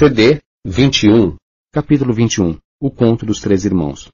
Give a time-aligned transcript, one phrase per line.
[0.00, 1.36] CD 21
[1.70, 4.08] Capítulo 21 O Conto dos Três Irmãos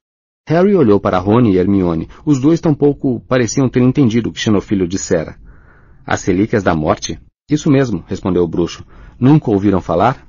[0.48, 2.08] Harry olhou para Rony e Hermione.
[2.24, 5.36] Os dois tampouco pareciam ter entendido o que Xenofilho dissera.
[6.04, 7.20] As relíquias da morte?
[7.48, 8.84] Isso mesmo, respondeu o bruxo.
[9.16, 10.26] Nunca ouviram falar?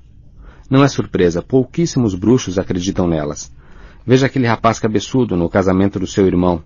[0.70, 3.52] Não é surpresa, pouquíssimos bruxos acreditam nelas.
[4.06, 6.64] Veja aquele rapaz cabeçudo no casamento do seu irmão.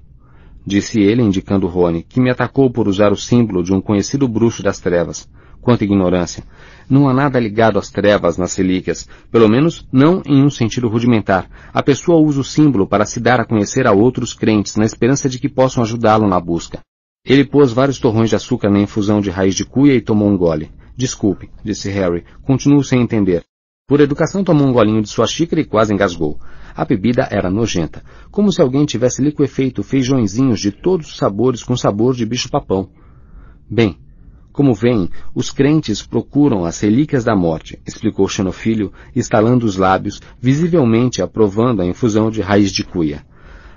[0.66, 4.62] Disse ele, indicando Rony, que me atacou por usar o símbolo de um conhecido bruxo
[4.62, 5.30] das trevas.
[5.62, 6.44] Quanta ignorância!
[6.90, 11.48] Não há nada ligado às trevas nas relíquias, pelo menos não em um sentido rudimentar.
[11.72, 15.30] A pessoa usa o símbolo para se dar a conhecer a outros crentes, na esperança
[15.30, 16.80] de que possam ajudá-lo na busca.
[17.24, 20.38] Ele pôs vários torrões de açúcar na infusão de raiz de cuia e tomou um
[20.38, 20.72] gole.
[20.98, 22.26] Desculpe, disse Harry.
[22.44, 23.44] Continuo sem entender.
[23.88, 26.40] Por educação tomou um golinho de sua xícara e quase engasgou.
[26.76, 31.76] A bebida era nojenta, como se alguém tivesse liquefeito feijõezinhos de todos os sabores com
[31.76, 32.90] sabor de bicho-papão.
[33.70, 33.98] Bem,
[34.52, 41.22] como veem, os crentes procuram as relíquias da morte, explicou Xenofilho, estalando os lábios, visivelmente
[41.22, 43.26] aprovando a infusão de raiz de cuia.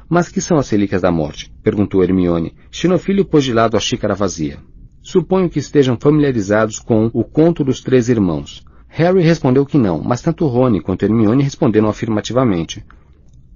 [0.08, 1.52] Mas que são as relíquias da morte?
[1.62, 2.54] perguntou Hermione.
[2.70, 4.58] Xenofilho pôs de lado a xícara vazia.
[5.02, 8.64] Suponho que estejam familiarizados com o conto dos três irmãos.
[8.88, 12.84] Harry respondeu que não, mas tanto Rony quanto Hermione responderam afirmativamente.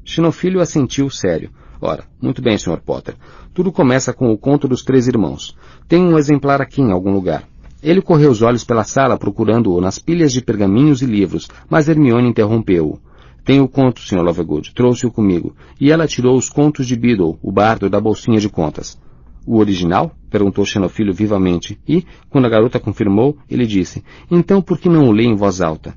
[0.05, 1.51] Xenofilho assentiu sério.
[1.81, 2.81] Ora, muito bem, Sr.
[2.85, 3.15] Potter.
[3.55, 5.57] Tudo começa com o conto dos três irmãos.
[5.87, 7.45] Tem um exemplar aqui em algum lugar.
[7.83, 12.29] Ele correu os olhos pela sala procurando-o nas pilhas de pergaminhos e livros, mas Hermione
[12.29, 12.99] interrompeu-o.
[13.45, 14.21] Tenho o conto, Sr.
[14.21, 14.75] Lovegood.
[14.75, 15.55] Trouxe-o comigo.
[15.81, 19.01] E ela tirou os contos de Beadle, o bardo da bolsinha de contas.
[19.47, 20.13] O original?
[20.29, 25.13] perguntou Xenofilho vivamente, e, quando a garota confirmou, ele disse, então por que não o
[25.13, 25.95] lê em voz alta?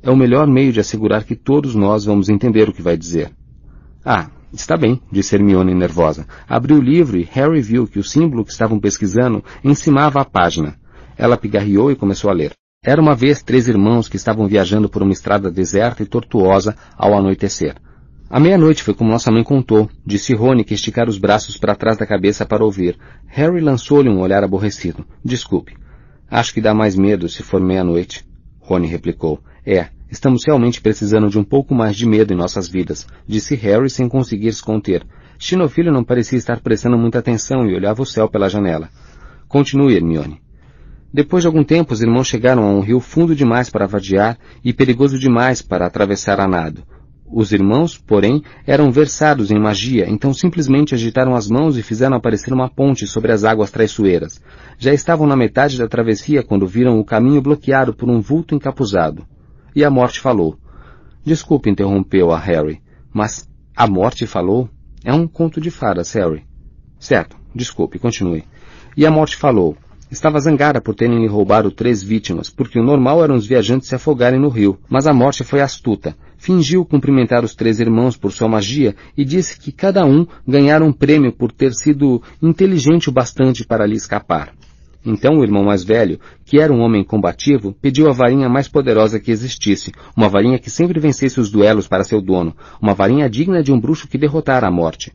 [0.00, 3.32] É o melhor meio de assegurar que todos nós vamos entender o que vai dizer.
[4.04, 6.26] Ah, Está bem, disse Hermione nervosa.
[6.48, 10.76] Abriu o livro e Harry viu que o símbolo que estavam pesquisando encimava a página.
[11.14, 12.52] Ela pigarreou e começou a ler.
[12.82, 17.14] Era uma vez três irmãos que estavam viajando por uma estrada deserta e tortuosa ao
[17.14, 17.76] anoitecer.
[18.30, 21.98] À meia-noite foi como nossa mãe contou, disse Rony que esticar os braços para trás
[21.98, 22.98] da cabeça para ouvir.
[23.26, 25.04] Harry lançou-lhe um olhar aborrecido.
[25.22, 25.76] Desculpe.
[26.30, 28.26] Acho que dá mais medo se for meia-noite.
[28.58, 29.38] Rony replicou.
[29.66, 33.90] É, Estamos realmente precisando de um pouco mais de medo em nossas vidas, disse Harry
[33.90, 35.06] sem conseguir se conter.
[35.38, 38.88] Chinofilho não parecia estar prestando muita atenção e olhava o céu pela janela.
[39.46, 40.40] Continue, Hermione.
[41.12, 44.72] Depois de algum tempo, os irmãos chegaram a um rio fundo demais para vadiar e
[44.72, 46.82] perigoso demais para atravessar a nado.
[47.30, 52.54] Os irmãos, porém, eram versados em magia, então simplesmente agitaram as mãos e fizeram aparecer
[52.54, 54.40] uma ponte sobre as águas traiçoeiras.
[54.78, 59.26] Já estavam na metade da travessia quando viram o caminho bloqueado por um vulto encapuzado.
[59.76, 60.56] E a morte falou.
[61.22, 62.80] Desculpe, interrompeu a Harry,
[63.12, 64.70] mas a morte falou?
[65.04, 66.46] É um conto de fadas, Harry.
[66.98, 68.44] Certo, desculpe, continue.
[68.96, 69.76] E a morte falou.
[70.10, 73.94] Estava zangada por terem lhe roubado três vítimas, porque o normal eram os viajantes se
[73.94, 74.78] afogarem no rio.
[74.88, 76.16] Mas a morte foi astuta.
[76.38, 80.92] Fingiu cumprimentar os três irmãos por sua magia e disse que cada um ganhara um
[80.92, 84.54] prêmio por ter sido inteligente o bastante para lhe escapar.
[85.06, 89.20] Então o irmão mais velho, que era um homem combativo, pediu a varinha mais poderosa
[89.20, 92.52] que existisse, uma varinha que sempre vencesse os duelos para seu dono,
[92.82, 95.12] uma varinha digna de um bruxo que derrotara a morte.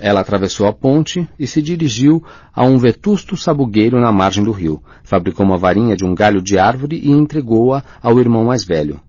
[0.00, 2.24] Ela atravessou a ponte e se dirigiu
[2.54, 4.82] a um vetusto sabugueiro na margem do rio.
[5.04, 9.00] Fabricou uma varinha de um galho de árvore e entregou-a ao irmão mais velho.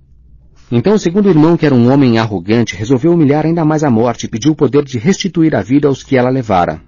[0.70, 4.26] Então o segundo irmão, que era um homem arrogante, resolveu humilhar ainda mais a morte
[4.26, 6.82] e pediu o poder de restituir a vida aos que ela levara.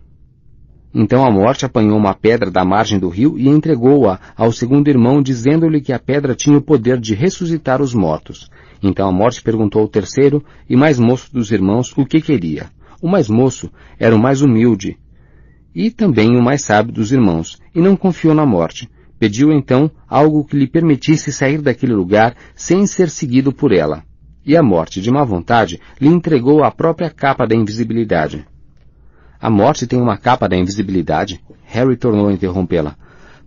[0.93, 5.21] Então a morte apanhou uma pedra da margem do rio e entregou-a ao segundo irmão,
[5.21, 8.49] dizendo-lhe que a pedra tinha o poder de ressuscitar os mortos.
[8.81, 12.69] Então a morte perguntou ao terceiro e mais moço dos irmãos o que queria.
[13.01, 13.69] O mais moço
[13.99, 14.97] era o mais humilde
[15.73, 18.89] e também o mais sábio dos irmãos, e não confiou na morte.
[19.17, 24.03] Pediu então algo que lhe permitisse sair daquele lugar sem ser seguido por ela.
[24.45, 28.45] E a morte, de má vontade, lhe entregou a própria capa da invisibilidade.
[29.41, 31.41] A morte tem uma capa da invisibilidade.
[31.63, 32.97] Harry tornou a interrompê-la.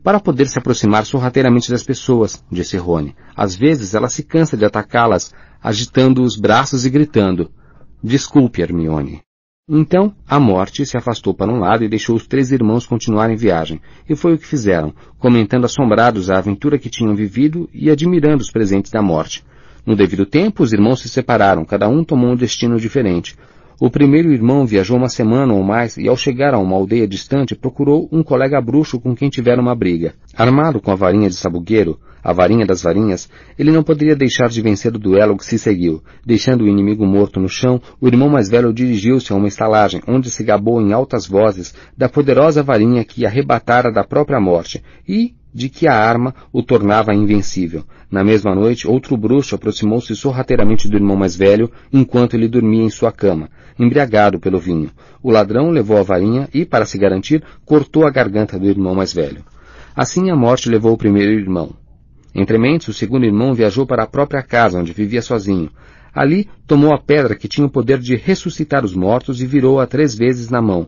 [0.02, 3.14] Para poder se aproximar sorrateiramente das pessoas, disse Rony.
[3.36, 7.50] Às vezes ela se cansa de atacá-las, agitando os braços e gritando.
[8.02, 9.20] Desculpe, Hermione.
[9.68, 13.80] Então, a morte se afastou para um lado e deixou os três irmãos continuarem viagem,
[14.08, 18.50] e foi o que fizeram, comentando assombrados a aventura que tinham vivido e admirando os
[18.50, 19.44] presentes da morte.
[19.86, 23.36] No devido tempo, os irmãos se separaram, cada um tomou um destino diferente.
[23.84, 27.56] O primeiro irmão viajou uma semana ou mais e ao chegar a uma aldeia distante
[27.56, 30.14] procurou um colega bruxo com quem tivera uma briga.
[30.36, 34.62] Armado com a varinha de sabugueiro, a varinha das varinhas, ele não poderia deixar de
[34.62, 36.00] vencer o duelo que se seguiu.
[36.24, 40.30] Deixando o inimigo morto no chão, o irmão mais velho dirigiu-se a uma estalagem, onde
[40.30, 45.68] se gabou em altas vozes da poderosa varinha que arrebatara da própria morte, e, de
[45.68, 47.84] que a arma o tornava invencível.
[48.10, 52.90] Na mesma noite, outro bruxo aproximou-se sorrateiramente do irmão mais velho, enquanto ele dormia em
[52.90, 54.90] sua cama, embriagado pelo vinho.
[55.22, 59.12] O ladrão levou a varinha e, para se garantir, cortou a garganta do irmão mais
[59.12, 59.44] velho.
[59.94, 61.70] Assim a morte levou o primeiro irmão.
[62.34, 65.70] Entre mentes, o segundo irmão viajou para a própria casa, onde vivia sozinho.
[66.14, 70.14] Ali, tomou a pedra que tinha o poder de ressuscitar os mortos e virou-a três
[70.14, 70.86] vezes na mão.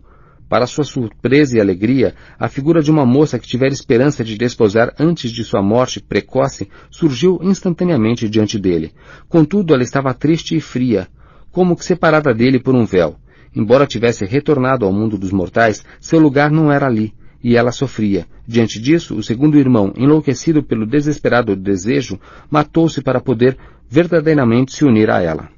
[0.55, 4.95] Para sua surpresa e alegria, a figura de uma moça que tivera esperança de desposar
[5.01, 8.93] antes de sua morte precoce surgiu instantaneamente diante dele.
[9.29, 11.09] Contudo, ela estava triste e fria,
[11.51, 13.17] como que separada dele por um véu.
[13.53, 17.13] Embora tivesse retornado ao mundo dos mortais, seu lugar não era ali,
[17.43, 18.25] e ela sofria.
[18.47, 22.17] Diante disso, o segundo irmão, enlouquecido pelo desesperado desejo,
[22.49, 23.59] matou-se para poder
[23.91, 25.49] verdadeiramente se unir a ela.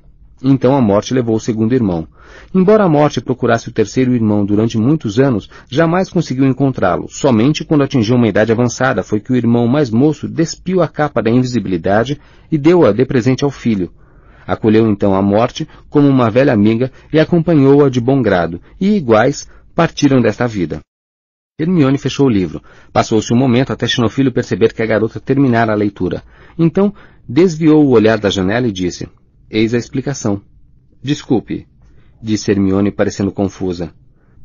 [0.43, 2.09] Então a morte levou o segundo irmão.
[2.55, 7.07] Embora a morte procurasse o terceiro irmão durante muitos anos, jamais conseguiu encontrá-lo.
[7.09, 11.23] Somente quando atingiu uma idade avançada foi que o irmão mais moço despiu a capa
[11.23, 12.21] da invisibilidade
[12.51, 13.91] e deu-a de presente ao filho.
[14.47, 19.49] Acolheu então a morte como uma velha amiga e acompanhou-a de bom grado, e iguais
[19.75, 20.81] partiram desta vida.
[21.59, 22.63] Hermione fechou o livro.
[22.93, 26.23] Passou-se um momento até Xenofilho perceber que a garota terminara a leitura.
[26.59, 26.95] Então,
[27.27, 29.09] desviou o olhar da janela e disse,
[29.51, 30.43] Eis a explicação.
[31.03, 31.67] Desculpe,
[32.23, 33.93] disse Hermione parecendo confusa.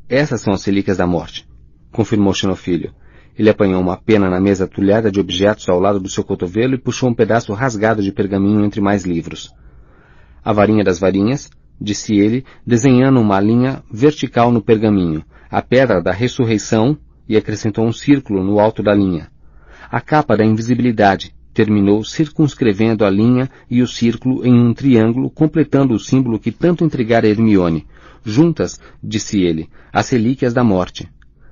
[0.07, 1.47] Essas são as relíquias da morte,
[1.91, 2.94] confirmou Xenofilho.
[3.38, 6.77] Ele apanhou uma pena na mesa tulhada de objetos ao lado do seu cotovelo e
[6.77, 9.53] puxou um pedaço rasgado de pergaminho entre mais livros.
[10.44, 16.12] A varinha das varinhas, disse ele, desenhando uma linha vertical no pergaminho, a pedra da
[16.12, 16.97] ressurreição
[17.27, 19.29] e acrescentou um círculo no alto da linha.
[19.89, 25.94] A capa da invisibilidade, terminou circunscrevendo a linha e o círculo em um triângulo, completando
[25.94, 27.86] o símbolo que tanto intrigara Hermione.
[28.24, 31.09] Juntas, disse ele, as relíquias da morte.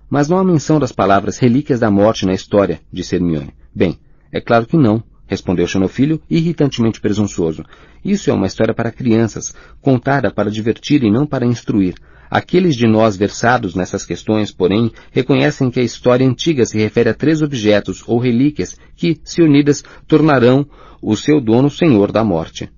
[0.10, 3.54] Mas não há menção das palavras relíquias da morte na história, disse Hermione.
[3.74, 4.00] Bem,
[4.32, 7.64] é claro que não, respondeu Xenofilho, irritantemente presunçoso.
[8.04, 11.96] Isso é uma história para crianças, contada para divertir e não para instruir.
[12.30, 17.14] Aqueles de nós versados nessas questões, porém, reconhecem que a história antiga se refere a
[17.14, 20.66] três objetos ou relíquias que, se unidas, tornarão
[21.02, 22.70] o seu dono senhor da morte.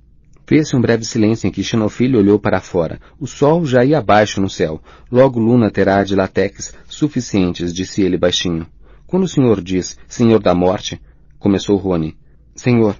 [0.47, 2.99] Fez-se um breve silêncio em que Xenofilho olhou para fora.
[3.19, 4.81] O sol já ia abaixo no céu.
[5.09, 8.67] Logo Luna terá de latex suficientes, disse ele baixinho.
[9.07, 11.01] Quando o senhor diz senhor da morte,
[11.39, 12.17] começou Rony.
[12.55, 12.95] Senhor,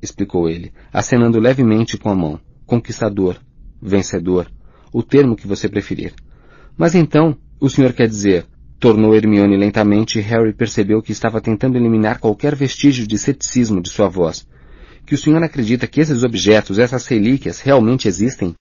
[0.00, 2.40] explicou ele, acenando levemente com a mão.
[2.64, 3.36] Conquistador,
[3.80, 4.50] vencedor,
[4.92, 6.14] o termo que você preferir.
[6.76, 8.46] Mas então, o senhor quer dizer,
[8.78, 13.90] tornou Hermione lentamente e Harry percebeu que estava tentando eliminar qualquer vestígio de ceticismo de
[13.90, 14.46] sua voz.
[15.04, 18.54] Que o senhor acredita que esses objetos, essas relíquias, realmente existem?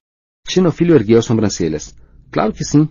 [0.48, 1.96] Xenofilho ergueu as sobrancelhas.
[2.32, 2.90] Claro que sim.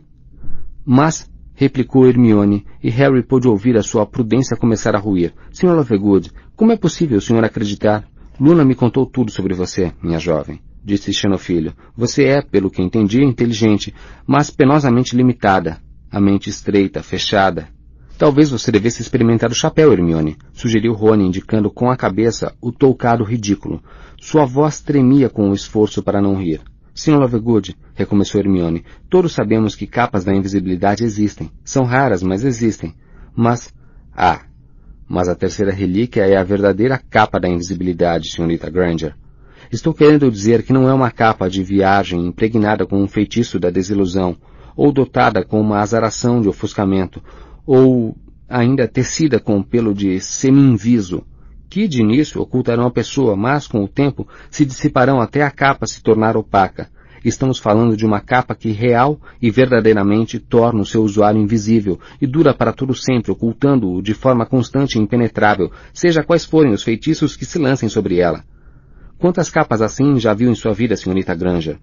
[0.85, 5.35] Mas, replicou Hermione, e Harry pôde ouvir a sua prudência começar a ruir.
[5.53, 5.75] Sr.
[5.75, 8.07] Lovegood, como é possível o senhor acreditar?
[8.39, 11.75] Luna me contou tudo sobre você, minha jovem disse Xenofilho.
[11.97, 13.93] Você é, pelo que entendi, inteligente,
[14.25, 15.79] mas penosamente limitada.
[16.09, 17.69] A mente estreita, fechada.
[18.17, 23.25] Talvez você devesse experimentar o chapéu, Hermione, sugeriu Rony, indicando com a cabeça o toucado
[23.25, 23.83] ridículo.
[24.19, 26.61] Sua voz tremia com o esforço para não rir.
[26.95, 27.19] Sr.
[27.19, 31.51] Lovegood, recomeçou Hermione, todos sabemos que capas da invisibilidade existem.
[31.63, 32.95] São raras, mas existem.
[33.35, 33.75] Mas,
[34.17, 34.41] ah,
[35.07, 38.71] mas a terceira relíquia é a verdadeira capa da invisibilidade, Srta.
[38.71, 39.15] Granger.
[39.71, 43.69] Estou querendo dizer que não é uma capa de viagem impregnada com um feitiço da
[43.69, 44.37] desilusão,
[44.77, 47.21] ou dotada com uma azaração de ofuscamento,
[47.67, 48.17] ou
[48.49, 51.25] ainda tecida com pelo de semi-inviso,
[51.69, 55.85] que de início ocultarão a pessoa, mas com o tempo se dissiparão até a capa
[55.85, 56.89] se tornar opaca.
[57.25, 62.27] Estamos falando de uma capa que real e verdadeiramente torna o seu usuário invisível e
[62.27, 67.35] dura para todo sempre, ocultando-o de forma constante e impenetrável, seja quais forem os feitiços
[67.35, 68.45] que se lancem sobre ela.
[69.19, 71.79] Quantas capas assim já viu em sua vida, senhorita Granger?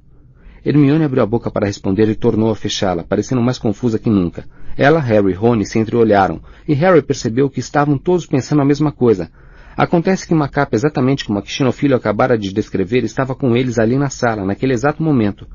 [0.64, 4.46] Hermione abriu a boca para responder e tornou a fechá-la, parecendo mais confusa que nunca.
[4.78, 8.92] Ela, Harry e Rony se entreolharam, e Harry percebeu que estavam todos pensando a mesma
[8.92, 9.32] coisa.
[9.76, 13.80] Acontece que uma capa exatamente como a que Xenofilho acabara de descrever estava com eles
[13.80, 15.48] ali na sala, naquele exato momento.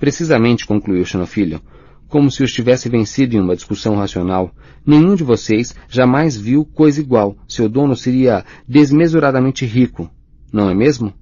[0.00, 1.60] Precisamente, concluiu Xenofilho,
[2.08, 4.50] como se os tivesse vencido em uma discussão racional.
[4.84, 7.36] Nenhum de vocês jamais viu coisa igual.
[7.46, 10.10] Seu dono seria desmesuradamente rico,
[10.52, 11.12] não é mesmo?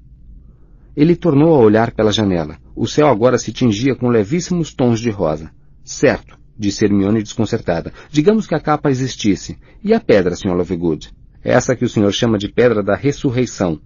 [0.96, 2.56] Ele tornou a olhar pela janela.
[2.76, 5.50] O céu agora se tingia com levíssimos tons de rosa.
[5.82, 7.92] Certo, disse Hermione desconcertada.
[8.10, 9.58] Digamos que a capa existisse.
[9.82, 10.54] E a pedra, Sr.
[10.54, 11.12] Lovegood?
[11.42, 13.80] Essa que o senhor chama de pedra da ressurreição.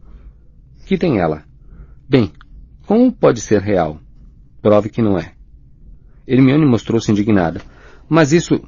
[0.86, 1.44] Que tem ela?
[2.08, 2.32] Bem,
[2.86, 4.00] como pode ser real?
[4.62, 5.32] Prove que não é.
[6.26, 7.62] Hermione mostrou-se indignada.
[8.08, 8.60] Mas isso...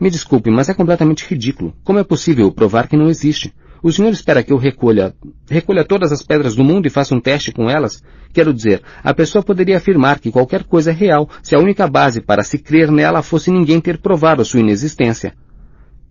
[0.00, 1.72] Me desculpe, mas é completamente ridículo.
[1.84, 3.54] Como é possível provar que não existe?
[3.82, 5.12] O senhor espera que eu recolha,
[5.50, 8.00] recolha todas as pedras do mundo e faça um teste com elas?
[8.32, 12.20] Quero dizer, a pessoa poderia afirmar que qualquer coisa é real se a única base
[12.20, 15.34] para se crer nela fosse ninguém ter provado a sua inexistência.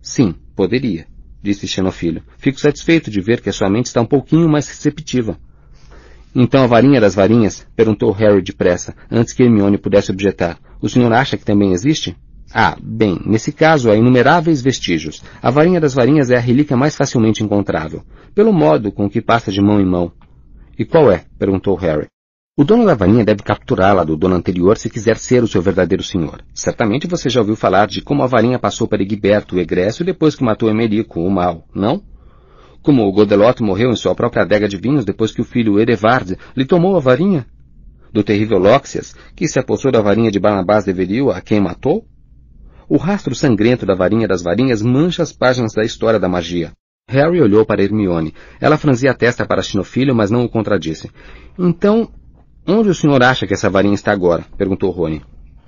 [0.02, 1.06] Sim, poderia,
[1.42, 2.22] disse Xenofilho.
[2.36, 5.38] Fico satisfeito de ver que a sua mente está um pouquinho mais receptiva.
[6.34, 7.66] Então a varinha das varinhas?
[7.74, 10.58] perguntou Harry depressa, antes que Hermione pudesse objetar.
[10.80, 12.14] O senhor acha que também existe?
[12.54, 15.22] Ah, bem, nesse caso há inumeráveis vestígios.
[15.40, 18.02] A varinha das varinhas é a relíquia mais facilmente encontrável,
[18.34, 20.12] pelo modo com que passa de mão em mão.
[20.78, 21.24] E qual é?
[21.38, 22.08] perguntou Harry.
[22.54, 26.02] O dono da varinha deve capturá-la do dono anterior se quiser ser o seu verdadeiro
[26.02, 26.42] senhor.
[26.52, 30.34] Certamente você já ouviu falar de como a varinha passou para Egberto, o egresso, depois
[30.36, 32.02] que matou Emerico, o mal, não?
[32.82, 36.36] Como o Godelot morreu em sua própria adega de vinhos depois que o filho Erevard
[36.54, 37.46] lhe tomou a varinha?
[38.12, 42.04] Do terrível Lóxias, que se apossou da varinha de Barnabás de Veril, a quem matou?
[42.94, 46.72] O rastro sangrento da varinha das varinhas mancha as páginas da história da magia.
[47.08, 48.34] Harry olhou para Hermione.
[48.60, 51.10] Ela franzia a testa para Xinofilho, mas não o contradisse.
[51.58, 52.12] Então,
[52.68, 54.44] onde o senhor acha que essa varinha está agora?
[54.58, 55.22] perguntou Rony.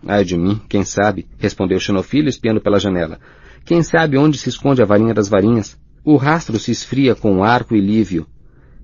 [0.06, 1.26] Ai de mim, quem sabe?
[1.38, 3.18] respondeu Xinofilho, espiando pela janela.
[3.64, 5.78] Quem sabe onde se esconde a varinha das varinhas?
[6.04, 8.26] O rastro se esfria com Arco e Lívio.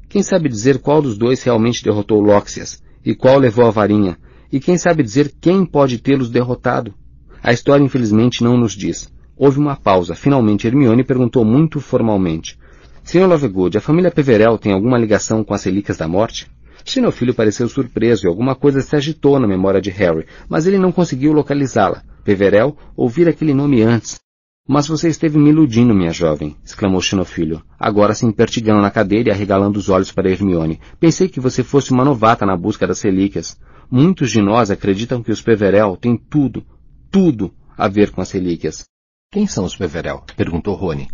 [0.09, 2.83] Quem sabe dizer qual dos dois realmente derrotou Lóxias?
[3.05, 4.17] E qual levou a varinha?
[4.51, 6.95] E quem sabe dizer quem pode tê-los derrotado?
[7.43, 9.11] A história infelizmente não nos diz.
[9.37, 10.15] Houve uma pausa.
[10.15, 12.59] Finalmente Hermione perguntou muito formalmente.
[13.03, 13.27] Sr.
[13.27, 16.51] Lovegood, a família Peverell tem alguma ligação com as relíquias da morte?
[16.85, 20.93] Xenofilho pareceu surpreso e alguma coisa se agitou na memória de Harry, mas ele não
[20.93, 22.03] conseguiu localizá-la.
[22.25, 24.21] Peverell ouvira aquele nome antes.
[24.69, 29.33] Mas você esteve me iludindo, minha jovem, exclamou Xenofilho, agora se impertigando na cadeira e
[29.33, 30.79] arregalando os olhos para Hermione.
[31.01, 33.59] Pensei que você fosse uma novata na busca das relíquias.
[33.91, 36.65] Muitos de nós acreditam que os Peverell têm tudo,
[37.11, 38.85] tudo a ver com as relíquias.
[39.33, 40.23] Quem são os Peverell?
[40.37, 41.09] perguntou Rony.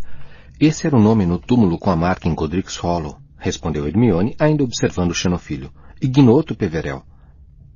[0.59, 4.63] Esse era o nome no túmulo com a marca em Godric's Hollow, respondeu Hermione, ainda
[4.63, 5.71] observando o Xenofilho.
[5.99, 7.03] Ignoto Peverell.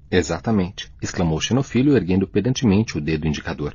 [0.10, 3.74] Exatamente, exclamou o Xenofilho, erguendo pedantemente o dedo indicador.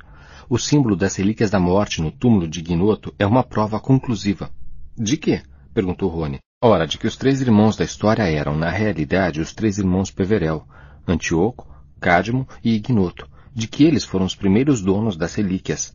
[0.49, 4.49] O símbolo das relíquias da morte no túmulo de Ignoto é uma prova conclusiva.
[4.97, 5.41] De quê?
[5.73, 6.39] perguntou Rony.
[6.61, 10.65] Ora, de que os três irmãos da história eram, na realidade, os três irmãos Peverell,
[11.05, 11.67] Antíoco,
[11.99, 15.91] Cádimo e Ignoto, de que eles foram os primeiros donos das relíquias.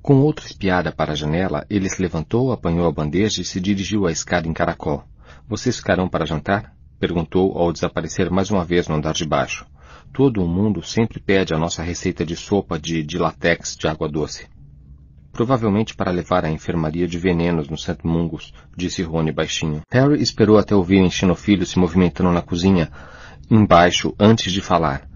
[0.00, 4.06] Com outra espiada para a janela, ele se levantou, apanhou a bandeja e se dirigiu
[4.06, 5.02] à escada em caracol.
[5.48, 6.72] Vocês ficarão para jantar?
[7.00, 9.66] perguntou ao desaparecer mais uma vez no andar de baixo.
[10.12, 14.46] Todo o mundo sempre pede a nossa receita de sopa de dilatex de água doce.
[15.32, 17.98] Provavelmente para levar à enfermaria de venenos no St.
[18.04, 19.82] Mungus, disse Rony baixinho.
[19.90, 22.92] Harry esperou até ouvirem Xenofilho se movimentando na cozinha,
[23.50, 25.09] embaixo, antes de falar.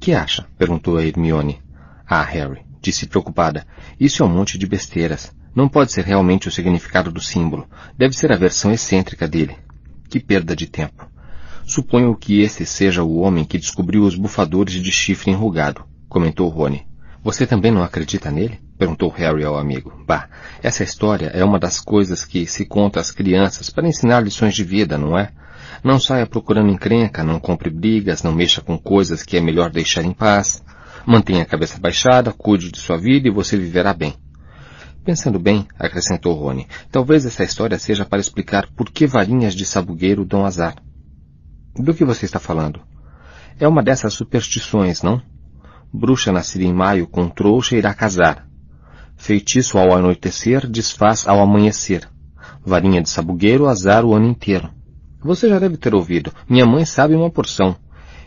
[0.00, 0.46] Que acha?
[0.58, 1.62] perguntou a Hermione.
[2.06, 3.66] Ah, Harry, disse preocupada.
[3.98, 5.32] Isso é um monte de besteiras.
[5.54, 7.66] Não pode ser realmente o significado do símbolo.
[7.96, 9.56] Deve ser a versão excêntrica dele.
[10.08, 11.08] Que perda de tempo.
[11.66, 16.86] Suponho que esse seja o homem que descobriu os bufadores de chifre enrugado, comentou Rony.
[17.22, 18.60] Você também não acredita nele?
[18.76, 20.04] perguntou Harry ao amigo.
[20.06, 20.28] Bah,
[20.62, 24.62] essa história é uma das coisas que se conta às crianças para ensinar lições de
[24.62, 25.30] vida, não é?
[25.84, 30.02] Não saia procurando encrenca, não compre brigas, não mexa com coisas que é melhor deixar
[30.02, 30.64] em paz.
[31.06, 34.14] Mantenha a cabeça baixada, cuide de sua vida e você viverá bem.
[35.04, 40.24] Pensando bem, acrescentou Rony, talvez essa história seja para explicar por que varinhas de sabugueiro
[40.24, 40.74] dão azar.
[41.76, 42.80] Do que você está falando?
[43.60, 45.20] É uma dessas superstições, não?
[45.92, 48.48] Bruxa nascida em maio com trouxa irá casar.
[49.18, 52.08] Feitiço ao anoitecer desfaz ao amanhecer.
[52.64, 54.70] Varinha de sabugueiro azar o ano inteiro.
[55.24, 56.30] Você já deve ter ouvido.
[56.46, 57.74] Minha mãe sabe uma porção.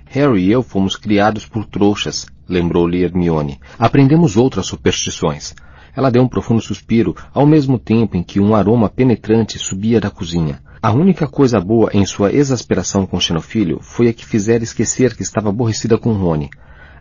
[0.07, 3.59] Harry e eu fomos criados por trouxas, lembrou-lhe Hermione.
[3.77, 5.53] Aprendemos outras superstições.
[5.95, 10.09] Ela deu um profundo suspiro, ao mesmo tempo em que um aroma penetrante subia da
[10.09, 10.59] cozinha.
[10.81, 15.21] A única coisa boa em sua exasperação com Xenofilho foi a que fizera esquecer que
[15.21, 16.49] estava aborrecida com Rony.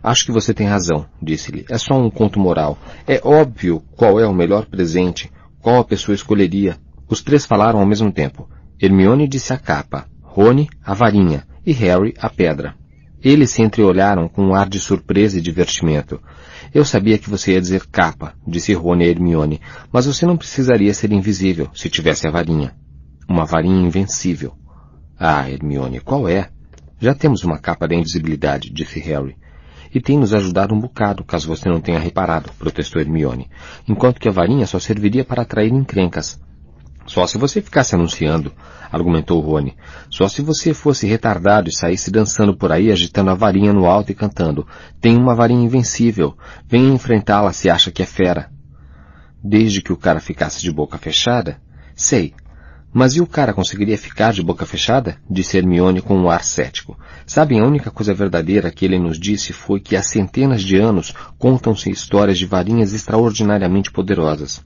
[0.03, 1.65] Acho que você tem razão, disse-lhe.
[1.71, 2.77] É só um conto moral.
[3.07, 6.77] É óbvio qual é o melhor presente, qual a pessoa escolheria.
[7.09, 8.47] Os três falaram ao mesmo tempo.
[8.79, 12.75] Hermione disse a capa, Rony a varinha e Harry a pedra.
[13.23, 16.21] Eles se entreolharam com um ar de surpresa e divertimento.
[16.71, 19.59] Eu sabia que você ia dizer capa, disse Rony a Hermione,
[19.91, 22.75] mas você não precisaria ser invisível se tivesse a varinha.
[23.27, 24.53] Uma varinha invencível.
[25.19, 26.51] Ah, Hermione, qual é?
[26.99, 29.35] Já temos uma capa da invisibilidade, disse Harry.
[29.91, 33.49] E tem nos ajudado um bocado, caso você não tenha reparado, protestou Hermione,
[33.89, 36.39] enquanto que a varinha só serviria para atrair encrencas.
[37.07, 38.53] Só se você ficasse anunciando,
[38.91, 39.75] argumentou Rony.
[40.09, 44.11] Só se você fosse retardado e saísse dançando por aí agitando a varinha no alto
[44.11, 44.67] e cantando.
[44.99, 46.37] Tem uma varinha invencível.
[46.67, 48.51] Venha enfrentá-la se acha que é fera.
[49.41, 51.61] desde que o cara ficasse de boca fechada?
[51.95, 52.33] Sei.
[52.93, 55.17] Mas e o cara conseguiria ficar de boca fechada?
[55.29, 56.97] Disse Hermione com um ar cético.
[57.25, 61.13] Sabem, a única coisa verdadeira que ele nos disse foi que há centenas de anos
[61.37, 64.63] contam-se histórias de varinhas extraordinariamente poderosas.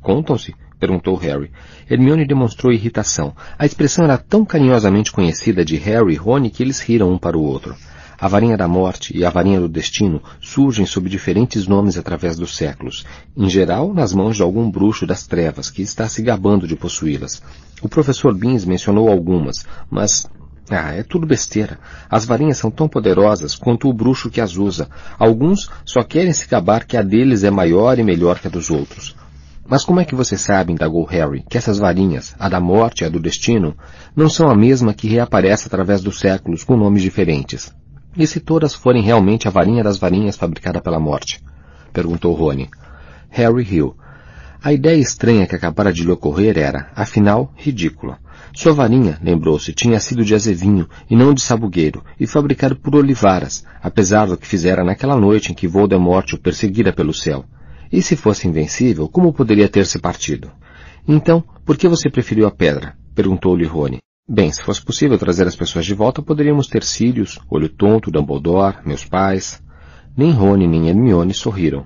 [0.00, 0.54] Contam-se?
[0.82, 1.48] Perguntou Harry.
[1.88, 3.36] Hermione demonstrou irritação.
[3.56, 7.38] A expressão era tão carinhosamente conhecida de Harry e Rony que eles riram um para
[7.38, 7.76] o outro.
[8.18, 12.56] A varinha da morte e a varinha do destino surgem sob diferentes nomes através dos
[12.56, 16.74] séculos, em geral nas mãos de algum bruxo das trevas que está se gabando de
[16.74, 17.40] possuí-las.
[17.80, 20.28] O professor Beans mencionou algumas, mas
[20.68, 21.78] ah, é tudo besteira.
[22.10, 24.88] As varinhas são tão poderosas quanto o bruxo que as usa.
[25.16, 28.68] Alguns só querem se gabar que a deles é maior e melhor que a dos
[28.68, 29.21] outros.
[29.72, 33.04] Mas como é que você sabe, indagou Harry, que essas varinhas, a da morte e
[33.06, 33.74] a do destino,
[34.14, 37.74] não são a mesma que reaparece através dos séculos com nomes diferentes?
[38.14, 41.42] E se todas forem realmente a varinha das varinhas fabricada pela morte?
[41.90, 42.68] Perguntou Rony.
[43.30, 43.96] Harry riu.
[44.62, 48.18] A ideia estranha que acabara de lhe ocorrer era, afinal, ridícula.
[48.54, 53.64] Sua varinha, lembrou-se, tinha sido de azevinho e não de sabugueiro, e fabricado por olivaras,
[53.82, 57.46] apesar do que fizera naquela noite em que Voldemort o perseguira pelo céu.
[57.92, 60.50] E se fosse invencível, como poderia ter se partido?
[61.06, 62.96] Então, por que você preferiu a pedra?
[63.14, 63.98] perguntou-lhe Rony.
[64.26, 68.78] Bem, se fosse possível trazer as pessoas de volta, poderíamos ter Sirius, Olho Tonto, Dumbledore,
[68.86, 69.62] meus pais.
[70.16, 71.84] Nem Rony nem Hermione sorriram.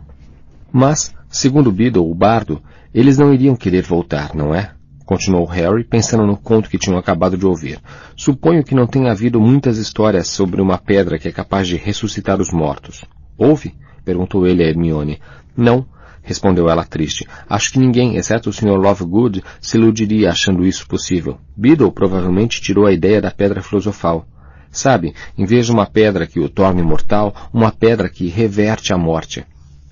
[0.72, 2.62] Mas, segundo Beedle, o bardo,
[2.94, 4.74] eles não iriam querer voltar, não é?
[5.04, 7.80] Continuou Harry, pensando no conto que tinham acabado de ouvir.
[8.16, 12.40] Suponho que não tenha havido muitas histórias sobre uma pedra que é capaz de ressuscitar
[12.40, 13.04] os mortos.
[13.36, 13.74] Houve?
[14.04, 15.20] Perguntou ele a Hermione.
[15.56, 15.86] Não,
[16.26, 17.26] respondeu ela triste.
[17.48, 18.76] Acho que ninguém, exceto o Sr.
[18.76, 21.38] Lovegood, se iludiria achando isso possível.
[21.56, 24.26] Beedle provavelmente tirou a ideia da pedra filosofal.
[24.70, 28.98] Sabe, em vez de uma pedra que o torne mortal, uma pedra que reverte a
[28.98, 29.46] morte.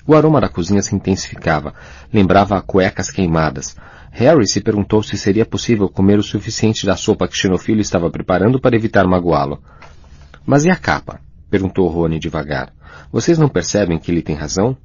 [0.07, 1.73] O aroma da cozinha se intensificava.
[2.13, 3.77] Lembrava cuecas queimadas.
[4.11, 8.61] Harry se perguntou se seria possível comer o suficiente da sopa que Xenofilho estava preparando
[8.61, 9.63] para evitar magoá-lo.
[10.45, 11.21] Mas e a capa?
[11.49, 12.73] perguntou Rony devagar.
[13.11, 14.77] Vocês não percebem que ele tem razão?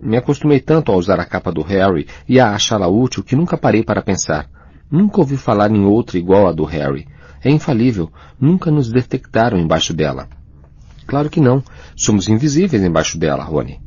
[0.00, 3.58] Me acostumei tanto a usar a capa do Harry e a achá-la útil que nunca
[3.58, 4.48] parei para pensar.
[4.90, 7.06] Nunca ouvi falar em outra igual à do Harry.
[7.42, 8.10] É infalível.
[8.40, 10.28] Nunca nos detectaram embaixo dela.
[11.06, 11.62] Claro que não.
[11.96, 13.80] Somos invisíveis embaixo dela, Rony.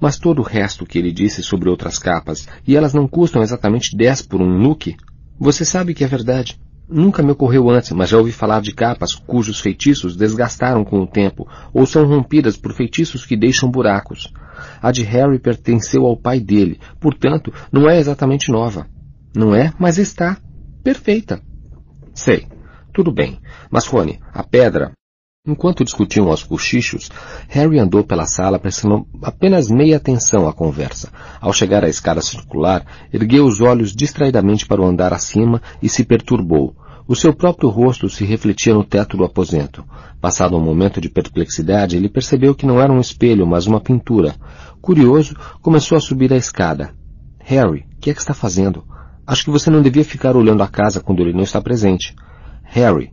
[0.00, 3.96] Mas todo o resto que ele disse sobre outras capas, e elas não custam exatamente
[3.96, 4.96] dez por um nuke,
[5.38, 6.58] você sabe que é verdade.
[6.88, 11.06] Nunca me ocorreu antes, mas já ouvi falar de capas cujos feitiços desgastaram com o
[11.06, 14.32] tempo, ou são rompidas por feitiços que deixam buracos.
[14.80, 18.86] A de Harry pertenceu ao pai dele, portanto, não é exatamente nova.
[19.34, 20.38] Não é, mas está.
[20.82, 21.40] Perfeita.
[22.14, 22.46] Sei.
[22.92, 23.38] Tudo bem.
[23.70, 24.92] Mas, Rony, a pedra.
[25.46, 27.08] Enquanto discutiam aos cochichos,
[27.48, 31.10] Harry andou pela sala prestando apenas meia atenção à conversa.
[31.40, 36.04] Ao chegar à escada circular, ergueu os olhos distraidamente para o andar acima e se
[36.04, 36.74] perturbou.
[37.08, 39.82] O seu próprio rosto se refletia no teto do aposento.
[40.20, 44.36] Passado um momento de perplexidade, ele percebeu que não era um espelho, mas uma pintura.
[44.78, 46.90] Curioso, começou a subir a escada.
[47.38, 48.84] Harry, o que é que está fazendo?
[49.26, 52.14] Acho que você não devia ficar olhando a casa quando ele não está presente.
[52.62, 53.10] Harry.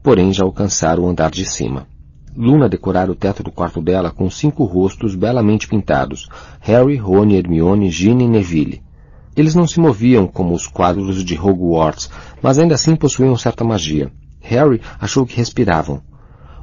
[0.00, 1.88] Porém, já alcançaram o andar de cima.
[2.36, 6.28] Luna decorara o teto do quarto dela com cinco rostos belamente pintados.
[6.60, 8.83] Harry, Rony, Hermione, Ginny e Neville.
[9.36, 14.10] Eles não se moviam como os quadros de Hogwarts, mas ainda assim possuíam certa magia.
[14.40, 16.00] Harry achou que respiravam.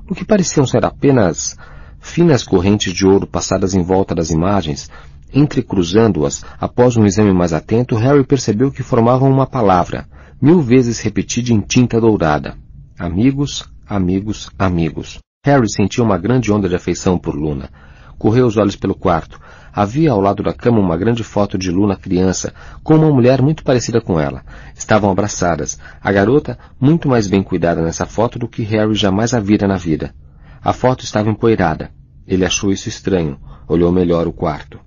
[0.10, 1.58] O que pareciam ser apenas
[2.00, 4.90] finas correntes de ouro passadas em volta das imagens,
[5.34, 10.08] entrecruzando-as, após um exame mais atento, Harry percebeu que formavam uma palavra,
[10.42, 12.56] mil vezes repetida em tinta dourada.
[12.98, 15.20] Amigos, amigos, amigos.
[15.46, 17.70] Harry sentiu uma grande onda de afeição por Luna.
[18.18, 19.40] Correu os olhos pelo quarto.
[19.74, 22.54] Havia ao lado da cama uma grande foto de Luna criança,
[22.84, 24.44] com uma mulher muito parecida com ela.
[24.76, 25.80] Estavam abraçadas.
[26.02, 29.78] A garota, muito mais bem cuidada nessa foto do que Harry jamais a vira na
[29.78, 30.14] vida.
[30.62, 31.90] A foto estava empoeirada.
[32.28, 33.40] Ele achou isso estranho.
[33.68, 34.80] Olhou melhor o quarto.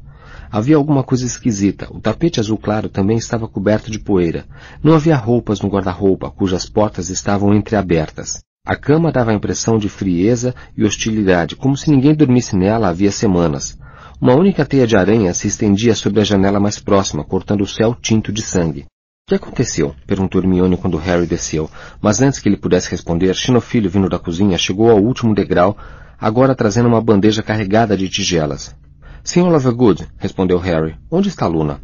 [0.53, 1.89] Havia alguma coisa esquisita.
[1.91, 4.45] O tapete azul claro também estava coberto de poeira.
[4.83, 8.41] Não havia roupas no guarda-roupa, cujas portas estavam entreabertas.
[8.67, 13.11] A cama dava a impressão de frieza e hostilidade, como se ninguém dormisse nela havia
[13.11, 13.77] semanas.
[14.21, 17.95] Uma única teia de aranha se estendia sobre a janela mais próxima, cortando o céu
[18.01, 18.87] tinto de sangue.
[19.27, 19.95] O que aconteceu?
[20.07, 24.57] perguntou Hermione quando Harry desceu, mas antes que ele pudesse responder, Xenofilho, vindo da cozinha,
[24.57, 25.77] chegou ao último degrau,
[26.19, 28.75] agora trazendo uma bandeja carregada de tigelas.
[29.23, 31.81] Senhor Lovegood, respondeu Harry, onde está Luna?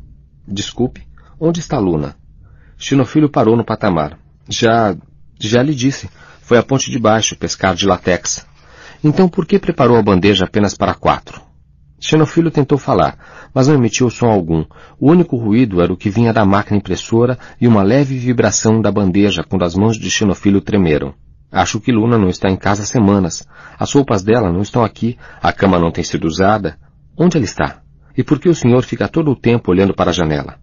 [0.47, 1.07] Desculpe,
[1.39, 2.15] onde está Luna?
[2.77, 4.19] Xenofilho parou no patamar.
[4.49, 4.95] Já...
[5.39, 6.09] já lhe disse.
[6.43, 8.47] Foi a ponte de baixo, pescar de latex.
[9.03, 11.50] Então por que preparou a bandeja apenas para quatro?
[12.01, 13.19] Xenofilho tentou falar,
[13.53, 14.65] mas não emitiu som algum.
[14.99, 18.91] O único ruído era o que vinha da máquina impressora e uma leve vibração da
[18.91, 21.15] bandeja quando as mãos de Xenofilho tremeram.
[21.53, 23.47] Acho que Luna não está em casa há semanas.
[23.79, 25.19] As roupas dela não estão aqui.
[25.43, 26.79] A cama não tem sido usada.
[27.19, 27.83] Onde ela está?
[28.17, 30.59] E por que o senhor fica todo o tempo olhando para a janela?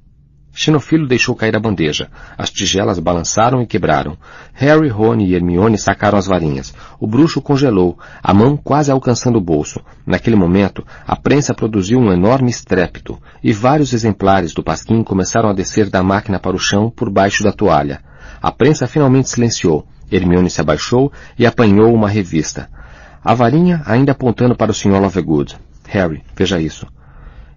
[0.60, 2.10] Xenofilo deixou cair a bandeja.
[2.36, 4.18] As tigelas balançaram e quebraram.
[4.54, 6.74] Harry, Rony e Hermione sacaram as varinhas.
[7.00, 9.80] O bruxo congelou, a mão quase alcançando o bolso.
[10.04, 15.54] Naquele momento, a prensa produziu um enorme estrépito, e vários exemplares do pasquim começaram a
[15.54, 18.02] descer da máquina para o chão por baixo da toalha.
[18.42, 19.86] A prensa finalmente silenciou.
[20.12, 22.68] Hermione se abaixou e apanhou uma revista.
[23.24, 25.00] A varinha ainda apontando para o Sr.
[25.00, 25.56] Lovegood.
[25.88, 26.88] Harry, veja isso.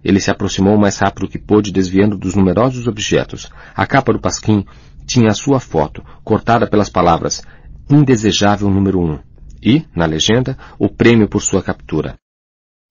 [0.03, 3.49] Ele se aproximou o mais rápido que pôde, desviando dos numerosos objetos.
[3.75, 4.65] A capa do pasquim
[5.05, 7.43] tinha a sua foto, cortada pelas palavras
[7.89, 9.19] Indesejável número 1 um,
[9.61, 12.15] e, na legenda, o prêmio por sua captura.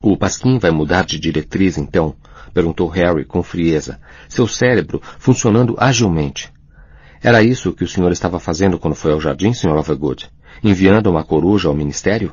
[0.02, 2.14] O pasquim vai mudar de diretriz, então?
[2.52, 6.52] perguntou Harry com frieza, seu cérebro funcionando agilmente.
[7.22, 9.72] Era isso que o senhor estava fazendo quando foi ao jardim, Sr.
[9.72, 10.30] Lovegood?
[10.62, 12.32] Enviando uma coruja ao ministério?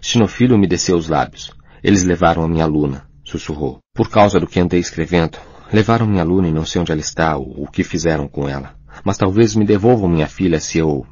[0.00, 1.52] Xinofilho umedeceu os lábios.
[1.82, 3.80] Eles levaram a minha aluna sussurrou.
[3.92, 5.38] Por causa do que andei escrevendo.
[5.72, 8.74] Levaram minha aluna e não sei onde ela está ou o que fizeram com ela.
[9.04, 11.04] Mas talvez me devolvam minha filha se eu...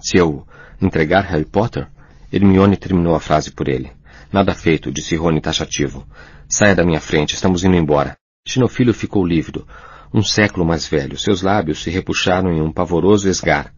[0.00, 0.46] se eu
[0.80, 1.88] entregar Harry Potter?
[2.30, 3.90] Hermione terminou a frase por ele.
[4.30, 6.06] Nada feito, disse Rony taxativo.
[6.46, 8.16] Saia da minha frente, estamos indo embora.
[8.46, 9.66] Xinofilho ficou lívido.
[10.12, 13.72] Um século mais velho, seus lábios se repuxaram em um pavoroso esgar.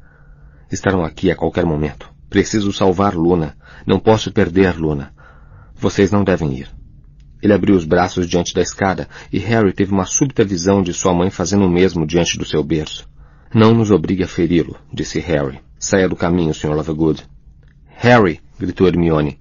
[0.71, 2.11] Estarão aqui a qualquer momento.
[2.29, 3.57] Preciso salvar Luna.
[3.87, 5.13] Não posso perder Luna.
[5.75, 6.80] Vocês não devem ir.
[7.43, 11.15] Ele abriu os braços diante da escada e Harry teve uma súbita visão de sua
[11.15, 13.09] mãe fazendo o mesmo diante do seu berço.
[13.55, 15.61] Não nos obrigue a feri-lo, disse Harry.
[15.79, 16.75] Saia do caminho, Sr.
[16.75, 17.25] Lovegood.
[17.97, 18.41] Harry!
[18.59, 19.39] gritou Hermione.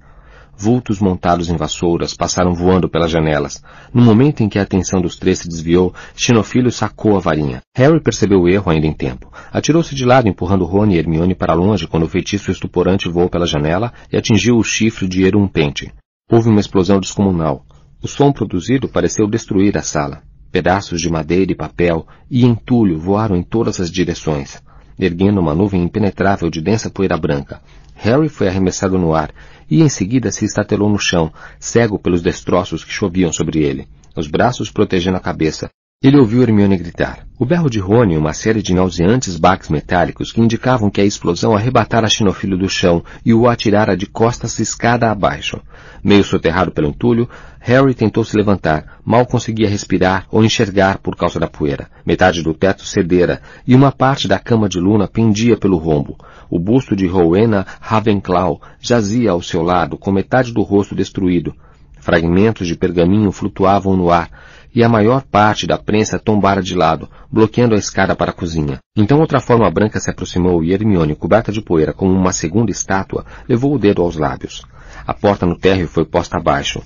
[0.57, 3.63] Vultos montados em vassouras passaram voando pelas janelas.
[3.93, 7.61] No momento em que a atenção dos três se desviou, Xenofilho sacou a varinha.
[7.73, 9.31] Harry percebeu o erro ainda em tempo.
[9.53, 13.47] Atirou-se de lado, empurrando Rony e Hermione para longe quando o feitiço estuporante voou pela
[13.47, 15.93] janela e atingiu o chifre de Erumpente.
[16.29, 17.65] Houve uma explosão descomunal.
[18.01, 20.23] O som produzido pareceu destruir a sala.
[20.51, 24.63] Pedaços de madeira e papel e entulho voaram em todas as direções,
[24.97, 27.61] erguendo uma nuvem impenetrável de densa poeira branca.
[27.95, 29.31] Harry foi arremessado no ar
[29.69, 33.85] e em seguida se estatelou no chão, cego pelos destroços que choviam sobre ele,
[34.15, 35.69] os braços protegendo a cabeça,
[36.01, 37.27] ele ouviu Hermione gritar.
[37.37, 41.03] O berro de Rony e uma série de nauseantes baques metálicos que indicavam que a
[41.03, 45.61] explosão arrebatara Xinofilho do chão e o atirara de costas escada abaixo.
[46.03, 51.39] Meio soterrado pelo entulho, Harry tentou se levantar, mal conseguia respirar ou enxergar por causa
[51.39, 51.89] da poeira.
[52.05, 56.17] Metade do teto cedera e uma parte da cama de Luna pendia pelo rombo.
[56.49, 61.53] O busto de Rowena Ravenclaw jazia ao seu lado, com metade do rosto destruído.
[61.99, 64.29] Fragmentos de pergaminho flutuavam no ar,
[64.73, 68.79] e a maior parte da prensa tombara de lado, bloqueando a escada para a cozinha.
[68.95, 73.25] Então outra forma branca se aproximou e Hermione, coberta de poeira como uma segunda estátua,
[73.47, 74.63] levou o dedo aos lábios.
[75.09, 76.83] A porta no térreo foi posta abaixo.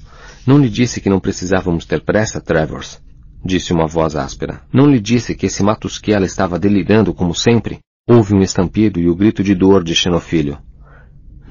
[0.48, 3.02] Não lhe disse que não precisávamos ter pressa, Travers?
[3.44, 4.62] Disse uma voz áspera.
[4.72, 7.80] Não lhe disse que esse Matusquela estava delirando como sempre?
[8.08, 10.58] Houve um estampido e o grito de dor de Xenofilho.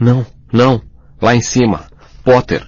[0.01, 0.81] Não, não,
[1.21, 1.89] lá em cima.
[2.25, 2.67] Potter,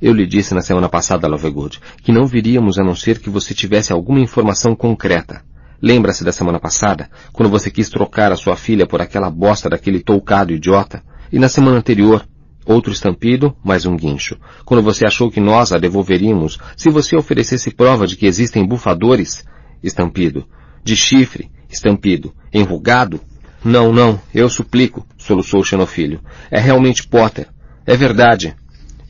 [0.00, 3.52] eu lhe disse na semana passada, Lovegood, que não viríamos a não ser que você
[3.52, 5.42] tivesse alguma informação concreta.
[5.82, 10.00] Lembra-se da semana passada, quando você quis trocar a sua filha por aquela bosta daquele
[10.00, 11.02] toucado idiota?
[11.30, 12.26] E na semana anterior,
[12.64, 14.36] outro estampido, mais um guincho.
[14.64, 19.44] Quando você achou que nós a devolveríamos se você oferecesse prova de que existem bufadores?
[19.82, 20.46] Estampido.
[20.84, 21.50] De chifre?
[21.70, 22.32] Estampido.
[22.52, 23.20] Enrugado?
[23.64, 26.20] Não, não, eu suplico, soluçou xenofilho.
[26.50, 27.48] É realmente Potter.
[27.86, 28.56] É verdade.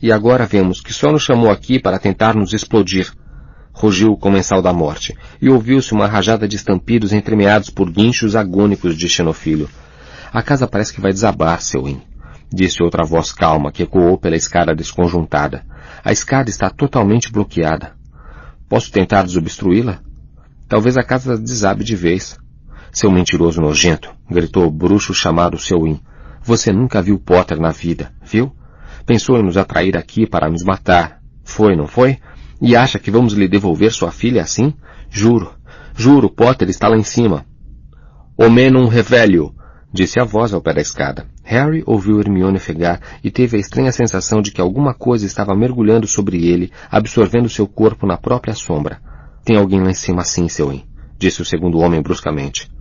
[0.01, 3.11] E agora vemos que só nos chamou aqui para tentar nos explodir.
[3.71, 8.95] Rugiu o comensal da morte, e ouviu-se uma rajada de estampidos entremeados por guinchos agônicos
[8.95, 9.67] de xenofilho.
[10.31, 11.99] A casa parece que vai desabar, seu in,
[12.53, 15.65] disse outra voz calma que ecoou pela escada desconjuntada.
[16.03, 17.93] A escada está totalmente bloqueada.
[18.69, 19.99] Posso tentar desobstruí-la?
[20.67, 22.37] Talvez a casa desabe de vez.
[22.91, 25.99] Seu mentiroso nojento, gritou o bruxo chamado seu in.
[26.43, 28.53] Você nunca viu Potter na vida, viu?
[29.05, 31.19] Pensou em nos atrair aqui para nos matar.
[31.43, 32.19] Foi, não foi?
[32.61, 34.73] E acha que vamos lhe devolver sua filha assim?
[35.09, 35.51] Juro.
[35.95, 37.45] Juro, Potter está lá em cima.
[38.37, 39.53] Omenum revelio,
[39.91, 41.32] disse a voz ao pé da escada.
[41.43, 46.07] Harry ouviu Hermione fegar e teve a estranha sensação de que alguma coisa estava mergulhando
[46.07, 49.01] sobre ele, absorvendo seu corpo na própria sombra.
[49.43, 50.83] Tem alguém lá em cima sim, seu in,
[51.17, 52.71] disse o segundo homem bruscamente.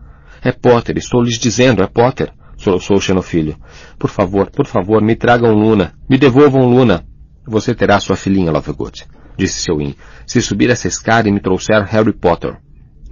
[0.42, 3.57] É Potter, estou lhes dizendo, é Potter soluçou o xenofilho.
[3.98, 5.94] Por favor, por favor, me tragam Luna.
[6.09, 7.05] Me devolvam Luna.
[7.44, 9.05] Você terá sua filhinha, Lovegood,
[9.37, 12.57] disse Sewin, se subir essa escada e me trouxer Harry Potter.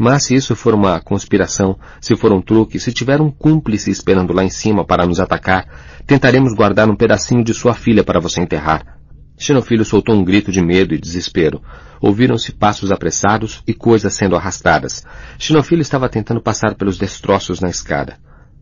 [0.02, 4.32] Mas se isso for uma conspiração, se for um truque, se tiver um cúmplice esperando
[4.32, 5.68] lá em cima para nos atacar,
[6.06, 8.98] tentaremos guardar um pedacinho de sua filha para você enterrar.
[9.36, 11.60] Xenofilho soltou um grito de medo e desespero.
[12.00, 15.04] Ouviram-se passos apressados e coisas sendo arrastadas.
[15.38, 18.16] Xenofilho estava tentando passar pelos destroços na escada.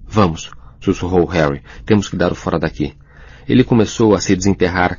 [0.08, 1.62] Vamos, sussurrou Harry.
[1.86, 2.94] Temos que dar o fora daqui.
[3.48, 4.98] Ele começou a se desenterrar,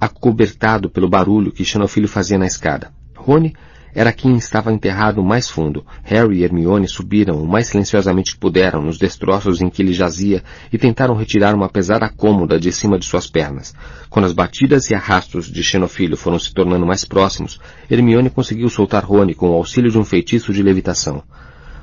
[0.00, 2.92] acobertado pelo barulho que Xenofilho fazia na escada.
[3.16, 3.56] Rony
[3.94, 5.84] era quem estava enterrado mais fundo.
[6.02, 10.42] Harry e Hermione subiram o mais silenciosamente que puderam nos destroços em que ele jazia
[10.72, 13.74] e tentaram retirar uma pesada cômoda de cima de suas pernas.
[14.08, 19.04] Quando as batidas e arrastos de Xenofilho foram se tornando mais próximos, Hermione conseguiu soltar
[19.04, 21.22] Rony com o auxílio de um feitiço de levitação.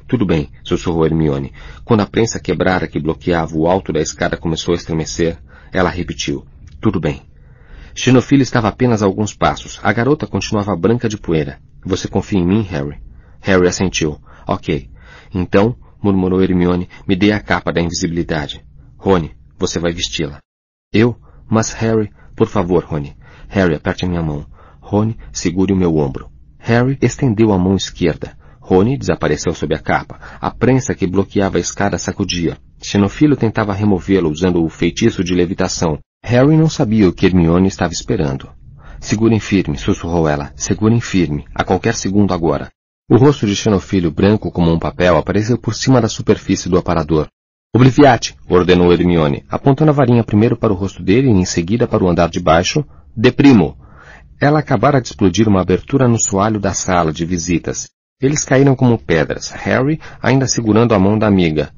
[0.07, 1.51] Tudo bem, sussurrou Hermione.
[1.83, 5.37] Quando a prensa quebrara que bloqueava o alto da escada começou a estremecer,
[5.71, 6.45] ela repetiu.
[6.79, 7.23] Tudo bem.
[7.93, 9.79] Xenofilho estava apenas a alguns passos.
[9.83, 11.59] A garota continuava branca de poeira.
[11.87, 13.01] Você confia em mim, Harry?
[13.39, 14.19] Harry assentiu.
[14.45, 14.89] Ok.
[15.33, 18.61] Então, murmurou Hermione, me dê a capa da invisibilidade.
[18.97, 20.39] Rony, você vai vesti-la.
[20.91, 21.15] Eu?
[21.49, 23.15] Mas Harry, por favor, Rony.
[23.47, 24.45] Harry, aperte a minha mão.
[24.81, 26.29] Rony, segure o meu ombro.
[26.59, 28.37] Harry estendeu a mão esquerda.
[28.59, 30.19] Rony desapareceu sob a capa.
[30.41, 32.57] A prensa que bloqueava a escada sacudia.
[32.81, 35.99] Xenofilo tentava removê-lo usando o feitiço de levitação.
[36.21, 38.56] Harry não sabia o que Hermione estava esperando.
[38.99, 40.51] Segurem firme, sussurrou ela.
[40.55, 42.69] Segurem firme, a qualquer segundo agora.
[43.09, 47.27] O rosto de Xenofilho, branco como um papel, apareceu por cima da superfície do aparador.
[47.73, 52.03] Obliviate, ordenou Hermione, apontando a varinha primeiro para o rosto dele e em seguida para
[52.03, 52.83] o andar de baixo.
[53.15, 53.77] Deprimo!
[54.41, 57.89] Ela acabara de explodir uma abertura no soalho da sala de visitas.
[58.21, 61.71] Eles caíram como pedras, Harry ainda segurando a mão da amiga,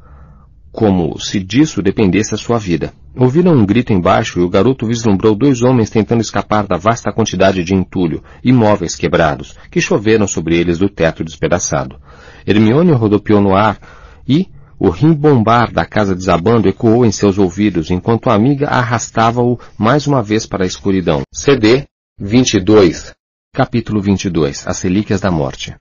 [0.79, 2.93] como se disso dependesse a sua vida.
[3.13, 7.65] Ouviram um grito embaixo e o garoto vislumbrou dois homens tentando escapar da vasta quantidade
[7.65, 11.99] de entulho e móveis quebrados que choveram sobre eles do teto despedaçado.
[12.47, 13.77] Hermione rodopiou no ar
[14.25, 14.47] e
[14.79, 20.23] o rimbombar da casa desabando ecoou em seus ouvidos enquanto a amiga arrastava-o mais uma
[20.23, 21.23] vez para a escuridão.
[21.29, 21.87] CD
[22.17, 23.13] 22
[23.53, 25.75] Capítulo 22 As Relíquias da Morte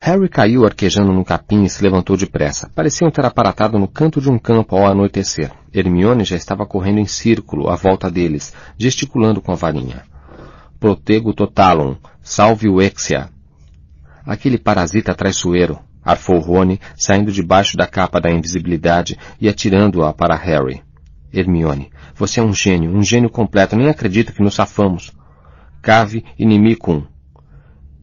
[0.00, 2.70] Harry caiu arquejando no capim e se levantou depressa.
[2.74, 5.50] Pareciam ter aparatado no canto de um campo ao anoitecer.
[5.74, 10.04] Hermione já estava correndo em círculo à volta deles, gesticulando com a varinha.
[10.78, 13.30] Protego totalum, salve o Exia.
[14.24, 20.82] Aquele parasita traiçoeiro, arfou Rony, saindo debaixo da capa da invisibilidade e atirando-a para Harry.
[21.32, 25.12] Hermione, você é um gênio, um gênio completo, nem acredito que nos safamos.
[25.82, 27.04] Cave inimicum,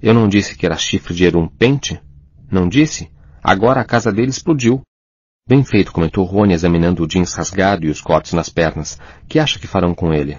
[0.03, 1.97] eu não disse que era chifre de Erum Pente?
[2.51, 3.09] Não disse?
[3.41, 4.81] Agora a casa dele explodiu.
[5.47, 8.99] Bem feito, comentou Rony examinando o jeans rasgado e os cortes nas pernas.
[9.29, 10.37] Que acha que farão com ele?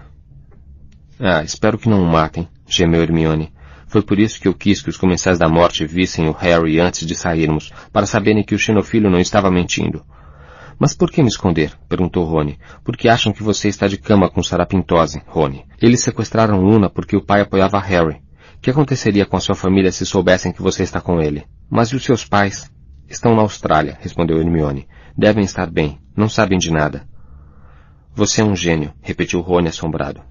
[1.18, 3.54] Ah, espero que não o matem, gemeu Hermione.
[3.86, 7.06] Foi por isso que eu quis que os comensais da morte vissem o Harry antes
[7.06, 10.04] de sairmos, para saberem que o xenofilho não estava mentindo.
[10.78, 11.72] Mas por que me esconder?
[11.88, 12.58] perguntou Rony.
[12.84, 15.64] Porque acham que você está de cama com sarapintose, Rony.
[15.80, 18.23] Eles sequestraram Luna porque o pai apoiava Harry
[18.64, 21.44] que aconteceria com a sua família se soubessem que você está com ele?
[21.68, 22.72] Mas e os seus pais?
[23.06, 24.88] Estão na Austrália, respondeu Hermione.
[25.14, 25.98] Devem estar bem.
[26.16, 27.06] Não sabem de nada.
[28.14, 30.22] Você é um gênio, repetiu Rony assombrado.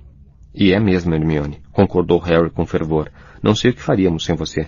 [0.52, 3.12] E é mesmo, Hermione, concordou Harry com fervor.
[3.44, 4.68] Não sei o que faríamos sem você.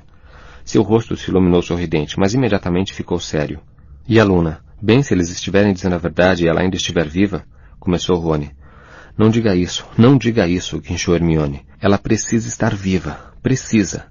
[0.63, 3.60] Seu rosto se iluminou sorridente, mas imediatamente ficou sério.
[4.08, 4.60] E a Luna?
[4.80, 7.43] Bem, se eles estiverem dizendo a verdade e ela ainda estiver viva,
[7.80, 8.51] começou Rony.
[9.17, 11.65] Não diga isso, não diga isso, guinchou Hermione.
[11.82, 13.34] Ela precisa estar viva.
[13.45, 14.08] Precisa.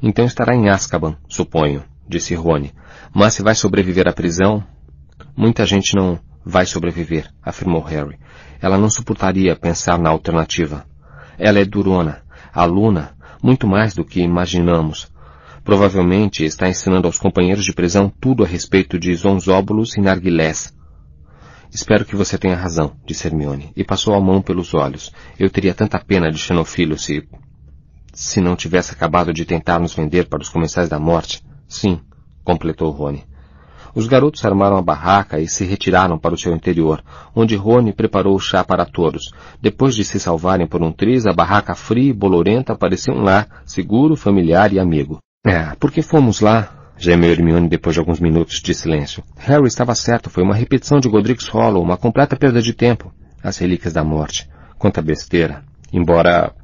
[0.00, 2.72] Então estará em Azkaban, suponho, disse Rony.
[3.12, 4.62] Mas se vai sobreviver à prisão...
[5.36, 8.20] Muita gente não vai sobreviver, afirmou Harry.
[8.60, 10.86] Ela não suportaria pensar na alternativa.
[11.36, 12.22] Ela é durona,
[12.54, 15.10] aluna, muito mais do que imaginamos.
[15.64, 20.72] Provavelmente está ensinando aos companheiros de prisão tudo a respeito de zonzóbulos e narguilés.
[21.72, 25.10] Espero que você tenha razão, disse Hermione, e passou a mão pelos olhos.
[25.36, 27.26] Eu teria tanta pena de Xenofilo se
[28.12, 31.42] se não tivesse acabado de tentar nos vender para os comensais da morte.
[31.66, 32.00] Sim,
[32.44, 33.24] completou Rony.
[33.94, 37.02] Os garotos armaram a barraca e se retiraram para o seu interior,
[37.34, 39.32] onde Rony preparou o chá para todos.
[39.60, 43.62] Depois de se salvarem por um triz, a barraca fria e bolorenta parecia um lar,
[43.66, 45.18] seguro, familiar e amigo.
[45.44, 49.22] É, porque fomos lá, gemeu Hermione depois de alguns minutos de silêncio.
[49.36, 53.12] Harry estava certo, foi uma repetição de Godric's Hollow, uma completa perda de tempo.
[53.42, 54.48] As relíquias da morte.
[54.78, 55.64] Quanta besteira.
[55.92, 56.54] Embora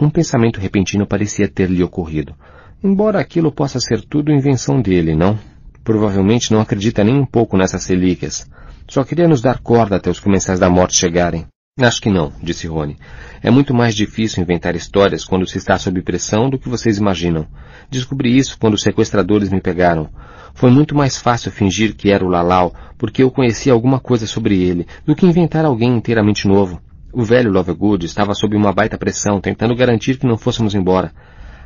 [0.00, 2.34] um pensamento repentino parecia ter-lhe ocorrido.
[2.82, 5.38] Embora aquilo possa ser tudo invenção dele, não?
[5.82, 8.48] Provavelmente não acredita nem um pouco nessas relíquias.
[8.86, 11.46] Só queria nos dar corda até os comensais da morte chegarem.
[11.80, 12.96] Acho que não, disse Rony.
[13.42, 17.46] É muito mais difícil inventar histórias quando se está sob pressão do que vocês imaginam.
[17.88, 20.08] Descobri isso quando os sequestradores me pegaram.
[20.54, 24.60] Foi muito mais fácil fingir que era o Lalau, porque eu conhecia alguma coisa sobre
[24.60, 26.80] ele, do que inventar alguém inteiramente novo.
[27.12, 31.12] O velho Lovegood estava sob uma baita pressão, tentando garantir que não fôssemos embora.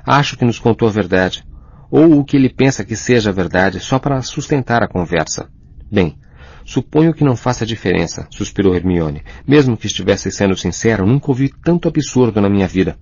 [0.06, 1.44] Acho que nos contou a verdade.
[1.90, 5.48] Ou o que ele pensa que seja a verdade, só para sustentar a conversa.
[5.90, 6.16] Bem,
[6.64, 9.22] Suponho que não faça diferença, suspirou Hermione.
[9.46, 12.96] Mesmo que estivesse sendo sincero, nunca ouvi tanto absurdo na minha vida.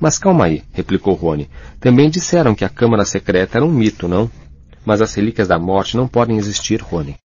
[0.00, 1.50] Mas calma aí, replicou Rony.
[1.80, 4.30] Também disseram que a Câmara Secreta era um mito, não?
[4.84, 7.16] Mas as relíquias da morte não podem existir, Rony.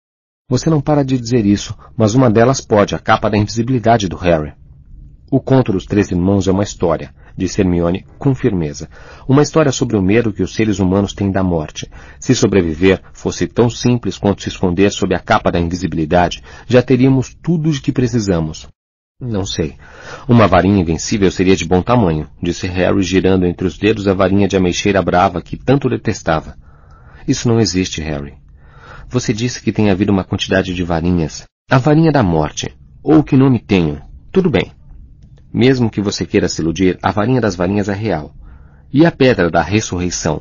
[0.52, 4.16] Você não para de dizer isso, mas uma delas pode, a capa da invisibilidade do
[4.16, 4.52] Harry.
[5.30, 8.86] O conto dos três irmãos é uma história, disse Hermione com firmeza.
[9.26, 11.90] Uma história sobre o medo que os seres humanos têm da morte.
[12.20, 17.34] Se sobreviver fosse tão simples quanto se esconder sob a capa da invisibilidade, já teríamos
[17.42, 18.68] tudo de que precisamos.
[19.18, 19.76] Não sei.
[20.28, 24.46] Uma varinha invencível seria de bom tamanho, disse Harry girando entre os dedos a varinha
[24.46, 26.58] de ameixeira brava que tanto detestava.
[27.26, 28.41] Isso não existe, Harry.
[29.12, 31.44] Você disse que tem havido uma quantidade de varinhas.
[31.70, 32.74] A varinha da morte.
[33.02, 34.00] Ou que nome tenho.
[34.32, 34.72] Tudo bem.
[35.52, 38.34] Mesmo que você queira se iludir, a varinha das varinhas é real.
[38.90, 40.40] E a pedra da ressurreição?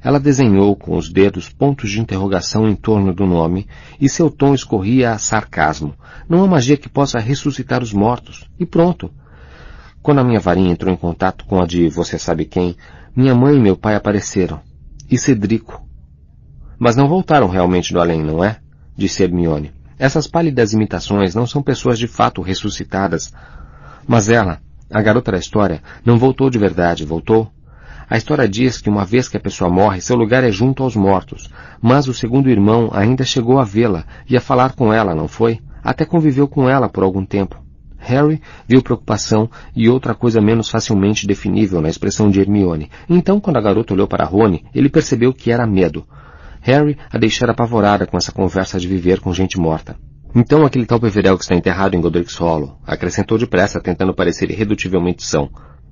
[0.00, 3.66] Ela desenhou com os dedos pontos de interrogação em torno do nome,
[4.00, 5.92] e seu tom escorria a sarcasmo.
[6.28, 8.48] Não há magia que possa ressuscitar os mortos.
[8.56, 9.10] E pronto.
[10.00, 12.76] Quando a minha varinha entrou em contato com a de você sabe quem,
[13.16, 14.60] minha mãe e meu pai apareceram.
[15.10, 15.82] E Cedrico.
[16.84, 18.56] Mas não voltaram realmente do além, não é?
[18.96, 19.70] Disse Hermione.
[19.96, 23.32] Essas pálidas imitações não são pessoas de fato ressuscitadas.
[24.04, 24.58] Mas ela,
[24.92, 27.48] a garota da história, não voltou de verdade, voltou?
[28.10, 30.96] A história diz que uma vez que a pessoa morre, seu lugar é junto aos
[30.96, 31.48] mortos.
[31.80, 35.60] Mas o segundo irmão ainda chegou a vê-la e a falar com ela, não foi?
[35.84, 37.62] Até conviveu com ela por algum tempo.
[37.96, 42.90] Harry viu preocupação e outra coisa menos facilmente definível na expressão de Hermione.
[43.08, 46.04] Então, quando a garota olhou para Rony, ele percebeu que era medo.
[46.62, 49.96] Harry a deixara apavorada com essa conversa de viver com gente morta.
[50.34, 55.24] Então aquele tal Peverel que está enterrado em Godric's Hollow, acrescentou depressa, tentando parecer irredutivelmente
[55.24, 55.50] são.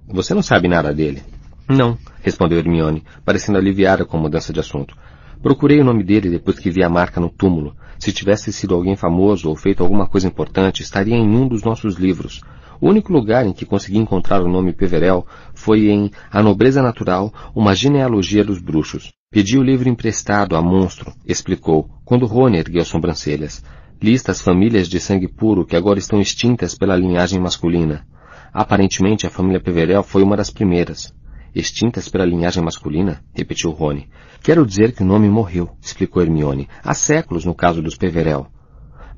[0.08, 1.22] Você não sabe nada dele?
[1.68, 4.96] Não, respondeu Hermione, parecendo aliviada com a mudança de assunto.
[5.42, 7.74] Procurei o nome dele depois que vi a marca no túmulo.
[7.98, 11.96] Se tivesse sido alguém famoso ou feito alguma coisa importante, estaria em um dos nossos
[11.96, 12.40] livros.
[12.80, 17.32] O único lugar em que consegui encontrar o nome Peverel foi em A Nobreza Natural,
[17.54, 19.10] uma genealogia dos bruxos.
[19.32, 23.62] Pedi o livro emprestado a monstro, explicou, quando Rony ergueu sobrancelhas.
[24.02, 28.04] Lista as famílias de sangue puro que agora estão extintas pela linhagem masculina.
[28.52, 31.14] Aparentemente a família Peverel foi uma das primeiras.
[31.54, 33.22] Extintas pela linhagem masculina?
[33.32, 34.08] repetiu Rony.
[34.42, 36.68] Quero dizer que o nome morreu, explicou Hermione.
[36.82, 38.48] Há séculos no caso dos Peverel.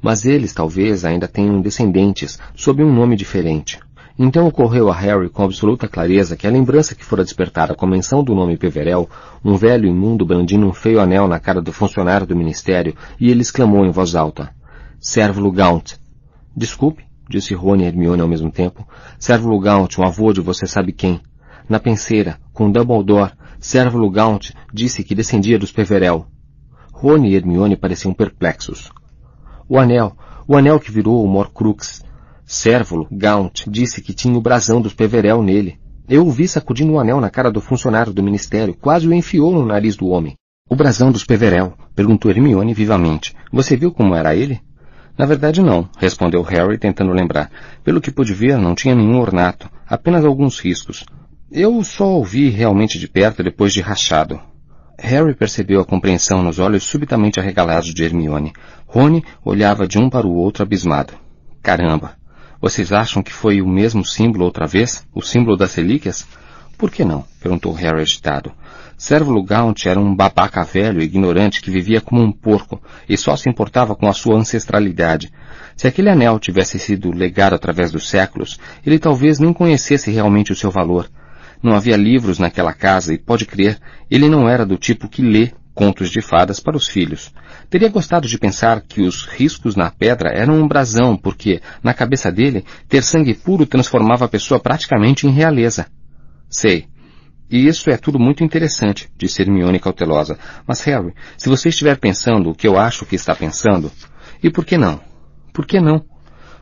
[0.02, 3.80] Mas eles talvez ainda tenham descendentes, sob um nome diferente.
[4.18, 7.88] Então ocorreu a Harry com absoluta clareza que a lembrança que fora despertada com a
[7.88, 9.08] menção do nome Peverel,
[9.44, 13.40] um velho imundo brandindo um feio anel na cara do funcionário do ministério, e ele
[13.40, 14.54] exclamou em voz alta.
[15.00, 15.94] Servo Gaunt.
[16.54, 18.86] Desculpe, disse Rony e Hermione ao mesmo tempo.
[19.18, 21.20] Servo Gaunt, um avô de você sabe quem.
[21.68, 26.26] Na penseira, com Dumbledore, Servo Gaunt disse que descendia dos Peverel.
[26.92, 28.90] Rony e Hermione pareciam perplexos.
[29.68, 30.14] O anel,
[30.46, 32.04] o anel que virou o Morcrux.
[32.52, 35.80] Servo Gaunt disse que tinha o brasão dos Peverel nele.
[36.06, 39.52] Eu o vi sacudindo o anel na cara do funcionário do ministério, quase o enfiou
[39.52, 40.36] no nariz do homem.
[40.68, 43.34] O brasão dos Peverel, perguntou Hermione vivamente.
[43.50, 44.60] Você viu como era ele?
[45.16, 47.50] Na verdade não, respondeu Harry tentando lembrar.
[47.82, 51.06] Pelo que pude ver, não tinha nenhum ornato, apenas alguns riscos.
[51.50, 54.38] Eu só o vi realmente de perto depois de rachado.
[54.98, 58.52] Harry percebeu a compreensão nos olhos subitamente arregalados de Hermione.
[58.86, 61.14] Rony olhava de um para o outro abismado.
[61.62, 62.20] Caramba!
[62.62, 65.04] Vocês acham que foi o mesmo símbolo outra vez?
[65.12, 66.24] O símbolo das relíquias?
[66.78, 67.24] Por que não?
[67.40, 68.52] perguntou Harry agitado.
[68.96, 73.34] Servo Gaunt era um babaca velho e ignorante que vivia como um porco e só
[73.34, 75.32] se importava com a sua ancestralidade.
[75.76, 80.56] Se aquele anel tivesse sido legado através dos séculos, ele talvez nem conhecesse realmente o
[80.56, 81.10] seu valor.
[81.60, 85.50] Não havia livros naquela casa e, pode crer, ele não era do tipo que lê
[85.74, 87.32] contos de fadas para os filhos.
[87.70, 92.30] Teria gostado de pensar que os riscos na pedra eram um brasão, porque, na cabeça
[92.30, 95.86] dele, ter sangue puro transformava a pessoa praticamente em realeza.
[96.48, 96.86] Sei,
[97.52, 100.38] e isso é tudo muito interessante, disse Hermione cautelosa.
[100.66, 103.92] Mas, Harry, se você estiver pensando o que eu acho que está pensando,
[104.42, 105.00] e por que não?
[105.52, 106.02] Por que não?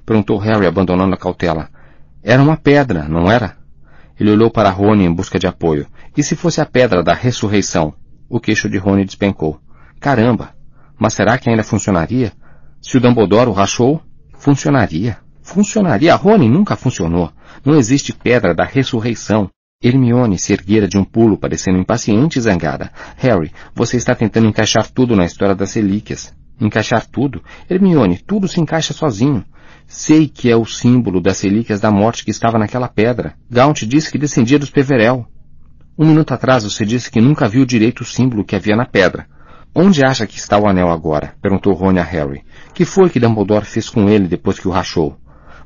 [0.04, 1.68] Perguntou Harry, abandonando a cautela.
[2.22, 3.56] Era uma pedra, não era?
[4.18, 5.86] Ele olhou para Rony em busca de apoio.
[6.16, 7.94] E se fosse a pedra da ressurreição?
[8.30, 9.60] O queixo de Rony despencou.
[9.98, 10.54] Caramba!
[10.96, 12.32] Mas será que ainda funcionaria?
[12.80, 14.00] Se o Dumbledore o rachou,
[14.38, 15.18] funcionaria.
[15.42, 16.14] Funcionaria.
[16.14, 17.32] Rony nunca funcionou.
[17.64, 19.50] Não existe pedra da ressurreição.
[19.82, 22.92] Hermione se erguera de um pulo, parecendo impaciente e zangada.
[23.16, 26.32] Harry, você está tentando encaixar tudo na história das relíquias.
[26.60, 27.42] Encaixar tudo?
[27.68, 29.44] Hermione, tudo se encaixa sozinho.
[29.88, 33.34] Sei que é o símbolo das relíquias da morte que estava naquela pedra.
[33.50, 35.26] Gaunt disse que descendia dos Peverel.
[36.02, 39.26] Um minuto atrás você disse que nunca viu direito o símbolo que havia na pedra.
[39.74, 41.34] Onde acha que está o anel agora?
[41.42, 42.42] perguntou Rony a Harry.
[42.72, 45.18] Que foi que Dumbledore fez com ele depois que o rachou?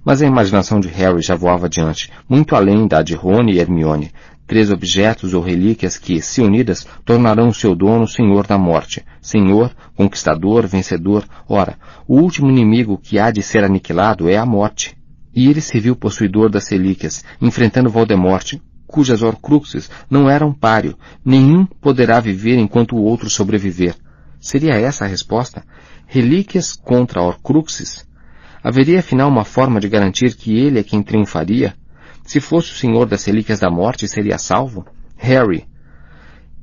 [0.04, 4.10] Mas a imaginação de Harry já voava adiante, muito além da de Rony e Hermione.
[4.44, 9.04] Três objetos ou relíquias que, se unidas, tornarão seu dono senhor da morte.
[9.22, 11.22] Senhor, conquistador, vencedor.
[11.48, 11.78] Ora,
[12.08, 14.96] o último inimigo que há de ser aniquilado é a morte.
[15.32, 18.54] E ele se viu possuidor das relíquias, enfrentando Voldemort,
[18.94, 20.96] cujas Horcruxes não eram páreo.
[21.24, 23.96] Nenhum poderá viver enquanto o outro sobreviver.
[24.38, 25.64] Seria essa a resposta?
[26.06, 28.06] Relíquias contra Horcruxes?
[28.62, 31.74] Haveria afinal uma forma de garantir que ele é quem triunfaria?
[32.24, 34.86] Se fosse o senhor das relíquias da morte, seria salvo?
[35.16, 35.66] Harry.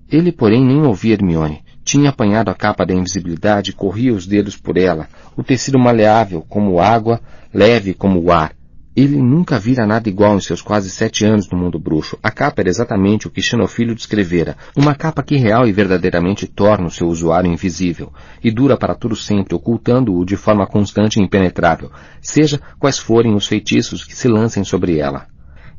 [0.10, 1.66] Ele, porém, nem ouvia Hermione.
[1.84, 6.46] Tinha apanhado a capa da invisibilidade e corria os dedos por ela, o tecido maleável
[6.48, 7.20] como água,
[7.54, 8.54] leve como o ar.
[8.94, 12.18] Ele nunca vira nada igual em seus quase sete anos no mundo bruxo.
[12.22, 14.58] A capa era exatamente o que Xenofilho descrevera.
[14.76, 18.12] Uma capa que real e verdadeiramente torna o seu usuário invisível,
[18.44, 21.89] e dura para todo sempre, ocultando-o de forma constante e impenetrável,
[22.22, 25.28] seja quais forem os feitiços que se lancem sobre ela.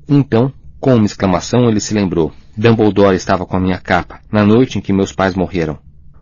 [0.08, 0.50] Então,
[0.80, 2.32] com uma exclamação, ele se lembrou.
[2.56, 5.78] Dumbledore estava com a minha capa, na noite em que meus pais morreram.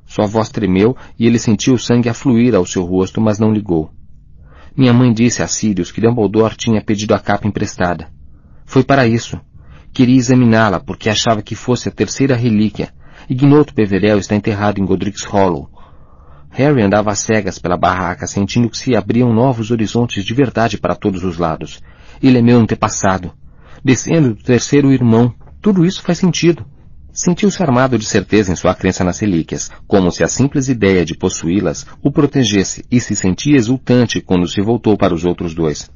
[0.07, 3.93] Sua voz tremeu e ele sentiu o sangue afluir ao seu rosto, mas não ligou.
[4.76, 8.08] Minha mãe disse a Sirius que Dumbledore tinha pedido a capa emprestada.
[8.64, 9.40] Foi para isso.
[9.92, 12.92] Queria examiná-la porque achava que fosse a terceira relíquia.
[13.28, 15.68] Ignoto Peverell está enterrado em Godric's Hollow.
[16.50, 20.96] Harry andava às cegas pela barraca, sentindo que se abriam novos horizontes de verdade para
[20.96, 21.80] todos os lados.
[22.22, 23.32] Ele é meu antepassado.
[23.84, 25.32] Descendo do terceiro irmão.
[25.60, 26.64] Tudo isso faz sentido.
[27.12, 31.16] Sentiu-se armado de certeza em sua crença nas relíquias, como se a simples ideia de
[31.16, 35.90] possuí-las o protegesse, e se sentia exultante quando se voltou para os outros dois.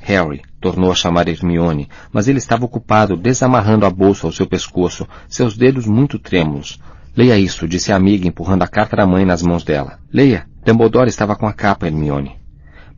[0.00, 5.06] Harry tornou a chamar Hermione, mas ele estava ocupado desamarrando a bolsa ao seu pescoço,
[5.28, 6.78] seus dedos muito trêmulos.
[7.16, 9.98] Leia isso, disse a amiga, empurrando a carta da mãe nas mãos dela.
[10.12, 10.46] Leia.
[10.64, 12.36] Dumbledore estava com a capa, Hermione.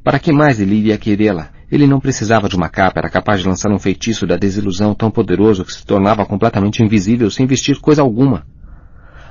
[0.03, 1.51] Para que mais ele iria querê-la?
[1.71, 5.11] Ele não precisava de uma capa, era capaz de lançar um feitiço da desilusão tão
[5.11, 8.45] poderoso que se tornava completamente invisível sem vestir coisa alguma.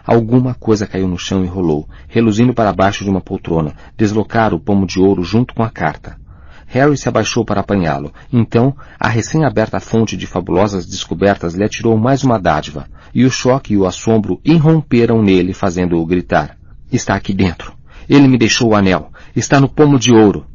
[0.06, 4.60] Alguma coisa caiu no chão e rolou, reluzindo para baixo de uma poltrona, deslocar o
[4.60, 6.18] pomo de ouro junto com a carta.
[6.66, 8.14] Harry se abaixou para apanhá-lo.
[8.32, 13.74] Então, a recém-aberta fonte de fabulosas descobertas lhe atirou mais uma dádiva, e o choque
[13.74, 16.58] e o assombro irromperam nele, fazendo-o gritar.
[16.92, 17.74] Está aqui dentro.
[18.08, 19.12] Ele me deixou o anel.
[19.36, 20.46] Está no pomo de ouro.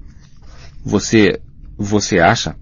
[0.85, 1.41] Você,
[1.77, 2.57] você acha?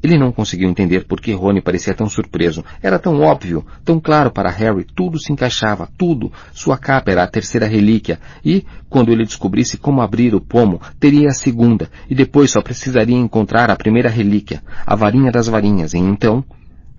[0.00, 2.64] Ele não conseguiu entender por que Rony parecia tão surpreso.
[2.80, 6.32] Era tão óbvio, tão claro para Harry, tudo se encaixava, tudo.
[6.52, 11.28] Sua capa era a terceira relíquia, e, quando ele descobrisse como abrir o pomo, teria
[11.28, 15.98] a segunda, e depois só precisaria encontrar a primeira relíquia, a varinha das varinhas, e
[15.98, 16.44] então...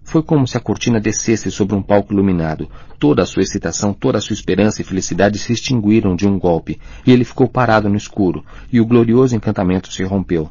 [0.01, 2.67] Foi como se a cortina descesse sobre um palco iluminado.
[2.97, 6.79] Toda a sua excitação, toda a sua esperança e felicidade se extinguiram de um golpe,
[7.05, 8.43] e ele ficou parado no escuro,
[8.73, 10.49] e o glorioso encantamento se rompeu.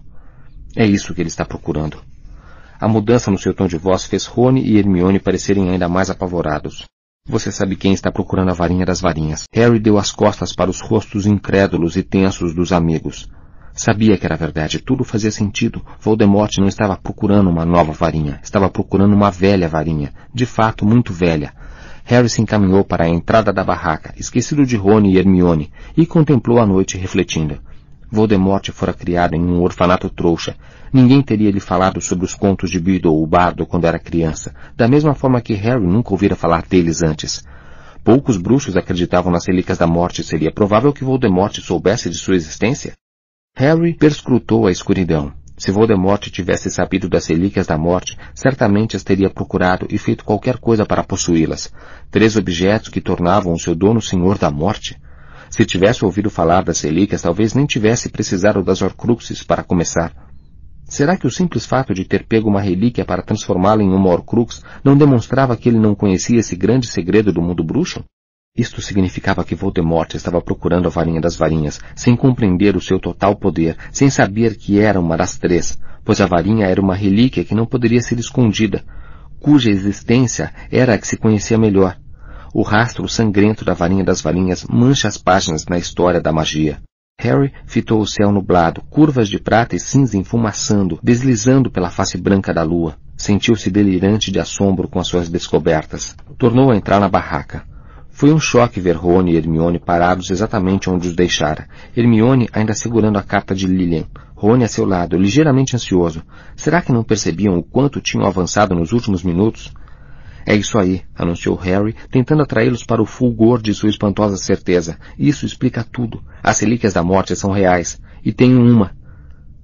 [0.78, 1.98] É isso que ele está procurando.
[2.80, 6.84] A mudança no seu tom de voz fez Rony e Hermione parecerem ainda mais apavorados.
[7.26, 9.42] Você sabe quem está procurando a varinha das varinhas.
[9.52, 13.28] Harry deu as costas para os rostos incrédulos e tensos dos amigos.
[13.74, 15.84] Sabia que era verdade, tudo fazia sentido.
[15.98, 21.12] Voldemort não estava procurando uma nova varinha, estava procurando uma velha varinha, de fato muito
[21.12, 21.52] velha.
[22.04, 26.60] Harry se encaminhou para a entrada da barraca, esquecido de Rony e Hermione, e contemplou
[26.60, 27.58] a noite refletindo.
[28.10, 30.56] Voldemort fora criado em um orfanato trouxa.
[30.92, 34.88] Ninguém teria lhe falado sobre os contos de Beedle, o bardo, quando era criança, da
[34.88, 37.44] mesma forma que Harry nunca ouvira falar deles antes.
[38.02, 40.24] Poucos bruxos acreditavam nas relíquias da morte.
[40.24, 42.94] Seria provável que Voldemort soubesse de sua existência?
[43.54, 45.32] Harry perscrutou a escuridão.
[45.58, 50.58] Se Voldemort tivesse sabido das relíquias da morte, certamente as teria procurado e feito qualquer
[50.58, 51.70] coisa para possuí-las.
[52.10, 54.96] Três objetos que tornavam o seu dono senhor da morte?
[55.50, 60.12] Se tivesse ouvido falar das relíquias, talvez nem tivesse precisado das Horcruxes para começar.
[60.84, 64.62] Será que o simples fato de ter pego uma relíquia para transformá-la em uma Horcrux
[64.82, 68.02] não demonstrava que ele não conhecia esse grande segredo do mundo bruxo?
[68.56, 73.36] Isto significava que Voldemort estava procurando a varinha das varinhas, sem compreender o seu total
[73.36, 77.54] poder, sem saber que era uma das três, pois a varinha era uma relíquia que
[77.54, 78.82] não poderia ser escondida,
[79.38, 81.96] cuja existência era a que se conhecia melhor.
[82.58, 86.82] O rastro sangrento da varinha das varinhas mancha as páginas na história da magia.
[87.20, 92.52] Harry fitou o céu nublado, curvas de prata e cinza enfumaçando, deslizando pela face branca
[92.52, 92.96] da lua.
[93.16, 96.16] Sentiu-se delirante de assombro com as suas descobertas.
[96.36, 97.62] Tornou a entrar na barraca.
[98.10, 101.68] Foi um choque ver Rony e Hermione parados exatamente onde os deixara.
[101.96, 104.06] Hermione ainda segurando a carta de Lilian.
[104.34, 106.24] Rony a seu lado, ligeiramente ansioso.
[106.56, 109.72] Será que não percebiam o quanto tinham avançado nos últimos minutos?
[110.50, 114.98] É isso aí, anunciou Harry, tentando atraí-los para o fulgor de sua espantosa certeza.
[115.18, 116.24] Isso explica tudo.
[116.42, 118.00] As relíquias da morte são reais.
[118.24, 118.96] E tenho uma.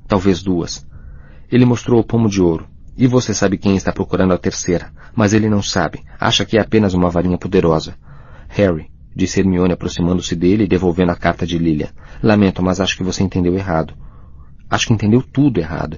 [0.07, 0.87] Talvez duas.
[1.51, 2.69] Ele mostrou o pomo de ouro.
[2.99, 6.05] E você sabe quem está procurando a terceira, mas ele não sabe.
[6.21, 7.97] Acha que é apenas uma varinha poderosa.
[8.49, 11.93] Harry, disse Hermione aproximando-se dele e devolvendo a carta de Lilia.
[12.23, 13.95] Lamento, mas acho que você entendeu errado.
[14.69, 15.97] Acho que entendeu tudo errado.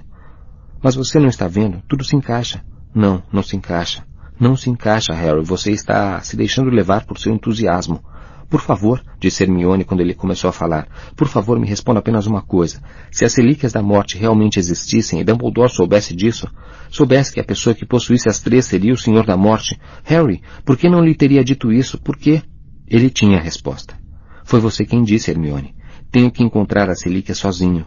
[0.81, 1.83] Mas você não está vendo?
[1.89, 2.63] Tudo se encaixa.
[2.95, 4.05] Não, não se encaixa.
[4.39, 5.43] Não se encaixa, Harry.
[5.43, 8.03] Você está se deixando levar por seu entusiasmo.
[8.49, 12.43] Por favor, disse Hermione quando ele começou a falar, por favor me responda apenas uma
[12.43, 12.81] coisa.
[13.11, 16.49] Se as relíquias da morte realmente existissem e Dumbledore soubesse disso,
[16.89, 20.77] soubesse que a pessoa que possuísse as três seria o Senhor da Morte, Harry, por
[20.77, 21.99] que não lhe teria dito isso?
[21.99, 22.41] Por quê?
[22.87, 23.99] Ele tinha a resposta.
[24.45, 25.75] Foi você quem disse, Hermione.
[26.13, 27.85] Tenho que encontrar as relíquias sozinho.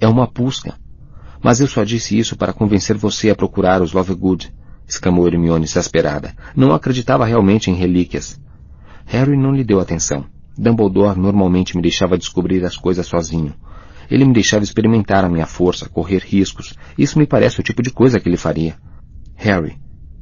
[0.00, 0.74] É uma busca.
[1.42, 4.50] Mas eu só disse isso para convencer você a procurar os Lovegood,
[4.88, 6.34] exclamou Hermione exasperada.
[6.56, 8.40] Não acreditava realmente em relíquias.
[9.04, 10.24] Harry não lhe deu atenção.
[10.56, 13.54] Dumbledore normalmente me deixava descobrir as coisas sozinho.
[14.10, 16.74] Ele me deixava experimentar a minha força, correr riscos.
[16.96, 18.76] Isso me parece o tipo de coisa que ele faria.
[19.36, 19.76] Harry,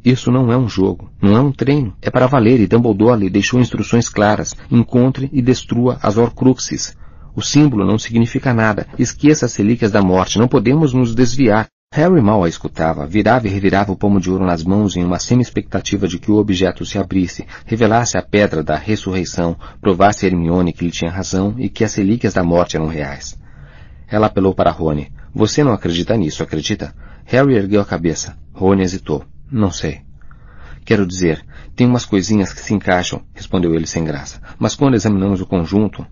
[0.05, 3.31] isso não é um jogo, não é um treino, é para valer e Dumbledore lhe
[3.31, 4.55] deixou instruções claras.
[4.71, 6.97] Encontre e destrua as Horcruxes.
[7.35, 8.87] O símbolo não significa nada.
[8.99, 10.39] Esqueça as relíquias da morte.
[10.39, 11.69] Não podemos nos desviar.
[11.97, 15.19] Harry mal a escutava, virava e revirava o pomo de ouro nas mãos em uma
[15.19, 20.75] semi-expectativa de que o objeto se abrisse, revelasse a pedra da ressurreição, provasse a Hermione
[20.75, 23.41] que lhe tinha razão e que as relíquias da morte eram reais.
[24.07, 25.11] Ela apelou para Rony.
[25.35, 26.95] Você não acredita nisso, acredita?
[27.25, 28.37] Harry ergueu a cabeça.
[28.53, 29.25] Rony hesitou.
[29.51, 30.03] Não sei.
[30.85, 31.43] Quero dizer,
[31.75, 34.39] tem umas coisinhas que se encaixam, respondeu ele sem graça.
[34.59, 36.07] Mas quando examinamos o conjunto...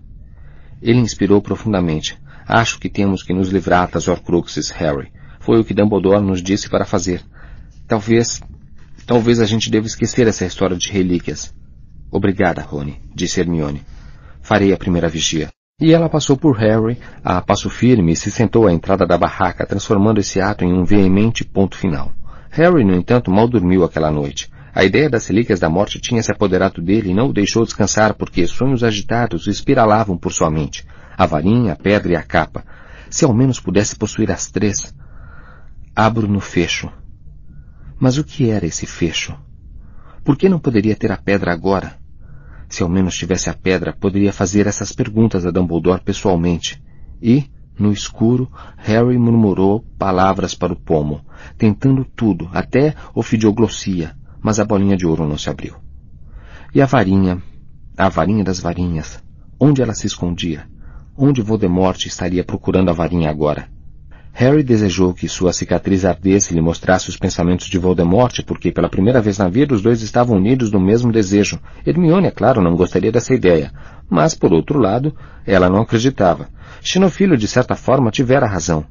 [0.81, 2.17] Ele inspirou profundamente.
[2.47, 5.11] Acho que temos que nos livrar das Horcruxes, Harry.
[5.45, 7.21] Foi o que Dumbledore nos disse para fazer.
[7.87, 8.41] Talvez,
[9.05, 11.53] talvez a gente deva esquecer essa história de relíquias.
[12.09, 13.83] Obrigada, Rony, disse Hermione.
[14.41, 15.49] Farei a primeira vigia.
[15.79, 19.67] E ela passou por Harry a passo firme e se sentou à entrada da barraca,
[19.67, 22.11] transformando esse ato em um veemente ponto final.
[22.49, 24.49] Harry, no entanto, mal dormiu aquela noite.
[24.73, 28.15] A ideia das relíquias da morte tinha se apoderado dele e não o deixou descansar
[28.15, 30.87] porque sonhos agitados espiralavam por sua mente.
[31.15, 32.65] A varinha, a pedra e a capa.
[33.11, 34.91] Se ao menos pudesse possuir as três.
[35.97, 36.91] Abro no fecho.
[37.97, 39.33] Mas o que era esse fecho?
[40.25, 41.97] Por que não poderia ter a pedra agora?
[42.67, 46.83] Se ao menos tivesse a pedra, poderia fazer essas perguntas a Dumbledore pessoalmente.
[47.21, 47.45] E,
[47.79, 51.21] no escuro, Harry murmurou palavras para o pomo,
[51.57, 55.75] tentando tudo, até ofidioglossia, mas a bolinha de ouro não se abriu.
[56.73, 57.41] E a varinha,
[57.95, 59.23] a varinha das varinhas,
[59.57, 60.67] onde ela se escondia?
[61.15, 63.73] Onde Voldemort estaria procurando a varinha agora?
[64.37, 68.89] Harry desejou que sua cicatriz ardesse e lhe mostrasse os pensamentos de Voldemort, porque pela
[68.89, 71.57] primeira vez na vida os dois estavam unidos no mesmo desejo.
[71.87, 73.71] Hermione, é claro, não gostaria dessa ideia,
[74.09, 75.15] mas, por outro lado,
[75.47, 76.49] ela não acreditava.
[76.81, 78.83] Xenofilho, de certa forma, tivera razão.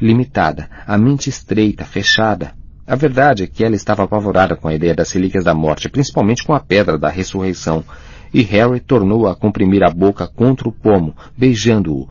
[0.00, 2.50] Limitada, a mente estreita, fechada.
[2.84, 6.42] A verdade é que ela estava apavorada com a ideia das relíquias da morte, principalmente
[6.42, 7.84] com a pedra da ressurreição,
[8.34, 12.08] e Harry tornou a comprimir a boca contra o pomo, beijando-o,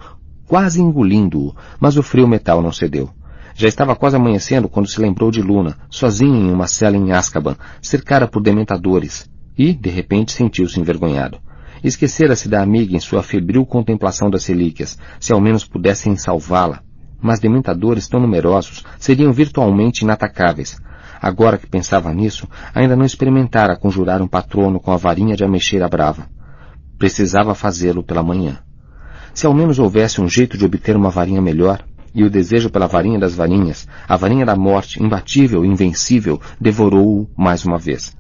[0.48, 3.10] quase engolindo-o, mas o frio metal não cedeu.
[3.54, 7.56] Já estava quase amanhecendo quando se lembrou de Luna, sozinha em uma cela em Azkaban,
[7.82, 11.40] cercada por dementadores, e, de repente, sentiu-se envergonhado.
[11.84, 16.82] Esquecera-se da amiga em sua febril contemplação das relíquias, se ao menos pudessem salvá-la.
[17.20, 20.80] Mas dementadores tão numerosos seriam virtualmente inatacáveis.
[21.20, 25.90] Agora que pensava nisso, ainda não experimentara conjurar um patrono com a varinha de ameixeira
[25.90, 26.28] brava.
[26.98, 28.60] Precisava fazê-lo pela manhã.
[29.38, 32.88] Se ao menos houvesse um jeito de obter uma varinha melhor, e o desejo pela
[32.88, 38.18] varinha das varinhas, a varinha da morte, imbatível e invencível, devorou-o mais uma vez.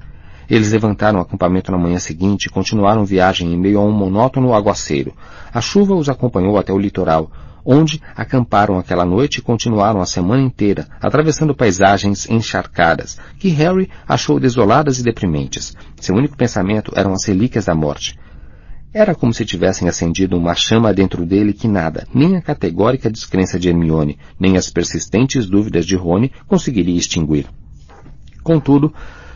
[0.47, 4.53] Eles levantaram o acampamento na manhã seguinte e continuaram viagem em meio a um monótono
[4.53, 5.11] aguaceiro.
[5.51, 7.31] A chuva os acompanhou até o litoral,
[7.65, 14.39] onde acamparam aquela noite e continuaram a semana inteira, atravessando paisagens encharcadas, que Harry achou
[14.39, 15.75] desoladas e deprimentes.
[15.99, 18.15] Seu único pensamento eram as relíquias da morte.
[18.99, 23.59] Era como se tivessem acendido uma chama dentro dele que nada, nem a categórica descrença
[23.59, 27.45] de Hermione, nem as persistentes dúvidas de Rony conseguiria extinguir.
[28.41, 28.91] Contudo,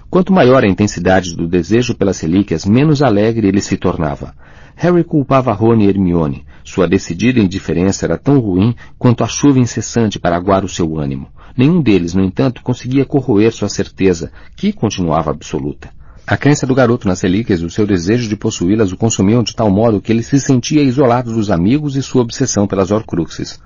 [0.10, 4.34] Quanto maior a intensidade do desejo pelas relíquias, menos alegre ele se tornava.
[4.76, 6.44] Harry culpava Rony e Hermione.
[6.64, 11.28] Sua decidida indiferença era tão ruim quanto a chuva incessante para aguar o seu ânimo.
[11.56, 15.92] Nenhum deles, no entanto, conseguia corroer sua certeza, que continuava absoluta.
[16.26, 19.56] A crença do garoto nas relíquias e o seu desejo de possuí-las o consumiam de
[19.56, 23.60] tal modo que ele se sentia isolado dos amigos e sua obsessão pelas Horcruxes.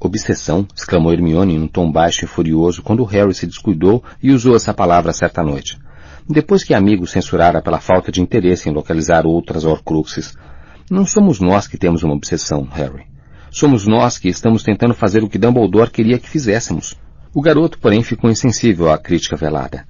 [0.00, 4.56] Obsessão, exclamou Hermione em um tom baixo e furioso quando Harry se descuidou e usou
[4.56, 5.78] essa palavra certa noite.
[6.28, 10.34] Depois que amigo censurara pela falta de interesse em localizar outras Horcruxes.
[10.90, 13.06] Não somos nós que temos uma obsessão, Harry.
[13.50, 16.96] Somos nós que estamos tentando fazer o que Dumbledore queria que fizéssemos.
[17.34, 19.86] O garoto, porém, ficou insensível à crítica velada.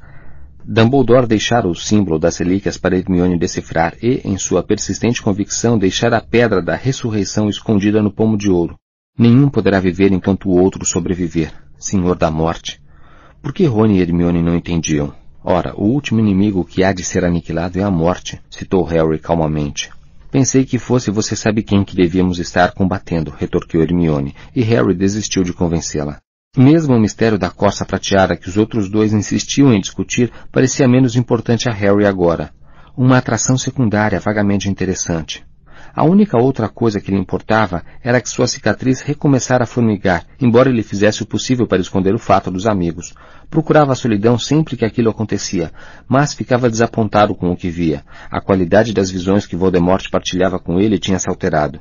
[0.69, 6.17] Dumbledore deixara o símbolo das relíquias para Hermione decifrar e, em sua persistente convicção, deixara
[6.17, 8.77] a pedra da ressurreição escondida no pomo de ouro.
[9.17, 12.83] Nenhum poderá viver enquanto o outro sobreviver, Senhor da Morte.
[13.41, 15.15] Por que Rony e Hermione não entendiam?
[15.45, 19.91] Ora, o último inimigo que há de ser aniquilado é a morte, citou Harry calmamente.
[20.33, 25.45] Pensei que fosse você sabe quem que devíamos estar combatendo, retorquiu Hermione, e Harry desistiu
[25.45, 26.19] de convencê-la.
[26.57, 31.15] Mesmo o mistério da corça prateada que os outros dois insistiam em discutir parecia menos
[31.15, 32.51] importante a Harry agora.
[32.97, 35.45] Uma atração secundária vagamente interessante.
[35.95, 40.71] A única outra coisa que lhe importava era que sua cicatriz recomeçara a formigar, embora
[40.71, 43.13] ele fizesse o possível para esconder o fato dos amigos.
[43.51, 45.71] Procurava a solidão sempre que aquilo acontecia,
[46.09, 48.03] mas ficava desapontado com o que via.
[48.31, 51.81] A qualidade das visões que Voldemort partilhava com ele tinha se alterado.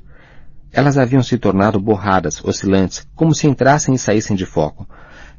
[0.76, 4.86] Elas haviam se tornado borradas, oscilantes, como se entrassem e saíssem de foco.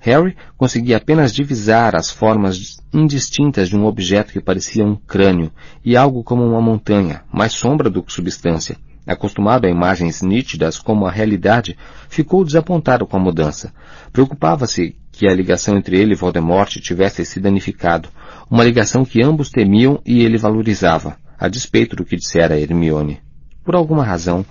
[0.01, 5.53] Harry conseguia apenas divisar as formas indistintas de um objeto que parecia um crânio
[5.85, 8.79] e algo como uma montanha, mais sombra do que substância.
[9.07, 11.77] Acostumado a imagens nítidas como a realidade,
[12.09, 13.75] ficou desapontado com a mudança.
[14.15, 18.09] Preocupava-se que a ligação entre ele e Voldemort tivesse se danificado,
[18.51, 23.21] uma ligação que ambos temiam e ele valorizava, a despeito do que dissera Hermione.
[23.63, 24.47] Por alguma razão,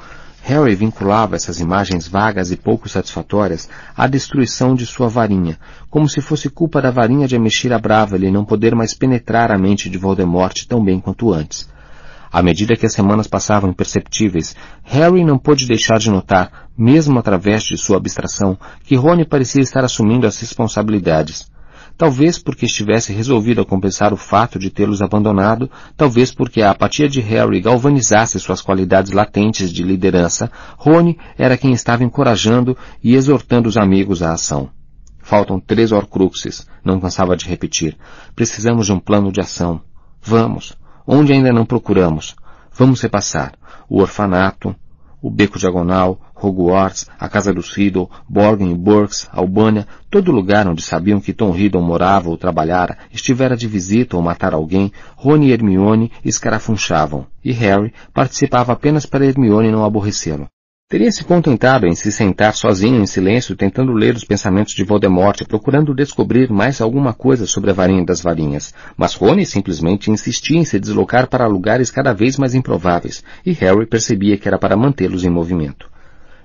[0.48, 3.68] Harry vinculava essas imagens vagas e pouco satisfatórias
[3.98, 5.58] à destruição de sua varinha,
[5.90, 9.90] como se fosse culpa da varinha de Ameshira Braveley não poder mais penetrar a mente
[9.90, 11.68] de Voldemort tão bem quanto antes.
[12.32, 17.64] À medida que as semanas passavam imperceptíveis, Harry não pôde deixar de notar, mesmo através
[17.64, 21.50] de sua abstração, que Rony parecia estar assumindo as responsabilidades.
[21.98, 27.08] Talvez porque estivesse resolvido a compensar o fato de tê-los abandonado, talvez porque a apatia
[27.08, 33.70] de Harry galvanizasse suas qualidades latentes de liderança, Rony era quem estava encorajando e exortando
[33.70, 34.70] os amigos à ação.
[35.20, 37.98] Faltam três Horcruxes, não cansava de repetir.
[38.36, 39.82] Precisamos de um plano de ação.
[40.22, 40.78] Vamos.
[41.08, 42.36] Onde ainda não procuramos?
[42.74, 43.54] Vamos repassar.
[43.90, 44.76] O orfanato,
[45.22, 50.82] o Beco Diagonal, Hogwarts, a Casa dos Riddle, Borgen e Burks, Albânia, todo lugar onde
[50.82, 55.52] sabiam que Tom Riddle morava ou trabalhara, estivera de visita ou matar alguém, Rony e
[55.54, 60.48] Hermione escarafunchavam, e Harry participava apenas para Hermione não aborrecê-lo.
[60.88, 65.44] Teria se contentado em se sentar sozinho em silêncio tentando ler os pensamentos de Voldemort
[65.48, 70.64] procurando descobrir mais alguma coisa sobre a varinha das varinhas, mas Rony simplesmente insistia em
[70.64, 75.24] se deslocar para lugares cada vez mais improváveis, e Harry percebia que era para mantê-los
[75.24, 75.90] em movimento.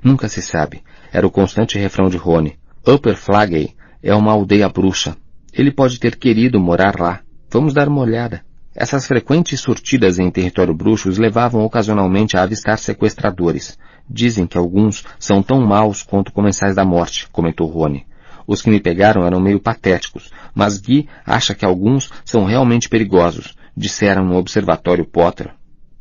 [0.03, 0.83] Nunca se sabe.
[1.13, 2.59] Era o constante refrão de Rony.
[2.87, 5.17] Upper Flagey é uma aldeia bruxa.
[5.53, 7.21] Ele pode ter querido morar lá.
[7.51, 8.43] Vamos dar uma olhada.
[8.75, 13.77] Essas frequentes sortidas em território bruxo os levavam ocasionalmente a avistar sequestradores.
[14.09, 18.07] Dizem que alguns são tão maus quanto comensais da morte, comentou Rony.
[18.47, 23.55] Os que me pegaram eram meio patéticos, mas Guy acha que alguns são realmente perigosos,
[23.77, 25.51] disseram no Observatório Potter.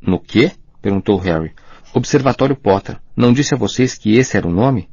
[0.02, 0.52] No quê?
[0.82, 1.52] perguntou Harry.
[1.92, 2.98] Observatório Potter.
[3.18, 4.88] Não disse a vocês que esse era o nome?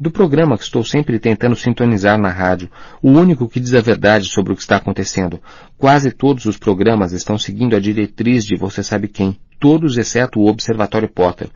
[0.00, 2.70] Do programa que estou sempre tentando sintonizar na rádio,
[3.02, 5.40] o único que diz a verdade sobre o que está acontecendo.
[5.76, 9.38] Quase todos os programas estão seguindo a diretriz de você sabe quem.
[9.60, 11.50] Todos exceto o Observatório Potter.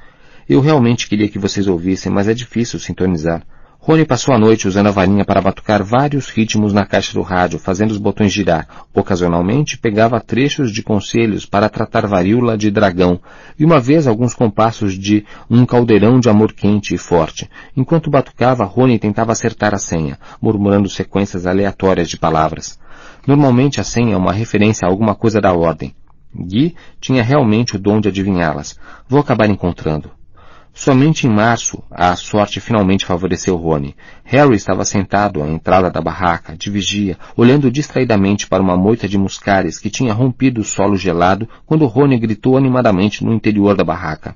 [0.46, 3.42] Eu realmente queria que vocês ouvissem, mas é difícil sintonizar.
[3.84, 7.58] Rony passou a noite usando a varinha para batucar vários ritmos na caixa do rádio,
[7.58, 8.86] fazendo os botões girar.
[8.94, 13.18] Ocasionalmente pegava trechos de conselhos para tratar varíola de dragão,
[13.58, 17.50] e uma vez alguns compassos de um caldeirão de amor quente e forte.
[17.76, 22.78] Enquanto batucava, Rony tentava acertar a senha, murmurando sequências aleatórias de palavras.
[23.26, 25.92] Normalmente a senha é uma referência a alguma coisa da ordem.
[26.32, 28.78] Guy tinha realmente o dom de adivinhá-las.
[29.08, 30.21] Vou acabar encontrando.
[30.74, 33.94] Somente em março, a sorte finalmente favoreceu Rony.
[34.24, 39.18] Harry estava sentado à entrada da barraca, de vigia, olhando distraidamente para uma moita de
[39.18, 44.34] muscares que tinha rompido o solo gelado quando Rony gritou animadamente no interior da barraca.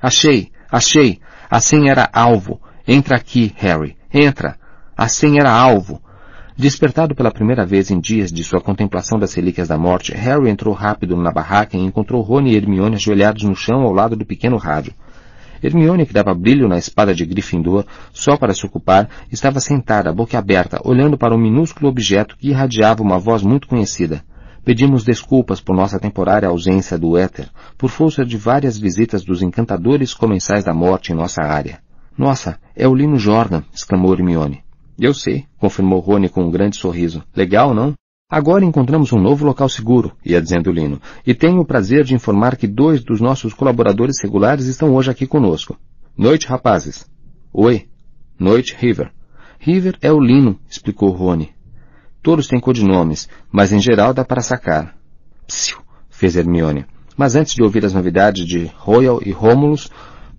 [0.00, 0.52] Achei!
[0.70, 1.18] Achei!
[1.50, 2.60] A senha era alvo!
[2.86, 3.96] Entra aqui, Harry!
[4.12, 4.56] Entra!
[4.96, 6.00] A senha era alvo!
[6.56, 10.72] Despertado pela primeira vez em dias de sua contemplação das relíquias da morte, Harry entrou
[10.72, 14.56] rápido na barraca e encontrou Rony e Hermione ajoelhados no chão ao lado do pequeno
[14.56, 14.94] rádio.
[15.64, 20.38] Hermione, que dava brilho na espada de Gryffindor, só para se ocupar, estava sentada, boca
[20.38, 24.22] aberta, olhando para um minúsculo objeto que irradiava uma voz muito conhecida.
[24.62, 27.48] Pedimos desculpas por nossa temporária ausência do éter,
[27.78, 31.78] por força de várias visitas dos encantadores comensais da morte em nossa área.
[32.16, 34.62] Nossa, é o Lino Jordan, exclamou Hermione.
[35.00, 37.24] Eu sei, confirmou Rony com um grande sorriso.
[37.34, 37.94] Legal, não?
[38.34, 42.56] Agora encontramos um novo local seguro, ia dizendo Lino, e tenho o prazer de informar
[42.56, 45.78] que dois dos nossos colaboradores regulares estão hoje aqui conosco.
[46.18, 47.08] Noite, rapazes.
[47.52, 47.86] Oi.
[48.36, 49.12] Noite, River.
[49.60, 51.54] River é o Lino, explicou Rony.
[52.20, 54.96] Todos têm codinomes, mas em geral dá para sacar.
[55.46, 55.78] Psiu,
[56.10, 56.86] fez Hermione.
[57.16, 59.88] Mas antes de ouvir as novidades de Royal e Romulus,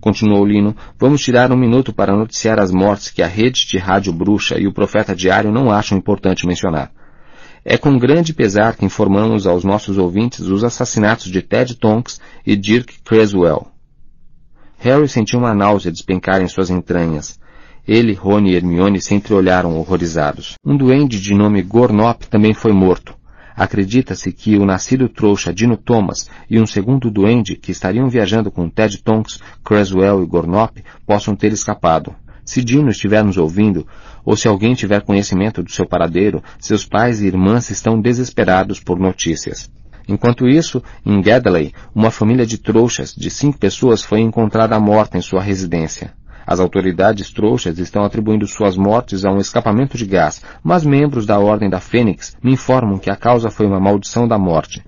[0.02, 4.12] continuou Lino, vamos tirar um minuto para noticiar as mortes que a rede de rádio
[4.12, 6.92] bruxa e o profeta diário não acham importante mencionar.
[7.68, 12.54] É com grande pesar que informamos aos nossos ouvintes os assassinatos de Ted Tonks e
[12.54, 13.66] Dirk Creswell.
[14.78, 17.40] Harry sentiu uma náusea despencar em suas entranhas.
[17.84, 20.54] Ele, Rony e Hermione se entreolharam horrorizados.
[20.64, 23.16] Um duende de nome Gornop também foi morto.
[23.56, 28.70] Acredita-se que o nascido trouxa Dino Thomas e um segundo duende que estariam viajando com
[28.70, 32.14] Ted Tonks, Creswell e Gornop possam ter escapado.
[32.46, 33.84] Se Dino estiver nos ouvindo,
[34.26, 38.98] ou se alguém tiver conhecimento do seu paradeiro, seus pais e irmãs estão desesperados por
[38.98, 39.70] notícias.
[40.08, 45.22] Enquanto isso, em Gadley, uma família de trouxas de cinco pessoas foi encontrada morta em
[45.22, 46.12] sua residência.
[46.44, 51.38] As autoridades trouxas estão atribuindo suas mortes a um escapamento de gás, mas membros da
[51.38, 54.84] Ordem da Fênix me informam que a causa foi uma maldição da morte.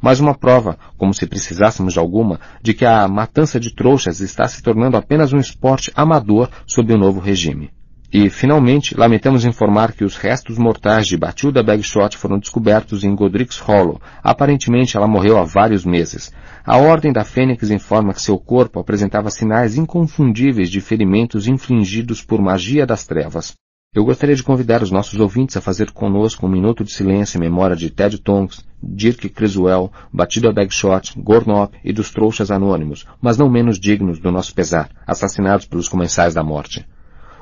[0.00, 4.46] Mais uma prova, como se precisássemos de alguma, de que a matança de trouxas está
[4.48, 7.70] se tornando apenas um esporte amador sob o novo regime.
[8.12, 13.58] E, finalmente, lamentamos informar que os restos mortais de Batilda Bagshot foram descobertos em Godric's
[13.58, 14.00] Hollow.
[14.20, 16.32] Aparentemente, ela morreu há vários meses.
[16.66, 22.42] A Ordem da Fênix informa que seu corpo apresentava sinais inconfundíveis de ferimentos infligidos por
[22.42, 23.54] magia das trevas.
[23.94, 27.40] Eu gostaria de convidar os nossos ouvintes a fazer conosco um minuto de silêncio em
[27.40, 33.48] memória de Ted Tonks, Dirk Criswell, Batido Bagshot, Gornop e dos trouxas anônimos, mas não
[33.48, 36.86] menos dignos do nosso pesar, assassinados pelos comensais da morte.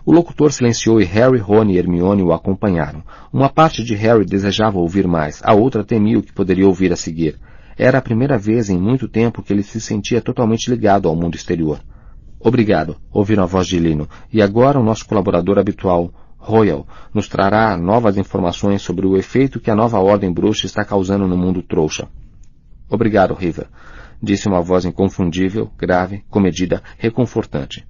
[0.08, 3.04] O locutor silenciou e Harry, Rony e Hermione o acompanharam.
[3.30, 6.96] Uma parte de Harry desejava ouvir mais, a outra temia o que poderia ouvir a
[6.96, 7.38] seguir.
[7.76, 11.34] Era a primeira vez em muito tempo que ele se sentia totalmente ligado ao mundo
[11.34, 11.80] exterior.
[12.40, 14.08] Obrigado, ouviram a voz de Lino.
[14.32, 19.70] E agora o nosso colaborador habitual, Royal nos trará novas informações sobre o efeito que
[19.70, 22.08] a nova ordem bruxa está causando no mundo trouxa.
[22.88, 23.66] Obrigado, River,
[24.22, 27.86] disse uma voz inconfundível, grave, comedida, reconfortante.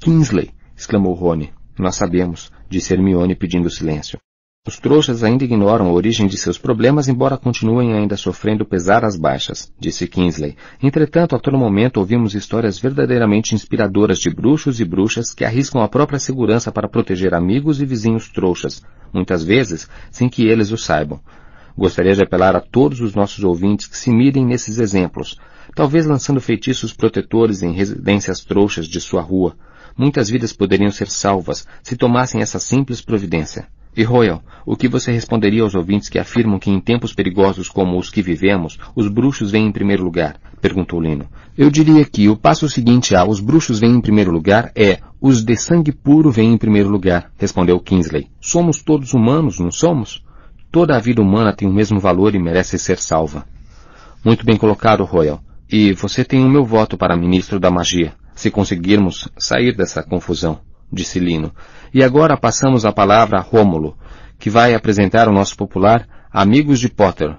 [0.00, 0.50] Kingsley!
[0.76, 1.59] exclamou Rony.
[1.80, 4.20] Nós sabemos, disse Hermione pedindo silêncio.
[4.68, 9.16] Os trouxas ainda ignoram a origem de seus problemas, embora continuem ainda sofrendo pesar as
[9.16, 10.58] baixas, disse Kingsley.
[10.82, 15.88] Entretanto, a todo momento ouvimos histórias verdadeiramente inspiradoras de bruxos e bruxas que arriscam a
[15.88, 21.18] própria segurança para proteger amigos e vizinhos trouxas, muitas vezes sem que eles o saibam.
[21.74, 25.38] Gostaria de apelar a todos os nossos ouvintes que se mirem nesses exemplos,
[25.74, 29.56] talvez lançando feitiços protetores em residências trouxas de sua rua.
[29.96, 33.66] Muitas vidas poderiam ser salvas se tomassem essa simples providência.
[33.96, 37.98] E Royal, o que você responderia aos ouvintes que afirmam que em tempos perigosos como
[37.98, 40.36] os que vivemos, os bruxos vêm em primeiro lugar?
[40.60, 41.26] perguntou Lino.
[41.58, 45.42] Eu diria que o passo seguinte a os bruxos vêm em primeiro lugar é os
[45.42, 48.28] de sangue puro vêm em primeiro lugar, respondeu Kingsley.
[48.40, 50.22] Somos todos humanos, não somos?
[50.70, 53.44] Toda a vida humana tem o mesmo valor e merece ser salva.
[54.24, 55.42] Muito bem colocado, Royal.
[55.68, 60.60] E você tem o meu voto para ministro da magia, se conseguirmos sair dessa confusão
[60.90, 61.52] disse Lino.
[61.92, 63.96] E agora passamos a palavra a Rômulo,
[64.38, 67.36] que vai apresentar o nosso popular Amigos de Potter.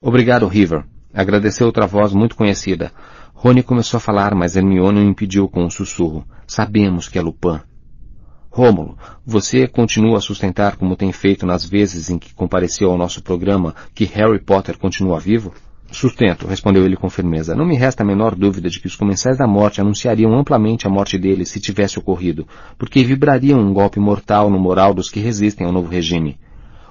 [0.00, 0.84] Obrigado, River.
[1.12, 2.92] Agradeceu outra voz muito conhecida.
[3.34, 6.24] Rony começou a falar, mas Hermione o impediu com um sussurro.
[6.46, 7.60] Sabemos que é Lupin.
[8.48, 13.22] Rômulo, você continua a sustentar como tem feito nas vezes em que compareceu ao nosso
[13.22, 15.52] programa que Harry Potter continua vivo?
[15.90, 17.54] Sustento, respondeu ele com firmeza.
[17.54, 20.90] Não me resta a menor dúvida de que os comensais da morte anunciariam amplamente a
[20.90, 25.66] morte dele se tivesse ocorrido, porque vibrariam um golpe mortal no moral dos que resistem
[25.66, 26.38] ao novo regime.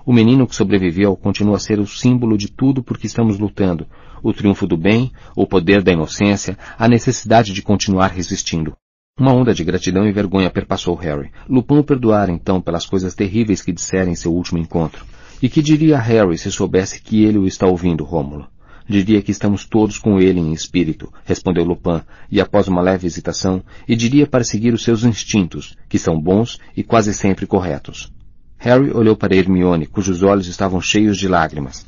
[0.06, 3.88] O menino que sobreviveu continua a ser o símbolo de tudo por que estamos lutando.
[4.24, 8.74] O triunfo do bem, o poder da inocência, a necessidade de continuar resistindo.
[9.20, 11.32] Uma onda de gratidão e vergonha perpassou Harry.
[11.50, 15.06] Lupin o perdoara então pelas coisas terríveis que dissera em seu último encontro.
[15.42, 18.48] E que diria Harry se soubesse que ele o está ouvindo, Rômulo?
[18.88, 23.64] Diria que estamos todos com ele em espírito, respondeu Lupin, e após uma leve hesitação,
[23.88, 28.14] e diria para seguir os seus instintos, que são bons e quase sempre corretos.
[28.58, 31.86] Harry olhou para Hermione, cujos olhos estavam cheios de lágrimas.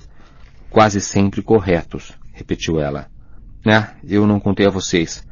[0.69, 3.07] Quase sempre corretos, repetiu ela.
[3.65, 5.23] Ah, eu não contei a vocês,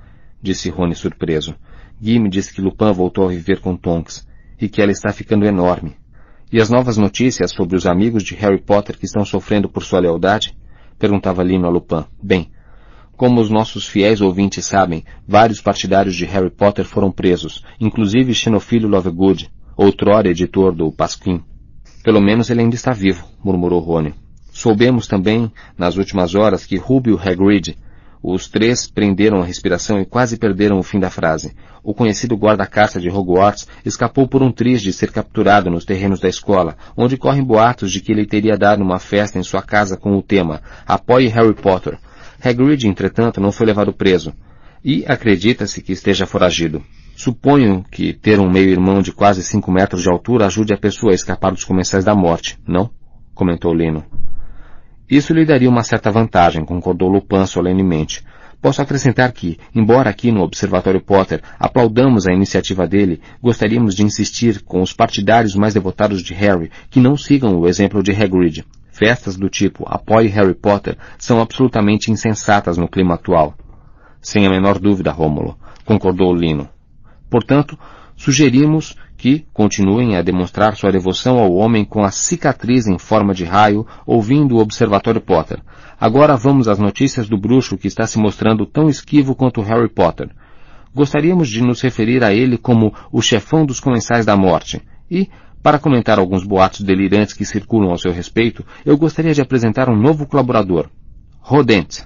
[0.42, 1.56] disse Rony surpreso.
[2.00, 4.28] Guy me disse que Lupin voltou a viver com Tonks
[4.60, 5.96] e que ela está ficando enorme.
[6.52, 10.00] E as novas notícias sobre os amigos de Harry Potter que estão sofrendo por sua
[10.00, 10.56] lealdade?
[10.98, 12.06] Perguntava Lino a Lupin.
[12.22, 12.52] Bem,
[13.18, 18.90] como os nossos fiéis ouvintes sabem, vários partidários de Harry Potter foram presos, inclusive Xenofilho
[18.90, 21.42] Lovegood, outrora editor do Pasquim.
[22.04, 24.14] Pelo menos ele ainda está vivo, murmurou Rony.
[24.52, 27.78] Soubemos também, nas últimas horas, que Rubio Hagrid,
[28.34, 31.56] os três prenderam a respiração e quase perderam o fim da frase.
[31.84, 36.28] O conhecido guarda-caça de Hogwarts escapou por um triz de ser capturado nos terrenos da
[36.28, 40.18] escola, onde correm boatos de que ele teria dado uma festa em sua casa com
[40.18, 42.00] o tema Apoie Harry Potter.
[42.44, 44.34] Hagrid, entretanto, não foi levado preso.
[44.84, 46.84] E acredita-se que esteja foragido.
[47.16, 51.16] Suponho que ter um meio-irmão de quase cinco metros de altura ajude a pessoa a
[51.16, 52.90] escapar dos comensais da morte, não?
[53.36, 54.04] Comentou Lino.
[55.10, 58.24] Isso lhe daria uma certa vantagem, concordou Lupin solenemente.
[58.62, 64.64] Posso acrescentar que, embora aqui no Observatório Potter aplaudamos a iniciativa dele, gostaríamos de insistir
[64.64, 68.66] com os partidários mais devotados de Harry que não sigam o exemplo de Hagrid.
[68.90, 73.54] Festas do tipo apoie Harry Potter são absolutamente insensatas no clima atual.
[74.20, 76.68] Sem a menor dúvida, Rômulo, concordou Lino.
[77.30, 77.78] Portanto,
[78.16, 83.46] sugerimos que continuem a demonstrar sua devoção ao homem com a cicatriz em forma de
[83.46, 85.62] raio, ouvindo o Observatório Potter.
[86.00, 90.30] Agora vamos às notícias do bruxo que está se mostrando tão esquivo quanto Harry Potter.
[90.94, 94.82] Gostaríamos de nos referir a ele como o chefão dos comensais da morte.
[95.10, 95.30] E,
[95.62, 99.96] para comentar alguns boatos delirantes que circulam ao seu respeito, eu gostaria de apresentar um
[99.96, 100.90] novo colaborador.
[101.40, 102.04] Rodent.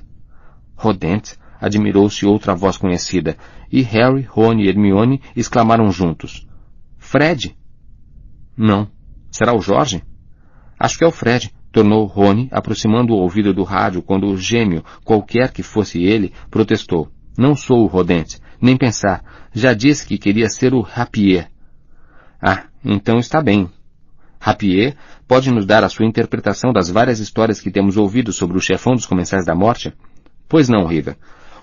[0.76, 1.34] Rodent?
[1.62, 3.36] Admirou-se outra voz conhecida,
[3.70, 6.48] e Harry, Rony e Hermione exclamaram juntos.
[7.12, 7.58] Fred?
[8.56, 8.88] Não.
[9.32, 10.04] Será o Jorge?
[10.80, 14.86] Acho que é o Fred, tornou Rony, aproximando o ouvido do rádio quando o gêmeo,
[15.04, 17.10] qualquer que fosse ele, protestou.
[17.36, 19.24] Não sou o Rodente, nem pensar.
[19.52, 21.50] Já disse que queria ser o Rapier.
[22.40, 23.68] Ah, então está bem.
[24.40, 24.96] Rapier
[25.28, 28.94] pode nos dar a sua interpretação das várias histórias que temos ouvido sobre o chefão
[28.94, 29.92] dos comensais da morte?
[30.48, 31.18] Pois não, Riva.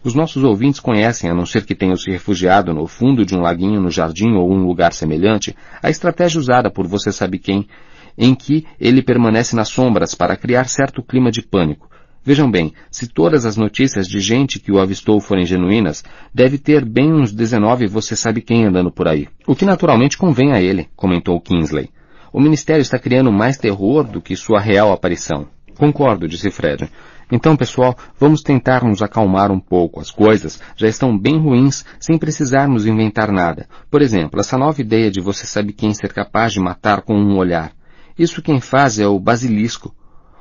[0.04, 3.40] Os nossos ouvintes conhecem, a não ser que tenham se refugiado no fundo de um
[3.40, 7.66] laguinho no jardim ou um lugar semelhante, a estratégia usada por você sabe quem,
[8.16, 11.88] em que ele permanece nas sombras para criar certo clima de pânico.
[12.24, 16.02] Vejam bem, se todas as notícias de gente que o avistou forem genuínas,
[16.34, 19.28] deve ter bem uns 19 você sabe quem andando por aí.
[19.46, 21.88] O que naturalmente convém a ele, comentou Kingsley.
[22.32, 25.46] O Ministério está criando mais terror do que sua real aparição.
[25.78, 26.90] Concordo, disse Fred.
[27.30, 30.00] Então, pessoal, vamos tentar nos acalmar um pouco.
[30.00, 33.68] As coisas já estão bem ruins sem precisarmos inventar nada.
[33.90, 37.36] Por exemplo, essa nova ideia de você sabe quem ser capaz de matar com um
[37.36, 37.72] olhar.
[38.16, 39.94] Isso quem faz é o basilisco.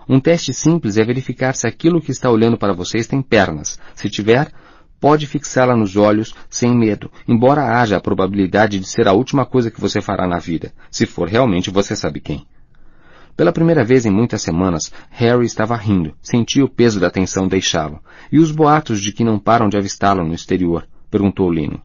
[0.08, 3.80] Um teste simples é verificar se aquilo que está olhando para vocês tem pernas.
[3.96, 4.52] Se tiver,
[5.00, 9.72] pode fixá-la nos olhos sem medo, embora haja a probabilidade de ser a última coisa
[9.72, 12.46] que você fará na vida, se for realmente você sabe quem.
[13.36, 18.00] Pela primeira vez em muitas semanas, Harry estava rindo, sentia o peso da tensão deixá-lo.
[18.32, 20.88] E os boatos de que não param de avistá-lo no exterior?
[21.12, 21.82] perguntou Lino.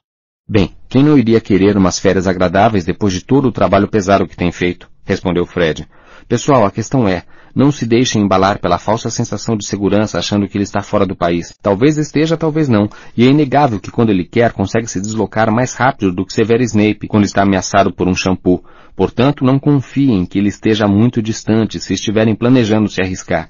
[0.49, 4.37] Bem, quem não iria querer umas férias agradáveis depois de todo o trabalho pesado que
[4.37, 4.89] tem feito?
[5.05, 5.89] respondeu Fred.
[6.29, 10.57] Pessoal, a questão é, não se deixem embalar pela falsa sensação de segurança achando que
[10.57, 11.53] ele está fora do país.
[11.61, 12.89] Talvez esteja, talvez não.
[13.17, 16.63] E é inegável que quando ele quer, consegue se deslocar mais rápido do que Severo
[16.63, 18.65] Snape quando está ameaçado por um shampoo.
[19.01, 23.49] Portanto, não confiem que ele esteja muito distante se estiverem planejando se arriscar.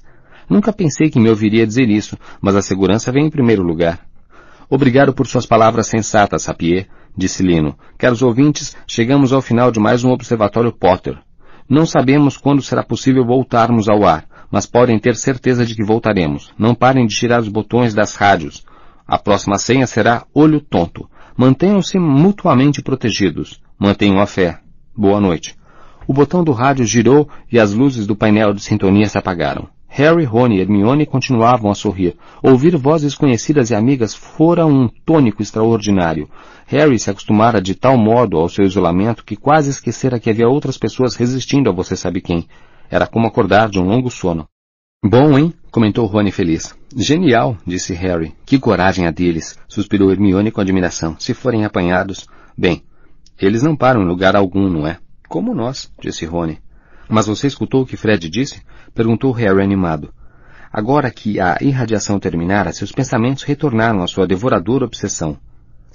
[0.48, 3.98] Nunca pensei que me ouviria dizer isso, mas a segurança vem em primeiro lugar.
[4.68, 6.86] Obrigado por suas palavras sensatas, Sapier,
[7.16, 7.76] disse Lino.
[7.98, 11.18] Caros ouvintes, chegamos ao final de mais um Observatório Potter.
[11.68, 16.52] Não sabemos quando será possível voltarmos ao ar, mas podem ter certeza de que voltaremos.
[16.56, 18.64] Não parem de tirar os botões das rádios.
[19.04, 21.10] A próxima senha será Olho Tonto.
[21.36, 23.60] Mantenham-se mutuamente protegidos.
[23.76, 24.60] Mantenham a fé.
[24.96, 25.56] Boa noite.
[26.06, 29.68] O botão do rádio girou e as luzes do painel de sintonia se apagaram.
[29.86, 32.16] Harry, Rony e Hermione continuavam a sorrir.
[32.42, 36.28] Ouvir vozes conhecidas e amigas fora um tônico extraordinário.
[36.66, 40.78] Harry se acostumara de tal modo ao seu isolamento que quase esquecera que havia outras
[40.78, 42.48] pessoas resistindo a você sabe quem.
[42.88, 44.46] Era como acordar de um longo sono.
[45.04, 45.54] Bom, hein?
[45.70, 46.74] comentou Rony feliz.
[46.96, 48.34] Genial, disse Harry.
[48.44, 51.16] Que coragem a deles, suspirou Hermione com admiração.
[51.18, 52.26] Se forem apanhados.
[52.56, 52.82] Bem,
[53.46, 54.98] eles não param em lugar algum, não é?
[55.28, 56.58] Como nós, disse Rony.
[57.08, 58.62] Mas você escutou o que Fred disse?
[58.94, 60.12] Perguntou Harry animado.
[60.72, 65.36] Agora que a irradiação terminara, seus pensamentos retornaram à sua devoradora obsessão.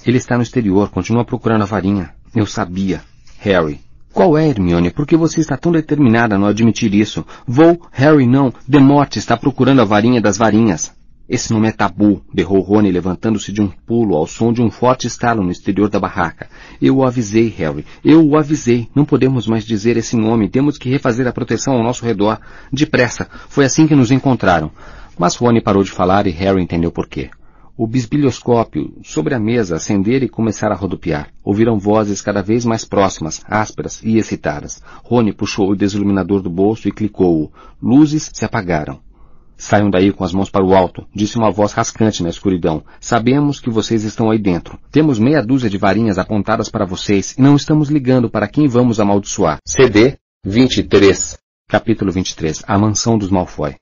[0.06, 2.14] Ele está no exterior, continua procurando a varinha.
[2.36, 3.02] Eu sabia.
[3.40, 3.80] Harry.
[4.12, 4.92] Qual é, Hermione?
[4.92, 7.26] Por que você está tão determinada a não admitir isso?
[7.46, 8.54] Vou, Harry, não.
[8.68, 10.94] Demorte está procurando a varinha das varinhas.
[11.28, 15.08] Esse nome é tabu, berrou Rony levantando-se de um pulo ao som de um forte
[15.08, 16.48] estalo no exterior da barraca.
[16.80, 17.84] Eu o avisei, Harry.
[18.04, 18.88] Eu o avisei.
[18.94, 20.48] Não podemos mais dizer esse nome.
[20.48, 22.40] Temos que refazer a proteção ao nosso redor.
[22.72, 23.28] Depressa.
[23.50, 24.70] Foi assim que nos encontraram.
[25.18, 27.32] Mas Rony parou de falar e Harry entendeu por quê.
[27.76, 31.30] O bisbilhoscópio sobre a mesa acender e começar a rodopiar.
[31.44, 34.80] Ouviram vozes cada vez mais próximas, ásperas e excitadas.
[35.04, 37.52] Rony puxou o desiluminador do bolso e clicou-o.
[37.82, 39.00] Luzes se apagaram.
[39.58, 42.84] Saiam daí com as mãos para o alto, disse uma voz rascante na escuridão.
[43.00, 44.78] Sabemos que vocês estão aí dentro.
[44.92, 49.00] Temos meia dúzia de varinhas apontadas para vocês e não estamos ligando para quem vamos
[49.00, 49.60] amaldiçoar.
[49.66, 51.38] CD 23
[51.68, 53.76] Capítulo 23 A Mansão dos Malfoy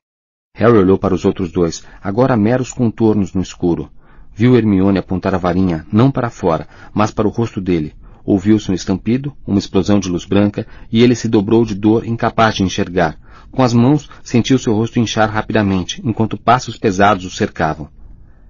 [0.56, 3.90] Harry olhou para os outros dois, agora meros contornos no escuro.
[4.32, 7.92] Viu Hermione apontar a varinha, não para fora, mas para o rosto dele.
[8.24, 12.54] Ouviu-se um estampido, uma explosão de luz branca, e ele se dobrou de dor, incapaz
[12.54, 13.18] de enxergar.
[13.54, 17.88] Com as mãos, sentiu seu rosto inchar rapidamente, enquanto passos pesados o cercavam.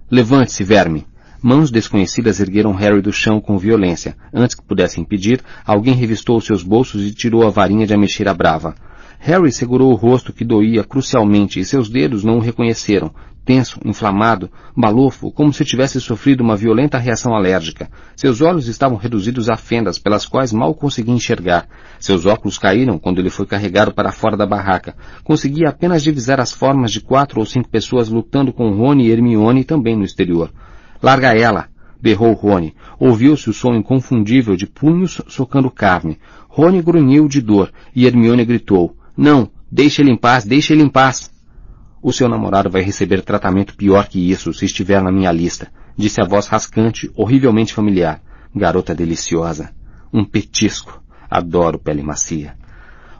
[0.09, 1.05] Levante-se, verme!
[1.39, 4.17] Mãos desconhecidas ergueram Harry do chão com violência.
[4.33, 8.73] Antes que pudesse impedir, alguém revistou seus bolsos e tirou a varinha de ameixeira brava.
[9.19, 13.13] Harry segurou o rosto que doía crucialmente e seus dedos não o reconheceram,
[13.45, 17.89] tenso, inflamado, balofo, como se tivesse sofrido uma violenta reação alérgica.
[18.15, 21.67] Seus olhos estavam reduzidos a fendas pelas quais mal conseguia enxergar.
[21.99, 24.95] Seus óculos caíram quando ele foi carregado para fora da barraca.
[25.23, 29.63] Conseguia apenas divisar as formas de quatro ou cinco pessoas lutando com Rony e Hermione
[29.63, 30.51] também no exterior.
[31.01, 31.67] Larga ela!
[32.01, 32.73] berrou Rony.
[32.99, 36.19] Ouviu-se o som inconfundível de punhos socando carne.
[36.47, 38.95] Rony grunhiu de dor e Hermione gritou.
[39.15, 41.34] Não, deixe ele em paz, deixe ele em paz.
[42.07, 46.21] O seu namorado vai receber tratamento pior que isso se estiver na minha lista, disse
[46.21, 48.21] a voz rascante, horrivelmente familiar.
[48.55, 49.71] Garota deliciosa.
[50.13, 51.01] Um petisco.
[51.27, 52.55] Adoro pele macia.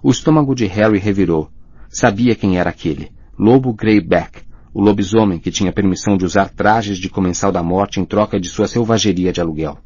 [0.04, 1.50] O estômago de Harry revirou.
[1.90, 3.12] Sabia quem era aquele.
[3.40, 8.06] Lobo Greyback, o lobisomem que tinha permissão de usar trajes de comensal da morte em
[8.06, 9.80] troca de sua selvageria de aluguel.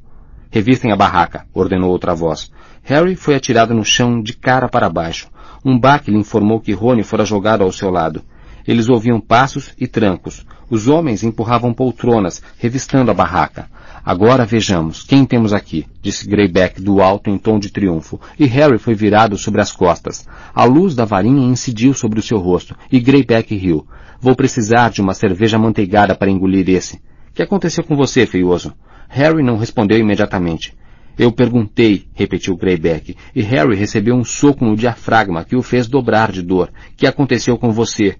[0.51, 2.51] Revistem a barraca, ordenou outra voz.
[2.83, 5.29] Harry foi atirado no chão de cara para baixo.
[5.63, 8.21] Um baque lhe informou que Rony fora jogado ao seu lado.
[8.69, 10.45] Eles ouviam passos e trancos.
[10.69, 13.67] Os homens empurravam poltronas, revistando a barraca.
[14.05, 15.87] Agora vejamos, quem temos aqui?
[16.03, 20.27] disse Greyback do alto em tom de triunfo, e Harry foi virado sobre as costas.
[20.53, 23.87] A luz da varinha incidiu sobre o seu rosto, e Greyback riu.
[24.21, 27.01] Vou precisar de uma cerveja manteigada para engolir esse.
[27.33, 28.71] Que aconteceu com você, feioso?
[29.07, 30.77] Harry não respondeu imediatamente.
[31.17, 36.31] Eu perguntei, repetiu Greyback, e Harry recebeu um soco no diafragma que o fez dobrar
[36.31, 36.71] de dor.
[36.95, 38.15] Que aconteceu com você?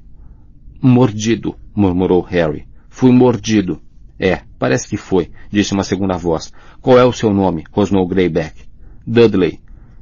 [0.82, 2.66] Mordido, murmurou Harry.
[2.90, 3.82] Fui mordido.
[4.18, 6.54] É, parece que foi, disse uma segunda voz.
[6.82, 7.66] Qual é o seu nome?
[7.72, 8.64] rosnou Greyback.
[9.06, 9.60] Dudley.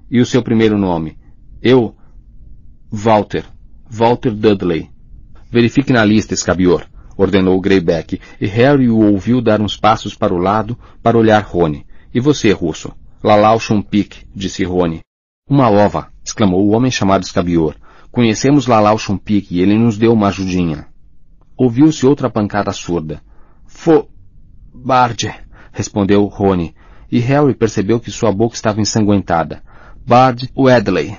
[0.09, 1.17] E o seu primeiro nome?
[1.61, 1.95] Eu?
[2.91, 3.45] Walter.
[3.89, 4.89] Walter Dudley.
[5.49, 6.85] Verifique na lista, escabior,
[7.17, 11.85] ordenou Greyback, e Harry o ouviu dar uns passos para o lado para olhar Rony.
[12.13, 12.93] E você, russo?
[13.23, 14.99] Lalau Chumpik, disse Rony.
[15.49, 17.75] Uma ova, exclamou o homem chamado escabior.
[18.17, 20.87] Conhecemos Lalau Chumpik e ele nos deu uma ajudinha.
[21.55, 23.21] Ouviu-se outra pancada surda.
[23.67, 24.09] Fo...
[24.73, 25.31] Bard,
[25.71, 26.73] respondeu Rony,
[27.11, 29.61] e Harry percebeu que sua boca estava ensanguentada.
[30.03, 31.15] Bard Wedley.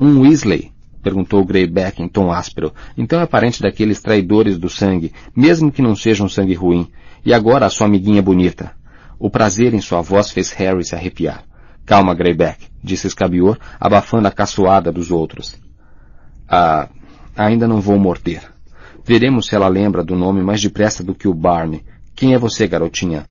[0.00, 0.72] Um Weasley?
[1.02, 2.72] perguntou Greyback em tom áspero.
[2.96, 6.88] Então é parente daqueles traidores do sangue, mesmo que não seja um sangue ruim.
[7.22, 8.72] E agora a sua amiguinha bonita.
[9.18, 11.44] O prazer em sua voz fez Harry se arrepiar.
[11.84, 15.62] Calma, Greyback, disse Escabior, abafando a caçoada dos outros.
[16.48, 16.88] Ah,
[17.36, 18.52] ainda não vou morder.
[19.04, 21.84] Veremos se ela lembra do nome mais depressa do que o Barney.
[22.14, 23.26] Quem é você, garotinha?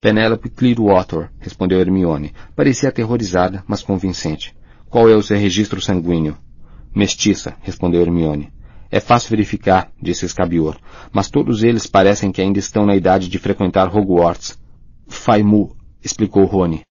[0.00, 2.34] Penelope Clearwater, respondeu Hermione.
[2.56, 4.54] Parecia aterrorizada, mas convincente.
[4.90, 6.36] Qual é o seu registro sanguíneo?
[6.94, 8.52] Mestiça, respondeu Hermione.
[8.90, 10.76] É fácil verificar, disse Escabior,
[11.10, 14.58] mas todos eles parecem que ainda estão na idade de frequentar Hogwarts.
[15.08, 15.74] Faimu,
[16.04, 16.82] explicou Rony.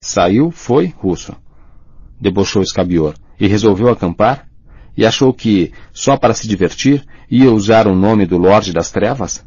[0.00, 1.34] Saiu, foi, russo.
[2.20, 3.14] Debochou Escabior.
[3.40, 4.48] E resolveu acampar?
[4.96, 9.44] E achou que, só para se divertir, ia usar o nome do Lorde das Trevas?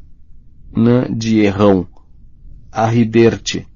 [0.76, 1.88] Nã de errão.
[2.72, 3.68] Arriderte.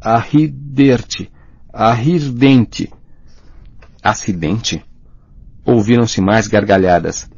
[0.00, 1.30] Arriderte.
[1.72, 2.90] Arrirdente.
[4.02, 4.84] Acidente?
[5.64, 7.28] Ouviram-se mais gargalhadas.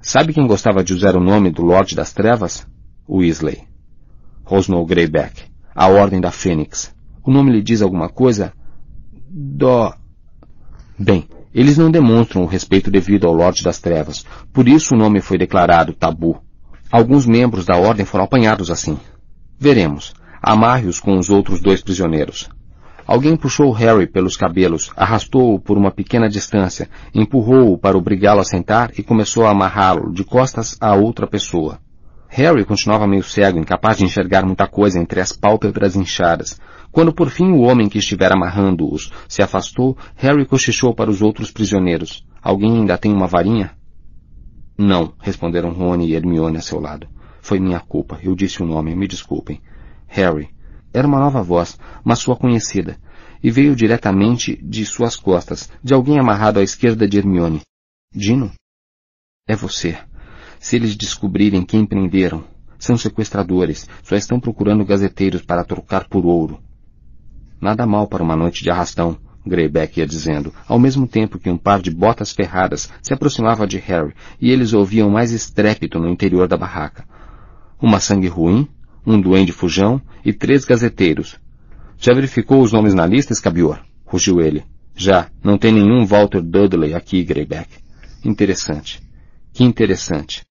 [0.00, 2.66] Sabe quem gostava de usar o nome do Lorde das Trevas?
[3.08, 3.62] Weasley.
[4.44, 5.44] Rosnou Greyback.
[5.74, 6.94] A Ordem da Fênix.
[7.22, 8.52] O nome lhe diz alguma coisa?
[9.28, 9.94] Dó.
[10.98, 15.22] Bem, eles não demonstram o respeito devido ao Lorde das Trevas, por isso o nome
[15.22, 16.38] foi declarado tabu.
[16.92, 18.98] Alguns membros da Ordem foram apanhados assim.
[19.58, 20.12] Veremos.
[20.42, 22.50] Amarre-os com os outros dois prisioneiros.
[23.06, 28.90] Alguém puxou Harry pelos cabelos, arrastou-o por uma pequena distância, empurrou-o para obrigá-lo a sentar
[28.98, 31.78] e começou a amarrá-lo de costas a outra pessoa.
[32.28, 36.60] Harry continuava meio cego, incapaz de enxergar muita coisa entre as pálpebras inchadas.
[36.96, 41.50] Quando por fim o homem que estivera amarrando-os se afastou, Harry cochichou para os outros
[41.50, 42.26] prisioneiros.
[42.40, 43.76] Alguém ainda tem uma varinha?
[44.78, 47.06] Não, responderam Rony e Hermione a seu lado.
[47.42, 48.18] Foi minha culpa.
[48.22, 48.96] Eu disse o nome.
[48.96, 49.60] Me desculpem.
[50.06, 50.48] Harry.
[50.90, 52.98] Era uma nova voz, mas sua conhecida,
[53.42, 57.60] e veio diretamente de suas costas, de alguém amarrado à esquerda de Hermione.
[58.10, 58.50] Dino?
[59.46, 59.98] É você.
[60.58, 62.42] Se eles descobrirem quem prenderam,
[62.78, 66.64] são sequestradores, só estão procurando gazeteiros para trocar por ouro.
[67.60, 71.56] Nada mal para uma noite de arrastão, Greyback ia dizendo, ao mesmo tempo que um
[71.56, 76.48] par de botas ferradas se aproximava de Harry, e eles ouviam mais estrépito no interior
[76.48, 77.04] da barraca
[77.80, 78.68] uma sangue ruim,
[79.06, 81.36] um duende fujão e três gazeteiros.
[81.98, 83.80] Já verificou os nomes na lista, Escabior?
[84.04, 84.64] Rugiu ele.
[84.94, 85.28] Já.
[85.42, 87.68] Não tem nenhum Walter Dudley aqui, Greyback.
[88.24, 89.02] Interessante.
[89.52, 90.45] Que interessante.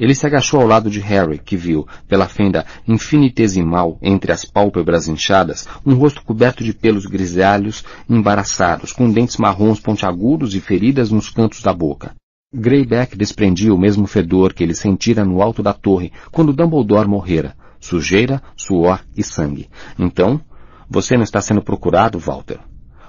[0.00, 5.06] Ele se agachou ao lado de Harry, que viu, pela fenda infinitesimal entre as pálpebras
[5.06, 11.28] inchadas, um rosto coberto de pelos grisalhos embaraçados, com dentes marrons pontiagudos e feridas nos
[11.28, 12.14] cantos da boca.
[12.52, 17.54] Greyback desprendia o mesmo fedor que ele sentira no alto da torre quando Dumbledore morrera.
[17.78, 19.68] Sujeira, suor e sangue.
[19.98, 20.40] Então,
[20.88, 22.58] você não está sendo procurado, Walter?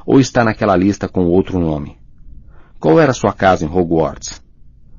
[0.05, 1.97] Ou está naquela lista com outro nome?
[2.79, 4.41] Qual era sua casa em Hogwarts?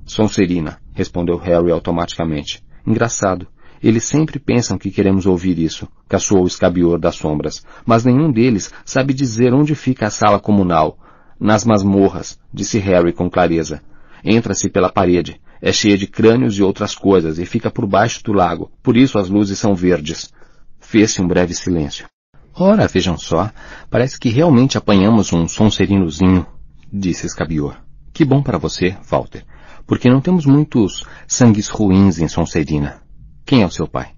[0.05, 2.63] Sonserina, respondeu Harry automaticamente.
[2.87, 3.47] Engraçado.
[3.83, 8.73] Eles sempre pensam que queremos ouvir isso, caçoou o escabior das sombras, mas nenhum deles
[8.85, 10.97] sabe dizer onde fica a sala comunal.
[11.39, 13.83] Nas masmorras, disse Harry com clareza.
[14.25, 15.41] Entra-se pela parede.
[15.61, 18.71] É cheia de crânios e outras coisas e fica por baixo do lago.
[18.83, 20.33] Por isso as luzes são verdes.
[20.79, 22.07] Fez-se um breve silêncio.
[22.55, 23.51] Ora, vejam só.
[23.91, 26.47] Parece que realmente apanhamos um sonserinozinho,
[26.93, 27.77] disse Escabior.
[28.13, 29.45] Que bom para você, Walter,
[29.87, 33.01] porque não temos muitos sangues ruins em Sonserina.
[33.45, 34.11] Quem é o seu pai?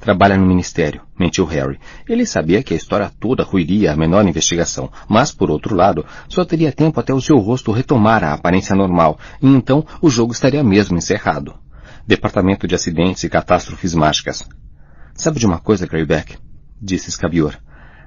[0.00, 1.78] Trabalha no ministério, mentiu Harry.
[2.08, 6.44] Ele sabia que a história toda ruiria a menor investigação, mas, por outro lado, só
[6.44, 10.62] teria tempo até o seu rosto retomar a aparência normal, e então o jogo estaria
[10.62, 11.54] mesmo encerrado.
[12.06, 14.48] Departamento de Acidentes e Catástrofes Mágicas.
[15.14, 16.38] Sabe de uma coisa, Greyback?
[16.80, 17.56] Disse Scabior.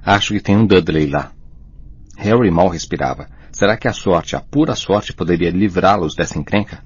[0.04, 1.30] Acho que tem um Dudley lá.
[2.16, 3.28] Harry mal respirava.
[3.52, 6.82] Será que a sorte, a pura sorte, poderia livrá-los dessa encrenca?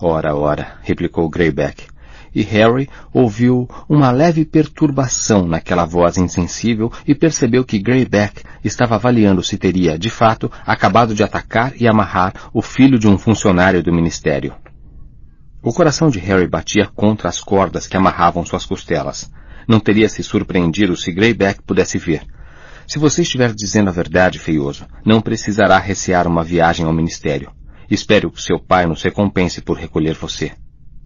[0.00, 1.92] Ora, ora, replicou Greyback
[2.34, 9.42] e Harry ouviu uma leve perturbação naquela voz insensível e percebeu que Greyback estava avaliando
[9.42, 13.92] se teria, de fato, acabado de atacar e amarrar o filho de um funcionário do
[13.92, 14.54] ministério.
[15.62, 19.30] O coração de Harry batia contra as cordas que amarravam suas costelas.
[19.68, 22.22] Não teria se surpreendido se Greyback pudesse ver.
[22.86, 27.52] Se você estiver dizendo a verdade, feioso, não precisará recear uma viagem ao ministério.
[27.90, 30.52] Espero que seu pai nos recompense por recolher você.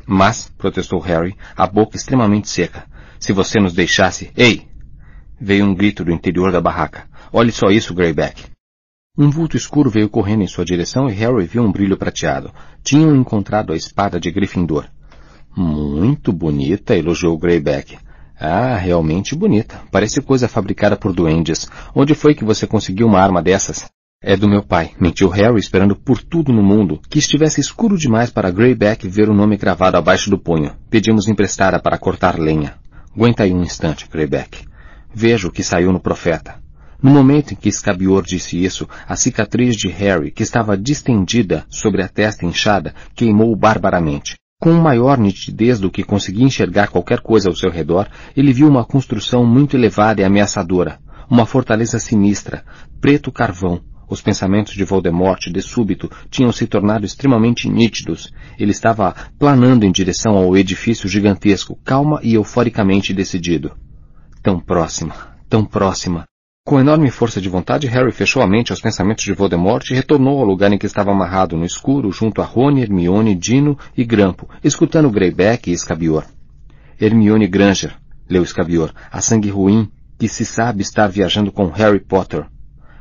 [0.07, 2.85] Mas, protestou Harry, a boca extremamente seca,
[3.19, 4.31] se você nos deixasse...
[4.37, 4.69] Ei!
[5.39, 7.09] Veio um grito do interior da barraca.
[7.33, 8.45] Olhe só isso, Greyback.
[9.19, 12.53] Um vulto escuro veio correndo em sua direção e Harry viu um brilho prateado.
[12.83, 14.87] Tinham encontrado a espada de Gryffindor.
[15.57, 17.99] Muito bonita, elogiou Greyback.
[18.39, 19.81] Ah, realmente bonita.
[19.91, 21.69] Parece coisa fabricada por duendes.
[21.95, 23.87] Onde foi que você conseguiu uma arma dessas?
[24.23, 28.31] É do meu pai, mentiu Harry esperando por tudo no mundo que estivesse escuro demais
[28.31, 30.75] para Greyback ver o nome gravado abaixo do punho.
[30.91, 32.75] Pedimos emprestada para cortar lenha.
[33.15, 34.67] Aguenta aí um instante, Greyback.
[35.15, 36.57] Veja o que saiu no profeta.
[37.03, 42.03] No momento em que Scabior disse isso, a cicatriz de Harry, que estava distendida sobre
[42.03, 44.37] a testa inchada, queimou barbaramente.
[44.59, 48.85] Com maior nitidez do que conseguia enxergar qualquer coisa ao seu redor, ele viu uma
[48.85, 50.99] construção muito elevada e ameaçadora.
[51.31, 52.65] Uma fortaleza sinistra,
[53.01, 58.33] preto carvão, os pensamentos de Voldemort, de súbito, tinham se tornado extremamente nítidos.
[58.59, 63.77] Ele estava planando em direção ao edifício gigantesco, calma e euforicamente decidido.
[64.43, 65.15] Tão próxima,
[65.51, 66.25] tão próxima.
[66.67, 70.41] Com enorme força de vontade, Harry fechou a mente aos pensamentos de Voldemort e retornou
[70.41, 74.49] ao lugar em que estava amarrado no escuro, junto a Rony, Hermione, Dino e Grampo,
[74.65, 76.25] escutando Greyback e Escabior.
[77.01, 77.95] Hermione Granger,
[78.29, 79.89] leu Escabior, a sangue ruim,
[80.19, 82.47] que se sabe estar viajando com Harry Potter.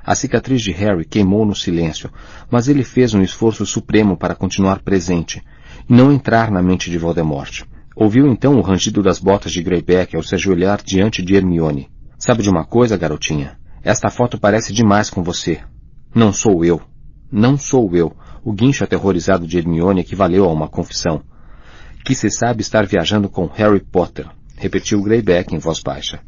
[0.04, 2.12] A cicatriz de Harry queimou no silêncio,
[2.52, 5.42] mas ele fez um esforço supremo para continuar presente
[5.90, 7.64] e não entrar na mente de Voldemort.
[7.96, 11.95] Ouviu então o rangido das botas de Greyback ao se ajoelhar diante de Hermione.
[12.18, 13.58] Sabe de uma coisa, garotinha?
[13.84, 15.62] Esta foto parece demais com você.
[16.14, 16.82] Não sou eu.
[17.32, 18.16] Não sou eu.
[18.44, 21.22] O guincho aterrorizado de Hermione equivaleu a uma confissão.
[22.04, 26.20] Que se sabe estar viajando com Harry Potter, repetiu Greyback em voz baixa.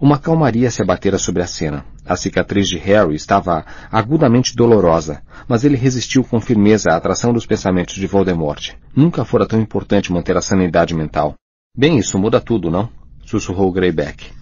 [0.00, 1.84] Uma calmaria se abatera sobre a cena.
[2.06, 7.46] A cicatriz de Harry estava agudamente dolorosa, mas ele resistiu com firmeza à atração dos
[7.46, 8.74] pensamentos de Voldemort.
[8.94, 11.34] Nunca fora tão importante manter a sanidade mental.
[11.76, 12.88] Bem, isso muda tudo, não?
[13.26, 14.37] Sussurrou Greyback.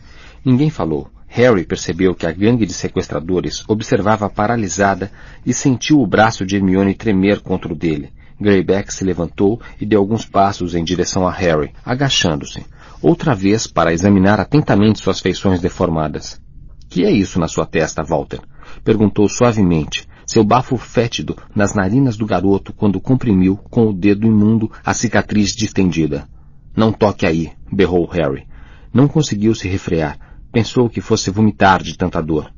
[0.47, 1.11] Ninguém falou.
[1.27, 5.11] Harry percebeu que a gangue de sequestradores observava paralisada
[5.45, 8.13] e sentiu o braço de Hermione tremer contra o dele.
[8.41, 12.65] Greyback se levantou e deu alguns passos em direção a Harry, agachando-se
[13.03, 16.41] outra vez para examinar atentamente suas feições deformadas.
[16.89, 18.39] Que é isso na sua testa, Walter?
[18.85, 24.71] perguntou suavemente, seu bafo fétido nas narinas do garoto quando comprimiu com o dedo imundo
[24.85, 26.29] a cicatriz distendida.
[26.77, 28.47] Não toque aí, berrou Harry.
[28.95, 30.26] Não conseguiu se refrear.
[30.53, 32.53] Pensou que fosse vomitar de tanta dor.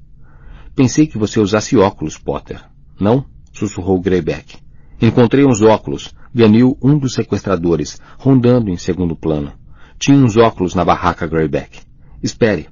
[0.75, 2.61] Pensei que você usasse óculos, Potter.
[3.01, 3.25] Não?
[3.53, 4.59] sussurrou Greyback.
[5.01, 9.53] Encontrei uns óculos, ganiu um dos sequestradores, rondando em segundo plano.
[9.99, 11.81] Tinha uns óculos na barraca Greyback.
[12.23, 12.69] Espere.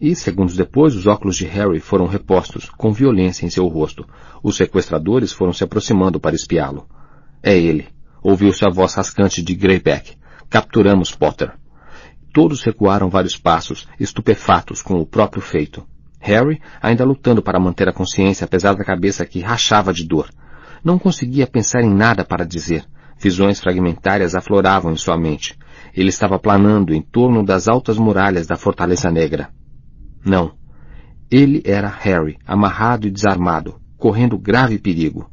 [0.00, 4.06] E, segundos depois, os óculos de Harry foram repostos, com violência em seu rosto.
[4.42, 6.86] Os sequestradores foram se aproximando para espiá-lo.
[7.42, 7.88] É ele.
[8.22, 10.16] Ouviu-se a voz rascante de Greyback.
[10.48, 11.52] Capturamos Potter.
[12.38, 15.84] Todos recuaram vários passos, estupefatos com o próprio feito.
[16.20, 20.30] Harry, ainda lutando para manter a consciência apesar da cabeça que rachava de dor.
[20.84, 22.84] Não conseguia pensar em nada para dizer.
[23.18, 25.58] Visões fragmentárias afloravam em sua mente.
[25.92, 29.50] Ele estava planando em torno das altas muralhas da Fortaleza Negra.
[30.24, 30.52] Não.
[31.28, 35.28] Ele era Harry, amarrado e desarmado, correndo grave perigo.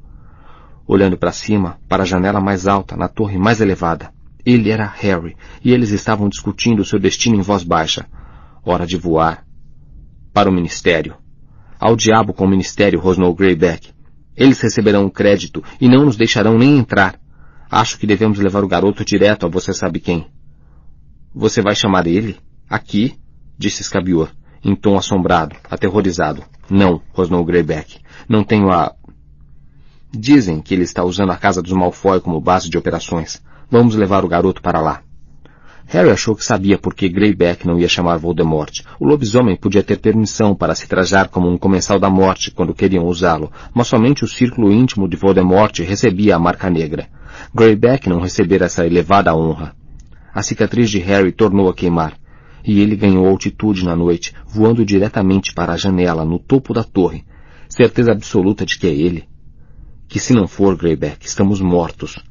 [0.87, 4.14] Olhando para cima, para a janela mais alta, na torre mais elevada.
[4.45, 8.05] Ele era Harry, e eles estavam discutindo seu destino em voz baixa.
[8.63, 9.43] Hora de voar.
[10.31, 11.15] Para o Ministério.
[11.79, 13.89] Ao diabo com o Ministério, rosnou Greyback.
[14.35, 17.19] Eles receberão o crédito e não nos deixarão nem entrar.
[17.71, 20.27] Acho que devemos levar o garoto direto a você sabe quem.
[21.33, 22.37] Você vai chamar ele?
[22.69, 23.15] Aqui?
[23.57, 24.29] Disse Scabior,
[24.63, 26.43] em tom assombrado, aterrorizado.
[26.69, 27.99] Não, rosnou Greyback.
[28.27, 28.93] Não tenho a...
[30.11, 33.41] Dizem que ele está usando a casa dos Malfoy como base de operações.
[33.77, 35.01] Vamos levar o garoto para lá.
[35.87, 38.79] Harry achou que sabia por que Greyback não ia chamar Voldemort.
[38.97, 43.05] O lobisomem podia ter permissão para se trajar como um comensal da morte quando queriam
[43.05, 47.09] usá-lo, mas somente o círculo íntimo de Voldemort recebia a marca negra.
[47.53, 49.75] Greyback não recebera essa elevada honra.
[50.33, 52.13] A cicatriz de Harry tornou a queimar,
[52.63, 57.25] e ele ganhou altitude na noite, voando diretamente para a janela no topo da torre,
[57.67, 59.25] certeza absoluta de que é ele.
[60.07, 62.23] Que se não for Greyback, estamos mortos.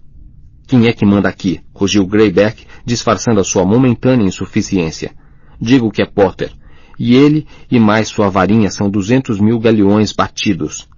[0.66, 1.61] Quem é que manda aqui?
[1.74, 5.12] rugiu Greyback, disfarçando a sua momentânea insuficiência.
[5.61, 6.53] Digo que é Potter.
[6.99, 10.89] E ele e mais sua varinha são duzentos mil galeões batidos.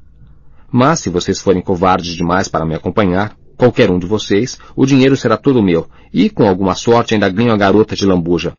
[0.71, 5.17] Mas se vocês forem covardes demais para me acompanhar, qualquer um de vocês, o dinheiro
[5.17, 8.53] será todo meu, e, com alguma sorte, ainda ganho a garota de lambuja.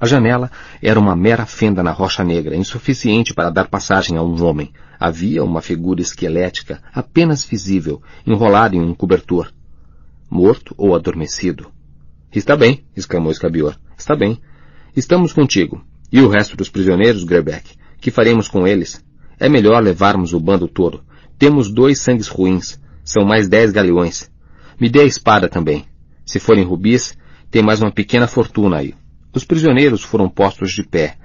[0.00, 0.50] A janela
[0.82, 4.72] era uma mera fenda na rocha negra, insuficiente para dar passagem a um homem.
[4.98, 9.52] Havia uma figura esquelética, apenas visível, enrolada em um cobertor.
[10.30, 11.72] Morto ou adormecido?
[12.30, 13.76] Está bem, exclamou Escabior.
[13.96, 14.38] Está bem.
[14.94, 15.82] Estamos contigo.
[16.12, 17.76] E o resto dos prisioneiros, Grebeck?
[18.00, 19.02] Que faremos com eles?
[19.40, 21.02] É melhor levarmos o bando todo.
[21.38, 22.78] Temos dois sangues ruins.
[23.02, 24.30] São mais dez galeões.
[24.78, 25.86] Me dê a espada também.
[26.26, 27.16] Se forem rubis,
[27.50, 28.94] tem mais uma pequena fortuna aí.
[29.32, 31.16] Os prisioneiros foram postos de pé.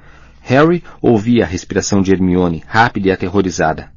[0.41, 3.91] Harry ouvia a respiração de Hermione, rápida e aterrorizada.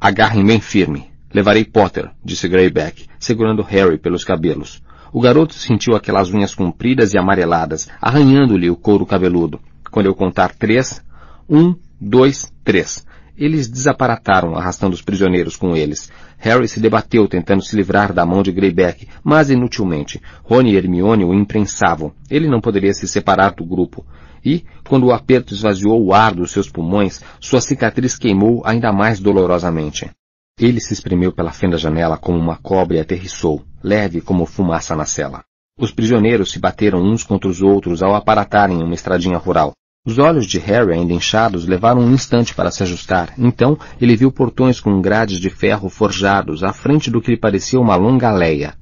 [0.00, 1.09] Agarrem bem firme.
[1.32, 4.82] Levarei Potter, disse Greyback, segurando Harry pelos cabelos.
[5.12, 9.60] O garoto sentiu aquelas unhas compridas e amareladas, arranhando-lhe o couro cabeludo.
[9.90, 11.02] Quando eu contar três,
[11.48, 13.06] um, dois, três.
[13.36, 16.10] Eles desaparataram, arrastando os prisioneiros com eles.
[16.36, 20.20] Harry se debateu tentando se livrar da mão de Greyback, mas inutilmente.
[20.42, 22.12] Rony e Hermione o imprensavam.
[22.30, 24.04] Ele não poderia se separar do grupo.
[24.44, 29.20] E, quando o aperto esvaziou o ar dos seus pulmões, sua cicatriz queimou ainda mais
[29.20, 30.10] dolorosamente.
[30.58, 35.04] Ele se espremeu pela fenda janela como uma cobra e aterrissou, leve como fumaça na
[35.04, 35.42] cela.
[35.78, 39.72] Os prisioneiros se bateram uns contra os outros ao aparatarem uma estradinha rural.
[40.04, 43.34] Os olhos de Harry, ainda inchados, levaram um instante para se ajustar.
[43.38, 47.78] Então, ele viu portões com grades de ferro forjados à frente do que lhe parecia
[47.78, 48.74] uma longa aleia.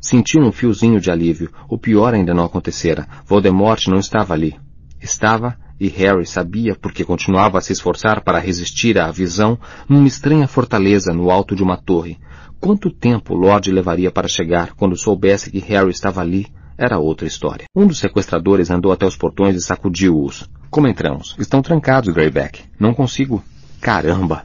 [0.00, 1.50] Sentiu um fiozinho de alívio.
[1.68, 3.06] O pior ainda não acontecera.
[3.26, 4.54] Voldemort não estava ali.
[5.00, 10.48] Estava, e Harry sabia porque continuava a se esforçar para resistir à visão, numa estranha
[10.48, 12.18] fortaleza no alto de uma torre.
[12.60, 16.46] Quanto tempo Lord levaria para chegar quando soubesse que Harry estava ali?
[16.76, 17.66] era outra história.
[17.74, 20.48] Um dos sequestradores andou até os portões e sacudiu-os.
[20.70, 21.36] Como entramos?
[21.38, 22.64] Estão trancados, Greyback.
[22.78, 23.42] Não consigo.
[23.80, 24.44] Caramba!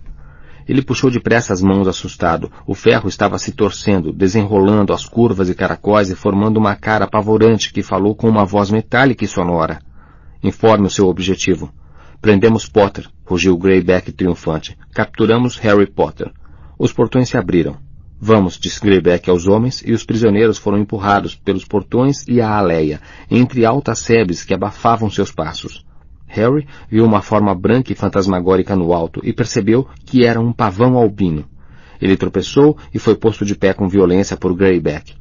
[0.68, 2.52] Ele puxou depressa as mãos assustado.
[2.68, 7.74] O ferro estava se torcendo, desenrolando as curvas e caracóis e formando uma cara apavorante
[7.74, 9.82] que falou com uma voz metálica e sonora.
[10.42, 11.70] Informe o seu objetivo.
[12.22, 14.78] Prendemos Potter, rugiu Greyback triunfante.
[14.94, 16.32] Capturamos Harry Potter.
[16.78, 17.78] Os portões se abriram.
[18.22, 23.02] Vamos, disse Greyback aos homens, e os prisioneiros foram empurrados pelos portões e a aléia,
[23.30, 25.86] entre altas sebes que abafavam seus passos.
[26.28, 30.98] Harry viu uma forma branca e fantasmagórica no alto e percebeu que era um pavão
[30.98, 31.46] albino.
[32.02, 35.19] Ele tropeçou e foi posto de pé com violência por Greyback.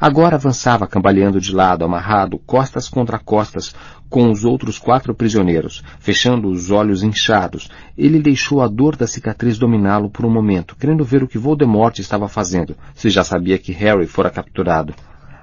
[0.00, 3.74] Agora avançava cambaleando de lado, amarrado, costas contra costas,
[4.08, 7.68] com os outros quatro prisioneiros, fechando os olhos inchados.
[7.96, 11.98] Ele deixou a dor da cicatriz dominá-lo por um momento, querendo ver o que Voldemort
[11.98, 14.94] estava fazendo, se já sabia que Harry fora capturado.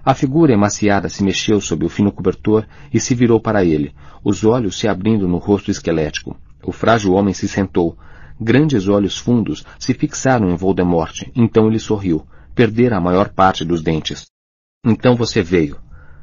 [0.05, 4.45] A figura emaciada se mexeu sob o fino cobertor e se virou para ele, os
[4.45, 6.37] olhos se abrindo no rosto esquelético.
[6.63, 7.97] O frágil homem se sentou.
[8.39, 12.25] Grandes olhos fundos se fixaram em Voldemort, então ele sorriu.
[12.53, 14.33] Perdera a maior parte dos dentes.
[14.85, 15.77] Então você veio.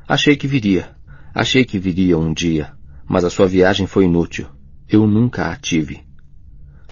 [0.06, 0.90] Achei que viria.
[1.34, 2.72] Achei que viria um dia.
[3.09, 4.47] Mas a sua viagem foi inútil.
[4.89, 6.01] Eu nunca a tive.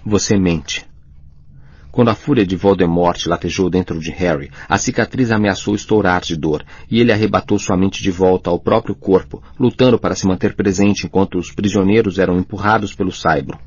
[0.04, 0.84] Você mente.
[1.92, 6.64] Quando a fúria de Voldemort latejou dentro de Harry, a cicatriz ameaçou estourar de dor,
[6.90, 11.06] e ele arrebatou sua mente de volta ao próprio corpo, lutando para se manter presente
[11.06, 13.58] enquanto os prisioneiros eram empurrados pelo saibro.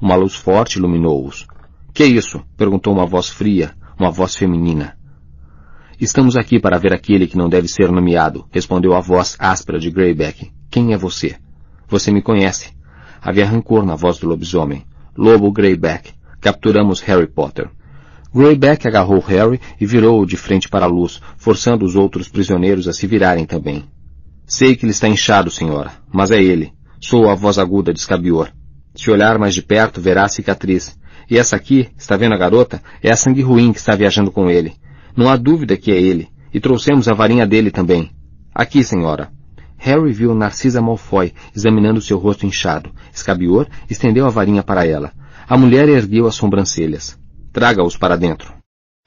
[0.00, 1.46] Uma luz forte iluminou-os.
[1.92, 2.42] Que isso?
[2.56, 4.96] perguntou uma voz fria, uma voz feminina.
[6.02, 9.88] Estamos aqui para ver aquele que não deve ser nomeado, respondeu a voz áspera de
[9.88, 10.50] Greyback.
[10.68, 11.36] Quem é você?
[11.88, 12.72] Você me conhece.
[13.22, 14.84] Havia rancor na voz do lobisomem.
[15.16, 16.12] Lobo Greyback.
[16.40, 17.70] Capturamos Harry Potter.
[18.34, 22.92] Greyback agarrou Harry e virou-o de frente para a luz, forçando os outros prisioneiros a
[22.92, 23.84] se virarem também.
[24.44, 26.72] Sei que ele está inchado, senhora, mas é ele.
[27.00, 28.50] Sou a voz aguda de Escabior.
[28.92, 30.98] Se olhar mais de perto, verá a cicatriz.
[31.30, 32.82] E essa aqui, está vendo a garota?
[33.00, 34.81] É a sangue ruim que está viajando com ele.
[35.16, 38.10] Não há dúvida que é ele, e trouxemos a varinha dele também.
[38.54, 39.30] Aqui, senhora.
[39.78, 42.92] Harry viu Narcisa Malfoy examinando seu rosto inchado.
[43.12, 45.12] Escabior estendeu a varinha para ela.
[45.48, 47.18] A mulher ergueu as sobrancelhas.
[47.52, 48.54] Traga-os para dentro.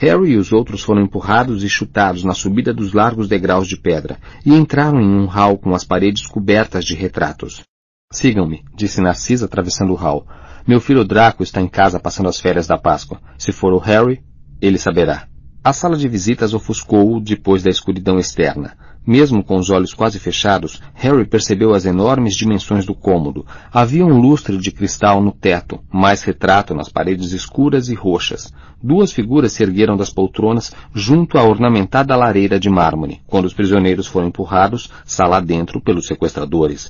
[0.01, 4.17] Harry e os outros foram empurrados e chutados na subida dos largos degraus de pedra
[4.45, 7.63] e entraram em um hall com as paredes cobertas de retratos.
[8.11, 10.27] Sigam-me, disse Narcisa atravessando o hall.
[10.67, 13.21] Meu filho Draco está em casa passando as férias da Páscoa.
[13.37, 14.21] Se for o Harry,
[14.61, 15.27] ele saberá.
[15.65, 18.77] A sala de visitas ofuscou-o depois da escuridão externa.
[19.03, 23.43] Mesmo com os olhos quase fechados, Harry percebeu as enormes dimensões do cômodo.
[23.73, 28.53] Havia um lustre de cristal no teto, mais retrato nas paredes escuras e roxas.
[28.79, 34.05] Duas figuras se ergueram das poltronas junto à ornamentada lareira de mármore, quando os prisioneiros
[34.05, 36.89] foram empurrados, sala dentro, pelos sequestradores.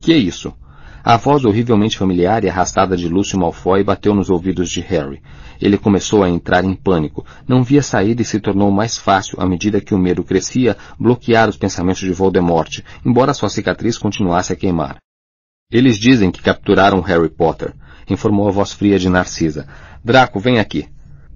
[0.00, 0.50] Que é isso?
[1.06, 5.20] A voz horrivelmente familiar e arrastada de Lúcio Malfoy bateu nos ouvidos de Harry.
[5.60, 7.26] Ele começou a entrar em pânico.
[7.46, 11.46] Não via saída e se tornou mais fácil, à medida que o medo crescia, bloquear
[11.46, 14.96] os pensamentos de Voldemort, embora sua cicatriz continuasse a queimar.
[15.70, 17.74] Eles dizem que capturaram Harry Potter,
[18.08, 19.68] informou a voz fria de Narcisa.
[20.02, 20.88] Draco, vem aqui.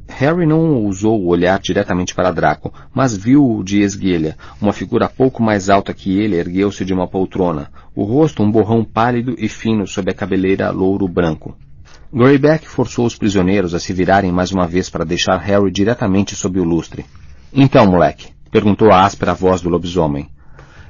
[0.08, 4.36] Harry não ousou olhar diretamente para Draco, mas viu-o de esguelha.
[4.60, 8.82] Uma figura pouco mais alta que ele ergueu-se de uma poltrona, o rosto um borrão
[8.84, 11.56] pálido e fino sob a cabeleira louro-branco.
[12.12, 16.58] Greyback forçou os prisioneiros a se virarem mais uma vez para deixar Harry diretamente sob
[16.58, 17.04] o lustre.
[17.52, 18.32] Então, moleque?
[18.50, 20.28] perguntou a áspera voz do lobisomem.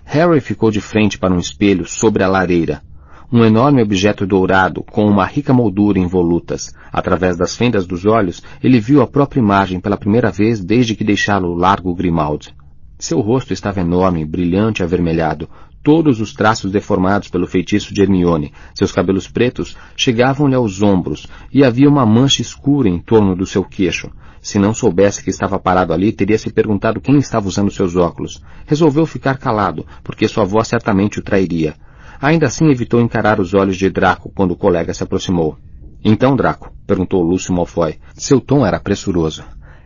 [0.05, 2.83] Harry ficou de frente para um espelho sobre a lareira,
[3.31, 6.75] um enorme objeto dourado com uma rica moldura em volutas.
[6.91, 11.05] Através das fendas dos olhos, ele viu a própria imagem pela primeira vez desde que
[11.05, 12.55] deixara o largo Grimaldi.
[12.99, 15.49] Seu rosto estava enorme, brilhante e avermelhado,
[15.83, 18.53] todos os traços deformados pelo feitiço de Hermione.
[18.75, 23.63] Seus cabelos pretos chegavam-lhe aos ombros, e havia uma mancha escura em torno do seu
[23.63, 24.11] queixo.
[24.41, 28.43] Se não soubesse que estava parado ali, teria se perguntado quem estava usando seus óculos.
[28.67, 31.75] Resolveu ficar calado, porque sua voz certamente o trairia.
[32.21, 35.57] Ainda assim evitou encarar os olhos de Draco quando o colega se aproximou.
[36.05, 37.99] Então, Draco, perguntou Lúcio Malfoy.
[38.15, 39.45] Seu tom era pressuroso.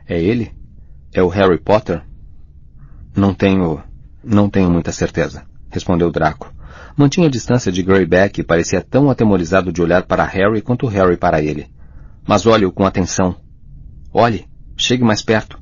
[0.08, 0.52] É ele?
[1.12, 2.02] É o Harry Potter?
[3.14, 3.82] Não tenho...
[4.24, 6.52] não tenho muita certeza, respondeu Draco.
[6.96, 11.16] Mantinha a distância de Greyback e parecia tão atemorizado de olhar para Harry quanto Harry
[11.16, 11.66] para ele.
[12.26, 13.36] Mas olhe-o com atenção.
[14.12, 14.46] Olhe,
[14.76, 15.58] chegue mais perto.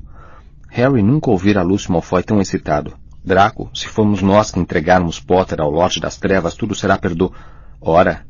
[0.69, 2.93] Harry nunca ouvira Lúcio Malfoy tão excitado.
[3.23, 7.31] Draco, se formos nós que entregarmos Potter ao Lorde das Trevas, tudo será perdo...
[7.79, 8.25] Ora,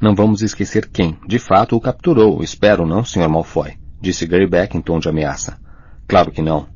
[0.00, 3.28] não vamos esquecer quem, de fato, o capturou, espero não, Sr.
[3.28, 5.58] Malfoy, disse Greyback em tom de ameaça.
[6.08, 6.66] Claro que não.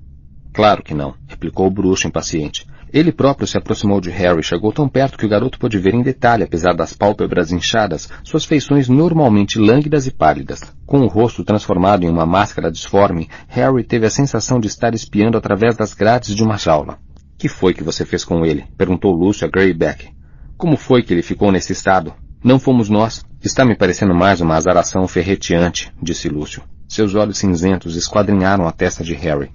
[0.52, 2.66] Claro que não, replicou o bruxo impaciente.
[2.93, 6.02] Ele próprio se aproximou de Harry, chegou tão perto que o garoto pôde ver em
[6.02, 10.60] detalhe, apesar das pálpebras inchadas, suas feições normalmente lânguidas e pálidas.
[10.86, 15.36] Com o rosto transformado em uma máscara disforme, Harry teve a sensação de estar espiando
[15.36, 16.98] através das grades de uma jaula.
[17.39, 18.65] Que foi que você fez com ele?
[18.77, 20.09] perguntou Lúcio a Greyback.
[20.57, 22.15] Como foi que ele ficou nesse estado?
[22.43, 23.25] Não fomos nós.
[23.43, 26.63] Está me parecendo mais uma azaração ferreteante, disse Lúcio.
[26.89, 29.51] Seus olhos cinzentos esquadrinharam a testa de Harry.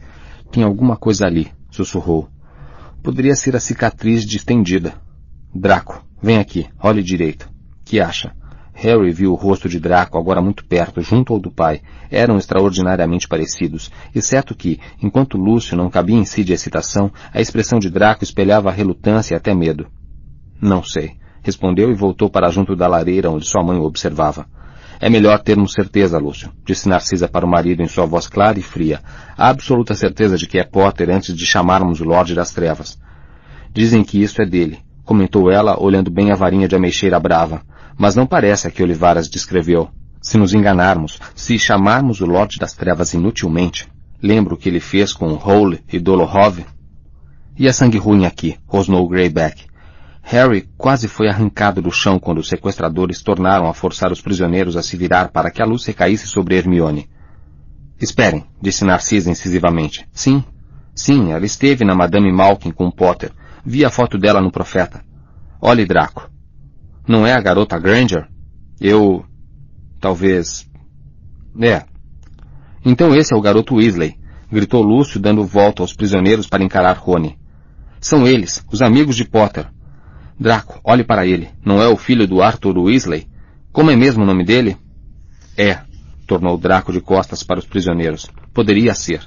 [0.52, 2.30] Tem alguma coisa ali, sussurrou.
[3.02, 4.94] Poderia ser a cicatriz distendida.
[5.53, 7.49] Draco, vem aqui, olhe direito.
[7.84, 8.36] Que acha?
[8.82, 11.82] Harry viu o rosto de Draco agora muito perto, junto ao do pai.
[12.10, 17.78] Eram extraordinariamente parecidos, exceto que, enquanto Lúcio não cabia em si de excitação, a expressão
[17.78, 19.86] de Draco espelhava relutância e até medo.
[20.60, 21.12] Não sei,
[21.44, 24.48] respondeu e voltou para junto da lareira onde sua mãe o observava.
[24.99, 28.64] É melhor termos certeza, Lúcio, disse Narcisa para o marido em sua voz clara e
[28.64, 28.99] fria.
[29.38, 32.98] A absoluta certeza de que é Potter antes de chamarmos o Lorde das Trevas.
[33.72, 37.62] Dizem que isso é dele, comentou ela, olhando bem a varinha de ameixeira brava
[37.97, 39.89] mas não parece a que Olivaras descreveu.
[40.22, 43.88] Se nos enganarmos, se chamarmos o Lorde das Trevas inutilmente,
[44.22, 46.63] lembro o que ele fez com Hole e Dolohov?
[47.57, 49.65] E a sangue ruim aqui, rosnou Greyback.
[50.22, 54.84] Harry quase foi arrancado do chão quando os sequestradores tornaram a forçar os prisioneiros a
[54.84, 57.09] se virar para que a luz recaísse sobre Hermione.
[57.99, 60.07] Esperem, disse Narcisa incisivamente.
[60.11, 60.43] Sim,
[60.93, 63.31] sim, ela esteve na Madame Malkin com Potter.
[63.65, 65.03] Vi a foto dela no Profeta.
[65.59, 66.30] Olhe, Draco.
[67.07, 68.28] Não é a garota Granger?
[68.80, 69.26] Eu...
[69.99, 70.69] talvez...
[71.60, 71.84] É.
[72.86, 74.18] Então esse é o garoto Weasley,
[74.52, 77.38] gritou Lúcio dando volta aos prisioneiros para encarar Rony.
[77.99, 79.68] São eles, os amigos de Potter.
[80.40, 81.49] Draco, olhe para ele.
[81.64, 83.28] Não é o filho do Arthur Weasley?
[83.72, 84.76] Como é mesmo o nome dele?
[85.56, 85.80] É,
[86.26, 88.28] tornou Draco de costas para os prisioneiros.
[88.53, 89.22] Poderia ser.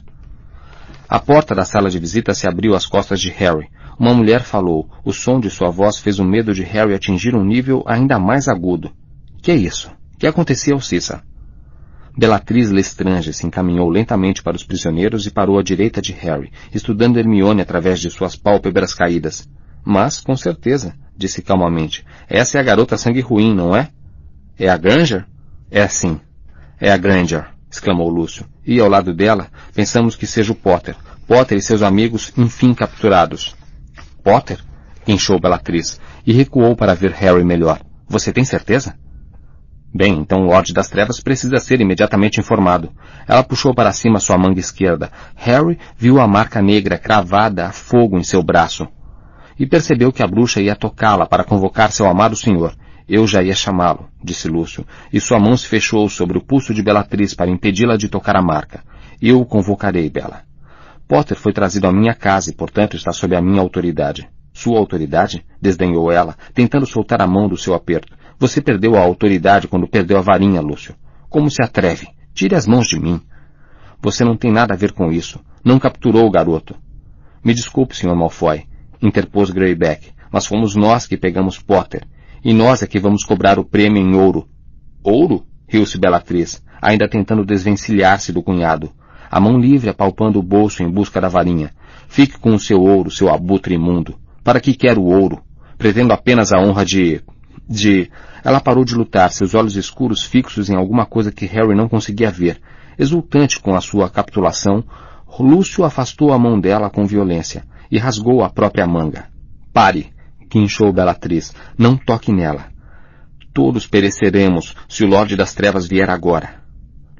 [1.09, 3.69] A porta da sala de visita se abriu às costas de Harry,
[3.99, 4.89] uma mulher falou.
[5.05, 8.49] O som de sua voz fez o medo de Harry atingir um nível ainda mais
[8.49, 8.91] agudo.
[9.43, 9.91] Que é isso?
[10.19, 11.23] Que acontecia ao Cissa?
[12.17, 17.19] Bellatriz Lestrange se encaminhou lentamente para os prisioneiros e parou à direita de Harry, estudando
[17.19, 19.49] Hermione através de suas pálpebras caídas.
[19.85, 23.91] Mas, com certeza, disse calmamente, essa é a garota sangue ruim, não é?
[24.59, 25.27] É a Granger?
[25.71, 26.21] É sim.
[26.81, 28.47] É a Granger, exclamou Lúcio.
[28.65, 30.97] E ao lado dela, pensamos que seja o Potter.
[31.27, 33.57] Potter e seus amigos, enfim, capturados.
[34.25, 34.59] Potter?
[35.07, 37.79] Inchou Bellatrix, e recuou para ver Harry melhor.
[38.09, 38.95] Você tem certeza?
[39.95, 42.91] Bem, então o Lorde das Trevas precisa ser imediatamente informado.
[43.29, 45.13] Ela puxou para cima sua manga esquerda.
[45.37, 48.89] Harry viu a marca negra cravada a fogo em seu braço.
[49.59, 52.75] E percebeu que a bruxa ia tocá-la para convocar seu amado senhor.
[53.07, 56.83] Eu já ia chamá-lo, disse Lúcio, e sua mão se fechou sobre o pulso de
[56.83, 58.83] Bellatrix para impedi-la de tocar a marca.
[59.21, 60.54] Eu o convocarei, Bela.
[61.07, 64.29] Potter foi trazido à minha casa e, portanto, está sob a minha autoridade.
[64.55, 65.45] Sua autoridade?
[65.61, 68.17] Desdenhou ela, tentando soltar a mão do seu aperto.
[68.39, 70.95] Você perdeu a autoridade quando perdeu a varinha, Lúcio.
[71.29, 72.09] Como se atreve?
[72.33, 73.21] Tire as mãos de mim.
[74.01, 75.39] Você não tem nada a ver com isso.
[75.63, 76.75] Não capturou o garoto.
[77.45, 78.15] Me desculpe, Sr.
[78.15, 78.65] Malfoy,
[79.03, 82.07] interpôs Greyback, mas fomos nós que pegamos Potter.
[82.43, 84.49] E nós é que vamos cobrar o prêmio em ouro.
[85.03, 85.47] Ouro?
[85.69, 88.91] riu-se Bellatrix, ainda tentando desvencilhar-se do cunhado
[89.35, 91.73] a mão livre apalpando o bolso em busca da varinha.
[92.07, 94.15] Fique com o seu ouro, seu abutre imundo.
[94.45, 95.43] Para que quero o ouro?
[95.77, 97.21] Pretendo apenas a honra de...
[97.69, 98.09] de...
[98.45, 102.31] Ela parou de lutar, seus olhos escuros fixos em alguma coisa que Harry não conseguia
[102.31, 102.61] ver.
[102.97, 104.85] Exultante com a sua capitulação,
[105.37, 109.25] Lúcio afastou a mão dela com violência e rasgou a própria manga.
[109.73, 110.13] Pare!
[110.49, 111.53] guinchou Bellatriz.
[111.77, 112.67] Não toque nela.
[113.53, 116.63] Todos pereceremos se o Lorde das Trevas vier agora.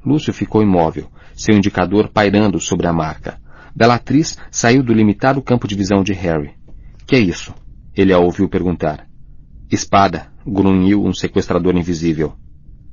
[0.05, 3.39] Lúcio ficou imóvel, seu indicador pairando sobre a marca.
[3.75, 6.51] Bellatrix saiu do limitado campo de visão de Harry.
[7.05, 7.53] Que é isso?
[7.95, 9.05] Ele a ouviu perguntar.
[9.69, 12.33] Espada, grunhiu um sequestrador invisível.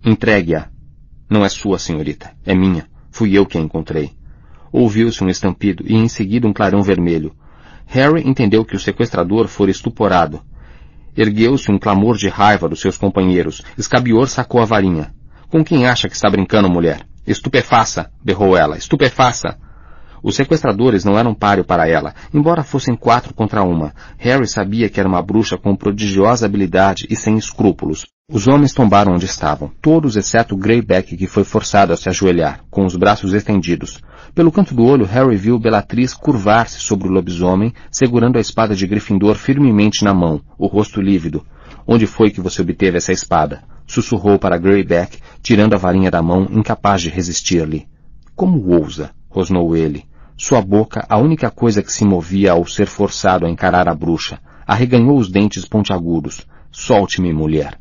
[0.05, 0.69] Entregue-a.
[1.31, 2.33] Não é sua, senhorita.
[2.45, 2.87] É minha.
[3.11, 4.11] Fui eu que a encontrei.
[4.73, 7.35] Ouviu-se um estampido e em seguida um clarão vermelho.
[7.87, 10.41] Harry entendeu que o sequestrador fora estuporado.
[11.17, 13.63] Ergueu-se um clamor de raiva dos seus companheiros.
[13.77, 15.15] Escabior sacou a varinha.
[15.49, 17.07] Com quem acha que está brincando, mulher?
[17.27, 18.11] Estupefaça!
[18.25, 18.77] berrou ela.
[18.77, 19.57] Estupefaça!
[20.23, 23.93] Os sequestradores não eram páreo para ela, embora fossem quatro contra uma.
[24.17, 28.07] Harry sabia que era uma bruxa com prodigiosa habilidade e sem escrúpulos.
[28.31, 32.85] Os homens tombaram onde estavam, todos exceto Greyback, que foi forçado a se ajoelhar, com
[32.85, 34.01] os braços estendidos.
[34.33, 38.87] Pelo canto do olho, Harry viu Bellatrix curvar-se sobre o lobisomem, segurando a espada de
[38.87, 41.45] Gryffindor firmemente na mão, o rosto lívido.
[41.87, 43.65] Onde foi que você obteve essa espada?
[43.93, 47.87] Sussurrou para Greyback, tirando a varinha da mão, incapaz de resistir-lhe.
[48.35, 49.11] Como ousa?
[49.29, 50.07] rosnou ele.
[50.35, 54.39] Sua boca, a única coisa que se movia ao ser forçado a encarar a bruxa,
[54.67, 56.47] arreganhou os dentes pontiagudos.
[56.71, 57.79] Solte-me, mulher.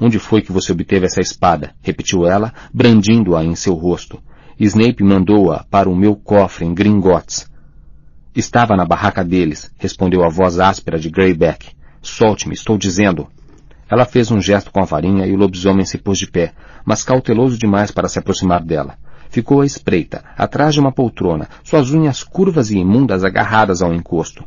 [0.00, 1.74] Onde foi que você obteve essa espada?
[1.82, 4.18] repetiu ela, brandindo-a em seu rosto.
[4.58, 7.50] Snape mandou-a para o meu cofre em Gringotts.
[8.34, 11.72] Estava na barraca deles, respondeu a voz áspera de Greyback.
[12.00, 13.28] Solte-me, estou dizendo.
[13.88, 16.52] Ela fez um gesto com a varinha e o lobisomem se pôs de pé,
[16.84, 18.96] mas cauteloso demais para se aproximar dela.
[19.30, 24.44] Ficou à espreita, atrás de uma poltrona, suas unhas curvas e imundas agarradas ao encosto.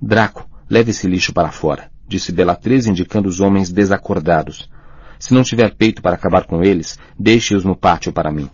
[0.00, 4.70] Draco, leve esse lixo para fora, disse Belatriz indicando os homens desacordados.
[5.18, 8.50] Se não tiver peito para acabar com eles, deixe-os no pátio para mim.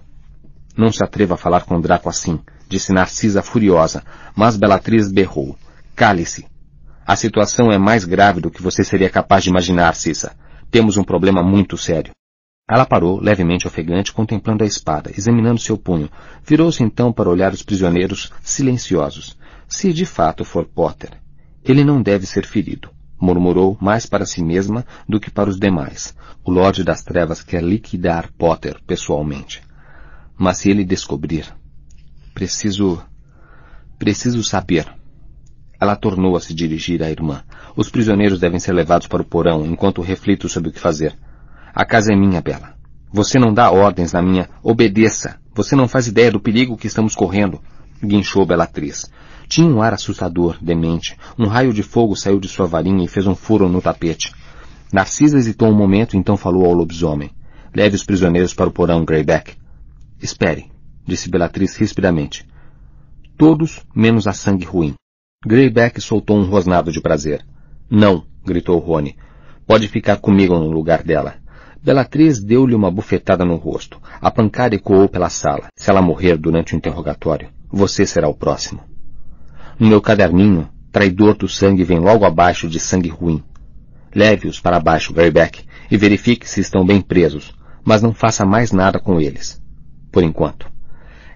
[0.77, 2.39] Não se atreva a falar com Draco assim,
[2.69, 4.05] disse Narcisa furiosa,
[4.37, 5.57] mas Belatriz berrou.
[5.97, 6.47] Cale-se.
[7.09, 10.37] A situação é mais grave do que você seria capaz de imaginar, Cissa.
[10.71, 12.13] Temos um problema muito sério.
[12.71, 16.11] Ela parou, levemente ofegante, contemplando a espada, examinando seu punho.
[16.45, 19.39] Virou-se então para olhar os prisioneiros, silenciosos.
[19.67, 21.13] Se de fato for Potter,
[21.65, 26.15] ele não deve ser ferido, murmurou mais para si mesma do que para os demais.
[26.45, 29.63] O Lorde das Trevas quer liquidar Potter pessoalmente.
[30.37, 31.47] Mas se ele descobrir,
[32.35, 33.03] preciso.
[33.99, 34.99] preciso saber.
[35.81, 37.43] Ela tornou a se dirigir à irmã.
[37.77, 41.17] Os prisioneiros devem ser levados para o porão enquanto reflito sobre o que fazer.
[41.73, 42.75] A casa é minha, Bela.
[43.13, 44.49] Você não dá ordens na minha.
[44.63, 45.39] Obedeça.
[45.55, 47.61] Você não faz ideia do perigo que estamos correndo.
[48.03, 49.11] Guinchou Belatriz.
[49.49, 51.17] Tinha um ar assustador, demente.
[51.39, 54.33] Um raio de fogo saiu de sua varinha e fez um furo no tapete.
[54.93, 57.31] Narcisa hesitou um momento então falou ao lobisomem.
[57.75, 59.55] Leve os prisioneiros para o porão, Greyback.
[60.21, 60.71] Espere,
[61.07, 62.47] disse Belatriz rispidamente.
[63.37, 64.95] Todos menos a sangue ruim.
[65.47, 67.47] Greyback soltou um rosnado de prazer.
[67.89, 69.17] Não, gritou Rony.
[69.69, 71.37] Pode ficar comigo no lugar dela.
[71.81, 74.01] Belatriz deu-lhe uma bufetada no rosto.
[74.21, 75.69] A pancada ecoou pela sala.
[75.77, 78.81] Se ela morrer durante o interrogatório, você será o próximo.
[79.79, 83.41] No meu caderninho, traidor do sangue vem logo abaixo de sangue ruim.
[84.13, 87.55] Leve-os para baixo, Greyback, e verifique se estão bem presos,
[87.85, 89.63] mas não faça mais nada com eles.
[90.11, 90.69] Por enquanto.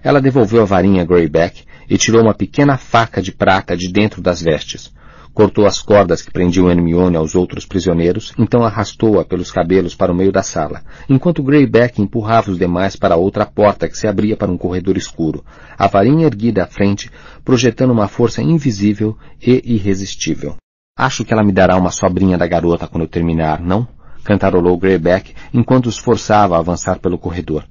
[0.03, 4.21] Ela devolveu a varinha a Greyback e tirou uma pequena faca de prata de dentro
[4.21, 4.93] das vestes.
[5.33, 10.15] Cortou as cordas que prendiam Hermione aos outros prisioneiros, então arrastou-a pelos cabelos para o
[10.15, 14.51] meio da sala, enquanto Greyback empurrava os demais para outra porta que se abria para
[14.51, 15.43] um corredor escuro,
[15.75, 17.09] a varinha erguida à frente,
[17.43, 20.55] projetando uma força invisível e irresistível.
[20.95, 23.87] Acho que ela me dará uma sobrinha da garota quando eu terminar, não?
[24.23, 27.65] cantarolou Greyback enquanto os forçava a avançar pelo corredor.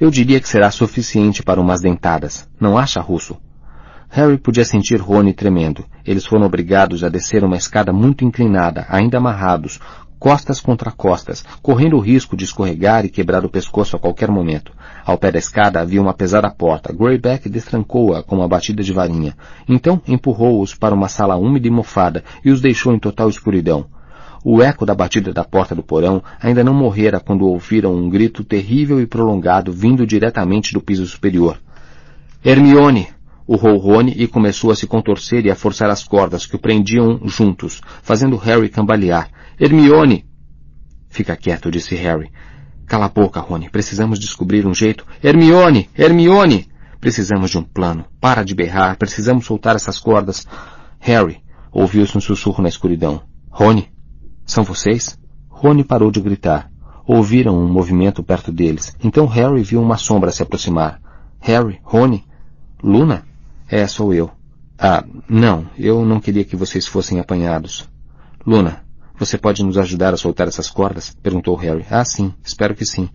[0.00, 2.48] Eu diria que será suficiente para umas dentadas.
[2.58, 3.36] Não acha, Russo?
[4.14, 5.86] Harry podia sentir Rony tremendo.
[6.04, 9.80] Eles foram obrigados a descer uma escada muito inclinada, ainda amarrados,
[10.18, 14.70] costas contra costas, correndo o risco de escorregar e quebrar o pescoço a qualquer momento.
[15.02, 16.92] Ao pé da escada havia uma pesada porta.
[16.92, 19.34] Greyback destrancou-a com uma batida de varinha.
[19.66, 23.86] Então empurrou-os para uma sala úmida e mofada e os deixou em total escuridão.
[24.44, 28.44] O eco da batida da porta do porão ainda não morrera quando ouviram um grito
[28.44, 31.56] terrível e prolongado vindo diretamente do piso superior.
[32.44, 33.08] Hermione!
[33.46, 37.20] Urrou Rony e começou a se contorcer e a forçar as cordas que o prendiam
[37.24, 39.28] juntos, fazendo Harry cambalear.
[39.60, 40.24] Hermione!
[41.08, 42.30] Fica quieto, disse Harry.
[42.86, 43.70] Cala a boca, Rony.
[43.70, 45.06] Precisamos descobrir um jeito.
[45.22, 45.88] Hermione!
[45.96, 46.68] Hermione!
[47.00, 48.04] Precisamos de um plano.
[48.20, 48.96] Para de berrar.
[48.96, 50.46] Precisamos soltar essas cordas.
[51.00, 51.42] Harry!
[51.72, 53.22] Ouviu-se um sussurro na escuridão.
[53.50, 53.90] Rony?
[54.44, 55.18] São vocês?
[55.48, 56.70] Rony parou de gritar.
[57.06, 58.94] Ouviram um movimento perto deles.
[59.02, 61.00] Então Harry viu uma sombra se aproximar.
[61.40, 61.80] Harry?
[61.82, 62.24] Rony?
[62.82, 63.24] Luna?
[63.72, 64.30] É, sou eu.
[64.78, 67.88] Ah, não, eu não queria que vocês fossem apanhados.
[68.46, 68.84] Luna,
[69.18, 71.16] você pode nos ajudar a soltar essas cordas?
[71.22, 71.86] perguntou Harry.
[71.90, 73.08] Ah, sim, espero que sim.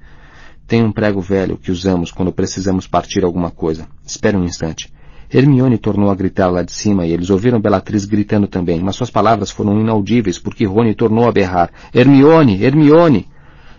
[0.65, 3.87] Tem um prego velho que usamos quando precisamos partir alguma coisa.
[4.03, 4.91] Espere um instante.
[5.31, 9.11] Hermione tornou a gritar lá de cima e eles ouviram Bellatrix gritando também, mas suas
[9.11, 11.69] palavras foram inaudíveis porque Rony tornou a berrar.
[11.93, 12.63] Hermione!
[12.63, 13.27] Hermione!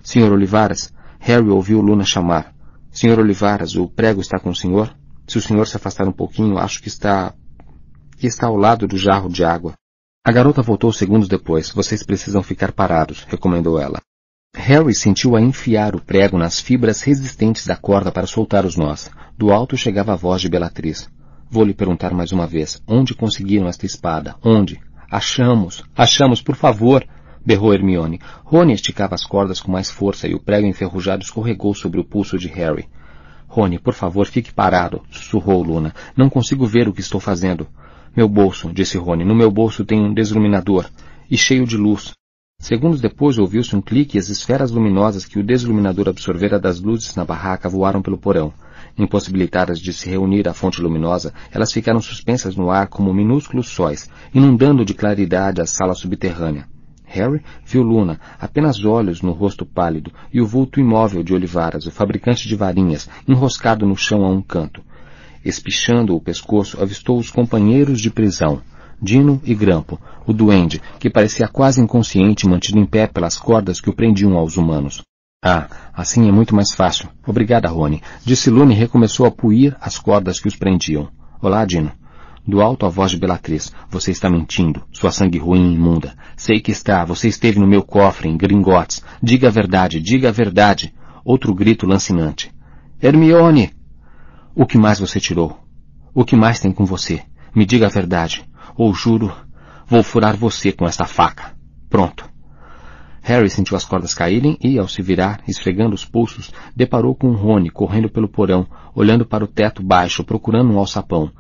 [0.01, 2.55] Senhor Olivaras, Harry ouviu Luna chamar.
[2.93, 4.97] Senhor Olivaras, o prego está com o senhor?
[5.29, 7.35] Se o senhor se afastar um pouquinho, acho que está...
[8.17, 9.75] que está ao lado do jarro de água.
[10.25, 11.71] A garota voltou segundos depois.
[11.71, 14.01] Vocês precisam ficar parados, recomendou ela.
[14.57, 19.11] Harry sentiu-a enfiar o prego nas fibras resistentes da corda para soltar os nós.
[19.37, 21.11] Do alto chegava a voz de Bellatriz.
[21.51, 22.83] Vou lhe perguntar mais uma vez.
[22.89, 24.35] Onde conseguiram esta espada?
[24.43, 24.81] Onde?
[25.11, 25.85] Achamos!
[25.95, 27.07] Achamos, por favor!
[27.45, 28.21] berrou Hermione.
[28.45, 32.39] Rony esticava as cordas com mais força e o prego enferrujado escorregou sobre o pulso
[32.39, 32.89] de Harry.
[33.49, 35.95] Rony, por favor, fique parado, sussurrou Luna.
[36.15, 37.67] Não consigo ver o que estou fazendo.
[38.15, 39.25] Meu bolso, disse Rony.
[39.25, 40.87] No meu bolso tem um desluminador.
[41.31, 42.13] E cheio de luz.
[42.61, 47.15] Segundos depois ouviu-se um clique e as esferas luminosas que o desluminador absorvera das luzes
[47.15, 48.53] na barraca voaram pelo porão.
[48.99, 54.11] Impossibilitadas de se reunir à fonte luminosa, elas ficaram suspensas no ar como minúsculos sóis,
[54.35, 56.69] inundando de claridade a sala subterrânea.
[57.09, 61.91] Harry viu Luna, apenas olhos no rosto pálido, e o vulto imóvel de Olivaras, o
[61.91, 64.83] fabricante de varinhas, enroscado no chão a um canto.
[65.45, 68.61] Espichando o pescoço, avistou os companheiros de prisão.
[69.01, 73.89] Dino e Grampo, o duende, que parecia quase inconsciente mantido em pé pelas cordas que
[73.89, 75.03] o prendiam aos humanos.
[75.43, 77.09] Ah, assim é muito mais fácil.
[77.25, 78.03] Obrigada, Rony.
[78.25, 81.09] Disse Lune e recomeçou a puir as cordas que os prendiam.
[81.41, 81.93] Olá, Dino.
[82.49, 83.71] Do alto a voz de Belatriz.
[83.91, 84.83] Você está mentindo.
[84.91, 86.15] Sua sangue ruim e imunda.
[86.35, 87.05] Sei que está.
[87.05, 89.05] Você esteve no meu cofre, em Gringotes.
[89.23, 90.95] Diga a verdade, diga a verdade.
[91.23, 92.51] Outro grito lancinante.
[93.03, 93.75] Hermione!
[94.55, 95.61] O que mais você tirou?
[96.15, 97.21] O que mais tem com você?
[97.55, 98.49] Me diga a verdade.
[98.75, 99.31] Ou juro,
[99.87, 101.55] vou furar você com esta faca.
[101.91, 102.27] Pronto.
[103.21, 107.69] Harry sentiu as cordas caírem e, ao se virar, esfregando os pulsos, deparou com Rony
[107.69, 111.31] correndo pelo porão, olhando para o teto baixo, procurando um alçapão.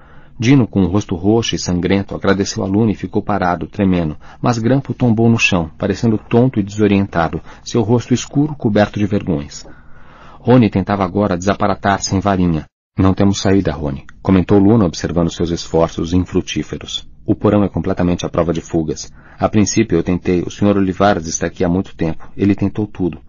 [0.40, 4.56] Dino, com o rosto roxo e sangrento, agradeceu a Luna e ficou parado, tremendo, mas
[4.58, 9.66] Grampo tombou no chão, parecendo tonto e desorientado, seu rosto escuro coberto de vergões.
[10.38, 12.66] Rony tentava agora desaparatar sem varinha.
[12.96, 17.08] Não temos saída, Rony, comentou Luna observando seus esforços infrutíferos.
[17.26, 19.12] O porão é completamente à prova de fugas.
[19.38, 20.76] A princípio eu tentei, o Sr.
[20.76, 22.28] Olivares está aqui há muito tempo.
[22.36, 23.20] Ele tentou tudo.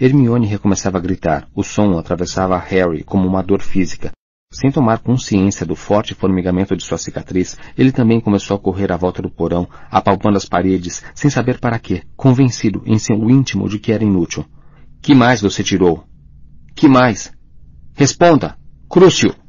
[0.00, 1.46] Hermione recomeçava a gritar.
[1.54, 4.10] O som atravessava Harry como uma dor física.
[4.52, 8.98] Sem tomar consciência do forte formigamento de sua cicatriz, ele também começou a correr à
[8.98, 13.78] volta do porão, apalpando as paredes, sem saber para quê, convencido em seu íntimo de
[13.78, 14.44] que era inútil.
[15.00, 16.04] Que mais você tirou?
[16.74, 17.32] Que mais?
[17.94, 18.58] Responda!
[18.90, 19.41] Crucio!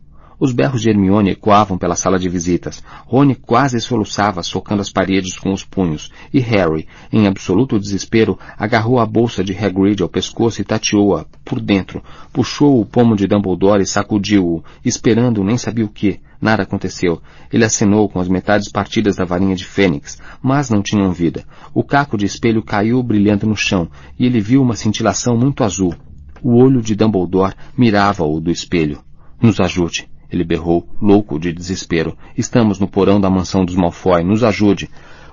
[0.44, 2.84] Os berros de Hermione ecoavam pela sala de visitas.
[3.06, 9.00] Rony quase soluçava, socando as paredes com os punhos, e Harry, em absoluto desespero, agarrou
[9.00, 12.04] a bolsa de Hagrid ao pescoço e tateou-a por dentro.
[12.34, 16.20] Puxou o pomo de Dumbledore e sacudiu-o, esperando nem sabia o que.
[16.42, 17.22] Nada aconteceu.
[17.50, 21.46] Ele acenou com as metades partidas da varinha de Fênix, mas não tinham vida.
[21.74, 23.90] O caco de espelho caiu brilhando no chão,
[24.20, 25.96] e ele viu uma cintilação muito azul.
[26.42, 29.00] O olho de Dumbledore mirava-o do espelho.
[29.42, 30.12] Nos ajude.
[30.34, 32.18] Ele berrou, louco de desespero.
[32.36, 34.24] Estamos no porão da mansão dos Malfoy.
[34.24, 34.90] Nos ajude.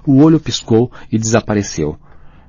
[0.07, 1.97] O olho piscou e desapareceu.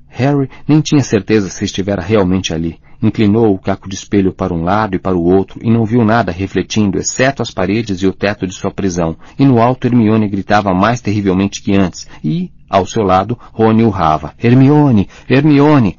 [0.10, 2.78] Harry nem tinha certeza se estivera realmente ali.
[3.02, 6.04] Inclinou o caco de espelho para um lado e para o outro e não viu
[6.04, 9.16] nada refletindo, exceto as paredes e o teto de sua prisão.
[9.40, 12.06] E no alto Hermione gritava mais terrivelmente que antes.
[12.22, 14.34] E, ao seu lado, Rony urrava.
[14.38, 15.08] Hermione!
[15.30, 15.98] Hermione!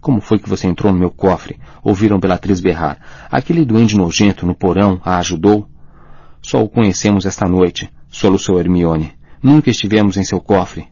[0.00, 1.60] Como foi que você entrou no meu cofre?
[1.84, 2.98] Ouviram Bellatrix berrar.
[3.30, 5.68] Aquele duende nojento no porão a ajudou?
[6.42, 9.12] Só o conhecemos esta noite, soluçou Hermione.
[9.42, 10.88] Nunca estivemos em seu cofre.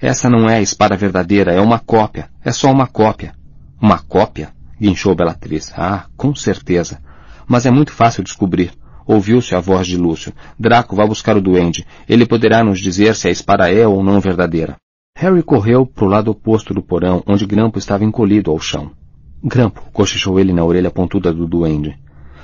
[0.00, 2.28] Essa não é a espada verdadeira, é uma cópia.
[2.44, 3.34] É só uma cópia.
[3.80, 4.50] Uma cópia?
[4.80, 5.72] guinchou Bellatrix.
[5.76, 7.00] Ah, com certeza.
[7.46, 8.72] Mas é muito fácil descobrir.
[9.06, 10.32] Ouviu-se a voz de Lúcio.
[10.58, 11.86] Draco, vá buscar o duende.
[12.08, 14.76] Ele poderá nos dizer se a espada é ou não verdadeira.
[15.16, 18.90] Harry correu para o lado oposto do porão, onde Grampo estava encolhido ao chão.
[19.42, 21.98] Grampo, cochichou ele na orelha pontuda do duende.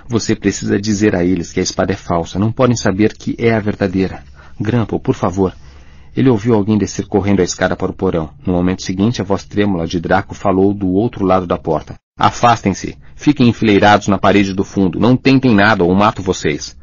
[0.08, 2.38] Você precisa dizer a eles que a espada é falsa.
[2.38, 4.24] Não podem saber que é a verdadeira.
[4.58, 5.54] Grampo, por favor.
[6.16, 8.30] Ele ouviu alguém descer correndo a escada para o porão.
[8.44, 11.96] No momento seguinte, a voz trêmula de Draco falou do outro lado da porta.
[12.18, 12.96] Afastem-se.
[13.14, 14.98] Fiquem enfileirados na parede do fundo.
[14.98, 16.74] Não tentem nada ou mato vocês.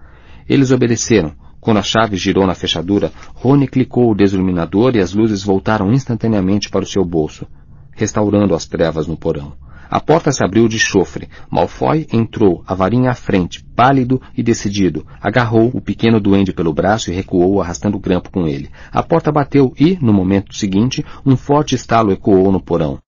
[0.47, 1.33] Eles obedeceram.
[1.59, 6.69] Quando a chave girou na fechadura, Rony clicou o desiluminador e as luzes voltaram instantaneamente
[6.69, 7.47] para o seu bolso,
[7.91, 9.53] restaurando as trevas no porão.
[9.89, 11.29] A porta se abriu de chofre.
[11.49, 15.05] Malfoy entrou, a varinha à frente, pálido e decidido.
[15.21, 18.69] Agarrou o pequeno duende pelo braço e recuou, arrastando o grampo com ele.
[18.91, 22.99] A porta bateu e, no momento seguinte, um forte estalo ecoou no porão.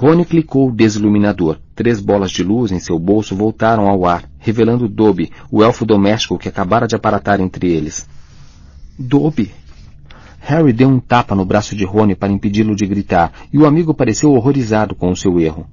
[0.00, 1.58] Rony clicou o desiluminador.
[1.74, 6.36] Três bolas de luz em seu bolso voltaram ao ar, revelando Dobby, o elfo doméstico
[6.36, 8.08] que acabara de aparatar entre eles.
[8.98, 9.52] Dobby!
[10.40, 13.94] Harry deu um tapa no braço de Rony para impedi-lo de gritar, e o amigo
[13.94, 15.66] pareceu horrorizado com o seu erro.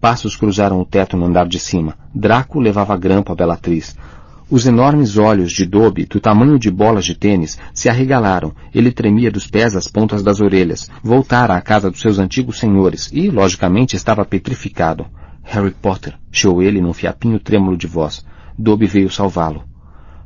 [0.00, 1.96] Passos cruzaram o teto no andar de cima.
[2.14, 3.96] Draco levava grampo a Bellatriz.
[4.48, 8.54] Os enormes olhos de Dobby, do tamanho de bolas de tênis, se arregalaram.
[8.72, 10.88] Ele tremia dos pés às pontas das orelhas.
[11.02, 15.04] Voltara à casa dos seus antigos senhores e, logicamente, estava petrificado.
[15.42, 18.24] Harry Potter, chiou ele num fiapinho trêmulo de voz.
[18.56, 19.64] Dobby veio salvá-lo.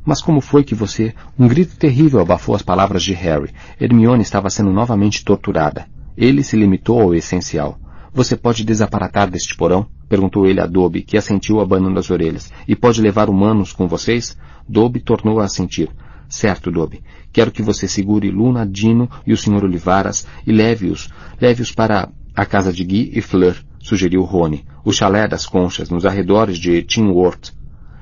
[0.04, 1.14] Mas como foi que você...
[1.38, 3.50] Um grito terrível abafou as palavras de Harry.
[3.80, 5.86] Hermione estava sendo novamente torturada.
[6.14, 7.78] Ele se limitou ao essencial.
[8.14, 9.86] Você pode desaparatar deste porão?
[10.06, 12.52] Perguntou ele a Dobby, que assentiu abanando as orelhas.
[12.68, 14.36] E pode levar humanos com vocês?
[14.68, 15.88] Dobby tornou a assentir.
[16.28, 17.02] Certo, Dobby.
[17.32, 19.64] Quero que você segure Luna, Dino e o Sr.
[19.64, 21.08] Olivaras e leve-os,
[21.40, 26.04] leve-os para a casa de Guy e Fleur, sugeriu Rony, o chalé das conchas, nos
[26.04, 27.54] arredores de Tinworth.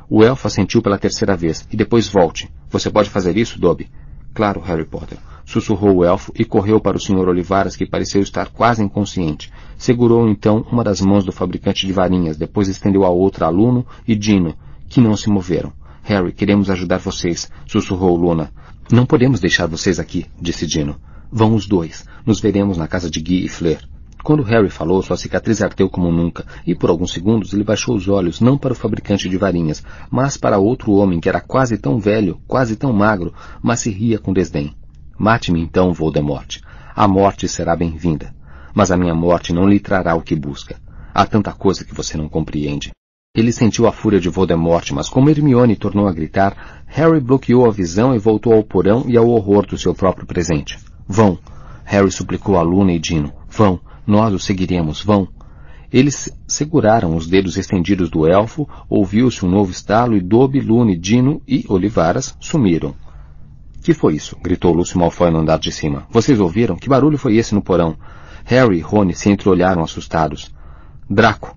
[0.08, 2.50] O elfo assentiu pela terceira vez, e depois volte.
[2.68, 3.88] Você pode fazer isso, Dobby?
[4.34, 5.18] Claro, Harry Potter
[5.50, 7.28] sussurrou o elfo e correu para o Sr.
[7.28, 9.50] Olivaras, que pareceu estar quase inconsciente.
[9.76, 13.84] Segurou então uma das mãos do fabricante de varinhas, depois estendeu a outra a Luno
[14.06, 14.54] e Dino,
[14.88, 15.72] que não se moveram.
[16.04, 18.52] Harry, queremos ajudar vocês, sussurrou Luna.
[18.92, 20.96] Não podemos deixar vocês aqui, disse Dino.
[21.32, 22.04] Vão os dois.
[22.24, 23.80] Nos veremos na casa de Guy e Fleur.
[24.22, 28.06] Quando Harry falou, sua cicatriz ardeu como nunca, e por alguns segundos ele baixou os
[28.06, 31.98] olhos não para o fabricante de varinhas, mas para outro homem que era quase tão
[31.98, 33.32] velho, quase tão magro,
[33.62, 34.74] mas se ria com desdém.
[35.20, 36.62] Mate-me então, Voldemort.
[36.96, 38.34] A morte será bem-vinda.
[38.74, 40.80] Mas a minha morte não lhe trará o que busca.
[41.12, 42.90] Há tanta coisa que você não compreende.
[43.36, 47.70] Ele sentiu a fúria de Voldemort, mas como Hermione tornou a gritar, Harry bloqueou a
[47.70, 50.78] visão e voltou ao porão e ao horror do seu próprio presente.
[51.06, 51.38] Vão!
[51.84, 53.30] Harry suplicou a Luna e Dino.
[53.46, 53.78] Vão!
[54.06, 55.28] Nós o seguiremos, vão.
[55.92, 61.42] Eles seguraram os dedos estendidos do elfo, ouviu-se um novo estalo e Dobby, Lune, Dino
[61.46, 62.94] e Olivaras sumiram.
[63.82, 64.36] Que foi isso?
[64.42, 66.06] gritou Lúcio Malfoy no andar de cima.
[66.10, 66.76] Vocês ouviram?
[66.76, 67.96] Que barulho foi esse no porão?
[68.44, 70.50] Harry e Rony se entreolharam assustados.
[71.08, 71.56] Draco.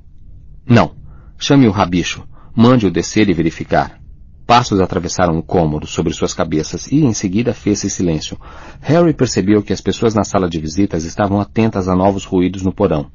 [0.66, 0.96] Não.
[1.38, 2.24] Chame o rabicho.
[2.56, 4.00] Mande-o descer e verificar.
[4.46, 8.38] Passos atravessaram o cômodo sobre suas cabeças e, em seguida, fez-se silêncio.
[8.82, 12.74] Harry percebeu que as pessoas na sala de visitas estavam atentas a novos ruídos no
[12.74, 13.10] porão.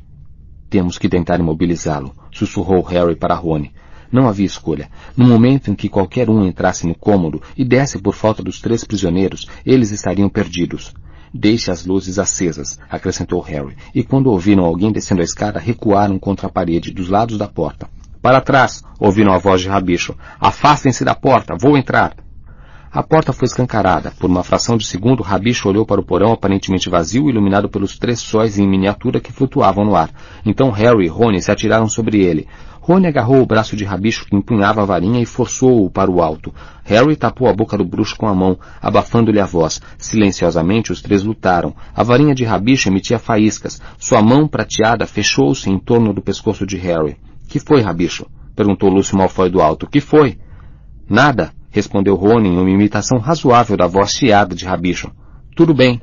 [0.70, 3.72] Temos que tentar imobilizá-lo, sussurrou Harry para Rony.
[4.10, 4.88] Não havia escolha.
[5.16, 8.84] No momento em que qualquer um entrasse no cômodo e desse por falta dos três
[8.84, 10.94] prisioneiros, eles estariam perdidos.
[11.32, 16.46] Deixe as luzes acesas, acrescentou Harry, e quando ouviram alguém descendo a escada, recuaram contra
[16.46, 17.88] a parede dos lados da porta.
[18.22, 20.16] Para trás, ouviram a voz de Rabicho.
[20.40, 22.16] Afastem-se da porta, vou entrar.
[22.90, 24.10] A porta foi escancarada.
[24.18, 28.18] Por uma fração de segundo, Rabicho olhou para o porão aparentemente vazio, iluminado pelos três
[28.18, 30.10] sóis em miniatura que flutuavam no ar.
[30.44, 32.48] Então Harry e Rony se atiraram sobre ele.
[32.88, 36.54] Rony agarrou o braço de Rabicho que empunhava a varinha e forçou-o para o alto.
[36.84, 39.78] Harry tapou a boca do bruxo com a mão, abafando-lhe a voz.
[39.98, 41.74] Silenciosamente os três lutaram.
[41.94, 43.78] A varinha de Rabicho emitia faíscas.
[43.98, 47.18] Sua mão prateada fechou-se em torno do pescoço de Harry.
[47.46, 48.24] Que foi, rabicho?
[48.56, 49.86] perguntou Lúcio Malfoy do alto.
[49.86, 50.38] Que foi?
[51.06, 55.10] Nada, respondeu Rony em uma imitação razoável da voz chiada de rabicho.
[55.54, 56.00] Tudo bem.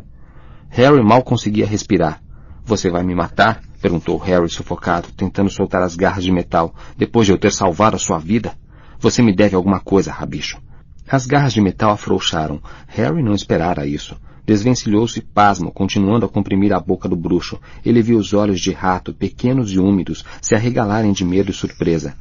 [0.70, 2.22] Harry mal conseguia respirar.
[2.64, 3.60] Você vai me matar?
[3.86, 8.00] Perguntou Harry sufocado, tentando soltar as garras de metal, depois de eu ter salvado a
[8.00, 8.54] sua vida?
[9.00, 10.58] Você me deve alguma coisa, rabicho.
[11.08, 12.60] As garras de metal afrouxaram.
[12.88, 14.18] Harry não esperara isso.
[14.44, 17.60] Desvencilhou-se pasmo, continuando a comprimir a boca do bruxo.
[17.86, 22.16] Ele viu os olhos de rato, pequenos e úmidos, se arregalarem de medo e surpresa.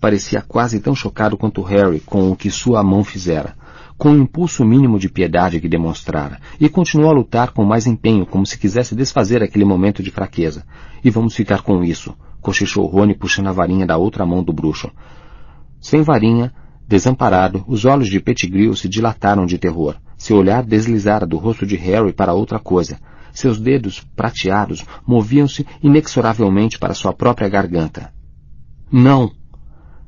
[0.00, 3.54] Parecia quase tão chocado quanto Harry com o que sua mão fizera,
[3.98, 8.24] com o impulso mínimo de piedade que demonstrara, e continuou a lutar com mais empenho,
[8.24, 10.64] como se quisesse desfazer aquele momento de fraqueza.
[11.02, 14.90] E vamos ficar com isso, cochichou Rony puxando a varinha da outra mão do bruxo.
[15.80, 16.52] Sem varinha,
[16.86, 19.96] desamparado, os olhos de Pettigrew se dilataram de terror.
[20.16, 22.98] Seu olhar deslizara do rosto de Harry para outra coisa.
[23.32, 28.12] Seus dedos, prateados, moviam-se inexoravelmente para sua própria garganta.
[28.92, 29.30] Não!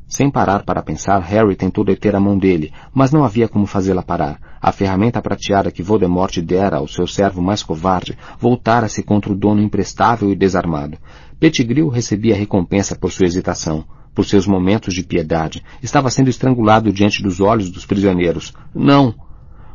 [0.07, 4.03] Sem parar para pensar, Harry tentou deter a mão dele, mas não havia como fazê-la
[4.03, 4.52] parar.
[4.63, 9.61] A ferramenta prateada que Voldemort dera ao seu servo mais covarde voltara-se contra o dono
[9.61, 10.97] imprestável e desarmado.
[11.41, 13.85] Pettigrew recebia recompensa por sua hesitação,
[14.15, 15.65] por seus momentos de piedade.
[15.83, 18.55] Estava sendo estrangulado diante dos olhos dos prisioneiros.
[18.73, 19.13] Não!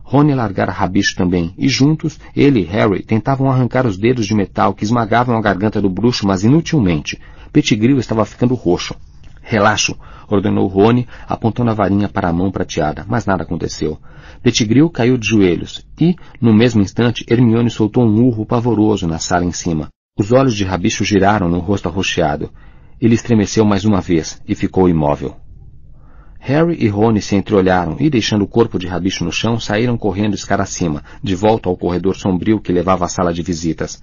[0.04, 4.74] Rony largara Rabicho também, e juntos, ele e Harry tentavam arrancar os dedos de metal
[4.74, 7.20] que esmagavam a garganta do bruxo, mas inutilmente.
[7.52, 8.96] Pettigrew estava ficando roxo.
[9.42, 9.98] Relaxo,
[10.30, 14.00] ordenou Rony, apontando a varinha para a mão prateada, mas nada aconteceu.
[14.42, 19.46] Pettigrew caiu de joelhos, e, no mesmo instante, Hermione soltou um urro pavoroso na sala
[19.46, 19.90] em cima.
[20.18, 22.50] Os olhos de Rabicho giraram no rosto arroxeado.
[23.00, 25.36] Ele estremeceu mais uma vez e ficou imóvel.
[26.40, 30.34] Harry e Rony se entreolharam e, deixando o corpo de Rabicho no chão, saíram correndo
[30.34, 34.02] escara acima, de volta ao corredor sombrio que levava à sala de visitas.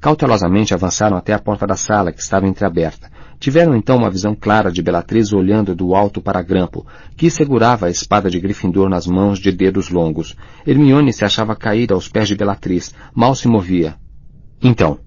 [0.00, 3.10] Cautelosamente avançaram até a porta da sala, que estava entreaberta.
[3.38, 6.86] Tiveram então uma visão clara de Bellatrix olhando do alto para Grampo,
[7.16, 10.34] que segurava a espada de Gryffindor nas mãos de dedos longos.
[10.66, 13.94] Hermione se achava caída aos pés de Bellatrix, mal se movia.
[14.62, 14.98] Então,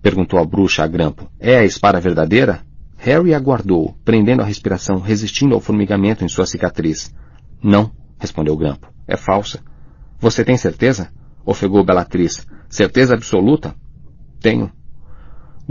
[0.00, 2.60] perguntou a bruxa a Grampo, é a espada verdadeira?
[2.98, 7.12] Harry aguardou, prendendo a respiração, resistindo ao formigamento em sua cicatriz.
[7.62, 8.92] Não, respondeu Grampo.
[9.08, 9.60] É falsa.
[10.20, 11.10] Você tem certeza?
[11.44, 12.46] ofegou Bellatrix.
[12.68, 13.74] Certeza absoluta?
[14.40, 14.70] Tenho.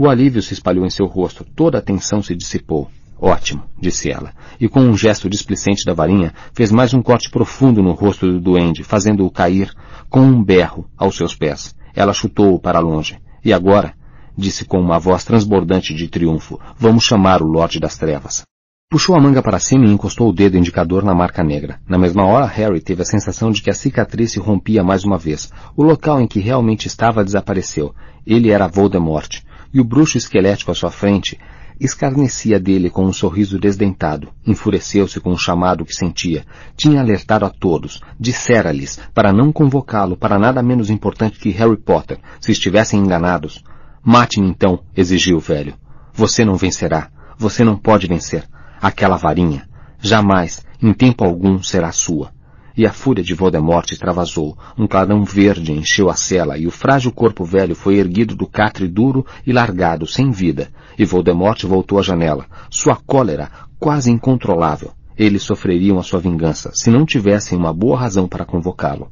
[0.02, 2.90] O alívio se espalhou em seu rosto, toda a tensão se dissipou.
[3.16, 7.80] Ótimo, disse ela, e com um gesto displicente da varinha, fez mais um corte profundo
[7.84, 9.72] no rosto do duende, fazendo-o cair,
[10.10, 11.72] com um berro, aos seus pés.
[11.94, 13.16] Ela chutou-o para longe.
[13.44, 13.94] E agora,
[14.36, 16.58] disse com uma voz transbordante de triunfo.
[16.76, 18.42] Vamos chamar o Lorde das Trevas.
[18.90, 21.78] Puxou a manga para cima e encostou o dedo indicador na marca negra.
[21.88, 25.16] Na mesma hora, Harry teve a sensação de que a cicatriz se rompia mais uma
[25.16, 25.52] vez.
[25.76, 27.94] O local em que realmente estava desapareceu.
[28.26, 29.42] Ele era Voldemort.
[29.72, 31.38] E o bruxo esquelético à sua frente
[31.80, 36.44] escarnecia dele com um sorriso desdentado, enfureceu-se com o chamado que sentia,
[36.76, 42.18] tinha alertado a todos, dissera-lhes para não convocá-lo para nada menos importante que Harry Potter,
[42.40, 43.64] se estivessem enganados.
[44.04, 45.74] Mate-me então, exigiu o velho.
[46.12, 47.08] Você não vencerá.
[47.38, 48.44] Você não pode vencer.
[48.80, 49.68] Aquela varinha.
[50.00, 52.32] Jamais, em tempo algum, será sua
[52.76, 54.56] e a fúria de Voldemort extravasou.
[54.78, 58.88] Um clarão verde encheu a cela e o frágil corpo velho foi erguido do catre
[58.88, 60.70] duro e largado, sem vida.
[60.98, 62.46] E Voldemort voltou à janela.
[62.70, 64.92] Sua cólera, quase incontrolável.
[65.16, 69.10] Eles sofreriam a sua vingança, se não tivessem uma boa razão para convocá-lo.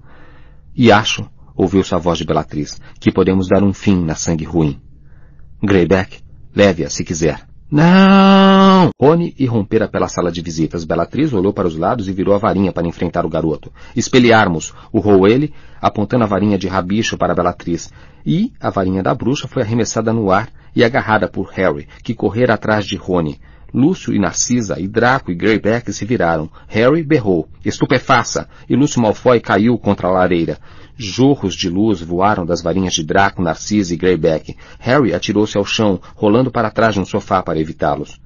[0.75, 4.81] E acho, ouviu-se a voz de Bellatrix, que podemos dar um fim na sangue ruim.
[5.63, 6.21] Greyback,
[6.55, 7.47] leve-a se quiser.
[7.71, 8.60] Não!
[9.01, 10.85] Rony irrompera pela sala de visitas.
[10.85, 13.73] Bellatrix olhou para os lados e virou a varinha para enfrentar o garoto.
[13.95, 17.93] Espelharmos, urrou ele, apontando a varinha de rabicho para Bellatrix.
[18.25, 22.55] E a varinha da bruxa foi arremessada no ar e agarrada por Harry, que correra
[22.55, 23.41] atrás de Rony.
[23.73, 26.51] Lúcio e Narcisa, e Draco e Greyback se viraram.
[26.67, 30.59] Harry berrou, estupefaça, e Lúcio Malfoy caiu contra a lareira.
[30.97, 34.57] Jorros de luz voaram das varinhas de Draco, Narcisa e Greyback.
[34.79, 38.21] Harry atirou-se ao chão, rolando para trás de um sofá para evitá-los.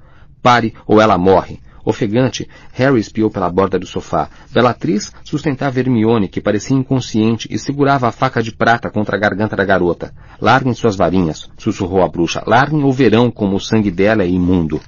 [0.45, 1.59] Pare ou ela morre.
[1.83, 4.29] Ofegante, Harry espiou pela borda do sofá.
[4.53, 9.57] Bellatrix sustentava Hermione, que parecia inconsciente, e segurava a faca de prata contra a garganta
[9.57, 10.13] da garota.
[10.39, 12.43] Larguem suas varinhas, sussurrou a bruxa.
[12.47, 14.83] Larguem ou verão como o sangue dela é imundo.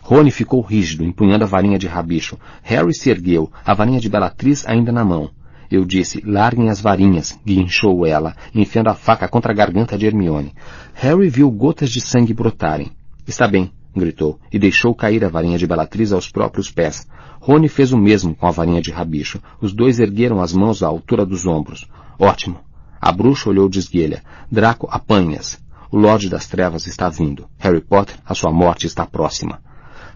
[0.00, 2.36] Rony ficou rígido, empunhando a varinha de rabicho.
[2.64, 5.30] Harry se ergueu, a varinha de Bellatrix ainda na mão.
[5.70, 10.52] Eu disse, larguem as varinhas, guinchou ela, enfiando a faca contra a garganta de Hermione.
[10.94, 12.90] Harry viu gotas de sangue brotarem.
[13.24, 17.06] Está bem, gritou, e deixou cair a varinha de Bellatrix aos próprios pés.
[17.40, 19.40] Rony fez o mesmo com a varinha de rabicho.
[19.60, 21.86] Os dois ergueram as mãos à altura dos ombros.
[22.18, 22.58] Ótimo.
[23.00, 24.22] A bruxa olhou de esguelha.
[24.50, 25.58] Draco, apanhas.
[25.90, 27.46] O Lorde das Trevas está vindo.
[27.58, 29.60] Harry Potter, a sua morte está próxima.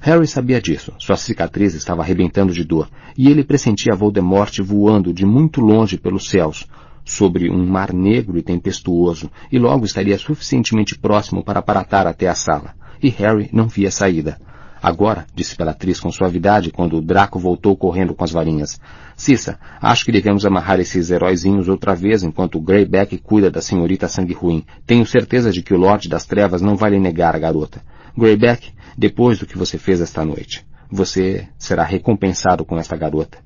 [0.01, 0.93] Harry sabia disso.
[0.99, 6.29] Sua cicatriz estava arrebentando de dor, e ele pressentia Voldemort voando de muito longe pelos
[6.29, 6.67] céus,
[7.05, 12.35] sobre um mar negro e tempestuoso, e logo estaria suficientemente próximo para aparatar até a
[12.35, 12.75] sala.
[13.03, 14.39] E Harry não via saída.
[14.83, 18.81] Agora, disse Bellatrix com suavidade quando o Draco voltou correndo com as varinhas.
[19.15, 24.09] Cissa, acho que devemos amarrar esses heróizinhos outra vez enquanto o Greyback cuida da senhorita
[24.09, 24.65] Sangue Ruim.
[24.87, 27.83] Tenho certeza de que o Lorde das Trevas não vai lhe negar a garota.
[28.17, 30.65] Greyback, depois do que você fez esta noite.
[30.91, 33.39] Você será recompensado com esta garota.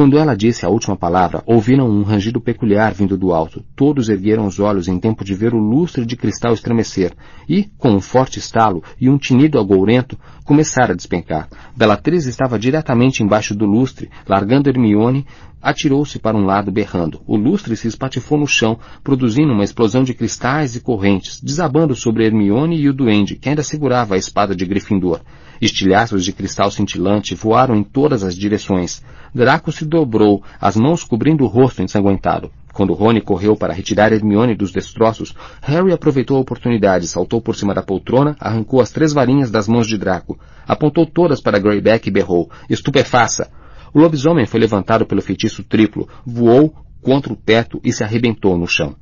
[0.00, 3.62] Quando ela disse a última palavra, ouviram um rangido peculiar vindo do alto.
[3.76, 7.12] Todos ergueram os olhos em tempo de ver o lustre de cristal estremecer,
[7.46, 11.50] e, com um forte estalo e um tinido agourento, começar a despencar.
[11.76, 15.26] Bellatrix estava diretamente embaixo do lustre, largando Hermione,
[15.62, 17.20] atirou-se para um lado berrando.
[17.26, 22.24] O lustre se espatifou no chão, produzindo uma explosão de cristais e correntes, desabando sobre
[22.24, 25.20] Hermione e o duende, que ainda segurava a espada de Gryffindor.
[25.60, 29.02] Estilhaços de cristal cintilante voaram em todas as direções.
[29.34, 32.50] Draco se dobrou, as mãos cobrindo o rosto ensanguentado.
[32.72, 37.74] Quando Rony correu para retirar Hermione dos destroços, Harry aproveitou a oportunidade, saltou por cima
[37.74, 42.12] da poltrona, arrancou as três varinhas das mãos de Draco, apontou todas para Greyback e
[42.12, 43.50] berrou, estupefaça!
[43.92, 46.72] O lobisomem foi levantado pelo feitiço triplo, voou
[47.02, 48.94] contra o teto e se arrebentou no chão.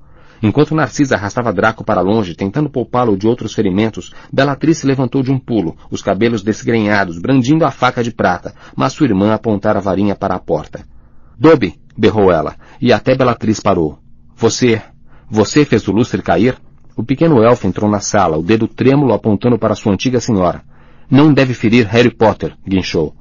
[0.42, 5.32] Enquanto Narcisa arrastava Draco para longe, tentando poupá-lo de outros ferimentos, Bellatrix se levantou de
[5.32, 9.82] um pulo, os cabelos desgrenhados, brandindo a faca de prata, mas sua irmã apontara a
[9.82, 10.84] varinha para a porta.
[11.36, 11.74] Dobby!
[11.96, 13.98] berrou ela, e até Bellatrix parou.
[14.36, 14.80] Você...
[15.28, 16.56] você fez o lustre cair?
[16.96, 20.62] O pequeno elfo entrou na sala, o dedo trêmulo apontando para sua antiga senhora.
[21.10, 23.14] Não deve ferir Harry Potter, guinchou.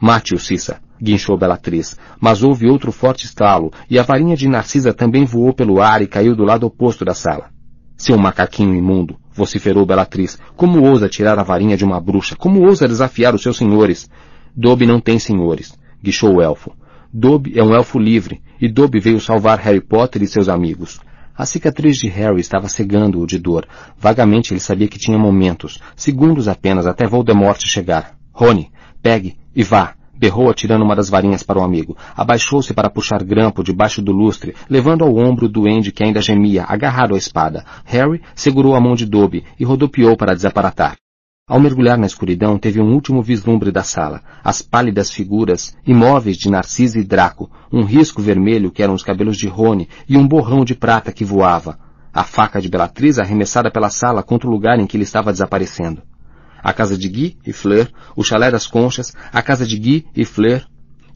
[0.00, 5.24] Mate-o, Cissa guinchou Bellatrix, mas houve outro forte estalo, e a varinha de Narcisa também
[5.24, 7.50] voou pelo ar e caiu do lado oposto da sala.
[7.96, 12.36] Seu macaquinho imundo, vociferou Bellatrix, como ousa tirar a varinha de uma bruxa?
[12.36, 14.08] Como ousa desafiar os seus senhores?
[14.56, 16.72] Dobby não tem senhores, guichou o elfo.
[17.12, 21.00] Dobby é um elfo livre, e Dobby veio salvar Harry Potter e seus amigos.
[21.36, 23.66] A cicatriz de Harry estava cegando-o de dor.
[23.96, 28.16] Vagamente ele sabia que tinha momentos, segundos apenas, até Voldemort chegar.
[28.32, 28.70] Rony,
[29.00, 31.96] pegue e vá berrou atirando uma das varinhas para o amigo.
[32.16, 36.64] Abaixou-se para puxar grampo debaixo do lustre, levando ao ombro o duende que ainda gemia,
[36.66, 37.64] agarrado à espada.
[37.84, 40.96] Harry segurou a mão de Dobby e rodopiou para desaparatar.
[41.48, 46.50] Ao mergulhar na escuridão, teve um último vislumbre da sala, as pálidas figuras imóveis de
[46.50, 50.62] Narcisa e Draco, um risco vermelho que eram os cabelos de Rony e um borrão
[50.62, 51.78] de prata que voava.
[52.12, 56.02] A faca de Bellatrix arremessada pela sala contra o lugar em que ele estava desaparecendo
[56.62, 60.24] a casa de Guy e Fleur, o chalé das conchas, a casa de Guy e
[60.24, 60.66] Fleur.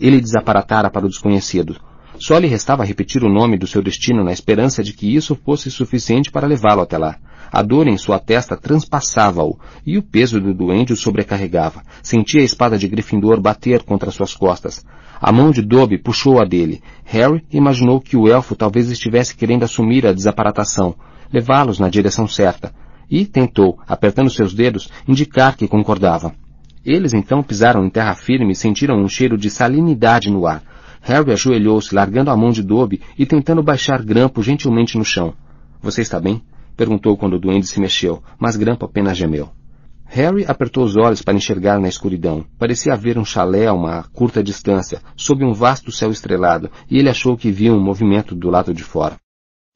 [0.01, 1.77] Ele desaparatara para o desconhecido.
[2.19, 5.70] Só lhe restava repetir o nome do seu destino na esperança de que isso fosse
[5.70, 7.16] suficiente para levá-lo até lá.
[7.51, 11.82] A dor em sua testa transpassava-o, e o peso do duende o sobrecarregava.
[12.02, 14.85] Sentia a espada de Gryffindor bater contra suas costas.
[15.20, 16.82] A mão de Dobby puxou a dele.
[17.05, 20.94] Harry imaginou que o elfo talvez estivesse querendo assumir a desaparatação,
[21.32, 22.74] levá-los na direção certa,
[23.12, 26.32] e tentou, apertando seus dedos, indicar que concordava.
[26.82, 30.62] Eles então pisaram em terra firme e sentiram um cheiro de salinidade no ar.
[31.02, 35.34] Harry ajoelhou-se, largando a mão de Dobby e tentando baixar Grampo gentilmente no chão.
[35.82, 36.43] Você está bem?
[36.74, 39.51] perguntou quando o duende se mexeu, mas Grampo apenas gemeu.
[40.06, 42.47] Harry apertou os olhos para enxergar na escuridão.
[42.59, 47.10] Parecia haver um chalé a uma curta distância, sob um vasto céu estrelado, e ele
[47.10, 49.16] achou que via um movimento do lado de fora.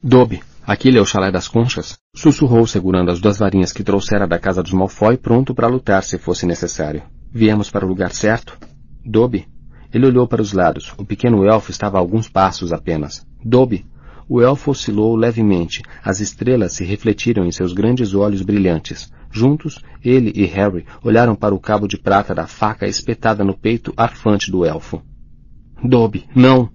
[0.03, 1.99] Dobby, aquele é o chalé das conchas?
[2.15, 6.19] Sussurrou segurando as duas varinhas que trouxera da casa dos Malfoy, pronto para lutar se
[6.19, 7.03] fosse necessário.
[7.33, 8.59] Viemos para o lugar certo?
[9.05, 9.47] Dobby.
[9.93, 10.93] Ele olhou para os lados.
[10.99, 13.27] O pequeno elfo estava a alguns passos apenas.
[13.45, 13.87] Dobby.
[14.29, 15.83] O elfo oscilou levemente.
[16.03, 19.13] As estrelas se refletiram em seus grandes olhos brilhantes.
[19.31, 23.93] Juntos, ele e Harry olharam para o cabo de prata da faca espetada no peito
[23.97, 25.03] arfante do elfo.
[25.85, 26.71] Dobby, não!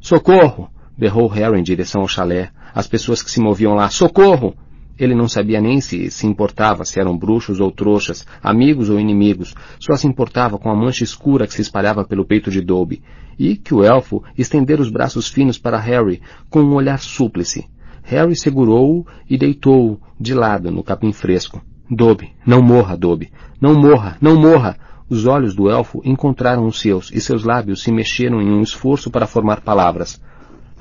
[0.00, 0.70] Socorro!
[0.98, 2.50] Berrou Harry em direção ao chalé.
[2.74, 3.88] As pessoas que se moviam lá.
[3.88, 4.54] Socorro!
[4.98, 9.54] Ele não sabia nem se se importava se eram bruxos ou trouxas, amigos ou inimigos,
[9.78, 13.00] só se importava com a mancha escura que se espalhava pelo peito de Dobby,
[13.38, 16.20] e que o elfo estendera os braços finos para Harry
[16.50, 17.68] com um olhar súplice.
[18.02, 21.62] Harry segurou-o e deitou-o de lado no capim fresco.
[21.88, 23.30] Dobby, não morra, Dobby.
[23.60, 24.76] Não morra, não morra.
[25.08, 29.10] Os olhos do elfo encontraram os seus e seus lábios se mexeram em um esforço
[29.10, 30.20] para formar palavras.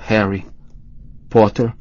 [0.08, 0.46] Harry.
[1.30, 1.74] Potter.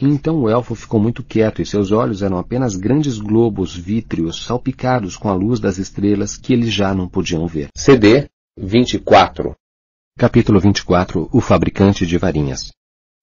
[0.00, 5.16] Então o elfo ficou muito quieto e seus olhos eram apenas grandes globos vítreos salpicados
[5.16, 7.66] com a luz das estrelas que eles já não podiam ver.
[7.74, 9.56] CD 24
[10.16, 12.70] Capítulo 24 O Fabricante de Varinhas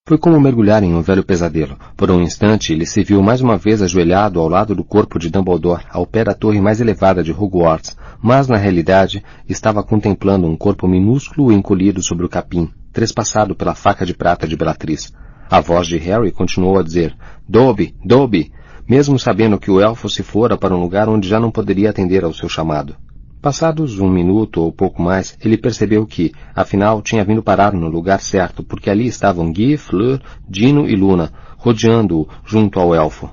[0.06, 1.78] foi como mergulhar em um velho pesadelo.
[1.96, 5.30] Por um instante, ele se viu mais uma vez ajoelhado ao lado do corpo de
[5.30, 10.58] Dumbledore, ao pé da torre mais elevada de Hogwarts, mas, na realidade, estava contemplando um
[10.58, 15.14] corpo minúsculo encolhido sobre o capim, trespassado pela faca de prata de Bellatrix.
[15.50, 17.14] A voz de Harry continuou a dizer,
[17.48, 18.54] Dobby, Dobby,
[18.88, 22.24] mesmo sabendo que o elfo se fora para um lugar onde já não poderia atender
[22.24, 22.96] ao seu chamado.
[23.42, 28.22] Passados um minuto ou pouco mais, ele percebeu que, afinal, tinha vindo parar no lugar
[28.22, 33.30] certo, porque ali estavam Guy, Fleur, Dino e Luna, rodeando-o junto ao elfo.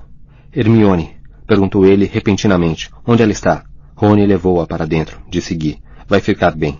[0.53, 1.15] Hermione,
[1.47, 3.63] perguntou ele repentinamente, onde ela está?
[3.95, 5.79] Rony levou-a para dentro, disse Guy.
[6.05, 6.79] Vai ficar bem.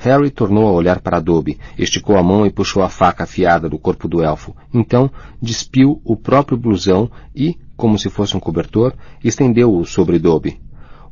[0.00, 3.78] Harry tornou a olhar para Dobby, esticou a mão e puxou a faca afiada do
[3.78, 4.54] corpo do elfo.
[4.72, 5.10] Então,
[5.42, 8.94] despiu o próprio blusão e, como se fosse um cobertor,
[9.24, 10.60] estendeu-o sobre Dobby.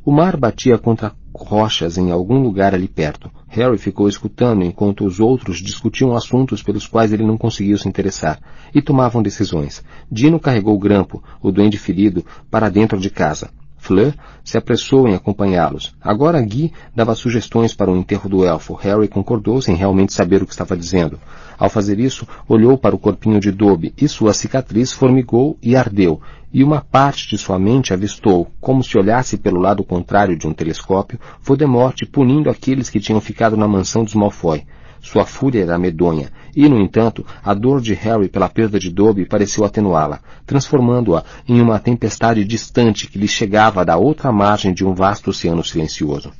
[0.05, 3.29] O mar batia contra rochas em algum lugar ali perto.
[3.49, 8.39] Harry ficou escutando enquanto os outros discutiam assuntos pelos quais ele não conseguiu se interessar,
[8.73, 9.83] e tomavam decisões.
[10.09, 13.49] Dino carregou o grampo, o duende ferido, para dentro de casa.
[13.77, 14.13] Fleur
[14.43, 15.95] se apressou em acompanhá-los.
[16.01, 18.73] Agora Guy dava sugestões para o enterro do elfo.
[18.73, 21.19] Harry concordou sem realmente saber o que estava dizendo.
[21.57, 26.21] Ao fazer isso, olhou para o corpinho de Dobby e sua cicatriz formigou e ardeu,
[26.53, 30.53] e uma parte de sua mente avistou, como se olhasse pelo lado contrário de um
[30.53, 34.65] telescópio, Voldemort punindo aqueles que tinham ficado na mansão dos Malfoy.
[35.09, 39.25] Sua fúria era medonha, e, no entanto, a dor de Harry pela perda de Dobby
[39.25, 44.93] pareceu atenuá-la, transformando-a em uma tempestade distante que lhe chegava da outra margem de um
[44.93, 46.33] vasto oceano silencioso.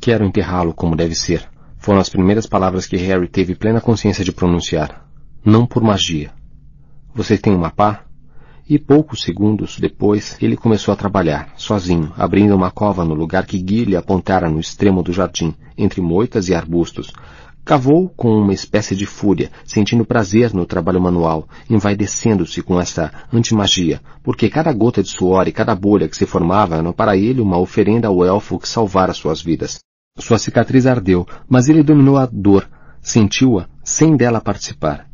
[0.00, 4.30] Quero enterrá-lo como deve ser, foram as primeiras palavras que Harry teve plena consciência de
[4.30, 5.04] pronunciar.
[5.44, 6.30] Não por magia.
[7.12, 8.04] Você tem uma pá?
[8.68, 13.60] E poucos segundos depois, ele começou a trabalhar, sozinho, abrindo uma cova no lugar que
[13.60, 17.12] Guy lhe apontara no extremo do jardim, entre moitas e arbustos.
[17.66, 24.00] Cavou com uma espécie de fúria, sentindo prazer no trabalho manual, envaidecendo-se com essa antimagia,
[24.22, 27.58] porque cada gota de suor e cada bolha que se formava eram para ele uma
[27.58, 29.80] oferenda ao elfo que salvara suas vidas.
[30.16, 32.68] Sua cicatriz ardeu, mas ele dominou a dor,
[33.00, 35.08] sentiu-a, sem dela participar.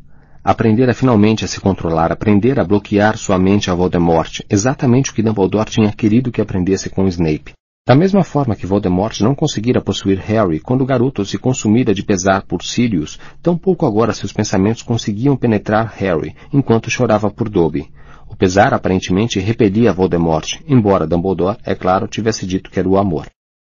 [0.45, 5.23] Aprendera finalmente a se controlar, aprender a bloquear sua mente a Voldemort, exatamente o que
[5.23, 7.55] Dumbledore tinha querido que aprendesse com Snape.
[7.85, 12.05] Da mesma forma que Voldemort não conseguira possuir Harry quando o garoto se consumira de
[12.05, 17.93] pesar por Sirius, tampouco agora seus pensamentos conseguiam penetrar Harry, enquanto chorava por Dobby.
[18.29, 23.27] O pesar aparentemente repelia Voldemort, embora Dumbledore, é claro, tivesse dito que era o amor.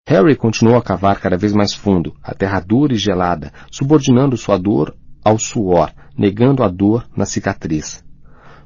[0.07, 4.57] Harry continuou a cavar cada vez mais fundo, a terra dura e gelada, subordinando sua
[4.57, 8.06] dor ao suor, negando a dor na cicatriz.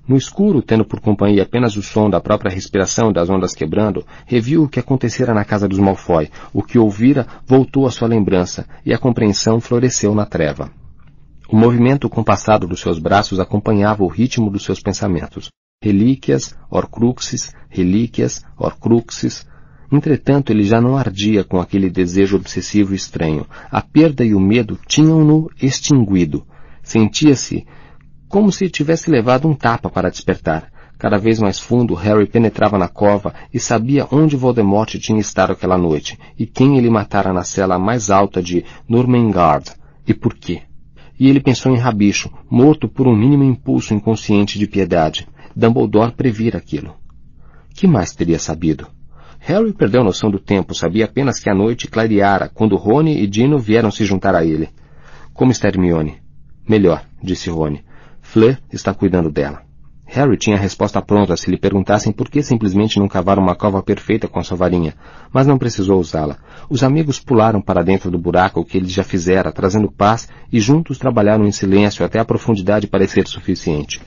[0.08, 4.64] No escuro, tendo por companhia apenas o som da própria respiração das ondas quebrando, reviu
[4.64, 6.30] o que acontecera na casa dos Malfoy.
[6.52, 10.72] O que ouvira voltou à sua lembrança, e a compreensão floresceu na treva.
[11.52, 15.50] O movimento compassado dos seus braços acompanhava o ritmo dos seus pensamentos.
[15.84, 19.46] Relíquias, Horcruxes, relíquias, Horcruxes.
[19.92, 23.46] Entretanto, ele já não ardia com aquele desejo obsessivo e estranho.
[23.70, 26.46] A perda e o medo tinham-no extinguido.
[26.82, 27.66] Sentia-se
[28.32, 30.72] como se tivesse levado um tapa para despertar.
[30.98, 35.78] Cada vez mais fundo, Harry penetrava na cova e sabia onde Voldemort tinha estado aquela
[35.78, 39.74] noite e quem ele matara na cela mais alta de Nurmengard
[40.08, 40.62] e por quê.
[41.20, 45.28] E ele pensou em Rabicho, morto por um mínimo impulso inconsciente de piedade.
[45.54, 46.96] Dumbledore previra aquilo.
[47.76, 48.88] Que mais teria sabido?
[49.40, 53.28] Harry perdeu a noção do tempo, sabia apenas que a noite clareara quando Rony e
[53.28, 54.70] Dino vieram se juntar a ele.
[55.34, 56.22] Como está Hermione?
[56.66, 57.84] Melhor, disse Rony.
[58.32, 59.62] Fleur está cuidando dela.
[60.06, 63.84] Harry tinha a resposta pronta se lhe perguntassem por que simplesmente não cavar uma cova
[63.84, 64.96] perfeita com sua varinha,
[65.34, 66.38] mas não precisou usá-la.
[66.70, 70.98] Os amigos pularam para dentro do buraco que ele já fizera, trazendo paz, e juntos
[70.98, 74.02] trabalharam em silêncio até a profundidade parecer suficiente.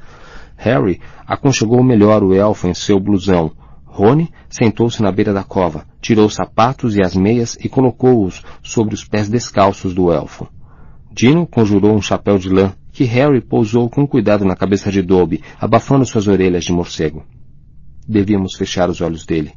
[0.56, 3.52] Harry aconchegou melhor o elfo em seu blusão.
[3.84, 8.94] Rony sentou-se na beira da cova, tirou os sapatos e as meias e colocou-os sobre
[8.94, 10.48] os pés descalços do elfo.
[11.12, 15.42] Dino conjurou um chapéu de lã que Harry pousou com cuidado na cabeça de Dobby,
[15.60, 17.24] abafando suas orelhas de morcego.
[18.08, 19.52] Devíamos fechar os olhos dele.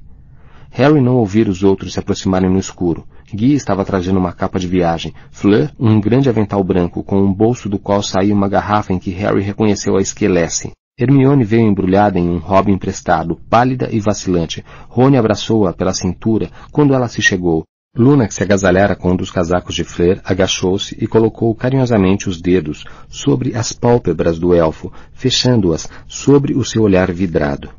[0.72, 3.06] Harry não ouvira os outros se aproximarem no escuro.
[3.32, 5.14] Guy estava trazendo uma capa de viagem.
[5.30, 9.12] Fleur, um grande avental branco, com um bolso do qual saía uma garrafa em que
[9.12, 10.72] Harry reconheceu a esquelece.
[11.00, 14.66] Hermione veio embrulhada em um hobby emprestado, pálida e vacilante.
[14.90, 17.64] Rony abraçou-a pela cintura quando ela se chegou.
[17.98, 22.40] Luna, que se agasalhara com um dos casacos de Fleur, agachou-se e colocou carinhosamente os
[22.40, 27.72] dedos sobre as pálpebras do elfo, fechando-as sobre o seu olhar vidrado.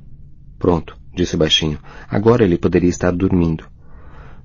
[0.58, 1.78] Pronto, disse baixinho.
[2.10, 3.64] Agora ele poderia estar dormindo.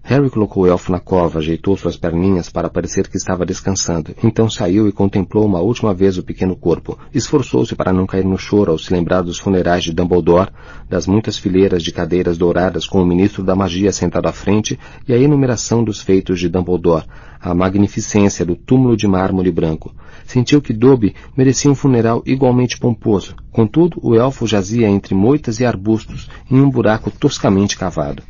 [0.05, 4.13] Harry colocou o elfo na cova, ajeitou suas perninhas para parecer que estava descansando.
[4.21, 6.99] Então saiu e contemplou uma última vez o pequeno corpo.
[7.13, 10.51] Esforçou-se para não cair no choro ao se lembrar dos funerais de Dumbledore,
[10.89, 14.77] das muitas fileiras de cadeiras douradas com o ministro da magia sentado à frente
[15.07, 17.05] e a enumeração dos feitos de Dumbledore,
[17.39, 19.95] a magnificência do túmulo de mármore branco.
[20.25, 23.37] Sentiu que Dobby merecia um funeral igualmente pomposo.
[23.53, 28.21] Contudo, o elfo jazia entre moitas e arbustos, em um buraco toscamente cavado.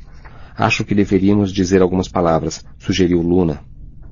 [0.55, 3.61] Acho que deveríamos dizer algumas palavras, sugeriu Luna.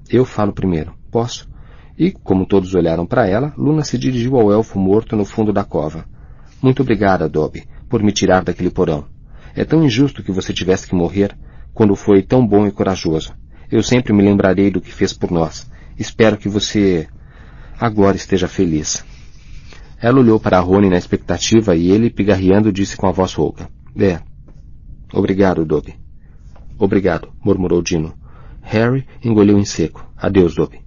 [0.10, 0.94] Eu falo primeiro.
[1.12, 1.48] Posso?
[1.98, 5.64] E, como todos olharam para ela, Luna se dirigiu ao elfo morto no fundo da
[5.64, 6.06] cova.
[6.62, 9.06] Muito obrigada, Dobby, por me tirar daquele porão.
[9.56, 11.38] É tão injusto que você tivesse que morrer
[11.74, 13.34] quando foi tão bom e corajoso.
[13.70, 15.70] Eu sempre me lembrarei do que fez por nós.
[15.98, 17.08] Espero que você
[17.80, 19.06] agora esteja feliz.
[20.02, 23.70] Ela olhou para Rony na expectativa e ele, pigarreando, disse com a voz rouca.
[23.96, 24.20] É.
[25.14, 26.01] Obrigado, Dobby.
[26.82, 28.12] Obrigado, murmurou Dino.
[28.60, 30.04] Harry engoliu em seco.
[30.18, 30.82] Adeus, Dobby.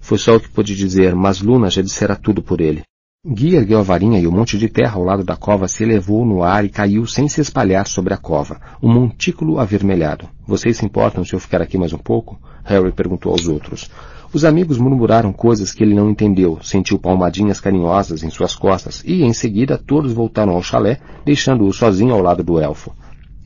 [0.00, 2.82] Foi só o que pôde dizer, mas Luna já dissera tudo por ele.
[3.26, 6.24] Guy ergueu a varinha e o monte de terra ao lado da cova se elevou
[6.24, 10.28] no ar e caiu sem se espalhar sobre a cova, um montículo avermelhado.
[10.46, 12.40] Vocês se importam se eu ficar aqui mais um pouco?
[12.62, 13.90] Harry perguntou aos outros.
[14.32, 19.24] Os amigos murmuraram coisas que ele não entendeu, sentiu palmadinhas carinhosas em suas costas e,
[19.24, 22.94] em seguida, todos voltaram ao chalé, deixando-o sozinho ao lado do elfo.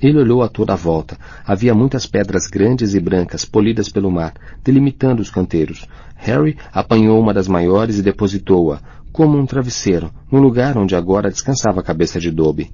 [0.05, 1.17] Ele olhou a toda a volta.
[1.47, 5.89] Havia muitas pedras grandes e brancas, polidas pelo mar, delimitando os canteiros.
[6.17, 11.81] Harry apanhou uma das maiores e depositou-a, como um travesseiro, no lugar onde agora descansava
[11.81, 12.71] a cabeça de Dobby.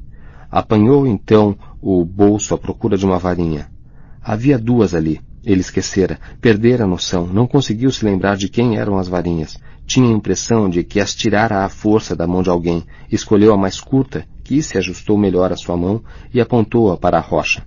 [0.50, 3.70] Apanhou então o bolso à procura de uma varinha.
[4.20, 5.20] Havia duas ali.
[5.44, 9.56] Ele esquecera, perdera a noção, não conseguiu se lembrar de quem eram as varinhas.
[9.86, 12.82] Tinha a impressão de que as tirara à força da mão de alguém.
[13.08, 14.26] Escolheu a mais curta
[14.58, 16.02] se ajustou melhor a sua mão
[16.34, 17.62] e apontou-a para a rocha.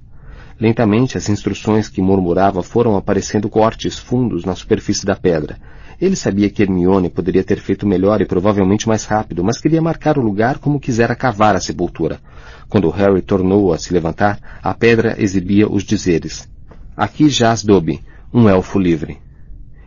[0.60, 5.58] Lentamente as instruções que murmurava foram aparecendo cortes fundos na superfície da pedra.
[6.00, 10.18] Ele sabia que Hermione poderia ter feito melhor e provavelmente mais rápido, mas queria marcar
[10.18, 12.20] o lugar como quisera cavar a sepultura.
[12.68, 16.50] Quando Harry tornou a se levantar, a pedra exibia os dizeres.
[16.96, 18.02] Aqui jaz Dobby,
[18.34, 19.23] um elfo livre.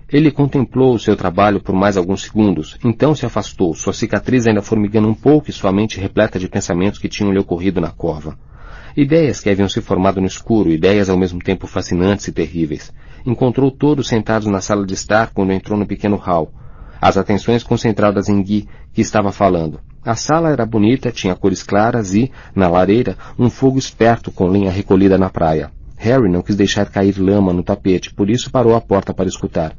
[0.08, 4.62] Ele contemplou o seu trabalho por mais alguns segundos, então se afastou, sua cicatriz ainda
[4.62, 8.38] formigando um pouco e sua mente repleta de pensamentos que tinham lhe ocorrido na cova.
[8.96, 12.92] Ideias que haviam se formado no escuro, ideias ao mesmo tempo fascinantes e terríveis.
[13.26, 16.52] Encontrou todos sentados na sala de estar quando entrou no pequeno hall.
[17.00, 19.80] As atenções concentradas em Guy, que estava falando.
[20.04, 24.70] A sala era bonita, tinha cores claras e, na lareira, um fogo esperto com lenha
[24.70, 25.72] recolhida na praia.
[25.96, 29.76] Harry não quis deixar cair lama no tapete, por isso parou à porta para escutar.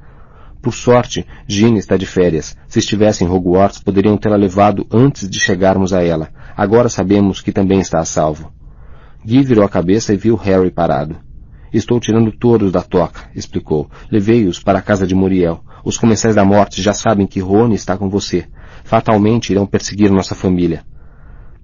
[0.68, 2.53] Por sorte, Ginny está de férias.
[2.68, 6.27] Se estivesse em Hogwarts, poderiam tê-la levado antes de chegarmos a ela.
[6.57, 8.52] Agora sabemos que também está a salvo.
[9.26, 11.15] Guy virou a cabeça e viu Harry parado.
[11.72, 13.89] Estou tirando todos da toca, explicou.
[14.11, 15.64] Levei-os para a casa de Muriel.
[15.85, 18.45] Os comensais da morte já sabem que Rony está com você.
[18.84, 20.84] Fatalmente irão perseguir nossa família.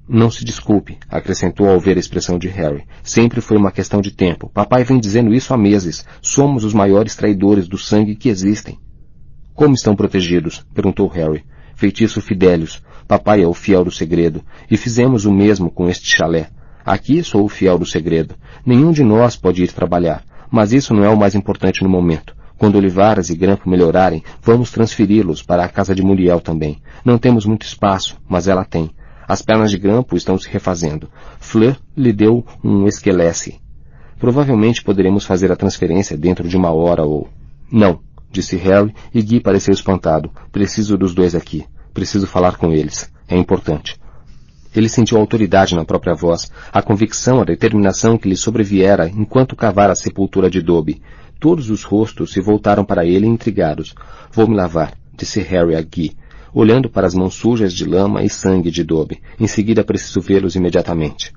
[0.07, 2.85] Não se desculpe, acrescentou ao ver a expressão de Harry.
[3.03, 4.49] Sempre foi uma questão de tempo.
[4.53, 6.05] Papai vem dizendo isso há meses.
[6.21, 8.79] Somos os maiores traidores do sangue que existem.
[9.53, 10.65] Como estão protegidos?
[10.73, 11.43] perguntou Harry.
[11.75, 12.81] Feitiço Fidélios.
[13.07, 14.43] Papai é o fiel do segredo.
[14.69, 16.49] E fizemos o mesmo com este chalé.
[16.83, 18.35] Aqui sou o fiel do segredo.
[18.65, 20.23] Nenhum de nós pode ir trabalhar.
[20.49, 22.35] Mas isso não é o mais importante no momento.
[22.57, 26.81] Quando Olivaras e Grampo melhorarem, vamos transferi-los para a casa de Muriel também.
[27.03, 28.89] Não temos muito espaço, mas ela tem.
[29.27, 31.09] As pernas de Grampo estão se refazendo.
[31.39, 33.59] Fleur lhe deu um esquelece.
[34.19, 37.27] Provavelmente poderemos fazer a transferência dentro de uma hora ou...
[37.71, 37.99] Não,
[38.33, 40.31] disse Harry e Guy pareceu espantado.
[40.51, 41.65] Preciso dos dois aqui.
[41.93, 43.09] Preciso falar com eles.
[43.27, 43.97] É importante.
[44.75, 49.93] Ele sentiu autoridade na própria voz, a convicção, a determinação que lhe sobreviera enquanto cavara
[49.93, 51.01] a sepultura de Dobby.
[51.39, 53.93] Todos os rostos se voltaram para ele intrigados.
[54.31, 56.17] Vou me lavar, disse Harry a Guy,
[56.51, 59.21] olhando para as mãos sujas de lama e sangue de Dobby.
[59.39, 61.31] Em seguida preciso vê-los imediatamente.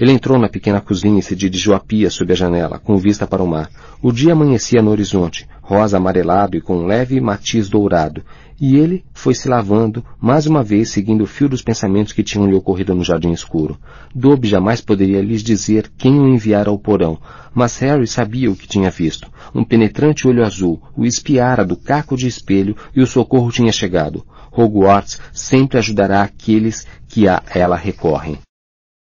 [0.00, 3.26] Ele entrou na pequena cozinha e se dirigiu à pia sob a janela, com vista
[3.26, 3.68] para o mar.
[4.00, 8.22] O dia amanhecia no horizonte, rosa amarelado e com um leve matiz dourado,
[8.60, 12.46] e ele foi se lavando, mais uma vez seguindo o fio dos pensamentos que tinham
[12.46, 13.76] lhe ocorrido no jardim escuro.
[14.14, 17.18] Dobby jamais poderia lhes dizer quem o enviara ao porão,
[17.52, 19.28] mas Harry sabia o que tinha visto.
[19.52, 24.24] Um penetrante olho azul o espiara do caco de espelho e o socorro tinha chegado.
[24.52, 28.38] Hogwarts sempre ajudará aqueles que a ela recorrem.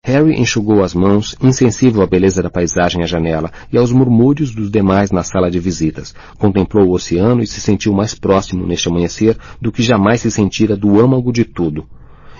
[0.07, 4.69] Harry enxugou as mãos, insensível à beleza da paisagem à janela e aos murmúrios dos
[4.69, 6.14] demais na sala de visitas.
[6.38, 10.77] Contemplou o oceano e se sentiu mais próximo neste amanhecer do que jamais se sentira
[10.77, 11.88] do âmago de tudo.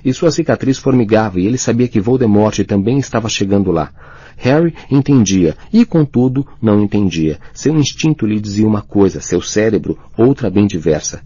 [0.06, 3.90] E sua cicatriz formigava e ele sabia que Voldemort também estava chegando lá.
[4.38, 7.40] Harry entendia, e contudo não entendia.
[7.52, 11.24] Seu instinto lhe dizia uma coisa, seu cérebro outra bem diversa.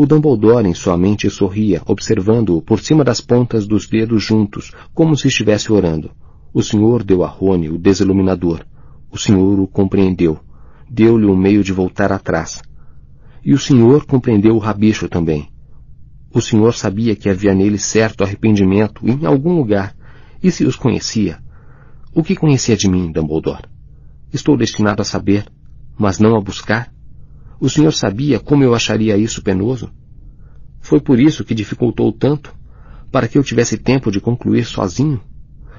[0.00, 5.16] O Dumbledore em sua mente sorria, observando-o por cima das pontas dos dedos juntos, como
[5.16, 6.12] se estivesse orando.
[6.54, 8.64] O Senhor deu a Rony o desiluminador.
[9.10, 10.38] O Senhor o compreendeu.
[10.88, 12.62] Deu-lhe um meio de voltar atrás.
[13.44, 15.48] E o Senhor compreendeu o rabicho também.
[16.32, 19.96] O Senhor sabia que havia nele certo arrependimento em algum lugar.
[20.40, 21.40] E se os conhecia?
[22.14, 23.64] O que conhecia de mim, Dumbledore?
[24.32, 25.50] Estou destinado a saber,
[25.98, 26.96] mas não a buscar?
[27.60, 29.90] O senhor sabia como eu acharia isso penoso?
[30.80, 32.54] Foi por isso que dificultou tanto?
[33.10, 35.20] Para que eu tivesse tempo de concluir sozinho?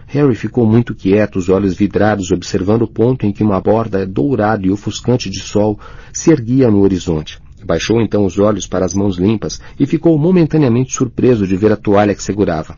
[0.07, 4.67] Harry ficou muito quieto, os olhos vidrados, observando o ponto em que uma borda dourada
[4.67, 5.79] e ofuscante de sol
[6.11, 7.39] se erguia no horizonte.
[7.63, 11.77] Baixou então os olhos para as mãos limpas e ficou momentaneamente surpreso de ver a
[11.77, 12.75] toalha que segurava.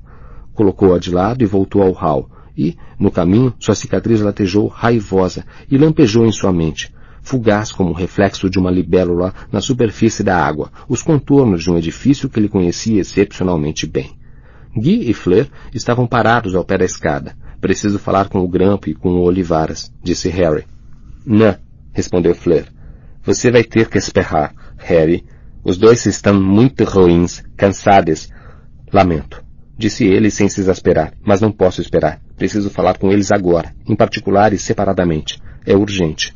[0.53, 5.75] Colocou-a de lado e voltou ao hall, e, no caminho, sua cicatriz latejou raivosa e
[5.75, 10.71] lampejou em sua mente fugaz como o reflexo de uma libélula na superfície da água,
[10.87, 14.11] os contornos de um edifício que ele conhecia excepcionalmente bem.
[14.75, 17.35] Guy e Fleur estavam parados ao pé da escada.
[17.59, 20.65] Preciso falar com o Grampo e com o Olivaras, disse Harry.
[21.25, 21.55] Não,
[21.93, 22.65] respondeu Fleur.
[23.23, 25.23] Você vai ter que esperar, Harry.
[25.63, 28.29] Os dois estão muito ruins, cansados.
[28.91, 29.43] Lamento,
[29.77, 32.19] disse ele sem se exasperar, mas não posso esperar.
[32.35, 35.39] Preciso falar com eles agora, em particular e separadamente.
[35.63, 36.33] É urgente.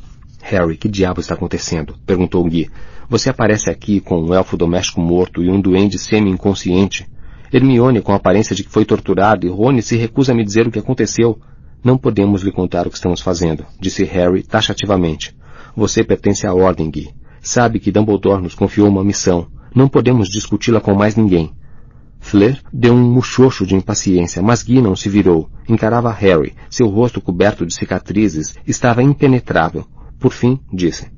[0.48, 1.96] Harry, que diabo está acontecendo?
[2.06, 2.70] perguntou Guy.
[3.08, 7.04] Você aparece aqui com um elfo doméstico morto e um duende semi-inconsciente.
[7.52, 10.68] Hermione com a aparência de que foi torturado e Rony se recusa a me dizer
[10.68, 11.36] o que aconteceu.
[11.82, 15.36] Não podemos lhe contar o que estamos fazendo, disse Harry taxativamente.
[15.74, 17.12] Você pertence à Ordem, Guy.
[17.40, 19.48] Sabe que Dumbledore nos confiou uma missão.
[19.74, 21.50] Não podemos discuti-la com mais ninguém.
[22.20, 25.50] Fleur deu um muxoxo de impaciência, mas Guy não se virou.
[25.68, 26.54] Encarava Harry.
[26.70, 29.84] Seu rosto coberto de cicatrizes estava impenetrável.
[30.18, 31.10] Por fim, disse.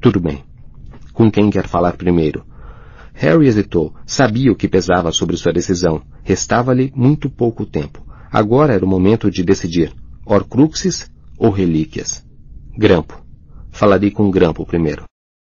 [0.00, 0.44] Tudo bem.
[1.12, 2.44] Com quem quer falar primeiro?
[3.12, 3.94] Harry hesitou.
[4.04, 6.02] Sabia o que pesava sobre sua decisão.
[6.22, 8.04] Restava-lhe muito pouco tempo.
[8.30, 9.94] Agora era o momento de decidir.
[10.26, 12.26] Horcruxes ou relíquias?
[12.76, 13.24] Grampo.
[13.70, 15.04] Falarei com Grampo primeiro.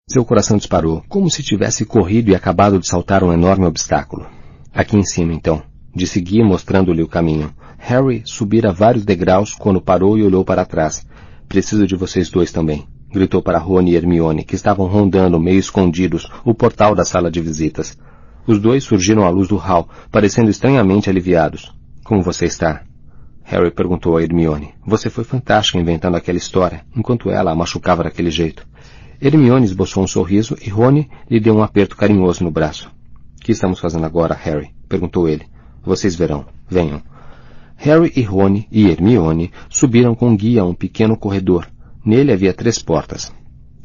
[0.10, 4.26] Seu coração disparou, como se tivesse corrido e acabado de saltar um enorme obstáculo.
[4.74, 5.62] Aqui em cima, então,
[5.94, 7.54] disse Guy mostrando-lhe o caminho.
[7.78, 11.06] Harry subira vários degraus quando parou e olhou para trás.
[11.50, 16.32] Preciso de vocês dois também, gritou para Rony e Hermione, que estavam rondando, meio escondidos,
[16.46, 17.98] o portal da sala de visitas.
[18.46, 21.74] Os dois surgiram à luz do hall, parecendo estranhamente aliviados.
[22.04, 22.84] Como você está?
[23.44, 24.76] Harry perguntou a Hermione.
[24.86, 28.64] Você foi fantástica inventando aquela história, enquanto ela a machucava daquele jeito.
[29.20, 32.92] Hermione esboçou um sorriso e Rony lhe deu um aperto carinhoso no braço.
[33.40, 34.70] O que estamos fazendo agora, Harry?
[34.88, 35.48] perguntou ele.
[35.84, 36.46] Vocês verão.
[36.70, 37.02] Venham.
[37.82, 41.66] Harry e Rony e Hermione subiram com guia a um pequeno corredor.
[42.06, 43.32] Nele havia três portas.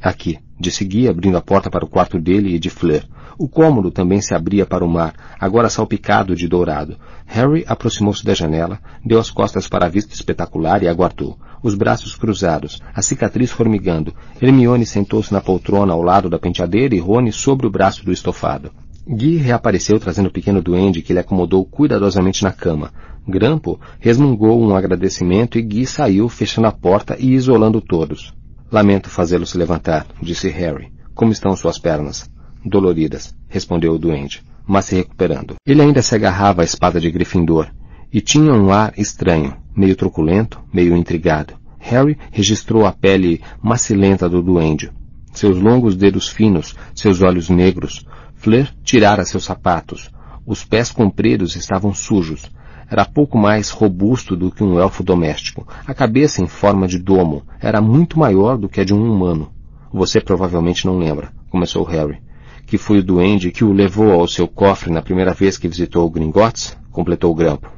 [0.02, 3.04] Aqui, disse Guy, abrindo a porta para o quarto dele e de Fleur.
[3.38, 6.96] O cômodo também se abria para o mar, agora salpicado de dourado.
[7.24, 12.16] Harry aproximou-se da janela, deu as costas para a vista espetacular e aguardou, os braços
[12.16, 14.12] cruzados, a cicatriz formigando.
[14.42, 18.72] Hermione sentou-se na poltrona ao lado da penteadeira e Rony sobre o braço do estofado.
[19.06, 22.90] Guy reapareceu trazendo o pequeno duende que ele acomodou cuidadosamente na cama.
[23.28, 28.34] Grampo resmungou um agradecimento e Guy saiu, fechando a porta e isolando todos.
[28.72, 30.90] Lamento fazê-lo se levantar, disse Harry.
[31.14, 32.30] Como estão suas pernas?
[32.64, 35.56] Doloridas, respondeu o duende, mas se recuperando.
[35.66, 37.68] Ele ainda se agarrava à espada de Gryffindor,
[38.10, 41.54] e tinha um ar estranho, meio truculento, meio intrigado.
[41.78, 44.90] Harry registrou a pele macilenta do duende,
[45.34, 48.06] seus longos dedos finos, seus olhos negros.
[48.44, 50.10] Fleur tirara seus sapatos.
[50.44, 52.42] Os pés compridos estavam sujos.
[52.90, 55.66] Era pouco mais robusto do que um elfo doméstico.
[55.86, 59.50] A cabeça em forma de domo era muito maior do que a de um humano.
[59.90, 62.22] Você provavelmente não lembra, começou Harry
[62.66, 66.08] que foi o duende que o levou ao seu cofre na primeira vez que visitou
[66.08, 66.76] Gringotts?
[66.90, 67.70] Completou o grampo.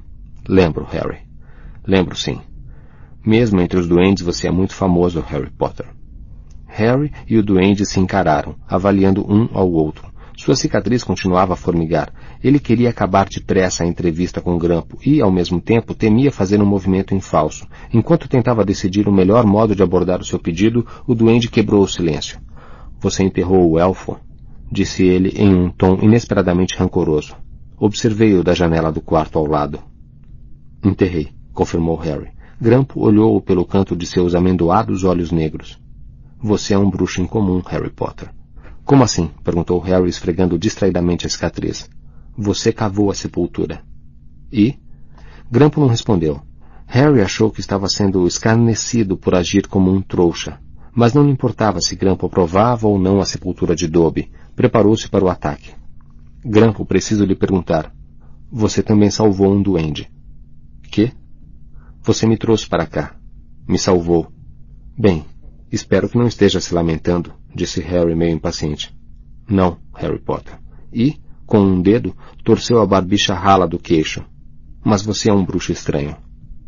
[0.49, 1.19] Lembro, Harry.
[1.85, 2.41] Lembro sim.
[3.25, 5.87] Mesmo entre os duendes você é muito famoso, Harry Potter.
[6.67, 10.16] Harry e o duende se encararam, avaliando um ao outro.
[10.37, 12.13] Sua cicatriz continuava a formigar.
[12.45, 16.67] Ele queria acabar depressa a entrevista com Grampo e, ao mesmo tempo, temia fazer um
[16.67, 17.67] movimento em falso.
[17.93, 21.89] Enquanto tentava decidir o melhor modo de abordar o seu pedido, o duende quebrou o
[21.89, 22.39] silêncio.
[23.01, 24.19] Você enterrou o elfo?
[24.71, 27.35] disse ele em um tom inesperadamente rancoroso.
[27.79, 29.81] Observei-o da janela do quarto ao lado.
[30.85, 32.31] Enterrei, confirmou Harry.
[32.61, 35.79] Grampo olhou-o pelo canto de seus amendoados olhos negros.
[36.43, 38.36] Você é um bruxo incomum, Harry Potter.
[38.87, 39.31] Como assim?
[39.43, 41.91] perguntou Harry esfregando distraidamente a cicatriz.
[42.39, 43.83] Você cavou a sepultura.
[44.53, 44.77] E?
[45.51, 46.41] Grampo não respondeu.
[46.87, 50.61] Harry achou que estava sendo escarnecido por agir como um trouxa,
[50.95, 55.25] mas não lhe importava se Grampo aprovava ou não a sepultura de Dobby, preparou-se para
[55.25, 55.73] o ataque.
[56.45, 57.93] Grampo, preciso lhe perguntar.
[58.53, 60.09] Você também salvou um duende.
[60.93, 61.13] Que?
[62.05, 63.17] Você me trouxe para cá.
[63.67, 64.31] Me salvou.
[64.97, 65.25] Bem,
[65.71, 68.95] espero que não esteja se lamentando, disse Harry meio impaciente.
[69.49, 70.59] Não, Harry Potter.
[70.93, 71.17] E,
[71.47, 74.25] com um dedo, torceu a barbicha rala do queixo.
[74.85, 76.17] Mas você é um bruxo estranho.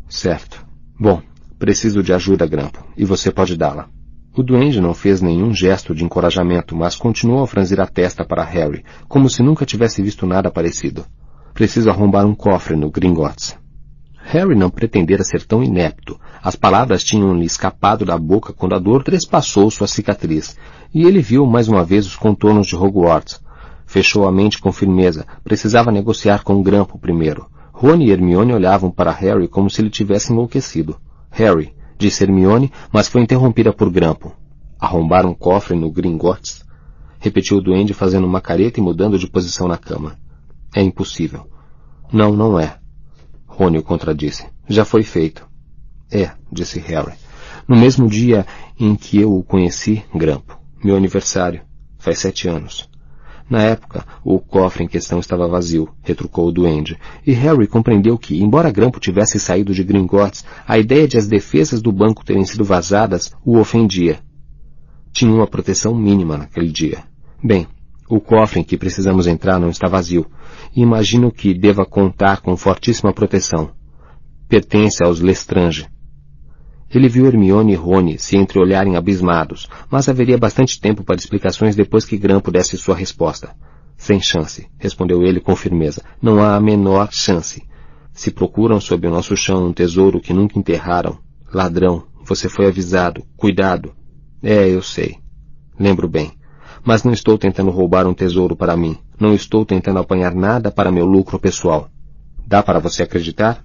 [0.07, 0.65] Certo.
[0.99, 1.21] Bom,
[1.57, 3.89] preciso de ajuda, Grampo, e você pode dá-la.
[4.35, 8.43] O duende não fez nenhum gesto de encorajamento, mas continuou a franzir a testa para
[8.43, 11.05] Harry, como se nunca tivesse visto nada parecido.
[11.53, 13.57] Preciso arrombar um cofre no Gringotts.
[14.31, 16.19] Harry não pretendera ser tão inepto.
[16.39, 20.55] As palavras tinham-lhe escapado da boca quando a dor trespassou sua cicatriz,
[20.93, 23.41] e ele viu mais uma vez os contornos de Hogwarts.
[23.87, 25.25] Fechou a mente com firmeza.
[25.43, 27.47] Precisava negociar com Grampo primeiro.
[27.71, 30.97] Rony e Hermione olhavam para Harry como se ele tivesse enlouquecido.
[31.31, 34.31] Harry, disse Hermione, mas foi interrompida por Grampo.
[34.79, 36.63] Arrombar um cofre no Gringotts?
[37.19, 40.17] Repetiu o duende fazendo uma careta e mudando de posição na cama.
[40.75, 41.47] É impossível.
[42.13, 42.77] Não, não é.
[43.59, 44.45] Rony o contradisse.
[44.69, 45.45] Já foi feito.
[46.09, 47.11] É, disse Harry.
[47.67, 48.45] No mesmo dia
[48.79, 50.57] em que eu o conheci, Grampo.
[50.81, 51.59] Meu aniversário.
[51.97, 52.89] Faz sete anos.
[53.49, 58.41] Na época, o cofre em questão estava vazio, retrucou o duende, e Harry compreendeu que,
[58.41, 62.63] embora Grampo tivesse saído de Gringotts, a ideia de as defesas do banco terem sido
[62.63, 64.19] vazadas o ofendia.
[65.11, 67.03] Tinha uma proteção mínima naquele dia.
[67.43, 67.67] Bem,
[68.07, 70.25] o cofre em que precisamos entrar não está vazio,
[70.75, 73.71] imagino que deva contar com fortíssima proteção.
[74.47, 75.87] Pertence aos Lestrange,
[76.91, 82.03] ele viu Hermione e Rony se entreolharem abismados, mas haveria bastante tempo para explicações depois
[82.03, 83.55] que Grampo desse sua resposta.
[83.95, 86.03] Sem chance, respondeu ele com firmeza.
[86.19, 87.61] Não há a menor chance.
[88.11, 91.19] Se procuram sob o nosso chão um tesouro que nunca enterraram,
[91.53, 93.23] ladrão, você foi avisado.
[93.37, 93.93] Cuidado.
[94.41, 95.17] É, eu sei.
[95.79, 96.38] Lembro bem.
[96.83, 98.97] Mas não estou tentando roubar um tesouro para mim.
[99.19, 101.89] Não estou tentando apanhar nada para meu lucro pessoal.
[102.45, 103.63] Dá para você acreditar?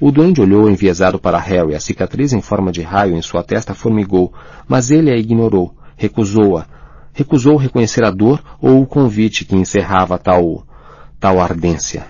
[0.00, 1.74] O duende olhou enviesado para Harry.
[1.74, 4.32] A cicatriz em forma de raio em sua testa formigou,
[4.66, 6.66] mas ele a ignorou, recusou-a.
[7.12, 10.64] Recusou reconhecer a dor ou o convite que encerrava tal,
[11.18, 12.06] tal ardência.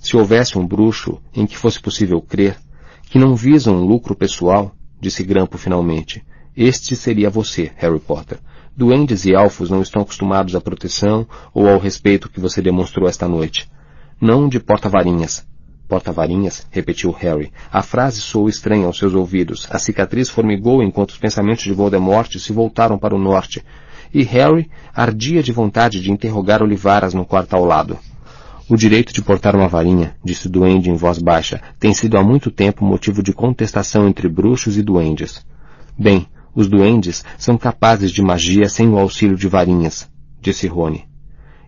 [0.00, 2.56] Se houvesse um bruxo em que fosse possível crer,
[3.04, 6.22] que não visa um lucro pessoal, disse Grampo finalmente,
[6.56, 8.38] este seria você, Harry Potter.
[8.76, 13.28] Duendes e elfos não estão acostumados à proteção ou ao respeito que você demonstrou esta
[13.28, 13.70] noite.
[14.20, 15.46] Não de porta-varinhas,
[15.90, 17.50] Porta-varinhas, repetiu Harry.
[17.72, 19.66] A frase soou estranha aos seus ouvidos.
[19.72, 23.64] A cicatriz formigou enquanto os pensamentos de Voldemort se voltaram para o norte.
[24.14, 27.98] E Harry ardia de vontade de interrogar Olivaras no quarto ao lado.
[28.68, 32.22] O direito de portar uma varinha, disse o duende em voz baixa, tem sido há
[32.22, 35.44] muito tempo motivo de contestação entre bruxos e duendes.
[35.98, 40.10] Bem, Os duendes são capazes de magia sem o auxílio de varinhas,
[40.40, 41.04] disse Rony.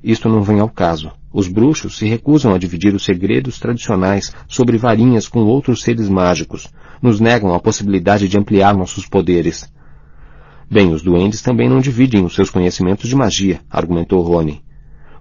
[0.03, 1.13] Isto não vem ao caso.
[1.33, 6.69] Os bruxos se recusam a dividir os segredos tradicionais sobre varinhas com outros seres mágicos.
[7.01, 9.73] Nos negam a possibilidade de ampliar nossos poderes.
[10.69, 14.65] Bem, os duendes também não dividem os seus conhecimentos de magia, argumentou Rony.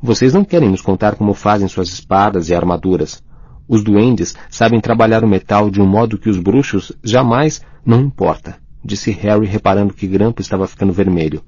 [0.01, 3.23] Vocês não querem nos contar como fazem suas espadas e armaduras.
[3.67, 8.57] Os duendes sabem trabalhar o metal de um modo que os bruxos jamais não importa,
[8.83, 11.41] disse Harry reparando que Grampo estava ficando vermelho.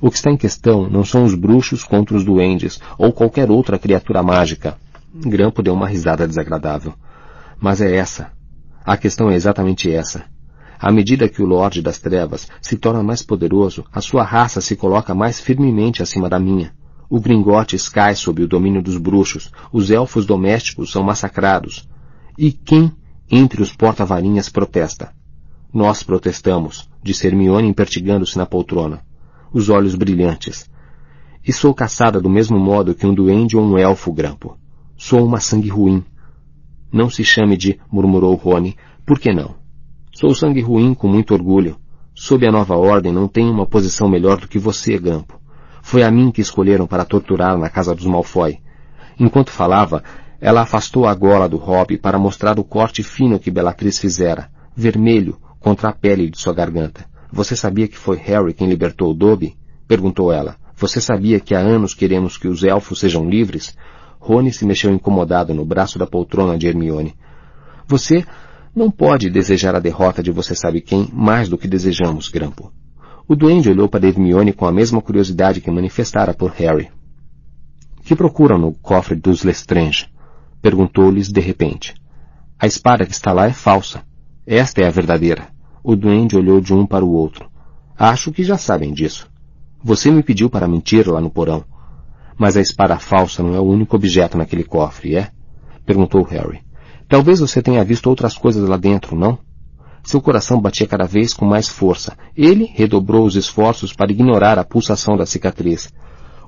[0.00, 3.78] O que está em questão não são os bruxos contra os duendes ou qualquer outra
[3.78, 4.76] criatura mágica.
[5.14, 6.94] Grampo deu uma risada desagradável.
[7.60, 8.32] Mas é essa.
[8.84, 10.24] A questão é exatamente essa.
[10.78, 14.74] À medida que o Lorde das Trevas se torna mais poderoso, a sua raça se
[14.74, 16.72] coloca mais firmemente acima da minha.
[17.10, 21.86] O Gringotes cai sob o domínio dos bruxos, os elfos domésticos são massacrados.
[22.38, 22.90] E quem
[23.30, 25.12] entre os porta-varinhas protesta?
[25.72, 29.02] Nós protestamos, disse Hermione impertigando-se na poltrona
[29.52, 30.70] os olhos brilhantes.
[31.46, 34.56] E sou caçada do mesmo modo que um duende ou um elfo grampo.
[34.96, 36.04] Sou uma sangue ruim.
[36.92, 38.76] Não se chame de, murmurou Rony,
[39.06, 39.54] por que não?
[40.12, 41.76] Sou sangue ruim com muito orgulho.
[42.14, 45.40] Sob a nova ordem não tenho uma posição melhor do que você, Grampo.
[45.82, 48.58] Foi a mim que escolheram para torturar na casa dos Malfoy.
[49.18, 50.02] Enquanto falava,
[50.40, 55.38] ela afastou a gola do Hobbit para mostrar o corte fino que Bellatrix fizera, vermelho,
[55.60, 57.04] contra a pele de sua garganta.
[57.30, 59.56] Você sabia que foi Harry quem libertou o Dobby?
[59.86, 60.56] Perguntou ela.
[60.74, 63.76] Você sabia que há anos queremos que os elfos sejam livres?
[64.18, 67.14] Rony se mexeu incomodado no braço da poltrona de Hermione.
[67.86, 68.24] Você
[68.74, 72.72] não pode desejar a derrota de você sabe quem mais do que desejamos, Grampo.
[73.28, 76.90] O duende olhou para Hermione com a mesma curiosidade que manifestara por Harry.
[78.04, 80.08] Que procuram no cofre dos Lestrange?
[80.60, 81.94] Perguntou-lhes de repente.
[82.58, 84.02] A espada que está lá é falsa.
[84.52, 85.46] Esta é a verdadeira.
[85.80, 87.48] O duende olhou de um para o outro.
[87.96, 89.30] Acho que já sabem disso.
[89.80, 91.64] Você me pediu para mentir lá no porão.
[92.36, 95.30] Mas a espada falsa não é o único objeto naquele cofre, é?
[95.86, 96.62] Perguntou Harry.
[97.08, 99.38] Talvez você tenha visto outras coisas lá dentro, não?
[100.02, 102.18] Seu coração batia cada vez com mais força.
[102.36, 105.92] Ele redobrou os esforços para ignorar a pulsação da cicatriz.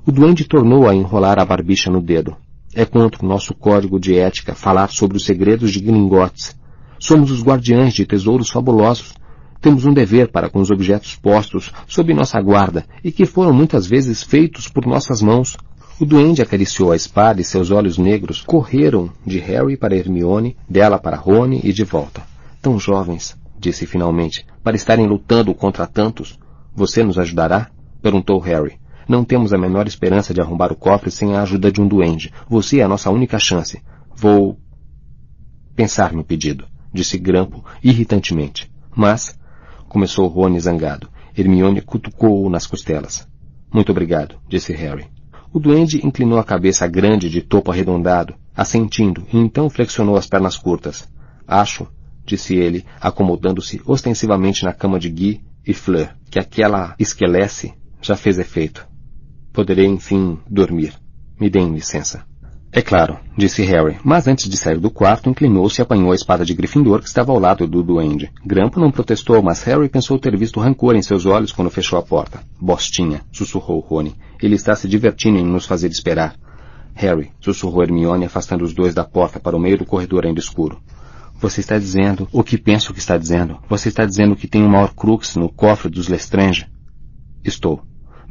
[0.05, 2.35] O duende tornou a enrolar a barbicha no dedo.
[2.75, 6.61] É contra o nosso código de ética falar sobre os segredos de Gringotes.
[7.03, 9.13] Somos os guardiães de tesouros fabulosos.
[9.59, 13.85] Temos um dever para com os objetos postos sob nossa guarda e que foram muitas
[13.85, 15.57] vezes feitos por nossas mãos.
[15.99, 20.97] O duende acariciou a espada e seus olhos negros correram de Harry para Hermione, dela
[20.97, 22.23] para Rony e de volta.
[22.61, 26.39] Tão jovens, disse finalmente, para estarem lutando contra tantos.
[26.73, 27.69] Você nos ajudará?
[28.01, 28.79] perguntou Harry.
[29.09, 32.31] Não temos a menor esperança de arrombar o cofre sem a ajuda de um duende.
[32.47, 33.81] Você é a nossa única chance.
[34.15, 34.57] Vou
[35.75, 38.71] pensar no pedido, disse Grampo irritantemente.
[38.95, 39.37] Mas
[39.89, 41.09] começou Rony zangado.
[41.35, 43.27] Hermione cutucou-o nas costelas.
[43.73, 45.07] Muito obrigado, disse Harry.
[45.51, 50.57] O duende inclinou a cabeça grande de topo arredondado, assentindo, e então flexionou as pernas
[50.57, 51.07] curtas.
[51.47, 51.87] Acho,
[52.25, 58.37] disse ele, acomodando-se ostensivamente na cama de Guy e Fleur, que aquela esquelece já fez
[58.37, 58.87] efeito.
[59.51, 60.93] Poderei, enfim, dormir.
[61.39, 62.25] Me deem licença.
[62.75, 66.43] É claro, disse Harry, mas antes de sair do quarto, inclinou-se e apanhou a espada
[66.43, 68.31] de Gryffindor que estava ao lado do duende.
[68.43, 72.01] Grampo não protestou, mas Harry pensou ter visto rancor em seus olhos quando fechou a
[72.01, 72.41] porta.
[72.59, 74.15] Bostinha, sussurrou Rony.
[74.41, 76.35] Ele está se divertindo em nos fazer esperar.
[76.95, 80.81] Harry, sussurrou Hermione, afastando os dois da porta para o meio do corredor ainda escuro.
[81.39, 83.59] Você está dizendo o que penso que está dizendo.
[83.69, 86.65] Você está dizendo que tem uma Horcrux no cofre dos Lestrange?
[87.43, 87.83] Estou.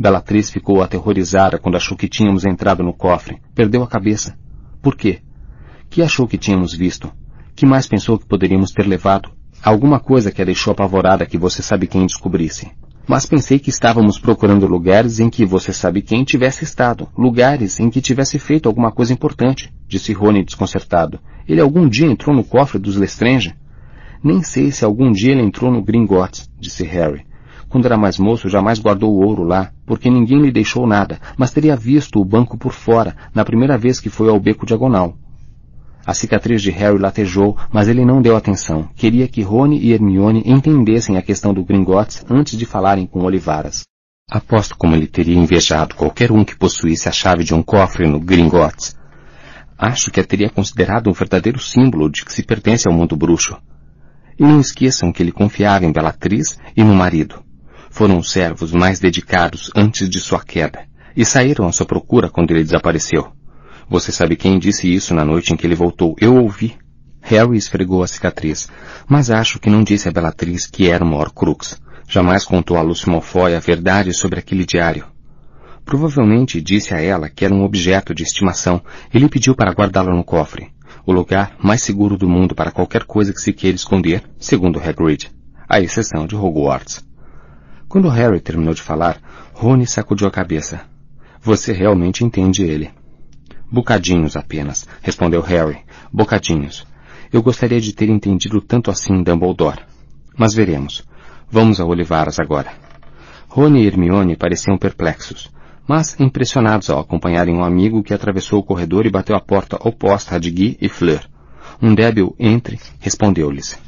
[0.03, 3.41] Bellatrix ficou aterrorizada quando achou que tínhamos entrado no cofre.
[3.55, 4.37] Perdeu a cabeça.
[4.83, 5.21] Por quê?
[5.89, 7.13] Que achou que tínhamos visto?
[7.55, 9.31] Que mais pensou que poderíamos ter levado?
[9.63, 12.73] Alguma coisa que a deixou apavorada que você sabe quem descobrisse.
[13.07, 17.09] Mas pensei que estávamos procurando lugares em que você sabe quem tivesse estado.
[17.17, 21.21] Lugares em que tivesse feito alguma coisa importante, disse Rony desconcertado.
[21.47, 23.55] Ele algum dia entrou no cofre dos Lestrange?
[24.23, 27.25] Nem sei se algum dia ele entrou no Gringotts, disse Harry.
[27.73, 31.53] Quando era mais moço, jamais guardou o ouro lá, porque ninguém lhe deixou nada, mas
[31.53, 35.17] teria visto o banco por fora, na primeira vez que foi ao beco diagonal.
[36.05, 38.91] A cicatriz de Harry latejou, mas ele não deu atenção.
[38.95, 43.85] Queria que Rony e Hermione entendessem a questão do Gringotts antes de falarem com Olivaras.
[44.31, 48.21] Aposto como ele teria invejado qualquer um que possuísse a chave de um cofre no
[48.21, 48.95] Gringotts.
[49.79, 53.57] Acho que a teria considerado um verdadeiro símbolo de que se pertence ao mundo bruxo.
[54.39, 57.43] E não esqueçam que ele confiava em Bellatrix e no marido
[57.93, 62.51] foram os servos mais dedicados antes de sua queda, e saíram à sua procura quando
[62.51, 63.31] ele desapareceu.
[63.89, 66.17] Você sabe quem disse isso na noite em que ele voltou?
[66.19, 66.75] Eu ouvi.
[67.21, 68.67] Harry esfregou a cicatriz,
[69.07, 71.81] mas acho que não disse a Bellatrix que era uma Horcrux.
[72.09, 75.07] Jamais contou a Lucy Malfoy a verdade sobre aquele diário.
[75.85, 78.81] Provavelmente disse a ela que era um objeto de estimação
[79.13, 80.73] e lhe pediu para guardá-lo no cofre,
[81.05, 85.31] o lugar mais seguro do mundo para qualquer coisa que se queira esconder, segundo Hagrid,
[85.69, 87.12] à exceção de Hogwarts.
[87.93, 89.21] Quando Harry terminou de falar,
[89.53, 90.81] Rony sacudiu a cabeça.
[91.43, 92.91] Você realmente entende ele.
[93.71, 95.81] Bocadinhos apenas, respondeu Harry.
[96.11, 96.87] Bocadinhos.
[97.31, 99.83] Eu gostaria de ter entendido tanto assim Dumbledore.
[100.35, 101.07] Mas veremos.
[101.51, 102.73] Vamos a Olivaras agora.
[103.47, 105.51] Rony e Hermione pareciam perplexos,
[105.87, 110.37] mas impressionados ao acompanharem um amigo que atravessou o corredor e bateu a porta oposta
[110.37, 111.29] à de Guy e Fleur.
[111.83, 113.79] Um débil entre respondeu-lhes.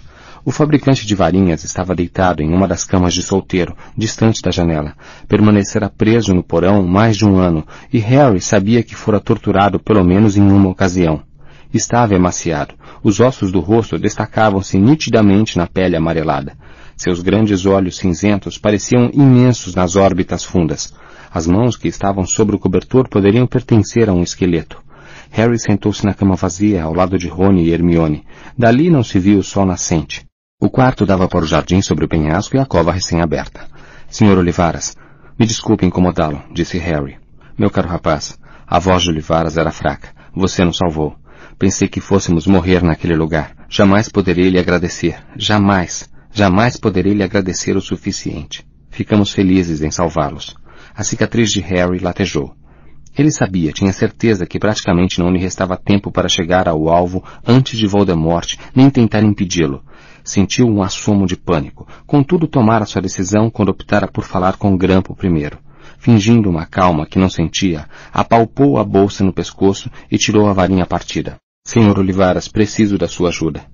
[0.46, 4.94] O fabricante de varinhas estava deitado em uma das camas de solteiro, distante da janela.
[5.26, 10.04] Permanecera preso no porão mais de um ano, e Harry sabia que fora torturado pelo
[10.04, 11.22] menos em uma ocasião.
[11.72, 12.74] Estava emaciado.
[13.02, 16.52] Os ossos do rosto destacavam-se nitidamente na pele amarelada.
[16.94, 20.92] Seus grandes olhos cinzentos pareciam imensos nas órbitas fundas.
[21.32, 24.78] As mãos que estavam sobre o cobertor poderiam pertencer a um esqueleto.
[25.30, 28.26] Harry sentou-se na cama vazia ao lado de Rony e Hermione.
[28.56, 30.24] Dali não se viu o sol nascente.
[30.64, 33.68] O quarto dava para o jardim sobre o penhasco e a cova recém-aberta.
[34.08, 34.96] Senhor Olivaras,
[35.38, 37.18] me desculpe incomodá-lo, disse Harry.
[37.58, 40.08] Meu caro rapaz, a voz de Olivaras era fraca.
[40.34, 41.16] Você nos salvou.
[41.58, 43.54] Pensei que fôssemos morrer naquele lugar.
[43.68, 45.18] Jamais poderei lhe agradecer.
[45.36, 46.08] Jamais.
[46.32, 48.66] Jamais poderei lhe agradecer o suficiente.
[48.88, 50.56] Ficamos felizes em salvá-los.
[50.96, 52.56] A cicatriz de Harry latejou.
[53.16, 57.78] Ele sabia, tinha certeza que praticamente não lhe restava tempo para chegar ao alvo antes
[57.78, 59.84] de Voldemort, nem tentar impedi-lo.
[60.24, 61.86] Sentiu um assomo de pânico.
[62.06, 65.58] Contudo, tomara sua decisão quando optara por falar com Grampo primeiro.
[65.98, 70.86] Fingindo uma calma que não sentia, apalpou a bolsa no pescoço e tirou a varinha
[70.86, 71.36] partida.
[71.66, 73.66] Senhor Olivaras, preciso da sua ajuda.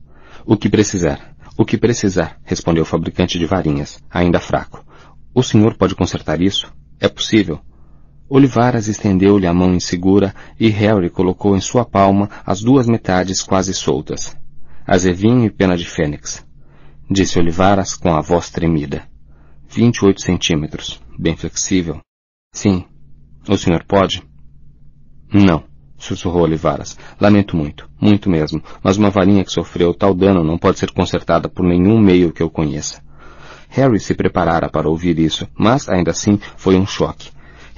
[0.44, 1.36] O que precisar.
[1.56, 4.84] O que precisar, respondeu o fabricante de varinhas, ainda fraco.
[5.32, 6.72] O senhor pode consertar isso?
[6.98, 7.60] É possível.
[8.28, 13.72] Olivaras estendeu-lhe a mão insegura e Harry colocou em sua palma as duas metades quase
[13.72, 14.36] soltas
[14.86, 16.46] azevinho e pena de fênix.
[17.10, 19.04] Disse Olivaras com a voz tremida.
[19.68, 21.00] Vinte e oito centímetros.
[21.18, 22.00] Bem flexível.
[22.52, 22.84] Sim.
[23.48, 24.22] O senhor pode?
[25.32, 25.64] Não,
[25.96, 26.98] sussurrou Olivaras.
[27.20, 31.48] Lamento muito, muito mesmo, mas uma varinha que sofreu tal dano não pode ser consertada
[31.48, 33.02] por nenhum meio que eu conheça.
[33.68, 37.30] Harry se preparara para ouvir isso, mas ainda assim foi um choque.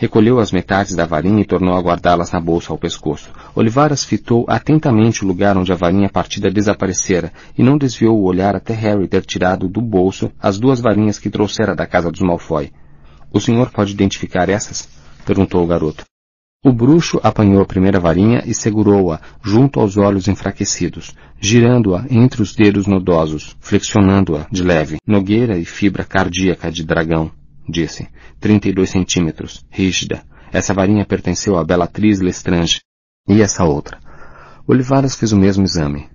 [0.02, 3.30] Recolheu as metades da varinha e tornou a guardá-las na bolsa ao pescoço.
[3.54, 8.56] Olivaras fitou atentamente o lugar onde a varinha partida desaparecera e não desviou o olhar
[8.56, 12.72] até Harry ter tirado do bolso as duas varinhas que trouxera da casa dos Malfoy.
[13.32, 14.88] O senhor pode identificar essas?
[15.24, 16.02] perguntou o garoto.
[16.64, 22.56] O bruxo apanhou a primeira varinha e segurou-a junto aos olhos enfraquecidos, girando-a entre os
[22.56, 27.30] dedos nodosos, flexionando-a de leve, nogueira e fibra cardíaca de dragão
[27.68, 28.08] disse.
[28.40, 30.22] Trinta e dois centímetros, rígida.
[30.52, 32.80] Essa varinha pertenceu à Bellatriz Lestrange.
[33.28, 33.98] E essa outra?
[34.66, 36.08] Olivaras fez o mesmo exame.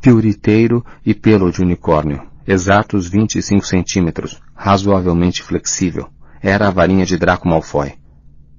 [0.00, 2.22] Piuriteiro e pelo de unicórnio.
[2.46, 6.08] Exatos vinte e cinco centímetros, razoavelmente flexível.
[6.40, 7.94] Era a varinha de Draco Malfoy.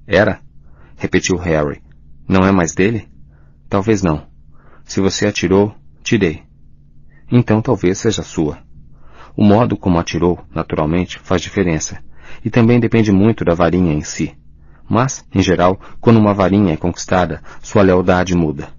[0.06, 0.40] Era?
[0.96, 1.82] Repetiu Harry.
[2.28, 3.08] Não é mais dele?
[3.68, 4.26] Talvez não.
[4.84, 6.42] Se você atirou, tirei.
[7.30, 8.58] Então talvez seja sua.
[9.38, 12.02] O modo como atirou, naturalmente, faz diferença.
[12.44, 14.36] E também depende muito da varinha em si.
[14.90, 18.70] Mas, em geral, quando uma varinha é conquistada, sua lealdade muda.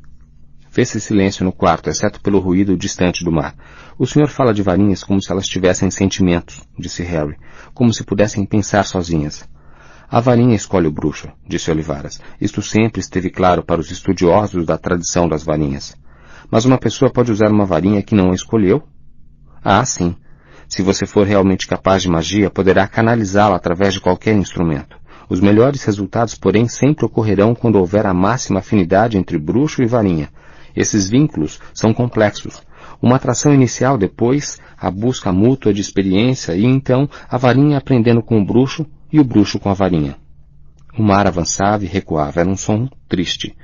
[0.69, 3.55] Fez-se silêncio no quarto, exceto pelo ruído distante do mar.
[3.97, 7.37] O senhor fala de varinhas como se elas tivessem sentimentos, disse Harry,
[7.73, 9.47] como se pudessem pensar sozinhas.
[10.11, 12.19] A varinha escolhe o bruxo, disse Olivaras.
[12.41, 15.95] Isto sempre esteve claro para os estudiosos da tradição das varinhas.
[16.51, 18.83] Mas uma pessoa pode usar uma varinha que não a escolheu?
[19.63, 20.17] Ah, sim.
[20.69, 24.97] Se você for realmente capaz de magia, poderá canalizá-la através de qualquer instrumento.
[25.27, 30.29] Os melhores resultados, porém, sempre ocorrerão quando houver a máxima afinidade entre bruxo e varinha.
[30.75, 32.61] Esses vínculos são complexos.
[33.01, 38.39] Uma atração inicial, depois a busca mútua de experiência e então a varinha aprendendo com
[38.39, 40.17] o bruxo e o bruxo com a varinha.
[40.97, 42.41] O mar avançava e recuava.
[42.41, 43.55] Era um som triste.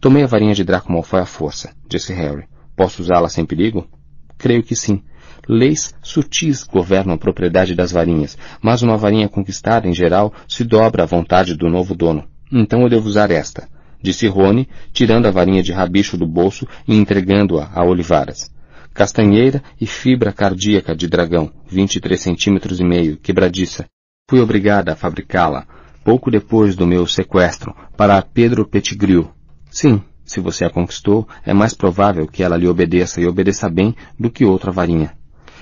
[0.00, 2.44] Tomei a varinha de Draco Malfoy à força, disse Harry.
[2.76, 3.88] Posso usá-la sem perigo?
[4.36, 5.02] Creio que sim.
[5.48, 11.02] Leis sutis governam a propriedade das varinhas, mas uma varinha conquistada, em geral, se dobra
[11.02, 12.24] à vontade do novo dono.
[12.50, 13.68] Então eu devo usar esta,
[14.00, 18.52] disse Rony, tirando a varinha de rabicho do bolso e entregando-a a Olivaras.
[18.92, 23.86] Castanheira e fibra cardíaca de dragão, 23 centímetros e meio, quebradiça.
[24.30, 25.66] Fui obrigada a fabricá-la,
[26.04, 29.30] pouco depois do meu sequestro, para Pedro Pettigrew.
[29.70, 33.94] Sim, se você a conquistou, é mais provável que ela lhe obedeça e obedeça bem
[34.18, 35.12] do que outra varinha.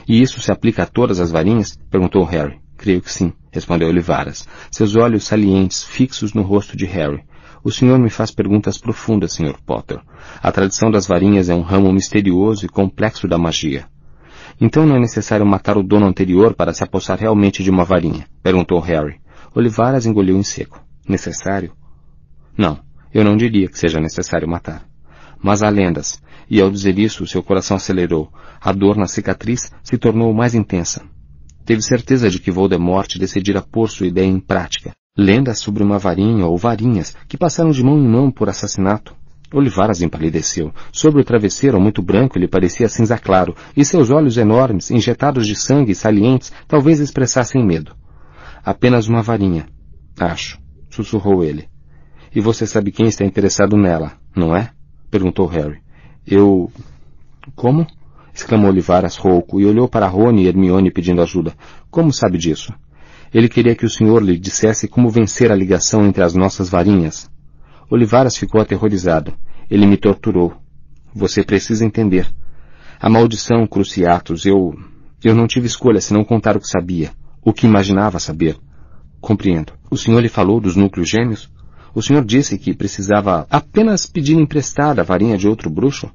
[0.08, 1.78] E isso se aplica a todas as varinhas?
[1.90, 2.60] perguntou Harry.
[2.76, 7.22] Creio que sim, respondeu Olivaras, seus olhos salientes fixos no rosto de Harry.
[7.62, 9.56] O senhor me faz perguntas profundas, Sr.
[9.64, 10.00] Potter.
[10.42, 13.86] A tradição das varinhas é um ramo misterioso e complexo da magia.
[14.60, 18.26] Então não é necessário matar o dono anterior para se apossar realmente de uma varinha?
[18.42, 19.20] perguntou Harry.
[19.54, 20.82] Olivaras engoliu em seco.
[21.08, 21.72] Necessário?
[22.56, 22.80] Não,
[23.14, 24.84] eu não diria que seja necessário matar.
[25.40, 26.20] Mas há lendas,
[26.52, 28.30] e ao dizer isso seu coração acelerou.
[28.60, 31.02] A dor na cicatriz se tornou mais intensa.
[31.64, 34.92] Teve certeza de que Voldemort decidira pôr sua ideia em prática.
[35.16, 39.16] Lendas sobre uma varinha ou varinhas que passaram de mão em mão por assassinato.
[39.50, 40.74] Olivaras empalideceu.
[40.92, 45.56] Sobre o travesseiro muito branco ele parecia cinza claro, e seus olhos enormes, injetados de
[45.56, 47.96] sangue salientes, talvez expressassem medo.
[48.62, 49.66] Apenas uma varinha.
[50.20, 50.58] Acho,
[50.90, 51.66] sussurrou ele.
[52.34, 54.70] E você sabe quem está interessado nela, não é?
[55.10, 55.80] perguntou Harry.
[56.26, 56.70] Eu.
[57.54, 57.86] Como?
[58.34, 61.54] exclamou Olivaras rouco e olhou para Rony e Hermione pedindo ajuda.
[61.90, 62.72] Como sabe disso?
[63.32, 67.30] Ele queria que o senhor lhe dissesse como vencer a ligação entre as nossas varinhas.
[67.90, 69.34] Olivaras ficou aterrorizado.
[69.70, 70.54] Ele me torturou.
[71.14, 72.26] Você precisa entender.
[73.00, 74.74] A maldição, Cruciatus, eu...
[75.24, 77.12] Eu não tive escolha senão contar o que sabia.
[77.42, 78.56] O que imaginava saber.
[79.20, 79.72] Compreendo.
[79.90, 81.50] O senhor lhe falou dos núcleos gêmeos?
[81.94, 86.10] O senhor disse que precisava apenas pedir emprestada a varinha de outro bruxo?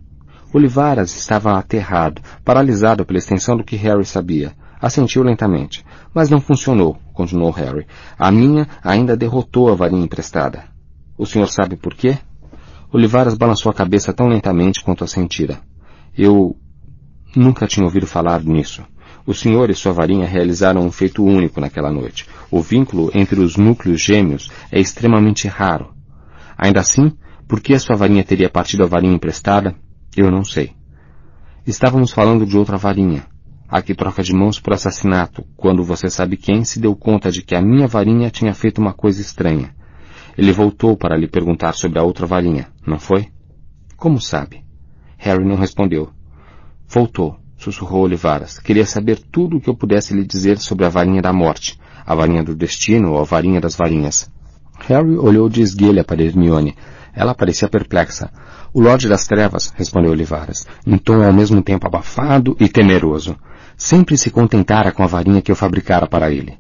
[0.51, 4.53] Olivaras estava aterrado, paralisado pela extensão do que Harry sabia.
[4.81, 5.85] Assentiu lentamente.
[6.13, 7.85] Mas não funcionou, continuou Harry.
[8.17, 10.63] A minha ainda derrotou a varinha emprestada.
[11.17, 12.17] O senhor sabe por quê?
[12.91, 15.59] Olivaras balançou a cabeça tão lentamente quanto assentira.
[16.17, 16.55] Eu
[17.35, 18.83] nunca tinha ouvido falar nisso.
[19.27, 22.25] O senhor e sua varinha realizaram um feito único naquela noite.
[22.49, 25.93] O vínculo entre os núcleos gêmeos é extremamente raro.
[26.57, 27.11] Ainda assim,
[27.45, 29.75] por que a sua varinha teria partido a varinha emprestada?
[30.15, 30.71] Eu não sei.
[31.65, 33.25] Estávamos falando de outra varinha,
[33.67, 37.41] a que troca de mãos por assassinato, quando você sabe quem se deu conta de
[37.41, 39.75] que a minha varinha tinha feito uma coisa estranha.
[40.37, 43.27] Ele voltou para lhe perguntar sobre a outra varinha, não foi?
[43.97, 44.63] Como sabe?
[45.17, 46.09] Harry não respondeu.
[46.87, 48.59] Voltou, sussurrou Olivaras.
[48.59, 52.15] Queria saber tudo o que eu pudesse lhe dizer sobre a varinha da morte, a
[52.15, 54.29] varinha do destino ou a varinha das varinhas.
[54.87, 56.75] Harry olhou de esguelha para Hermione.
[57.13, 58.29] Ela parecia perplexa.
[58.73, 63.35] O Lorde das Trevas, respondeu Olivaras, em tom ao mesmo tempo abafado e temeroso
[63.77, 66.57] sempre se contentara com a varinha que eu fabricara para ele.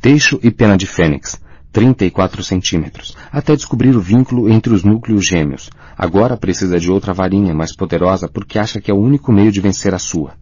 [0.00, 1.38] Teixo e pena de fênix,
[1.72, 5.70] 34 centímetros, até descobrir o vínculo entre os núcleos gêmeos.
[5.96, 9.60] Agora precisa de outra varinha mais poderosa porque acha que é o único meio de
[9.60, 10.32] vencer a sua.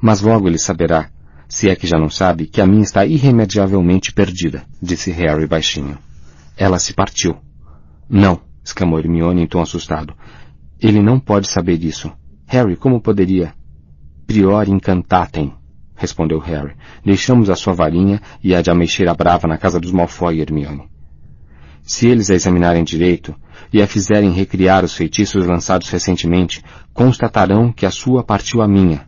[0.00, 1.10] Mas logo ele saberá,
[1.48, 5.98] se é que já não sabe, que a minha está irremediavelmente perdida, disse Harry baixinho.
[6.56, 7.36] Ela se partiu.
[8.08, 10.14] Não, exclamou Hermione em tom assustado.
[10.80, 12.10] Ele não pode saber disso.
[12.46, 13.54] Harry, como poderia?
[14.26, 15.52] Prior incantatem,
[16.02, 16.74] respondeu Harry.
[17.04, 20.90] Deixamos a sua varinha e a de Ameixeira Brava na casa dos Malfoy, Hermione.
[21.82, 23.34] Se eles a examinarem direito
[23.72, 29.06] e a fizerem recriar os feitiços lançados recentemente, constatarão que a sua partiu a minha,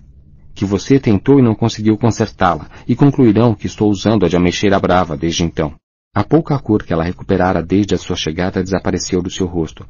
[0.54, 4.78] que você tentou e não conseguiu consertá-la, e concluirão que estou usando a de Ameixeira
[4.78, 5.74] Brava desde então.
[6.14, 9.84] A pouca cor que ela recuperara desde a sua chegada desapareceu do seu rosto.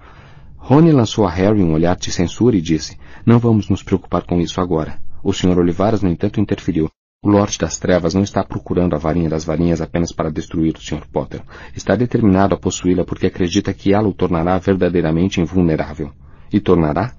[0.56, 4.40] Rony lançou a Harry um olhar de censura e disse, não vamos nos preocupar com
[4.40, 5.03] isso agora.
[5.24, 5.58] O Sr.
[5.58, 6.90] Olivaras, no entanto, interferiu.
[7.22, 10.80] O Lorde das Trevas não está procurando a varinha das varinhas apenas para destruir o
[10.82, 11.06] Sr.
[11.10, 11.40] Potter.
[11.74, 16.12] Está determinado a possuí-la porque acredita que ela o tornará verdadeiramente invulnerável.
[16.52, 17.14] E tornará?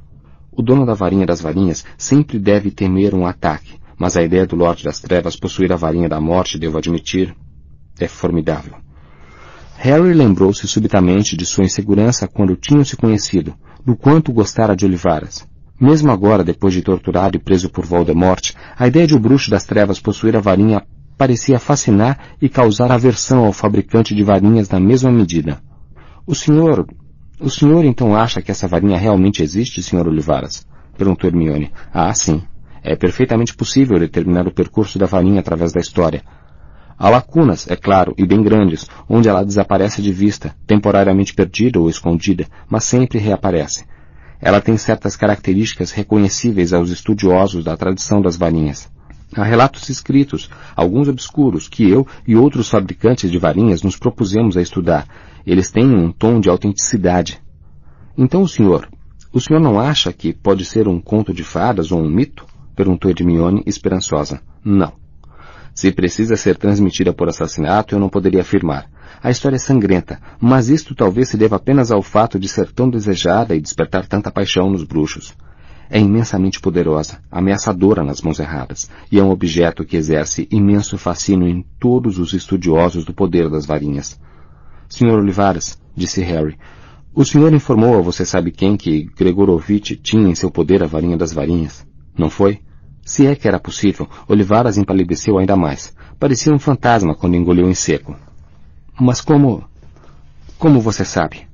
[0.52, 4.56] O dono da varinha das varinhas sempre deve temer um ataque, mas a ideia do
[4.56, 7.36] Lorde das Trevas possuir a varinha da morte, devo admitir,
[8.00, 8.76] é formidável.
[9.78, 15.48] Harry lembrou-se subitamente de sua insegurança quando tinham se conhecido, do quanto gostara de Olivaras.
[15.80, 19.66] Mesmo agora, depois de torturado e preso por Voldemort, a ideia de o bruxo das
[19.66, 20.84] trevas possuir a varinha
[21.18, 25.60] parecia fascinar e causar aversão ao fabricante de varinhas na mesma medida.
[26.26, 26.88] O senhor...
[27.38, 30.08] O senhor então acha que essa varinha realmente existe, Sr.
[30.08, 30.66] Olivaras?
[30.98, 31.70] Perguntou Hermione.
[31.94, 32.42] Ah, sim.
[32.82, 36.24] É perfeitamente possível determinar o percurso da varinha através da história.
[36.98, 41.90] Há lacunas, é claro, e bem grandes, onde ela desaparece de vista, temporariamente perdida ou
[41.90, 43.86] escondida, mas sempre reaparece.
[44.46, 48.88] Ela tem certas características reconhecíveis aos estudiosos da tradição das varinhas.
[49.36, 54.62] Há relatos escritos, alguns obscuros, que eu e outros fabricantes de varinhas nos propusemos a
[54.62, 55.08] estudar.
[55.48, 57.42] Eles têm um tom de autenticidade.
[58.16, 58.88] Então senhor,
[59.34, 62.46] o senhor não acha que pode ser um conto de fadas ou um mito?
[62.76, 64.42] Perguntou Edmione, esperançosa.
[64.64, 64.94] Não.
[65.74, 68.92] Se precisa ser transmitida por assassinato, eu não poderia afirmar.
[69.26, 72.88] A história é sangrenta, mas isto talvez se deva apenas ao fato de ser tão
[72.88, 75.34] desejada e despertar tanta paixão nos bruxos.
[75.90, 81.48] é imensamente poderosa, ameaçadora nas mãos erradas, e é um objeto que exerce imenso fascínio
[81.48, 84.20] em todos os estudiosos do poder das varinhas.
[84.88, 85.16] Sr.
[85.16, 86.56] Olivares, disse Harry,
[87.12, 91.18] o senhor informou a você sabe quem que Gregorovitch tinha em seu poder a varinha
[91.18, 91.84] das varinhas,
[92.16, 92.60] não foi?
[93.04, 95.96] Se é que era possível, Olivares empalideceu ainda mais.
[96.20, 98.16] Parecia um fantasma quando engoliu em seco.
[99.00, 99.64] Mas como...
[100.58, 101.48] como você sabe?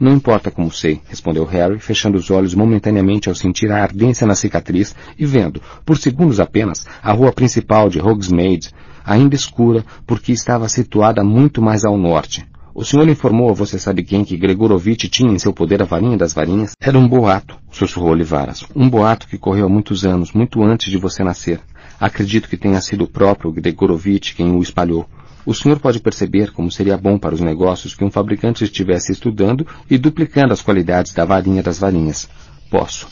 [0.00, 4.34] Não importa como sei, respondeu Harry, fechando os olhos momentaneamente ao sentir a ardência na
[4.34, 8.70] cicatriz e vendo, por segundos apenas, a rua principal de Hogsmeade,
[9.04, 12.44] ainda escura, porque estava situada muito mais ao norte.
[12.74, 16.16] O senhor informou a você sabe quem que Gregorovitch tinha em seu poder a varinha
[16.16, 16.72] das varinhas?
[16.80, 18.64] Era um boato, sussurrou Olivaras.
[18.74, 21.60] Um boato que correu há muitos anos, muito antes de você nascer.
[22.00, 25.06] Acredito que tenha sido o próprio Gregorovitch quem o espalhou.
[25.44, 29.66] O senhor pode perceber como seria bom para os negócios que um fabricante estivesse estudando
[29.88, 32.28] e duplicando as qualidades da varinha das varinhas.
[32.70, 33.08] Posso.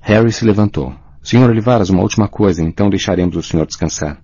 [0.00, 0.94] Harry se levantou.
[1.22, 4.20] Senhor Olivaras, uma última coisa, então deixaremos o senhor descansar.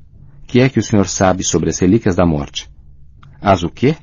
[0.46, 2.70] Que é que o senhor sabe sobre as relíquias da morte?
[3.40, 3.96] As o quê?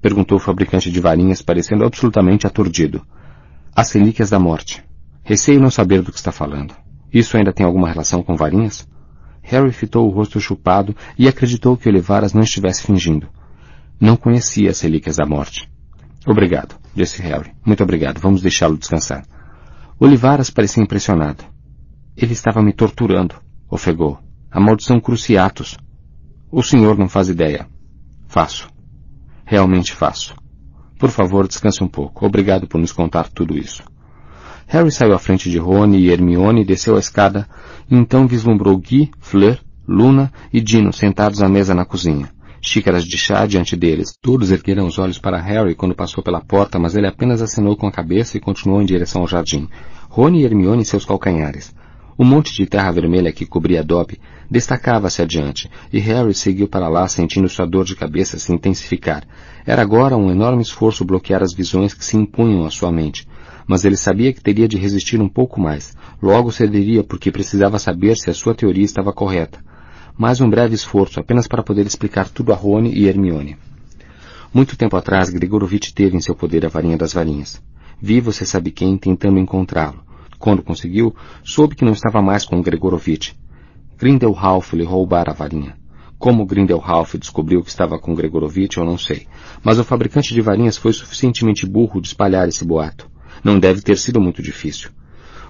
[0.00, 3.02] Perguntou o fabricante de varinhas, parecendo absolutamente aturdido.
[3.74, 4.82] As relíquias da morte.
[5.22, 6.74] Receio não saber do que está falando.
[7.12, 8.88] Isso ainda tem alguma relação com varinhas?
[9.48, 13.28] Harry fitou o rosto chupado e acreditou que Olivaras não estivesse fingindo.
[13.98, 15.70] Não conhecia as relíquias da morte.
[16.26, 17.52] Obrigado, disse Harry.
[17.64, 18.20] Muito obrigado.
[18.20, 19.24] Vamos deixá-lo descansar.
[19.98, 21.44] Olivaras parecia impressionado.
[22.14, 23.36] Ele estava me torturando,
[23.70, 24.18] ofegou.
[24.50, 25.78] A maldição Cruciatus.
[26.50, 27.66] O senhor não faz ideia.
[28.26, 28.68] Faço.
[29.46, 30.34] Realmente faço.
[30.98, 32.26] Por favor, descanse um pouco.
[32.26, 33.82] Obrigado por nos contar tudo isso.
[34.70, 37.48] Harry saiu à frente de Rony e Hermione e desceu a escada,
[37.90, 42.28] então vislumbrou Guy, Fleur, Luna e Dino sentados à mesa na cozinha.
[42.60, 44.12] Xícaras de chá diante deles.
[44.20, 47.86] Todos ergueram os olhos para Harry quando passou pela porta, mas ele apenas acenou com
[47.86, 49.66] a cabeça e continuou em direção ao jardim.
[50.10, 51.74] Rony e Hermione em seus calcanhares.
[52.18, 57.08] O monte de terra vermelha que cobria Dobby destacava-se adiante, e Harry seguiu para lá
[57.08, 59.24] sentindo sua dor de cabeça se intensificar.
[59.64, 63.26] Era agora um enorme esforço bloquear as visões que se impunham à sua mente
[63.68, 65.94] mas ele sabia que teria de resistir um pouco mais.
[66.22, 69.62] Logo cederia porque precisava saber se a sua teoria estava correta.
[70.16, 73.58] Mais um breve esforço, apenas para poder explicar tudo a Rony e Hermione.
[74.52, 77.62] Muito tempo atrás, Gregorovitch teve em seu poder a varinha das varinhas.
[78.00, 80.02] Vi você sabe quem tentando encontrá-lo.
[80.38, 81.14] Quando conseguiu,
[81.44, 83.32] soube que não estava mais com Gregorovitch.
[83.98, 85.76] Grindelwalf lhe roubara a varinha.
[86.18, 89.26] Como Grindelwalf descobriu que estava com Gregorovitch, eu não sei.
[89.62, 93.08] Mas o fabricante de varinhas foi suficientemente burro de espalhar esse boato.
[93.42, 94.90] Não deve ter sido muito difícil.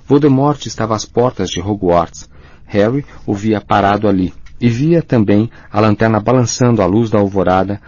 [0.06, 2.28] Voldemort estava às portas de Hogwarts.
[2.64, 7.80] Harry o via parado ali, e via também a lanterna balançando à luz da alvorada,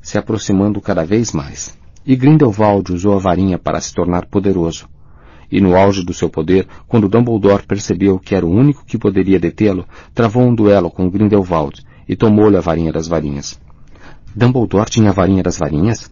[0.00, 1.76] se aproximando cada vez mais.
[2.04, 4.88] E Grindelwald usou a varinha para se tornar poderoso.
[5.50, 9.38] E no auge do seu poder, quando Dumbledore percebeu que era o único que poderia
[9.38, 13.60] detê-lo, travou um duelo com Grindelwald e tomou-lhe a varinha das varinhas.
[14.34, 16.10] Dumbledore tinha a varinha das varinhas?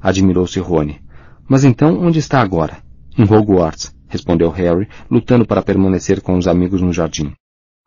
[0.00, 1.00] Admirou-se Rony.
[1.48, 2.78] Mas então onde está agora?
[3.16, 7.32] Em Hogwarts, respondeu Harry, lutando para permanecer com os amigos no jardim.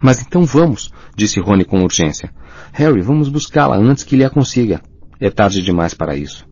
[0.02, 2.32] Mas então vamos, disse Rony com urgência.
[2.72, 4.82] Harry, vamos buscá-la antes que lhe a consiga.
[5.20, 6.48] É tarde demais para isso.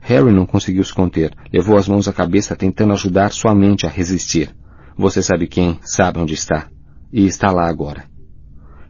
[0.00, 3.88] Harry não conseguiu se conter, levou as mãos à cabeça tentando ajudar sua mente a
[3.88, 4.54] resistir.
[4.96, 6.68] Você sabe quem, sabe onde está.
[7.12, 8.04] E está lá agora.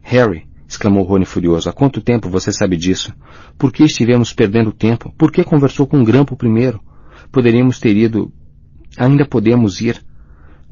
[0.03, 3.11] Harry, exclamou Rony furioso, há quanto tempo você sabe disso?
[3.57, 5.11] Por que estivemos perdendo tempo?
[5.17, 6.79] Por que conversou com o Grampo primeiro?
[7.35, 8.31] Poderíamos ter ido.
[8.95, 10.01] Ainda podemos ir.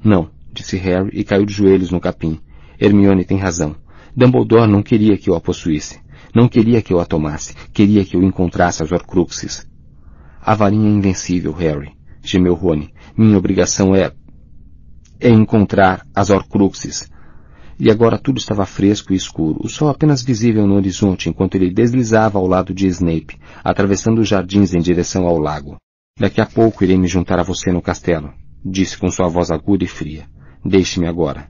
[0.01, 2.39] Não, disse Harry e caiu de joelhos no capim.
[2.79, 3.75] Hermione tem razão.
[4.15, 5.99] Dumbledore não queria que eu a possuísse.
[6.33, 7.53] Não queria que eu a tomasse.
[7.73, 9.67] Queria que eu encontrasse as Horcruxes.
[10.41, 11.91] A varinha é invencível, Harry,
[12.23, 12.93] gemeu Rony.
[13.17, 14.13] Minha obrigação é...
[15.19, 17.11] é encontrar as Horcruxes.
[17.77, 21.73] E agora tudo estava fresco e escuro, o sol apenas visível no horizonte enquanto ele
[21.73, 25.75] deslizava ao lado de Snape, atravessando os jardins em direção ao lago.
[26.15, 28.31] Daqui a pouco irei me juntar a você no castelo,
[28.63, 30.25] disse com sua voz aguda e fria.
[30.63, 31.49] Deixe-me agora.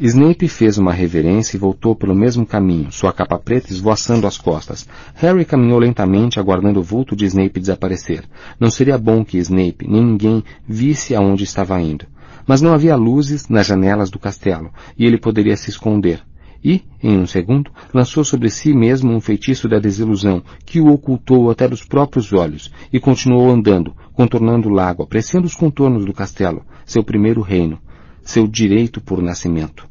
[0.00, 4.88] Snape fez uma reverência e voltou pelo mesmo caminho, sua capa preta esvoaçando as costas.
[5.16, 8.24] Harry caminhou lentamente, aguardando o vulto de Snape desaparecer.
[8.58, 12.06] Não seria bom que Snape, nem ninguém, visse aonde estava indo.
[12.46, 16.22] Mas não havia luzes nas janelas do castelo, e ele poderia se esconder
[16.64, 21.50] e, em um segundo, lançou sobre si mesmo um feitiço da desilusão, que o ocultou
[21.50, 26.64] até dos próprios olhos, e continuou andando, contornando o lago, apreciando os contornos do castelo,
[26.86, 27.78] seu primeiro reino,
[28.22, 29.86] seu direito por nascimento.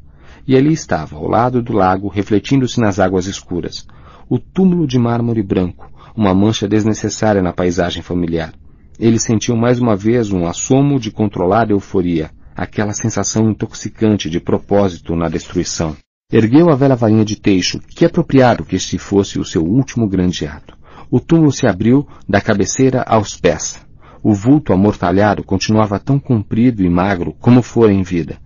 [0.48, 3.86] E ali estava, ao lado do lago, refletindo-se nas águas escuras,
[4.28, 8.52] o túmulo de mármore branco, uma mancha desnecessária na paisagem familiar.
[9.00, 12.32] Ele sentiu mais uma vez um assomo de controlada euforia.
[12.56, 15.96] aquela sensação intoxicante de propósito na destruição.
[16.36, 20.48] Ergueu a velha varinha de teixo, que apropriado que este fosse o seu último grande
[20.48, 20.76] ato.
[21.12, 23.80] O túmulo se abriu da cabeceira aos pés.
[24.24, 28.40] O vulto amortalhado continuava tão comprido e magro como fora em vida.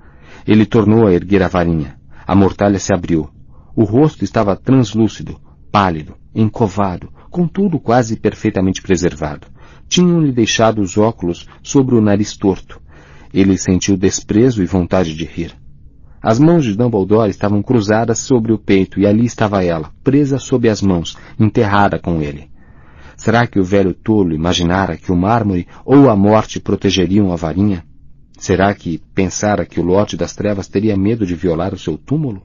[0.46, 1.98] Ele tornou a erguer a varinha.
[2.28, 3.30] A mortalha se abriu.
[3.74, 5.40] O rosto estava translúcido,
[5.72, 9.48] pálido, encovado, contudo quase perfeitamente preservado.
[9.88, 12.82] Tinham-lhe deixado os óculos sobre o nariz torto.
[13.34, 15.56] Ele sentiu desprezo e vontade de rir.
[16.22, 20.68] As mãos de Dumbledore estavam cruzadas sobre o peito e ali estava ela, presa sob
[20.68, 22.50] as mãos, enterrada com ele.
[23.16, 27.84] Será que o velho tolo imaginara que o mármore ou a morte protegeriam a varinha?
[28.38, 32.44] Será que pensara que o lote das trevas teria medo de violar o seu túmulo?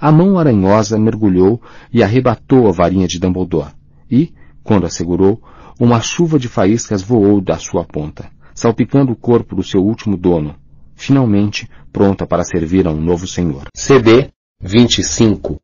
[0.00, 1.60] A mão aranhosa mergulhou
[1.92, 3.72] e arrebatou a varinha de Dumbledore.
[4.10, 5.42] E, quando a segurou,
[5.78, 10.54] uma chuva de faíscas voou da sua ponta, salpicando o corpo do seu último dono,
[10.94, 13.68] finalmente pronta para servir a um novo senhor.
[13.74, 14.28] CD
[14.60, 15.56] 25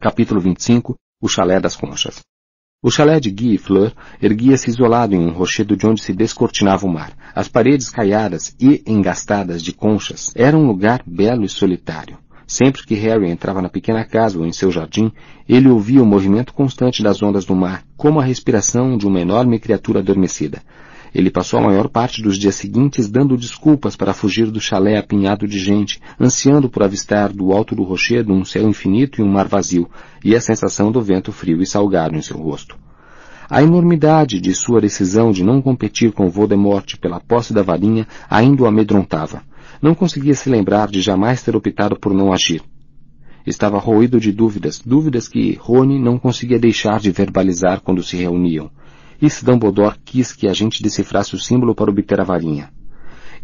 [0.00, 2.20] Capítulo 25 O Chalé das Conchas
[2.84, 6.84] o chalé de Guy e Fleur erguia-se isolado em um rochedo de onde se descortinava
[6.84, 7.12] o mar.
[7.32, 12.18] As paredes caiadas e engastadas de conchas eram um lugar belo e solitário.
[12.44, 15.12] Sempre que Harry entrava na pequena casa ou em seu jardim,
[15.48, 19.60] ele ouvia o movimento constante das ondas do mar, como a respiração de uma enorme
[19.60, 20.60] criatura adormecida.
[21.14, 25.46] Ele passou a maior parte dos dias seguintes dando desculpas para fugir do chalé apinhado
[25.46, 29.46] de gente, ansiando por avistar do alto do rochedo um céu infinito e um mar
[29.46, 29.90] vazio,
[30.24, 32.76] e a sensação do vento frio e salgado em seu rosto.
[33.50, 38.62] A enormidade de sua decisão de não competir com Voldemort pela posse da varinha ainda
[38.62, 39.42] o amedrontava.
[39.82, 42.62] Não conseguia se lembrar de jamais ter optado por não agir.
[43.46, 48.70] Estava roído de dúvidas, dúvidas que Rony não conseguia deixar de verbalizar quando se reuniam.
[49.22, 52.70] E se Dumbledore quis que a gente decifrasse o símbolo para obter a varinha?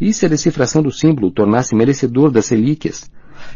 [0.01, 3.09] E se a decifração do símbolo tornasse merecedor das relíquias?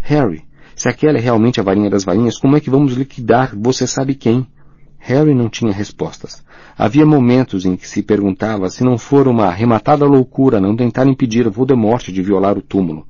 [0.03, 0.45] Harry,
[0.77, 4.15] se aquela é realmente a varinha das varinhas, como é que vamos liquidar você sabe
[4.15, 4.47] quem?
[5.01, 6.45] Harry não tinha respostas.
[6.79, 11.51] Havia momentos em que se perguntava se não fora uma arrematada loucura não tentar impedir
[11.51, 13.05] Voldemort de violar o túmulo.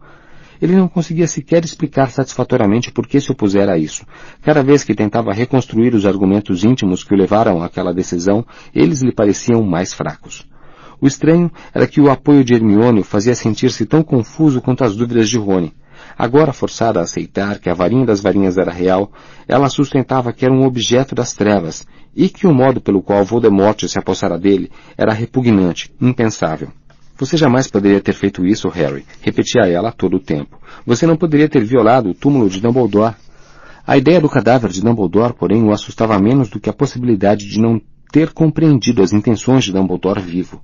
[0.63, 4.07] Ele não conseguia sequer explicar satisfatoriamente por que se opusera a isso.
[4.43, 9.13] Cada vez que tentava reconstruir os argumentos íntimos que o levaram àquela decisão, eles lhe
[9.13, 10.47] pareciam mais fracos.
[11.01, 14.95] O estranho era que o apoio de Hermione o fazia sentir-se tão confuso quanto as
[14.95, 15.75] dúvidas de Rony.
[16.17, 19.11] Agora forçada a aceitar que a varinha das varinhas era real,
[19.49, 21.85] ela sustentava que era um objeto das trevas,
[22.15, 26.69] e que o modo pelo qual Voldemort se apossara dele era repugnante, impensável.
[27.19, 30.59] Você jamais poderia ter feito isso, Harry, repetia ela todo o tempo.
[30.87, 33.15] Você não poderia ter violado o túmulo de Dumbledore.
[33.87, 37.61] A ideia do cadáver de Dumbledore, porém, o assustava menos do que a possibilidade de
[37.61, 40.61] não ter compreendido as intenções de Dumbledore vivo.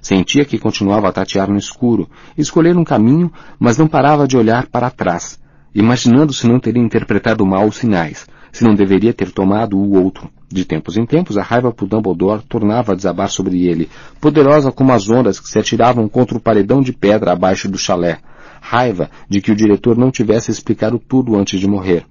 [0.00, 4.66] Sentia que continuava a tatear no escuro, escolher um caminho, mas não parava de olhar
[4.66, 5.40] para trás,
[5.74, 10.30] imaginando se não teria interpretado mal os sinais, se não deveria ter tomado o outro.
[10.50, 13.88] De tempos em tempos, a raiva por Dumbledore tornava a desabar sobre ele,
[14.20, 18.18] poderosa como as ondas que se atiravam contra o paredão de pedra abaixo do chalé.
[18.60, 22.06] Raiva de que o diretor não tivesse explicado tudo antes de morrer.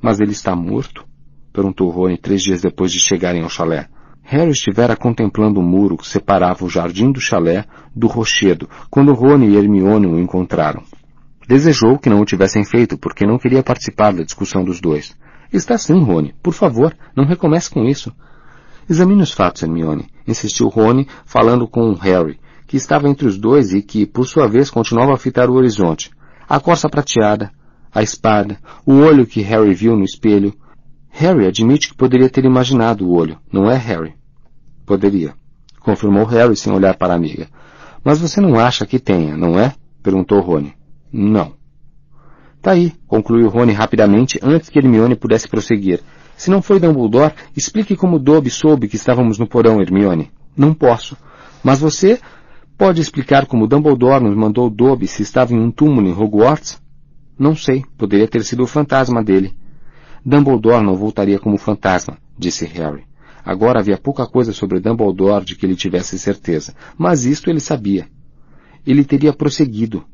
[0.00, 1.04] Mas ele está morto?
[1.52, 3.88] Perguntou Rony três dias depois de chegarem ao chalé.
[4.22, 7.64] Harry estivera contemplando o muro que separava o jardim do chalé
[7.96, 10.82] do rochedo, quando Rony e Hermione o encontraram.
[11.48, 15.16] Desejou que não o tivessem feito, porque não queria participar da discussão dos dois.
[15.52, 16.34] Está sim, Rony.
[16.42, 18.12] Por favor, não recomece com isso.
[18.88, 23.82] Examine os fatos, Hermione, insistiu Rony, falando com Harry, que estava entre os dois e
[23.82, 26.10] que, por sua vez, continuava a fitar o horizonte.
[26.48, 27.50] A corça prateada,
[27.94, 30.54] a espada, o olho que Harry viu no espelho.
[31.10, 34.14] Harry admite que poderia ter imaginado o olho, não é, Harry?
[34.86, 35.34] Poderia,
[35.80, 37.48] confirmou Harry sem olhar para a amiga.
[38.02, 39.74] Mas você não acha que tenha, não é?
[40.02, 40.72] perguntou Rony.
[41.12, 41.57] Não.
[42.60, 46.00] Tá aí, concluiu Rony rapidamente, antes que Hermione pudesse prosseguir.
[46.36, 50.30] Se não foi Dumbledore, explique como Dobby soube que estávamos no porão, Hermione.
[50.56, 51.16] Não posso.
[51.62, 52.20] Mas você
[52.76, 56.80] pode explicar como Dumbledore nos mandou Dobby se estava em um túmulo em Hogwarts?
[57.38, 57.84] Não sei.
[57.96, 59.56] Poderia ter sido o fantasma dele.
[60.24, 63.04] Dumbledore não voltaria como fantasma, disse Harry.
[63.44, 68.08] Agora havia pouca coisa sobre Dumbledore de que ele tivesse certeza, mas isto ele sabia.
[68.86, 70.04] Ele teria prosseguido,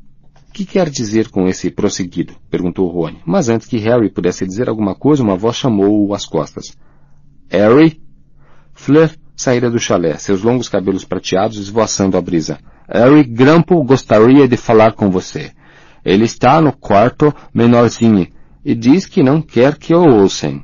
[0.55, 2.33] que quer dizer com esse prosseguido?
[2.49, 3.19] perguntou Rony.
[3.25, 6.77] Mas antes que Harry pudesse dizer alguma coisa, uma voz chamou-o às costas.
[7.49, 8.01] Harry?
[8.73, 12.57] Fleur saíra do chalé, seus longos cabelos prateados esvoaçando a brisa.
[12.87, 15.51] Harry Grampo gostaria de falar com você.
[16.05, 18.25] Ele está no quarto menorzinho
[18.63, 20.63] e diz que não quer que o ouçam.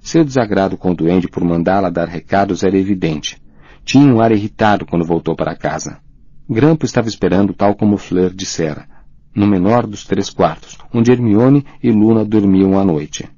[0.00, 3.36] Seu desagrado com o duende por mandá-la dar recados era evidente.
[3.84, 5.98] Tinha um ar irritado quando voltou para casa.
[6.48, 8.90] Grampo estava esperando tal como Fleur dissera.
[9.34, 13.28] No menor dos três quartos, onde Hermione e Luna dormiam à noite.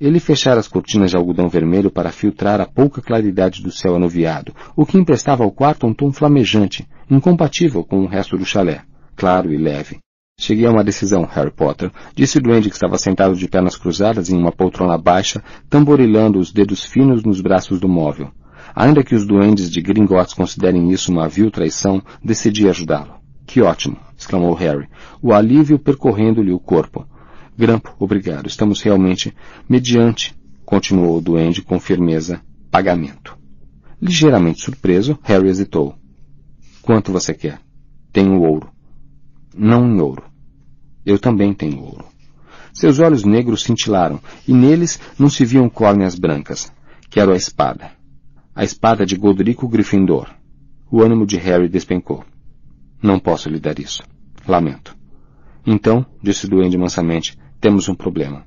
[0.00, 4.54] Ele fechara as cortinas de algodão vermelho para filtrar a pouca claridade do céu anuviado,
[4.76, 8.82] o que emprestava ao quarto um tom flamejante, incompatível com o resto do chalé,
[9.16, 9.98] claro e leve.
[10.40, 14.30] Cheguei a uma decisão, Harry Potter, disse o duende que estava sentado de pernas cruzadas
[14.30, 18.30] em uma poltrona baixa, tamborilando os dedos finos nos braços do móvel.
[18.72, 23.14] Ainda que os duendes de Gringotts considerem isso uma vil traição, decidi ajudá-lo.
[23.44, 24.07] Que ótimo!
[24.18, 24.88] Exclamou Harry,
[25.22, 27.06] o alívio percorrendo-lhe o corpo.
[27.56, 28.48] Grampo, obrigado.
[28.48, 29.32] Estamos realmente
[29.68, 33.38] mediante, continuou o duende com firmeza, pagamento.
[34.02, 35.94] Ligeiramente surpreso, Harry hesitou.
[36.82, 37.60] Quanto você quer?
[38.12, 38.70] Tenho ouro.
[39.56, 40.24] Não em ouro.
[41.06, 42.04] Eu também tenho ouro.
[42.72, 46.72] Seus olhos negros cintilaram, e neles não se viam córneas brancas.
[47.10, 47.92] Quero a espada.
[48.54, 50.28] A espada de Godrico Gryffindor.
[50.90, 52.24] O ânimo de Harry despencou.
[53.02, 54.02] Não posso lhe dar isso.
[54.46, 54.96] Lamento.
[55.66, 58.44] Então, disse o duende mansamente, temos um problema.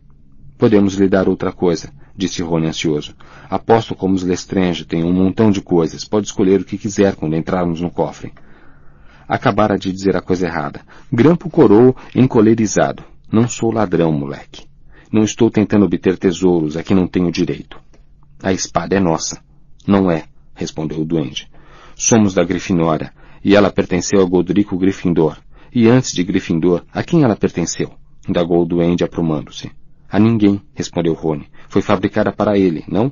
[0.57, 3.15] Podemos lhe dar outra coisa, disse Rony ansioso.
[3.49, 6.05] Aposto como os Lestrange têm um montão de coisas.
[6.05, 8.33] Pode escolher o que quiser quando entrarmos no cofre.
[9.27, 10.81] Acabara de dizer a coisa errada.
[11.11, 13.03] Grampo corou encolerizado.
[13.31, 14.65] Não sou ladrão, moleque.
[15.11, 17.79] Não estou tentando obter tesouros a que não tenho direito.
[18.43, 19.41] A espada é nossa.
[19.87, 21.49] Não é, respondeu o duende.
[21.95, 23.13] Somos da Grifinória,
[23.43, 25.37] e ela pertenceu a Godrico Gryffindor.
[25.73, 27.93] E antes de Gryffindor, a quem ela pertenceu?
[28.27, 29.71] indagou o duende aprumando-se.
[30.09, 31.47] A ninguém, respondeu Rony.
[31.69, 33.11] Foi fabricada para ele, não?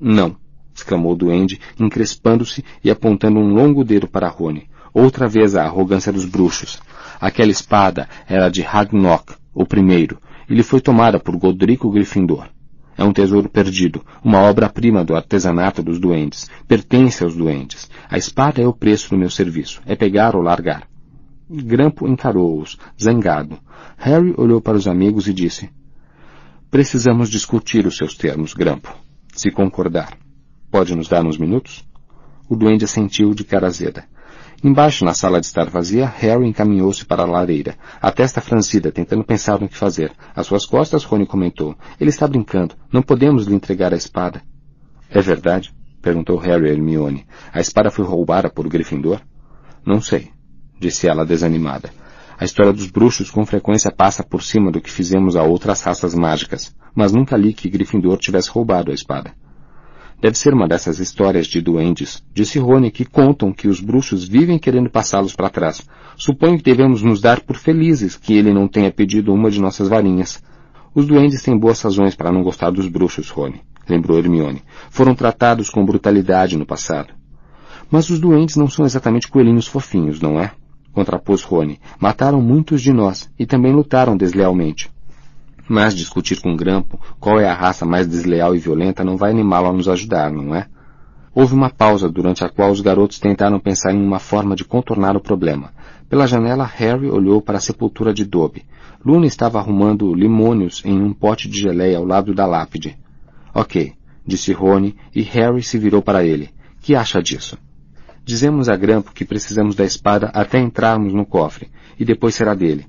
[0.00, 0.36] Não,
[0.74, 4.68] exclamou o duende, encrespando-se e apontando um longo dedo para Rony.
[4.94, 6.80] Outra vez a arrogância dos bruxos.
[7.20, 12.48] Aquela espada era de Ragnok, o primeiro, e lhe foi tomada por Godrico Gryffindor.
[12.98, 16.50] É um tesouro perdido, uma obra-prima do artesanato dos duendes.
[16.66, 17.88] Pertence aos duendes.
[18.10, 19.80] A espada é o preço do meu serviço.
[19.86, 20.82] É pegar ou largar.
[21.48, 23.56] Grampo encarou-os, zangado.
[23.96, 25.70] Harry olhou para os amigos e disse,
[26.72, 28.92] Precisamos discutir os seus termos, Grampo.
[29.32, 30.18] Se concordar.
[30.68, 31.86] Pode nos dar uns minutos?
[32.48, 34.06] O duende assentiu de cara azeda.
[34.62, 39.22] Embaixo, na sala de estar vazia, Harry encaminhou-se para a lareira, a testa franzida, tentando
[39.22, 40.12] pensar no que fazer.
[40.34, 41.76] Às suas costas, Rony comentou.
[42.00, 42.74] Ele está brincando.
[42.92, 44.42] Não podemos lhe entregar a espada.
[45.08, 45.72] É verdade?
[46.02, 47.26] Perguntou Harry a Hermione.
[47.52, 49.20] A espada foi roubada por Gryffindor?
[49.86, 50.32] Não sei
[50.78, 51.90] disse ela desanimada.
[52.38, 56.14] A história dos bruxos com frequência passa por cima do que fizemos a outras raças
[56.14, 59.32] mágicas, mas nunca li que Gryffindor tivesse roubado a espada.
[60.20, 64.58] Deve ser uma dessas histórias de duendes, disse Rony, que contam que os bruxos vivem
[64.58, 65.88] querendo passá-los para trás.
[66.16, 69.88] Suponho que devemos nos dar por felizes que ele não tenha pedido uma de nossas
[69.88, 70.42] varinhas.
[70.92, 74.64] Os duendes têm boas razões para não gostar dos bruxos, Rony, lembrou Hermione.
[74.90, 77.14] Foram tratados com brutalidade no passado.
[77.88, 80.50] Mas os duendes não são exatamente coelhinhos fofinhos, não é?
[80.92, 81.78] contrapôs Rony.
[82.00, 84.90] Mataram muitos de nós e também lutaram deslealmente.
[85.68, 89.68] Mas discutir com Grampo qual é a raça mais desleal e violenta não vai animá-lo
[89.68, 90.66] a nos ajudar, não é?
[91.34, 95.14] Houve uma pausa durante a qual os garotos tentaram pensar em uma forma de contornar
[95.14, 95.72] o problema.
[96.08, 98.64] Pela janela, Harry olhou para a sepultura de Dobby.
[99.04, 102.98] Luna estava arrumando limônios em um pote de geleia ao lado da lápide.
[103.54, 103.92] Ok,
[104.26, 106.50] disse Rony, e Harry se virou para ele.
[106.80, 107.58] Que acha disso?
[108.24, 112.86] Dizemos a Grampo que precisamos da espada até entrarmos no cofre, e depois será dele.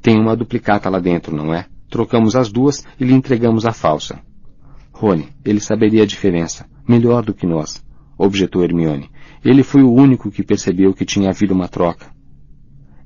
[0.00, 1.66] Tem uma duplicata lá dentro, não é?
[1.92, 4.18] Trocamos as duas e lhe entregamos a falsa.
[4.90, 7.84] Rony, ele saberia a diferença, melhor do que nós,
[8.16, 9.10] objetou Hermione.
[9.44, 12.10] Ele foi o único que percebeu que tinha havido uma troca.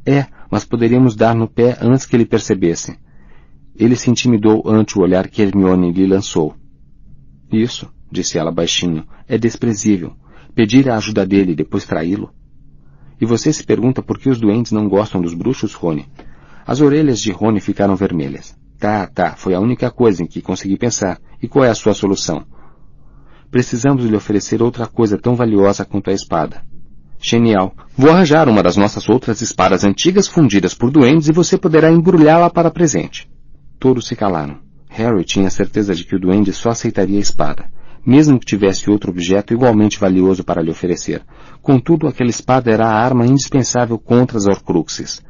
[0.06, 2.96] É, mas poderíamos dar no pé antes que ele percebesse.
[3.74, 6.54] Ele se intimidou ante o olhar que Hermione lhe lançou.
[7.52, 10.14] Isso, disse ela baixinho, é desprezível
[10.54, 12.30] pedir a ajuda dele e depois traí-lo?
[13.20, 16.06] E você se pergunta por que os doentes não gostam dos bruxos, Rony?
[16.64, 18.56] As orelhas de Rony ficaram vermelhas.
[18.78, 21.18] Tá, tá, foi a única coisa em que consegui pensar.
[21.42, 22.44] E qual é a sua solução?
[23.50, 26.62] Precisamos lhe oferecer outra coisa tão valiosa quanto a espada.
[27.18, 27.74] Genial.
[27.96, 32.50] Vou arranjar uma das nossas outras espadas antigas fundidas por duendes e você poderá embrulhá-la
[32.50, 33.28] para presente.
[33.78, 34.58] Todos se calaram.
[34.88, 39.10] Harry tinha certeza de que o duende só aceitaria a espada mesmo que tivesse outro
[39.10, 41.22] objeto igualmente valioso para lhe oferecer.
[41.60, 45.20] Contudo, aquela espada era a arma indispensável contra as Horcruxes.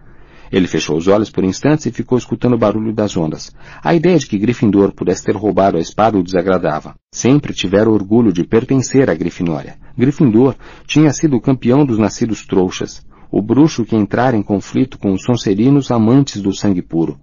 [0.51, 3.55] Ele fechou os olhos por instantes e ficou escutando o barulho das ondas.
[3.83, 6.95] A ideia de que Gryffindor pudesse ter roubado a espada o desagradava.
[7.13, 9.77] Sempre tivera orgulho de pertencer à Grifinória.
[9.97, 10.55] Gryffindor
[10.87, 15.23] tinha sido o campeão dos nascidos trouxas, o bruxo que entrara em conflito com os
[15.23, 17.19] Sonserinos amantes do sangue puro.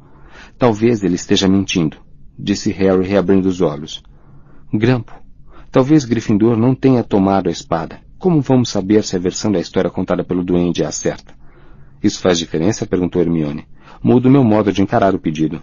[0.57, 1.97] Talvez ele esteja mentindo,
[2.37, 4.03] disse Harry reabrindo os olhos.
[4.73, 5.23] Grampo,
[5.73, 7.99] Talvez Gryffindor não tenha tomado a espada.
[8.19, 11.33] Como vamos saber se a versão da história contada pelo duende é a certa?
[12.03, 12.85] Isso faz diferença?
[12.85, 13.65] perguntou Hermione.
[14.03, 15.61] mudo meu modo de encarar o pedido.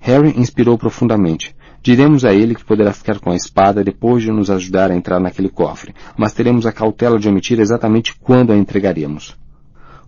[0.00, 1.54] Harry inspirou profundamente.
[1.82, 5.20] Diremos a ele que poderá ficar com a espada depois de nos ajudar a entrar
[5.20, 9.36] naquele cofre, mas teremos a cautela de omitir exatamente quando a entregaremos.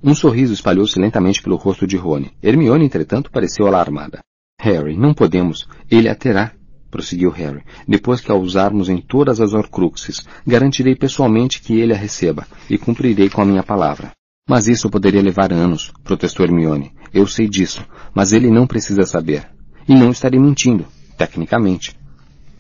[0.03, 2.33] Um sorriso espalhou-se lentamente pelo rosto de Rony.
[2.43, 4.19] Hermione, entretanto, pareceu alarmada.
[4.61, 5.69] Harry, não podemos.
[5.89, 6.53] Ele a terá,
[6.91, 7.63] prosseguiu Harry.
[7.87, 12.77] Depois que a usarmos em todas as Horcruxes, garantirei pessoalmente que ele a receba, e
[12.77, 14.13] cumprirei com a minha palavra.
[14.49, 16.93] Mas isso poderia levar anos, protestou Hermione.
[17.13, 19.47] Eu sei disso, mas ele não precisa saber.
[19.87, 20.87] E não estarei mentindo,
[21.19, 21.95] tecnicamente.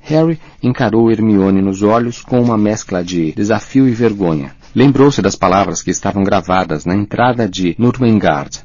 [0.01, 4.55] Harry encarou Hermione nos olhos com uma mescla de desafio e vergonha.
[4.75, 8.63] Lembrou-se das palavras que estavam gravadas na entrada de Nurmengard,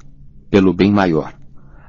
[0.49, 1.33] pelo bem maior.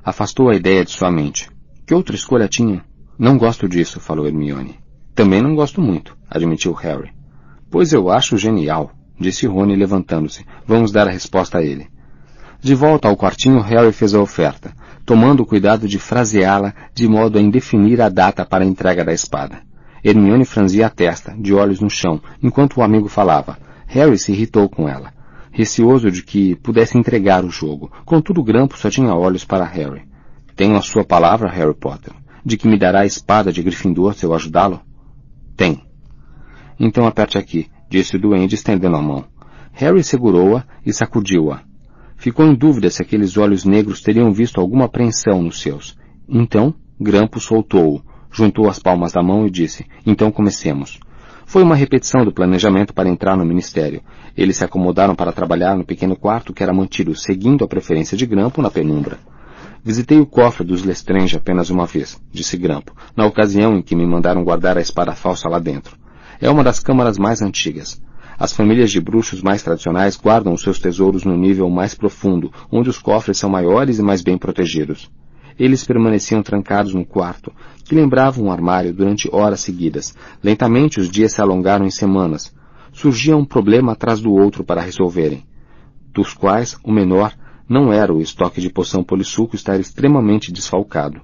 [0.05, 1.51] Afastou a ideia de sua mente.
[1.85, 2.85] Que outra escolha tinha?
[3.19, 4.79] Não gosto disso, falou Hermione.
[5.15, 7.11] Também não gosto muito, admitiu Harry.
[7.71, 10.45] Pois eu acho genial, disse Rony levantando-se.
[10.67, 11.89] Vamos dar a resposta a ele.
[12.61, 14.73] De volta ao quartinho, Harry fez a oferta,
[15.05, 19.13] tomando o cuidado de fraseá-la de modo a indefinir a data para a entrega da
[19.13, 19.61] espada.
[20.03, 23.59] Hermione franzia a testa, de olhos no chão, enquanto o amigo falava.
[23.87, 25.13] Harry se irritou com ela,
[25.51, 27.91] receoso de que pudesse entregar o jogo.
[28.05, 30.03] Contudo, Grampo só tinha olhos para Harry.
[30.57, 32.13] Tenho a sua palavra, Harry Potter,
[32.45, 34.81] de que me dará a espada de Gryffindor se eu ajudá-lo?
[35.57, 35.83] Tem.
[36.79, 39.25] Então aperte aqui, disse o duende estendendo a mão.
[39.73, 41.63] Harry segurou-a e sacudiu-a.
[42.17, 45.97] Ficou em dúvida se aqueles olhos negros teriam visto alguma apreensão nos seus.
[46.29, 50.99] Então, Grampo soltou-o, juntou as palmas da mão e disse, então comecemos.
[51.47, 54.01] Foi uma repetição do planejamento para entrar no ministério.
[54.37, 58.27] Eles se acomodaram para trabalhar no pequeno quarto que era mantido, seguindo a preferência de
[58.27, 59.19] Grampo, na penumbra.
[59.85, 64.05] Visitei o cofre dos Lestrange apenas uma vez, disse Grampo, na ocasião em que me
[64.05, 66.04] mandaram guardar a espada falsa lá dentro.
[66.41, 68.01] É uma das câmaras mais antigas.
[68.39, 72.91] As famílias de bruxos mais tradicionais guardam os seus tesouros no nível mais profundo, onde
[72.91, 75.11] os cofres são maiores e mais bem protegidos.
[75.57, 77.53] Eles permaneciam trancados no quarto,
[77.85, 80.15] que lembrava um armário durante horas seguidas.
[80.43, 82.53] Lentamente os dias se alongaram em semanas.
[82.93, 85.45] Surgia um problema atrás do outro para resolverem,
[86.13, 87.33] dos quais o menor
[87.69, 91.21] não era o estoque de poção polissuco estar extremamente desfalcado.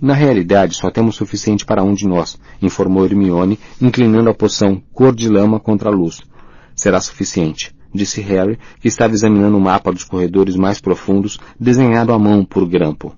[0.00, 5.14] Na realidade, só temos suficiente para um de nós, informou Hermione, inclinando a poção cor
[5.14, 6.22] de lama contra a luz.
[6.74, 12.18] Será suficiente, disse Harry, que estava examinando o mapa dos corredores mais profundos, desenhado à
[12.18, 13.14] mão por Grampo.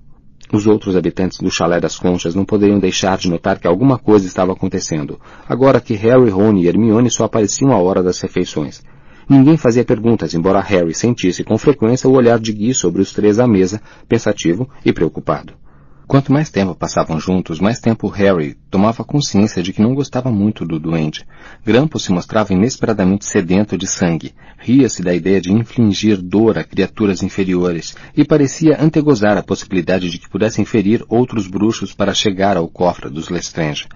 [0.51, 4.27] Os outros habitantes do chalé das conchas não poderiam deixar de notar que alguma coisa
[4.27, 8.83] estava acontecendo, agora que Harry, Ron e Hermione só apareciam à hora das refeições.
[9.29, 13.39] Ninguém fazia perguntas, embora Harry sentisse com frequência o olhar de Guy sobre os três
[13.39, 15.62] à mesa, pensativo e preocupado.
[16.05, 20.65] Quanto mais tempo passavam juntos, mais tempo Harry tomava consciência de que não gostava muito
[20.65, 21.25] do duende.
[21.65, 27.23] Grampo se mostrava inesperadamente sedento de sangue, ria-se da ideia de infligir dor a criaturas
[27.23, 32.67] inferiores e parecia antegozar a possibilidade de que pudessem ferir outros bruxos para chegar ao
[32.67, 33.87] cofre dos Lestrange.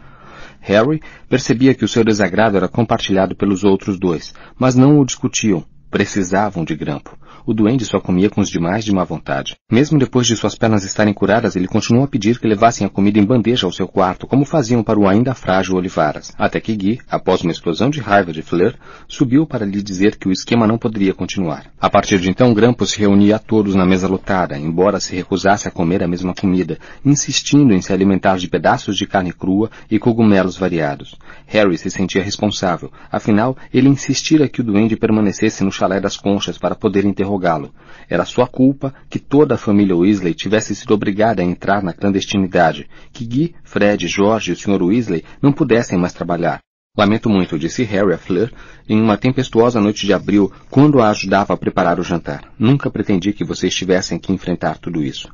[0.62, 5.64] Harry percebia que o seu desagrado era compartilhado pelos outros dois, mas não o discutiam,
[5.92, 7.18] precisavam de Grampo.
[7.50, 9.56] O duende só comia com os demais de má vontade.
[9.72, 13.20] Mesmo depois de suas pernas estarem curadas, ele continuou a pedir que levassem a comida
[13.20, 16.34] em bandeja ao seu quarto, como faziam para o ainda frágil Olivaras.
[16.38, 18.76] Até que Guy, após uma explosão de raiva de Fleur,
[19.08, 21.72] subiu para lhe dizer que o esquema não poderia continuar.
[21.80, 25.70] A partir de então, Grampo se reunia a todos na mesa lotada, embora se recusasse
[25.70, 29.98] a comer a mesma comida, insistindo em se alimentar de pedaços de carne crua e
[29.98, 31.16] cogumelos variados.
[31.46, 36.58] Harry se sentia responsável, afinal, ele insistira que o duende permanecesse no chalé das conchas
[36.58, 37.74] para poder interrogar interrogá-lo.
[38.10, 42.90] Era sua culpa que toda a família Weasley tivesse sido obrigada a entrar na clandestinidade,
[43.14, 44.82] que Guy, Fred, George e o Sr.
[44.82, 46.60] Weasley não pudessem mais trabalhar.
[46.98, 48.52] Lamento muito, disse Harry a Fleur
[48.90, 52.52] em uma tempestuosa noite de abril, quando a ajudava a preparar o jantar.
[52.58, 55.30] Nunca pretendi que vocês tivessem que enfrentar tudo isso.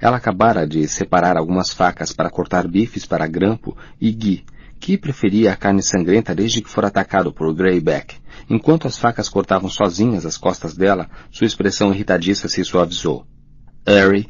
[0.00, 4.44] Ela acabara de separar algumas facas para cortar bifes para Grampo e Guy,
[4.84, 8.16] que preferia a carne sangrenta desde que fora atacado por Greyback.
[8.50, 13.24] Enquanto as facas cortavam sozinhas as costas dela, sua expressão irritadiça se suavizou.
[13.86, 14.28] Harry,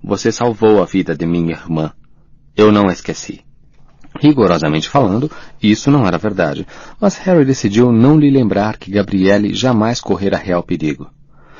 [0.00, 1.90] você salvou a vida de minha irmã.
[2.56, 3.40] Eu não a esqueci.
[4.20, 5.28] Rigorosamente falando,
[5.60, 6.64] isso não era verdade,
[7.00, 11.10] mas Harry decidiu não lhe lembrar que Gabrielle jamais correra real perigo.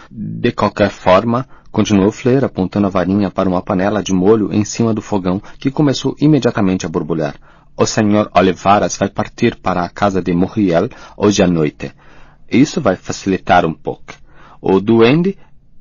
[0.09, 4.95] De qualquer forma, continuou Fleur apontando a varinha para uma panela de molho em cima
[4.95, 7.35] do fogão que começou imediatamente a borbulhar.
[7.79, 8.31] O Sr.
[8.35, 11.93] Olivaras vai partir para a casa de Muriel hoje à noite.
[12.51, 14.15] Isso vai facilitar um pouco.
[14.63, 15.37] O duende,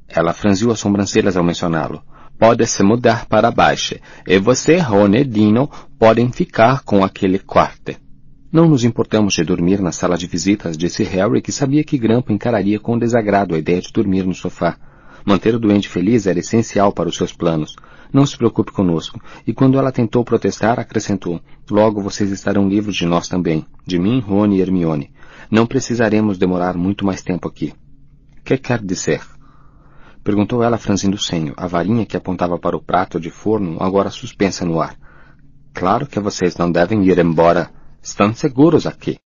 [0.06, 2.04] ela franziu as sobrancelhas ao mencioná-lo,
[2.38, 3.96] pode se mudar para baixo,
[4.28, 7.96] e você, Rony e Dino, podem ficar com aquele quarto.
[8.52, 12.34] Não nos importamos de dormir na sala de visitas, disse Harry, que sabia que Grampo
[12.34, 14.78] encararia com desagrado a ideia de dormir no sofá.
[15.26, 17.76] Manter o doente feliz era essencial para os seus planos.
[18.12, 19.20] Não se preocupe conosco.
[19.46, 24.20] E quando ela tentou protestar, acrescentou, logo vocês estarão livres de nós também, de mim,
[24.20, 25.12] Rony e Hermione.
[25.50, 27.74] Não precisaremos demorar muito mais tempo aqui.
[28.44, 29.22] Que quer dizer?
[30.24, 34.10] Perguntou ela franzindo o senho, a varinha que apontava para o prato de forno agora
[34.10, 34.98] suspensa no ar.
[35.74, 37.70] Claro que vocês não devem ir embora.
[38.02, 39.18] Estão seguros aqui.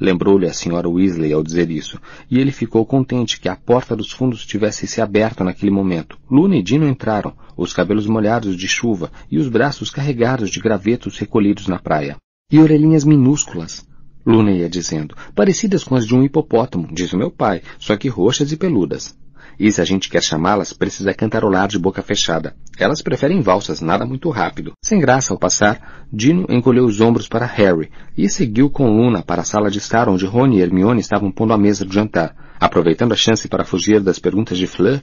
[0.00, 2.00] Lembrou-lhe a senhora Weasley ao dizer isso,
[2.30, 6.18] e ele ficou contente que a porta dos fundos tivesse se aberto naquele momento.
[6.30, 11.18] Luna e Dino entraram, os cabelos molhados de chuva e os braços carregados de gravetos
[11.18, 12.16] recolhidos na praia.
[12.50, 13.86] E orelhinhas minúsculas.
[14.24, 18.08] Luna ia dizendo, parecidas com as de um hipopótamo, diz o meu pai, só que
[18.08, 19.16] roxas e peludas.
[19.58, 22.54] E se a gente quer chamá-las, precisa cantarolar de boca fechada.
[22.78, 24.72] Elas preferem valsas, nada muito rápido.
[24.82, 29.42] Sem graça ao passar, Dino encolheu os ombros para Harry e seguiu com Luna para
[29.42, 32.34] a sala de estar onde Rony e Hermione estavam pondo a mesa de jantar.
[32.58, 35.02] Aproveitando a chance para fugir das perguntas de Fleur,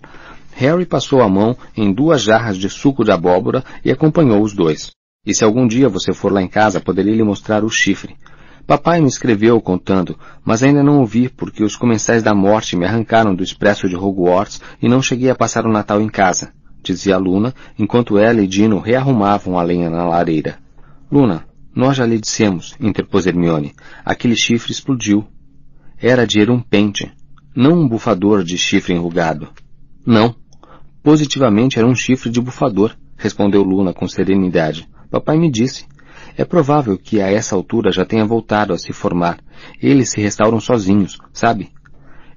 [0.54, 4.92] Harry passou a mão em duas jarras de suco de abóbora e acompanhou os dois.
[5.26, 8.16] E se algum dia você for lá em casa, poderia lhe mostrar o chifre.
[8.70, 10.16] Papai me escreveu contando,
[10.46, 14.62] mas ainda não ouvi porque os comensais da morte me arrancaram do expresso de Hogwarts
[14.80, 18.78] e não cheguei a passar o Natal em casa, dizia Luna, enquanto ela e Dino
[18.78, 20.60] rearrumavam a lenha na lareira.
[21.12, 23.74] Luna, nós já lhe dissemos, interpôs Hermione,
[24.06, 25.26] aquele chifre explodiu.
[26.00, 26.40] Era de
[26.70, 27.12] pente,
[27.56, 29.48] não um bufador de chifre enrugado.
[30.06, 30.36] Não.
[31.02, 34.88] Positivamente era um chifre de bufador, respondeu Luna com serenidade.
[35.10, 35.88] Papai me disse.
[36.38, 39.40] É provável que a essa altura já tenha voltado a se formar.
[39.82, 41.72] Eles se restauram sozinhos, sabe?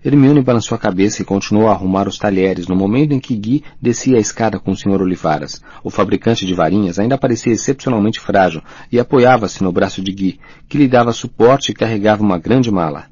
[0.04, 3.62] Hermione balançou a cabeça e continuou a arrumar os talheres no momento em que Guy
[3.80, 5.00] descia a escada com o Sr.
[5.00, 5.62] Olivaras.
[5.84, 10.76] O fabricante de varinhas ainda parecia excepcionalmente frágil e apoiava-se no braço de Guy, que
[10.76, 13.06] lhe dava suporte e carregava uma grande mala.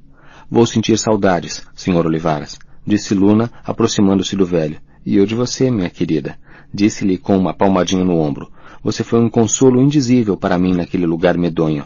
[0.51, 2.05] Vou sentir saudades, Sr.
[2.07, 4.81] Olivaras, disse Luna, aproximando-se do velho.
[5.07, 6.37] E eu de você, minha querida,
[6.75, 8.51] disse-lhe com uma palmadinha no ombro.
[8.83, 11.85] Você foi um consolo indizível para mim naquele lugar medonho.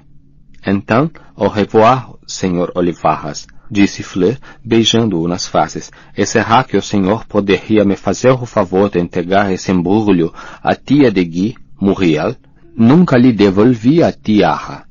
[0.66, 2.70] Então, au revoir, Sr.
[2.74, 5.90] Olivarras, disse Fleur, beijando-o nas faces.
[6.16, 10.32] E será que o senhor poderia me fazer o favor de entregar esse embrulho
[10.62, 12.36] à tia de Guy, Muriel?
[12.76, 14.84] Nunca lhe devolvi a tiara.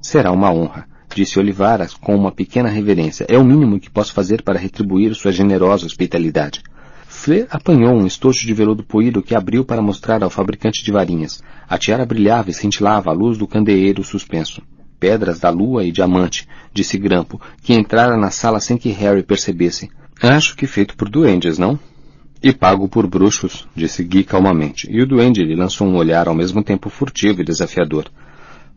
[0.00, 3.26] Será uma honra, disse Olivaras com uma pequena reverência.
[3.28, 6.62] É o mínimo que posso fazer para retribuir sua generosa hospitalidade.
[7.26, 11.42] Fleur apanhou um estojo de veludo poído que abriu para mostrar ao fabricante de varinhas.
[11.68, 14.62] A tiara brilhava e cintilava à luz do candeeiro suspenso.
[15.00, 19.90] Pedras da lua e diamante, disse Grampo, que entrara na sala sem que Harry percebesse.
[20.22, 21.76] Acho que feito por duendes, não?
[22.40, 26.34] E pago por bruxos, disse Gui calmamente, e o duende lhe lançou um olhar ao
[26.34, 28.08] mesmo tempo furtivo e desafiador.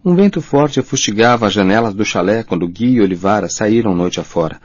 [0.03, 4.59] Um vento forte fustigava as janelas do chalé quando Gui e Olivara saíram noite afora.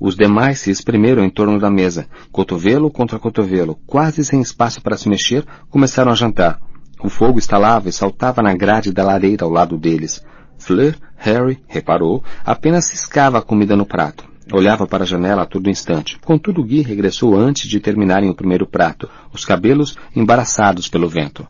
[0.00, 4.96] Os demais se espremeram em torno da mesa, cotovelo contra cotovelo, quase sem espaço para
[4.96, 6.58] se mexer, começaram a jantar.
[7.04, 10.24] O fogo estalava e saltava na grade da lareira ao lado deles.
[10.56, 14.24] Fleur, Harry, reparou, apenas ciscava a comida no prato.
[14.50, 16.18] Olhava para a janela a todo instante.
[16.24, 21.46] Contudo, Guy regressou antes de terminarem o primeiro prato, os cabelos embaraçados pelo vento.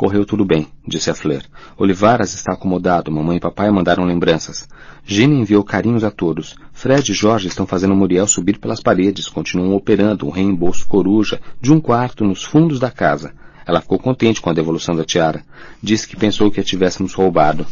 [0.00, 1.42] Correu tudo bem, disse a Fleur.
[1.76, 4.66] Olivaras está acomodado, mamãe e papai mandaram lembranças.
[5.04, 6.56] Gina enviou carinhos a todos.
[6.72, 11.70] Fred e Jorge estão fazendo Muriel subir pelas paredes, continuam operando um reembolso coruja de
[11.70, 13.34] um quarto nos fundos da casa.
[13.66, 15.44] Ela ficou contente com a devolução da tiara.
[15.82, 17.66] Disse que pensou que a tivéssemos roubado.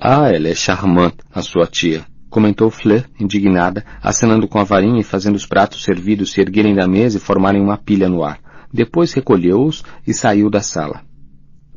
[0.00, 5.02] Ah, ela é charmante, a sua tia, comentou Fleur, indignada, acenando com a varinha e
[5.02, 8.38] fazendo os pratos servidos se erguerem da mesa e formarem uma pilha no ar.
[8.72, 11.04] Depois recolheu-os e saiu da sala.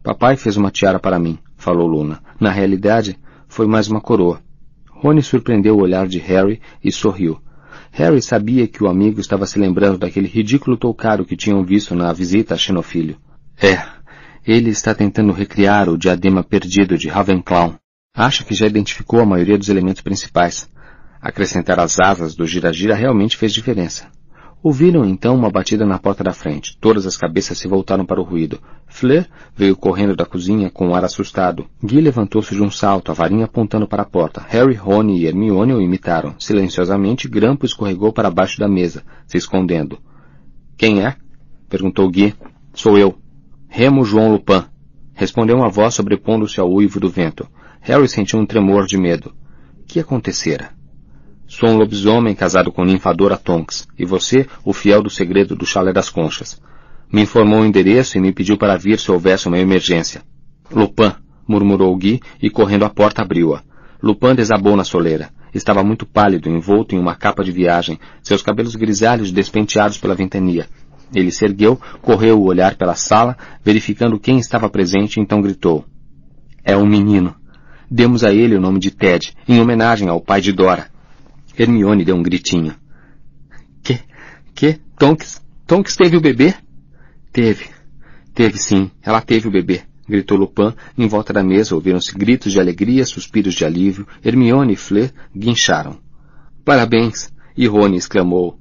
[0.02, 2.22] Papai fez uma tiara para mim, falou Luna.
[2.40, 4.42] Na realidade, foi mais uma coroa.
[4.90, 7.40] Rony surpreendeu o olhar de Harry e sorriu.
[7.92, 12.14] Harry sabia que o amigo estava se lembrando daquele ridículo toucaro que tinham visto na
[12.14, 13.18] visita a Xenofilho.
[13.61, 13.82] É,
[14.45, 17.76] ele está tentando recriar o diadema perdido de Ravenclaw.
[18.16, 20.69] Acha que já identificou a maioria dos elementos principais.
[21.22, 24.08] Acrescentar as asas do gira-gira realmente fez diferença.
[24.62, 26.78] Ouviram então uma batida na porta da frente.
[26.82, 28.60] Todas as cabeças se voltaram para o ruído.
[28.88, 31.66] Fleur veio correndo da cozinha com um ar assustado.
[31.82, 34.46] Guy levantou-se de um salto, a varinha apontando para a porta.
[34.50, 36.36] Harry, Rony e Hermione o imitaram.
[36.38, 39.98] Silenciosamente, Grampo escorregou para baixo da mesa, se escondendo.
[40.76, 41.16] Quem é?
[41.70, 42.36] perguntou Guy.
[42.74, 43.18] Sou eu.
[43.70, 44.66] Remo João Lupin.
[45.14, 47.48] Respondeu uma voz sobrepondo-se ao uivo do vento.
[47.80, 49.34] Harry sentiu um tremor de medo.
[49.88, 50.78] Que acontecera?
[51.50, 55.92] Sou um lobisomem casado com ninfadora Tonks, e você, o fiel do segredo do chalé
[55.92, 56.61] das conchas.
[57.11, 60.22] Me informou o endereço e me pediu para vir se houvesse uma emergência.
[60.72, 61.11] Lupin,
[61.48, 63.64] murmurou Guy, e correndo à porta abriu-a.
[64.02, 65.32] Lupin desabou na soleira.
[65.52, 70.68] Estava muito pálido, envolto em uma capa de viagem, seus cabelos grisalhos despenteados pela ventania.
[71.16, 75.84] Ele se ergueu, correu o olhar pela sala, verificando quem estava presente, e então gritou.
[76.64, 77.36] É um menino.
[77.90, 80.99] Demos a ele o nome de Ted, em homenagem ao pai de Dora.
[81.60, 82.74] Hermione deu um gritinho.
[83.84, 84.00] Que?
[84.56, 84.80] Que?
[84.98, 85.42] Tonks?
[85.68, 86.56] Tonks teve o bebê?
[87.34, 87.66] Teve.
[88.34, 88.90] Teve sim.
[89.04, 89.82] Ela teve o bebê.
[90.08, 90.74] Gritou Lupin.
[90.98, 94.08] Em volta da mesa ouviram-se gritos de alegria, suspiros de alívio.
[94.24, 96.00] Hermione e Fleur guincharam.
[96.64, 97.30] Parabéns!
[97.58, 98.58] E Rony exclamou.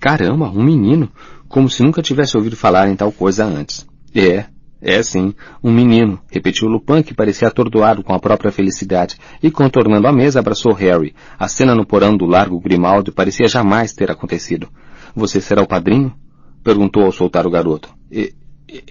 [0.00, 1.12] Caramba, um menino!
[1.48, 3.86] Como se nunca tivesse ouvido falar em tal coisa antes.
[4.12, 4.46] É,
[4.84, 10.08] é sim, um menino, repetiu Lupin, que parecia atordoado com a própria felicidade, e contornando
[10.08, 11.14] a mesa abraçou Harry.
[11.38, 14.68] A cena no porão do largo Grimaldi parecia jamais ter acontecido.
[15.14, 16.12] Você será o padrinho?
[16.64, 17.94] Perguntou ao soltar o garoto.
[18.10, 18.34] E,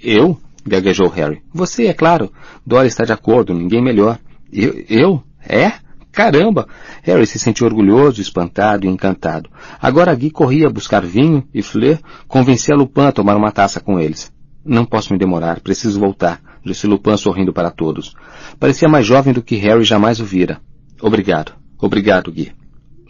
[0.02, 0.40] eu?
[0.66, 1.42] gaguejou Harry.
[1.54, 2.32] Você, é claro.
[2.66, 4.18] Dora está de acordo, ninguém melhor.
[4.50, 4.86] Eu?
[4.88, 5.24] eu?
[5.46, 5.74] É?
[6.10, 6.68] Caramba!
[7.04, 9.50] Harry se sentiu orgulhoso, espantado e encantado.
[9.82, 14.32] Agora Guy corria buscar vinho e Fleur convencia Lupin a tomar uma taça com eles.
[14.64, 18.16] Não posso me demorar, preciso voltar, disse Lupin sorrindo para todos.
[18.60, 20.62] Parecia mais jovem do que Harry jamais o vira.
[21.02, 21.54] Obrigado.
[21.80, 22.52] Obrigado, Gui.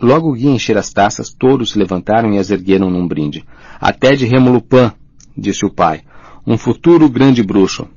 [0.01, 3.45] Logo Gui encher as taças, todos se levantaram e as ergueram num brinde.
[3.79, 4.91] Até de Remo Lupin,
[5.37, 6.03] disse o pai.
[6.47, 7.87] Um futuro grande bruxo.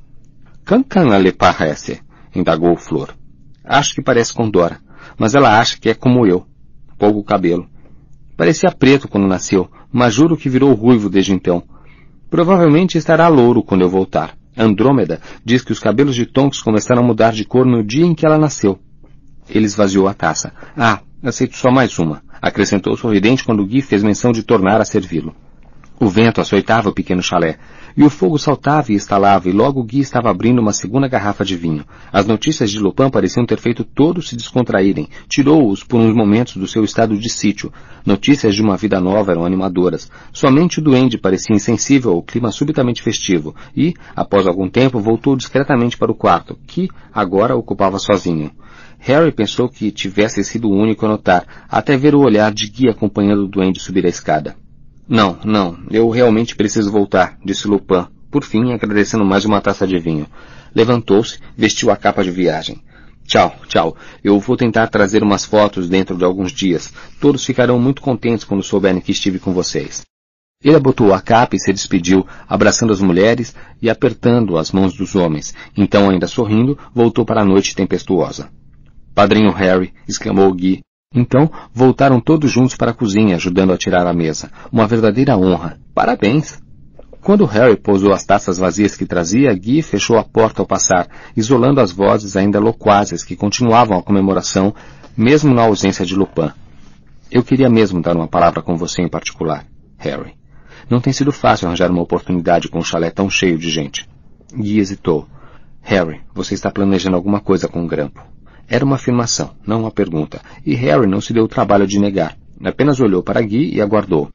[0.65, 2.03] Cancan lhe parece,
[2.35, 3.15] indagou Flor.
[3.65, 4.81] Acho que parece com Dora,
[5.17, 6.45] mas ela acha que é como eu.
[6.99, 7.69] Pouco cabelo.
[8.37, 11.63] Parecia preto quando nasceu, mas juro que virou ruivo desde então.
[12.35, 14.37] Provavelmente estará louro quando eu voltar.
[14.57, 18.13] Andrômeda diz que os cabelos de Tonks começaram a mudar de cor no dia em
[18.13, 18.77] que ela nasceu.
[19.49, 20.53] Ele esvaziou a taça.
[20.77, 25.33] Ah, aceito só mais uma, acrescentou sorridente quando Gui fez menção de tornar a servi-lo.
[26.01, 27.57] O vento açoitava o pequeno chalé,
[27.97, 31.57] e o fogo saltava e estalava, e logo Gui estava abrindo uma segunda garrafa de
[31.57, 31.85] vinho.
[32.13, 35.09] As notícias de Lupin pareciam ter feito todos se descontraírem.
[35.29, 37.73] Tirou-os por uns momentos do seu estado de sítio.
[38.05, 40.11] Notícias de uma vida nova eram animadoras.
[40.33, 45.97] Somente o duende parecia insensível ao clima subitamente festivo, e, após algum tempo, voltou discretamente
[45.97, 48.51] para o quarto, que agora ocupava sozinho.
[48.99, 52.89] Harry pensou que tivesse sido o único a notar, até ver o olhar de Gui
[52.89, 54.57] acompanhando o duende subir a escada.
[55.07, 59.99] Não, não, eu realmente preciso voltar, disse Lupin, por fim agradecendo mais uma taça de
[59.99, 60.27] vinho.
[60.75, 62.83] Levantou-se, vestiu a capa de viagem.
[63.27, 63.97] Tchau, tchau.
[64.23, 66.93] Eu vou tentar trazer umas fotos dentro de alguns dias.
[67.21, 70.03] Todos ficarão muito contentes quando souberem que estive com vocês.
[70.63, 75.15] Ele abotou a capa e se despediu, abraçando as mulheres e apertando as mãos dos
[75.15, 75.55] homens.
[75.77, 78.51] Então, ainda sorrindo, voltou para a noite tempestuosa.
[79.15, 80.81] Padrinho Harry, exclamou Guy,
[81.15, 84.51] então, voltaram todos juntos para a cozinha, ajudando a tirar a mesa.
[84.73, 85.79] Uma verdadeira honra.
[85.95, 86.61] Parabéns!
[87.21, 91.81] Quando Harry pousou as taças vazias que trazia, Guy fechou a porta ao passar, isolando
[91.81, 94.75] as vozes ainda loquazes que continuavam a comemoração,
[95.17, 96.51] mesmo na ausência de Lupin.
[97.31, 99.65] Eu queria mesmo dar uma palavra com você em particular,
[99.97, 100.35] Harry.
[100.91, 104.07] Não tem sido fácil arranjar uma oportunidade com um chalé tão cheio de gente.
[104.53, 105.27] Guy hesitou.
[105.81, 108.34] Harry, você está planejando alguma coisa com o grampo.
[108.69, 112.37] Era uma afirmação, não uma pergunta, e Harry não se deu o trabalho de negar.
[112.63, 114.31] Apenas olhou para Guy e aguardou.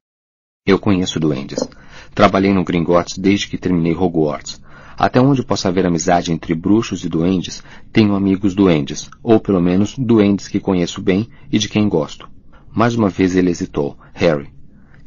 [0.66, 1.68] Eu conheço duendes.
[2.14, 4.62] Trabalhei no Gringotts desde que terminei Hogwarts.
[4.98, 9.96] Até onde possa haver amizade entre bruxos e duendes, tenho amigos duendes, ou pelo menos
[9.98, 12.30] duendes que conheço bem e de quem gosto.
[12.72, 13.98] Mais uma vez ele hesitou.
[14.14, 14.50] Harry,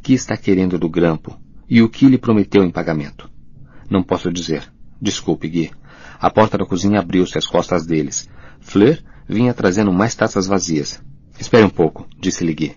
[0.02, 1.39] que está querendo do grampo?
[1.68, 3.31] E o que lhe prometeu em pagamento?
[3.89, 4.65] Não posso dizer.
[5.01, 5.70] Desculpe, Guy.
[6.18, 8.28] A porta da cozinha abriu-se às costas deles.
[8.60, 11.02] Fleur vinha trazendo mais taças vazias.
[11.39, 12.76] Espere um pouco, disse Ligui.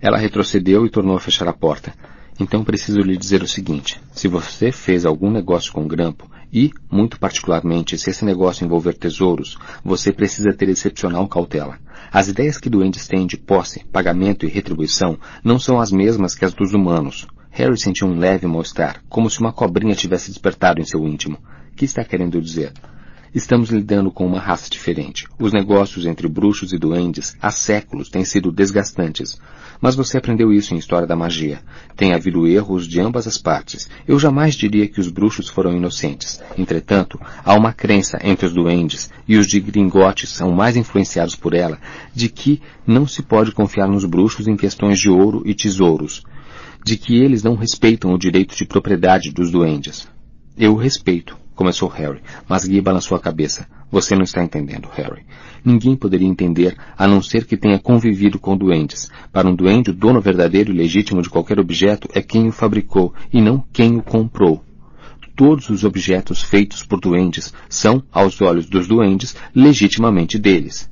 [0.00, 1.92] Ela retrocedeu e tornou a fechar a porta.
[2.38, 4.00] Então preciso lhe dizer o seguinte.
[4.12, 9.58] Se você fez algum negócio com grampo, e, muito particularmente, se esse negócio envolver tesouros,
[9.84, 11.78] você precisa ter excepcional cautela.
[12.10, 16.44] As ideias que doentes têm de posse, pagamento e retribuição não são as mesmas que
[16.44, 17.26] as dos humanos.
[17.50, 21.38] Harry sentiu um leve mal-estar, como se uma cobrinha tivesse despertado em seu íntimo.
[21.72, 22.72] O que está querendo dizer?
[23.36, 25.28] Estamos lidando com uma raça diferente.
[25.38, 29.38] Os negócios entre bruxos e duendes há séculos têm sido desgastantes.
[29.78, 31.60] Mas você aprendeu isso em História da Magia.
[31.94, 33.90] Tem havido erros de ambas as partes.
[34.08, 36.42] Eu jamais diria que os bruxos foram inocentes.
[36.56, 41.52] Entretanto, há uma crença entre os duendes, e os de Gringotes são mais influenciados por
[41.52, 41.78] ela,
[42.14, 46.22] de que não se pode confiar nos bruxos em questões de ouro e tesouros.
[46.82, 50.08] De que eles não respeitam o direito de propriedade dos duendes.
[50.56, 53.66] Eu respeito, começou Harry, mas Guy balançou a cabeça.
[53.90, 55.24] Você não está entendendo, Harry.
[55.64, 59.10] Ninguém poderia entender a não ser que tenha convivido com duendes.
[59.32, 63.12] Para um duende, o dono verdadeiro e legítimo de qualquer objeto é quem o fabricou
[63.32, 64.62] e não quem o comprou.
[65.34, 70.90] Todos os objetos feitos por duendes são, aos olhos dos duendes, legitimamente deles.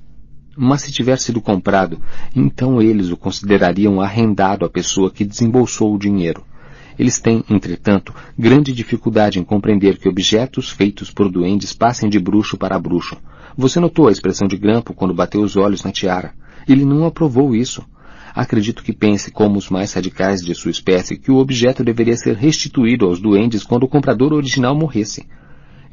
[0.56, 2.00] Mas se tiver sido comprado,
[2.34, 6.44] então eles o considerariam arrendado à pessoa que desembolsou o dinheiro.
[6.98, 12.56] Eles têm, entretanto, grande dificuldade em compreender que objetos feitos por duendes passem de bruxo
[12.56, 13.16] para bruxo.
[13.56, 16.32] Você notou a expressão de Grampo quando bateu os olhos na tiara.
[16.68, 17.84] Ele não aprovou isso.
[18.34, 22.36] Acredito que pense, como os mais radicais de sua espécie, que o objeto deveria ser
[22.36, 25.24] restituído aos duendes quando o comprador original morresse.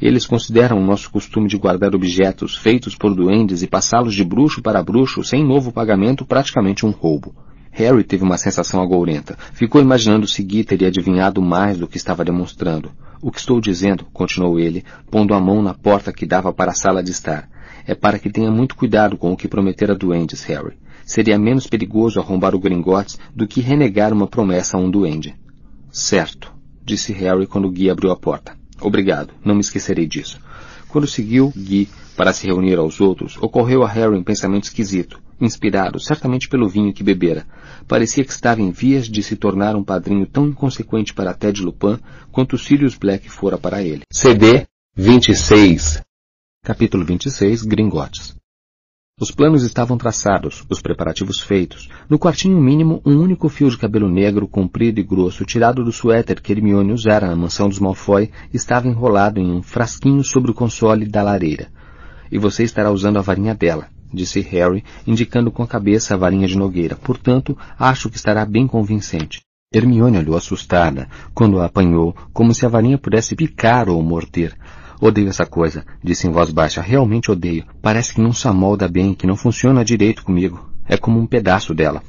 [0.01, 4.59] Eles consideram o nosso costume de guardar objetos feitos por duendes e passá-los de bruxo
[4.59, 7.35] para bruxo sem novo pagamento praticamente um roubo.
[7.72, 9.38] Harry teve uma sensação agourenta.
[9.53, 12.91] Ficou imaginando se Guy teria adivinhado mais do que estava demonstrando.
[13.22, 16.75] O que estou dizendo, continuou ele, pondo a mão na porta que dava para a
[16.75, 17.50] sala de estar,
[17.85, 20.77] é para que tenha muito cuidado com o que prometer a duendes, Harry.
[21.06, 25.35] Seria menos perigoso arrombar o Gringotts do que renegar uma promessa a um duende.
[25.91, 28.58] Certo, disse Harry quando Guy abriu a porta.
[28.80, 30.40] Obrigado, não me esquecerei disso.
[30.88, 31.88] Quando seguiu Guy
[32.22, 36.93] para se reunir aos outros, ocorreu a Harry um pensamento esquisito, inspirado certamente pelo vinho
[36.93, 37.48] que bebera.
[37.88, 41.98] Parecia que estava em vias de se tornar um padrinho tão inconsequente para Ted Lupin
[42.32, 44.03] quanto Sirius Black fora para ele.
[44.14, 46.03] CD 26
[46.64, 48.35] Capítulo 26 Gringotes
[49.19, 51.88] os planos estavam traçados, os preparativos feitos.
[52.09, 56.41] No quartinho mínimo, um único fio de cabelo negro, comprido e grosso, tirado do suéter
[56.41, 61.06] que Hermione usara na mansão dos Malfoy, estava enrolado em um frasquinho sobre o console
[61.06, 61.69] da lareira.
[62.32, 66.48] E você estará usando a varinha dela, disse Harry, indicando com a cabeça a varinha
[66.48, 66.95] de Nogueira.
[66.95, 69.42] Portanto, acho que estará bem convincente.
[69.74, 74.56] Hermione olhou assustada quando a apanhou, como se a varinha pudesse picar ou morder.
[75.00, 76.82] Odeio essa coisa, disse em voz baixa.
[76.82, 77.66] Realmente odeio.
[77.82, 80.69] Parece que não se amolda bem, que não funciona direito comigo.
[80.88, 82.03] É como um pedaço dela.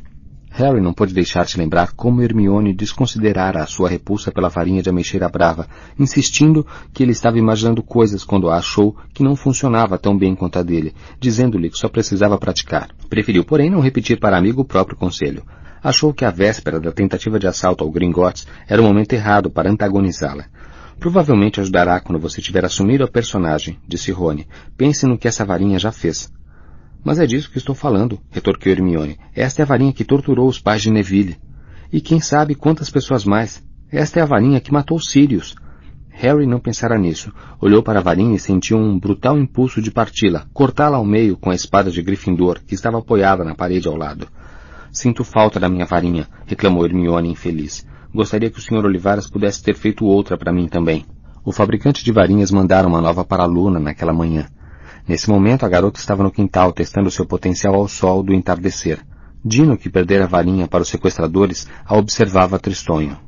[0.55, 4.91] Harry não pôde deixar de lembrar como Hermione desconsiderara a sua repulsa pela varinha de
[4.91, 5.67] ameixeira brava,
[5.99, 10.59] insistindo que ele estava imaginando coisas quando a achou que não funcionava tão bem quanto
[10.59, 12.91] a dele, dizendo-lhe que só precisava praticar.
[13.09, 15.43] Preferiu, porém, não repetir para amigo o próprio conselho.
[15.83, 19.71] Achou que a véspera da tentativa de assalto ao Gringotts era o momento errado para
[19.71, 20.45] antagonizá-la.
[21.01, 24.47] Provavelmente ajudará quando você tiver assumido a personagem, disse Rony.
[24.77, 26.31] Pense no que essa varinha já fez.
[27.05, 29.19] Mas é disso que estou falando, retorquiu Hermione.
[29.35, 31.37] Esta é a varinha que torturou os pais de Neville.
[31.93, 33.63] E quem sabe quantas pessoas mais.
[33.91, 35.55] Esta é a varinha que matou Sirius.
[36.11, 37.33] Harry não pensara nisso.
[37.61, 41.51] Olhou para a varinha e sentiu um brutal impulso de parti-la, cortá-la ao meio com
[41.51, 44.29] a espada de Gryffindor, que estava apoiada na parede ao lado.
[44.93, 47.87] Sinto falta da minha varinha, reclamou Hermione infeliz.
[48.15, 48.85] Gostaria que o Sr.
[48.85, 51.07] Olivares pudesse ter feito outra para mim também.
[51.45, 54.47] O fabricante de varinhas mandara uma nova para a Luna naquela manhã.
[55.07, 59.01] Nesse momento, a garota estava no quintal testando seu potencial ao sol do entardecer.
[59.45, 63.19] Dino, que perdera a varinha para os sequestradores, a observava tristonho.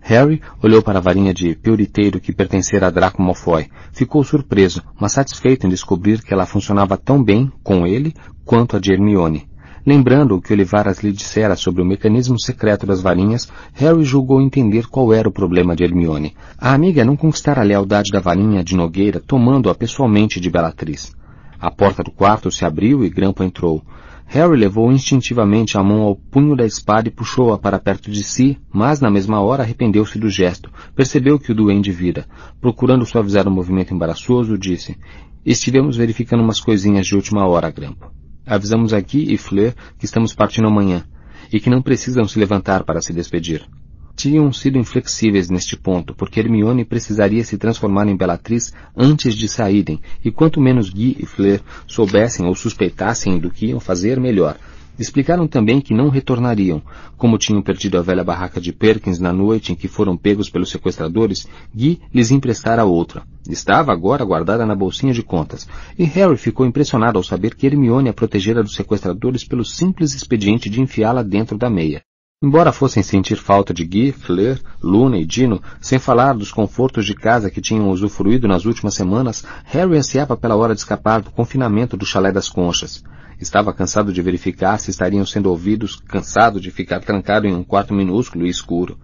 [0.00, 3.68] Harry olhou para a varinha de pioriteiro que pertencera a Draco Malfoy.
[3.92, 8.14] Ficou surpreso, mas satisfeito em descobrir que ela funcionava tão bem com ele
[8.44, 9.49] quanto a de Hermione.
[9.86, 14.86] Lembrando o que Olivaras lhe dissera sobre o mecanismo secreto das varinhas, Harry julgou entender
[14.86, 16.34] qual era o problema de Hermione.
[16.58, 21.16] A amiga não conquistara a lealdade da varinha de Nogueira tomando-a pessoalmente de Bellatrix.
[21.58, 23.82] A porta do quarto se abriu e Grampo entrou.
[24.26, 28.58] Harry levou instintivamente a mão ao punho da espada e puxou-a para perto de si,
[28.72, 30.70] mas na mesma hora arrependeu-se do gesto.
[30.94, 32.26] Percebeu que o duende vira.
[32.60, 34.96] Procurando suavizar o movimento embaraçoso, disse,
[35.44, 38.19] Estivemos verificando umas coisinhas de última hora, Grampo.
[38.46, 41.04] Avisamos aqui e Fleur que estamos partindo amanhã
[41.52, 43.66] e que não precisam se levantar para se despedir.
[44.14, 50.00] Tinham sido inflexíveis neste ponto, porque Hermione precisaria se transformar em Bellatrix antes de saírem,
[50.22, 54.58] e quanto menos Guy e Fleur soubessem ou suspeitassem do que iam fazer, melhor.
[55.00, 56.82] Explicaram também que não retornariam.
[57.16, 60.68] Como tinham perdido a velha barraca de Perkins na noite em que foram pegos pelos
[60.68, 63.22] sequestradores, Guy lhes emprestara outra.
[63.48, 65.66] Estava agora guardada na bolsinha de contas,
[65.98, 70.68] e Harry ficou impressionado ao saber que Hermione a protegera dos sequestradores pelo simples expediente
[70.68, 72.02] de enfiá-la dentro da meia.
[72.42, 77.14] Embora fossem sentir falta de Guy, Fleur, Luna e Dino, sem falar dos confortos de
[77.14, 81.96] casa que tinham usufruído nas últimas semanas, Harry ansiava pela hora de escapar do confinamento
[81.96, 83.02] do chalé das conchas.
[83.40, 87.94] Estava cansado de verificar se estariam sendo ouvidos, cansado de ficar trancado em um quarto
[87.94, 88.98] minúsculo e escuro.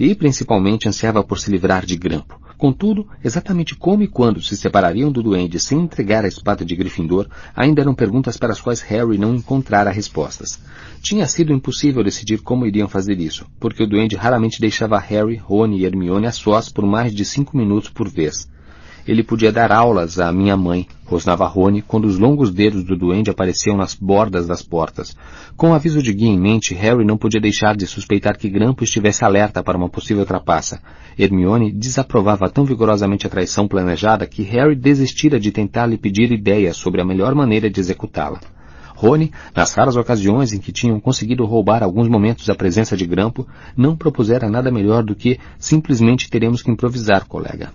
[0.00, 2.40] E, principalmente, ansiava por se livrar de Grampo.
[2.56, 7.28] Contudo, exatamente como e quando se separariam do duende sem entregar a espada de Gryffindor
[7.54, 10.60] ainda eram perguntas para as quais Harry não encontrara respostas.
[11.02, 15.80] Tinha sido impossível decidir como iriam fazer isso, porque o duende raramente deixava Harry, Rony
[15.80, 18.48] e Hermione a sós por mais de cinco minutos por vez.
[19.06, 23.30] Ele podia dar aulas à minha mãe, rosnava Rony, quando os longos dedos do duende
[23.30, 25.16] apareciam nas bordas das portas.
[25.56, 28.84] Com o aviso de Guy em mente, Harry não podia deixar de suspeitar que Grampo
[28.84, 30.80] estivesse alerta para uma possível trapaça.
[31.18, 36.76] Hermione desaprovava tão vigorosamente a traição planejada que Harry desistira de tentar lhe pedir ideias
[36.76, 38.38] sobre a melhor maneira de executá-la.
[38.94, 43.48] Rony, nas raras ocasiões em que tinham conseguido roubar alguns momentos da presença de Grampo,
[43.76, 47.72] não propusera nada melhor do que simplesmente teremos que improvisar, colega.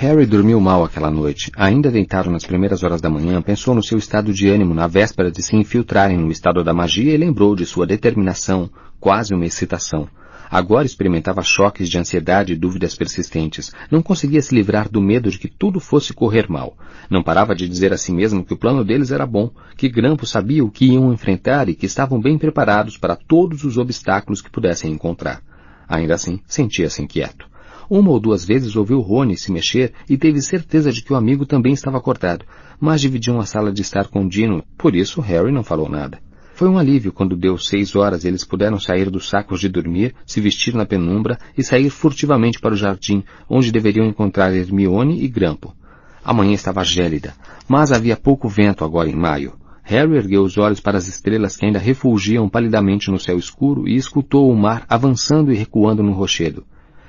[0.00, 1.50] Harry dormiu mal aquela noite.
[1.56, 5.28] Ainda deitado nas primeiras horas da manhã, pensou no seu estado de ânimo na véspera
[5.28, 8.70] de se infiltrarem no estado da magia e lembrou de sua determinação,
[9.00, 10.08] quase uma excitação.
[10.48, 13.72] Agora experimentava choques de ansiedade e dúvidas persistentes.
[13.90, 16.78] Não conseguia se livrar do medo de que tudo fosse correr mal.
[17.10, 20.24] Não parava de dizer a si mesmo que o plano deles era bom, que Grampo
[20.24, 24.48] sabia o que iam enfrentar e que estavam bem preparados para todos os obstáculos que
[24.48, 25.42] pudessem encontrar.
[25.88, 27.48] Ainda assim, sentia-se inquieto.
[27.90, 31.46] Uma ou duas vezes ouviu Rony se mexer e teve certeza de que o amigo
[31.46, 32.44] também estava acordado,
[32.78, 36.18] mas dividiam a sala de estar com Dino, por isso Harry não falou nada.
[36.52, 40.14] Foi um alívio quando deu seis horas e eles puderam sair dos sacos de dormir,
[40.26, 45.28] se vestir na penumbra e sair furtivamente para o jardim, onde deveriam encontrar Hermione e
[45.28, 45.74] Grampo.
[46.22, 47.32] A manhã estava gélida,
[47.66, 49.54] mas havia pouco vento agora em maio.
[49.82, 53.96] Harry ergueu os olhos para as estrelas que ainda refulgiam palidamente no céu escuro e
[53.96, 56.66] escutou o mar avançando e recuando no rochedo.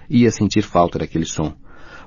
[0.10, 1.54] Ia sentir falta daquele som.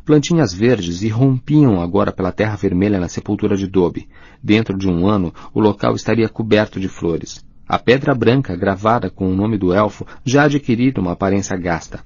[0.05, 4.08] Plantinhas verdes irrompiam agora pela terra vermelha na sepultura de Dobby.
[4.42, 7.44] Dentro de um ano, o local estaria coberto de flores.
[7.68, 12.00] A pedra branca, gravada com o nome do elfo, já adquirira uma aparência gasta.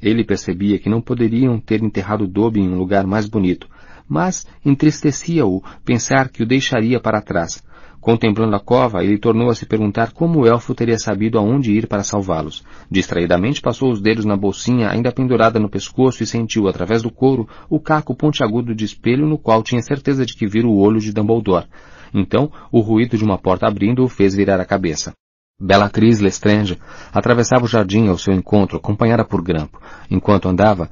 [0.00, 3.68] Ele percebia que não poderiam ter enterrado Dobby em um lugar mais bonito,
[4.08, 7.62] mas entristecia-o pensar que o deixaria para trás,
[8.00, 11.86] Contemplando a cova, ele tornou a se perguntar como o elfo teria sabido aonde ir
[11.86, 12.64] para salvá-los.
[12.90, 17.46] Distraidamente passou os dedos na bolsinha ainda pendurada no pescoço e sentiu, através do couro,
[17.68, 21.12] o caco pontiagudo de espelho no qual tinha certeza de que vira o olho de
[21.12, 21.66] Dumbledore.
[22.14, 25.12] Então, o ruído de uma porta abrindo o fez virar a cabeça.
[25.60, 26.78] Bellatrix Lestrange
[27.12, 29.78] atravessava o jardim ao seu encontro, acompanhada por Grampo.
[30.10, 30.90] Enquanto andava,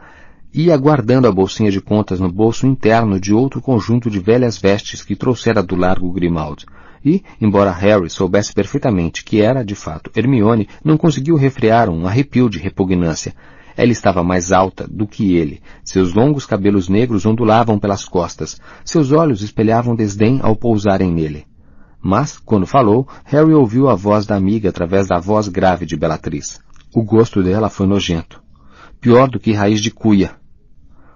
[0.53, 5.03] ia guardando a bolsinha de contas no bolso interno de outro conjunto de velhas vestes
[5.03, 6.67] que trouxera do largo Grimaldi.
[7.05, 12.49] E, embora Harry soubesse perfeitamente que era, de fato, Hermione, não conseguiu refrear um arrepio
[12.49, 13.35] de repugnância.
[13.77, 15.63] Ela estava mais alta do que ele.
[15.85, 18.61] Seus longos cabelos negros ondulavam pelas costas.
[18.85, 21.47] Seus olhos espelhavam desdém ao pousarem nele.
[22.03, 26.61] Mas, quando falou, Harry ouviu a voz da amiga através da voz grave de Bellatrix.
[26.95, 28.43] O gosto dela foi nojento.
[29.01, 30.33] Pior do que raiz de cuia.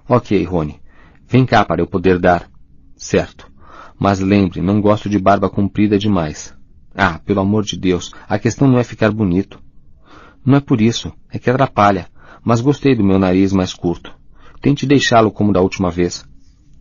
[0.08, 0.80] Ok, Rony.
[1.26, 2.48] Vem cá para eu poder dar.
[2.96, 3.51] Certo.
[4.02, 6.52] Mas lembre, não gosto de barba comprida demais.
[6.92, 9.60] Ah, pelo amor de Deus, a questão não é ficar bonito.
[10.44, 12.08] Não é por isso, é que atrapalha,
[12.44, 14.12] mas gostei do meu nariz mais curto.
[14.60, 16.24] Tente deixá-lo como da última vez.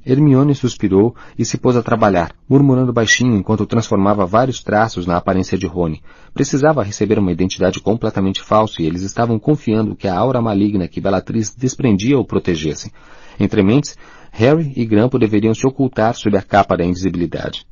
[0.03, 5.55] Hermione suspirou e se pôs a trabalhar, murmurando baixinho enquanto transformava vários traços na aparência
[5.55, 6.01] de Rony.
[6.33, 10.99] Precisava receber uma identidade completamente falsa e eles estavam confiando que a aura maligna que
[10.99, 12.91] Bellatrix desprendia o protegesse.
[13.39, 13.95] Entre mentes,
[14.31, 17.65] Harry e Grampo deveriam se ocultar sob a capa da invisibilidade.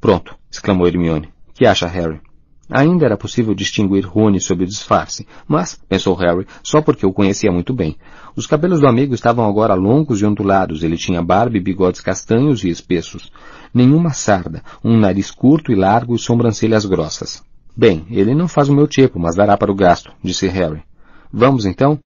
[0.00, 1.28] Pronto, exclamou Hermione.
[1.54, 2.20] Que acha Harry?
[2.70, 7.50] Ainda era possível distinguir Rony sob o disfarce, mas, pensou Harry, só porque o conhecia
[7.50, 7.96] muito bem.
[8.36, 12.64] Os cabelos do amigo estavam agora longos e ondulados, ele tinha barba e bigodes castanhos
[12.64, 13.32] e espessos.
[13.72, 17.42] Nenhuma sarda, um nariz curto e largo e sobrancelhas grossas.
[17.74, 20.82] Bem, ele não faz o meu tipo, mas dará para o gasto, disse Harry.
[21.32, 21.98] Vamos então?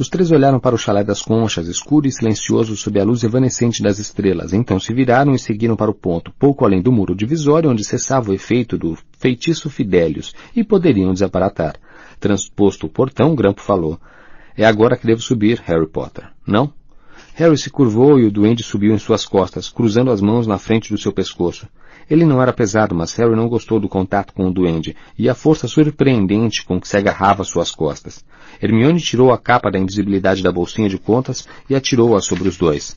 [0.00, 3.82] Os três olharam para o chalé das conchas, escuro e silencioso sob a luz evanescente
[3.82, 7.68] das estrelas, então se viraram e seguiram para o ponto, pouco além do muro divisório
[7.68, 11.76] onde cessava o efeito do feitiço Fidélios, e poderiam desaparatar.
[12.18, 14.00] Transposto o portão, Grampo falou.
[14.56, 16.30] É agora que devo subir, Harry Potter.
[16.46, 16.72] Não?
[17.34, 20.90] Harry se curvou e o duende subiu em suas costas, cruzando as mãos na frente
[20.90, 21.68] do seu pescoço.
[22.10, 25.34] Ele não era pesado, mas Harry não gostou do contato com o duende e a
[25.34, 28.24] força surpreendente com que se agarrava suas costas.
[28.60, 32.94] Hermione tirou a capa da invisibilidade da bolsinha de contas e atirou-a sobre os dois.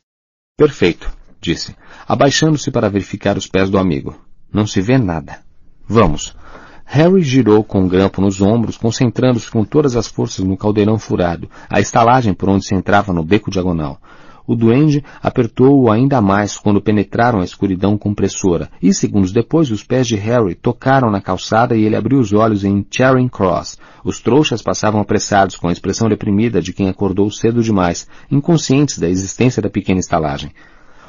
[0.57, 1.75] Perfeito, disse,
[2.07, 4.19] abaixando-se para verificar os pés do amigo.
[4.51, 5.41] Não se vê nada.
[5.87, 6.35] Vamos.
[6.83, 11.49] Harry girou com o grampo nos ombros, concentrando-se com todas as forças no caldeirão furado,
[11.69, 13.99] a estalagem por onde se entrava no beco diagonal.
[14.45, 20.05] O duende apertou-o ainda mais quando penetraram a escuridão compressora, e segundos depois os pés
[20.05, 23.79] de Harry tocaram na calçada e ele abriu os olhos em Charing Cross.
[24.03, 29.07] Os trouxas passavam apressados com a expressão deprimida de quem acordou cedo demais, inconscientes da
[29.07, 30.51] existência da pequena estalagem.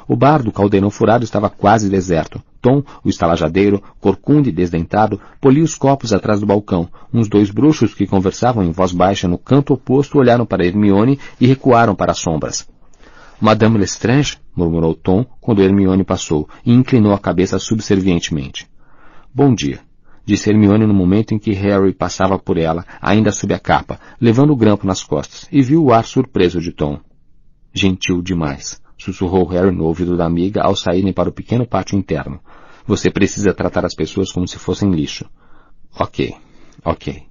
[0.07, 2.41] O bar do caldeirão furado estava quase deserto.
[2.61, 6.87] Tom, o estalajadeiro, corcunda e desdentado, polia os copos atrás do balcão.
[7.13, 11.47] Uns dois bruxos que conversavam em voz baixa no canto oposto olharam para Hermione e
[11.47, 12.67] recuaram para as sombras.
[13.39, 18.67] Madame Lestrange, murmurou Tom quando Hermione passou, e inclinou a cabeça subservientemente.
[19.33, 19.81] Bom dia,
[20.25, 24.51] disse Hermione no momento em que Harry passava por ela, ainda sob a capa, levando
[24.51, 26.99] o grampo nas costas, e viu o ar surpreso de Tom.
[27.73, 32.39] Gentil demais, sussurrou Harry no ouvido da amiga ao saírem para o pequeno pátio interno.
[32.87, 35.25] Você precisa tratar as pessoas como se fossem lixo.
[35.99, 36.33] Ok,
[36.83, 37.23] ok.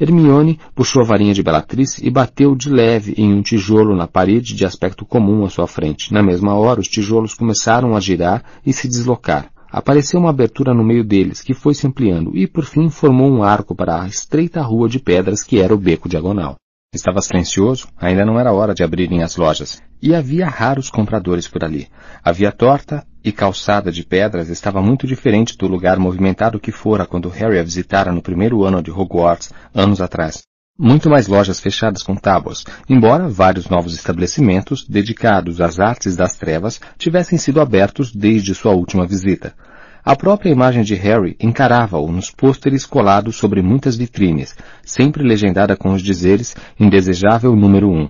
[0.00, 4.54] Hermione puxou a varinha de Bellatrix e bateu de leve em um tijolo na parede
[4.54, 6.12] de aspecto comum à sua frente.
[6.12, 9.50] Na mesma hora, os tijolos começaram a girar e se deslocar.
[9.70, 13.42] Apareceu uma abertura no meio deles, que foi se ampliando, e por fim formou um
[13.42, 16.56] arco para a estreita rua de pedras que era o beco diagonal.
[16.94, 21.64] Estava silencioso, ainda não era hora de abrirem as lojas, e havia raros compradores por
[21.64, 21.88] ali.
[22.22, 27.06] A via torta e calçada de pedras estava muito diferente do lugar movimentado que fora
[27.06, 30.42] quando Harry a visitara no primeiro ano de Hogwarts, anos atrás.
[30.78, 36.80] Muito mais lojas fechadas com tábuas, embora vários novos estabelecimentos dedicados às artes das trevas
[36.98, 39.54] tivessem sido abertos desde sua última visita.
[40.04, 45.92] A própria imagem de Harry encarava-o nos pôsteres colados sobre muitas vitrines, sempre legendada com
[45.92, 48.08] os dizeres Indesejável número 1.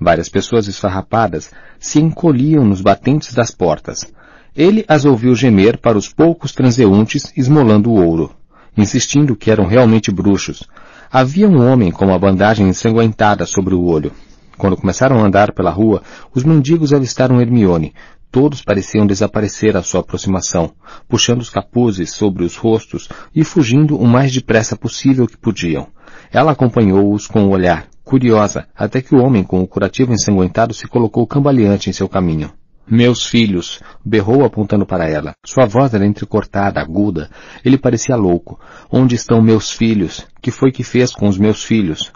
[0.00, 4.10] Várias pessoas esfarrapadas se encolhiam nos batentes das portas.
[4.56, 8.30] Ele as ouviu gemer para os poucos transeuntes esmolando o ouro,
[8.76, 10.64] insistindo que eram realmente bruxos.
[11.12, 14.12] Havia um homem com uma bandagem ensanguentada sobre o olho.
[14.56, 16.02] Quando começaram a andar pela rua,
[16.34, 17.92] os mendigos avistaram Hermione,
[18.30, 20.72] Todos pareciam desaparecer à sua aproximação,
[21.08, 25.86] puxando os capuzes sobre os rostos e fugindo o mais depressa possível que podiam.
[26.30, 30.86] Ela acompanhou-os com o olhar, curiosa, até que o homem com o curativo ensanguentado se
[30.86, 32.52] colocou cambaleante em seu caminho.
[32.88, 33.82] Meus filhos!
[34.04, 35.34] berrou apontando para ela.
[35.44, 37.28] Sua voz era entrecortada, aguda.
[37.64, 38.60] Ele parecia louco.
[38.90, 40.24] Onde estão meus filhos?
[40.40, 42.12] Que foi que fez com os meus filhos?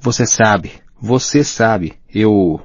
[0.00, 0.72] Você sabe.
[1.00, 1.94] Você sabe.
[2.12, 2.60] Eu...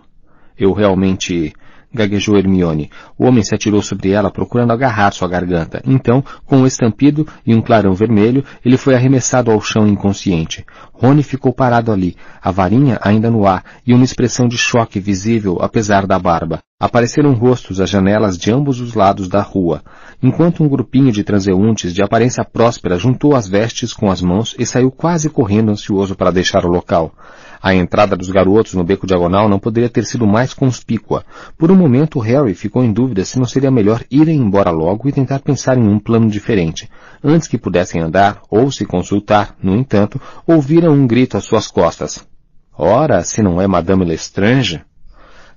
[0.57, 1.53] Eu realmente
[1.93, 2.89] gaguejou Hermione.
[3.17, 5.81] O homem se atirou sobre ela, procurando agarrar sua garganta.
[5.85, 10.65] Então, com um estampido e um clarão vermelho, ele foi arremessado ao chão inconsciente.
[10.93, 15.57] Rony ficou parado ali, a varinha ainda no ar e uma expressão de choque visível
[15.61, 16.59] apesar da barba.
[16.81, 19.81] Apareceram rostos às janelas de ambos os lados da rua,
[20.23, 24.65] enquanto um grupinho de transeuntes de aparência próspera juntou as vestes com as mãos e
[24.65, 27.13] saiu quase correndo ansioso para deixar o local.
[27.61, 31.25] A entrada dos garotos no beco diagonal não poderia ter sido mais conspícua.
[31.57, 35.11] Por um momento, Harry ficou em dúvida se não seria melhor irem embora logo e
[35.11, 36.89] tentar pensar em um plano diferente.
[37.21, 42.25] Antes que pudessem andar ou se consultar, no entanto, ouviram um grito às suas costas.
[42.77, 44.81] Ora, se não é Madame Lestrange?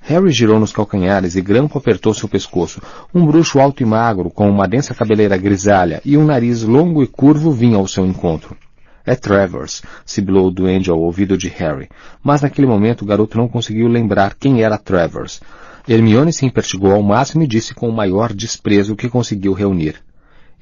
[0.00, 2.82] Harry girou nos calcanhares e Grampo apertou seu pescoço.
[3.14, 7.06] Um bruxo alto e magro, com uma densa cabeleira grisalha e um nariz longo e
[7.06, 8.56] curvo vinha ao seu encontro.
[9.04, 11.88] É Travers, sibilou o duende ao ouvido de Harry,
[12.22, 15.40] mas naquele momento o garoto não conseguiu lembrar quem era Travers.
[15.88, 19.96] Hermione se impertigou ao máximo e disse com o maior desprezo que conseguiu reunir.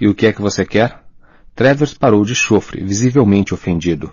[0.01, 1.02] E o que é que você quer?
[1.55, 4.10] Travers parou de chofre, visivelmente ofendido.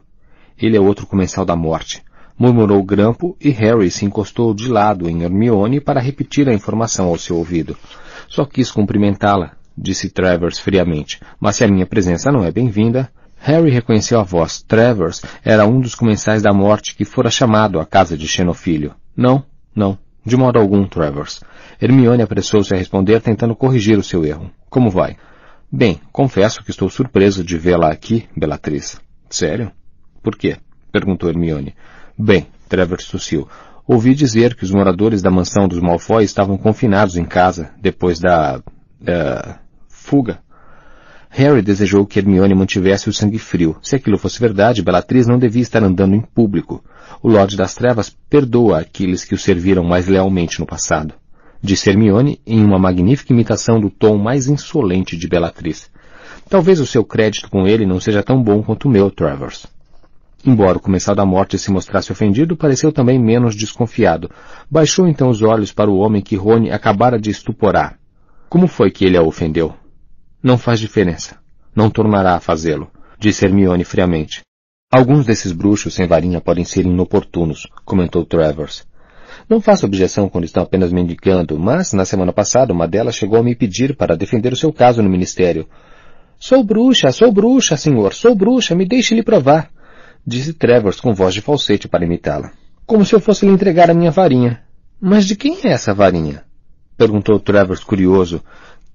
[0.60, 2.04] Ele é outro comensal da morte.
[2.38, 7.18] Murmurou Grampo e Harry se encostou de lado em Hermione para repetir a informação ao
[7.18, 7.78] seu ouvido.
[8.28, 13.10] Só quis cumprimentá-la, disse Travers friamente, mas se a minha presença não é bem-vinda,
[13.40, 14.62] Harry reconheceu a voz.
[14.62, 18.94] Travers era um dos comensais da morte que fora chamado à casa de Xenofilho.
[19.16, 19.44] Não,
[19.76, 21.42] não, de modo algum, Travers.
[21.82, 24.52] Hermione apressou-se a responder, tentando corrigir o seu erro.
[24.70, 25.16] Como vai?
[25.72, 29.00] Bem, confesso que estou surpreso de vê-la aqui, Bellatrix.
[29.30, 29.72] Sério?
[30.22, 30.58] Por quê?
[30.92, 31.74] perguntou Hermione.
[32.18, 33.48] Bem, Travers tossiu.
[33.88, 38.60] Ouvi dizer que os moradores da mansão dos Malfoy estavam confinados em casa depois da...
[39.02, 39.56] Uh,
[39.88, 40.40] fuga.
[41.30, 43.76] Harry desejou que Hermione mantivesse o sangue frio.
[43.82, 46.84] Se aquilo fosse verdade, Bellatrix não devia estar andando em público.
[47.22, 51.14] O Lorde das Trevas perdoa aqueles que o serviram mais lealmente no passado.
[51.62, 55.90] Disse Hermione em uma magnífica imitação do tom mais insolente de Bellatrix.
[56.50, 59.68] Talvez o seu crédito com ele não seja tão bom quanto o meu, Travers.
[60.46, 64.30] Embora o comensal da morte se mostrasse ofendido, pareceu também menos desconfiado.
[64.70, 67.98] Baixou então os olhos para o homem que Rony acabara de estuporar.
[68.48, 69.74] Como foi que ele a ofendeu?
[70.42, 71.38] Não faz diferença.
[71.76, 74.42] Não tornará a fazê-lo, disse Hermione friamente.
[74.92, 78.88] Alguns desses bruxos sem varinha podem ser inoportunos, comentou Travers.
[79.50, 83.44] Não faço objeção quando estão apenas mendicando, mas na semana passada uma delas chegou a
[83.44, 85.68] me pedir para defender o seu caso no ministério.
[86.38, 89.70] Sou bruxa, sou bruxa, senhor, sou bruxa, me deixe lhe provar,
[90.26, 92.52] disse Travers com voz de falsete para imitá-la.
[92.86, 94.62] Como se eu fosse lhe entregar a minha varinha.
[95.02, 96.44] Mas de quem é essa varinha?
[96.98, 98.42] perguntou Travers curioso,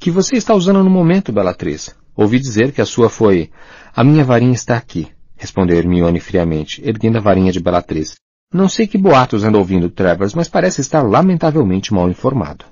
[0.03, 1.95] que você está usando no momento, Bellatrix.
[2.17, 3.51] Ouvi dizer que a sua foi...
[3.95, 5.07] A minha varinha está aqui,
[5.37, 8.17] respondeu Hermione friamente, erguendo a varinha de Bellatrix.
[8.53, 12.65] Não sei que boatos anda ouvindo Travers, mas parece estar lamentavelmente mal informado.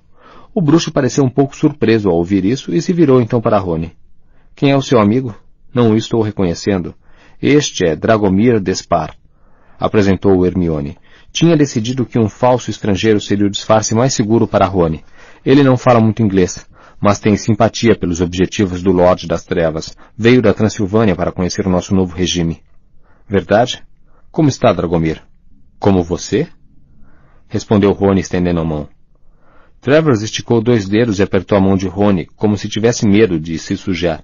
[0.53, 3.93] O bruxo pareceu um pouco surpreso ao ouvir isso e se virou então para Rony.
[4.57, 5.33] Quem é o seu amigo?
[5.73, 6.97] Não o estou reconhecendo.
[7.41, 9.15] Este é Dragomir Despar,
[9.79, 10.99] apresentou Hermione.
[11.31, 15.05] Tinha decidido que um falso estrangeiro seria o disfarce mais seguro para Rony.
[15.47, 16.67] Ele não fala muito inglês,
[17.01, 19.97] mas tem simpatia pelos objetivos do Lorde das Trevas.
[20.17, 22.63] Veio da Transilvânia para conhecer o nosso novo regime.
[23.27, 23.83] Verdade?
[24.31, 25.23] Como está, Dragomir?
[25.79, 26.49] Como você?
[27.49, 28.89] Respondeu Rony estendendo a mão.
[29.81, 33.59] Travers esticou dois dedos e apertou a mão de Rony, como se tivesse medo de
[33.59, 34.23] se sujar.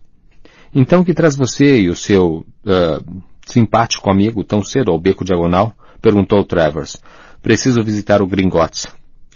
[0.74, 5.72] Então que traz você e o seu, uh, simpático amigo tão cedo ao beco diagonal?
[6.02, 7.00] Perguntou Travers.
[7.40, 8.86] Preciso visitar o Gringotts.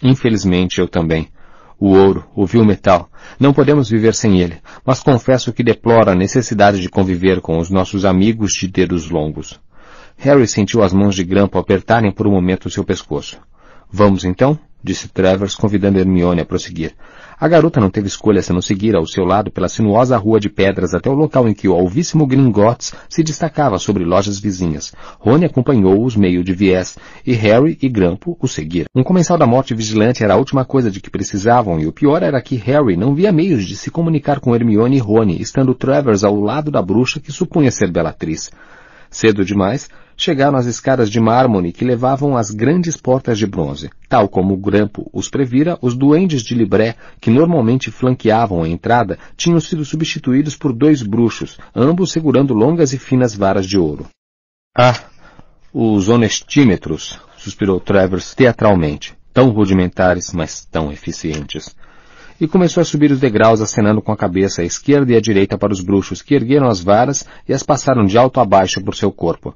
[0.02, 1.28] Infelizmente, eu também.
[1.80, 3.08] O ouro, o vil metal.
[3.38, 7.70] Não podemos viver sem ele, mas confesso que deploro a necessidade de conviver com os
[7.70, 9.58] nossos amigos de dedos longos.
[10.18, 13.38] Harry sentiu as mãos de Grampo apertarem por um momento seu pescoço.
[13.90, 14.58] Vamos então?
[14.82, 16.94] Disse Travers, convidando Hermione a prosseguir.
[17.38, 20.92] A garota não teve escolha senão seguir ao seu lado pela sinuosa rua de pedras
[20.92, 24.92] até o local em que o alvíssimo Gringotts se destacava sobre lojas vizinhas.
[25.18, 28.86] Rony acompanhou-os meio de viés, e Harry e Grampo o seguiram.
[28.94, 32.22] Um comensal da morte vigilante era a última coisa de que precisavam, e o pior
[32.22, 36.24] era que Harry não via meios de se comunicar com Hermione e Rony, estando Travers
[36.24, 38.50] ao lado da bruxa que supunha ser Bellatrix.
[39.10, 39.88] Cedo demais,
[40.20, 43.88] chegaram às escadas de mármore que levavam às grandes portas de bronze.
[44.06, 49.18] Tal como o Grampo os previra, os duendes de Libré, que normalmente flanqueavam a entrada,
[49.34, 54.06] tinham sido substituídos por dois bruxos, ambos segurando longas e finas varas de ouro.
[54.76, 54.94] Ah,
[55.72, 59.14] os honestímetros, suspirou Travers teatralmente.
[59.32, 61.74] Tão rudimentares, mas tão eficientes
[62.40, 65.58] e começou a subir os degraus acenando com a cabeça à esquerda e à direita
[65.58, 68.96] para os bruxos, que ergueram as varas e as passaram de alto a baixo por
[68.96, 69.54] seu corpo.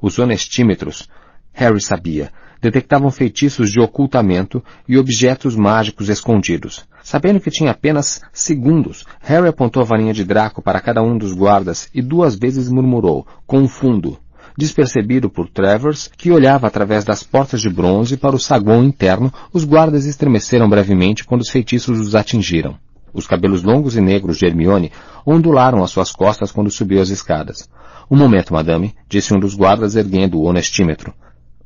[0.00, 1.08] Os honestímetros,
[1.52, 6.86] Harry sabia, detectavam feitiços de ocultamento e objetos mágicos escondidos.
[7.02, 11.32] Sabendo que tinha apenas segundos, Harry apontou a varinha de Draco para cada um dos
[11.32, 14.18] guardas e duas vezes murmurou, com um fundo,
[14.56, 19.64] despercebido por Travers, que olhava através das portas de bronze para o saguão interno, os
[19.64, 22.76] guardas estremeceram brevemente quando os feitiços os atingiram.
[23.12, 24.92] Os cabelos longos e negros de Hermione
[25.26, 27.68] ondularam às suas costas quando subiu as escadas.
[28.10, 31.14] Um momento, madame, disse um dos guardas erguendo o honestímetro.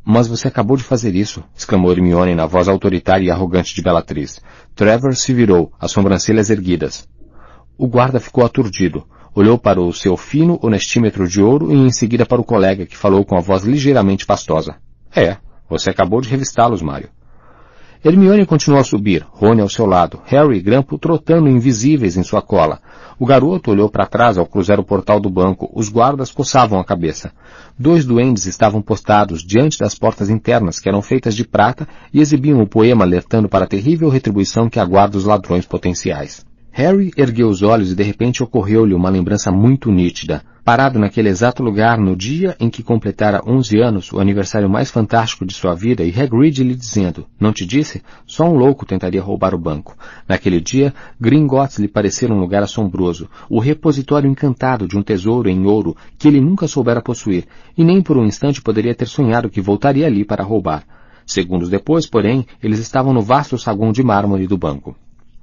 [0.05, 4.43] Mas você acabou de fazer isso, exclamou Hermione na voz autoritária e arrogante de Bellatrix.
[4.75, 7.09] Trevor se virou, as sobrancelhas erguidas.
[7.79, 9.07] O guarda ficou aturdido.
[9.35, 12.97] Olhou para o seu fino honestímetro de ouro e em seguida para o colega que
[12.97, 14.77] falou com a voz ligeiramente pastosa.
[15.17, 17.09] É, você acabou de revistá-los, Mário.
[18.07, 22.43] Hermione continuou a subir, Rony ao seu lado, Harry e Grampo trotando invisíveis em sua
[22.43, 22.79] cola.
[23.19, 25.71] O garoto olhou para trás ao cruzar o portal do banco.
[25.75, 27.33] Os guardas coçavam a cabeça.
[27.79, 32.61] Dois duendes estavam postados diante das portas internas, que eram feitas de prata, e exibiam
[32.61, 36.45] o poema alertando para a terrível retribuição que aguarda os ladrões potenciais.
[36.77, 40.43] Harry ergueu os olhos e de repente ocorreu-lhe uma lembrança muito nítida.
[40.65, 45.47] Parado naquele exato lugar no dia em que completara onze anos, o aniversário mais fantástico
[45.47, 48.03] de sua vida, e Hagrid lhe dizendo, não te disse?
[48.27, 49.97] Só um louco tentaria roubar o banco.
[50.27, 55.65] Naquele dia, Gringotts lhe parecera um lugar assombroso, o repositório encantado de um tesouro em
[55.65, 57.45] ouro que ele nunca soubera possuir,
[57.79, 60.83] e nem por um instante poderia ter sonhado que voltaria ali para roubar.
[61.25, 64.97] Segundos depois, porém, eles estavam no vasto saguão de mármore do banco.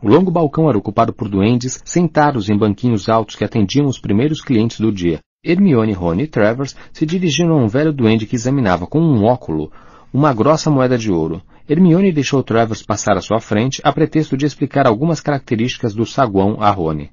[0.03, 4.41] O longo balcão era ocupado por duendes sentados em banquinhos altos que atendiam os primeiros
[4.41, 5.19] clientes do dia.
[5.45, 9.71] Hermione, Rony e Travers se dirigiram a um velho duende que examinava com um óculo
[10.11, 11.39] uma grossa moeda de ouro.
[11.69, 16.57] Hermione deixou Travers passar à sua frente a pretexto de explicar algumas características do saguão
[16.59, 17.11] a Rony.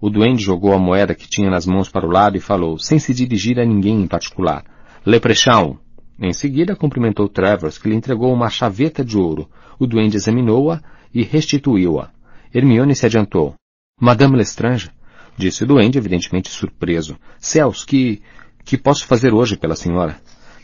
[0.00, 3.00] O duende jogou a moeda que tinha nas mãos para o lado e falou, sem
[3.00, 4.64] se dirigir a ninguém em particular.
[5.04, 5.78] Leprechaun!
[6.18, 9.48] Em seguida, cumprimentou Travers, que lhe entregou uma chaveta de ouro.
[9.80, 10.80] O duende examinou-a
[11.12, 12.19] e restituiu-a.
[12.52, 13.54] Hermione se adiantou.
[14.00, 14.90] Madame Lestrange,
[15.36, 17.16] disse o duende, evidentemente surpreso.
[17.38, 18.20] Céus, que...
[18.64, 20.20] que posso fazer hoje pela senhora?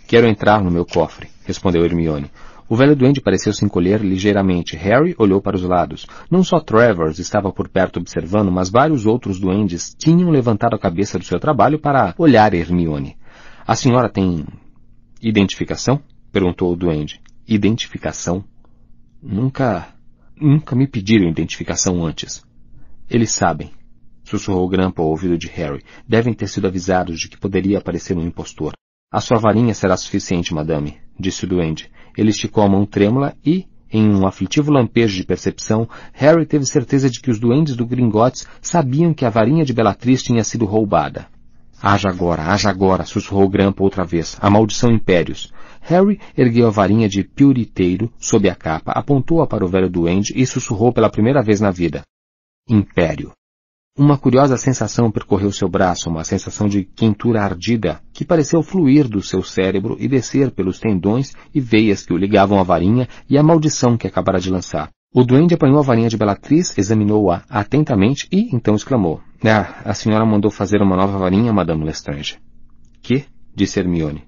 [0.07, 2.31] Quero entrar no meu cofre, respondeu Hermione.
[2.69, 4.77] O velho duende pareceu se encolher ligeiramente.
[4.77, 6.07] Harry olhou para os lados.
[6.29, 11.19] Não só Travers estava por perto observando, mas vários outros duendes tinham levantado a cabeça
[11.19, 13.17] do seu trabalho para olhar Hermione.
[13.65, 14.45] A senhora tem...
[15.23, 16.01] identificação?
[16.33, 17.21] perguntou o duende.
[17.47, 18.45] Identificação?
[19.23, 19.96] Nunca...
[20.39, 22.45] Nunca me pediram identificação antes.
[23.09, 23.71] Eles sabem,
[24.23, 25.83] sussurrou Grampa ao ouvido de Harry.
[26.07, 28.75] Devem ter sido avisados de que poderia aparecer um impostor.
[29.11, 31.91] A sua varinha será suficiente, madame, disse o duende.
[32.15, 37.09] Ele esticou a mão trêmula e, em um aflitivo lampejo de percepção, Harry teve certeza
[37.09, 41.29] de que os duendes do Gringotts sabiam que a varinha de Bellatrix tinha sido roubada.
[41.81, 44.37] Haja agora, haja agora, sussurrou Grampa outra vez.
[44.41, 45.51] A maldição impérios.
[45.87, 50.45] Harry ergueu a varinha de piuriteiro sob a capa, apontou-a para o velho duende e
[50.45, 52.03] sussurrou pela primeira vez na vida.
[52.69, 53.31] Império.
[53.97, 59.23] Uma curiosa sensação percorreu seu braço, uma sensação de quentura ardida, que pareceu fluir do
[59.23, 63.43] seu cérebro e descer pelos tendões e veias que o ligavam à varinha e à
[63.43, 64.91] maldição que acabara de lançar.
[65.15, 69.21] O duende apanhou a varinha de Bellatrix, examinou-a atentamente e então exclamou.
[69.45, 72.39] Ah, a senhora mandou fazer uma nova varinha, Madame Lestrange.
[73.01, 73.25] Que?
[73.55, 74.25] disse Hermione.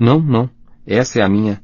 [0.00, 0.50] Não, não.
[0.86, 1.62] Essa é a minha.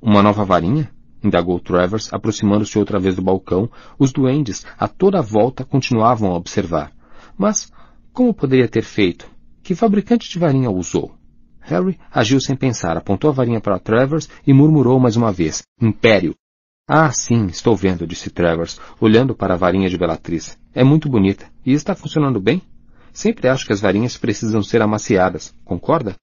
[0.00, 0.90] Uma nova varinha?
[1.22, 3.70] indagou Travers, aproximando-se outra vez do balcão.
[3.98, 6.92] Os duendes, a toda a volta, continuavam a observar.
[7.36, 7.70] Mas,
[8.12, 9.28] como poderia ter feito?
[9.62, 11.14] Que fabricante de varinha usou?
[11.60, 15.62] Harry agiu sem pensar, apontou a varinha para Travers e murmurou mais uma vez.
[15.80, 16.34] Império.
[16.88, 20.56] Ah, sim, estou vendo, disse Travers, olhando para a varinha de Bellatrix.
[20.72, 21.46] É muito bonita.
[21.64, 22.62] E está funcionando bem?
[23.12, 25.52] Sempre acho que as varinhas precisam ser amaciadas.
[25.64, 26.14] Concorda?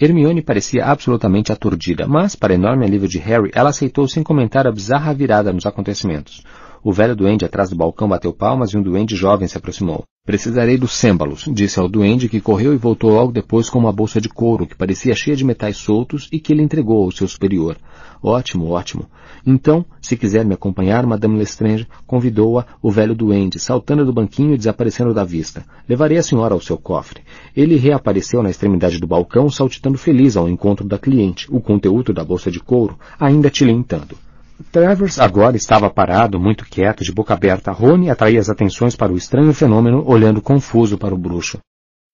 [0.00, 4.70] Hermione parecia absolutamente aturdida, mas, para enorme alívio de Harry, ela aceitou sem comentar a
[4.70, 6.44] bizarra virada nos acontecimentos.
[6.82, 10.04] O velho duende atrás do balcão bateu palmas e um duende jovem se aproximou.
[10.24, 14.20] Precisarei dos sêmbalos, disse ao duende que correu e voltou logo depois com uma bolsa
[14.20, 17.78] de couro que parecia cheia de metais soltos e que ele entregou ao seu superior.
[18.22, 19.06] Ótimo, ótimo.
[19.46, 24.58] Então, se quiser me acompanhar, Madame Lestrange convidou-a o velho duende, saltando do banquinho e
[24.58, 25.64] desaparecendo da vista.
[25.88, 27.22] Levarei a senhora ao seu cofre.
[27.56, 32.22] Ele reapareceu na extremidade do balcão, saltitando feliz ao encontro da cliente, o conteúdo da
[32.22, 34.27] bolsa de couro ainda tilintando.
[34.72, 37.70] Travers agora estava parado, muito quieto, de boca aberta.
[37.70, 41.58] Rony atraía as atenções para o estranho fenômeno, olhando confuso para o bruxo.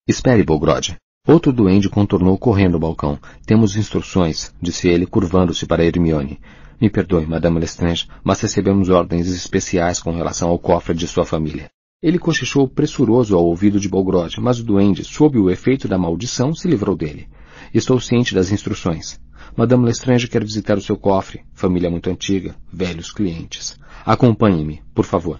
[0.07, 0.95] Espere, Bogrod.
[1.27, 3.17] Outro duende contornou correndo o balcão.
[3.47, 6.39] Temos instruções, disse ele, curvando-se para Hermione.
[6.79, 11.67] Me perdoe, Madame Lestrange, mas recebemos ordens especiais com relação ao cofre de sua família.
[12.01, 16.53] Ele cochichou pressuroso ao ouvido de Bolgrod, mas o duende, sob o efeito da maldição,
[16.53, 17.27] se livrou dele.
[17.73, 19.19] Estou ciente das instruções.
[19.57, 21.39] Madame Lestrange quer visitar o seu cofre.
[21.53, 22.53] Família muito antiga.
[22.71, 23.79] Velhos clientes.
[24.05, 25.39] Acompanhe-me, por favor.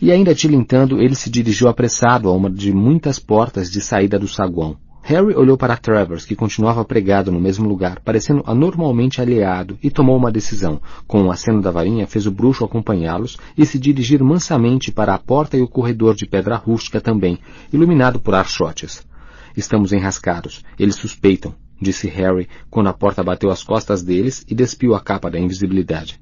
[0.00, 4.28] E ainda tilintando, ele se dirigiu apressado a uma de muitas portas de saída do
[4.28, 4.76] saguão.
[5.02, 10.16] Harry olhou para Travers, que continuava pregado no mesmo lugar, parecendo anormalmente aliado, e tomou
[10.16, 10.80] uma decisão.
[11.08, 15.18] Com o aceno da varinha, fez o bruxo acompanhá-los e se dirigir mansamente para a
[15.18, 17.36] porta e o corredor de pedra rústica também,
[17.72, 19.04] iluminado por archotes.
[19.56, 20.62] Estamos enrascados.
[20.78, 25.30] Eles suspeitam disse Harry quando a porta bateu às costas deles e despiu a capa
[25.30, 26.20] da invisibilidade.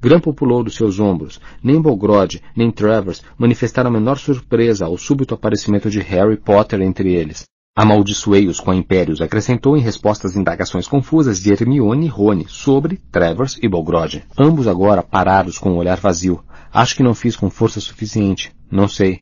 [0.00, 1.40] Grampo pulou dos seus ombros.
[1.62, 7.12] Nem Bolgrod, nem Travers manifestaram a menor surpresa ao súbito aparecimento de Harry Potter entre
[7.12, 7.44] eles.
[7.76, 13.56] Amaldiçoei-os com impérios, acrescentou em resposta às indagações confusas de Hermione e Rony sobre Travers
[13.62, 14.24] e Bolgrod.
[14.36, 16.42] Ambos agora parados com o um olhar vazio.
[16.72, 18.52] Acho que não fiz com força suficiente.
[18.70, 19.20] Não sei.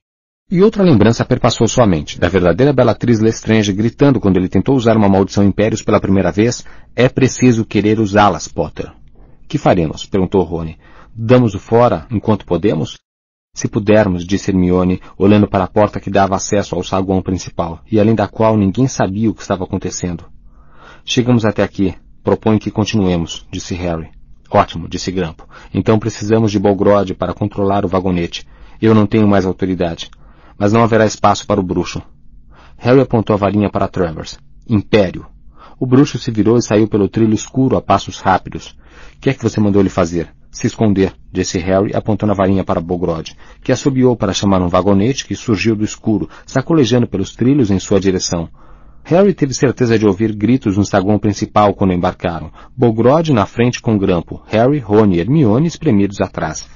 [0.49, 4.97] E outra lembrança perpassou sua mente, da verdadeira Bellatriz Lestrange gritando quando ele tentou usar
[4.97, 8.92] uma maldição impérios pela primeira vez, é preciso querer usá-las, Potter.
[9.49, 10.07] Que faremos?
[10.07, 10.78] perguntou Rony.
[11.12, 12.97] Damos-o fora enquanto podemos?
[13.57, 17.99] Se pudermos, disse Hermione, olhando para a porta que dava acesso ao saguão principal, e
[17.99, 20.26] além da qual ninguém sabia o que estava acontecendo.
[21.05, 21.92] Chegamos até aqui.
[22.23, 24.10] Proponho que continuemos, disse Harry.
[24.49, 25.49] Ótimo, disse Grampo.
[25.75, 28.47] Então precisamos de Bolgrod para controlar o vagonete.
[28.81, 30.08] Eu não tenho mais autoridade
[30.59, 32.02] mas não haverá espaço para o bruxo.
[32.78, 34.39] Harry apontou a varinha para Travers.
[34.68, 35.26] Império.
[35.78, 38.76] O bruxo se virou e saiu pelo trilho escuro a passos rápidos.
[39.17, 40.28] O que é que você mandou ele fazer?
[40.51, 45.26] Se esconder, disse Harry, apontando a varinha para Bogrod, que assobiou para chamar um vagonete
[45.26, 48.49] que surgiu do escuro, sacolejando pelos trilhos em sua direção.
[49.05, 52.51] Harry teve certeza de ouvir gritos no saguão principal quando embarcaram.
[52.75, 56.67] Bogrod na frente com Grampo, Harry, Rony e Hermione espremidos atrás.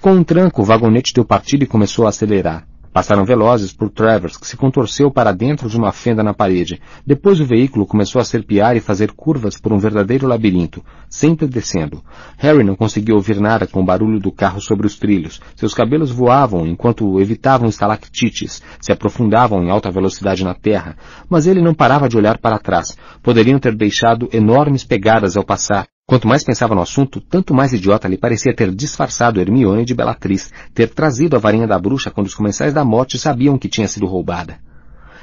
[0.00, 2.66] Com um tranco, o vagonete deu partida e começou a acelerar.
[2.92, 6.78] Passaram velozes por Travers, que se contorceu para dentro de uma fenda na parede.
[7.06, 12.04] Depois o veículo começou a serpear e fazer curvas por um verdadeiro labirinto, sempre descendo.
[12.36, 15.40] Harry não conseguia ouvir nada com o barulho do carro sobre os trilhos.
[15.56, 20.94] Seus cabelos voavam enquanto evitavam estalactites, se aprofundavam em alta velocidade na terra,
[21.30, 22.94] mas ele não parava de olhar para trás.
[23.22, 28.06] Poderiam ter deixado enormes pegadas ao passar, Quanto mais pensava no assunto, tanto mais idiota
[28.06, 32.34] lhe parecia ter disfarçado Hermione de Bellatriz, ter trazido a varinha da bruxa quando os
[32.34, 34.58] comensais da morte sabiam que tinha sido roubada.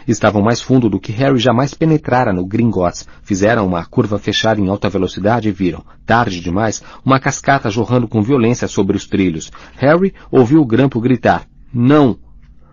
[0.08, 3.08] Estavam mais fundo do que Harry jamais penetrara no Gringotts.
[3.22, 8.24] Fizeram uma curva fechada em alta velocidade e viram, tarde demais, uma cascata jorrando com
[8.24, 9.52] violência sobre os trilhos.
[9.78, 12.18] Harry ouviu o grampo gritar, não!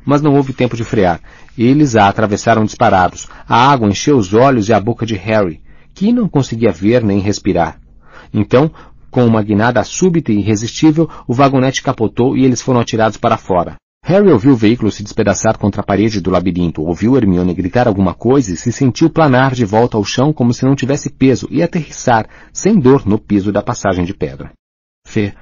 [0.07, 1.21] Mas não houve tempo de frear.
[1.59, 3.29] Eles a atravessaram disparados.
[3.47, 5.61] A água encheu os olhos e a boca de Harry,
[5.93, 7.79] que não conseguia ver nem respirar.
[8.33, 8.71] Então,
[9.11, 13.77] com uma guinada súbita e irresistível, o vagonete capotou e eles foram atirados para fora.
[14.05, 18.15] Harry ouviu o veículo se despedaçar contra a parede do labirinto, ouviu Hermione gritar alguma
[18.15, 21.61] coisa e se sentiu planar de volta ao chão como se não tivesse peso e
[21.61, 24.53] aterrissar, sem dor, no piso da passagem de pedra.
[25.05, 25.33] Fe...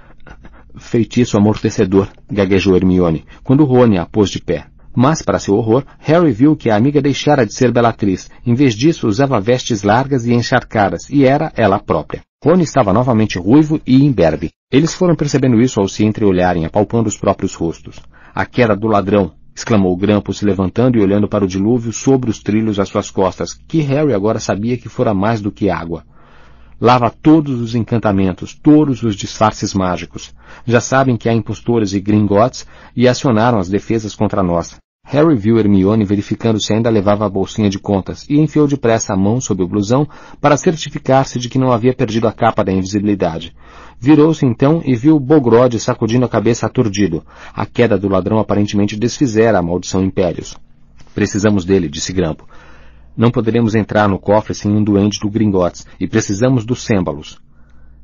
[0.78, 4.66] feitiço amortecedor, gaguejou Hermione, quando Rony a pôs de pé.
[4.96, 8.30] Mas, para seu horror, Harry viu que a amiga deixara de ser Bellatriz.
[8.46, 12.22] Em vez disso, usava vestes largas e encharcadas, e era ela própria.
[12.44, 14.50] Rony estava novamente ruivo e imberbe.
[14.70, 17.98] Eles foram percebendo isso ao se entreolharem, apalpando os próprios rostos.
[18.34, 22.42] A queda do ladrão, exclamou Grampo se levantando e olhando para o dilúvio sobre os
[22.42, 26.04] trilhos às suas costas, que Harry agora sabia que fora mais do que água.
[26.78, 30.34] Lava todos os encantamentos, todos os disfarces mágicos.
[30.66, 34.76] Já sabem que há impostores e gringotes e acionaram as defesas contra nós.
[35.06, 39.16] Harry viu Hermione verificando se ainda levava a bolsinha de contas e enfiou depressa a
[39.16, 40.08] mão sob o blusão
[40.40, 43.54] para certificar-se de que não havia perdido a capa da invisibilidade.
[44.00, 47.22] Virou-se então e viu Bogrod sacudindo a cabeça aturdido.
[47.54, 50.56] A queda do ladrão aparentemente desfizera a maldição Impérios.
[51.14, 52.48] Precisamos dele, disse Grampo.
[53.16, 57.38] Não poderemos entrar no cofre sem um duende do Gringotes, e precisamos dos Sêmbalos.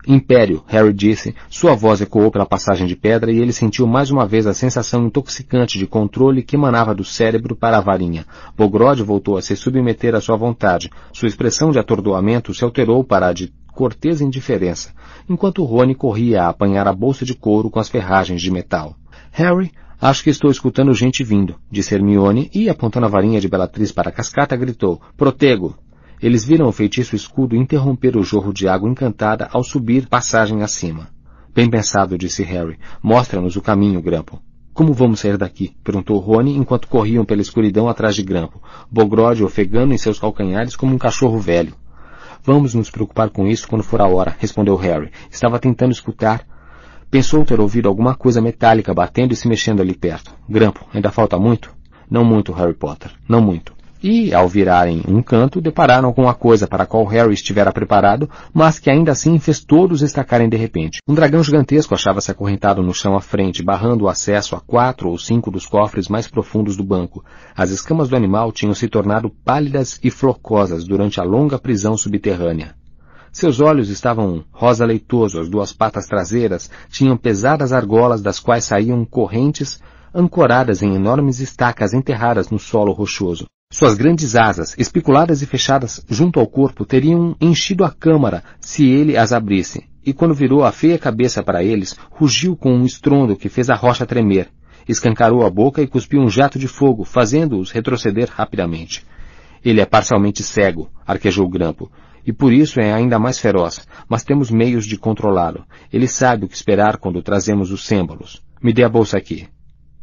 [0.07, 4.27] Império, Harry disse, sua voz ecoou pela passagem de pedra e ele sentiu mais uma
[4.27, 8.25] vez a sensação intoxicante de controle que emanava do cérebro para a varinha.
[8.57, 10.91] Bogrod voltou a se submeter à sua vontade.
[11.13, 14.93] Sua expressão de atordoamento se alterou para a de cortês indiferença,
[15.29, 18.95] enquanto Rony corria a apanhar a bolsa de couro com as ferragens de metal.
[19.31, 19.71] Harry,
[20.01, 24.09] acho que estou escutando gente vindo, disse Hermione e, apontando a varinha de Bellatrix para
[24.09, 25.79] a cascata, gritou, protego!
[26.23, 31.09] Eles viram o feitiço escudo interromper o jorro de água encantada ao subir passagem acima.
[31.55, 32.79] Bem pensado, disse Harry.
[33.03, 34.39] Mostra-nos o caminho, Grampo.
[34.75, 35.75] Como vamos sair daqui?
[35.83, 40.95] perguntou Rony enquanto corriam pela escuridão atrás de Grampo, Bogrode ofegando em seus calcanhares como
[40.95, 41.75] um cachorro velho.
[42.45, 45.11] Vamos nos preocupar com isso quando for a hora, respondeu Harry.
[45.31, 46.47] Estava tentando escutar.
[47.11, 50.33] Pensou ter ouvido alguma coisa metálica batendo e se mexendo ali perto.
[50.47, 51.75] Grampo, ainda falta muito?
[52.11, 53.11] Não muito, Harry Potter.
[53.27, 57.35] Não muito e, ao virarem um canto, depararam com a coisa para a qual Harry
[57.35, 61.01] estivera preparado, mas que ainda assim fez todos estacarem de repente.
[61.07, 65.19] Um dragão gigantesco achava-se acorrentado no chão à frente, barrando o acesso a quatro ou
[65.19, 67.25] cinco dos cofres mais profundos do banco.
[67.57, 72.75] As escamas do animal tinham se tornado pálidas e flocosas durante a longa prisão subterrânea.
[73.33, 79.05] Seus olhos estavam rosa leitoso, as duas patas traseiras tinham pesadas argolas das quais saíam
[79.05, 79.81] correntes
[80.13, 83.47] ancoradas em enormes estacas enterradas no solo rochoso.
[83.73, 89.17] Suas grandes asas, espiculadas e fechadas junto ao corpo, teriam enchido a câmara se ele
[89.17, 93.49] as abrisse, e quando virou a feia cabeça para eles, rugiu com um estrondo que
[93.49, 94.49] fez a rocha tremer.
[94.89, 99.07] Escancarou a boca e cuspiu um jato de fogo, fazendo-os retroceder rapidamente.
[99.65, 101.91] Ele é parcialmente cego, arquejou Grampo,
[102.27, 105.65] e por isso é ainda mais feroz, mas temos meios de controlá-lo.
[105.93, 108.43] Ele sabe o que esperar quando trazemos os símbolos.
[108.61, 109.47] Me dê a bolsa aqui.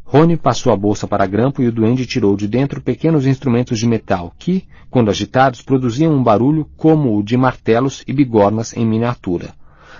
[0.09, 3.85] Rony passou a bolsa para Grampo e o duende tirou de dentro pequenos instrumentos de
[3.85, 9.53] metal que, quando agitados, produziam um barulho como o de martelos e bigornas em miniatura.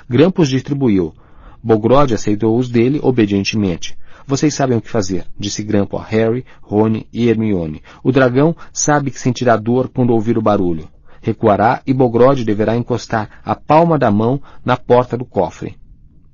[0.10, 1.14] Grampo os distribuiu.
[1.61, 3.98] Bogrod aceitou os dele obedientemente.
[4.26, 7.84] Vocês sabem o que fazer, disse Grampo a Harry, Rony e Hermione.
[8.02, 10.88] O dragão sabe que sentirá dor quando ouvir o barulho.
[11.22, 15.76] Recuará e Bogrod deverá encostar a palma da mão na porta do cofre.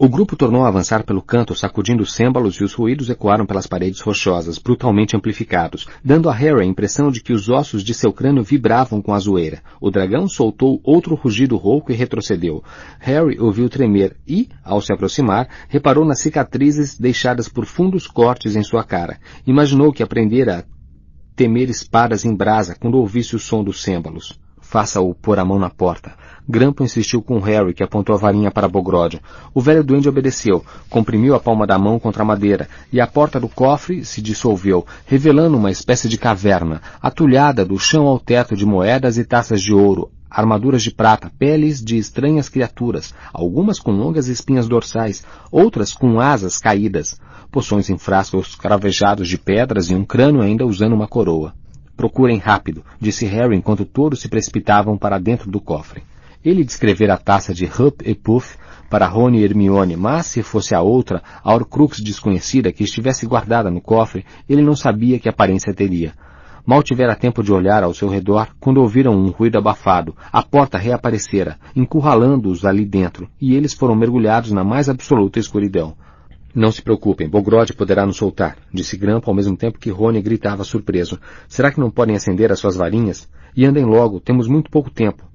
[0.04, 3.66] O grupo tornou a avançar pelo canto, sacudindo os cêmbalos e os ruídos ecoaram pelas
[3.66, 8.12] paredes rochosas, brutalmente amplificados, dando a Harry a impressão de que os ossos de seu
[8.12, 9.62] crânio vibravam com a zoeira.
[9.80, 12.62] O dragão soltou outro rugido rouco e retrocedeu.
[13.00, 18.62] Harry ouviu tremer e, ao se aproximar, reparou nas cicatrizes deixadas por fundos cortes em
[18.62, 19.20] sua cara.
[19.48, 20.64] Imaginou que aprendera a
[21.34, 24.38] temer espadas em brasa quando ouvisse o som dos cêmbalos.
[24.60, 26.14] Faça-o pôr a mão na porta.
[26.48, 29.22] Grampo insistiu com Harry, que apontou a varinha para Bogrod.
[29.54, 33.40] O velho duende obedeceu, comprimiu a palma da mão contra a madeira, e a porta
[33.40, 38.66] do cofre se dissolveu, revelando uma espécie de caverna, atulhada do chão ao teto de
[38.66, 44.28] moedas e taças de ouro, armaduras de prata, peles de estranhas criaturas, algumas com longas
[44.28, 47.18] espinhas dorsais, outras com asas caídas,
[47.50, 51.54] poções em frascos cravejados de pedras e um crânio ainda usando uma coroa.
[51.96, 56.04] Procurem rápido, disse Harry enquanto todos se precipitavam para dentro do cofre.
[56.44, 58.58] Ele descrevera a taça de Hup e Puff
[58.90, 63.72] para Rony e Hermione, mas se fosse a outra, a Horcrux desconhecida que estivesse guardada
[63.72, 66.14] no cofre, ele não sabia que aparência teria.
[66.66, 70.16] Mal tivera tempo de olhar ao seu redor quando ouviram um ruído abafado.
[70.32, 75.96] A porta reaparecera, encurralando-os ali dentro, e eles foram mergulhados na mais absoluta escuridão.
[76.56, 80.64] Não se preocupem, Bogrod poderá nos soltar, disse Grampo ao mesmo tempo que Rony gritava
[80.64, 81.20] surpreso.
[81.48, 83.28] Será que não podem acender as suas varinhas?
[83.58, 85.33] E andem logo, temos muito pouco tempo.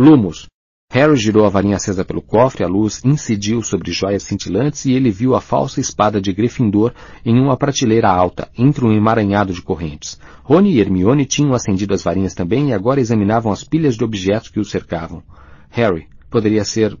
[0.00, 0.46] Lumos.
[0.92, 5.10] Harry girou a varinha acesa pelo cofre, a luz incidiu sobre joias cintilantes e ele
[5.10, 6.94] viu a falsa espada de Gryffindor
[7.24, 10.16] em uma prateleira alta, entre um emaranhado de correntes.
[10.44, 14.50] Rony e Hermione tinham acendido as varinhas também e agora examinavam as pilhas de objetos
[14.50, 15.20] que os cercavam.
[15.68, 16.96] Harry, poderia ser...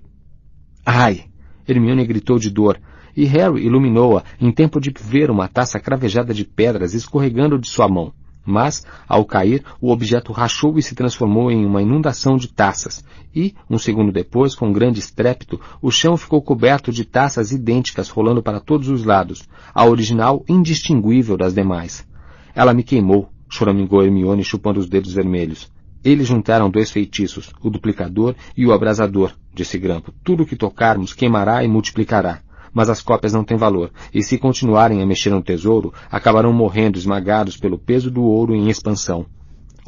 [0.84, 1.26] Ai!
[1.68, 2.80] Hermione gritou de dor,
[3.16, 7.86] e Harry iluminou-a em tempo de ver uma taça cravejada de pedras escorregando de sua
[7.86, 8.12] mão.
[8.44, 13.04] Mas, ao cair, o objeto rachou e se transformou em uma inundação de taças.
[13.34, 18.42] E, um segundo depois, com grande estrépito, o chão ficou coberto de taças idênticas rolando
[18.42, 22.06] para todos os lados, a original indistinguível das demais.
[22.54, 25.70] Ela me queimou, choramingou Hermione chupando os dedos vermelhos.
[26.02, 30.12] Eles juntaram dois feitiços, o duplicador e o abrasador, disse Grampo.
[30.24, 32.40] Tudo o que tocarmos queimará e multiplicará.
[32.72, 36.98] Mas as cópias não têm valor, e se continuarem a mexer no tesouro, acabarão morrendo
[36.98, 39.26] esmagados pelo peso do ouro em expansão.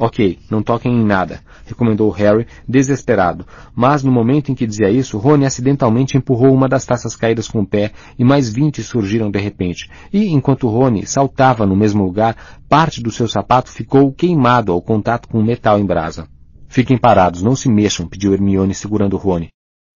[0.03, 3.45] Ok, não toquem em nada, recomendou Harry, desesperado.
[3.75, 7.61] Mas no momento em que dizia isso, Rony acidentalmente empurrou uma das taças caídas com
[7.61, 9.91] o pé e mais vinte surgiram de repente.
[10.11, 12.35] E, enquanto Rony saltava no mesmo lugar,
[12.67, 16.27] parte do seu sapato ficou queimado ao contato com o metal em brasa.
[16.67, 19.49] Fiquem parados, não se mexam, pediu Hermione segurando Rony.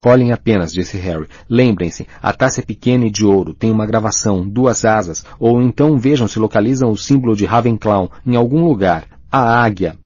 [0.08, 1.28] Olhem apenas, disse Harry.
[1.50, 5.98] Lembrem-se, a taça é pequena e de ouro, tem uma gravação, duas asas, ou então
[5.98, 9.08] vejam se localizam o símbolo de Ravenclaw em algum lugar.
[9.32, 9.98] A águia.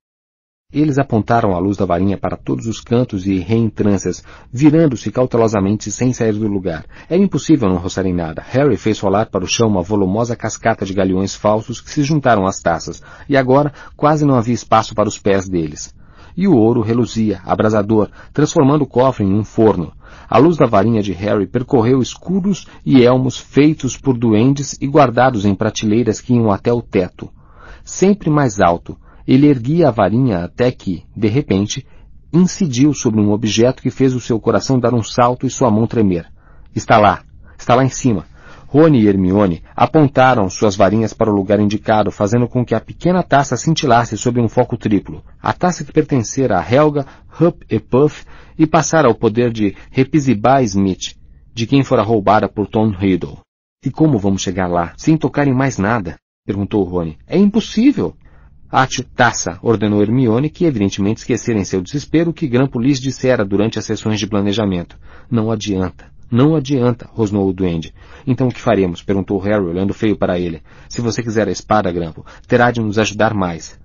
[0.72, 6.14] Eles apontaram a luz da varinha para todos os cantos e reentrâncias, virando-se cautelosamente sem
[6.14, 6.86] sair do lugar.
[7.10, 8.42] Era impossível não roçar em nada.
[8.48, 12.46] Harry fez rolar para o chão uma volumosa cascata de galeões falsos que se juntaram
[12.46, 15.94] às taças, e agora quase não havia espaço para os pés deles
[16.36, 19.92] e o ouro reluzia, abrasador, transformando o cofre em um forno.
[20.30, 25.46] A luz da varinha de Harry percorreu escudos e elmos feitos por duendes e guardados
[25.46, 27.30] em prateleiras que iam até o teto.
[27.84, 31.86] Sempre mais alto, ele erguia a varinha até que, de repente,
[32.32, 35.88] incidiu sobre um objeto que fez o seu coração dar um salto e sua mão
[35.88, 36.26] tremer.
[36.76, 37.24] Está lá.
[37.58, 38.26] Está lá em cima.
[38.72, 43.24] Rony e Hermione apontaram suas varinhas para o lugar indicado, fazendo com que a pequena
[43.24, 45.24] taça cintilasse sob um foco triplo.
[45.42, 47.04] A taça que pertencera a Helga,
[47.42, 48.26] Hup e Puff
[48.60, 51.16] e passara ao poder de Hepzibah Smith,
[51.52, 53.40] de quem fora roubada por Tom Riddle.
[53.84, 56.18] E como vamos chegar lá, sem tocar em mais nada?
[56.46, 57.18] perguntou Rony.
[57.26, 58.14] É impossível.
[58.70, 63.44] Ate taça, ordenou Hermione, que evidentemente esquecera em seu desespero o que Grampo lhes dissera
[63.44, 64.96] durante as sessões de planejamento.
[65.28, 66.19] Não adianta.
[66.32, 67.94] Não adianta, rosnou o duende.
[68.26, 69.02] Então o que faremos?
[69.02, 70.62] perguntou Harry, olhando feio para ele.
[70.88, 73.80] Se você quiser a espada, Grampo, terá de nos ajudar mais.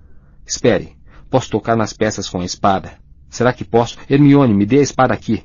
[0.45, 0.95] Espere.
[1.29, 2.93] Posso tocar nas peças com a espada?
[3.29, 3.97] Será que posso?
[4.07, 5.43] Hermione, me dê a espada aqui.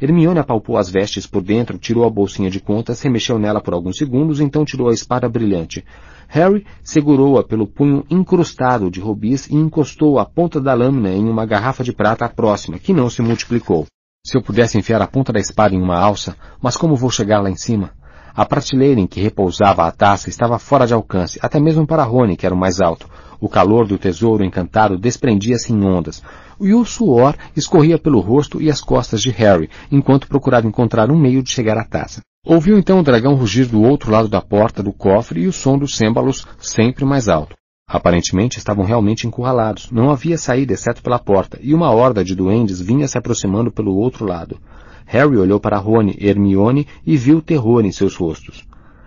[0.00, 3.96] Hermione apalpou as vestes por dentro, tirou a bolsinha de contas, remexeu nela por alguns
[3.96, 5.84] segundos, então tirou a espada brilhante.
[6.28, 11.46] Harry segurou-a pelo punho incrustado de rubis e encostou a ponta da lâmina em uma
[11.46, 13.86] garrafa de prata próxima, que não se multiplicou.
[14.26, 17.40] Se eu pudesse enfiar a ponta da espada em uma alça, mas como vou chegar
[17.40, 17.92] lá em cima?
[18.34, 22.36] A prateleira em que repousava a taça estava fora de alcance, até mesmo para Rony,
[22.36, 23.08] que era o mais alto.
[23.40, 26.24] O calor do tesouro encantado desprendia-se em ondas,
[26.60, 31.16] e o suor escorria pelo rosto e as costas de Harry, enquanto procurava encontrar um
[31.16, 32.20] meio de chegar à taça.
[32.44, 35.78] Ouviu então o dragão rugir do outro lado da porta do cofre e o som
[35.78, 37.54] dos cêmbalos sempre mais alto.
[37.88, 39.92] Aparentemente estavam realmente encurralados.
[39.92, 43.94] Não havia saída exceto pela porta, e uma horda de duendes vinha se aproximando pelo
[43.94, 44.58] outro lado.
[45.06, 48.66] Harry olhou para Rony e Hermione e viu terror em seus rostos.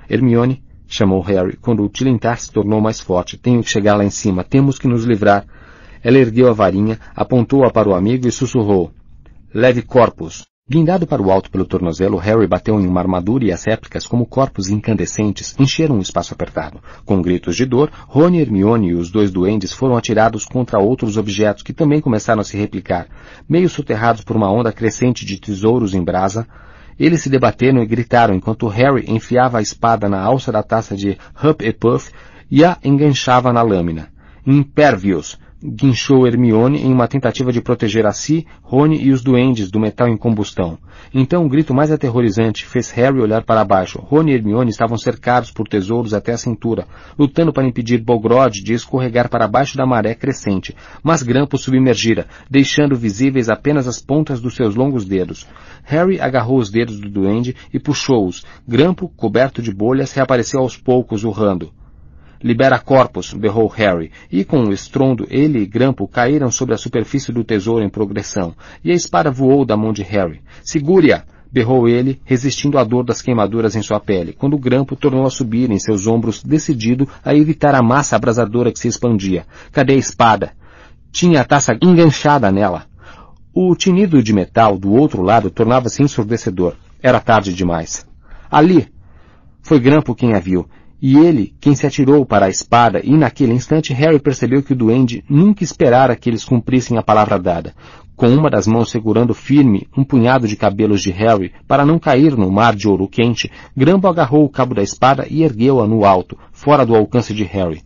[0.10, 3.38] Hermione, chamou Harry, quando o tilintar se tornou mais forte.
[3.38, 4.46] Tenho que chegar lá em cima.
[4.46, 5.46] Temos que nos livrar.
[6.02, 8.92] Ela ergueu a varinha, apontou-a para o amigo e sussurrou.
[9.54, 10.49] Leve corpus.
[10.72, 14.24] Guindado para o alto pelo tornozelo, Harry bateu em uma armadura e as réplicas, como
[14.24, 16.80] corpos incandescentes, encheram um espaço apertado.
[17.04, 21.64] Com gritos de dor, Rony, Hermione e os dois duendes foram atirados contra outros objetos
[21.64, 23.08] que também começaram a se replicar.
[23.50, 26.46] Meio soterrados por uma onda crescente de tesouros em brasa,
[27.00, 31.18] eles se debateram e gritaram enquanto Harry enfiava a espada na alça da taça de
[31.44, 32.12] Hup e Puff
[32.52, 34.10] e a enganchava na lâmina.
[34.46, 35.36] Impervious!
[35.62, 40.08] Guinchou Hermione em uma tentativa de proteger a si, Rony e os duendes do metal
[40.08, 40.78] em combustão.
[41.14, 44.00] Então um grito mais aterrorizante fez Harry olhar para baixo.
[44.00, 48.74] Rony e Hermione estavam cercados por tesouros até a cintura, lutando para impedir Bogrod de
[48.74, 54.56] escorregar para baixo da maré crescente, mas Grampo submergira, deixando visíveis apenas as pontas dos
[54.56, 55.46] seus longos dedos.
[55.84, 58.46] Harry agarrou os dedos do duende e puxou-os.
[58.68, 61.72] Grampo, coberto de bolhas, reapareceu aos poucos, urrando.
[62.42, 67.34] Libera corpos, berrou Harry, e com um estrondo ele e Grampo caíram sobre a superfície
[67.34, 70.42] do tesouro em progressão, e a espada voou da mão de Harry.
[70.64, 71.24] Segure-a!
[71.52, 75.30] berrou ele, resistindo à dor das queimaduras em sua pele, quando o grampo tornou a
[75.30, 79.46] subir em seus ombros, decidido a evitar a massa abrasadora que se expandia.
[79.72, 80.52] Cadê a espada?
[81.12, 82.86] Tinha a taça enganchada nela.
[83.54, 86.76] O tinido de metal do outro lado tornava-se ensurdecedor.
[87.02, 88.06] Era tarde demais.
[88.50, 88.88] Ali!
[89.62, 90.68] Foi Grampo quem a viu,
[91.02, 94.76] e ele quem se atirou para a espada, e naquele instante Harry percebeu que o
[94.76, 97.74] duende nunca esperara que eles cumprissem a palavra dada.
[98.16, 102.36] Com uma das mãos segurando firme um punhado de cabelos de Harry para não cair
[102.36, 106.38] no mar de ouro quente, Grambo agarrou o cabo da espada e ergueu-a no alto,
[106.52, 107.82] fora do alcance de Harry.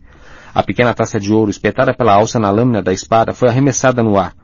[0.52, 4.18] A pequena taça de ouro espetada pela alça na lâmina da espada foi arremessada no
[4.18, 4.34] ar.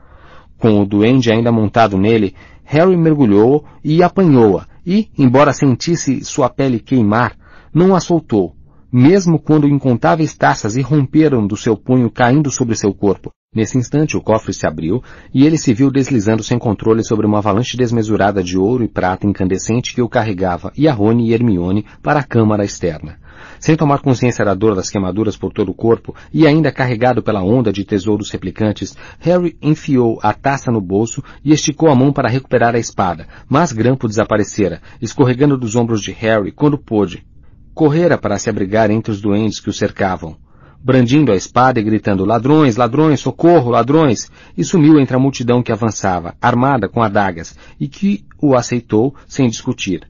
[0.57, 6.79] Com o duende ainda montado nele, Harry mergulhou e apanhou-a, e, embora sentisse sua pele
[6.79, 7.35] queimar,
[7.73, 8.55] não a soltou,
[8.91, 13.31] mesmo quando incontáveis taças irromperam do seu punho caindo sobre seu corpo.
[13.53, 15.03] Nesse instante o cofre se abriu
[15.33, 19.27] e ele se viu deslizando sem controle sobre uma avalanche desmesurada de ouro e prata
[19.27, 23.19] incandescente que o carregava, e a Rony e Hermione, para a câmara externa.
[23.59, 27.43] Sem tomar consciência da dor das queimaduras por todo o corpo e ainda carregado pela
[27.43, 32.29] onda de tesouros replicantes, Harry enfiou a taça no bolso e esticou a mão para
[32.29, 37.25] recuperar a espada, mas Grampo desaparecera, escorregando dos ombros de Harry quando pôde.
[37.73, 40.35] Correra para se abrigar entre os duendes que o cercavam.
[40.83, 45.71] Brandindo a espada e gritando ladrões, ladrões, socorro, ladrões, e sumiu entre a multidão que
[45.71, 50.09] avançava, armada com adagas, e que o aceitou sem discutir.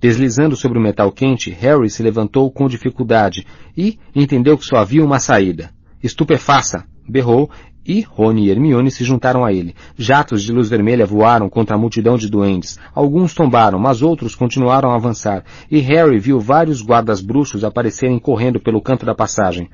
[0.00, 3.46] Deslizando sobre o metal quente, Harry se levantou com dificuldade
[3.76, 5.70] e entendeu que só havia uma saída.
[6.02, 6.84] Estupefaça!
[7.08, 7.50] berrou,
[7.86, 9.74] e Rony e Hermione se juntaram a ele.
[9.96, 12.78] Jatos de luz vermelha voaram contra a multidão de duendes.
[12.94, 18.60] Alguns tombaram, mas outros continuaram a avançar, e Harry viu vários guardas bruxos aparecerem correndo
[18.60, 19.68] pelo canto da passagem.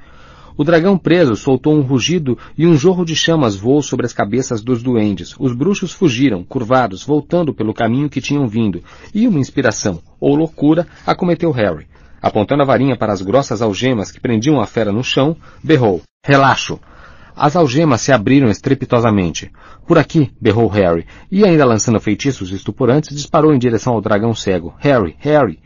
[0.58, 4.62] O dragão preso soltou um rugido e um jorro de chamas voou sobre as cabeças
[4.62, 5.34] dos duendes.
[5.38, 8.82] Os bruxos fugiram, curvados, voltando pelo caminho que tinham vindo,
[9.14, 11.86] e uma inspiração, ou loucura, acometeu Harry.
[12.22, 16.00] Apontando a varinha para as grossas algemas que prendiam a fera no chão, berrou.
[16.24, 16.80] Relaxo!
[17.38, 19.52] As algemas se abriram estrepitosamente.
[19.86, 24.74] Por aqui, berrou Harry, e ainda lançando feitiços estuporantes, disparou em direção ao dragão cego.
[24.78, 25.58] Harry, Harry!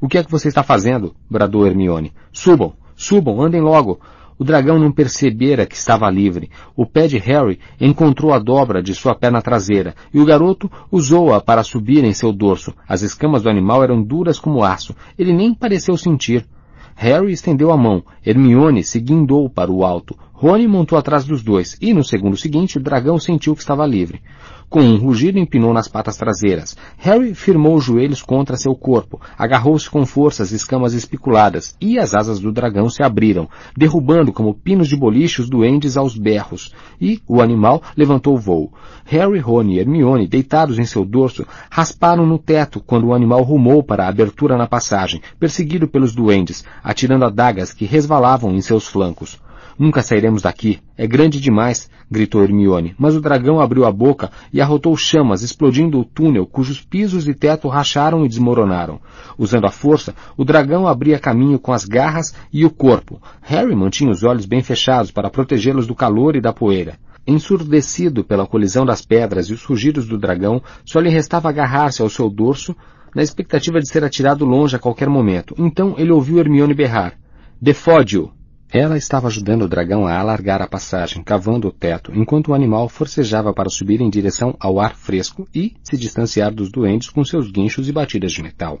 [0.00, 1.16] O que é que você está fazendo?
[1.28, 2.12] bradou Hermione.
[2.32, 2.74] Subam!
[2.94, 3.42] Subam!
[3.42, 3.98] Andem logo!
[4.38, 6.48] O dragão não percebera que estava livre.
[6.76, 11.40] O pé de Harry encontrou a dobra de sua perna traseira, e o garoto usou-a
[11.40, 12.72] para subir em seu dorso.
[12.86, 14.94] As escamas do animal eram duras como aço.
[15.18, 16.46] Ele nem pareceu sentir.
[16.94, 18.02] Harry estendeu a mão.
[18.24, 20.16] Hermione se guindou para o alto.
[20.38, 24.20] Rony montou atrás dos dois, e no segundo seguinte o dragão sentiu que estava livre.
[24.68, 26.76] Com um rugido empinou nas patas traseiras.
[26.98, 32.14] Harry firmou os joelhos contra seu corpo, agarrou-se com força às escamas espiculadas, e as
[32.14, 37.18] asas do dragão se abriram, derrubando como pinos de boliche os duendes aos berros, e
[37.26, 38.70] o animal levantou o voo.
[39.06, 43.82] Harry, Ron e Hermione, deitados em seu dorso, rasparam no teto quando o animal rumou
[43.82, 49.40] para a abertura na passagem, perseguido pelos duendes, atirando adagas que resvalavam em seus flancos.
[49.78, 50.78] Nunca sairemos daqui.
[50.96, 56.00] É grande demais, gritou Hermione, mas o dragão abriu a boca e arrotou chamas, explodindo
[56.00, 58.98] o túnel, cujos pisos e teto racharam e desmoronaram.
[59.36, 63.20] Usando a força, o dragão abria caminho com as garras e o corpo.
[63.42, 66.98] Harry mantinha os olhos bem fechados para protegê-los do calor e da poeira.
[67.26, 72.08] Ensurdecido pela colisão das pedras e os rugidos do dragão, só lhe restava agarrar-se ao
[72.08, 72.74] seu dorso,
[73.14, 75.54] na expectativa de ser atirado longe a qualquer momento.
[75.58, 77.14] Então ele ouviu Hermione berrar.
[77.60, 78.35] Defode-o!
[78.72, 82.88] Ela estava ajudando o dragão a alargar a passagem, cavando o teto, enquanto o animal
[82.88, 87.50] forcejava para subir em direção ao ar fresco e se distanciar dos doentes com seus
[87.50, 88.80] guinchos e batidas de metal.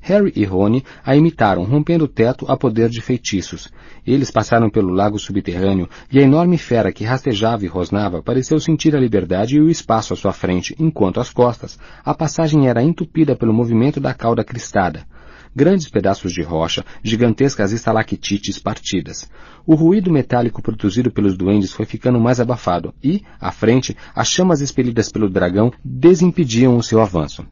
[0.00, 3.70] Harry e Rony a imitaram, rompendo o teto a poder de feitiços.
[4.04, 8.96] Eles passaram pelo lago subterrâneo e a enorme fera que rastejava e rosnava pareceu sentir
[8.96, 13.36] a liberdade e o espaço à sua frente, enquanto às costas a passagem era entupida
[13.36, 15.06] pelo movimento da cauda cristada
[15.54, 19.30] grandes pedaços de rocha, gigantescas estalactites partidas.
[19.66, 24.60] O ruído metálico produzido pelos duendes foi ficando mais abafado e, à frente, as chamas
[24.60, 27.46] expelidas pelo dragão desimpediam o seu avanço.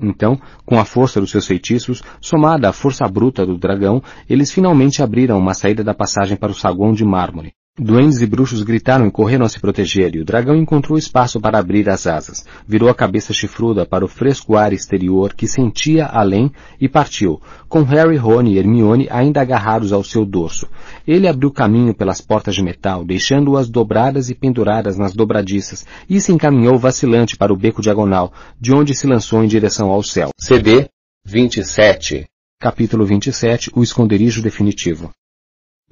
[0.00, 5.02] Então, com a força dos seus feitiços, somada à força bruta do dragão, eles finalmente
[5.02, 7.54] abriram uma saída da passagem para o saguão de mármore.
[7.78, 11.58] Duendes e bruxos gritaram e correram a se proteger, e o dragão encontrou espaço para
[11.58, 12.44] abrir as asas.
[12.68, 17.82] Virou a cabeça chifruda para o fresco ar exterior que sentia além e partiu, com
[17.82, 20.68] Harry, Ron e Hermione ainda agarrados ao seu dorso.
[21.08, 26.30] Ele abriu caminho pelas portas de metal, deixando-as dobradas e penduradas nas dobradiças, e se
[26.30, 30.28] encaminhou vacilante para o beco diagonal, de onde se lançou em direção ao céu.
[30.38, 30.90] CD
[31.24, 32.26] 27
[32.60, 35.10] Capítulo 27 O esconderijo definitivo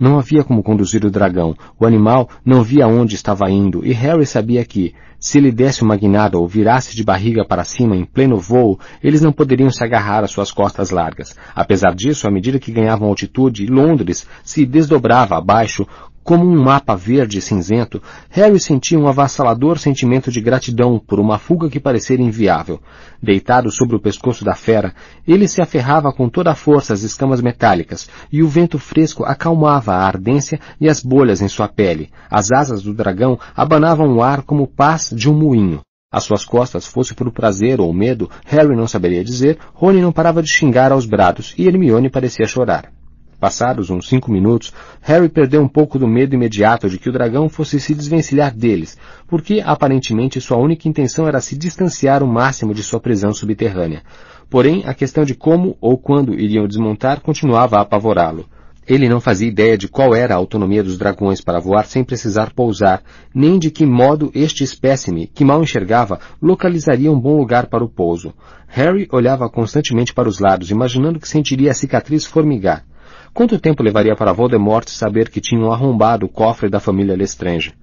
[0.01, 1.55] não havia como conduzir o dragão.
[1.79, 5.97] O animal não via onde estava indo, e Harry sabia que, se lhe desse uma
[5.97, 10.25] guinada ou virasse de barriga para cima em pleno voo, eles não poderiam se agarrar
[10.25, 11.37] às suas costas largas.
[11.55, 15.87] Apesar disso, à medida que ganhavam altitude, Londres se desdobrava abaixo
[16.23, 21.39] como um mapa verde e cinzento, Harry sentia um avassalador sentimento de gratidão por uma
[21.39, 22.81] fuga que parecia inviável.
[23.23, 24.95] Deitado sobre o pescoço da fera,
[25.27, 29.93] ele se aferrava com toda a força às escamas metálicas, e o vento fresco acalmava
[29.93, 32.11] a ardência e as bolhas em sua pele.
[32.31, 35.81] As asas do dragão abanavam o ar como pás de um moinho.
[36.13, 40.43] Às suas costas, fosse por prazer ou medo, Harry não saberia dizer, Rony não parava
[40.43, 43.00] de xingar aos brados, e Hermione parecia chorar.
[43.41, 44.71] Passados uns cinco minutos,
[45.01, 48.99] Harry perdeu um pouco do medo imediato de que o dragão fosse se desvencilhar deles,
[49.27, 54.03] porque aparentemente sua única intenção era se distanciar o máximo de sua prisão subterrânea.
[54.51, 58.45] Porém, a questão de como ou quando iriam desmontar continuava a apavorá-lo.
[58.87, 62.53] Ele não fazia ideia de qual era a autonomia dos dragões para voar sem precisar
[62.53, 63.03] pousar,
[63.35, 67.89] nem de que modo este espécime, que mal enxergava, localizaria um bom lugar para o
[67.89, 68.35] pouso.
[68.67, 72.85] Harry olhava constantemente para os lados, imaginando que sentiria a cicatriz formigar.
[73.33, 77.75] Quanto tempo levaria para Voldemort saber que tinham arrombado o cofre da família Lestrange?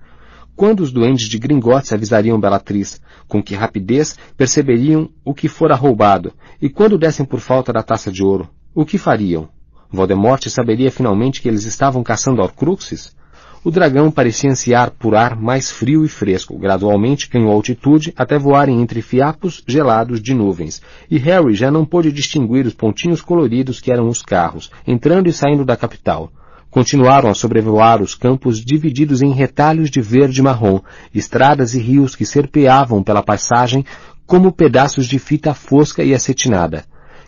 [0.56, 3.01] Quando os duendes de Gringotts avisariam Bellatrix?
[3.27, 6.34] Com que rapidez perceberiam o que fora roubado?
[6.61, 8.50] E quando dessem por falta da taça de ouro?
[8.76, 9.48] O que fariam?
[9.90, 13.16] Voldemort saberia finalmente que eles estavam caçando Horcruxes?
[13.64, 18.82] O dragão parecia ansiar por ar mais frio e fresco, gradualmente ganhou altitude até voarem
[18.82, 23.92] entre fiapos gelados de nuvens, e Harry já não pôde distinguir os pontinhos coloridos que
[23.92, 26.32] eram os carros, entrando e saindo da capital.
[26.69, 30.80] Continuaram a sobrevoar os campos divididos em retalhos de verde marrom,
[31.14, 33.84] estradas e rios que serpeavam pela paisagem
[34.26, 36.86] como pedaços de fita fosca e acetinada.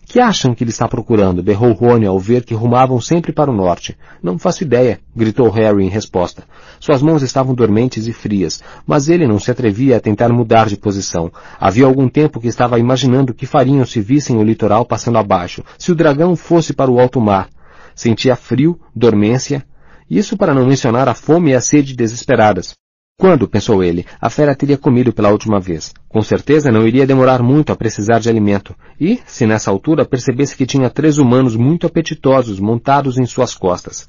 [0.09, 1.43] Que acham que ele está procurando?
[1.43, 3.95] berrou Rony ao ver que rumavam sempre para o norte.
[4.23, 6.45] Não faço ideia, gritou Harry em resposta.
[6.79, 10.77] Suas mãos estavam dormentes e frias, mas ele não se atrevia a tentar mudar de
[10.77, 11.31] posição.
[11.59, 15.63] Havia algum tempo que estava imaginando o que fariam se vissem o litoral passando abaixo,
[15.77, 17.47] se o dragão fosse para o alto mar.
[17.93, 19.63] Sentia frio, dormência,
[20.09, 22.73] isso para não mencionar a fome e a sede desesperadas.
[23.19, 25.93] Quando, pensou ele, a fera teria comido pela última vez?
[26.07, 28.73] Com certeza não iria demorar muito a precisar de alimento.
[28.97, 34.07] E, se nessa altura percebesse que tinha três humanos muito apetitosos montados em suas costas.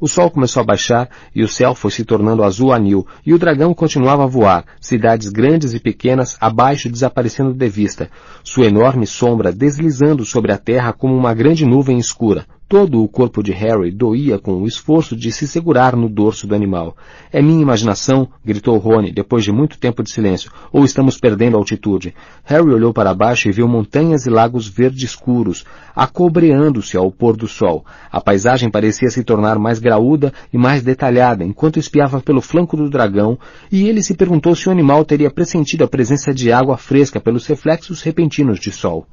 [0.00, 3.38] O sol começou a baixar e o céu foi se tornando azul anil, e o
[3.38, 8.08] dragão continuava a voar, cidades grandes e pequenas abaixo desaparecendo de vista,
[8.42, 13.44] sua enorme sombra deslizando sobre a terra como uma grande nuvem escura, Todo o corpo
[13.44, 16.96] de Harry doía com o esforço de se segurar no dorso do animal.
[17.30, 22.12] É minha imaginação, gritou Rony, depois de muito tempo de silêncio, ou estamos perdendo altitude.
[22.42, 25.64] Harry olhou para baixo e viu montanhas e lagos verde escuros,
[25.94, 27.86] acobreando-se ao pôr do sol.
[28.10, 32.90] A paisagem parecia se tornar mais graúda e mais detalhada, enquanto espiava pelo flanco do
[32.90, 33.38] dragão,
[33.70, 37.46] e ele se perguntou se o animal teria pressentido a presença de água fresca pelos
[37.46, 39.06] reflexos repentinos de sol.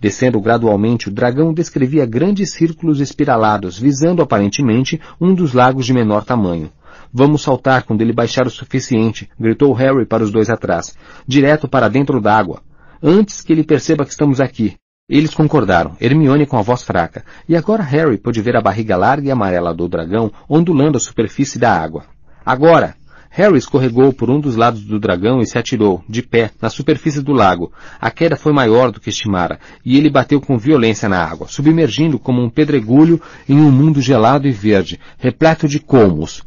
[0.00, 6.24] Descendo gradualmente, o dragão descrevia grandes círculos espiralados, visando aparentemente um dos lagos de menor
[6.24, 6.70] tamanho.
[7.12, 10.94] Vamos saltar quando ele baixar o suficiente, gritou Harry para os dois atrás,
[11.26, 12.60] direto para dentro d'água.
[13.02, 14.76] Antes que ele perceba que estamos aqui.
[15.08, 19.28] Eles concordaram, Hermione com a voz fraca, e agora Harry pôde ver a barriga larga
[19.28, 22.04] e amarela do dragão ondulando a superfície da água.
[22.44, 22.96] Agora!
[23.36, 27.20] Harry escorregou por um dos lados do dragão e se atirou, de pé, na superfície
[27.20, 27.70] do lago.
[28.00, 32.18] A queda foi maior do que estimara, e ele bateu com violência na água, submergindo
[32.18, 36.42] como um pedregulho em um mundo gelado e verde, repleto de colmos.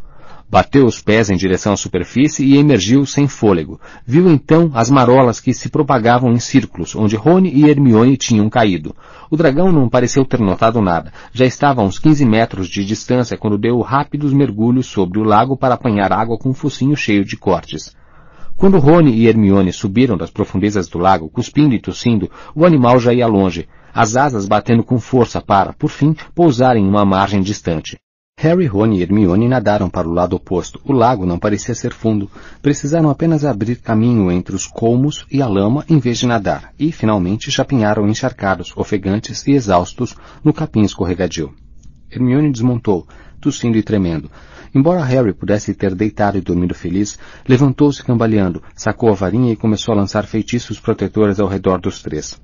[0.52, 3.80] Bateu os pés em direção à superfície e emergiu sem fôlego.
[4.04, 8.96] Viu então as marolas que se propagavam em círculos, onde Rony e Hermione tinham caído.
[9.30, 11.14] O dragão não pareceu ter notado nada.
[11.32, 15.56] Já estava a uns 15 metros de distância quando deu rápidos mergulhos sobre o lago
[15.56, 17.96] para apanhar água com um focinho cheio de cortes.
[18.58, 23.14] Quando Rony e Hermione subiram das profundezas do lago, cuspindo e tossindo, o animal já
[23.14, 28.00] ia longe, as asas batendo com força para, por fim, pousar em uma margem distante.
[28.42, 30.80] Harry, Ron e Hermione nadaram para o lado oposto.
[30.86, 32.32] O lago não parecia ser fundo.
[32.62, 36.90] Precisaram apenas abrir caminho entre os colmos e a lama em vez de nadar, e,
[36.90, 41.54] finalmente, chapinharam encharcados, ofegantes e exaustos no capim escorregadio.
[42.10, 43.06] Hermione desmontou,
[43.42, 44.32] tossindo e tremendo.
[44.74, 49.94] Embora Harry pudesse ter deitado e dormido feliz, levantou-se cambaleando, sacou a varinha e começou
[49.94, 52.40] a lançar feitiços protetores ao redor dos três.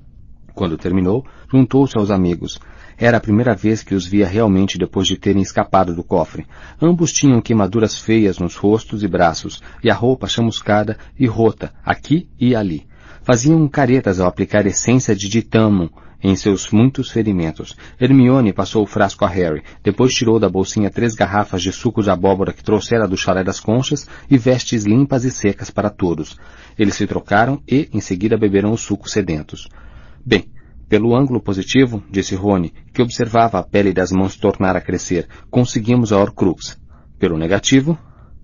[0.56, 2.58] Quando terminou, juntou-se aos amigos.
[2.98, 6.46] Era a primeira vez que os via realmente depois de terem escapado do cofre.
[6.80, 12.28] Ambos tinham queimaduras feias nos rostos e braços, e a roupa chamuscada e rota, aqui
[12.40, 12.86] e ali.
[13.22, 15.90] Faziam caretas ao aplicar essência de ditamo
[16.22, 17.76] em seus muitos ferimentos.
[18.00, 22.10] Hermione passou o frasco a Harry, depois tirou da bolsinha três garrafas de suco de
[22.10, 26.38] abóbora que trouxera do chalé das conchas e vestes limpas e secas para todos.
[26.78, 29.68] Eles se trocaram e, em seguida, beberam o suco sedentos.
[30.24, 30.46] Bem,
[30.88, 36.12] pelo ângulo positivo, disse Rony, que observava a pele das mãos tornar a crescer, conseguimos
[36.12, 36.78] a Horcrux.
[37.18, 37.98] Pelo negativo,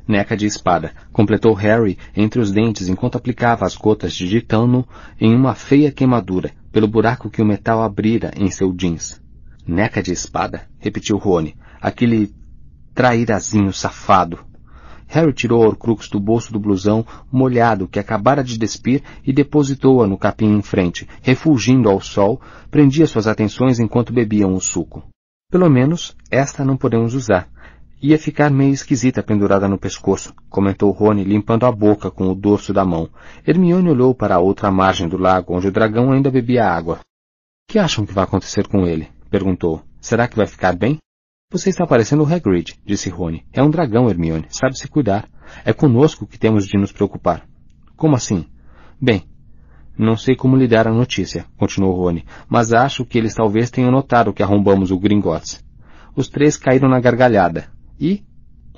[0.08, 4.86] neca de espada, completou Harry entre os dentes enquanto aplicava as gotas de ditano
[5.20, 9.20] em uma feia queimadura, pelo buraco que o metal abrira em seu jeans.
[9.66, 10.66] Neca de espada?
[10.80, 11.54] repetiu Rony.
[11.80, 12.34] Aquele
[12.94, 14.40] trairazinho safado.
[15.12, 20.06] Harry tirou a Horcrux do bolso do blusão molhado que acabara de despir e depositou-a
[20.06, 25.02] no capim em frente, refulgindo ao sol, prendia suas atenções enquanto bebiam o suco.
[25.50, 27.46] Pelo menos, esta não podemos usar.
[28.00, 32.72] Ia ficar meio esquisita pendurada no pescoço, comentou Rony, limpando a boca com o dorso
[32.72, 33.10] da mão.
[33.46, 37.00] Hermione olhou para a outra margem do lago, onde o dragão ainda bebia água.
[37.68, 39.10] Que acham que vai acontecer com ele?
[39.30, 39.82] perguntou.
[40.00, 40.98] Será que vai ficar bem?
[41.52, 43.44] Você está parecendo o Hagrid, disse Rony.
[43.52, 44.46] É um dragão, Hermione.
[44.48, 45.28] Sabe se cuidar.
[45.66, 47.46] É conosco que temos de nos preocupar.
[47.94, 48.46] Como assim?
[48.98, 49.24] Bem,
[49.98, 53.90] não sei como lhe dar a notícia, continuou Rony, mas acho que eles talvez tenham
[53.90, 55.62] notado que arrombamos o Gringotts.
[56.16, 57.66] Os três caíram na gargalhada.
[58.00, 58.22] E,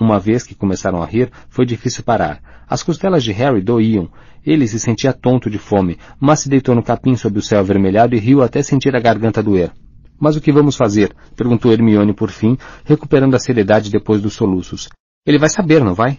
[0.01, 2.43] uma vez que começaram a rir, foi difícil parar.
[2.69, 4.11] As costelas de Harry doíam.
[4.45, 8.17] Ele se sentia tonto de fome, mas se deitou no capim sob o céu avermelhado
[8.17, 9.71] e riu até sentir a garganta doer.
[10.19, 11.15] Mas o que vamos fazer?
[11.37, 14.89] perguntou Hermione por fim, recuperando a seriedade depois dos soluços.
[15.27, 16.19] Ele vai saber, não vai?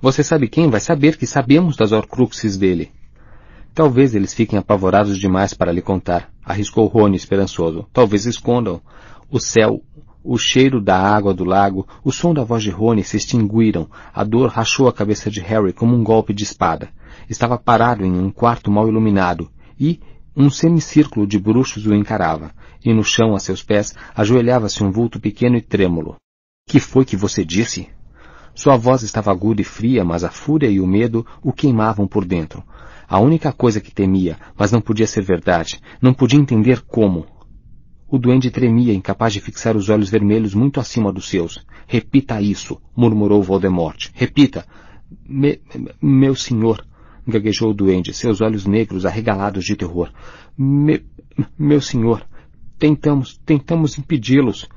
[0.00, 2.90] Você sabe quem vai saber que sabemos das Horcruxes dele.
[3.74, 7.86] Talvez eles fiquem apavorados demais para lhe contar, arriscou Rony esperançoso.
[7.92, 8.82] Talvez escondam.
[9.30, 9.82] O céu,
[10.22, 13.88] o cheiro da água do lago, o som da voz de Rony se extinguiram.
[14.12, 16.90] A dor rachou a cabeça de Harry como um golpe de espada.
[17.30, 20.00] Estava parado em um quarto mal iluminado e
[20.36, 22.52] um semicírculo de bruxos o encarava.
[22.84, 26.16] E no chão, a seus pés, ajoelhava-se um vulto pequeno e trêmulo.
[26.66, 27.88] Que foi que você disse?
[28.54, 32.24] Sua voz estava aguda e fria, mas a fúria e o medo o queimavam por
[32.24, 32.62] dentro.
[33.08, 37.26] A única coisa que temia, mas não podia ser verdade, não podia entender como,
[38.12, 41.64] o duende tremia, incapaz de fixar os olhos vermelhos muito acima dos seus.
[41.86, 44.10] Repita isso, murmurou Voldemort.
[44.12, 44.66] Repita.
[45.26, 45.62] Me,
[46.00, 46.84] meu senhor,
[47.26, 50.10] gaguejou o duende, seus olhos negros arregalados de terror.
[50.56, 51.04] Me,
[51.58, 52.26] meu senhor,
[52.78, 54.68] tentamos, tentamos impedi-los.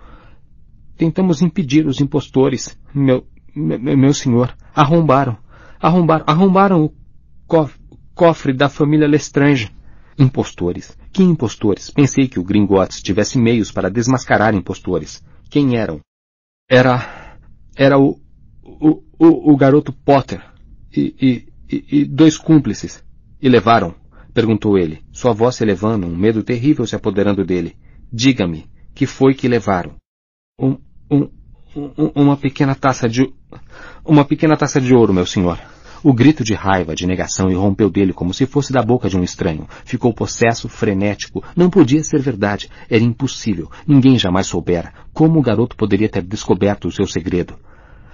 [0.98, 2.78] Tentamos impedir os impostores.
[2.94, 5.38] Meu, meu, senhor, arrombaram,
[5.80, 6.94] arrombaram, arrombaram o
[7.48, 7.78] cof,
[8.14, 9.72] cofre da família Lestrange.
[10.18, 10.98] Impostores.
[11.12, 11.90] Que impostores?
[11.90, 15.22] Pensei que o Gringotts tivesse meios para desmascarar impostores.
[15.50, 16.00] Quem eram?
[16.70, 17.38] Era.
[17.76, 18.18] Era o.
[18.64, 20.42] o, o, o garoto Potter.
[20.96, 23.04] E, e, e, e dois cúmplices.
[23.42, 23.94] E levaram?
[24.34, 27.76] Perguntou ele, sua voz se elevando, um medo terrível se apoderando dele.
[28.12, 29.96] Diga-me, que foi que levaram?
[30.60, 30.78] Um,
[31.10, 31.30] um,
[31.76, 33.32] um, uma pequena taça de.
[34.04, 35.60] Uma pequena taça de ouro, meu senhor.
[36.04, 39.24] O grito de raiva, de negação, irrompeu dele como se fosse da boca de um
[39.24, 39.68] estranho.
[39.84, 41.44] Ficou possesso, frenético.
[41.56, 42.70] Não podia ser verdade.
[42.90, 43.72] Era impossível.
[43.88, 44.94] Ninguém jamais soubera.
[45.14, 47.56] Como o garoto poderia ter descoberto o seu segredo?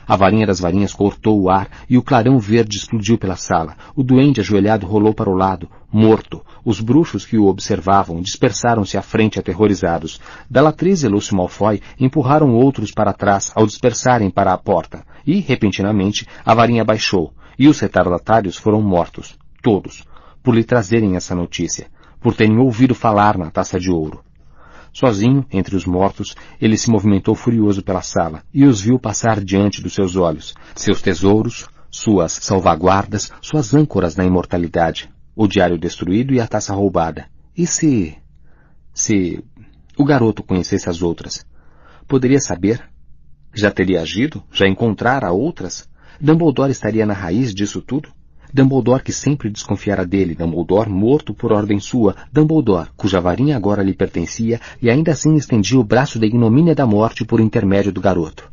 [0.08, 3.76] A varinha das varinhas cortou o ar e o clarão verde explodiu pela sala.
[3.96, 6.42] O duende ajoelhado rolou para o lado, morto.
[6.64, 10.20] Os bruxos que o observavam dispersaram-se à frente aterrorizados.
[10.50, 15.04] Bellatrix e Lúcio Malfoy empurraram outros para trás ao dispersarem para a porta.
[15.26, 17.34] E, repentinamente, a varinha baixou.
[17.58, 20.04] E os retardatários foram mortos, todos,
[20.42, 21.88] por lhe trazerem essa notícia,
[22.20, 24.24] por terem ouvido falar na taça de ouro.
[24.94, 29.82] Sozinho, entre os mortos, ele se movimentou furioso pela sala e os viu passar diante
[29.82, 36.42] dos seus olhos, seus tesouros, suas salvaguardas, suas âncoras na imortalidade, o diário destruído e
[36.42, 37.28] a taça roubada.
[37.56, 38.18] E se...
[38.94, 39.44] se...
[39.98, 41.46] o garoto conhecesse as outras?
[42.08, 42.84] Poderia saber?
[43.54, 44.44] Já teria agido?
[44.52, 45.90] Já encontrara outras?
[46.20, 48.10] Dumbledore estaria na raiz disso tudo?
[48.54, 53.94] Dumbledore que sempre desconfiara dele, Dumbledore morto por ordem sua, Dumbledore, cuja varinha agora lhe
[53.94, 58.52] pertencia e ainda assim estendia o braço da ignomínia da morte por intermédio do garoto.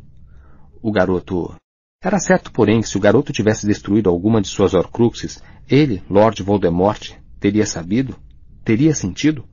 [0.81, 1.53] O garoto...
[2.01, 6.41] Era certo, porém, que se o garoto tivesse destruído alguma de suas Horcruxes, ele, Lord
[6.41, 7.11] Voldemort,
[7.41, 8.15] teria sabido?
[8.63, 9.43] Teria sentido?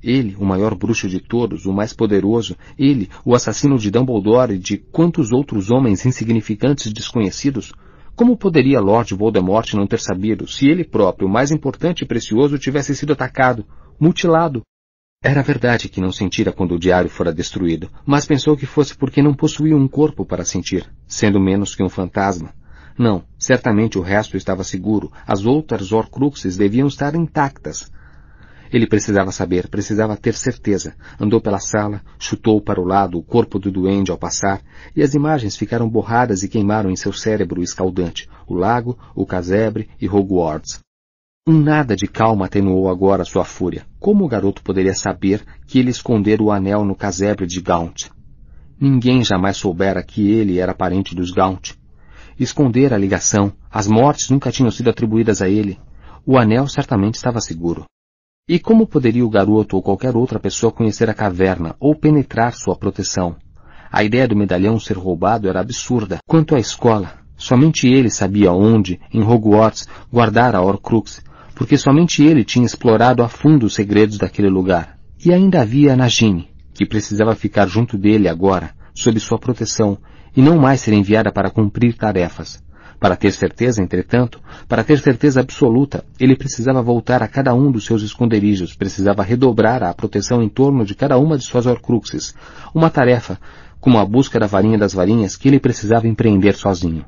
[0.00, 4.58] Ele, o maior bruxo de todos, o mais poderoso, ele, o assassino de Dumbledore e
[4.58, 7.72] de quantos outros homens insignificantes desconhecidos,
[8.14, 12.94] como poderia Lord Voldemort não ter sabido se ele próprio, mais importante e precioso, tivesse
[12.94, 13.66] sido atacado,
[13.98, 14.62] mutilado?
[15.24, 19.22] Era verdade que não sentira quando o diário fora destruído, mas pensou que fosse porque
[19.22, 22.52] não possuía um corpo para sentir, sendo menos que um fantasma.
[22.98, 27.90] Não, certamente o resto estava seguro, as outras Horcruxes deviam estar intactas.
[28.72, 30.94] Ele precisava saber, precisava ter certeza.
[31.20, 34.62] Andou pela sala, chutou para o lado o corpo do duende ao passar,
[34.96, 38.28] e as imagens ficaram borradas e queimaram em seu cérebro escaldante.
[38.46, 40.80] O lago, o casebre e Hogwarts.
[41.46, 43.84] Um nada de calma atenuou agora sua fúria.
[43.98, 48.10] Como o garoto poderia saber que ele escondera o anel no casebre de Gaunt?
[48.80, 51.74] Ninguém jamais soubera que ele era parente dos Gaunt.
[52.38, 55.78] Esconder a ligação, as mortes nunca tinham sido atribuídas a ele.
[56.24, 57.84] O anel certamente estava seguro.
[58.52, 62.76] E como poderia o garoto ou qualquer outra pessoa conhecer a caverna ou penetrar sua
[62.76, 63.34] proteção?
[63.90, 66.18] A ideia do medalhão ser roubado era absurda.
[66.28, 71.24] Quanto à escola, somente ele sabia onde, em Hogwarts, guardar a Horcrux,
[71.54, 74.98] porque somente ele tinha explorado a fundo os segredos daquele lugar.
[75.24, 79.96] E ainda havia a Nagini, que precisava ficar junto dele agora, sob sua proteção,
[80.36, 82.62] e não mais ser enviada para cumprir tarefas.
[83.02, 87.84] Para ter certeza, entretanto, para ter certeza absoluta, ele precisava voltar a cada um dos
[87.84, 92.32] seus esconderijos, precisava redobrar a proteção em torno de cada uma de suas horcruxes,
[92.72, 93.40] uma tarefa,
[93.80, 97.04] como a busca da varinha das varinhas, que ele precisava empreender sozinho.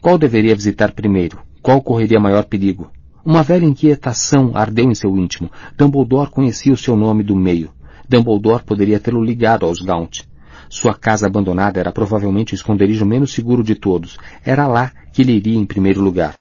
[0.00, 1.40] Qual deveria visitar primeiro?
[1.60, 2.92] Qual correria maior perigo?
[3.24, 5.50] Uma velha inquietação ardeu em seu íntimo.
[5.76, 7.70] Dumbledore conhecia o seu nome do meio.
[8.08, 10.22] Dumbledore poderia tê-lo ligado aos Gaunt.
[10.68, 14.18] Sua casa abandonada era provavelmente o esconderijo menos seguro de todos.
[14.44, 16.34] Era lá que ele iria em primeiro lugar.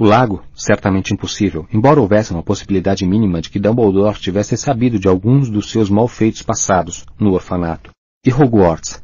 [0.00, 5.06] O lago, certamente impossível, embora houvesse uma possibilidade mínima de que Dumbledore tivesse sabido de
[5.06, 7.90] alguns dos seus malfeitos passados no orfanato.
[8.24, 9.02] E Hogwarts,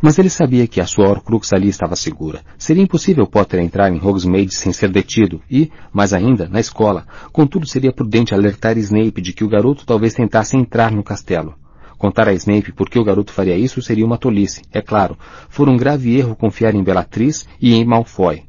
[0.00, 2.42] mas ele sabia que a sua Horcrux ali estava segura.
[2.56, 7.06] Seria impossível Potter entrar em Hogsmeade sem ser detido e, mais ainda, na escola.
[7.32, 11.54] Contudo, seria prudente alertar Snape de que o garoto talvez tentasse entrar no castelo.
[11.98, 15.18] Contar a Snape por que o garoto faria isso seria uma tolice, é claro.
[15.48, 18.44] For um grave erro confiar em Bellatrix e em Malfoy.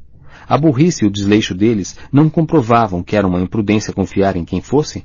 [0.48, 4.62] A burrice e o desleixo deles não comprovavam que era uma imprudência confiar em quem
[4.62, 5.02] fosse?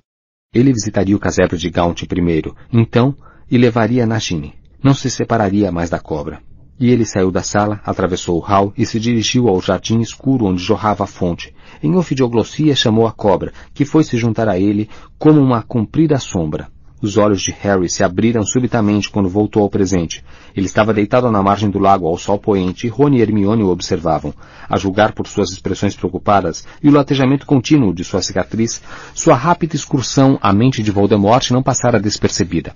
[0.53, 3.13] Ele visitaria o casebre de Gaunt primeiro, então,
[3.51, 4.53] e levaria Nagini
[4.85, 6.43] não se separaria mais da cobra.
[6.79, 10.61] E ele saiu da sala, atravessou o hall e se dirigiu ao jardim escuro onde
[10.61, 11.55] jorrava a fonte.
[11.81, 16.69] Em ofidioglossia chamou a cobra, que foi se juntar a ele como uma comprida sombra.
[17.05, 20.25] Os olhos de Harry se abriram subitamente quando voltou ao presente.
[20.55, 23.69] Ele estava deitado na margem do lago ao sol poente e Rony e Hermione o
[23.69, 24.33] observavam.
[24.67, 28.81] A julgar por suas expressões preocupadas e o latejamento contínuo de sua cicatriz,
[29.13, 32.73] sua rápida excursão à mente de Voldemort não passara despercebida.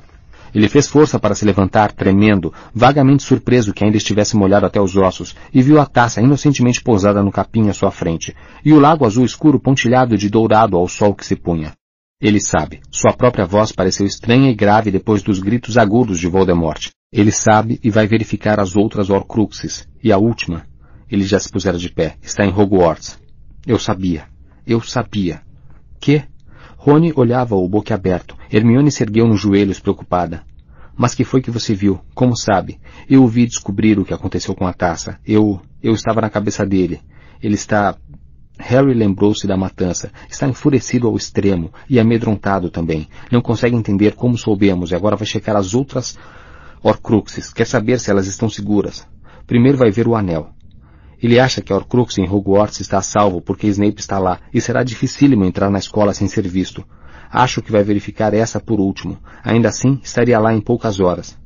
[0.53, 4.95] Ele fez força para se levantar, tremendo, vagamente surpreso que ainda estivesse molhado até os
[4.95, 9.07] ossos, e viu a taça inocentemente pousada no capim à sua frente, e o lago
[9.07, 11.78] azul escuro pontilhado de dourado ao sol que se punha.
[12.21, 12.81] Ele sabe.
[12.91, 16.89] Sua própria voz pareceu estranha e grave depois dos gritos agudos de Voldemort.
[17.13, 19.87] Ele sabe e vai verificar as outras Horcruxes.
[20.03, 20.65] E a última.
[21.09, 22.17] Ele já se pusera de pé.
[22.21, 23.17] Está em Hogwarts.
[23.65, 24.27] Eu sabia.
[24.67, 25.41] Eu sabia.
[25.97, 26.23] Que?
[26.75, 28.35] Rony olhava-o boquiaberto.
[28.51, 30.43] Hermione se ergueu nos joelhos, preocupada.
[30.97, 32.01] Mas que foi que você viu?
[32.13, 32.81] Como sabe?
[33.09, 35.17] Eu ouvi descobrir o que aconteceu com a taça.
[35.25, 35.61] Eu...
[35.81, 36.99] eu estava na cabeça dele.
[37.41, 37.95] Ele está...
[38.59, 40.11] Harry lembrou-se da matança.
[40.29, 43.07] Está enfurecido ao extremo e amedrontado também.
[43.31, 46.17] Não consegue entender como soubemos e agora vai checar as outras
[46.83, 47.51] Horcruxes.
[47.53, 49.07] Quer saber se elas estão seguras.
[49.47, 50.49] Primeiro vai ver o anel.
[51.21, 54.61] Ele acha que a Horcrux em Hogwarts está a salvo porque Snape está lá e
[54.61, 56.85] será dificílimo entrar na escola sem ser visto.
[57.31, 59.17] Acho que vai verificar essa por último.
[59.43, 61.37] Ainda assim, estaria lá em poucas horas.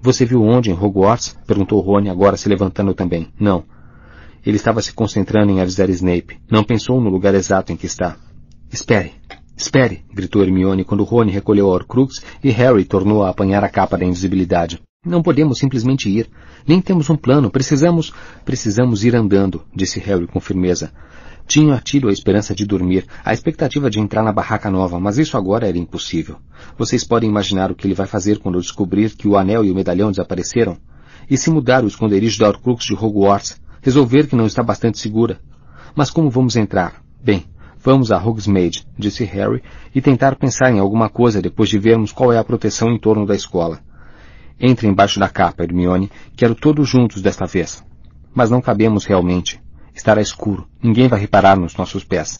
[0.00, 1.38] Você viu onde em Hogwarts?
[1.46, 3.32] perguntou Rony, agora se levantando também.
[3.38, 3.64] Não.
[4.44, 6.38] Ele estava se concentrando em avisar Snape.
[6.50, 8.16] Não pensou no lugar exato em que está.
[8.70, 9.12] Espere.
[9.56, 13.96] Espere, gritou Hermione quando Rony recolheu a Horcrux e Harry tornou a apanhar a capa
[13.96, 14.80] da invisibilidade.
[15.04, 16.28] Não podemos simplesmente ir.
[16.66, 17.50] Nem temos um plano.
[17.50, 18.12] Precisamos...
[18.44, 20.92] Precisamos ir andando, disse Harry com firmeza.
[21.46, 25.36] Tinha tido a esperança de dormir, a expectativa de entrar na barraca nova, mas isso
[25.36, 26.36] agora era impossível.
[26.78, 29.74] Vocês podem imaginar o que ele vai fazer quando descobrir que o anel e o
[29.74, 30.78] medalhão desapareceram?
[31.28, 33.60] E se mudar o esconderijo da Horcrux de Hogwarts?
[33.82, 35.40] Resolver que não está bastante segura?
[35.92, 37.02] Mas como vamos entrar?
[37.20, 37.44] Bem,
[37.78, 39.60] vamos a Hogsmeade, disse Harry,
[39.92, 43.26] e tentar pensar em alguma coisa depois de vermos qual é a proteção em torno
[43.26, 43.80] da escola.
[44.60, 46.08] Entre embaixo da capa, Hermione.
[46.36, 47.84] Quero todos juntos desta vez.
[48.32, 49.60] Mas não cabemos realmente.
[49.92, 50.68] Estará escuro.
[50.80, 52.38] Ninguém vai reparar nos nossos pés.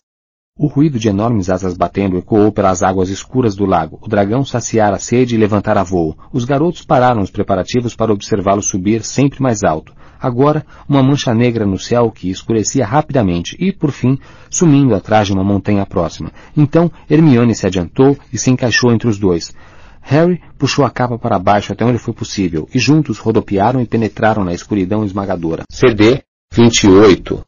[0.57, 3.99] O ruído de enormes asas batendo ecoou pelas águas escuras do lago.
[4.01, 6.17] O dragão saciara a sede e levantara voo.
[6.33, 9.93] Os garotos pararam os preparativos para observá-lo subir sempre mais alto.
[10.23, 14.17] Agora, uma mancha negra no céu que escurecia rapidamente e, por fim,
[14.49, 16.31] sumindo atrás de uma montanha próxima.
[16.57, 19.52] Então, Hermione se adiantou e se encaixou entre os dois.
[20.01, 24.44] Harry puxou a capa para baixo até onde foi possível, e juntos rodopiaram e penetraram
[24.44, 25.65] na escuridão esmagadora.
[25.68, 27.44] CD 28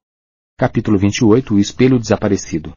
[0.58, 2.72] Capítulo 28 O Espelho Desaparecido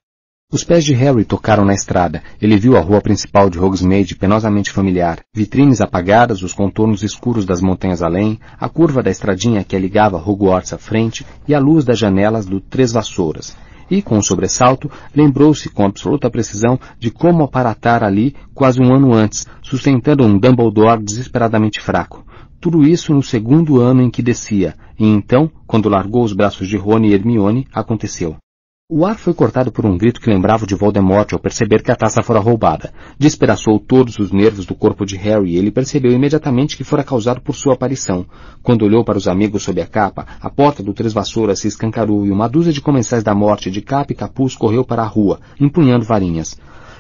[0.50, 2.24] Os pés de Harry tocaram na estrada.
[2.42, 7.60] Ele viu a rua principal de Hogsmeade penosamente familiar, vitrines apagadas, os contornos escuros das
[7.60, 12.00] montanhas além, a curva da estradinha que ligava Hogwarts à frente e a luz das
[12.00, 13.58] janelas do Três Vassouras
[13.90, 19.14] e, com um sobressalto, lembrou-se com absoluta precisão de como aparatar ali quase um ano
[19.14, 22.26] antes, sustentando um Dumbledore desesperadamente fraco.
[22.60, 26.78] Tudo isso no segundo ano em que descia, e então, quando largou os braços de
[26.78, 28.38] Rony e Hermione, aconteceu.
[28.90, 31.96] O ar foi cortado por um grito que lembrava de Voldemort ao perceber que a
[31.96, 32.94] taça fora roubada.
[33.20, 37.42] Despedaçou todos os nervos do corpo de Harry e ele percebeu imediatamente que fora causado
[37.42, 38.26] por sua aparição.
[38.64, 42.26] Quando olhou para os amigos sob a capa, a porta do Três Vassouras se escancarou
[42.26, 45.42] e uma dúzia de comensais da morte de capa e capuz correu para a rua,
[45.60, 46.58] empunhando varinhas.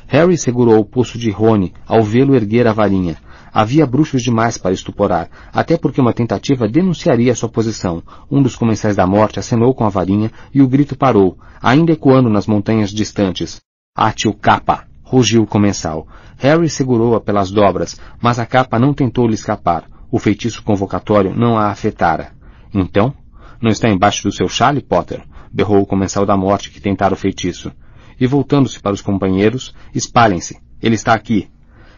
[0.07, 3.15] Harry segurou o pulso de Rony ao vê-lo erguer a varinha.
[3.53, 8.03] Havia bruxos demais para estuporar, até porque uma tentativa denunciaria sua posição.
[8.29, 12.29] Um dos comensais da morte acenou com a varinha e o grito parou, ainda ecoando
[12.29, 13.61] nas montanhas distantes.
[13.95, 14.85] Ate o capa!
[15.03, 16.07] rugiu o comensal.
[16.37, 19.85] Harry segurou-a pelas dobras, mas a capa não tentou lhe escapar.
[20.11, 22.31] O feitiço convocatório não a afetara.
[22.73, 23.13] Então?
[23.61, 25.23] Não está embaixo do seu chale, Potter?
[25.51, 27.71] berrou o comensal da morte que tentara o feitiço.
[28.19, 30.57] E voltando-se para os companheiros, espalhem-se.
[30.81, 31.49] Ele está aqui.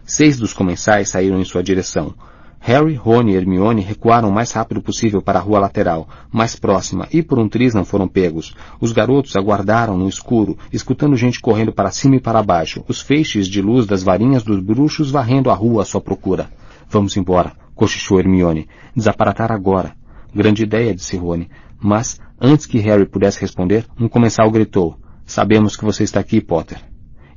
[0.10, 2.16] Seis dos comensais saíram em sua direção.
[2.60, 7.08] Harry, Rony e Hermione recuaram o mais rápido possível para a rua lateral, mais próxima,
[7.14, 8.56] e por um triz não foram pegos.
[8.82, 13.48] Os garotos aguardaram no escuro, escutando gente correndo para cima e para baixo, os feixes
[13.48, 16.50] de luz das varinhas dos bruxos varrendo a rua à sua procura.
[16.90, 18.68] Vamos embora, cochichou Hermione.
[18.96, 19.96] Desaparatar agora.
[20.34, 21.48] Grande ideia, disse Rony.
[21.80, 24.98] Mas, antes que Harry pudesse responder, um comensal gritou.
[25.24, 26.82] Sabemos que você está aqui, Potter.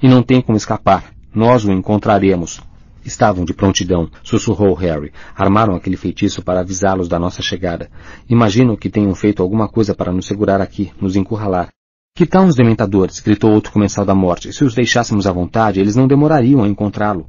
[0.02, 1.12] E não tem como escapar.
[1.34, 2.60] Nós o encontraremos.
[3.04, 5.12] Estavam de prontidão, sussurrou Harry.
[5.34, 7.90] Armaram aquele feitiço para avisá-los da nossa chegada.
[8.28, 11.70] Imagino que tenham feito alguma coisa para nos segurar aqui, nos encurralar.
[12.14, 13.20] Que tal os dementadores?
[13.20, 14.52] gritou outro comensal da morte.
[14.52, 17.26] Se os deixássemos à vontade, eles não demorariam a encontrá-lo.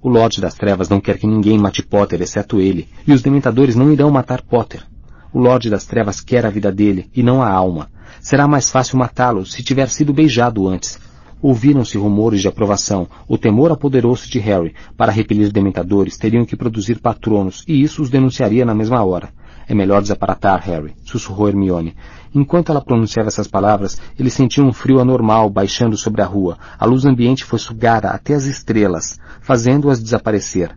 [0.00, 3.74] O Lorde das Trevas não quer que ninguém mate Potter, exceto ele, e os dementadores
[3.74, 4.84] não irão matar Potter.
[5.32, 7.90] O Lorde das Trevas quer a vida dele, e não a alma.
[8.20, 10.98] Será mais fácil matá-lo se tiver sido beijado antes.
[11.44, 13.06] Ouviram-se rumores de aprovação.
[13.28, 14.74] O temor apoderou-se de Harry.
[14.96, 19.28] Para repelir dementadores, teriam que produzir patronos, e isso os denunciaria na mesma hora.
[19.68, 21.94] É melhor desaparatar, Harry, sussurrou Hermione.
[22.34, 26.56] Enquanto ela pronunciava essas palavras, ele sentiu um frio anormal baixando sobre a rua.
[26.78, 30.74] A luz ambiente foi sugada até as estrelas, fazendo-as desaparecer.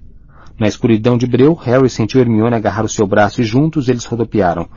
[0.60, 4.68] Na escuridão de breu, Harry sentiu Hermione agarrar o seu braço e juntos eles rodopiaram.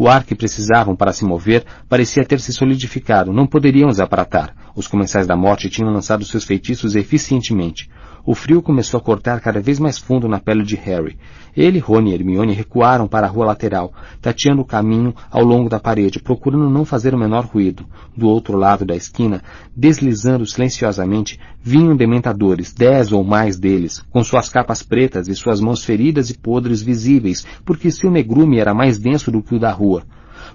[0.00, 3.32] O ar que precisavam para se mover parecia ter se solidificado.
[3.32, 4.54] Não poderiam desaparatar.
[4.76, 7.90] Os comensais da morte tinham lançado seus feitiços eficientemente.
[8.30, 11.16] O frio começou a cortar cada vez mais fundo na pele de Harry.
[11.56, 13.90] Ele, Rony e Hermione recuaram para a rua lateral,
[14.20, 17.86] tateando o caminho ao longo da parede, procurando não fazer o menor ruído.
[18.14, 19.42] Do outro lado da esquina,
[19.74, 25.82] deslizando silenciosamente, vinham dementadores, dez ou mais deles, com suas capas pretas e suas mãos
[25.82, 30.02] feridas e podres visíveis, porque seu negrume era mais denso do que o da rua.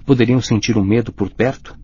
[0.06, 1.74] Poderiam sentir o medo por perto?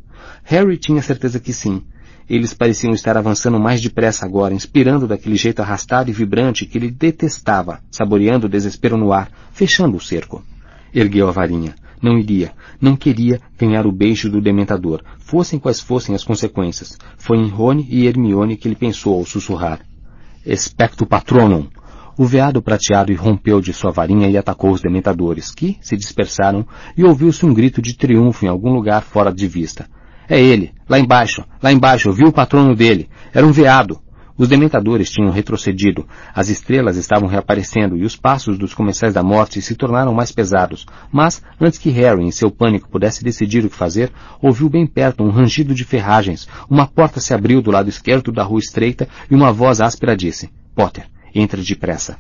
[0.45, 1.83] Harry tinha certeza que sim.
[2.31, 6.89] Eles pareciam estar avançando mais depressa agora, inspirando daquele jeito arrastado e vibrante que ele
[6.89, 10.41] detestava, saboreando o desespero no ar, fechando o cerco.
[10.95, 11.75] Ergueu a varinha.
[12.01, 16.97] Não iria, não queria ganhar o beijo do dementador, fossem quais fossem as consequências.
[17.19, 19.81] Foi em Rony e Hermione que ele pensou ao sussurrar.
[20.47, 21.67] Expecto patronum!
[22.17, 26.65] O veado prateado irrompeu de sua varinha e atacou os dementadores, que se dispersaram,
[26.97, 29.89] e ouviu-se um grito de triunfo em algum lugar fora de vista.
[30.31, 33.09] É ele, lá embaixo, lá embaixo, eu vi o patrono dele.
[33.35, 33.99] Era um veado.
[34.39, 39.61] Os dementadores tinham retrocedido, as estrelas estavam reaparecendo e os passos dos comensais da morte
[39.61, 40.87] se tornaram mais pesados.
[41.11, 45.25] Mas, antes que Harry, em seu pânico, pudesse decidir o que fazer, ouviu bem perto
[45.25, 49.35] um rangido de ferragens, uma porta se abriu do lado esquerdo da rua estreita e
[49.35, 52.17] uma voz áspera disse, Potter, entra depressa.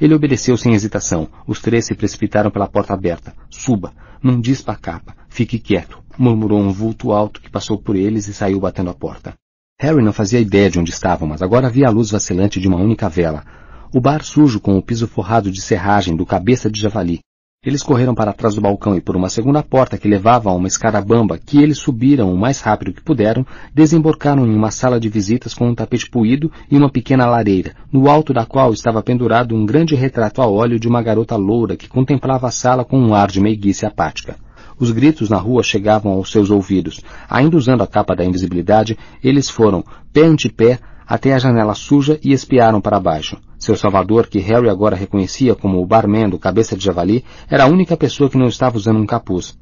[0.00, 1.28] Ele obedeceu sem hesitação.
[1.46, 3.32] Os três se precipitaram pela porta aberta.
[3.48, 3.92] Suba.
[4.20, 5.14] Não dispa a capa.
[5.28, 9.34] Fique quieto murmurou um vulto alto que passou por eles e saiu batendo a porta.
[9.80, 12.78] Harry não fazia ideia de onde estavam, mas agora via a luz vacilante de uma
[12.78, 13.44] única vela.
[13.92, 17.20] O bar sujo com o piso forrado de serragem do cabeça de javali.
[17.64, 20.66] Eles correram para trás do balcão e por uma segunda porta que levava a uma
[20.66, 25.08] escada bamba que eles subiram o mais rápido que puderam, desembarcaram em uma sala de
[25.08, 29.54] visitas com um tapete puído e uma pequena lareira, no alto da qual estava pendurado
[29.54, 33.14] um grande retrato a óleo de uma garota loura que contemplava a sala com um
[33.14, 34.36] ar de meiguice apática.
[34.78, 37.00] Os gritos na rua chegavam aos seus ouvidos.
[37.28, 42.18] Ainda usando a capa da invisibilidade, eles foram, pé ante pé, até a janela suja
[42.22, 43.36] e espiaram para baixo.
[43.58, 47.68] Seu salvador, que Harry agora reconhecia como o barman do cabeça de javali, era a
[47.68, 49.56] única pessoa que não estava usando um capuz.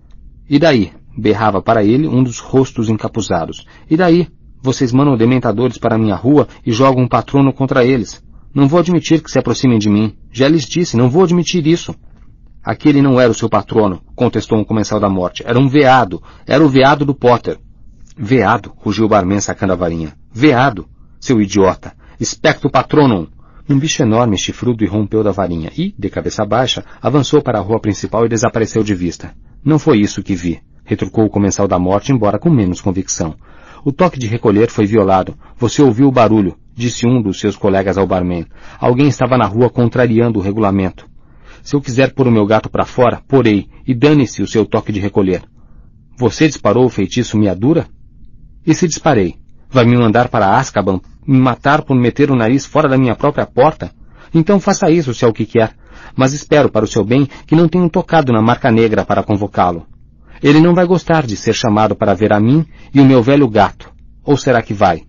[0.48, 0.92] E daí?
[1.16, 3.66] berrava para ele um dos rostos encapuzados.
[3.90, 4.28] E daí?
[4.62, 8.22] Vocês mandam dementadores para minha rua e jogam um patrono contra eles.
[8.54, 10.14] Não vou admitir que se aproximem de mim.
[10.30, 11.94] Já lhes disse, não vou admitir isso.
[12.62, 15.42] Aquele não era o seu patrono, contestou um comensal da morte.
[15.46, 16.22] Era um veado.
[16.46, 17.58] Era o veado do Potter.
[18.16, 20.12] Veado, rugiu o barman sacando a varinha.
[20.30, 20.86] Veado,
[21.18, 21.94] seu idiota.
[22.18, 23.26] Espectro patronum.
[23.68, 27.80] Um bicho enorme, chifrudo, irrompeu da varinha e, de cabeça baixa, avançou para a rua
[27.80, 29.32] principal e desapareceu de vista.
[29.64, 33.36] Não foi isso que vi, retrucou o comensal da morte, embora com menos convicção.
[33.84, 35.34] O toque de recolher foi violado.
[35.56, 38.46] Você ouviu o barulho, disse um dos seus colegas ao barman.
[38.78, 41.09] Alguém estava na rua contrariando o regulamento.
[41.62, 44.92] Se eu quiser pôr o meu gato para fora, porei, e dane-se o seu toque
[44.92, 45.42] de recolher.
[46.16, 47.86] Você disparou o feitiço miadura?
[48.66, 49.36] E se disparei?
[49.70, 53.46] Vai me mandar para Azkaban, me matar por meter o nariz fora da minha própria
[53.46, 53.92] porta?
[54.34, 55.74] Então faça isso se é o que quer.
[56.16, 59.86] Mas espero, para o seu bem, que não tenham tocado na marca negra para convocá-lo.
[60.42, 63.48] Ele não vai gostar de ser chamado para ver a mim e o meu velho
[63.48, 63.92] gato.
[64.24, 65.02] Ou será que vai?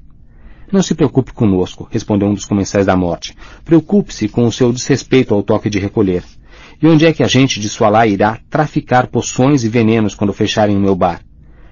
[0.71, 3.35] Não se preocupe conosco, respondeu um dos comensais da morte.
[3.65, 6.23] Preocupe-se com o seu desrespeito ao toque de recolher.
[6.81, 10.75] E onde é que a gente de Sualá irá traficar poções e venenos quando fecharem
[10.75, 11.21] o meu bar?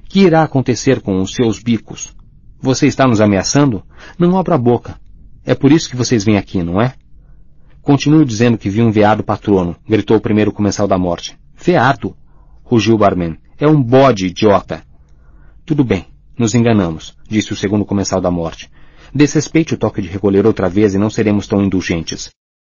[0.08, 2.16] Que irá acontecer com os seus bicos?
[2.62, 3.84] Você está nos ameaçando?
[4.20, 5.00] Não abra a boca.
[5.44, 6.94] É por isso que vocês vêm aqui, não é?
[7.82, 11.40] Continuo dizendo que vi um veado patrono, gritou o primeiro comensal da morte.
[11.58, 12.16] Veado!
[12.64, 13.36] rugiu o barman.
[13.58, 14.84] É um bode, idiota!
[15.66, 16.06] Tudo bem,
[16.38, 18.70] nos enganamos, disse o segundo comensal da morte.
[19.14, 22.30] Desrespeite o toque de recolher outra vez e não seremos tão indulgentes.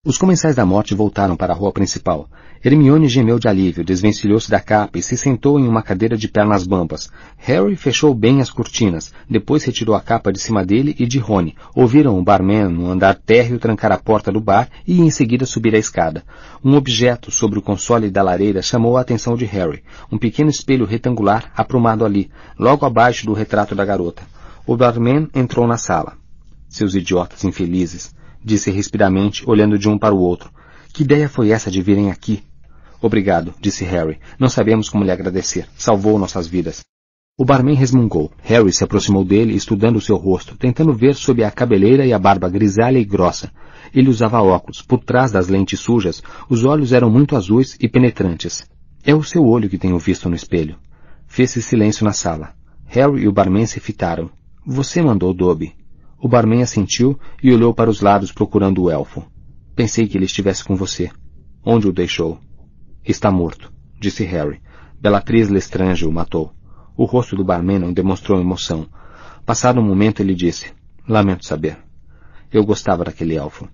[0.07, 2.29] Os comensais da morte voltaram para a rua principal.
[2.63, 6.65] Hermione gemeu de alívio, desvencilhou-se da capa e se sentou em uma cadeira de pernas
[6.65, 7.11] bambas.
[7.35, 11.57] Harry fechou bem as cortinas, depois retirou a capa de cima dele e de Rony.
[11.75, 15.75] Ouviram o barman no andar térreo trancar a porta do bar e em seguida subir
[15.75, 16.23] a escada.
[16.63, 19.83] Um objeto sobre o console da lareira chamou a atenção de Harry.
[20.09, 24.23] Um pequeno espelho retangular aprumado ali, logo abaixo do retrato da garota.
[24.65, 26.13] O barman entrou na sala.
[26.69, 28.15] Seus idiotas infelizes
[28.47, 30.49] disse rispidamente, olhando de um para o outro.
[30.93, 32.41] Que ideia foi essa de virem aqui?
[33.01, 34.17] Obrigado, disse Harry.
[34.39, 35.67] Não sabemos como lhe agradecer.
[35.77, 36.83] Salvou nossas vidas.
[37.37, 38.31] O barman resmungou.
[38.41, 42.49] Harry se aproximou dele, estudando seu rosto, tentando ver sob a cabeleira e a barba
[42.49, 43.51] grisalha e grossa.
[43.93, 44.81] Ele usava óculos.
[44.81, 48.67] Por trás das lentes sujas, os olhos eram muito azuis e penetrantes.
[49.05, 50.77] É o seu olho que tenho visto no espelho.
[51.27, 52.53] Fez-se silêncio na sala.
[52.87, 54.31] Harry e o barman se fitaram.
[54.65, 55.76] Você mandou Dobby.
[56.19, 59.23] O barman assentiu e olhou para os lados procurando o elfo.
[59.75, 61.11] Pensei que ele estivesse com você.
[61.63, 62.39] Onde o deixou?
[63.05, 64.59] Está morto, disse Harry.
[64.99, 66.51] Bellatriz Lestrange o matou.
[66.95, 68.87] O rosto do barman não demonstrou emoção.
[69.45, 70.73] Passado um momento ele disse,
[71.07, 71.77] lamento saber.
[72.51, 73.69] Eu gostava daquele elfo.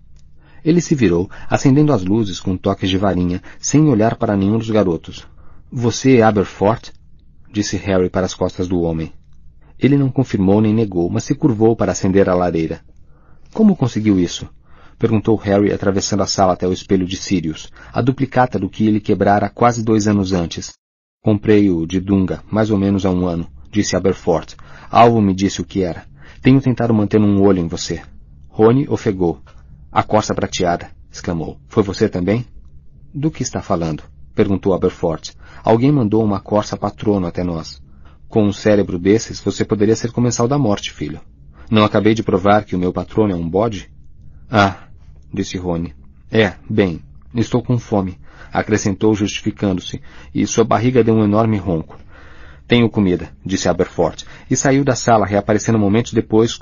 [0.65, 4.69] Ele se virou, acendendo as luzes com toques de varinha, sem olhar para nenhum dos
[4.69, 5.25] garotos.
[5.71, 6.91] Você é Aberforth?
[7.51, 9.13] disse Harry para as costas do homem.
[9.83, 12.79] Ele não confirmou nem negou, mas se curvou para acender a lareira.
[13.53, 14.47] Como conseguiu isso?
[14.97, 19.01] Perguntou Harry atravessando a sala até o espelho de Sirius, a duplicata do que ele
[19.01, 20.71] quebrara quase dois anos antes.
[21.21, 24.55] Comprei-o de Dunga, mais ou menos há um ano, disse Aberforth.
[24.89, 26.05] Alvo me disse o que era.
[26.41, 28.01] Tenho tentado manter um olho em você.
[28.47, 29.41] Rony ofegou.
[29.91, 31.59] A corça prateada, exclamou.
[31.67, 32.45] Foi você também?
[33.13, 34.03] Do que está falando?
[34.33, 35.35] perguntou Aberforth.
[35.61, 37.81] Alguém mandou uma corça patrono até nós.
[38.33, 41.21] Com um cérebro desses, você poderia ser comensal da morte, filho.
[41.69, 43.91] Não acabei de provar que o meu patrono é um bode?
[44.49, 44.87] Ah,
[45.31, 45.93] disse Rony.
[46.31, 46.99] É, bem,
[47.35, 48.17] estou com fome,
[48.51, 50.01] acrescentou justificando-se,
[50.33, 51.95] e sua barriga deu um enorme ronco.
[52.67, 56.57] Tenho comida, disse Aberforth, e saiu da sala, reaparecendo momentos depois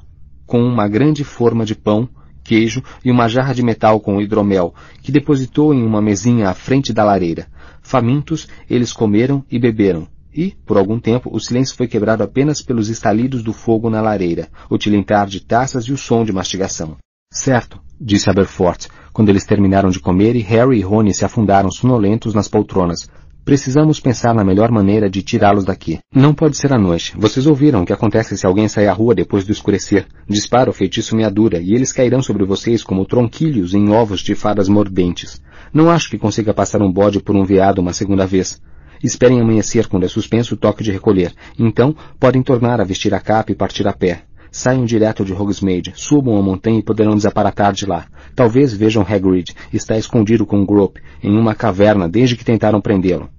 [0.45, 2.09] com uma grande forma de pão,
[2.43, 6.91] queijo e uma jarra de metal com hidromel, que depositou em uma mesinha à frente
[6.91, 7.48] da lareira.
[7.82, 12.90] Famintos, eles comeram e beberam, e, por algum tempo, o silêncio foi quebrado apenas pelos
[12.90, 16.98] estalidos do fogo na lareira, o tilintar de taças e o som de mastigação.
[17.34, 22.34] Certo, disse Aberforth, quando eles terminaram de comer e Harry e Rony se afundaram sonolentos
[22.34, 23.10] nas poltronas.
[23.43, 26.00] Precisamos pensar na melhor maneira de tirá-los daqui.
[26.14, 27.14] Não pode ser à noite.
[27.18, 30.06] Vocês ouviram o que acontece se alguém sair à rua depois do escurecer.
[30.30, 34.69] Dispara o feitiço meadura e eles cairão sobre vocês como tronquilhos em ovos de fadas
[34.69, 35.42] mordentes.
[35.74, 38.61] Não acho que consiga passar um bode por um veado uma segunda vez.
[39.03, 41.33] Esperem amanhecer quando é suspenso o toque de recolher.
[41.57, 44.23] Então, podem tornar a vestir a capa e partir a pé.
[44.51, 48.07] Saiam direto de Hogsmeade, subam a montanha e poderão desaparatar de lá.
[48.35, 49.55] Talvez vejam Hagrid.
[49.71, 53.30] Está escondido com Grope, em uma caverna desde que tentaram prendê-lo.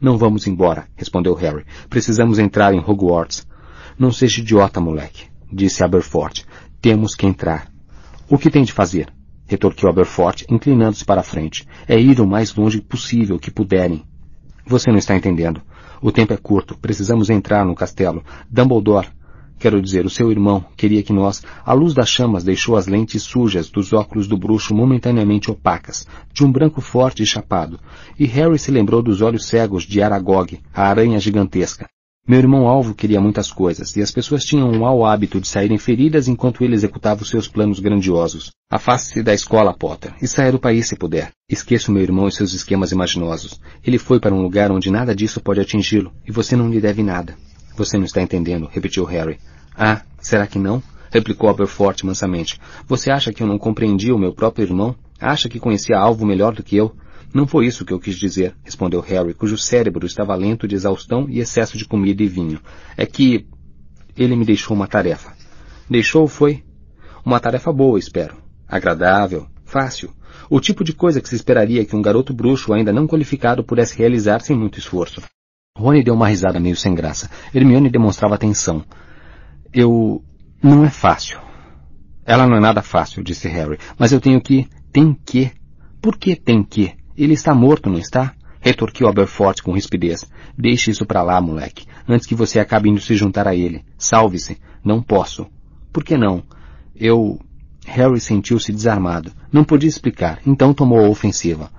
[0.00, 1.64] Não vamos embora, respondeu Harry.
[1.88, 3.46] Precisamos entrar em Hogwarts.
[3.98, 6.44] Não seja idiota, moleque, disse Aberforth.
[6.80, 7.66] Temos que entrar.
[8.28, 9.08] O que tem de fazer?
[9.48, 11.66] retorquiu Aberforth, inclinando-se para a frente.
[11.88, 14.04] É ir o mais longe possível que puderem.
[14.68, 15.62] Você não está entendendo.
[16.02, 16.76] O tempo é curto.
[16.78, 18.22] Precisamos entrar no castelo.
[18.50, 19.08] Dumbledore,
[19.58, 23.22] quero dizer, o seu irmão, queria que nós, à luz das chamas, deixou as lentes
[23.22, 27.80] sujas dos óculos do bruxo momentaneamente opacas, de um branco forte e chapado.
[28.18, 31.88] E Harry se lembrou dos olhos cegos de Aragog, a aranha gigantesca.
[32.28, 35.78] Meu irmão Alvo queria muitas coisas, e as pessoas tinham um mau hábito de saírem
[35.78, 38.50] feridas enquanto ele executava os seus planos grandiosos.
[38.70, 41.30] Afaste-se da escola, Potter, e saia do país se puder.
[41.48, 43.58] Esqueça o meu irmão e seus esquemas imaginosos.
[43.82, 47.02] Ele foi para um lugar onde nada disso pode atingi-lo, e você não lhe deve
[47.02, 47.34] nada.
[47.78, 49.38] Você não está entendendo, repetiu Harry.
[49.74, 50.82] Ah, será que não?
[51.10, 52.60] replicou Aberforth mansamente.
[52.86, 54.94] Você acha que eu não compreendia o meu próprio irmão?
[55.18, 56.94] Acha que conhecia Alvo melhor do que eu?
[57.32, 61.28] Não foi isso que eu quis dizer, respondeu Harry, cujo cérebro estava lento de exaustão
[61.28, 62.60] e excesso de comida e vinho.
[62.96, 63.46] É que
[64.16, 65.32] ele me deixou uma tarefa.
[65.88, 66.64] Deixou, foi?
[67.24, 68.36] Uma tarefa boa, espero.
[68.66, 69.46] Agradável.
[69.64, 70.10] Fácil.
[70.50, 73.96] O tipo de coisa que se esperaria que um garoto bruxo ainda não qualificado pudesse
[73.96, 75.22] realizar sem muito esforço.
[75.76, 77.30] Rony deu uma risada meio sem graça.
[77.54, 78.84] Hermione demonstrava atenção.
[79.72, 80.24] Eu...
[80.62, 81.38] não é fácil.
[82.24, 84.66] Ela não é nada fácil, disse Harry, mas eu tenho que...
[84.92, 85.52] tem que...
[86.00, 86.97] Por que tem que?
[87.18, 88.32] Ele está morto, não está?
[88.60, 90.24] Retorquiu Aberforth com rispidez.
[90.56, 93.84] Deixe isso para lá, moleque, antes que você acabe indo se juntar a ele.
[93.98, 94.56] Salve-se.
[94.84, 95.48] Não posso.
[95.92, 96.44] Por que não?
[96.94, 97.40] Eu...
[97.84, 99.32] Harry sentiu-se desarmado.
[99.52, 101.72] Não podia explicar, então tomou a ofensiva.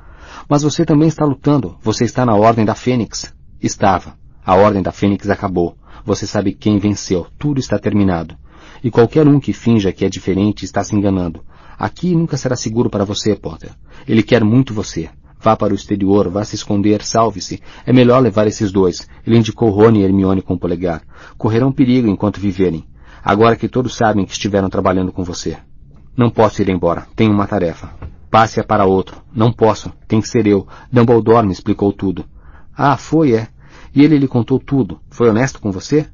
[0.49, 1.77] Mas você também está lutando.
[1.81, 3.33] Você está na Ordem da Fênix.
[3.61, 4.17] Estava.
[4.45, 5.77] A Ordem da Fênix acabou.
[6.03, 7.27] Você sabe quem venceu.
[7.37, 8.35] Tudo está terminado.
[8.83, 11.45] E qualquer um que finja que é diferente está se enganando.
[11.77, 13.71] Aqui nunca será seguro para você, Potter.
[14.05, 15.09] Ele quer muito você.
[15.41, 17.61] Vá para o exterior, vá se esconder, salve-se.
[17.85, 19.07] É melhor levar esses dois.
[19.25, 21.01] Ele indicou Rony e Hermione com o polegar.
[21.37, 22.85] Correrão perigo enquanto viverem.
[23.23, 25.57] Agora que todos sabem que estiveram trabalhando com você.
[26.15, 27.07] Não posso ir embora.
[27.15, 27.89] Tenho uma tarefa.
[28.29, 29.21] Passe-a para outro.
[29.33, 29.91] Não posso.
[30.07, 30.67] Tem que ser eu.
[30.91, 32.25] Dumbledore me explicou tudo.
[32.75, 33.47] Ah, foi, é.
[33.95, 34.99] E ele lhe contou tudo.
[35.09, 36.07] Foi honesto com você?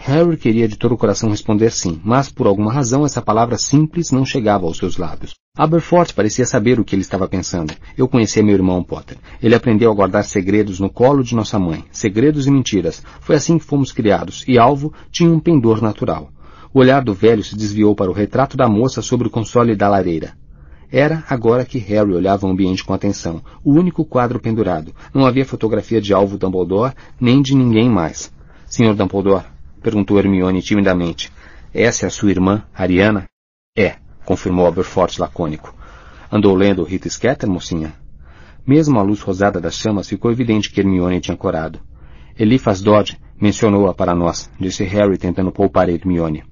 [0.00, 4.12] Harry queria de todo o coração responder sim, mas por alguma razão essa palavra simples
[4.12, 5.34] não chegava aos seus lábios.
[5.56, 7.74] Aberforth parecia saber o que ele estava pensando.
[7.96, 9.18] Eu conhecia meu irmão Potter.
[9.42, 11.84] Ele aprendeu a guardar segredos no colo de nossa mãe.
[11.90, 13.02] Segredos e mentiras.
[13.20, 16.30] Foi assim que fomos criados, e Alvo tinha um pendor natural.
[16.72, 19.88] O olhar do velho se desviou para o retrato da moça sobre o console da
[19.88, 20.32] lareira.
[20.90, 23.42] Era agora que Harry olhava o ambiente com atenção.
[23.64, 24.94] O único quadro pendurado.
[25.12, 28.32] Não havia fotografia de Alvo Dumbledore, nem de ninguém mais.
[28.64, 29.44] Senhor Dumbledore,
[29.78, 31.32] perguntou Hermione timidamente.
[31.72, 33.24] Essa é a sua irmã, Ariana?
[33.76, 35.74] É, confirmou Aberforth lacônico.
[36.30, 37.94] Andou lendo Rita Sketter, mocinha?
[38.66, 41.80] Mesmo à luz rosada das chamas, ficou evidente que Hermione tinha corado.
[42.38, 46.44] Eliphas Dodge mencionou-a para nós, disse Harry tentando poupar Hermione.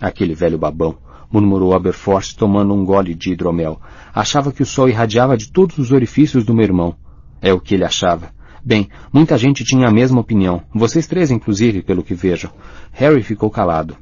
[0.00, 0.98] Aquele velho babão,
[1.32, 3.80] murmurou Aberforth tomando um gole de hidromel.
[4.14, 6.94] Achava que o sol irradiava de todos os orifícios do meu irmão.
[7.40, 8.30] É o que ele achava.
[8.64, 10.62] Bem, muita gente tinha a mesma opinião.
[10.72, 12.48] Vocês três, inclusive, pelo que vejo.
[12.92, 13.96] Harry ficou calado.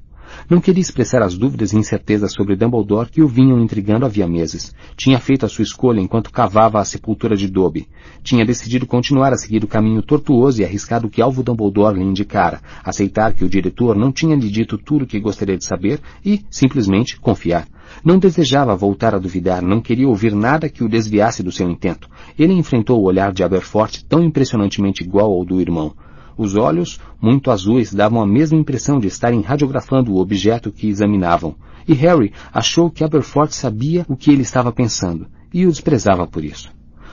[0.50, 4.74] Não queria expressar as dúvidas e incertezas sobre Dumbledore que o vinham intrigando havia meses.
[4.98, 7.89] Tinha feito a sua escolha enquanto cavava a sepultura de Dobby.
[8.22, 12.60] Tinha decidido continuar a seguir o caminho tortuoso e arriscado que Alvo Dumbledore lhe indicara,
[12.84, 16.44] aceitar que o diretor não tinha lhe dito tudo o que gostaria de saber e,
[16.50, 17.66] simplesmente, confiar.
[18.05, 22.09] Não desejava voltar a duvidar, não queria ouvir nada que o desviasse do seu intento.
[22.39, 25.95] Ele enfrentou o olhar de Aberforth tão impressionantemente igual ao do irmão.
[26.37, 31.55] Os olhos, muito azuis, davam a mesma impressão de estarem radiografando o objeto que examinavam.
[31.87, 36.43] E Harry achou que Aberforth sabia o que ele estava pensando, e o desprezava por
[36.43, 36.70] isso.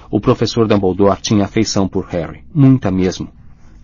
[0.10, 3.28] O professor Dumbledore tinha afeição por Harry, muita mesmo,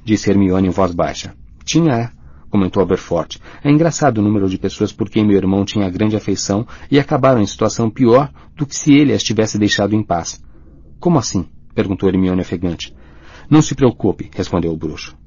[0.06, 1.34] disse Hermione em voz baixa.
[1.66, 2.10] Tinha, é,
[2.54, 3.40] comentou Aberforth.
[3.64, 7.42] É engraçado o número de pessoas por quem meu irmão tinha grande afeição e acabaram
[7.42, 10.40] em situação pior do que se ele as tivesse deixado em paz.
[11.00, 11.48] Como assim?
[11.74, 12.96] perguntou Hermione ofegante.
[13.50, 15.18] Não se preocupe, respondeu o bruxo.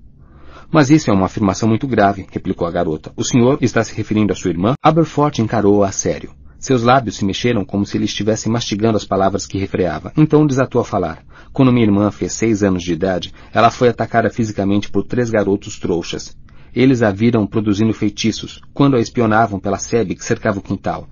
[0.71, 3.13] Mas isso é uma afirmação muito grave, replicou a garota.
[3.17, 4.75] O senhor está se referindo à sua irmã?
[4.81, 6.33] Aberforth encarou-a a sério.
[6.61, 10.13] Seus lábios se mexeram como se ele estivesse mastigando as palavras que refreava.
[10.17, 11.25] Então desatou a falar.
[11.53, 15.77] Quando minha irmã fez seis anos de idade, ela foi atacada fisicamente por três garotos
[15.79, 16.37] trouxas.
[16.77, 21.09] Eles a viram produzindo feitiços, quando a espionavam pela sebe que cercava o quintal.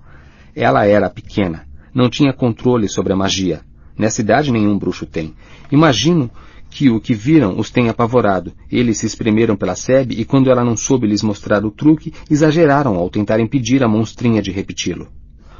[0.55, 3.61] Ela era pequena, não tinha controle sobre a magia.
[3.97, 5.33] Nessa idade nenhum bruxo tem.
[5.71, 6.29] Imagino
[6.69, 8.53] que o que viram os tem apavorado.
[8.71, 12.93] Eles se espremeram pela sebe e quando ela não soube lhes mostrar o truque, exageraram
[12.93, 15.07] ao tentar impedir a monstrinha de repeti-lo.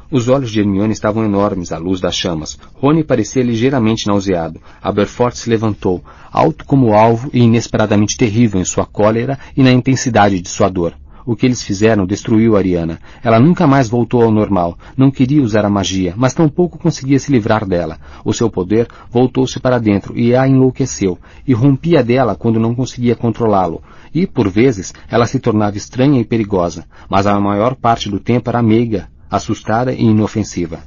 [0.08, 2.56] Os olhos de Hermione estavam enormes à luz das chamas.
[2.74, 4.60] Rony parecia ligeiramente nauseado.
[4.80, 10.40] Aberforth se levantou, alto como alvo e inesperadamente terrível em sua cólera e na intensidade
[10.40, 10.94] de sua dor.
[11.26, 13.00] O que eles fizeram destruiu Ariana.
[13.20, 14.78] Ela nunca mais voltou ao normal.
[14.96, 17.98] Não queria usar a magia, mas tampouco conseguia se livrar dela.
[18.24, 23.16] O seu poder voltou-se para dentro e a enlouqueceu, e rompia dela quando não conseguia
[23.16, 23.82] controlá-lo.
[24.14, 28.48] E, por vezes, ela se tornava estranha e perigosa, mas a maior parte do tempo
[28.48, 30.80] era meiga, assustada e inofensiva.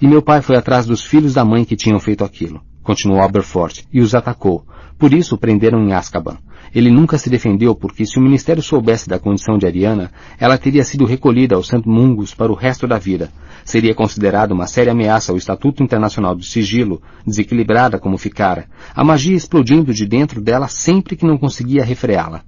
[0.00, 3.84] E meu pai foi atrás dos filhos da mãe que tinham feito aquilo, continuou Aberforth,
[3.92, 4.64] e os atacou.
[4.98, 6.38] Por isso prenderam em Azkaban.
[6.74, 10.84] Ele nunca se defendeu porque se o Ministério soubesse da condição de Ariana, ela teria
[10.84, 11.82] sido recolhida ao St.
[11.86, 13.30] Mungus para o resto da vida.
[13.64, 19.36] Seria considerada uma séria ameaça ao Estatuto Internacional do Sigilo, desequilibrada como ficara, a magia
[19.36, 22.42] explodindo de dentro dela sempre que não conseguia refreá-la.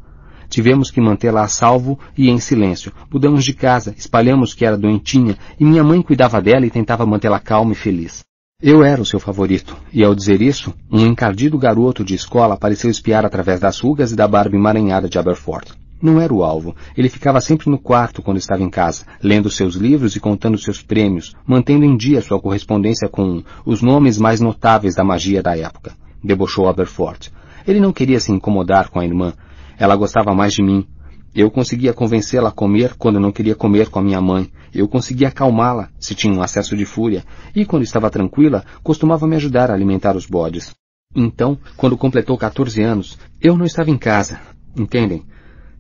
[0.51, 2.93] Tivemos que mantê-la a salvo e em silêncio.
[3.11, 7.39] Mudamos de casa, espalhamos que era doentinha e minha mãe cuidava dela e tentava mantê-la
[7.39, 8.25] calma e feliz.
[8.61, 12.91] Eu era o seu favorito, e ao dizer isso, um encardido garoto de escola pareceu
[12.91, 15.73] espiar através das rugas e da barba emaranhada de Aberforth.
[16.03, 16.75] não era o alvo.
[16.97, 20.83] Ele ficava sempre no quarto quando estava em casa, lendo seus livros e contando seus
[20.83, 25.93] prêmios, mantendo em dia sua correspondência com os nomes mais notáveis da magia da época.
[26.23, 27.31] Debochou Aberforth.
[27.67, 29.33] Ele não queria se incomodar com a irmã.
[29.81, 30.86] Ela gostava mais de mim.
[31.34, 34.52] Eu conseguia convencê-la a comer quando não queria comer com a minha mãe.
[34.75, 37.25] Eu conseguia acalmá-la se tinha um acesso de fúria.
[37.57, 40.75] E quando estava tranquila, costumava me ajudar a alimentar os bodes.
[41.17, 44.39] Então, quando completou 14 anos, eu não estava em casa.
[44.78, 45.25] Entendem?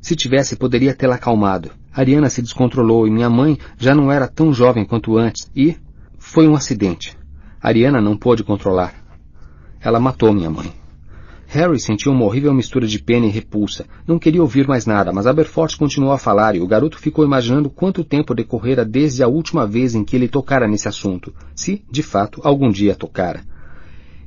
[0.00, 1.70] Se tivesse, poderia tê-la acalmado.
[1.92, 5.76] Ariana se descontrolou e minha mãe já não era tão jovem quanto antes e
[6.18, 7.18] foi um acidente.
[7.60, 8.94] Ariana não pôde controlar.
[9.78, 10.79] Ela matou minha mãe.
[11.52, 13.84] Harry sentiu uma horrível mistura de pena e repulsa.
[14.06, 17.68] Não queria ouvir mais nada, mas Aberforth continuou a falar e o garoto ficou imaginando
[17.68, 22.04] quanto tempo decorrera desde a última vez em que ele tocara nesse assunto, se, de
[22.04, 23.42] fato, algum dia tocara.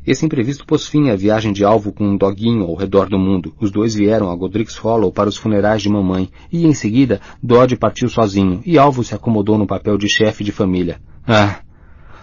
[0.06, 3.56] Esse imprevisto pôs fim à viagem de alvo com um doguinho ao redor do mundo.
[3.58, 7.78] Os dois vieram a Godric's Hollow para os funerais de mamãe, e em seguida Dodge
[7.78, 11.00] partiu sozinho, e Alvo se acomodou no papel de chefe de família.
[11.26, 11.62] Ah!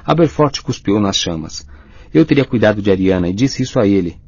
[0.04, 1.66] Aberforth cuspiu nas chamas.
[2.12, 4.18] Eu teria cuidado de Ariana e disse isso a ele.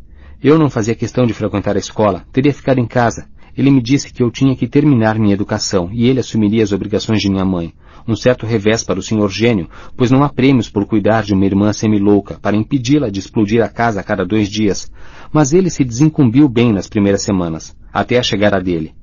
[0.43, 3.27] Eu não fazia questão de frequentar a escola, teria ficado em casa.
[3.57, 7.21] Ele me disse que eu tinha que terminar minha educação, e ele assumiria as obrigações
[7.21, 7.73] de minha mãe
[8.07, 9.29] um certo revés para o Sr.
[9.29, 13.63] Gênio, pois não há prêmios por cuidar de uma irmã semilouca, para impedi-la de explodir
[13.63, 14.91] a casa a cada dois dias.
[15.33, 18.95] Mas ele se desincumbiu bem nas primeiras semanas, até a chegada dele.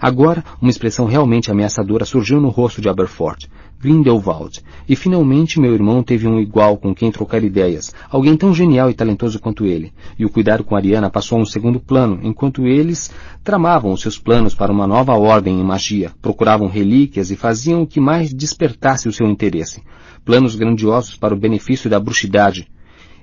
[0.00, 3.48] Agora, uma expressão realmente ameaçadora surgiu no rosto de Aberforth.
[3.80, 4.60] Grindelwald.
[4.86, 8.94] E finalmente meu irmão teve um igual com quem trocar ideias, alguém tão genial e
[8.94, 9.90] talentoso quanto ele.
[10.18, 13.10] E o cuidado com Ariana passou a um segundo plano, enquanto eles
[13.42, 17.86] tramavam os seus planos para uma nova ordem em magia, procuravam relíquias e faziam o
[17.86, 19.82] que mais despertasse o seu interesse.
[20.26, 22.68] Planos grandiosos para o benefício da bruxidade.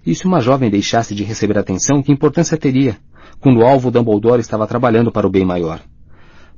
[0.04, 2.98] E se uma jovem deixasse de receber atenção, que importância teria?
[3.40, 5.82] Quando o alvo Dumbledore estava trabalhando para o bem maior.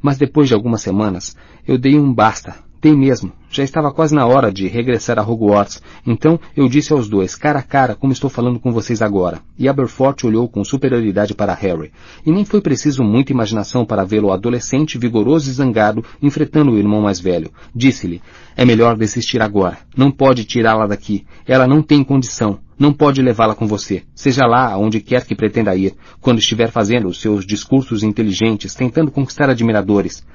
[0.01, 1.35] Mas depois de algumas semanas,
[1.67, 3.31] eu dei um basta, tem mesmo.
[3.49, 7.59] Já estava quase na hora de regressar a Hogwarts, então eu disse aos dois, cara
[7.59, 9.41] a cara, como estou falando com vocês agora.
[9.57, 11.91] E Aberforth olhou com superioridade para Harry.
[12.25, 17.01] E nem foi preciso muita imaginação para vê-lo adolescente, vigoroso e zangado, enfrentando o irmão
[17.01, 17.51] mais velho.
[17.75, 18.21] Disse-lhe,
[18.55, 19.79] é melhor desistir agora.
[19.97, 21.25] Não pode tirá-la daqui.
[21.45, 22.59] Ela não tem condição.
[22.79, 27.09] Não pode levá-la com você, seja lá aonde quer que pretenda ir, quando estiver fazendo
[27.09, 30.25] os seus discursos inteligentes, tentando conquistar admiradores.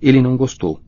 [0.00, 0.80] Ele não gostou.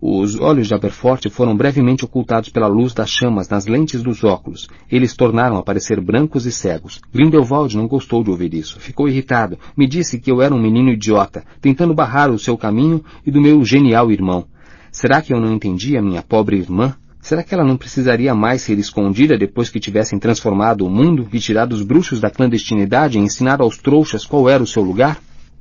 [0.00, 4.68] Os olhos de Aberforth foram brevemente ocultados pela luz das chamas nas lentes dos óculos.
[4.90, 7.00] Eles tornaram a parecer brancos e cegos.
[7.14, 8.80] Grindelwald não gostou de ouvir isso.
[8.80, 9.56] Ficou irritado.
[9.76, 13.40] Me disse que eu era um menino idiota, tentando barrar o seu caminho e do
[13.40, 14.46] meu genial irmão.
[14.90, 16.96] Será que eu não entendia minha pobre irmã?
[17.22, 21.38] Será que ela não precisaria mais ser escondida depois que tivessem transformado o mundo e
[21.38, 25.20] tirado os bruxos da clandestinidade e ensinado aos trouxas qual era o seu lugar?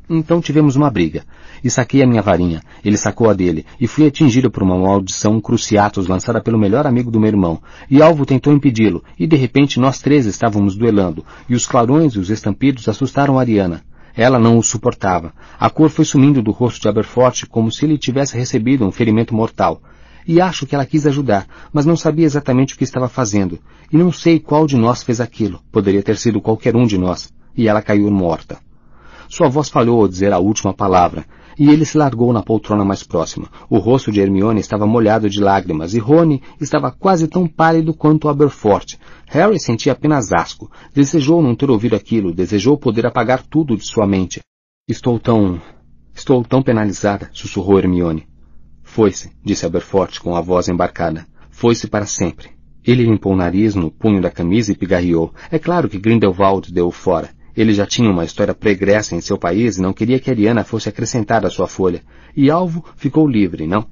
[0.09, 1.23] Então tivemos uma briga.
[1.63, 2.63] E saquei a minha varinha.
[2.83, 3.63] Ele sacou a dele.
[3.79, 7.61] E fui atingido por uma maldição cruciatus lançada pelo melhor amigo do meu irmão.
[7.91, 9.03] E Alvo tentou impedi-lo.
[9.19, 11.23] E de repente nós três estávamos duelando.
[11.47, 13.83] E os clarões e os estampidos assustaram Ariana.
[14.15, 15.31] Ela não o suportava.
[15.59, 19.35] A cor foi sumindo do rosto de Aberforth como se ele tivesse recebido um ferimento
[19.35, 19.79] mortal.
[20.27, 23.59] E acho que ela quis ajudar, mas não sabia exatamente o que estava fazendo.
[23.91, 25.59] E não sei qual de nós fez aquilo.
[25.71, 27.31] Poderia ter sido qualquer um de nós.
[27.55, 28.59] E ela caiu morta.
[29.31, 31.25] Sua voz falhou ao dizer a última palavra,
[31.57, 33.47] e ele se largou na poltrona mais próxima.
[33.69, 38.27] O rosto de Hermione estava molhado de lágrimas, e Rony estava quase tão pálido quanto
[38.27, 38.97] Aberforth.
[39.27, 40.69] Harry sentia apenas asco.
[40.93, 44.41] Desejou não ter ouvido aquilo, desejou poder apagar tudo de sua mente.
[44.85, 45.61] Estou tão...
[46.13, 48.30] estou tão penalizada, sussurrou Hermione.
[48.91, 51.25] Foi-se, disse Aberforth com a voz embarcada.
[51.49, 52.49] Foi-se para sempre.
[52.85, 55.33] Ele limpou o nariz no punho da camisa e pigarreou.
[55.49, 57.29] É claro que Grindelwald deu fora.
[57.55, 60.89] Ele já tinha uma história pregressa em seu país e não queria que Ariana fosse
[60.89, 62.03] acrescentada à sua folha.
[62.35, 63.87] E Alvo ficou livre, não?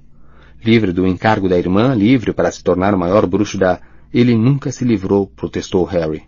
[0.62, 3.80] Livre do encargo da irmã, livre para se tornar o maior bruxo da...
[4.14, 6.24] Ele nunca se livrou, protestou Harry.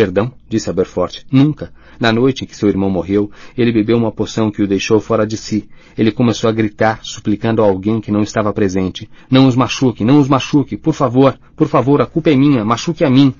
[0.00, 1.26] Perdão, disse Aberforth.
[1.30, 1.74] Nunca.
[2.00, 5.26] Na noite em que seu irmão morreu, ele bebeu uma poção que o deixou fora
[5.26, 5.68] de si.
[5.94, 9.10] Ele começou a gritar, suplicando a alguém que não estava presente.
[9.30, 13.04] Não os machuque, não os machuque, por favor, por favor, a culpa é minha, machuque
[13.04, 13.34] a mim.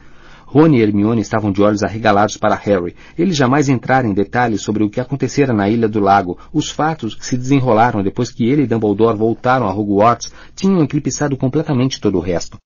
[0.45, 2.95] Rony e Hermione estavam de olhos arregalados para Harry.
[3.17, 6.37] Ele jamais entrara em detalhes sobre o que acontecera na Ilha do Lago.
[6.53, 11.39] Os fatos que se desenrolaram depois que ele e Dumbledore voltaram a Hogwarts tinham eclipsado
[11.39, 12.59] completamente todo o resto.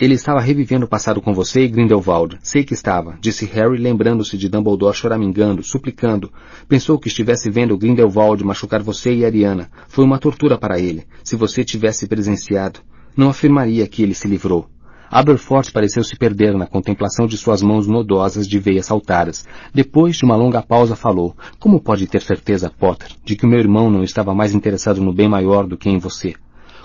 [0.00, 2.38] Ele estava revivendo o passado com você e Grindelwald.
[2.42, 6.32] Sei que estava, disse Harry lembrando-se de Dumbledore choramingando, suplicando.
[6.66, 9.70] Pensou que estivesse vendo Grindelwald machucar você e Ariana.
[9.88, 11.04] Foi uma tortura para ele.
[11.22, 12.80] Se você tivesse presenciado,
[13.14, 14.66] não afirmaria que ele se livrou.
[15.10, 19.46] Aberforth pareceu se perder na contemplação de suas mãos nodosas de veias saltadas.
[19.74, 23.58] Depois de uma longa pausa falou, como pode ter certeza, Potter, de que o meu
[23.58, 26.34] irmão não estava mais interessado no bem maior do que em você?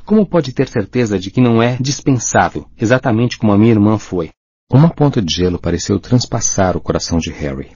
[0.08, 4.30] Como pode ter certeza de que não é dispensável, exatamente como a minha irmã foi?
[4.72, 7.72] Uma ponta de gelo pareceu transpassar o coração de Harry.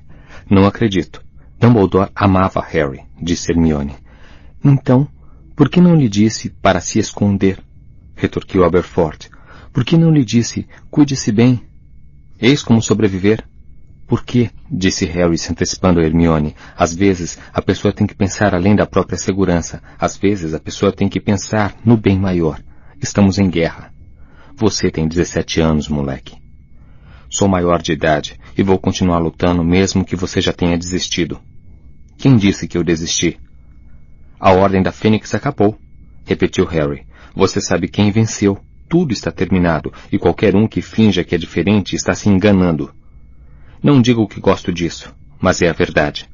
[0.50, 1.22] Não acredito.
[1.60, 3.96] Dumbledore amava Harry, disse Hermione.
[4.64, 5.10] Então,
[5.58, 7.62] por que não lhe disse para se esconder?
[8.16, 9.30] retorquiu Aberforth.
[9.74, 11.62] Por que não lhe disse, cuide-se bem?
[12.40, 13.44] Eis como sobreviver.
[14.12, 14.50] Por quê?
[14.70, 16.54] disse Harry se antecipando a Hermione.
[16.76, 19.82] Às vezes, a pessoa tem que pensar além da própria segurança.
[19.98, 22.62] Às vezes, a pessoa tem que pensar no bem maior.
[23.02, 23.94] Estamos em guerra.
[24.54, 26.36] Você tem 17 anos, moleque.
[27.30, 31.40] Sou maior de idade e vou continuar lutando mesmo que você já tenha desistido.
[32.18, 33.40] Quem disse que eu desisti?
[34.38, 35.80] A ordem da Fênix acabou,
[36.26, 37.06] repetiu Harry.
[37.34, 38.60] Você sabe quem venceu.
[38.90, 42.94] Tudo está terminado e qualquer um que finja que é diferente está se enganando.
[43.84, 46.30] Não digo que gosto disso, mas é a verdade.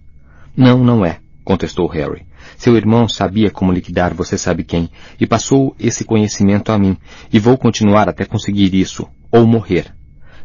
[0.55, 2.25] Não, não é, contestou Harry.
[2.57, 6.97] Seu irmão sabia como liquidar você sabe quem, e passou esse conhecimento a mim,
[7.31, 9.93] e vou continuar até conseguir isso, ou morrer.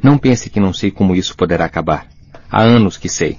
[0.01, 2.07] Não pense que não sei como isso poderá acabar.
[2.49, 3.39] Há anos que sei.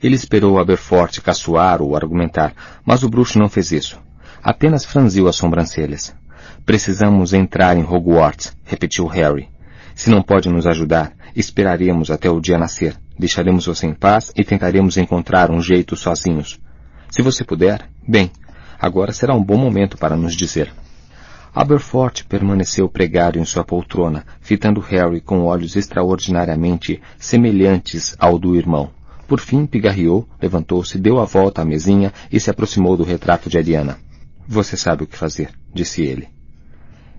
[0.00, 2.52] Ele esperou Aberforth caçoar ou argumentar,
[2.84, 3.98] mas o bruxo não fez isso.
[4.42, 6.14] Apenas franziu as sobrancelhas.
[6.64, 9.48] Precisamos entrar em Hogwarts, repetiu Harry.
[9.94, 12.96] Se não pode nos ajudar, esperaremos até o dia nascer.
[13.18, 16.60] Deixaremos você em paz e tentaremos encontrar um jeito sozinhos.
[17.10, 18.30] Se você puder, bem,
[18.78, 20.72] agora será um bom momento para nos dizer.
[21.54, 28.90] Aberforth permaneceu pregado em sua poltrona, fitando Harry com olhos extraordinariamente semelhantes ao do irmão.
[29.28, 33.56] Por fim, pigarreou, levantou-se, deu a volta à mesinha e se aproximou do retrato de
[33.56, 33.98] Ariana.
[34.46, 36.28] Você sabe o que fazer, disse ele.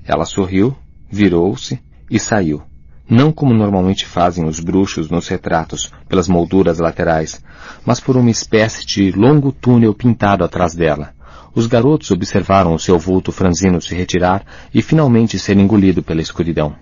[0.03, 0.75] Ela sorriu,
[1.09, 1.79] virou-se
[2.11, 2.61] e saiu.
[3.07, 7.43] Não como normalmente fazem os bruxos nos retratos, pelas molduras laterais,
[7.85, 11.13] mas por uma espécie de longo túnel pintado atrás dela.
[11.53, 16.75] Os garotos observaram o seu vulto franzino se retirar e finalmente ser engolido pela escuridão.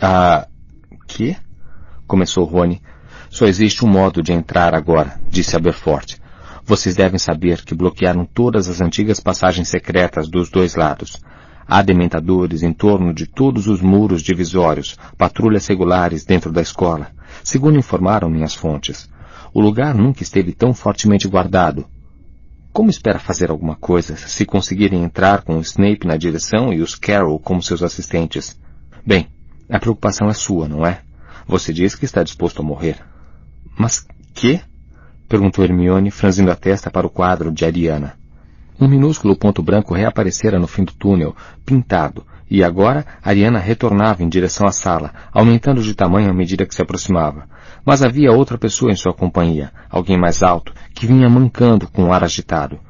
[0.00, 0.46] Ah,
[1.08, 1.36] que?
[2.06, 2.82] Começou Rony.
[3.30, 6.20] Só existe um modo de entrar agora, disse Aberforth.
[6.64, 11.18] Vocês devem saber que bloquearam todas as antigas passagens secretas dos dois lados.
[11.66, 17.08] Há dementadores em torno de todos os muros divisórios, patrulhas regulares dentro da escola,
[17.42, 19.08] segundo informaram minhas fontes.
[19.54, 21.86] O lugar nunca esteve tão fortemente guardado,
[22.72, 26.94] como espera fazer alguma coisa se conseguirem entrar com o Snape na direção e os
[26.94, 28.58] Carroll como seus assistentes?
[29.04, 29.28] Bem,
[29.68, 31.02] a preocupação é sua, não é?
[31.46, 32.96] Você diz que está disposto a morrer.
[33.78, 34.58] Mas que?
[35.28, 38.14] Perguntou Hermione, franzindo a testa para o quadro de Ariana.
[38.82, 44.28] Um minúsculo ponto branco reaparecera no fim do túnel, pintado, e agora Ariana retornava em
[44.28, 47.44] direção à sala, aumentando de tamanho à medida que se aproximava.
[47.84, 52.12] Mas havia outra pessoa em sua companhia, alguém mais alto, que vinha mancando com um
[52.12, 52.80] ar agitado.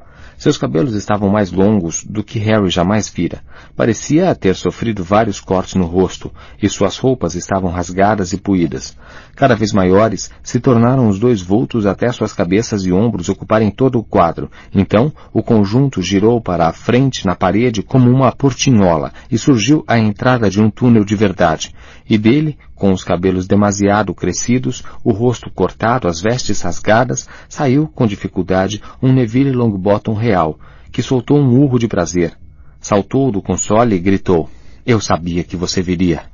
[0.43, 3.39] Seus cabelos estavam mais longos do que Harry jamais vira.
[3.77, 6.29] Parecia ter sofrido vários cortes no rosto,
[6.61, 8.93] e suas roupas estavam rasgadas e puídas.
[9.37, 13.97] Cada vez maiores, se tornaram os dois vultos até suas cabeças e ombros ocuparem todo
[13.97, 14.51] o quadro.
[14.75, 19.97] Então, o conjunto girou para a frente na parede como uma portinhola, e surgiu a
[19.97, 21.73] entrada de um túnel de verdade.
[22.09, 28.05] E dele, com os cabelos demasiado crescidos, o rosto cortado, as vestes rasgadas, saiu, com
[28.05, 30.59] dificuldade, um Neville Longbottom real,
[30.91, 32.37] que soltou um urro de prazer.
[32.81, 34.49] Saltou do console e gritou.
[34.85, 36.25] Eu sabia que você viria.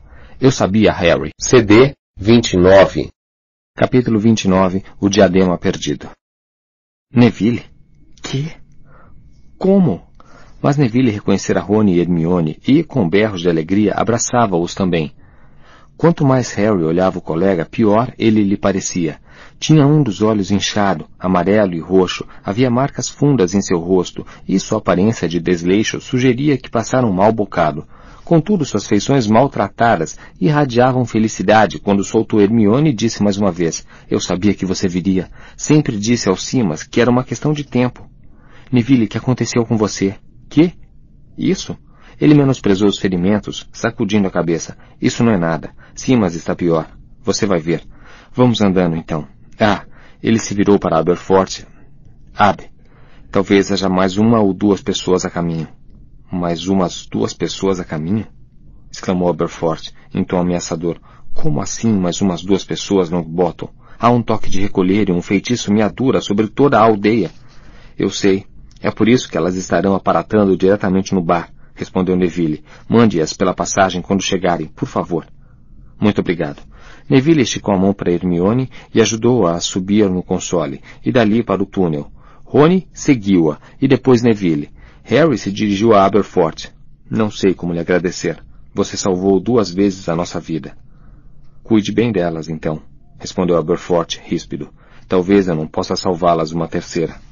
[0.41, 1.29] Eu sabia, Harry.
[1.39, 3.09] CD 29
[3.75, 6.09] Capítulo 29 O Diadema Perdido
[7.13, 7.63] Neville?
[8.23, 8.51] Que?
[9.55, 10.01] Como?
[10.59, 15.13] Mas Neville reconhecera Rony e Hermione e, com berros de alegria, abraçava-os também.
[15.99, 19.19] Quanto mais Harry olhava o colega, pior ele lhe parecia.
[19.59, 24.57] Tinha um dos olhos inchado, amarelo e roxo, havia marcas fundas em seu rosto, e
[24.61, 27.85] sua aparência de desleixo sugeria que passara um mau bocado.
[28.23, 34.21] Contudo, suas feições maltratadas irradiavam felicidade quando soltou Hermione e disse mais uma vez, Eu
[34.21, 35.29] sabia que você viria.
[35.57, 38.09] Sempre disse ao Simas que era uma questão de tempo.
[38.71, 40.15] Neville, que aconteceu com você?
[40.49, 40.71] Que?
[41.37, 41.77] Isso?
[42.19, 44.77] Ele menosprezou os ferimentos, sacudindo a cabeça.
[45.01, 45.71] Isso não é nada.
[45.95, 46.85] Simas está pior.
[47.23, 47.81] Você vai ver.
[48.33, 49.25] Vamos andando, então.
[49.57, 49.85] Ah,
[50.21, 51.65] ele se virou para Aberforth.
[52.35, 52.69] Abe,
[53.31, 55.67] talvez haja mais uma ou duas pessoas a caminho.
[56.29, 58.27] Mais umas duas pessoas a caminho?
[58.91, 60.99] exclamou Aberforth, em tom ameaçador.
[61.33, 63.69] Como assim mais umas duas pessoas, Longbottom?
[63.97, 67.31] Há um toque de recolher e um feitiço meadura sobre toda a aldeia.
[67.97, 68.45] Eu sei.
[68.81, 72.63] É por isso que elas estarão aparatando diretamente no bar respondeu Neville.
[72.87, 75.25] Mande-as pela passagem quando chegarem, por favor.
[75.99, 76.61] Muito obrigado.
[77.09, 81.63] Neville esticou a mão para Hermione e ajudou-a a subir no console, e dali para
[81.63, 82.11] o túnel.
[82.43, 84.69] Rony seguiu-a, e depois Neville.
[85.03, 86.71] Harry se dirigiu a Aberforth.
[87.09, 88.43] Não sei como lhe agradecer.
[88.73, 90.77] Você salvou duas vezes a nossa vida.
[91.63, 92.81] Cuide bem delas, então,
[93.17, 94.69] respondeu Aberforth, ríspido.
[95.07, 97.28] Talvez eu não possa salvá-las uma terceira.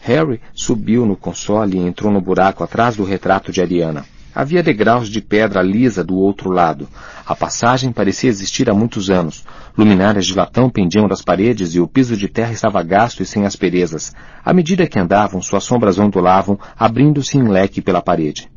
[0.00, 4.04] Harry subiu no console e entrou no buraco atrás do retrato de Ariana.
[4.34, 6.88] Havia degraus de pedra lisa do outro lado.
[7.26, 9.44] A passagem parecia existir há muitos anos.
[9.76, 13.44] Luminárias de latão pendiam das paredes e o piso de terra estava gasto e sem
[13.44, 14.14] asperezas.
[14.44, 18.48] À medida que andavam, suas sombras ondulavam, abrindo-se em leque pela parede.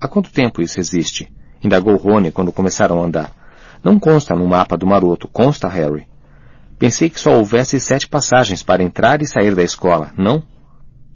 [0.00, 1.30] Há quanto tempo isso existe?
[1.62, 3.30] Indagou Rony quando começaram a andar.
[3.84, 6.06] Não consta no mapa do maroto, consta, Harry.
[6.78, 10.42] Pensei que só houvesse sete passagens para entrar e sair da escola, não?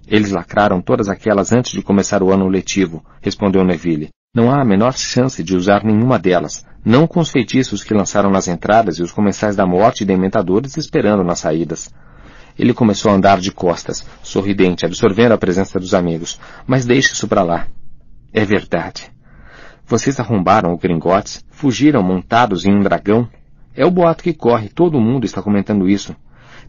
[0.06, 4.10] Eles lacraram todas aquelas antes de começar o ano letivo, respondeu Neville.
[4.34, 8.30] Não há a menor chance de usar nenhuma delas, não com os feitiços que lançaram
[8.30, 11.90] nas entradas e os comensais da morte e dementadores esperando nas saídas.
[12.58, 16.38] Ele começou a andar de costas, sorridente, absorvendo a presença dos amigos.
[16.66, 17.66] Mas deixe isso para lá.
[18.32, 19.10] É verdade.
[19.86, 23.28] Vocês arrombaram o Gringotes, fugiram montados em um dragão.
[23.74, 26.14] É o boato que corre, todo mundo está comentando isso.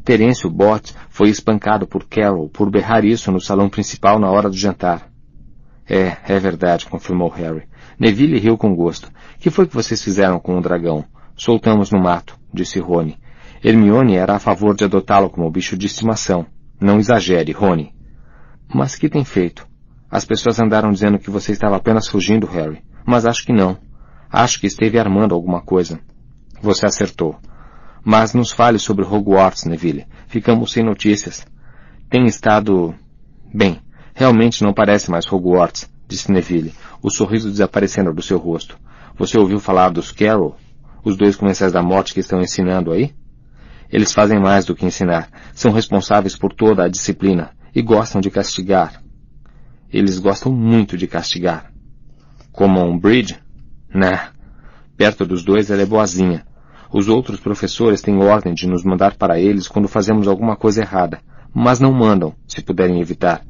[0.05, 4.55] Terêncio Bott foi espancado por Carol por berrar isso no salão principal na hora do
[4.55, 5.09] jantar.
[5.89, 7.63] É, é verdade, confirmou Harry.
[7.99, 9.11] Neville riu com gosto.
[9.39, 11.03] Que foi que vocês fizeram com o dragão?
[11.35, 13.17] Soltamos no mato, disse Rony.
[13.63, 16.45] Hermione era a favor de adotá-lo como bicho de estimação.
[16.79, 17.91] Não exagere, Rony.
[18.71, 19.67] Mas que tem feito?
[20.09, 22.83] As pessoas andaram dizendo que você estava apenas fugindo, Harry.
[23.03, 23.75] Mas acho que não.
[24.31, 25.99] Acho que esteve armando alguma coisa.
[26.61, 27.39] Você acertou.
[28.07, 30.05] Mas nos fale sobre Hogwarts, Neville.
[30.27, 31.43] Ficamos sem notícias.
[32.07, 32.93] Tem estado...
[33.51, 33.81] Bem,
[34.13, 38.77] realmente não parece mais Hogwarts, disse Neville, o sorriso desaparecendo do seu rosto.
[39.17, 40.55] Você ouviu falar dos Carol?
[41.03, 43.11] Os dois comensais da morte que estão ensinando aí?
[43.89, 45.27] Eles fazem mais do que ensinar.
[45.55, 49.01] São responsáveis por toda a disciplina e gostam de castigar.
[49.91, 51.71] Eles gostam muito de castigar.
[52.51, 53.39] Como um Bridge?
[53.89, 54.29] Né.
[54.95, 56.45] Perto dos dois ela é boazinha,
[56.91, 61.19] os outros professores têm ordem de nos mandar para eles quando fazemos alguma coisa errada,
[61.53, 63.41] mas não mandam, se puderem evitar.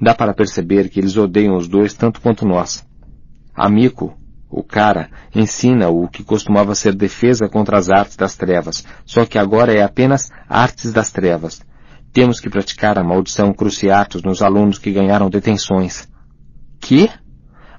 [0.00, 2.86] Dá para perceber que eles odeiam os dois tanto quanto nós.
[3.54, 4.16] Amico,
[4.50, 9.38] o cara, ensina o que costumava ser defesa contra as artes das trevas, só que
[9.38, 11.62] agora é apenas artes das trevas.
[12.12, 16.08] Temos que praticar a maldição cruciatus nos alunos que ganharam detenções.
[16.80, 17.10] Que?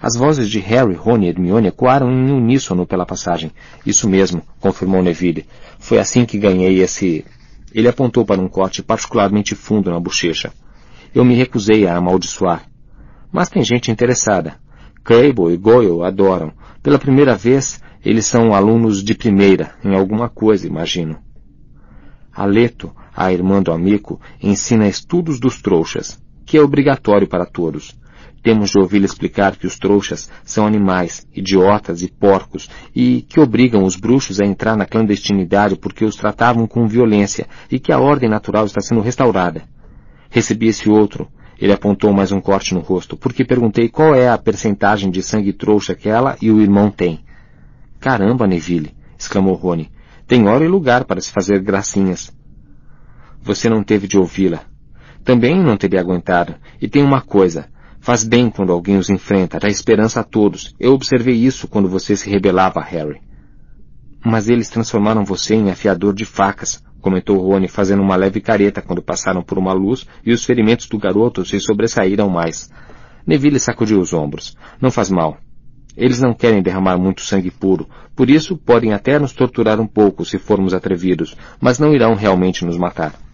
[0.01, 3.51] As vozes de Harry, Rony e Hermione ecoaram em uníssono pela passagem.
[3.85, 5.45] Isso mesmo, confirmou Neville.
[5.79, 7.25] Foi assim que ganhei esse...
[7.73, 10.51] Ele apontou para um corte particularmente fundo na bochecha.
[11.13, 12.67] Eu me recusei a amaldiçoar.
[13.31, 14.55] Mas tem gente interessada.
[15.03, 16.53] Crable e Goyle adoram.
[16.81, 21.17] Pela primeira vez, eles são alunos de primeira, em alguma coisa, imagino.
[22.31, 27.97] Aleto, a irmã do amigo, ensina estudos dos trouxas, que é obrigatório para todos.
[28.47, 33.83] Temos de ouvi-lo explicar que os trouxas são animais, idiotas e porcos, e que obrigam
[33.83, 38.29] os bruxos a entrar na clandestinidade porque os tratavam com violência e que a ordem
[38.29, 39.63] natural está sendo restaurada.
[40.29, 41.27] Recebi esse outro.
[41.59, 45.51] Ele apontou mais um corte no rosto, porque perguntei qual é a percentagem de sangue
[45.51, 47.25] trouxa que ela e o irmão têm.
[47.99, 48.95] Caramba, Neville!
[49.19, 49.91] exclamou Rony.
[50.25, 52.33] Tem hora e lugar para se fazer gracinhas.
[53.41, 54.61] Você não teve de ouvi-la.
[55.21, 56.55] Também não teria aguentado.
[56.81, 57.67] E tem uma coisa.
[58.07, 60.73] Faz bem quando alguém os enfrenta, dá esperança a todos.
[60.79, 63.19] Eu observei isso quando você se rebelava, Harry.
[64.25, 69.01] Mas eles transformaram você em afiador de facas, comentou Rony, fazendo uma leve careta quando
[69.01, 72.71] passaram por uma luz e os ferimentos do garoto se sobressaíram mais.
[73.25, 74.55] Neville sacudiu os ombros.
[74.81, 75.37] Não faz mal.
[75.97, 80.23] Eles não querem derramar muito sangue puro, por isso podem até nos torturar um pouco
[80.23, 83.26] se formos atrevidos, mas não irão realmente nos matar.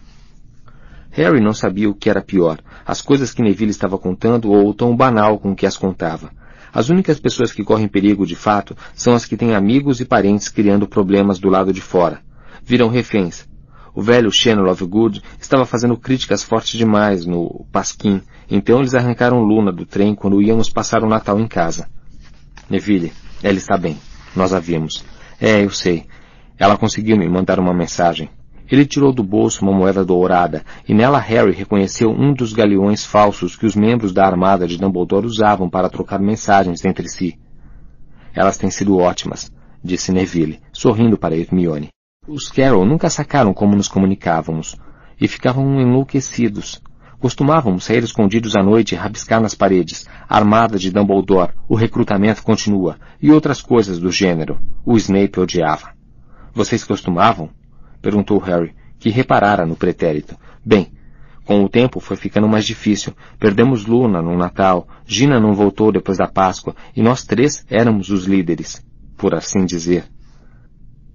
[1.14, 4.74] Harry não sabia o que era pior, as coisas que Neville estava contando ou o
[4.74, 6.32] tom banal com que as contava.
[6.72, 10.48] As únicas pessoas que correm perigo de fato são as que têm amigos e parentes
[10.48, 12.20] criando problemas do lado de fora.
[12.64, 13.48] Viram reféns.
[13.94, 18.20] O velho Shannon Lovegood estava fazendo críticas fortes demais no Pasquim,
[18.50, 21.88] então eles arrancaram Luna do trem quando íamos passar o Natal em casa.
[22.68, 23.96] Neville, ela está bem.
[24.34, 25.04] Nós a vimos.
[25.40, 26.06] É, eu sei.
[26.58, 28.28] Ela conseguiu me mandar uma mensagem.
[28.70, 33.56] Ele tirou do bolso uma moeda dourada, e nela Harry reconheceu um dos galeões falsos
[33.56, 37.38] que os membros da armada de Dumbledore usavam para trocar mensagens entre si.
[38.34, 39.52] Elas têm sido ótimas,
[39.82, 41.90] disse Neville, sorrindo para Hermione.
[42.26, 44.76] Os Carroll nunca sacaram como nos comunicávamos,
[45.20, 46.82] e ficavam enlouquecidos.
[47.20, 52.96] Costumávamos sair escondidos à noite e rabiscar nas paredes, armada de Dumbledore, o recrutamento continua,
[53.20, 54.58] e outras coisas do gênero.
[54.84, 55.94] O Snape odiava.
[56.52, 57.50] Vocês costumavam?
[58.04, 60.36] Perguntou Harry, que reparara no pretérito.
[60.62, 60.92] Bem,
[61.46, 63.14] com o tempo foi ficando mais difícil.
[63.38, 68.26] Perdemos Luna no Natal, Gina não voltou depois da Páscoa, e nós três éramos os
[68.26, 68.84] líderes,
[69.16, 70.04] por assim dizer.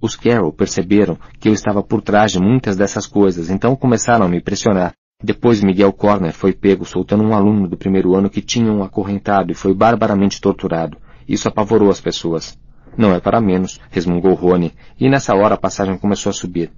[0.00, 4.28] Os Carroll perceberam que eu estava por trás de muitas dessas coisas, então começaram a
[4.28, 4.92] me pressionar.
[5.22, 9.54] Depois Miguel Corner foi pego soltando um aluno do primeiro ano que tinham acorrentado e
[9.54, 10.98] foi barbaramente torturado.
[11.28, 12.58] Isso apavorou as pessoas.
[12.96, 16.70] Não é para menos, resmungou Rony, e nessa hora a passagem começou a subir.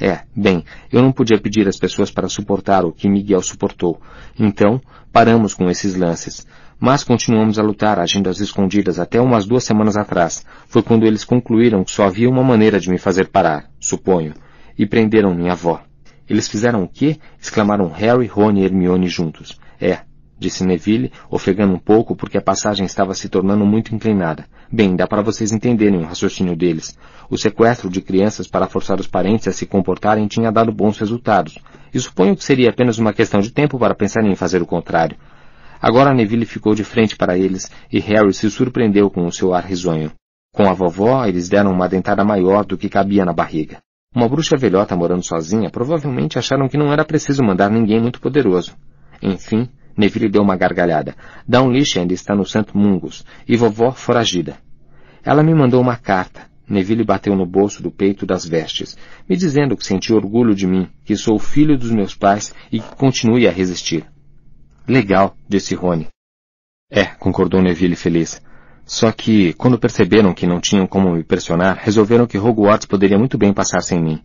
[0.00, 4.00] É, bem, eu não podia pedir às pessoas para suportar o que Miguel suportou.
[4.38, 4.80] Então,
[5.12, 6.46] paramos com esses lances.
[6.78, 10.46] Mas continuamos a lutar, agindo às escondidas até umas duas semanas atrás.
[10.66, 14.32] Foi quando eles concluíram que só havia uma maneira de me fazer parar, suponho.
[14.78, 15.82] E prenderam minha avó.
[16.26, 17.18] Eles fizeram o quê?
[17.38, 19.60] exclamaram Harry, Rony e Hermione juntos.
[19.78, 19.98] É,
[20.38, 24.46] disse Neville, ofegando um pouco porque a passagem estava se tornando muito inclinada.
[24.72, 26.96] Bem, dá para vocês entenderem o raciocínio deles.
[27.28, 31.58] O sequestro de crianças para forçar os parentes a se comportarem tinha dado bons resultados,
[31.92, 35.16] e suponho que seria apenas uma questão de tempo para pensarem em fazer o contrário.
[35.82, 39.64] Agora Neville ficou de frente para eles, e Harry se surpreendeu com o seu ar
[39.64, 40.12] risonho.
[40.54, 43.78] Com a vovó, eles deram uma dentada maior do que cabia na barriga.
[44.14, 48.76] Uma bruxa velhota morando sozinha provavelmente acharam que não era preciso mandar ninguém muito poderoso.
[49.20, 51.14] Enfim, Neville deu uma gargalhada.
[51.46, 54.58] Downlish ainda está no Santo Mungus, e vovó foragida.
[55.24, 56.48] Ela me mandou uma carta.
[56.68, 58.96] Neville bateu no bolso do peito das vestes,
[59.28, 62.94] me dizendo que sentia orgulho de mim, que sou filho dos meus pais e que
[62.94, 64.04] continue a resistir.
[64.86, 66.06] Legal, disse Rony.
[66.90, 68.40] É, concordou Neville feliz.
[68.84, 73.38] Só que, quando perceberam que não tinham como me pressionar, resolveram que Hogwarts poderia muito
[73.38, 74.20] bem passar sem mim.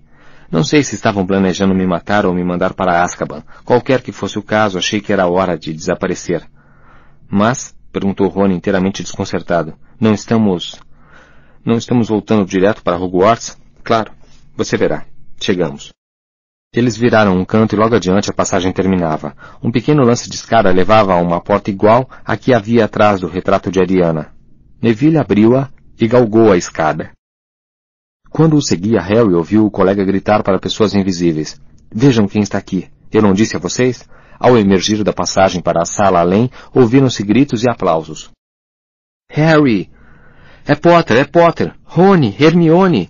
[0.51, 3.43] Não sei se estavam planejando me matar ou me mandar para Azkaban.
[3.63, 6.43] Qualquer que fosse o caso, achei que era hora de desaparecer.
[7.27, 10.79] Mas, perguntou Rony inteiramente desconcertado, não estamos...
[11.65, 13.57] Não estamos voltando direto para Hogwarts?
[13.83, 14.11] Claro.
[14.55, 15.03] Você verá.
[15.41, 15.91] Chegamos.
[16.71, 19.35] Eles viraram um canto e logo adiante a passagem terminava.
[19.63, 23.27] Um pequeno lance de escada levava a uma porta igual à que havia atrás do
[23.27, 24.33] retrato de Ariana.
[24.81, 27.11] Neville abriu-a e galgou a escada.
[28.35, 31.57] Quando o seguia, Harry ouviu o colega gritar para pessoas invisíveis.
[31.89, 32.89] Vejam quem está aqui.
[33.09, 34.05] Eu não disse a vocês?
[34.37, 38.29] Ao emergir da passagem para a sala além, ouviram-se gritos e aplausos.
[39.31, 39.89] Harry!
[40.67, 41.73] É Potter, é Potter!
[41.85, 43.09] Rony, Hermione!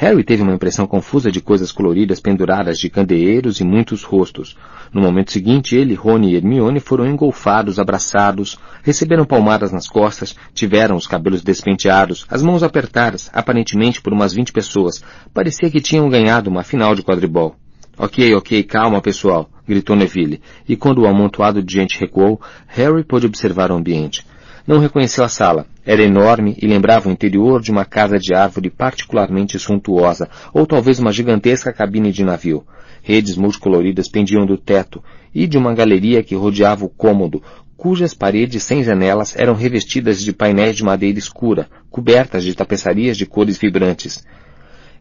[0.00, 4.56] Harry teve uma impressão confusa de coisas coloridas penduradas de candeeiros e muitos rostos.
[4.92, 10.94] No momento seguinte, ele, Rony e Hermione foram engolfados, abraçados, receberam palmadas nas costas, tiveram
[10.94, 15.02] os cabelos despenteados, as mãos apertadas, aparentemente por umas vinte pessoas.
[15.34, 17.56] Parecia que tinham ganhado uma final de quadribol.
[17.98, 23.26] Ok, ok, calma, pessoal, gritou Neville, e quando o amontoado de gente recuou, Harry pôde
[23.26, 24.24] observar o ambiente.
[24.68, 25.66] Não reconheceu a sala.
[25.82, 30.98] Era enorme e lembrava o interior de uma casa de árvore particularmente suntuosa, ou talvez
[30.98, 32.66] uma gigantesca cabine de navio.
[33.02, 35.02] Redes multicoloridas pendiam do teto
[35.34, 37.42] e de uma galeria que rodeava o cômodo,
[37.78, 43.24] cujas paredes sem janelas eram revestidas de painéis de madeira escura, cobertas de tapeçarias de
[43.24, 44.22] cores vibrantes.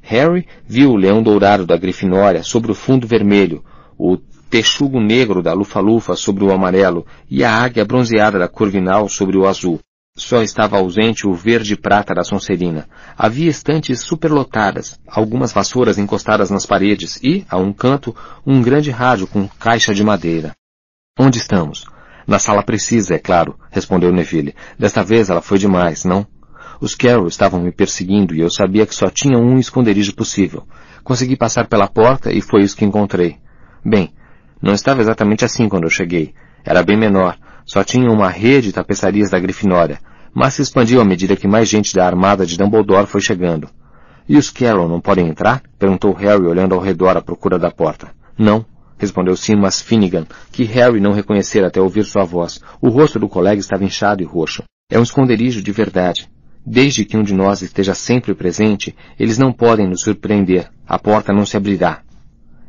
[0.02, 3.62] Harry viu o leão dourado da Grifinória sobre o fundo vermelho,
[3.98, 4.18] o
[4.50, 9.48] texugo negro da lufa-lufa sobre o amarelo e a águia bronzeada da Corvinal sobre o
[9.48, 9.80] azul.
[10.16, 12.90] Só estava ausente o verde-prata da Sonserina.
[13.16, 19.28] Havia estantes superlotadas, algumas vassouras encostadas nas paredes e, a um canto, um grande rádio
[19.28, 20.56] com caixa de madeira.
[21.20, 21.86] Onde estamos?
[22.26, 24.56] Na sala precisa, é claro, respondeu Neville.
[24.78, 26.26] Desta vez ela foi demais, não?
[26.82, 30.68] Os Carroll estavam me perseguindo e eu sabia que só tinha um esconderijo possível.
[31.04, 33.38] Consegui passar pela porta e foi isso que encontrei.
[33.86, 34.14] Bem,
[34.62, 36.34] não estava exatamente assim quando eu cheguei.
[36.64, 37.38] Era bem menor.
[37.66, 40.00] Só tinha uma rede de tapeçarias da Grifinória,
[40.34, 43.70] mas se expandiu à medida que mais gente da armada de Dumbledore foi chegando.
[44.28, 45.62] E os Carroll não podem entrar?
[45.78, 48.12] Perguntou Harry olhando ao redor à procura da porta.
[48.38, 48.66] Não,
[48.98, 52.62] respondeu Simas Finnegan, que Harry não reconhecera até ouvir sua voz.
[52.82, 54.64] O rosto do colega estava inchado e roxo.
[54.90, 56.30] É um esconderijo de verdade.
[56.66, 60.70] Desde que um de nós esteja sempre presente, eles não podem nos surpreender.
[60.86, 62.02] A porta não se abrirá.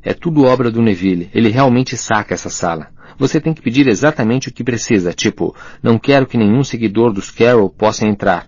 [0.09, 1.29] É tudo obra do Neville.
[1.35, 2.89] Ele realmente saca essa sala.
[3.19, 7.31] Você tem que pedir exatamente o que precisa, tipo, não quero que nenhum seguidor dos
[7.31, 8.47] Carroll possa entrar.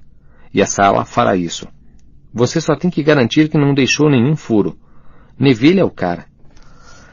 [0.55, 1.69] E a sala fará isso.
[2.33, 4.75] Você só tem que garantir que não deixou nenhum furo.
[5.39, 6.25] Neville é o cara.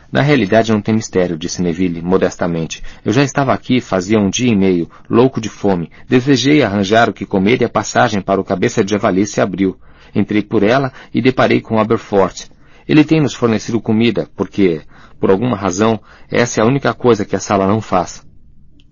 [0.09, 2.81] Na realidade não tem mistério, disse Neville, modestamente.
[3.03, 5.91] Eu já estava aqui fazia um dia e meio, louco de fome.
[6.07, 9.77] Desejei arranjar o que comer e a passagem para o cabeça de javali se abriu.
[10.15, 12.55] Entrei por ela e deparei com Aberforth.
[12.87, 14.81] Ele tem nos fornecido comida, porque,
[15.19, 15.99] por alguma razão,
[16.31, 18.25] essa é a única coisa que a sala não faz.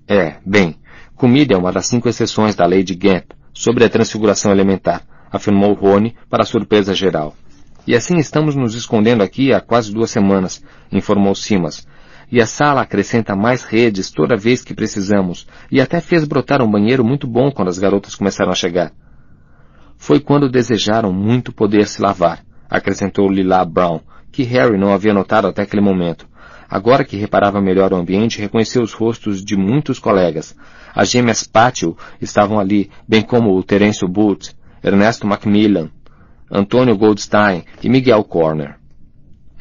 [0.08, 0.78] É, bem,
[1.16, 5.02] comida é uma das cinco exceções da lei de Gamp sobre a transfiguração elementar,
[5.32, 7.34] afirmou Rony para surpresa geral.
[7.88, 11.88] E assim estamos nos escondendo aqui há quase duas semanas, informou Simas.
[12.32, 16.70] E a sala acrescenta mais redes toda vez que precisamos, e até fez brotar um
[16.70, 18.92] banheiro muito bom quando as garotas começaram a chegar.
[19.98, 24.00] Foi quando desejaram muito poder se lavar, acrescentou Lila Brown,
[24.32, 26.28] que Harry não havia notado até aquele momento.
[26.70, 30.56] Agora que reparava melhor o ambiente, reconheceu os rostos de muitos colegas.
[30.94, 35.90] As gêmeas Pátio estavam ali, bem como o Terence Booth, Ernesto Macmillan,
[36.52, 38.78] Antônio Goldstein e Miguel Corner.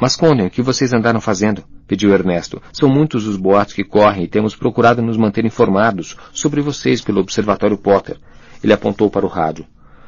[0.00, 2.60] Mas contem o que vocês andaram fazendo, pediu Ernesto.
[2.72, 7.20] São muitos os boatos que correm e temos procurado nos manter informados sobre vocês pelo
[7.20, 8.18] Observatório Potter.
[8.62, 9.66] Ele apontou para o rádio.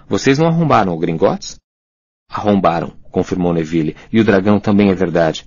[0.08, 1.56] Vocês não arrombaram o Gringotes?
[2.36, 5.46] Arrombaram, confirmou Neville, e o dragão também é verdade.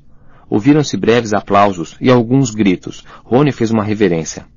[0.50, 3.04] Ouviram-se breves aplausos e alguns gritos.
[3.24, 4.48] Rony fez uma reverência.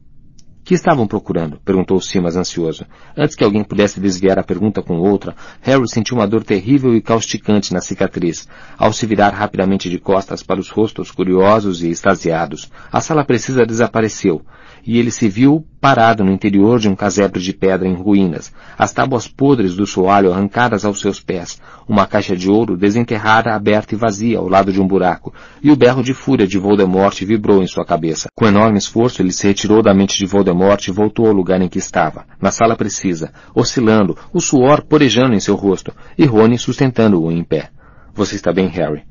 [0.65, 1.61] Que estavam procurando?
[1.65, 2.87] perguntou Simas ansioso.
[3.15, 7.03] Antes que alguém pudesse desviar a pergunta com outra, Harry sentiu uma dor terrível e
[7.03, 12.71] causticante na cicatriz, ao se virar rapidamente de costas para os rostos curiosos e extasiados.
[12.91, 14.41] A sala precisa desapareceu,
[14.85, 18.93] e ele se viu parado no interior de um casebre de pedra em ruínas, as
[18.93, 23.99] tábuas podres do soalho arrancadas aos seus pés, uma caixa de ouro desenterrada, aberta e
[23.99, 27.67] vazia ao lado de um buraco, e o berro de fúria de Voldemort vibrou em
[27.67, 28.29] sua cabeça.
[28.35, 31.69] Com enorme esforço, ele se retirou da mente de Voldemort e voltou ao lugar em
[31.69, 37.31] que estava, na sala precisa, oscilando, o suor porejando em seu rosto, e Rony sustentando-o
[37.31, 37.71] em pé.
[38.15, 39.03] Você está bem, Harry?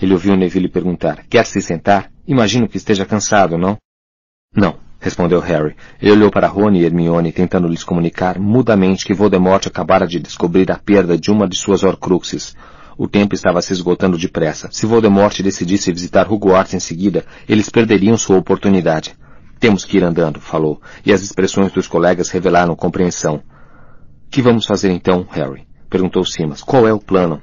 [0.00, 1.24] Ele ouviu Neville perguntar.
[1.28, 2.10] Quer se sentar?
[2.26, 3.78] Imagino que esteja cansado, não?
[4.54, 5.76] Não, respondeu Harry.
[6.00, 10.72] Ele olhou para Rony e Hermione, tentando lhes comunicar mudamente que Voldemort acabara de descobrir
[10.72, 12.56] a perda de uma de suas Horcruxes.
[12.96, 14.70] O tempo estava se esgotando depressa.
[14.72, 19.14] Se Voldemort decidisse visitar Hogwarts em seguida, eles perderiam sua oportunidade.
[19.60, 23.42] Temos que ir andando, falou, e as expressões dos colegas revelaram compreensão.
[24.30, 25.66] Que vamos fazer então, Harry?
[25.90, 26.62] perguntou Simas.
[26.62, 27.42] Qual é o plano?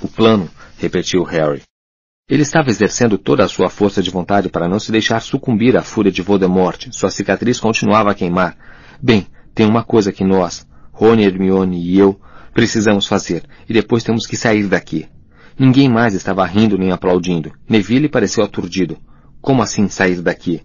[0.00, 1.62] O plano, repetiu Harry,
[2.26, 5.82] ele estava exercendo toda a sua força de vontade para não se deixar sucumbir à
[5.82, 6.88] fúria de Voldemort.
[6.90, 8.56] Sua cicatriz continuava a queimar.
[9.02, 12.18] Bem, tem uma coisa que nós, Rony, Hermione e eu,
[12.54, 15.06] precisamos fazer, e depois temos que sair daqui.
[15.58, 17.52] Ninguém mais estava rindo nem aplaudindo.
[17.68, 18.96] Neville pareceu aturdido.
[19.40, 20.62] Como assim sair daqui?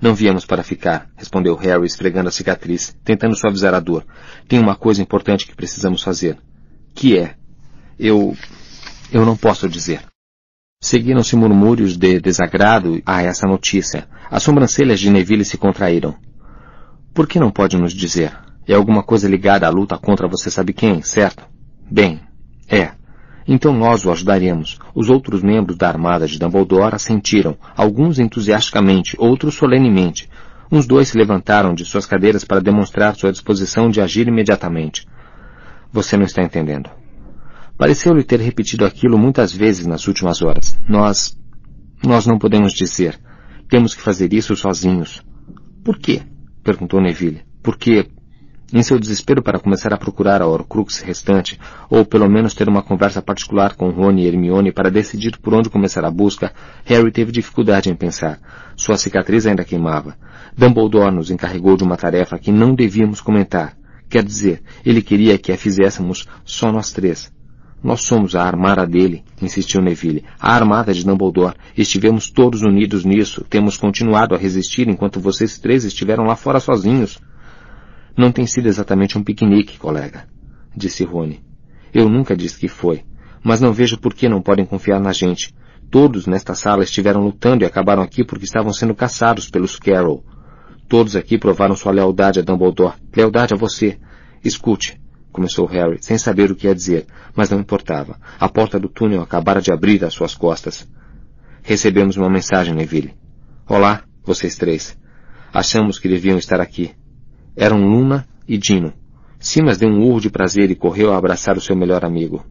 [0.00, 4.06] Não viemos para ficar, respondeu Harry esfregando a cicatriz, tentando suavizar a dor.
[4.48, 6.38] Tem uma coisa importante que precisamos fazer.
[6.94, 7.34] Que é?
[7.98, 8.34] Eu...
[9.12, 10.00] eu não posso dizer.
[10.84, 14.06] Seguiram-se murmúrios de desagrado a essa notícia.
[14.30, 16.14] As sobrancelhas de Neville se contraíram.
[17.14, 18.36] Por que não pode nos dizer?
[18.68, 21.42] É alguma coisa ligada à luta contra você sabe quem, certo?
[21.90, 22.20] Bem,
[22.68, 22.90] é.
[23.48, 24.78] Então nós o ajudaremos.
[24.94, 30.28] Os outros membros da armada de Dumbledore assentiram, alguns entusiasticamente, outros solenemente.
[30.70, 35.06] Uns dois se levantaram de suas cadeiras para demonstrar sua disposição de agir imediatamente.
[35.90, 36.90] Você não está entendendo.
[37.76, 40.78] Pareceu-lhe ter repetido aquilo muitas vezes nas últimas horas.
[40.88, 41.36] Nós.
[42.04, 43.18] Nós não podemos dizer.
[43.68, 45.22] Temos que fazer isso sozinhos.
[45.82, 46.22] Por quê?
[46.62, 47.42] perguntou Neville.
[47.64, 48.06] Porque,
[48.72, 51.58] em seu desespero para começar a procurar a Horcrux restante,
[51.90, 55.68] ou pelo menos ter uma conversa particular com Rony e Hermione para decidir por onde
[55.68, 56.52] começar a busca,
[56.84, 58.38] Harry teve dificuldade em pensar.
[58.76, 60.16] Sua cicatriz ainda queimava.
[60.56, 63.76] Dumbledore nos encarregou de uma tarefa que não devíamos comentar.
[64.08, 67.34] Quer dizer, ele queria que a fizéssemos só nós três.
[67.84, 70.24] Nós somos a armada dele, insistiu Neville.
[70.40, 71.54] A armada de Dumbledore.
[71.76, 73.44] Estivemos todos unidos nisso.
[73.44, 77.20] Temos continuado a resistir enquanto vocês três estiveram lá fora sozinhos.
[78.16, 80.26] Não tem sido exatamente um piquenique, colega,
[80.74, 81.44] disse Rony.
[81.92, 83.02] Eu nunca disse que foi.
[83.42, 85.54] Mas não vejo por que não podem confiar na gente.
[85.90, 90.24] Todos nesta sala estiveram lutando e acabaram aqui porque estavam sendo caçados pelos Carroll.
[90.88, 92.94] Todos aqui provaram sua lealdade a Dumbledore.
[93.14, 93.98] Lealdade a você.
[94.42, 94.98] Escute,
[95.34, 98.20] começou Harry, sem saber o que ia dizer, mas não importava.
[98.38, 100.88] A porta do túnel acabara de abrir às suas costas.
[101.60, 103.14] Recebemos uma mensagem, Neville.
[103.68, 104.96] Olá, vocês três.
[105.52, 106.92] Achamos que deviam estar aqui.
[107.56, 108.92] Eram Luna e Dino.
[109.40, 112.46] Simas deu um urro de prazer e correu a abraçar o seu melhor amigo.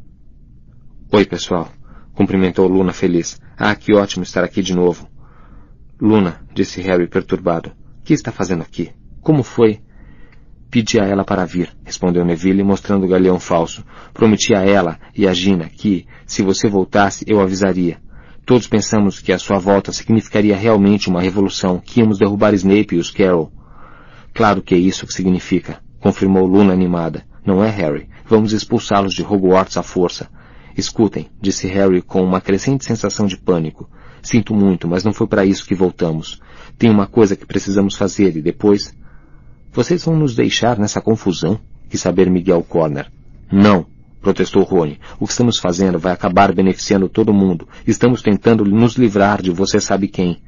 [1.09, 1.69] Oi, pessoal.
[2.13, 3.39] Cumprimentou Luna feliz.
[3.57, 5.07] Ah, que ótimo estar aqui de novo.
[6.01, 7.71] Luna, disse Harry perturbado.
[7.99, 8.91] O que está fazendo aqui?
[9.21, 9.79] Como foi?
[10.73, 13.85] Pedi a ela para vir, respondeu Neville, mostrando o galeão falso.
[14.11, 18.01] Prometi a ela e a Gina que, se você voltasse, eu avisaria.
[18.43, 22.97] Todos pensamos que a sua volta significaria realmente uma revolução, que íamos derrubar Snape e
[22.97, 23.51] os Carroll.
[24.33, 27.23] Claro que é isso que significa, confirmou Luna animada.
[27.45, 28.09] Não é, Harry?
[28.25, 30.27] Vamos expulsá-los de Hogwarts à força.
[30.75, 33.87] Escutem, disse Harry com uma crescente sensação de pânico.
[34.23, 36.41] Sinto muito, mas não foi para isso que voltamos.
[36.79, 38.91] Tem uma coisa que precisamos fazer e depois
[39.73, 41.59] vocês vão nos deixar nessa confusão?
[41.89, 43.11] Quis saber Miguel Corner.
[43.51, 43.87] Não,
[44.21, 44.99] protestou Rony.
[45.19, 47.67] O que estamos fazendo vai acabar beneficiando todo mundo.
[47.85, 50.41] Estamos tentando nos livrar de você sabe quem.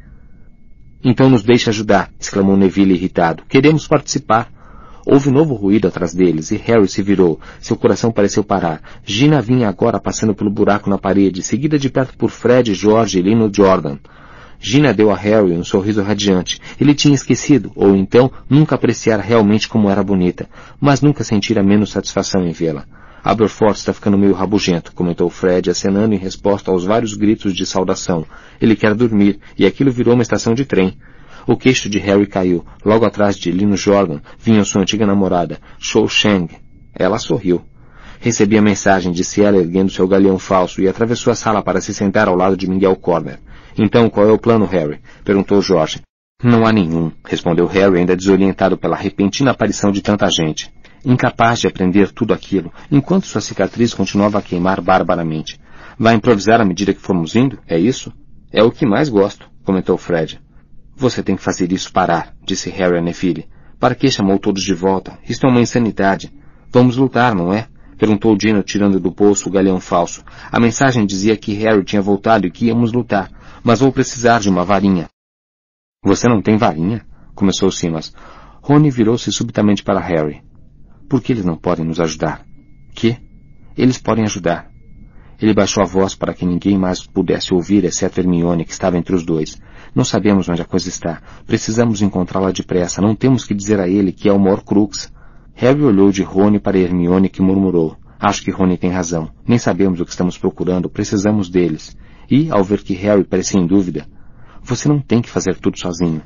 [1.03, 3.43] Então nos deixe ajudar, exclamou Neville irritado.
[3.49, 4.51] Queremos participar.
[5.05, 7.39] Houve novo ruído atrás deles e Harry se virou.
[7.59, 8.81] Seu coração pareceu parar.
[9.03, 13.21] Gina vinha agora passando pelo buraco na parede, seguida de perto por Fred, George e
[13.23, 13.97] Lino Jordan.
[14.59, 16.59] Gina deu a Harry um sorriso radiante.
[16.79, 21.91] Ele tinha esquecido, ou então nunca apreciara realmente como era bonita, mas nunca sentira menos
[21.91, 22.85] satisfação em vê-la.
[23.23, 28.23] Aberforth está ficando meio rabugento, comentou Fred, acenando em resposta aos vários gritos de saudação.
[28.61, 30.95] Ele quer dormir, e aquilo virou uma estação de trem.
[31.47, 32.63] O queixo de Harry caiu.
[32.83, 36.49] Logo atrás de Lino Jordan vinha sua antiga namorada, Shou Sheng.
[36.93, 37.63] Ela sorriu.
[38.19, 41.93] Recebi a mensagem, disse ela erguendo seu galeão falso e atravessou a sala para se
[41.93, 43.39] sentar ao lado de Miguel Corner.
[43.77, 44.99] Então, qual é o plano, Harry?
[45.23, 46.01] perguntou Jorge.
[46.43, 50.71] Não há nenhum, respondeu Harry, ainda desorientado pela repentina aparição de tanta gente.
[51.03, 55.59] Incapaz de aprender tudo aquilo, enquanto sua cicatriz continuava a queimar barbaramente.
[55.97, 57.59] Vai improvisar à medida que formos indo?
[57.67, 58.11] É isso?
[58.51, 60.39] É o que mais gosto, comentou Fred.
[60.95, 63.47] Você tem que fazer isso parar, disse Harry a Nefile.
[63.79, 65.17] Para que chamou todos de volta?
[65.27, 66.31] Isto é uma insanidade.
[66.71, 67.67] Vamos lutar, não é?
[67.97, 70.23] Perguntou Dino tirando do bolso o galeão falso.
[70.51, 73.29] A mensagem dizia que Harry tinha voltado e que íamos lutar,
[73.65, 75.09] mas vou precisar de uma varinha.
[76.03, 77.03] Você não tem varinha?
[77.33, 78.13] Começou Simas.
[78.61, 80.43] Rony virou-se subitamente para Harry.
[81.09, 82.45] Por que eles não podem nos ajudar?
[82.93, 83.17] Que?
[83.75, 84.69] Eles podem ajudar.
[85.41, 89.15] Ele baixou a voz para que ninguém mais pudesse ouvir, exceto Hermione, que estava entre
[89.15, 89.59] os dois.
[89.95, 91.23] Não sabemos onde a coisa está.
[91.47, 93.01] Precisamos encontrá-la depressa.
[93.01, 95.11] Não temos que dizer a ele que é o maior crux.
[95.55, 97.97] Harry olhou de Rony para Hermione que murmurou.
[98.19, 99.31] Acho que Rony tem razão.
[99.47, 100.87] Nem sabemos o que estamos procurando.
[100.87, 101.97] Precisamos deles.
[102.29, 104.07] E, ao ver que Harry parecia em dúvida,
[104.63, 106.21] você não tem que fazer tudo sozinho.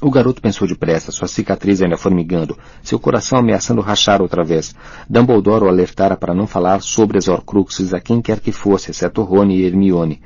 [0.00, 4.72] O garoto pensou depressa, sua cicatriz ainda formigando, seu coração ameaçando rachar outra vez.
[5.10, 9.22] Dumbledore o alertara para não falar sobre as Horcruxes a quem quer que fosse, exceto
[9.22, 10.22] Rony e Hermione.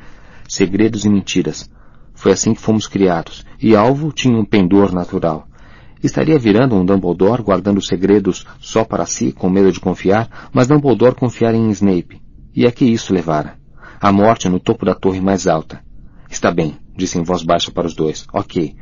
[0.46, 1.70] Segredos e mentiras.
[2.12, 5.48] Foi assim que fomos criados, e Alvo tinha um pendor natural.
[6.02, 11.14] Estaria virando um Dumbledore guardando segredos só para si, com medo de confiar, mas Dumbledore
[11.14, 12.20] confiar em Snape.
[12.54, 13.61] E a que isso levara?
[14.02, 15.80] A morte no topo da torre mais alta.
[16.28, 18.26] Está bem, disse em voz baixa para os dois.
[18.32, 18.74] Ok.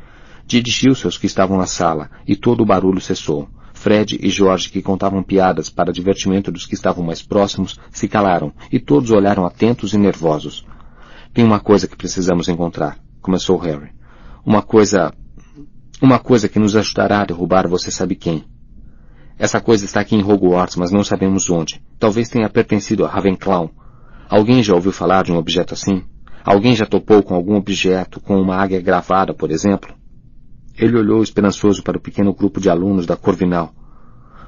[0.47, 3.47] Dirigiu-se aos que estavam na sala, e todo o barulho cessou.
[3.73, 8.51] Fred e George, que contavam piadas para divertimento dos que estavam mais próximos, se calaram,
[8.71, 10.65] e todos olharam atentos e nervosos.
[11.33, 13.91] Tem uma coisa que precisamos encontrar começou Harry.
[14.45, 15.13] Uma coisa.
[16.01, 18.43] Uma coisa que nos ajudará a derrubar você sabe quem.
[19.37, 21.81] Essa coisa está aqui em Hogwarts, mas não sabemos onde.
[21.99, 23.69] Talvez tenha pertencido a Ravenclaw.
[24.31, 26.05] Alguém já ouviu falar de um objeto assim?
[26.45, 29.93] Alguém já topou com algum objeto, com uma águia gravada, por exemplo?
[30.77, 33.73] Ele olhou esperançoso para o pequeno grupo de alunos da Corvinal.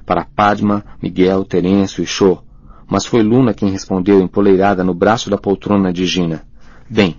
[0.06, 2.42] Para Padma, Miguel, Terêncio e Cho.
[2.90, 6.44] Mas foi Luna quem respondeu empoleirada no braço da poltrona de Gina.
[6.90, 7.18] Bem,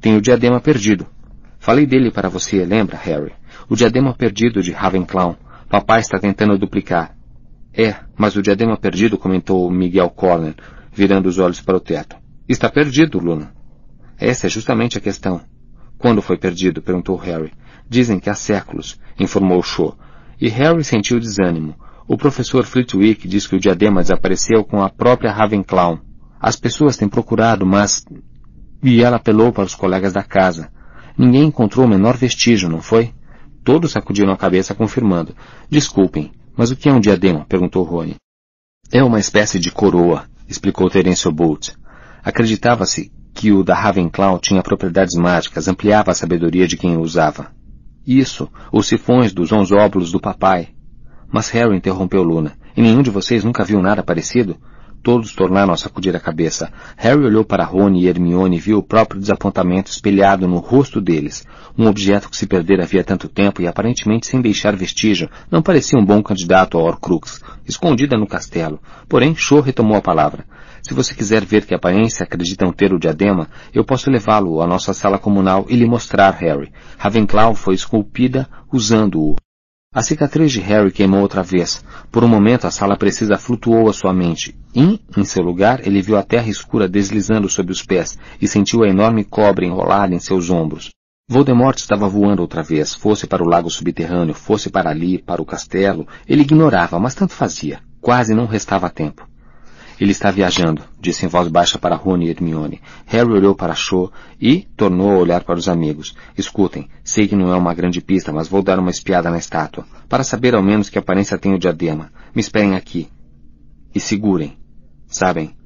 [0.00, 1.06] tem o diadema perdido.
[1.58, 3.34] Falei dele para você, lembra, Harry?
[3.68, 5.36] O diadema perdido de Ravenclaw.
[5.68, 7.14] Papai está tentando duplicar.
[7.74, 10.54] É, mas o diadema perdido, comentou Miguel Corner,
[10.96, 12.16] virando os olhos para o teto.
[12.48, 13.52] Está perdido, Luna.
[14.18, 15.42] Essa é justamente a questão.
[15.98, 16.80] Quando foi perdido?
[16.80, 17.52] perguntou Harry.
[17.86, 19.94] Dizem que há séculos, informou Cho.
[20.40, 21.76] E Harry sentiu desânimo.
[22.08, 25.98] O professor Flitwick diz que o diadema desapareceu com a própria Ravenclaw.
[26.40, 28.02] As pessoas têm procurado, mas
[28.82, 30.70] e ela apelou para os colegas da casa.
[31.18, 33.12] Ninguém encontrou o menor vestígio, não foi?
[33.64, 35.34] Todos sacudiram a cabeça confirmando.
[35.68, 37.44] Desculpem, mas o que é um diadema?
[37.46, 38.16] perguntou Rony.
[38.92, 41.70] É uma espécie de coroa, explicou Terence Bolt.
[42.22, 47.52] Acreditava-se que o da Ravenclaw tinha propriedades mágicas, ampliava a sabedoria de quem o usava.
[48.06, 50.68] Isso, os sifões dos onze óvulos do papai.
[51.30, 52.52] Mas Harry interrompeu Luna.
[52.76, 54.56] E nenhum de vocês nunca viu nada parecido?
[55.06, 56.72] Todos tornaram a sacudir a cabeça.
[56.96, 61.46] Harry olhou para Rony e Hermione e viu o próprio desapontamento espelhado no rosto deles.
[61.78, 65.96] Um objeto que se perdera havia tanto tempo e aparentemente sem deixar vestígio, não parecia
[65.96, 68.80] um bom candidato a Horcrux, escondida no castelo.
[69.08, 70.44] Porém, Cho retomou a palavra.
[70.82, 74.92] Se você quiser ver que aparência acreditam ter o diadema, eu posso levá-lo à nossa
[74.92, 76.72] sala comunal e lhe mostrar, Harry.
[76.98, 79.36] Ravenclaw foi esculpida usando-o.
[79.96, 81.82] A cicatriz de Harry queimou outra vez.
[82.12, 84.54] Por um momento a sala precisa flutuou à sua mente.
[84.74, 88.84] E, em seu lugar, ele viu a terra escura deslizando sob os pés e sentiu
[88.84, 90.90] a enorme cobra enrolada em seus ombros.
[91.26, 95.46] Voldemort estava voando outra vez, fosse para o lago subterrâneo, fosse para ali, para o
[95.46, 96.06] castelo.
[96.28, 97.80] Ele ignorava, mas tanto fazia.
[97.98, 99.26] Quase não restava tempo.
[99.98, 102.82] Ele está viajando, disse em voz baixa para Rony e Hermione.
[103.06, 106.14] Harry olhou para Cho e tornou a olhar para os amigos.
[106.36, 109.86] Escutem, sei que não é uma grande pista, mas vou dar uma espiada na estátua,
[110.08, 112.12] para saber ao menos que aparência tem o diadema.
[112.34, 113.08] Me esperem aqui.
[113.94, 114.58] E segurem.
[115.06, 115.56] sabem?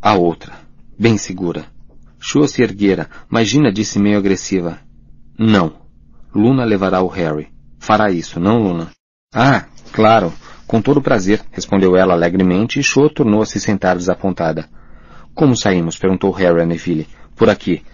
[0.00, 0.52] A outra,
[0.98, 1.66] bem segura.
[2.20, 4.78] Shua se erguera, mas Gina disse meio agressiva.
[5.36, 5.72] Não.
[6.34, 7.48] Luna levará o Harry.
[7.78, 8.90] Fará isso, não, Luna?
[9.34, 10.32] Ah, claro.
[10.74, 14.68] Com todo prazer, respondeu ela alegremente e Shua tornou a se sentar desapontada.
[15.32, 15.96] Como saímos?
[15.96, 17.06] perguntou Harry a Neville.
[17.36, 17.84] Por aqui.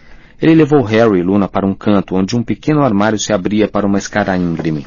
[0.41, 3.87] Ele levou Harry e Luna para um canto onde um pequeno armário se abria para
[3.87, 4.87] uma escada íngreme.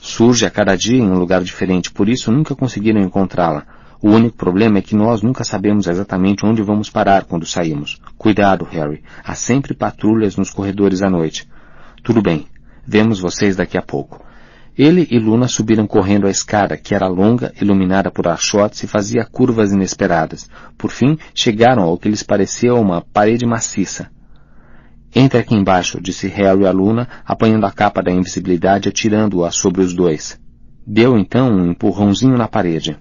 [0.00, 3.66] Surge a cada dia em um lugar diferente, por isso nunca conseguiram encontrá-la.
[4.00, 8.00] O único problema é que nós nunca sabemos exatamente onde vamos parar quando saímos.
[8.16, 9.02] Cuidado, Harry.
[9.24, 11.48] Há sempre patrulhas nos corredores à noite.
[12.00, 12.46] Tudo bem.
[12.86, 14.27] Vemos vocês daqui a pouco.
[14.78, 19.24] Ele e Luna subiram correndo a escada, que era longa, iluminada por archotes e fazia
[19.24, 20.48] curvas inesperadas.
[20.78, 24.08] Por fim, chegaram ao que lhes parecia uma parede maciça.
[25.12, 29.80] Entre aqui embaixo, disse Harry a Luna, apanhando a capa da invisibilidade e atirando-a sobre
[29.80, 30.38] os dois.
[30.86, 32.96] Deu então um empurrãozinho na parede.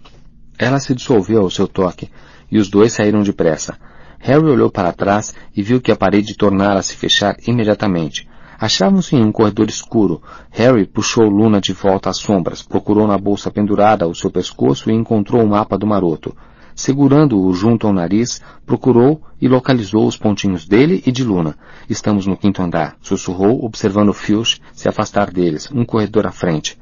[0.57, 2.09] Ela se dissolveu ao seu toque,
[2.51, 3.77] e os dois saíram depressa.
[4.17, 8.27] Harry olhou para trás e viu que a parede tornara a se fechar imediatamente.
[8.59, 10.21] Achavam-se em um corredor escuro.
[10.49, 14.93] Harry puxou Luna de volta às sombras, procurou na bolsa pendurada ao seu pescoço e
[14.93, 16.35] encontrou o mapa do maroto.
[16.73, 21.55] Segurando-o junto ao nariz, procurou e localizou os pontinhos dele e de Luna.
[21.87, 26.79] Estamos no quinto andar, sussurrou, observando Filch se afastar deles, um corredor à frente.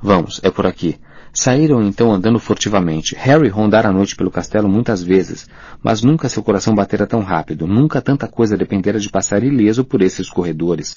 [0.00, 0.98] Vamos, é por aqui.
[1.32, 3.14] Saíram então andando furtivamente.
[3.14, 5.48] Harry rondara a noite pelo castelo muitas vezes,
[5.82, 10.02] mas nunca seu coração batera tão rápido, nunca tanta coisa dependera de passar ileso por
[10.02, 10.94] esses corredores.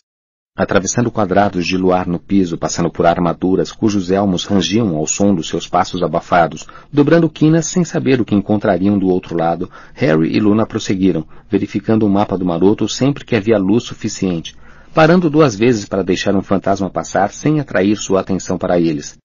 [0.57, 5.49] Atravessando quadrados de luar no piso, passando por armaduras cujos elmos rangiam ao som dos
[5.49, 10.39] seus passos abafados, dobrando quinas sem saber o que encontrariam do outro lado, Harry e
[10.39, 14.55] Luna prosseguiram, verificando o mapa do maroto sempre que havia luz suficiente,
[14.93, 19.17] parando duas vezes para deixar um fantasma passar sem atrair sua atenção para eles.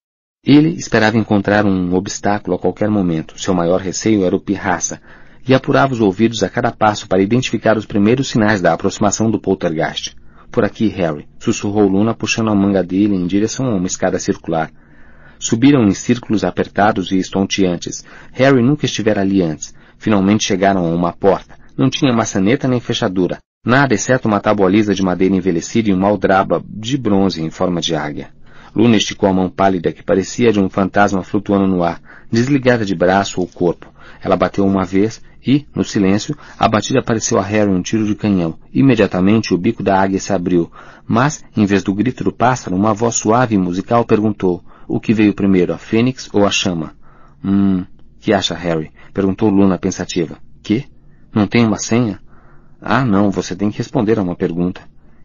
[0.45, 3.41] Ele esperava encontrar um obstáculo a qualquer momento.
[3.41, 5.01] Seu maior receio era o pirraça,
[5.47, 9.39] e apurava os ouvidos a cada passo para identificar os primeiros sinais da aproximação do
[9.39, 10.19] poltergeist.
[10.51, 14.71] Por aqui, Harry, sussurrou Luna puxando a manga dele em direção a uma escada circular.
[15.39, 18.05] Subiram em círculos apertados e estonteantes.
[18.33, 19.73] Harry nunca estivera ali antes.
[19.97, 21.55] Finalmente chegaram a uma porta.
[21.77, 23.39] Não tinha maçaneta nem fechadura.
[23.65, 27.95] Nada exceto uma tábua de madeira envelhecida e uma aldraba de bronze em forma de
[27.95, 28.31] águia.
[28.75, 32.95] Luna esticou a mão pálida que parecia de um fantasma flutuando no ar, desligada de
[32.95, 33.93] braço ou corpo.
[34.23, 38.15] Ela bateu uma vez e, no silêncio, a batida pareceu a Harry um tiro de
[38.15, 38.59] canhão.
[38.73, 40.71] Imediatamente o bico da águia se abriu,
[41.07, 45.15] mas, em vez do grito do pássaro, uma voz suave e musical perguntou o que
[45.15, 46.93] veio primeiro, a fênix ou a chama.
[47.45, 47.85] Hum,
[48.19, 48.91] que acha Harry?
[49.15, 50.37] perguntou Luna pensativa.
[50.63, 50.85] Que?
[51.35, 52.21] Não tem uma senha?
[52.81, 54.83] Ah, não, você tem que responder a uma pergunta.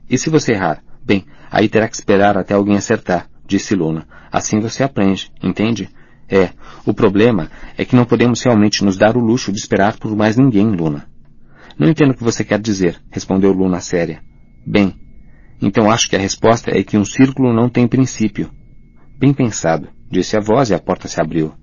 [0.09, 0.83] E se você errar?
[1.03, 4.07] Bem, aí terá que esperar até alguém acertar disse Luna.
[4.31, 5.89] Assim você aprende, entende?
[6.29, 6.49] É,
[6.85, 10.35] o problema é que não podemos realmente nos dar o luxo de esperar por mais
[10.35, 11.07] ninguém, Luna.
[11.77, 14.21] Não entendo o que você quer dizer, respondeu Luna séria.
[14.65, 14.95] Bem,
[15.61, 18.49] então acho que a resposta é que um círculo não tem princípio.
[19.19, 21.53] Bem pensado, disse a voz e a porta se abriu.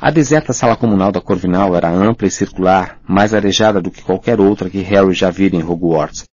[0.00, 4.40] A deserta sala comunal da Corvinal era ampla e circular, mais arejada do que qualquer
[4.40, 6.24] outra que Harry já vira em Hogwarts.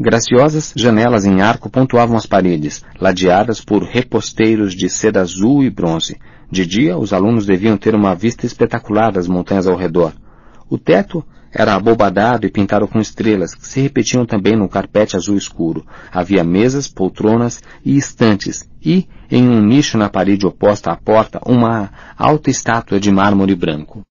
[0.00, 6.18] Graciosas janelas em arco pontuavam as paredes, ladeadas por reposteiros de seda azul e bronze.
[6.54, 10.12] De dia, os alunos deviam ter uma vista espetacular das montanhas ao redor.
[10.70, 15.36] O teto era abobadado e pintado com estrelas, que se repetiam também no carpete azul
[15.36, 15.84] escuro.
[16.12, 21.90] Havia mesas, poltronas e estantes, e, em um nicho na parede oposta à porta, uma
[22.16, 24.02] alta estátua de mármore branco.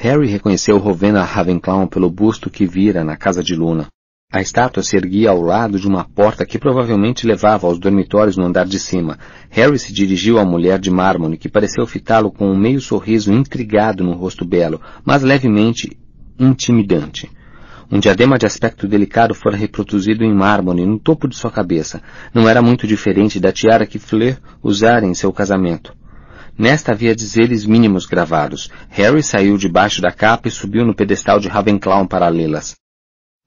[0.00, 3.88] Harry reconheceu Rowena Ravenclaw pelo busto que vira na casa de Luna.
[4.32, 8.44] A estátua se erguia ao lado de uma porta que provavelmente levava aos dormitórios no
[8.44, 9.18] andar de cima.
[9.48, 14.04] Harry se dirigiu à mulher de mármore, que pareceu fitá-lo com um meio sorriso intrigado
[14.04, 15.98] no rosto belo, mas levemente
[16.38, 17.28] intimidante.
[17.90, 22.00] Um diadema de aspecto delicado fora reproduzido em mármore no topo de sua cabeça.
[22.32, 25.92] Não era muito diferente da tiara que Fleur usara em seu casamento.
[26.56, 28.70] Nesta havia dizeres mínimos gravados.
[28.90, 32.78] Harry saiu debaixo da capa e subiu no pedestal de Ravenclaw para lê-las.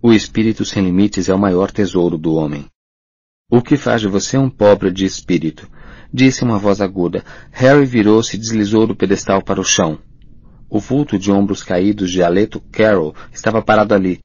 [0.06, 2.66] O espírito sem limites é o maior tesouro do homem.
[3.50, 5.66] O que faz de você um pobre de espírito?
[6.14, 7.24] Disse uma voz aguda.
[7.52, 9.98] Harry virou-se e deslizou do pedestal para o chão.
[10.70, 14.20] O vulto de ombros caídos de Aleto Carroll estava parado ali.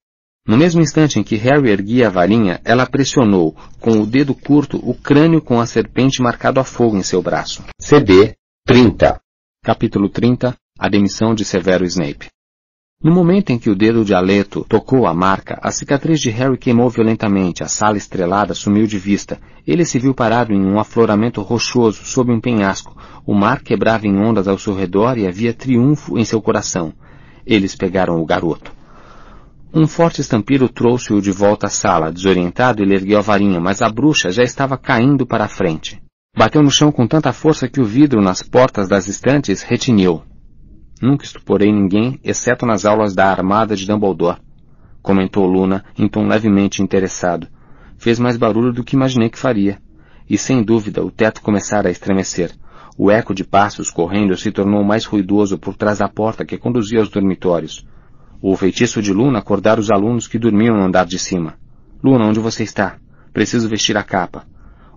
[0.44, 4.78] No mesmo instante em que Harry erguia a varinha, ela pressionou, com o dedo curto,
[4.82, 7.62] o crânio com a serpente marcado a fogo em seu braço.
[7.80, 8.34] CD
[8.66, 9.20] 30
[9.62, 12.30] Capítulo 30 A demissão de Severo Snape
[13.00, 16.58] no momento em que o dedo de Aleto tocou a marca, a cicatriz de Harry
[16.58, 19.38] queimou violentamente, a sala estrelada sumiu de vista.
[19.64, 22.96] Ele se viu parado em um afloramento rochoso, sob um penhasco.
[23.24, 26.92] O mar quebrava em ondas ao seu redor e havia triunfo em seu coração.
[27.46, 28.72] Eles pegaram o garoto.
[29.72, 32.10] Um forte estampido trouxe-o de volta à sala.
[32.10, 36.02] Desorientado, ele ergueu a varinha, mas a bruxa já estava caindo para a frente.
[36.36, 40.22] Bateu no chão com tanta força que o vidro nas portas das estantes retiniu.
[41.00, 44.40] Nunca estuporei ninguém, exceto nas aulas da armada de Dumbledore,
[45.08, 47.46] comentou Luna em tom levemente interessado.
[47.96, 49.78] Fez mais barulho do que imaginei que faria.
[50.28, 52.52] E sem dúvida o teto começara a estremecer.
[52.96, 56.98] O eco de passos correndo se tornou mais ruidoso por trás da porta que conduzia
[56.98, 57.86] aos dormitórios.
[58.42, 61.54] O feitiço de Luna acordara os alunos que dormiam no andar de cima.
[62.04, 62.98] Luna, onde você está?
[63.32, 64.46] Preciso vestir a capa.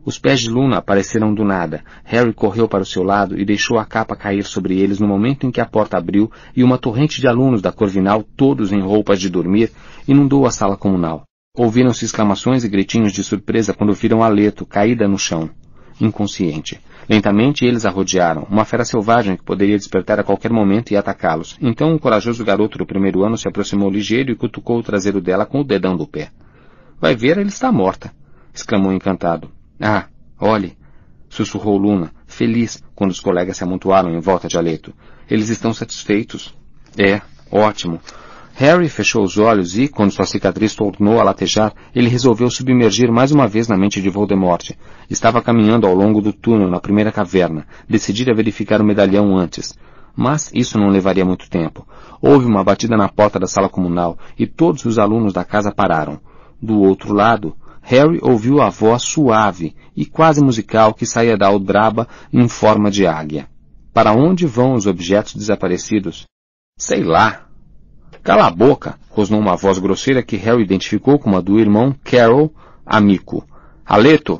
[0.04, 1.84] Os pés de Luna apareceram do nada.
[2.04, 5.46] Harry correu para o seu lado e deixou a capa cair sobre eles no momento
[5.46, 9.20] em que a porta abriu e uma torrente de alunos da Corvinal, todos em roupas
[9.20, 9.72] de dormir,
[10.08, 11.24] inundou a sala comunal.
[11.56, 15.52] Ouviram-se exclamações e gritinhos de surpresa quando viram Aleto caída no chão,
[16.00, 16.80] inconsciente.
[17.08, 21.58] Lentamente eles a rodearam, uma fera selvagem que poderia despertar a qualquer momento e atacá-los.
[21.62, 25.46] Então o corajoso garoto do primeiro ano se aproximou ligeiro e cutucou o traseiro dela
[25.46, 26.32] com o dedão do pé.
[27.00, 28.12] Vai ver, ele está morta,
[28.52, 29.61] exclamou encantado.
[29.82, 30.06] Ah,
[30.40, 30.78] olhe,
[31.28, 34.94] sussurrou Luna, feliz, quando os colegas se amontoaram em volta de Aleto.
[35.28, 36.54] Eles estão satisfeitos.
[36.96, 38.00] É, ótimo.
[38.54, 43.32] Harry fechou os olhos e, quando sua cicatriz tornou a latejar, ele resolveu submergir mais
[43.32, 44.72] uma vez na mente de Voldemort.
[45.10, 47.66] Estava caminhando ao longo do túnel na primeira caverna.
[47.90, 49.76] Decidira verificar o medalhão antes.
[50.16, 51.88] Mas isso não levaria muito tempo.
[52.22, 56.20] Houve uma batida na porta da sala comunal e todos os alunos da casa pararam.
[56.62, 62.08] Do outro lado, Harry ouviu a voz suave e quase musical que saía da aldraba
[62.32, 63.48] em forma de águia.
[63.94, 66.26] Para onde vão os objetos desaparecidos?
[66.78, 67.48] Sei lá,
[68.24, 69.00] Cala a boca!
[69.10, 72.54] rosnou uma voz grosseira que Harry identificou como a do irmão Carol
[72.86, 73.44] Amico.
[73.84, 74.40] Aleto!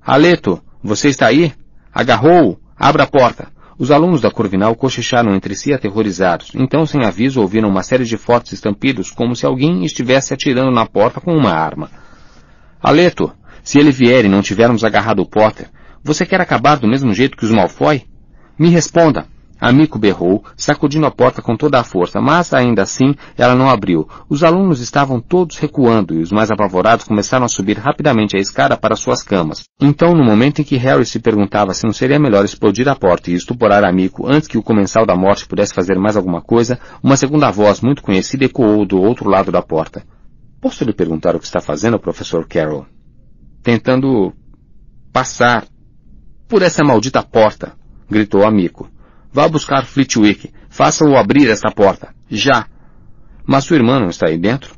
[0.00, 0.62] Aleto!
[0.82, 1.52] Você está aí?
[1.92, 2.56] Agarrou-o!
[2.78, 3.48] Abra a porta!
[3.76, 6.52] Os alunos da Corvinal cochicharam entre si aterrorizados.
[6.54, 10.86] Então, sem aviso, ouviram uma série de fortes estampidos, como se alguém estivesse atirando na
[10.86, 11.90] porta com uma arma.
[12.82, 13.32] Aleto!
[13.62, 15.68] Se ele vier e não tivermos agarrado o Potter,
[16.04, 18.04] você quer acabar do mesmo jeito que os Malfoy?
[18.58, 19.26] Me responda!
[19.58, 24.06] Amico berrou, sacudindo a porta com toda a força, mas ainda assim ela não abriu.
[24.28, 28.76] Os alunos estavam todos recuando e os mais apavorados começaram a subir rapidamente a escada
[28.76, 29.64] para suas camas.
[29.80, 33.30] Então, no momento em que Harry se perguntava se não seria melhor explodir a porta
[33.30, 37.16] e estuporar Amico antes que o comensal da morte pudesse fazer mais alguma coisa, uma
[37.16, 40.04] segunda voz muito conhecida ecoou do outro lado da porta.
[40.66, 42.86] Posso lhe perguntar o que está fazendo, professor Carroll?
[43.62, 44.32] Tentando
[45.12, 45.64] passar
[46.48, 47.74] por essa maldita porta,
[48.10, 48.90] gritou Amico.
[49.32, 50.52] Vá buscar Flitwick.
[50.68, 52.12] Faça-o abrir esta porta.
[52.28, 52.66] Já.
[53.46, 54.74] Mas sua irmã não está aí dentro?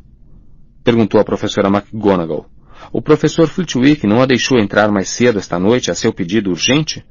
[0.84, 2.44] Perguntou a professora McGonagall.
[2.92, 7.02] O professor Flitwick não a deixou entrar mais cedo esta noite a seu pedido urgente?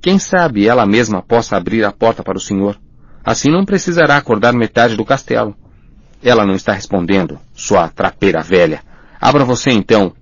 [0.00, 2.80] Quem sabe ela mesma possa abrir a porta para o senhor.
[3.22, 5.54] Assim não precisará acordar metade do castelo.
[6.22, 8.82] Ela não está respondendo, sua trapeira velha.
[9.20, 10.12] Abra você então.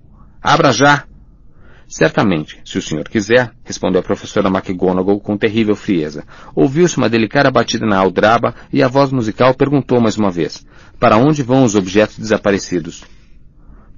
[0.42, 1.04] Abra já.
[1.86, 6.24] Certamente, se o senhor quiser, respondeu a professora McGonagall com terrível frieza.
[6.54, 10.64] Ouviu-se uma delicada batida na aldraba e a voz musical perguntou mais uma vez,
[11.00, 13.04] para onde vão os objetos desaparecidos?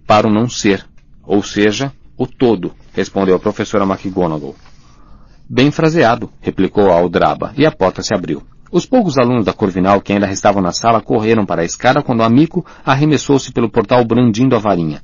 [0.07, 0.85] Para o não ser,
[1.23, 4.57] ou seja, o todo, respondeu a professora McGonagall.
[5.49, 8.43] Bem fraseado, replicou a aldraba, e a porta se abriu.
[8.73, 12.21] Os poucos alunos da Corvinal que ainda estavam na sala correram para a escada quando
[12.21, 15.03] o amigo arremessou-se pelo portal brandindo a varinha.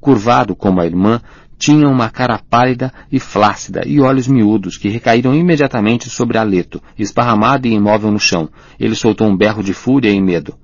[0.00, 1.20] Curvado como a irmã,
[1.58, 7.66] tinha uma cara pálida e flácida e olhos miúdos que recaíram imediatamente sobre Aleto, esparramado
[7.66, 8.48] e imóvel no chão.
[8.78, 10.54] Ele soltou um berro de fúria e medo.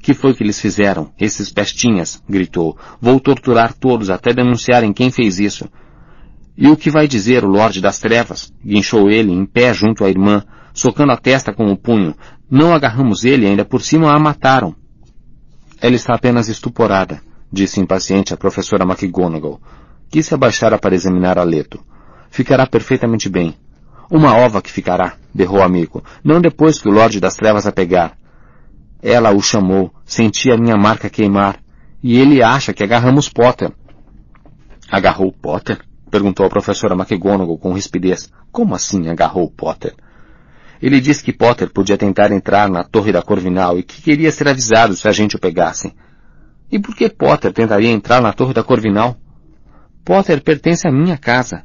[0.00, 2.22] Que foi que eles fizeram, esses pestinhas?
[2.28, 2.78] gritou.
[3.00, 5.68] Vou torturar todos até denunciarem quem fez isso.
[6.56, 8.52] E o que vai dizer o Lorde das Trevas?
[8.64, 12.14] guinchou ele, em pé junto à irmã, socando a testa com o punho.
[12.50, 14.74] Não agarramos ele ainda por cima a mataram.
[15.80, 17.20] Ela está apenas estuporada,
[17.50, 19.60] disse impaciente a professora McGonagall.
[20.10, 21.80] Quis se abaixara para examinar Aleto.
[22.30, 23.54] Ficará perfeitamente bem.
[24.10, 27.72] Uma ova que ficará, berrou o amigo, não depois que o Lorde das Trevas a
[27.72, 28.16] pegar.
[29.02, 31.60] Ela o chamou, senti a minha marca queimar,
[32.02, 33.72] e ele acha que agarramos Potter.
[34.90, 35.78] Agarrou Potter?
[36.10, 38.30] perguntou a professora McGonagall com rispidez.
[38.50, 39.94] Como assim agarrou Potter?
[40.80, 44.48] Ele disse que Potter podia tentar entrar na torre da Corvinal e que queria ser
[44.48, 45.92] avisado se a gente o pegasse.
[46.72, 49.16] E por que Potter tentaria entrar na torre da Corvinal?
[50.04, 51.64] Potter pertence à minha casa.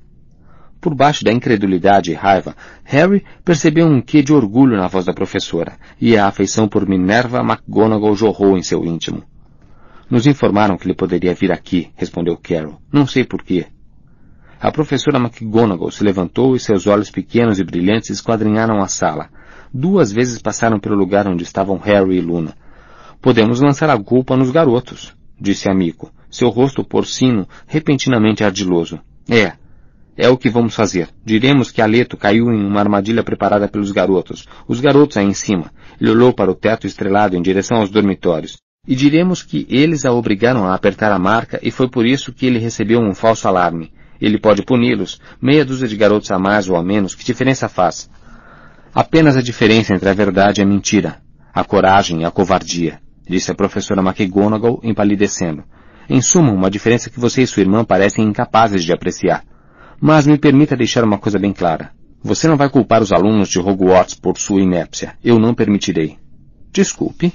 [0.81, 5.13] Por baixo da incredulidade e raiva, Harry percebeu um quê de orgulho na voz da
[5.13, 9.23] professora, e a afeição por Minerva McGonagall jorrou em seu íntimo.
[10.09, 12.79] Nos informaram que ele poderia vir aqui, respondeu Carol.
[12.91, 13.65] Não sei porquê.
[14.59, 19.29] A professora McGonagall se levantou e seus olhos pequenos e brilhantes esquadrinharam a sala.
[19.73, 22.55] Duas vezes passaram pelo lugar onde estavam Harry e Luna.
[23.21, 28.99] Podemos lançar a culpa nos garotos, disse Amico, seu rosto porcino repentinamente ardiloso.
[29.29, 29.53] É,
[30.17, 31.09] é o que vamos fazer.
[31.25, 34.47] Diremos que Aleto caiu em uma armadilha preparada pelos garotos.
[34.65, 35.71] Os garotos aí em cima.
[35.99, 38.57] Ele olhou para o teto estrelado em direção aos dormitórios.
[38.87, 42.45] E diremos que eles a obrigaram a apertar a marca e foi por isso que
[42.45, 43.91] ele recebeu um falso alarme.
[44.19, 45.19] Ele pode puni-los.
[45.41, 48.09] Meia dúzia de garotos a mais ou a menos, que diferença faz?
[48.93, 51.21] Apenas a diferença entre a verdade e a mentira.
[51.53, 55.63] A coragem e a covardia, disse a professora McGonagall empalidecendo.
[56.09, 59.43] Em suma, uma diferença que você e sua irmã parecem incapazes de apreciar.
[59.99, 61.91] Mas me permita deixar uma coisa bem clara.
[62.23, 65.13] Você não vai culpar os alunos de Hogwarts por sua inépcia.
[65.23, 66.17] Eu não permitirei.
[66.71, 67.31] Desculpe,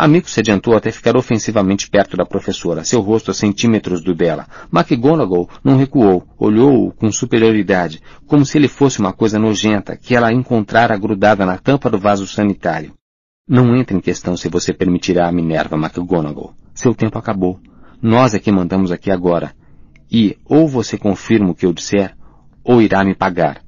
[0.00, 4.46] Amigo se adiantou até ficar ofensivamente perto da professora, seu rosto a centímetros do dela.
[4.72, 10.32] McGonagall não recuou, olhou-o com superioridade, como se ele fosse uma coisa nojenta que ela
[10.32, 12.92] encontrara grudada na tampa do vaso sanitário.
[13.48, 16.54] Não entra em questão se você permitirá a Minerva, McGonagall.
[16.72, 17.58] Seu tempo acabou.
[18.00, 19.52] Nós é que mandamos aqui agora.
[20.08, 22.14] E ou você confirma o que eu disser,
[22.62, 23.62] ou irá me pagar.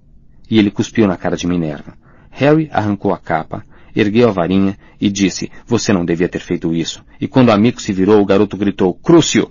[0.48, 1.94] E ele cuspiu na cara de Minerva.
[2.30, 7.04] Harry arrancou a capa, ergueu a varinha e disse, você não devia ter feito isso.
[7.20, 9.50] E quando o amigo se virou, o garoto gritou, Crucio!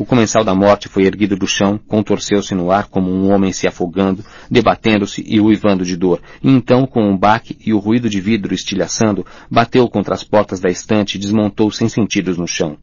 [0.00, 3.66] O comensal da morte foi erguido do chão, contorceu-se no ar como um homem se
[3.66, 6.22] afogando, debatendo-se e uivando de dor.
[6.42, 10.58] E então, com um baque e o ruído de vidro estilhaçando, bateu contra as portas
[10.58, 12.78] da estante e desmontou sem sentidos no chão.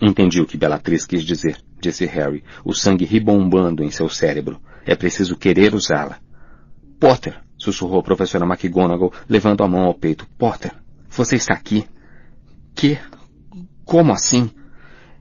[0.00, 4.58] Entendi o que Bellatrix quis dizer, disse Harry, o sangue ribombando em seu cérebro.
[4.86, 6.20] É preciso querer usá-la.
[6.98, 10.26] Potter, sussurrou a professora McGonagall, levando a mão ao peito.
[10.38, 10.72] Potter,
[11.08, 11.86] você está aqui?
[12.74, 12.98] Que?
[13.84, 14.50] Como assim?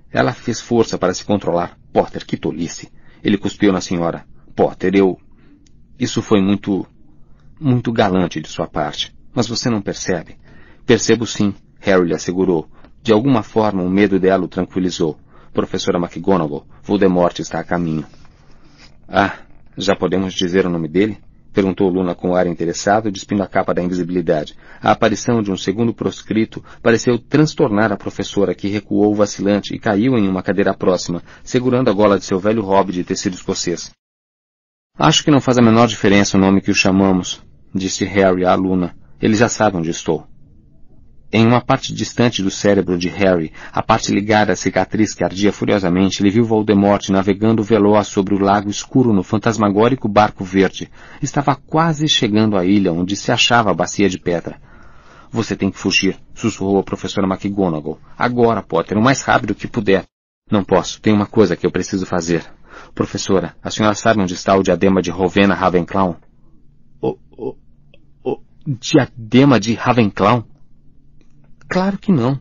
[0.10, 1.78] Ela fez força para se controlar.
[1.92, 2.90] Potter, que tolice.
[3.22, 4.26] Ele cuspiu na senhora.
[4.56, 5.20] Potter, eu...
[6.00, 6.88] Isso foi muito...
[7.60, 9.14] muito galante de sua parte.
[9.34, 10.38] Mas você não percebe?
[10.86, 12.70] Percebo sim, Harry lhe assegurou.
[13.04, 15.20] De alguma forma, o medo dela o tranquilizou.
[15.54, 18.06] Professora McGonagall, Voldemort está a caminho.
[19.08, 19.40] Ah,
[19.78, 21.18] já podemos dizer o nome dele?
[21.54, 24.56] Perguntou Luna com ar interessado, despindo a capa da invisibilidade.
[24.82, 30.18] A aparição de um segundo proscrito pareceu transtornar a professora, que recuou vacilante e caiu
[30.18, 33.92] em uma cadeira próxima, segurando a gola de seu velho hobby de tecido escocês.
[34.98, 37.42] Acho que não faz a menor diferença o nome que o chamamos,
[37.74, 38.96] disse Harry à Luna.
[39.22, 40.28] Ele já sabe onde estou.
[41.32, 45.54] Em uma parte distante do cérebro de Harry, a parte ligada à cicatriz que ardia
[45.54, 50.90] furiosamente, ele viu Voldemort navegando veloz sobre o lago escuro no fantasmagórico barco verde.
[51.22, 54.60] Estava quase chegando à ilha onde se achava a bacia de pedra.
[55.30, 58.00] Você tem que fugir, sussurrou a professora McGonagall.
[58.18, 60.06] Agora, Potter, o mais rápido que puder.
[60.50, 62.44] Não posso, tem uma coisa que eu preciso fazer.
[62.96, 66.18] Professora, a senhora sabe onde está o diadema de Rowena Ravenclaw?
[67.00, 67.56] O, o,
[68.24, 70.44] o diadema de Ravenclaw?
[71.70, 72.40] Claro que não.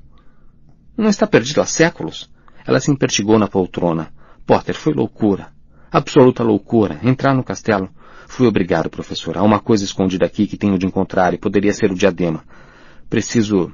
[0.97, 2.31] Não está perdido há séculos.
[2.67, 4.11] Ela se impertigou na poltrona.
[4.47, 5.53] Potter, foi loucura.
[5.93, 6.99] Absoluta loucura.
[7.03, 7.91] Entrar no castelo.
[8.27, 9.37] Fui obrigado, professor.
[9.37, 12.43] Há uma coisa escondida aqui que tenho de encontrar e poderia ser o diadema.
[13.11, 13.71] Preciso...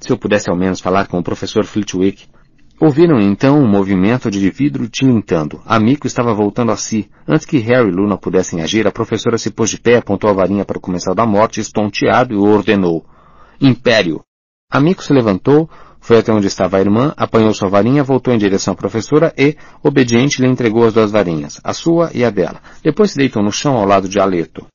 [0.00, 2.26] Se eu pudesse ao menos falar com o professor Flitwick.
[2.78, 5.62] Ouviram então um movimento de vidro tilintando.
[5.64, 7.08] A Mico estava voltando a si.
[7.26, 10.34] Antes que Harry e Luna pudessem agir, a professora se pôs de pé, apontou a
[10.34, 13.06] varinha para o comensal da morte, estonteado, e ordenou.
[13.58, 14.25] Império!
[14.68, 18.74] Amico se levantou, foi até onde estava a irmã, apanhou sua varinha, voltou em direção
[18.74, 22.60] à professora e, obediente, lhe entregou as duas varinhas, a sua e a dela.
[22.82, 24.66] Depois se deitou no chão ao lado de Aleto.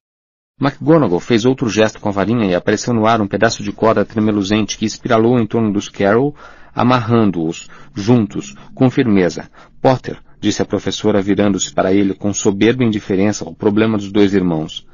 [0.60, 4.06] McGonagall fez outro gesto com a varinha e apareceu no ar um pedaço de corda
[4.06, 6.36] tremeluzente que espiralou em torno dos Carol,
[6.74, 9.50] amarrando-os, juntos, com firmeza.
[9.82, 14.88] Potter, disse a professora virando-se para ele com soberba indiferença ao problema dos dois irmãos.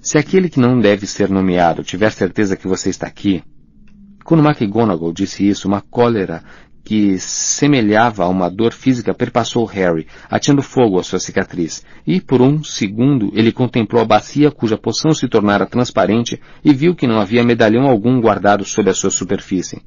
[0.00, 3.42] Se aquele que não deve ser nomeado tiver certeza que você está aqui,
[4.24, 6.42] quando McGonagall disse isso, uma cólera
[6.82, 12.42] que semelhava a uma dor física perpassou Harry, ateando fogo à sua cicatriz, e por
[12.42, 17.20] um segundo ele contemplou a bacia cuja poção se tornara transparente e viu que não
[17.20, 19.82] havia medalhão algum guardado sob a sua superfície.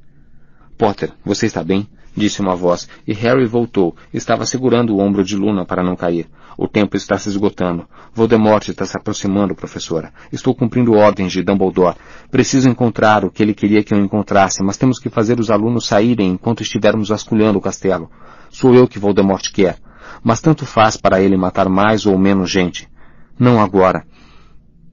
[0.78, 1.88] Potter, você está bem?
[2.16, 3.96] disse uma voz, e Harry voltou.
[4.12, 6.28] Estava segurando o ombro de Luna para não cair.
[6.58, 7.88] O tempo está se esgotando.
[8.16, 10.12] Voldemort está se aproximando, professora.
[10.32, 11.98] Estou cumprindo ordens de Dumbledore.
[12.32, 15.86] Preciso encontrar o que ele queria que eu encontrasse, mas temos que fazer os alunos
[15.86, 18.10] saírem enquanto estivermos vasculhando o castelo.
[18.50, 19.78] Sou eu que Voldemort quer.
[20.24, 22.90] Mas tanto faz para ele matar mais ou menos gente.
[23.38, 24.04] Não agora.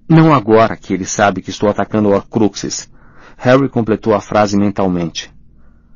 [0.07, 2.91] Não agora que ele sabe que estou atacando Horcruxes.
[3.39, 5.33] Harry completou a frase mentalmente.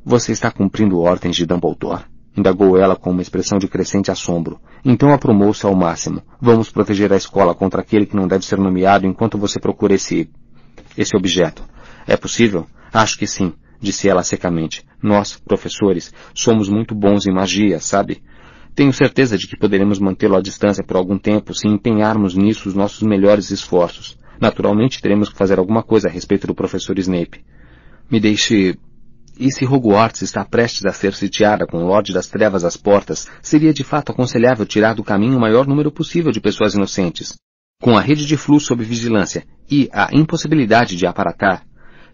[0.03, 2.05] Você está cumprindo ordens de Dumbledore?
[2.37, 4.61] Indagou ela com uma expressão de crescente assombro.
[4.85, 6.23] Então aprumou-se ao máximo.
[6.41, 10.31] Vamos proteger a escola contra aquele que não deve ser nomeado enquanto você procura esse...
[10.97, 11.65] esse objeto.
[12.07, 12.67] É possível?
[12.93, 14.85] Acho que sim, disse ela secamente.
[15.03, 18.23] Nós, professores, somos muito bons em magia, sabe?
[18.75, 22.75] Tenho certeza de que poderemos mantê-lo à distância por algum tempo se empenharmos nisso os
[22.75, 24.17] nossos melhores esforços.
[24.41, 27.45] Naturalmente teremos que fazer alguma coisa a respeito do professor Snape.
[28.11, 28.79] Me deixe...
[29.39, 33.29] E se Hogwarts está prestes a ser sitiada com o Lorde das Trevas às portas,
[33.41, 37.37] seria de fato aconselhável tirar do caminho o maior número possível de pessoas inocentes.
[37.81, 41.65] Com a rede de fluxo sob vigilância e a impossibilidade de aparatar,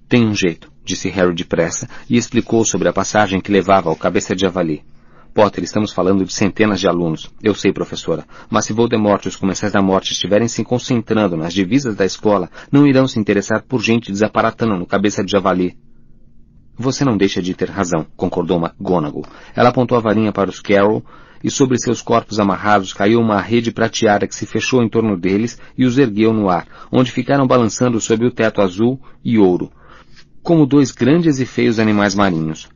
[0.06, 4.36] tem um jeito, disse Harry depressa e explicou sobre a passagem que levava ao cabeça
[4.36, 4.84] de javali.
[5.32, 7.32] Potter, estamos falando de centenas de alunos.
[7.42, 8.26] Eu sei, professora.
[8.50, 12.50] Mas se Voldemort e os comensais da morte estiverem se concentrando nas divisas da escola,
[12.70, 15.74] não irão se interessar por gente desaparatando no cabeça de javali.
[16.76, 19.24] Você não deixa de ter razão, concordou McGonagall.
[19.54, 21.04] Ela apontou a varinha para os Carroll
[21.42, 25.60] e sobre seus corpos amarrados caiu uma rede prateada que se fechou em torno deles
[25.76, 29.70] e os ergueu no ar, onde ficaram balançando sob o teto azul e ouro,
[30.42, 32.68] como dois grandes e feios animais marinhos.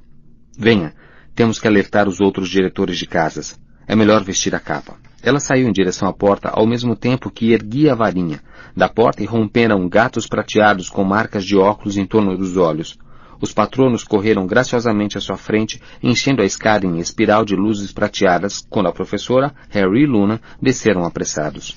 [0.56, 0.94] Venha,
[1.34, 3.58] temos que alertar os outros diretores de casas.
[3.86, 4.96] É melhor vestir a capa.
[5.22, 8.40] Ela saiu em direção à porta ao mesmo tempo que erguia a varinha.
[8.76, 12.98] Da porta irromperam gatos prateados com marcas de óculos em torno dos olhos.
[13.40, 18.66] Os patronos correram graciosamente à sua frente, enchendo a escada em espiral de luzes prateadas,
[18.68, 21.74] quando a professora, Harry e Luna desceram apressados.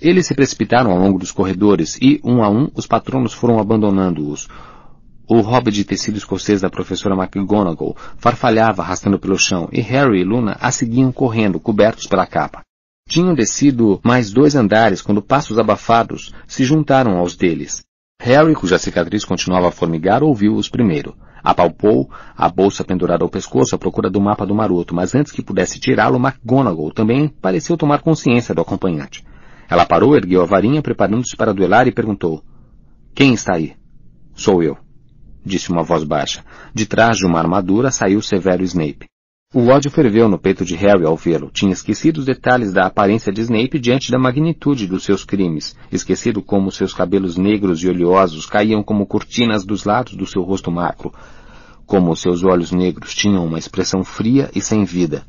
[0.00, 4.48] Eles se precipitaram ao longo dos corredores e, um a um, os patronos foram abandonando-os.
[5.28, 10.24] O hobby de tecido escocês da professora McGonagall farfalhava arrastando pelo chão e Harry e
[10.24, 12.62] Luna a seguiam correndo, cobertos pela capa.
[13.08, 17.82] Tinham descido mais dois andares quando passos abafados se juntaram aos deles.
[18.20, 21.16] Harry, cuja cicatriz continuava a formigar, ouviu-os primeiro.
[21.42, 25.42] Apalpou a bolsa pendurada ao pescoço à procura do mapa do maroto, mas antes que
[25.42, 29.24] pudesse tirá-lo, McGonagall também pareceu tomar consciência do acompanhante.
[29.68, 32.44] Ela parou, ergueu a varinha, preparando-se para duelar e perguntou.
[33.14, 33.74] Quem está aí?
[34.34, 34.76] Sou eu
[35.44, 36.44] disse uma voz baixa.
[36.74, 39.08] De trás de uma armadura saiu Severo Snape.
[39.52, 41.50] O ódio ferveu no peito de Harry ao vê-lo.
[41.52, 46.40] Tinha esquecido os detalhes da aparência de Snape diante da magnitude dos seus crimes, esquecido
[46.40, 51.12] como seus cabelos negros e oleosos caíam como cortinas dos lados do seu rosto macro,
[51.84, 55.24] como seus olhos negros tinham uma expressão fria e sem vida.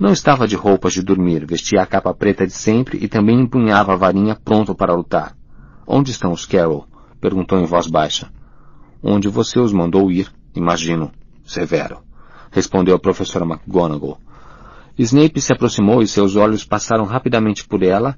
[0.00, 3.92] Não estava de roupas de dormir, vestia a capa preta de sempre e também empunhava
[3.92, 5.36] a varinha pronto para lutar.
[5.86, 6.86] Onde estão os Carol?
[7.20, 8.32] perguntou em voz baixa.
[9.02, 11.12] Onde você os mandou ir, imagino.
[11.44, 12.07] Severo.
[12.50, 14.18] Respondeu a professora McGonagall.
[14.98, 18.16] Snape se aproximou e seus olhos passaram rapidamente por ela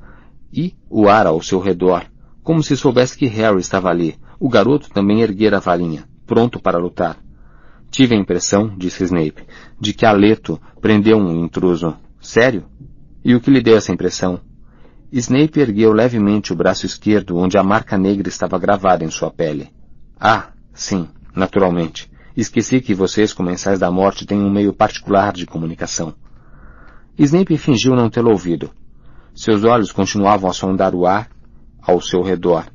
[0.53, 2.05] e o ar ao seu redor,
[2.43, 4.17] como se soubesse que Harry estava ali.
[4.39, 7.19] O garoto também erguera a varinha, pronto para lutar.
[7.91, 9.45] Tive a impressão, disse Snape,
[9.79, 11.97] de que Aleto prendeu um intruso.
[12.21, 12.65] Sério?
[13.25, 14.41] E o que lhe deu essa impressão?
[15.13, 19.69] Snape ergueu levemente o braço esquerdo onde a marca negra estava gravada em sua pele.
[20.19, 22.10] Ah, Sim, naturalmente.
[22.37, 26.15] Esqueci que vocês, comensais da morte, têm um meio particular de comunicação.
[27.19, 28.71] Snape fingiu não tê-lo ouvido.
[29.35, 31.29] Seus olhos continuavam a sondar o ar
[31.83, 32.67] ao seu redor,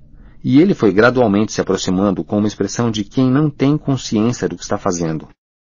[0.43, 4.55] e ele foi gradualmente se aproximando com uma expressão de quem não tem consciência do
[4.55, 5.27] que está fazendo.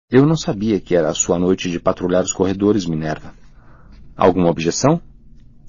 [0.09, 3.33] Eu não sabia que era a sua noite de patrulhar os corredores, Minerva.
[4.15, 5.01] Alguma objeção?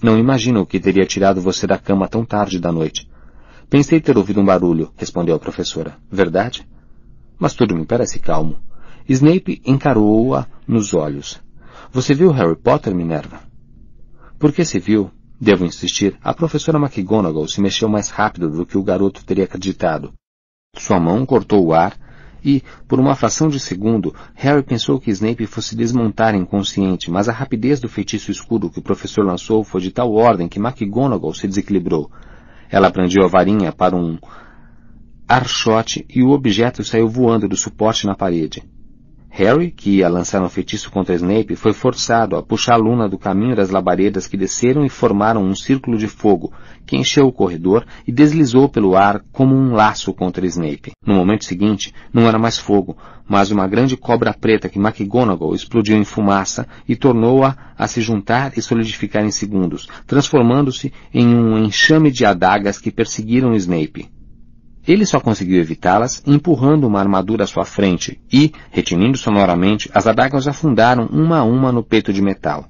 [0.03, 3.09] Não imagino o que teria tirado você da cama tão tarde da noite.
[3.69, 5.97] Pensei ter ouvido um barulho, respondeu a professora.
[6.11, 6.67] Verdade?
[7.39, 8.59] Mas tudo me parece calmo.
[9.09, 11.41] Snape encarou-a nos olhos.
[11.91, 13.41] Você viu Harry Potter, Minerva?
[14.39, 15.11] Por que se viu?
[15.41, 16.17] Devo insistir.
[16.23, 20.13] A professora McGonagall se mexeu mais rápido do que o garoto teria acreditado.
[20.77, 21.97] Sua mão cortou o ar
[22.45, 27.33] e, por uma fração de segundo, Harry pensou que Snape fosse desmontar inconsciente, mas a
[27.33, 31.49] rapidez do feitiço escuro que o professor lançou foi de tal ordem que McGonagall se
[31.49, 32.11] desequilibrou.
[32.71, 34.19] Ela prendiu a varinha para um
[35.29, 38.63] archote e o objeto saiu voando do suporte na parede.
[39.29, 43.19] Harry, que ia lançar um feitiço contra Snape, foi forçado a puxar a Luna do
[43.19, 46.53] caminho das labaredas que desceram e formaram um círculo de fogo,
[46.87, 50.93] que encheu o corredor e deslizou pelo ar como um laço contra Snape.
[51.07, 52.97] No momento seguinte, não era mais fogo,
[53.29, 58.57] mas uma grande cobra preta que McGonagall explodiu em fumaça e tornou-a a se juntar
[58.57, 64.18] e solidificar em segundos, transformando-se em um enxame de adagas que perseguiram Snape.
[64.89, 70.49] Ele só conseguiu evitá-las empurrando uma armadura à sua frente e, retinindo sonoramente, as adagas
[70.49, 72.67] afundaram uma a uma no peito de metal.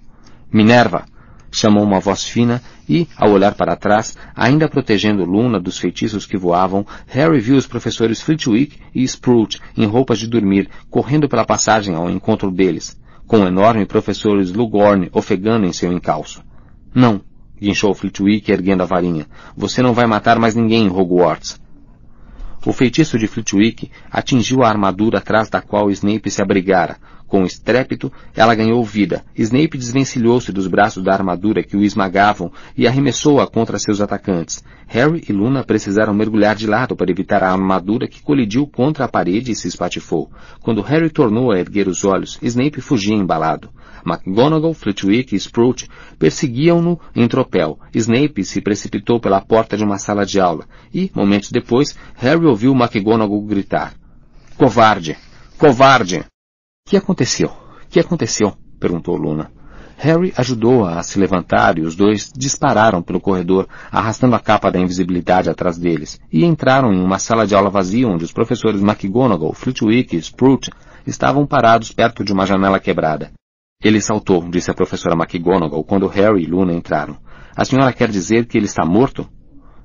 [0.52, 1.04] Minerva!
[1.50, 6.36] chamou uma voz fina e, ao olhar para trás, ainda protegendo Luna dos feitiços que
[6.36, 11.94] voavam, Harry viu os professores Flitwick e Sprout em roupas de dormir, correndo pela passagem
[11.94, 16.42] ao encontro deles, com o enorme professor Slughorn ofegando em seu encalço.
[16.92, 17.20] Não,
[17.60, 19.26] guinchou Flitwick erguendo a varinha.
[19.56, 21.60] Você não vai matar mais ninguém em Hogwarts.
[22.68, 26.98] O feitiço de Flitwick atingiu a armadura atrás da qual Snape se abrigara.
[27.26, 29.24] Com estrépito, ela ganhou vida.
[29.34, 34.62] Snape desvencilhou-se dos braços da armadura que o esmagavam e arremessou-a contra seus atacantes.
[34.86, 39.08] Harry e Luna precisaram mergulhar de lado para evitar a armadura que colidiu contra a
[39.08, 40.30] parede e se espatifou.
[40.60, 43.70] Quando Harry tornou a erguer os olhos, Snape fugia embalado.
[44.06, 47.78] McGonagall, Flitwick e Sprout perseguiam-no em tropel.
[47.94, 52.72] Snape se precipitou pela porta de uma sala de aula e, momentos depois, Harry ouviu
[52.74, 53.94] McGonagall gritar.
[54.56, 55.16] Covarde!
[55.56, 56.24] Covarde!
[56.86, 57.52] Que aconteceu?
[57.88, 58.56] Que aconteceu?
[58.78, 59.50] perguntou Luna.
[59.98, 64.78] Harry ajudou-a a se levantar e os dois dispararam pelo corredor, arrastando a capa da
[64.78, 69.52] invisibilidade atrás deles, e entraram em uma sala de aula vazia onde os professores McGonagall,
[69.52, 70.70] Flitwick e Sprout
[71.04, 73.32] estavam parados perto de uma janela quebrada.
[73.80, 77.16] Ele saltou, disse a professora McGonagall quando Harry e Luna entraram.
[77.56, 79.24] A senhora quer dizer que ele está morto?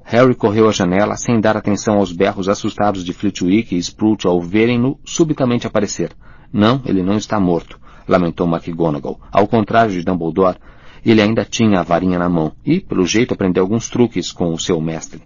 [0.04, 4.42] Harry correu à janela sem dar atenção aos berros assustados de Flitwick e Sprout ao
[4.42, 6.12] verem-no subitamente aparecer.
[6.52, 9.22] Não, ele não está morto, lamentou McGonagall.
[9.32, 10.58] Ao contrário de Dumbledore,
[11.06, 14.60] ele ainda tinha a varinha na mão e, pelo jeito, aprendeu alguns truques com o
[14.60, 15.22] seu mestre.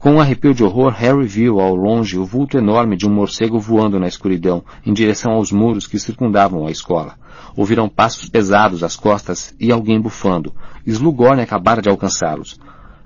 [0.00, 3.60] Com um arrepio de horror, Harry viu ao longe o vulto enorme de um morcego
[3.60, 7.16] voando na escuridão, em direção aos muros que circundavam a escola.
[7.54, 10.54] Ouviram passos pesados às costas e alguém bufando.
[10.86, 12.58] Slughorn acabara de alcançá-los.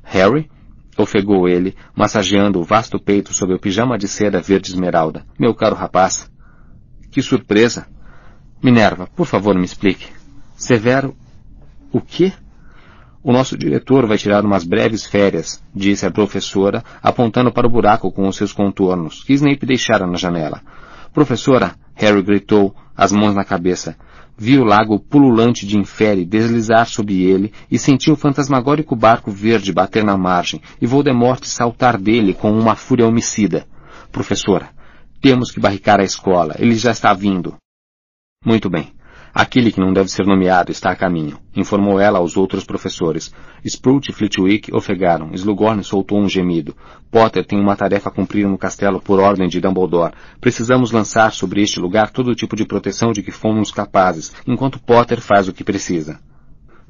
[0.05, 0.49] Harry?
[0.97, 5.27] Ofegou ele, massageando o vasto peito sob o pijama de seda verde esmeralda.
[5.37, 6.31] Meu caro rapaz.
[7.11, 7.89] Que surpresa!
[8.63, 10.07] Minerva, por favor, me explique.
[10.57, 11.13] Severo.
[11.91, 12.33] O quê?
[13.25, 18.13] O nosso diretor vai tirar umas breves férias, disse a professora, apontando para o buraco
[18.13, 20.61] com os seus contornos, que Snape deixara na janela.
[21.11, 23.97] Professora, Harry gritou, as mãos na cabeça.
[24.37, 29.73] Viu o lago pululante de infere deslizar sob ele e sentiu o fantasmagórico barco verde
[29.73, 33.67] bater na margem e Voldemort saltar dele com uma fúria homicida.
[34.13, 34.69] Professora,
[35.23, 36.57] temos que barricar a escola.
[36.59, 37.55] Ele já está vindo.
[38.45, 38.94] Muito bem.
[39.35, 43.35] Aquele que não deve ser nomeado está a caminho, informou ela aos outros professores.
[43.65, 45.35] Sprout e Flitwick ofegaram.
[45.35, 46.77] Slughorn soltou um gemido.
[47.11, 50.15] Potter tem uma tarefa a cumprir no castelo por ordem de Dumbledore.
[50.41, 55.21] Precisamos lançar sobre este lugar todo tipo de proteção de que fomos capazes, enquanto Potter
[55.21, 56.21] faz o que precisa.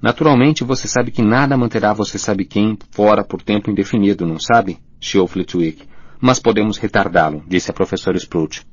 [0.03, 4.77] Naturalmente, você sabe que nada manterá você sabe quem fora por tempo indefinido, não sabe?
[5.01, 5.89] chiou Flitwick.
[6.21, 8.67] Mas podemos retardá-lo, disse a professora Sprout.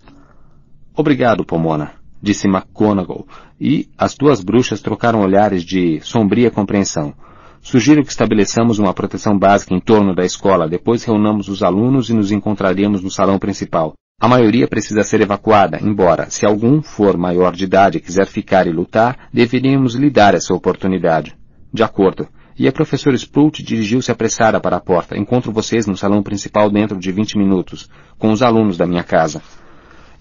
[0.94, 3.26] Obrigado, Pomona disse McGonagall,
[3.60, 7.14] e as duas bruxas trocaram olhares de sombria compreensão.
[7.62, 12.14] Sugiro que estabeleçamos uma proteção básica em torno da escola, depois reunamos os alunos e
[12.14, 13.94] nos encontraremos no salão principal.
[14.20, 18.68] A maioria precisa ser evacuada, embora, se algum for maior de idade e quiser ficar
[18.68, 21.36] e lutar, deveríamos lhe dar essa oportunidade.
[21.74, 22.28] De acordo.
[22.58, 25.18] E a professora Sprout dirigiu-se apressada para a porta.
[25.18, 27.90] Encontro vocês no salão principal dentro de vinte minutos,
[28.20, 29.42] com os alunos da minha casa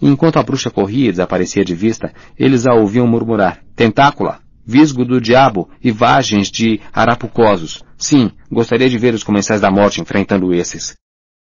[0.09, 5.21] enquanto a bruxa corria e desaparecia de vista, eles a ouviam murmurar, tentácula, visgo do
[5.21, 7.83] diabo e vagens de arapucosos.
[7.97, 10.95] Sim, gostaria de ver os comensais da morte enfrentando esses.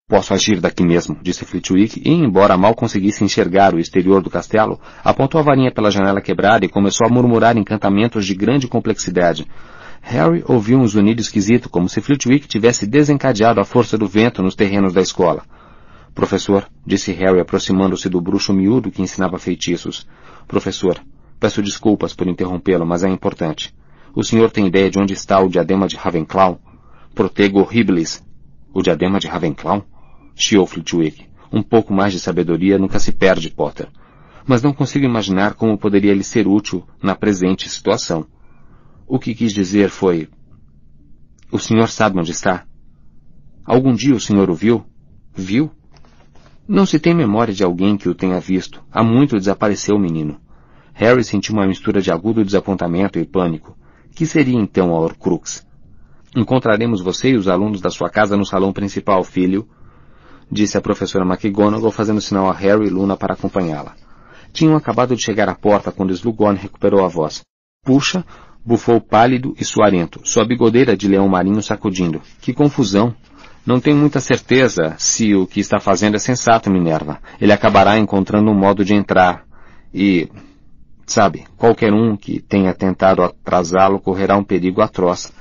[0.09, 4.81] Posso agir daqui mesmo, disse Flitwick, e, embora mal conseguisse enxergar o exterior do castelo,
[5.03, 9.45] apontou a varinha pela janela quebrada e começou a murmurar encantamentos de grande complexidade.
[10.01, 14.55] Harry ouviu um zunido esquisito, como se Flitwick tivesse desencadeado a força do vento nos
[14.55, 15.43] terrenos da escola.
[16.16, 20.08] Professor, disse Harry aproximando-se do bruxo miúdo que ensinava feitiços.
[20.49, 20.99] Professor,
[21.38, 23.74] peço desculpas por interrompê-lo, mas é importante.
[24.15, 26.58] O senhor tem ideia de onde está o diadema de Ravenclaw?
[27.15, 28.24] Protego horribilis.
[28.72, 29.84] O diadema de Ravenclaw?
[30.34, 31.26] Chiou Flitwick.
[31.52, 33.86] Um pouco mais de sabedoria nunca se perde, Potter.
[34.47, 38.26] Mas não consigo imaginar como poderia lhe ser útil na presente situação.
[39.06, 40.31] O que quis dizer foi...
[41.52, 42.65] O senhor sabe onde está?
[43.66, 44.82] Algum dia o senhor o viu?
[45.34, 45.70] Viu?
[46.68, 48.82] Não se tem memória de alguém que o tenha visto.
[48.90, 50.40] Há muito desapareceu o menino.
[50.94, 53.76] Harry sentiu uma mistura de agudo desapontamento e pânico.
[54.15, 55.65] Que seria então a Horcrux?
[56.34, 59.68] Encontraremos você e os alunos da sua casa no salão principal, filho,
[60.50, 63.94] disse a professora McGonagall fazendo sinal a Harry e Luna para acompanhá-la.
[64.52, 67.42] Tinham acabado de chegar à porta quando Slughorn recuperou a voz.
[67.84, 68.24] Puxa,
[68.65, 72.20] bufou pálido e suarento, sua bigodeira de leão marinho sacudindo.
[72.40, 73.15] Que confusão!
[73.66, 77.18] Não tenho muita certeza se o que está fazendo é sensato, Minerva.
[77.40, 79.44] Ele acabará encontrando um modo de entrar.
[79.92, 80.28] E,
[81.04, 85.32] sabe, qualquer um que tenha tentado atrasá-lo correrá um perigo atroz.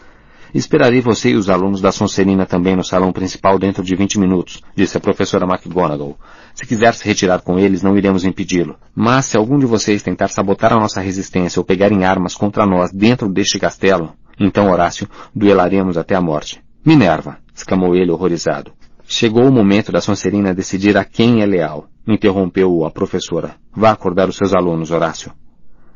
[0.56, 4.64] Esperarei você e os alunos da Sonserina também no salão principal dentro de 20 minutos,
[4.74, 6.18] disse a professora McGonagall.
[6.56, 8.78] Se quiser se retirar com eles, não iremos impedi-lo.
[8.96, 12.92] Mas se algum de vocês tentar sabotar a nossa resistência ou pegarem armas contra nós
[12.92, 16.62] dentro deste castelo, então, Horácio, duelaremos até a morte.
[16.86, 17.45] Minerva!
[17.56, 18.74] Exclamou ele horrorizado.
[19.08, 23.56] Chegou o momento da Sonserina decidir a quem é leal, interrompeu a professora.
[23.72, 25.32] Vá acordar os seus alunos, Horácio.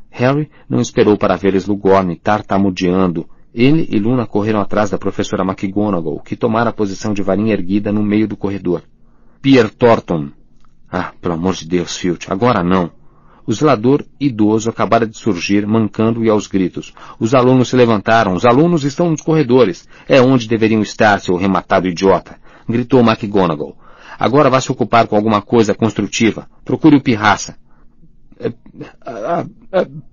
[0.10, 3.28] Harry não esperou para ver Slughorn tartamudeando.
[3.54, 7.92] Ele e Luna correram atrás da professora McGonagall, que tomara a posição de varinha erguida
[7.92, 8.84] no meio do corredor.
[9.42, 10.30] Pierre Thornton!
[10.92, 12.92] Ah, pelo amor de Deus, Filch, agora não!
[13.49, 16.94] O zelador idoso acabara de surgir, mancando e aos gritos.
[17.19, 18.35] Os alunos se levantaram.
[18.35, 19.90] Os alunos estão nos corredores.
[20.08, 22.38] É onde deveriam estar, seu rematado idiota
[22.69, 23.76] gritou McGonagall.
[24.19, 26.48] Agora vá se ocupar com alguma coisa construtiva.
[26.64, 27.58] Procure o Pirraça.
[28.40, 28.53] É,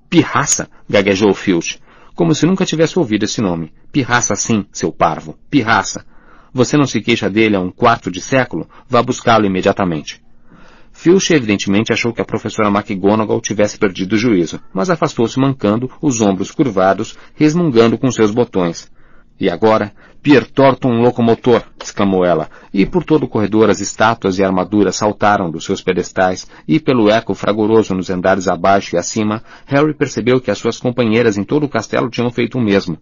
[0.09, 0.69] pirraça?
[0.89, 1.79] gaguejou Filch,
[2.15, 3.73] como se nunca tivesse ouvido esse nome.
[3.93, 5.37] Pirraça sim, seu parvo.
[5.51, 6.05] Pirraça.
[6.53, 8.69] Você não se queixa dele há um quarto de século?
[8.89, 10.25] Vá buscá-lo imediatamente.
[10.97, 16.23] Filch evidentemente achou que a professora McGonagall tivesse perdido o juízo, mas afastou-se mancando, os
[16.23, 18.91] ombros curvados, resmungando com seus botões.
[19.39, 24.39] E agora, Pier torta um locomotor, exclamou ela, e por todo o corredor as estátuas
[24.39, 29.45] e armaduras saltaram dos seus pedestais, e pelo eco fragoroso nos andares abaixo e acima,
[29.67, 32.99] Harry percebeu que as suas companheiras em todo o castelo tinham feito o mesmo.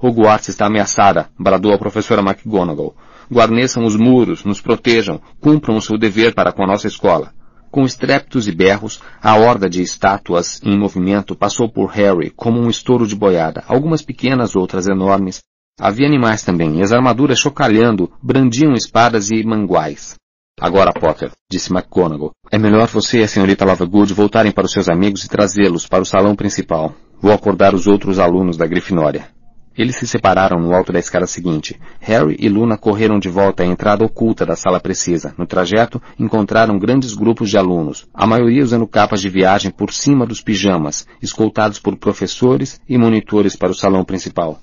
[0.00, 2.96] Hogwarts está ameaçada, bradou a professora McGonagall.
[3.32, 7.32] Guarneçam os muros, nos protejam, cumpram o seu dever para com a nossa escola.
[7.70, 12.70] Com estrépitos e berros, a horda de estátuas em movimento passou por Harry como um
[12.70, 15.42] estouro de boiada, algumas pequenas, outras enormes,
[15.78, 20.14] Havia animais também, e as armaduras chocalhando brandiam espadas e manguais.
[20.58, 24.88] Agora, Potter, disse McGonagall, é melhor você e a senhorita Lovegood voltarem para os seus
[24.88, 26.94] amigos e trazê-los para o salão principal.
[27.20, 29.35] Vou acordar os outros alunos da Grifinória.
[29.76, 31.78] Eles se separaram no alto da escada seguinte.
[32.00, 35.34] Harry e Luna correram de volta à entrada oculta da sala precisa.
[35.36, 40.24] No trajeto, encontraram grandes grupos de alunos, a maioria usando capas de viagem por cima
[40.24, 44.60] dos pijamas, escoltados por professores e monitores para o salão principal.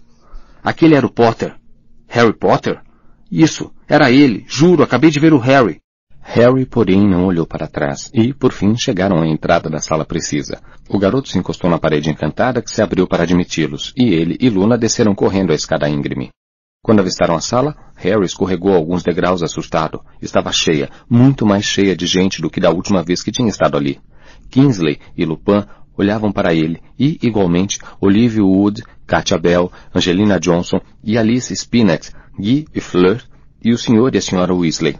[0.63, 1.55] Aquele era o Potter.
[2.07, 2.81] Harry Potter?
[3.31, 5.82] Isso, era ele, juro, acabei de ver o Harry.
[6.25, 10.61] Harry, porém, não olhou para trás, e, por fim, chegaram à entrada da sala precisa.
[10.89, 14.49] O garoto se encostou na parede encantada que se abriu para admiti-los, e ele e
[14.49, 16.31] Luna desceram correndo a escada íngreme.
[16.81, 20.01] Quando avistaram a sala, Harry escorregou alguns degraus assustado.
[20.21, 23.77] Estava cheia, muito mais cheia de gente do que da última vez que tinha estado
[23.77, 23.99] ali.
[24.49, 25.63] Kingsley e Lupin
[25.97, 32.65] olhavam para ele e, igualmente, Olivia Wood, Katia Bell, Angelina Johnson e Alice Spinett, Guy
[32.73, 33.21] e Fleur
[33.63, 34.97] e o senhor e a senhora Weasley.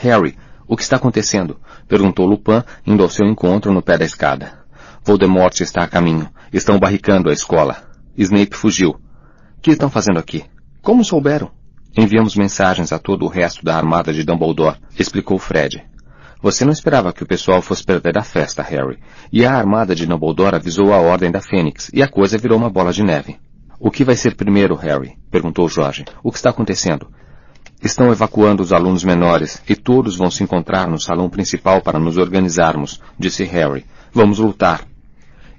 [0.00, 0.34] Harry,
[0.66, 1.60] o que está acontecendo?
[1.86, 4.60] perguntou Lupin, indo ao seu encontro no pé da escada.
[5.04, 6.28] Voldemort está a caminho.
[6.50, 7.82] Estão barricando a escola.
[8.16, 8.90] Snape fugiu.
[8.90, 10.44] O que estão fazendo aqui?
[10.80, 11.50] Como souberam?
[11.94, 15.84] Enviamos mensagens a todo o resto da armada de Dumbledore, explicou Fred.
[16.40, 18.98] Você não esperava que o pessoal fosse perder a festa, Harry.
[19.30, 22.70] E a armada de Dumbledore avisou a Ordem da Fênix, e a coisa virou uma
[22.70, 23.36] bola de neve.
[23.78, 25.18] O que vai ser primeiro, Harry?
[25.30, 26.06] perguntou Jorge.
[26.22, 27.10] O que está acontecendo?
[27.82, 32.18] Estão evacuando os alunos menores, e todos vão se encontrar no salão principal para nos
[32.18, 33.86] organizarmos, disse Harry.
[34.12, 34.86] Vamos lutar.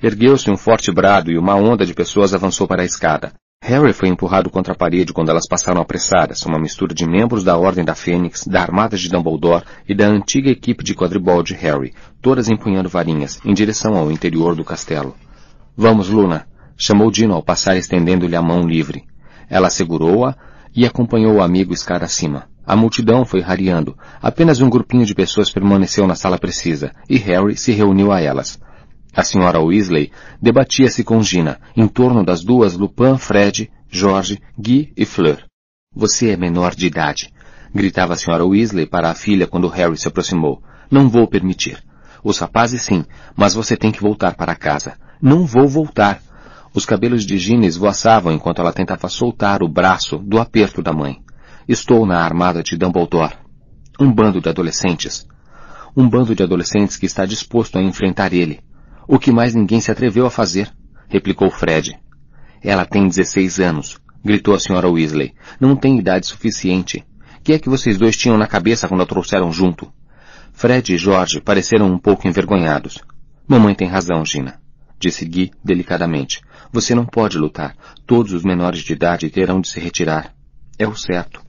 [0.04, 3.34] Ergueu-se um forte brado e uma onda de pessoas avançou para a escada.
[3.64, 7.58] Harry foi empurrado contra a parede quando elas passaram apressadas, uma mistura de membros da
[7.58, 11.94] Ordem da Fênix, da Armada de Dumbledore e da antiga equipe de quadribol de Harry,
[12.22, 15.16] todas empunhando varinhas, em direção ao interior do castelo.
[15.76, 16.48] Vamos, Luna!
[16.78, 19.04] chamou Dino ao passar estendendo-lhe a mão livre.
[19.48, 20.36] Ela segurou-a
[20.76, 22.50] e acompanhou o amigo escada acima.
[22.66, 23.98] A multidão foi rareando.
[24.22, 28.60] Apenas um grupinho de pessoas permaneceu na sala precisa, e Harry se reuniu a elas.
[29.14, 35.06] A senhora Weasley debatia-se com Gina, em torno das duas Lupin, Fred, George, Guy e
[35.06, 35.44] Fleur.
[35.94, 37.34] Você é menor de idade,
[37.74, 40.64] gritava a senhora Weasley para a filha quando Harry se aproximou.
[40.90, 41.84] Não vou permitir.
[42.24, 43.04] Os rapazes sim,
[43.36, 44.94] mas você tem que voltar para casa.
[45.22, 46.22] Não vou voltar.
[46.74, 51.22] Os cabelos de Gina esvoaçavam enquanto ela tentava soltar o braço do aperto da mãe.
[51.68, 53.36] Estou na armada de Dumbledore.
[54.00, 55.28] Um bando de adolescentes.
[55.96, 58.62] Um bando de adolescentes que está disposto a enfrentar ele.
[59.06, 60.72] O que mais ninguém se atreveu a fazer,
[61.10, 62.00] replicou Fred.
[62.64, 65.34] Ela tem 16 anos, gritou a senhora Weasley.
[65.60, 67.04] Não tem idade suficiente.
[67.44, 69.92] Que é que vocês dois tinham na cabeça quando a trouxeram junto?
[70.54, 73.00] Fred e Jorge pareceram um pouco envergonhados.
[73.46, 74.61] Mamãe tem razão, Gina,
[75.02, 76.42] disse Guy delicadamente.
[76.72, 77.76] Você não pode lutar.
[78.06, 80.34] Todos os menores de idade terão de se retirar.
[80.78, 81.42] É o certo.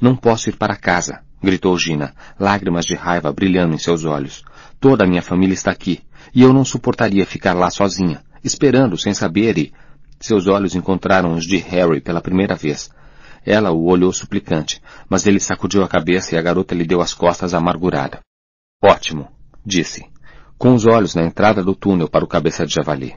[0.00, 4.42] Não posso ir para casa, gritou Gina, lágrimas de raiva brilhando em seus olhos.
[4.80, 6.00] Toda a minha família está aqui
[6.34, 9.72] e eu não suportaria ficar lá sozinha, esperando sem saber e...
[10.20, 12.90] Seus olhos encontraram os de Harry pela primeira vez.
[13.46, 17.14] Ela o olhou suplicante, mas ele sacudiu a cabeça e a garota lhe deu as
[17.14, 18.18] costas amargurada.
[18.82, 19.28] Ótimo,
[19.64, 20.04] disse,
[20.58, 23.14] com os olhos na entrada do túnel para o cabeça de javali.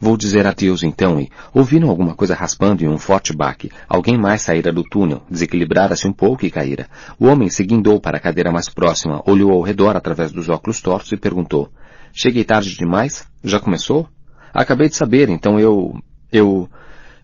[0.00, 1.28] Vou dizer adeus então e...
[1.52, 3.70] Ouviram alguma coisa raspando e um forte baque.
[3.86, 6.88] Alguém mais saíra do túnel, desequilibrara-se um pouco e caíra.
[7.18, 10.80] O homem se guindou para a cadeira mais próxima, olhou ao redor através dos óculos
[10.80, 11.68] tortos e perguntou.
[12.14, 13.26] Cheguei tarde demais?
[13.44, 14.08] Já começou?
[14.54, 15.94] Acabei de saber, então eu...
[16.32, 16.66] eu...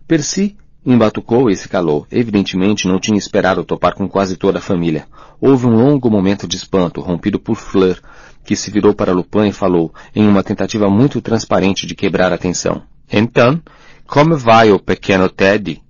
[0.07, 2.07] Percy embatucou e se calou.
[2.11, 5.05] Evidentemente não tinha esperado topar com quase toda a família.
[5.41, 7.99] Houve um longo momento de espanto, rompido por Fleur,
[8.47, 12.37] que se virou para Lupin e falou, em uma tentativa muito transparente de quebrar a
[12.37, 12.81] tensão.
[13.11, 13.61] Então,
[14.07, 15.81] como vai o pequeno Teddy?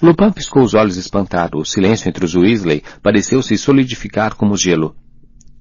[0.00, 1.58] Lupin piscou os olhos espantado.
[1.58, 4.94] O silêncio entre os Weasley pareceu se solidificar como gelo.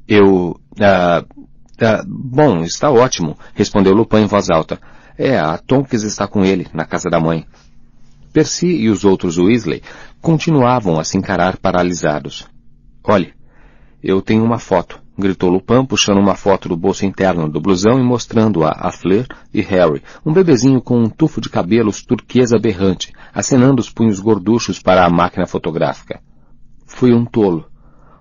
[0.08, 0.56] Eu...
[0.79, 1.26] Ah...
[1.81, 4.79] ah bom, está ótimo, respondeu Lupin em voz alta.
[5.17, 7.44] É, a Tonks está com ele, na casa da mãe.
[8.31, 9.81] Percy e os outros Weasley
[10.22, 12.47] continuavam a se encarar paralisados.
[13.03, 13.33] Olhe,
[14.03, 18.03] eu tenho uma foto gritou Lupin, puxando uma foto do bolso interno do blusão e
[18.03, 23.79] mostrando-a a Fleur e Harry, um bebezinho com um tufo de cabelos turquesa berrante, acenando
[23.79, 26.19] os punhos gorduchos para a máquina fotográfica.
[26.85, 27.65] Fui um tolo,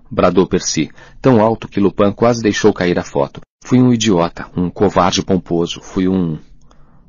[0.09, 3.41] bradou Percy, tão alto que Lupin quase deixou cair a foto.
[3.65, 6.37] Fui um idiota, um covarde pomposo, fui um...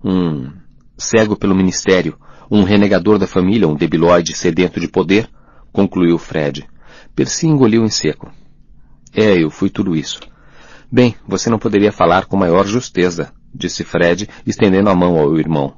[0.02, 0.50] um...
[0.96, 2.16] cego pelo ministério,
[2.50, 5.28] um renegador da família, um debilóide sedento de poder,
[5.72, 6.64] concluiu Fred.
[7.14, 8.30] Percy engoliu em seco.
[9.14, 10.20] É, eu fui tudo isso.
[10.90, 15.74] Bem, você não poderia falar com maior justeza, disse Fred, estendendo a mão ao irmão.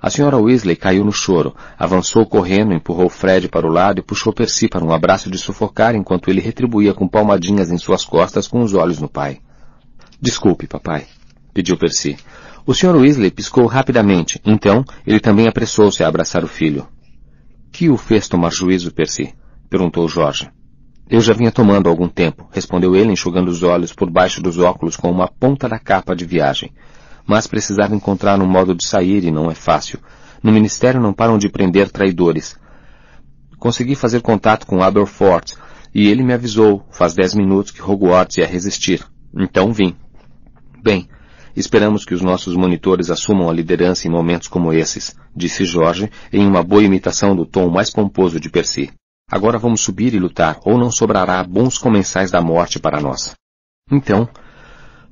[0.00, 4.34] A senhora Weasley caiu no choro, avançou correndo, empurrou Fred para o lado e puxou
[4.34, 8.62] Percy para um abraço de sufocar enquanto ele retribuía com palmadinhas em suas costas com
[8.62, 9.40] os olhos no pai.
[10.20, 11.06] Desculpe, papai,
[11.54, 12.18] pediu Percy.
[12.66, 12.96] O Sr.
[12.96, 16.86] Weasley piscou rapidamente, então ele também apressou-se a abraçar o filho.
[17.72, 19.34] Que o fez tomar juízo, Percy?
[19.70, 20.50] perguntou Jorge.
[21.08, 24.96] Eu já vinha tomando algum tempo, respondeu ele enxugando os olhos por baixo dos óculos
[24.96, 26.72] com uma ponta da capa de viagem.
[27.26, 29.98] Mas precisava encontrar um modo de sair e não é fácil.
[30.42, 32.58] No ministério não param de prender traidores.
[33.58, 35.56] Consegui fazer contato com Aberforth
[35.94, 39.06] e ele me avisou, faz dez minutos, que Hogwarts ia resistir.
[39.36, 39.94] Então vim.
[40.82, 41.08] Bem,
[41.54, 46.46] esperamos que os nossos monitores assumam a liderança em momentos como esses, disse Jorge, em
[46.46, 48.90] uma boa imitação do tom mais pomposo de Percy.
[49.30, 53.34] Agora vamos subir e lutar, ou não sobrará bons comensais da morte para nós.
[53.90, 54.28] Então,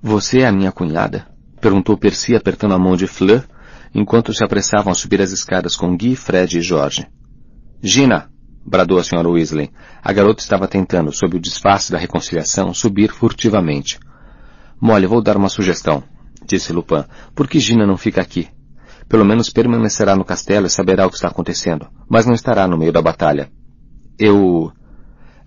[0.03, 1.27] você é a minha cunhada?
[1.61, 3.45] Perguntou Percy apertando a mão de Fleur,
[3.95, 7.07] enquanto se apressavam a subir as escadas com Guy, Fred e Jorge.
[7.83, 8.31] Gina!
[8.65, 9.71] bradou a senhora Weasley.
[10.03, 13.99] A garota estava tentando, sob o disfarce da reconciliação, subir furtivamente.
[14.81, 16.03] Molly, vou dar uma sugestão,
[16.47, 17.05] disse Lupin.
[17.35, 18.49] Por que Gina não fica aqui?
[19.09, 22.78] Pelo menos permanecerá no castelo e saberá o que está acontecendo, mas não estará no
[22.78, 23.51] meio da batalha.
[24.24, 24.71] Eu...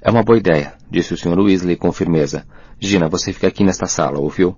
[0.01, 1.39] É uma boa ideia, disse o Sr.
[1.39, 2.45] Weasley com firmeza.
[2.77, 4.57] Gina, você fica aqui nesta sala, ouviu?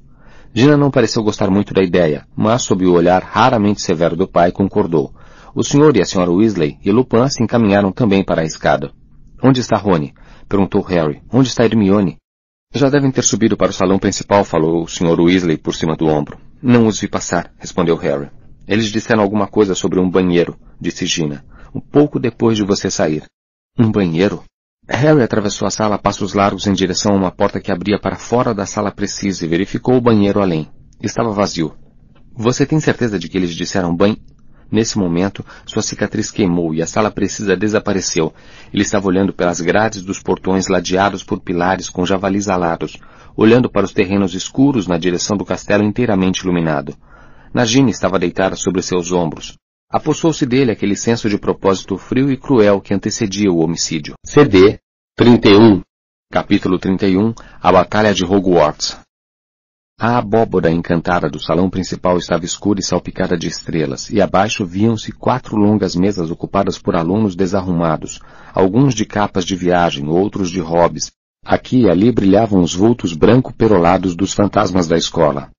[0.52, 4.52] Gina não pareceu gostar muito da ideia, mas sob o olhar raramente severo do pai
[4.52, 5.14] concordou.
[5.54, 8.92] O senhor e a senhora Weasley e Lupin se encaminharam também para a escada.
[9.40, 10.16] Onde está Rony?
[10.50, 11.22] perguntou Harry.
[11.32, 12.18] Onde está Hermione?
[12.74, 15.22] Já devem ter subido para o salão principal, falou o Sr.
[15.22, 16.40] Weasley por cima do ombro.
[16.60, 18.32] Não os vi passar, respondeu Harry.
[18.68, 21.46] Eles disseram alguma coisa sobre um banheiro, disse Gina.
[21.72, 23.22] Um pouco depois de você sair.
[23.80, 24.44] Um banheiro?
[24.90, 28.16] Harry atravessou a sala a passos largos em direção a uma porta que abria para
[28.16, 30.68] fora da sala precisa e verificou o banheiro além.
[31.00, 31.76] Estava vazio.
[32.36, 34.18] Você tem certeza de que eles disseram banho?
[34.72, 38.34] Nesse momento, sua cicatriz queimou e a sala precisa desapareceu.
[38.74, 42.98] Ele estava olhando pelas grades dos portões ladeados por pilares com javalis alados,
[43.36, 46.96] olhando para os terrenos escuros na direção do castelo inteiramente iluminado.
[47.54, 49.56] Nagini estava deitada sobre seus ombros.
[49.90, 54.16] Apossou-se dele aquele senso de propósito frio e cruel que antecedia o homicídio.
[54.26, 54.80] CD
[55.16, 55.82] 31
[56.30, 59.00] Capítulo 31 A Batalha de Hogwarts
[59.98, 65.14] A abóbora encantada do salão principal estava escura e salpicada de estrelas, e abaixo viam-se
[65.14, 68.20] quatro longas mesas ocupadas por alunos desarrumados,
[68.54, 71.14] alguns de capas de viagem, outros de hobbies.
[71.46, 75.50] Aqui e ali brilhavam os vultos branco-perolados dos fantasmas da escola.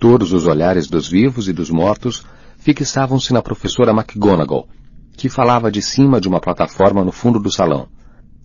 [0.00, 2.24] Todos os olhares dos vivos e dos mortos
[2.64, 4.66] fixavam-se na professora McGonagall,
[5.18, 7.88] que falava de cima de uma plataforma no fundo do salão.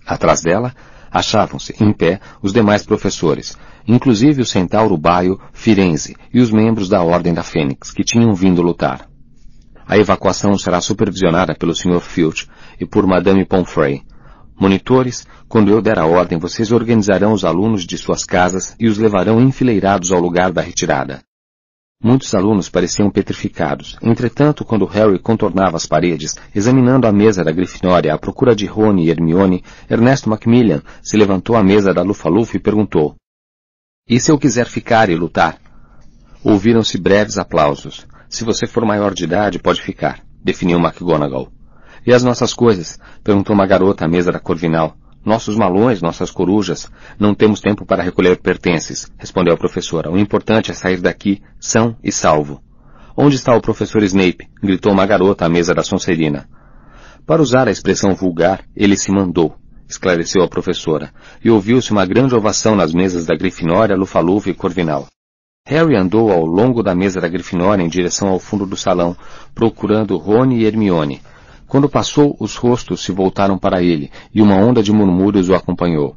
[0.06, 0.76] Atrás dela,
[1.10, 7.02] achavam-se, em pé, os demais professores, inclusive o centauro baio Firenze e os membros da
[7.02, 9.08] Ordem da Fênix, que tinham vindo lutar.
[9.88, 12.02] A evacuação será supervisionada pelo Sr.
[12.02, 14.04] Filch e por Madame Pomfrey.
[14.60, 18.98] Monitores, quando eu der a ordem, vocês organizarão os alunos de suas casas e os
[18.98, 21.22] levarão enfileirados ao lugar da retirada.
[22.02, 23.98] Muitos alunos pareciam petrificados.
[24.02, 29.04] Entretanto, quando Harry contornava as paredes, examinando a mesa da Grifinória à procura de Rony
[29.04, 33.18] e Hermione, Ernesto Macmillan se levantou à mesa da Lufa-Lufa e perguntou.
[34.08, 35.60] E se eu quiser ficar e lutar?
[36.42, 38.08] Ouviram-se breves aplausos.
[38.30, 41.52] Se você for maior de idade, pode ficar, definiu McGonagall.
[42.08, 42.98] E as nossas coisas?
[43.26, 44.96] perguntou uma garota à mesa da Corvinal.
[45.26, 46.90] Nossos malões, nossas corujas.
[47.20, 50.12] Não temos tempo para recolher pertences, respondeu a professora.
[50.12, 52.62] O importante é sair daqui são e salvo.
[53.16, 54.48] Onde está o professor Snape?
[54.64, 56.48] gritou uma garota à mesa da Sonserina.
[57.26, 59.56] Para usar a expressão vulgar, ele se mandou,
[59.88, 61.12] esclareceu a professora,
[61.44, 65.08] e ouviu-se uma grande ovação nas mesas da Grifinória, Lufa-Lufa e Corvinal.
[65.68, 69.16] Harry andou ao longo da mesa da Grifinória em direção ao fundo do salão,
[69.54, 71.22] procurando Rony e Hermione.
[71.70, 76.16] Quando passou, os rostos se voltaram para ele, e uma onda de murmúrios o acompanhou.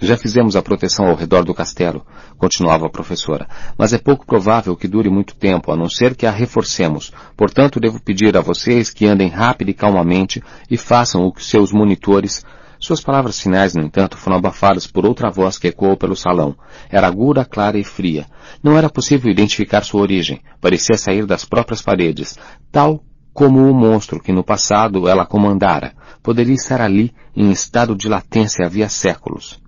[0.00, 2.06] Já fizemos a proteção ao redor do castelo,
[2.38, 6.24] continuava a professora, mas é pouco provável que dure muito tempo, a não ser que
[6.24, 7.12] a reforcemos.
[7.36, 11.70] Portanto, devo pedir a vocês que andem rápido e calmamente e façam o que seus
[11.70, 12.42] monitores.
[12.80, 16.56] Suas palavras finais, no entanto, foram abafadas por outra voz que ecoou pelo salão.
[16.88, 18.24] Era aguda, clara e fria.
[18.62, 20.40] Não era possível identificar sua origem.
[20.62, 22.38] Parecia sair das próprias paredes,
[22.72, 28.08] tal como o monstro que no passado ela comandara, poderia estar ali em estado de
[28.08, 29.60] latência havia séculos.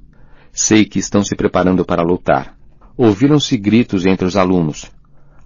[0.53, 2.57] Sei que estão se preparando para lutar.
[2.97, 4.91] Ouviram-se gritos entre os alunos.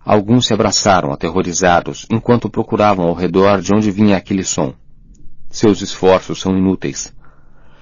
[0.04, 4.74] Alguns se abraçaram, aterrorizados, enquanto procuravam ao redor de onde vinha aquele som.
[5.48, 7.12] Seus esforços são inúteis.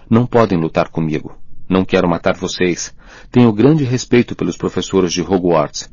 [0.09, 1.37] Não podem lutar comigo.
[1.69, 2.95] Não quero matar vocês.
[3.31, 5.91] Tenho grande respeito pelos professores de Hogwarts.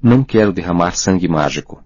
[0.00, 1.82] Não quero derramar sangue mágico.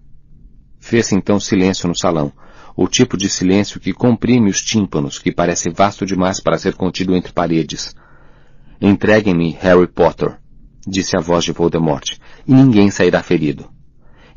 [0.87, 2.31] Fez-se então silêncio no salão,
[2.73, 7.13] o tipo de silêncio que comprime os tímpanos, que parece vasto demais para ser contido
[7.13, 7.93] entre paredes.
[8.79, 10.37] Entreguem-me Harry Potter,
[10.87, 13.69] disse a voz de Voldemort, e ninguém sairá ferido.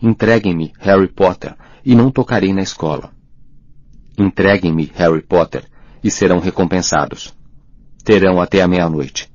[0.03, 1.55] Entreguem-me Harry Potter,
[1.87, 3.13] e não tocarei na escola.
[4.19, 5.63] Entreguem-me Harry Potter,
[6.03, 7.33] e serão recompensados.
[8.05, 9.31] Terão até a meia-noite.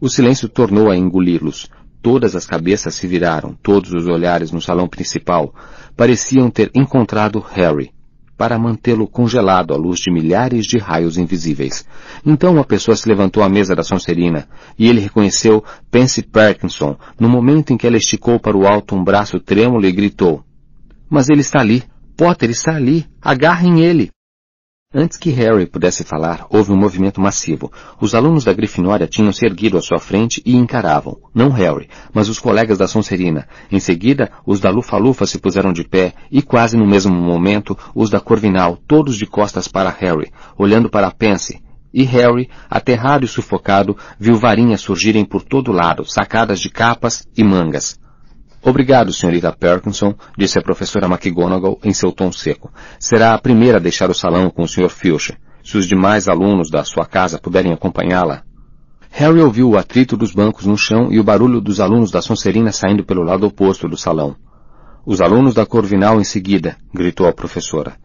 [0.00, 1.68] O silêncio tornou a engoli-los,
[2.02, 5.54] Todas as cabeças se viraram, todos os olhares no salão principal
[5.96, 7.90] pareciam ter encontrado Harry,
[8.38, 11.86] para mantê-lo congelado à luz de milhares de raios invisíveis.
[12.24, 17.28] Então uma pessoa se levantou à mesa da Sonserina, e ele reconheceu Pansy Parkinson, no
[17.28, 20.42] momento em que ela esticou para o alto um braço trêmulo e gritou.
[21.10, 21.82] Mas ele está ali.
[22.16, 23.04] Potter está ali.
[23.20, 24.10] Agarrem ele.
[24.92, 27.70] Antes que Harry pudesse falar, houve um movimento massivo.
[28.00, 32.28] Os alunos da Grifinória tinham se erguido à sua frente e encaravam, não Harry, mas
[32.28, 33.46] os colegas da Sonserina.
[33.70, 38.10] Em seguida, os da Lufa-Lufa se puseram de pé e quase no mesmo momento, os
[38.10, 41.62] da Corvinal, todos de costas para Harry, olhando para Pansy.
[41.94, 47.44] E Harry, aterrado e sufocado, viu varinhas surgirem por todo lado, sacadas de capas e
[47.44, 47.96] mangas.
[48.62, 52.70] Obrigado, senhorita Perkinson, disse a professora McGonagall em seu tom seco.
[52.98, 54.90] Será a primeira a deixar o salão com o Sr.
[54.90, 55.36] Filch.
[55.64, 58.42] Se os demais alunos da sua casa puderem acompanhá-la.
[59.10, 62.70] Harry ouviu o atrito dos bancos no chão e o barulho dos alunos da Sonserina
[62.70, 64.36] saindo pelo lado oposto do salão.
[65.04, 67.96] Os alunos da Corvinal em seguida, gritou a professora.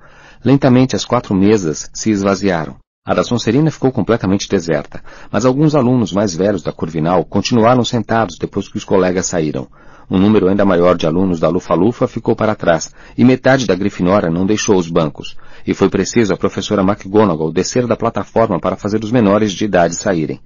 [0.44, 2.78] Lentamente as quatro mesas se esvaziaram.
[3.06, 8.38] A da Sonserina ficou completamente deserta, mas alguns alunos mais velhos da Corvinal continuaram sentados
[8.40, 9.68] depois que os colegas saíram.
[10.10, 14.30] Um número ainda maior de alunos da Lufa-Lufa ficou para trás, e metade da Grifinória
[14.30, 19.04] não deixou os bancos, e foi preciso a professora McGonagall descer da plataforma para fazer
[19.04, 20.40] os menores de idade saírem.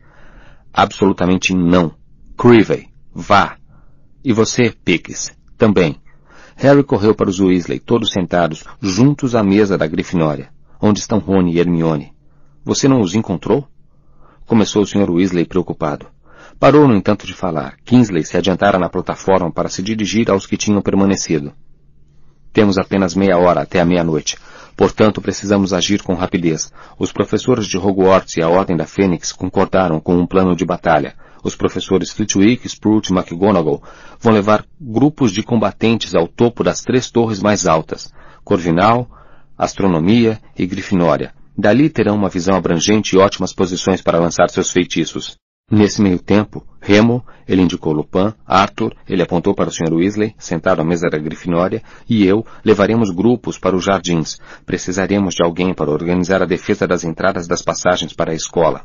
[0.73, 1.91] Absolutamente não.
[2.37, 3.57] Creevey, vá.
[4.23, 5.97] E você, Pickes, também.
[6.55, 10.49] Harry correu para os Weasley, todos sentados, juntos à mesa da Grifinória.
[10.81, 12.13] Onde estão Rony e Hermione?
[12.63, 13.67] Você não os encontrou?
[14.45, 15.09] Começou o Sr.
[15.09, 16.07] Weasley preocupado.
[16.59, 17.77] Parou, no entanto, de falar.
[17.85, 21.53] Kingsley se adiantara na plataforma para se dirigir aos que tinham permanecido.
[22.51, 24.37] Temos apenas meia hora até a meia-noite.
[24.75, 26.69] Portanto, precisamos agir com rapidez.
[26.97, 31.15] Os professores de Hogwarts e a Ordem da Fênix concordaram com um plano de batalha.
[31.43, 33.81] Os professores Flitwick, Sprout e McGonagall
[34.19, 38.11] vão levar grupos de combatentes ao topo das três torres mais altas,
[38.43, 39.09] Corvinal,
[39.57, 41.33] Astronomia e Grifinória.
[41.57, 45.37] Dali terão uma visão abrangente e ótimas posições para lançar seus feitiços.
[45.71, 49.93] Nesse meio tempo, Remo, ele indicou Lupin, Arthur, ele apontou para o Sr.
[49.93, 54.39] Weasley, sentado à mesa da Grifinória, e eu levaremos grupos para os jardins.
[54.65, 58.81] Precisaremos de alguém para organizar a defesa das entradas das passagens para a escola.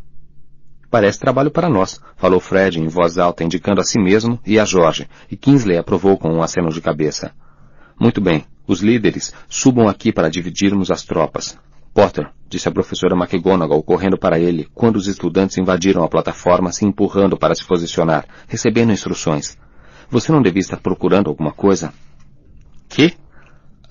[0.91, 4.65] Parece trabalho para nós, falou Fred em voz alta, indicando a si mesmo e a
[4.65, 7.33] Jorge, e Kingsley aprovou com um aceno de cabeça.
[7.99, 11.59] Muito bem, os líderes subam aqui para dividirmos as tropas.
[11.95, 16.85] Potter, disse a professora McGonagall correndo para ele quando os estudantes invadiram a plataforma se
[16.85, 19.57] empurrando para se posicionar, recebendo instruções.
[20.11, 21.95] Você não devia estar procurando alguma coisa?
[22.89, 23.15] Que?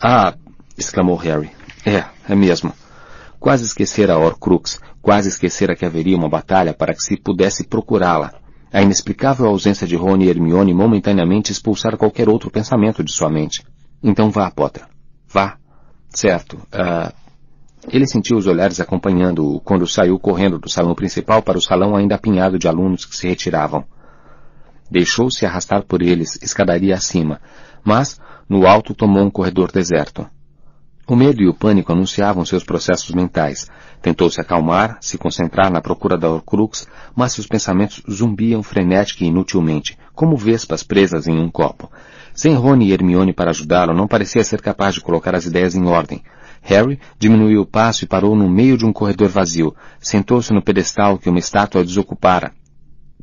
[0.01, 0.35] Ah,
[0.77, 1.49] exclamou Harry.
[1.85, 2.73] É, é mesmo.
[3.39, 8.33] Quase esquecera a Horcrux, quase esquecera que haveria uma batalha para que se pudesse procurá-la.
[8.71, 13.63] A inexplicável ausência de Rony e Hermione momentaneamente expulsara qualquer outro pensamento de sua mente.
[14.01, 14.83] Então vá, Potter.
[15.25, 15.57] Vá.
[16.09, 16.57] Certo.
[16.73, 17.22] Uh...
[17.89, 22.15] Ele sentiu os olhares acompanhando-o quando saiu correndo do salão principal para o salão ainda
[22.15, 23.83] apinhado de alunos que se retiravam.
[24.89, 27.41] Deixou-se arrastar por eles, escadaria acima,
[27.83, 30.25] mas, no alto tomou um corredor deserto.
[31.05, 33.69] O medo e o pânico anunciavam seus processos mentais.
[34.01, 39.27] Tentou se acalmar, se concentrar na procura da Horcrux, mas seus pensamentos zumbiam frenética e
[39.27, 41.91] inutilmente, como vespas presas em um copo.
[42.33, 45.85] Sem Rony e Hermione para ajudá-lo, não parecia ser capaz de colocar as ideias em
[45.85, 46.23] ordem.
[46.63, 49.75] Harry diminuiu o passo e parou no meio de um corredor vazio.
[49.99, 52.51] Sentou-se no pedestal que uma estátua desocupara.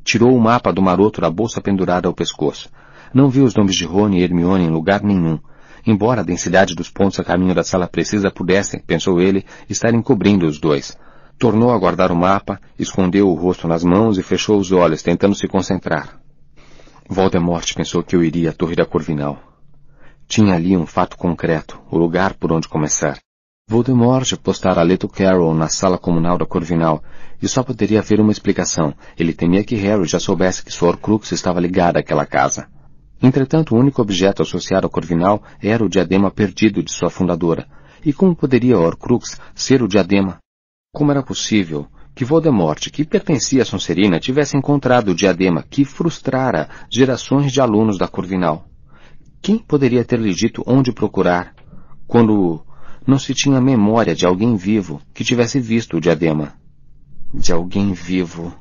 [0.04, 2.70] Tirou o mapa do maroto da bolsa pendurada ao pescoço.
[3.12, 5.38] Não viu os nomes de Rony e Hermione em lugar nenhum
[5.86, 10.46] embora a densidade dos pontos a caminho da sala precisa pudessem, pensou ele, estar encobrindo
[10.46, 10.96] os dois.
[11.38, 15.34] Tornou a guardar o mapa, escondeu o rosto nas mãos e fechou os olhos, tentando
[15.34, 16.20] se concentrar.
[17.08, 19.38] Voldemort pensou que eu iria à Torre da Corvinal.
[20.28, 23.18] Tinha ali um fato concreto, o lugar por onde começar.
[23.70, 27.04] Voldemort postara Leto Carroll na sala comunal da Corvinal,
[27.40, 28.92] e só poderia haver uma explicação.
[29.16, 32.66] Ele temia que Harry já soubesse que sua Horcrux estava ligada àquela casa.
[33.22, 37.68] Entretanto, o único objeto associado ao Corvinal era o diadema perdido de sua fundadora.
[38.04, 40.38] E como poderia Horcrux ser o diadema?
[40.92, 46.68] Como era possível que Voldemort, que pertencia a Sonserina, tivesse encontrado o diadema que frustrara
[46.90, 48.64] gerações de alunos da Corvinal?
[49.40, 51.54] Quem poderia ter lhe dito onde procurar,
[52.08, 52.66] quando
[53.06, 56.54] não se tinha memória de alguém vivo que tivesse visto o diadema?
[57.32, 58.54] De alguém vivo.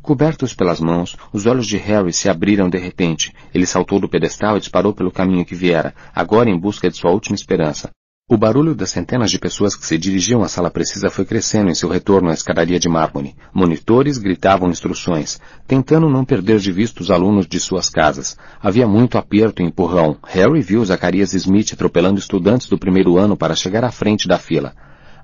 [0.00, 3.34] Cobertos pelas mãos, os olhos de Harry se abriram de repente.
[3.52, 7.10] Ele saltou do pedestal e disparou pelo caminho que viera, agora em busca de sua
[7.10, 7.90] última esperança.
[8.30, 11.74] O barulho das centenas de pessoas que se dirigiam à sala precisa foi crescendo em
[11.74, 13.34] seu retorno à escadaria de mármore.
[13.54, 18.36] Monitores gritavam instruções, tentando não perder de vista os alunos de suas casas.
[18.60, 20.18] Havia muito aperto e empurrão.
[20.26, 24.74] Harry viu Zacarias Smith atropelando estudantes do primeiro ano para chegar à frente da fila.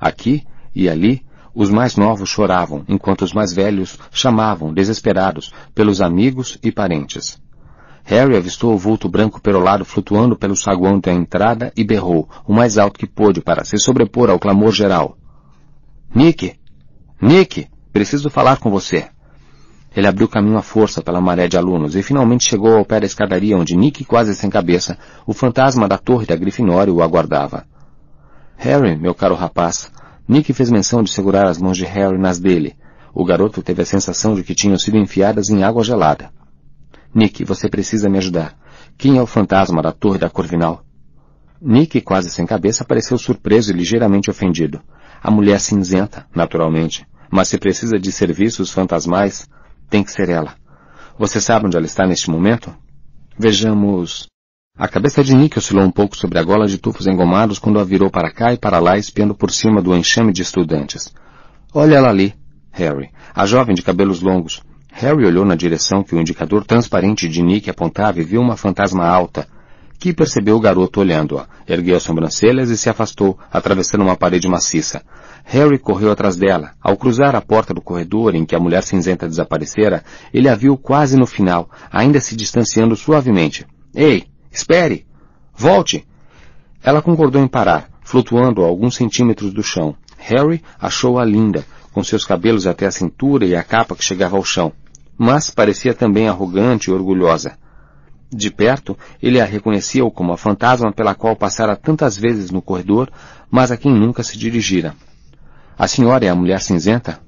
[0.01, 0.42] Aqui
[0.74, 1.20] e ali,
[1.54, 7.38] os mais novos choravam, enquanto os mais velhos chamavam, desesperados, pelos amigos e parentes.
[8.04, 12.76] Harry avistou o vulto branco perolado flutuando pelo saguão da entrada e berrou, o mais
[12.76, 15.17] alto que pôde, para se sobrepor ao clamor geral.
[16.15, 16.54] Nick!
[17.20, 17.67] Nick!
[17.92, 19.06] Preciso falar com você!
[19.97, 23.06] Ele abriu caminho à força pela maré de alunos e finalmente chegou ao pé da
[23.06, 27.65] escadaria onde Nick, quase sem cabeça, o fantasma da torre da Grifinória, o aguardava.
[28.56, 29.90] Harry, meu caro rapaz,
[30.28, 32.76] Nick fez menção de segurar as mãos de Harry nas dele.
[33.15, 36.33] O garoto teve a sensação de que tinham sido enfiadas em água gelada.
[37.15, 38.57] Nick, você precisa me ajudar.
[38.99, 40.85] Quem é o fantasma da torre da Corvinal?
[41.61, 44.83] Nick, quase sem cabeça, pareceu surpreso e ligeiramente ofendido.
[45.23, 47.07] A mulher cinzenta, naturalmente.
[47.31, 49.49] Mas se precisa de serviços fantasmais,
[49.89, 50.55] tem que ser ela.
[51.17, 52.75] Você sabe onde ela está neste momento?
[53.39, 54.27] Vejamos.
[54.77, 57.85] A cabeça de Nick oscilou um pouco sobre a gola de tufos engomados quando a
[57.85, 61.15] virou para cá e para lá espiando por cima do enxame de estudantes.
[61.73, 62.35] Olha ela ali,
[62.73, 64.63] Harry, a jovem de cabelos longos.
[64.97, 69.05] Harry olhou na direção que o indicador transparente de Nick apontava e viu uma fantasma
[69.05, 69.44] alta,
[69.99, 75.03] que percebeu o garoto olhando-a, ergueu as sobrancelhas e se afastou, atravessando uma parede maciça.
[75.43, 76.75] Harry correu atrás dela.
[76.81, 80.77] Ao cruzar a porta do corredor em que a mulher cinzenta desaparecera, ele a viu
[80.77, 83.67] quase no final, ainda se distanciando suavemente.
[83.93, 84.27] Ei!
[84.49, 85.05] Espere!
[85.57, 86.07] Volte!
[86.85, 89.97] Ela concordou em parar, flutuando a alguns centímetros do chão.
[90.19, 94.44] Harry achou-a linda, com seus cabelos até a cintura e a capa que chegava ao
[94.44, 94.73] chão.
[95.17, 97.57] Mas parecia também arrogante e orgulhosa.
[98.31, 103.11] De perto, ele a reconhecia como a fantasma pela qual passara tantas vezes no corredor,
[103.51, 104.95] mas a quem nunca se dirigira.
[105.79, 107.21] A senhora é a mulher cinzenta?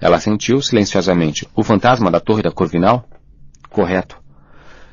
[0.00, 1.48] Ela sentiu silenciosamente.
[1.54, 3.08] O fantasma da torre da Corvinal?
[3.70, 4.18] Correto.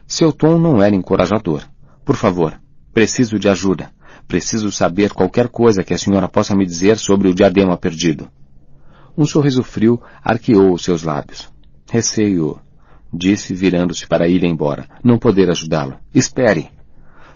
[0.08, 1.64] Seu tom não era encorajador.
[2.04, 2.60] Por favor,
[2.94, 3.92] preciso de ajuda.
[4.28, 8.30] Preciso saber qualquer coisa que a senhora possa me dizer sobre o diadema perdido.
[9.18, 11.50] Um sorriso frio arqueou os seus lábios.
[11.92, 12.58] Receio,
[13.14, 14.88] disse, virando-se para ir embora.
[15.04, 15.96] Não poder ajudá-lo.
[16.16, 16.70] Espere!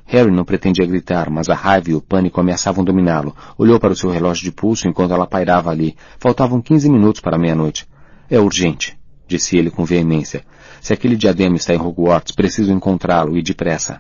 [0.06, 3.36] Harry não pretendia gritar, mas a raiva e o pânico ameaçavam dominá-lo.
[3.58, 5.98] Olhou para o seu relógio de pulso enquanto ela pairava ali.
[6.18, 7.86] Faltavam quinze minutos para meia-noite.
[8.30, 10.46] É urgente, disse ele com veemência.
[10.80, 14.00] Se aquele diadema está em Hogwarts, preciso encontrá-lo e depressa.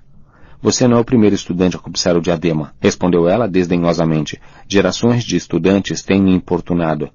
[0.61, 4.39] Você não é o primeiro estudante a cobiçar o diadema, respondeu ela desdenhosamente.
[4.69, 7.09] Gerações de estudantes têm me importunado.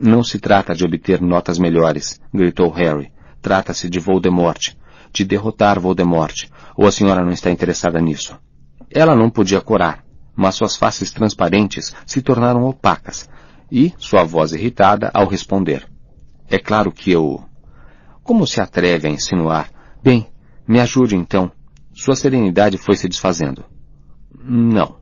[0.00, 3.10] Não se trata de obter notas melhores, gritou Harry.
[3.42, 4.74] Trata-se de Voldemort.
[5.12, 6.48] De derrotar Voldemort.
[6.76, 8.38] Ou a senhora não está interessada nisso?
[8.90, 10.04] Ela não podia corar,
[10.36, 13.28] mas suas faces transparentes se tornaram opacas,
[13.70, 15.86] e sua voz irritada ao responder.
[16.48, 17.44] É claro que eu...
[18.22, 19.68] Como se atreve a insinuar?
[20.02, 20.28] Bem,
[20.66, 21.50] me ajude então.
[21.92, 23.64] Sua serenidade foi se desfazendo.
[24.32, 24.98] Não.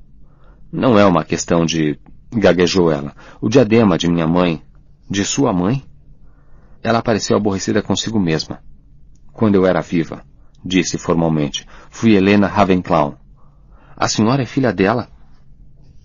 [0.72, 1.98] Não é uma questão de...
[2.32, 3.14] gaguejou ela.
[3.40, 4.62] O diadema de minha mãe...
[5.08, 5.84] De sua mãe?
[6.82, 8.60] Ela pareceu aborrecida consigo mesma.
[9.32, 10.24] Quando eu era viva,
[10.64, 13.16] disse formalmente, fui Helena Ravenclaw.
[13.96, 15.08] A senhora é filha dela?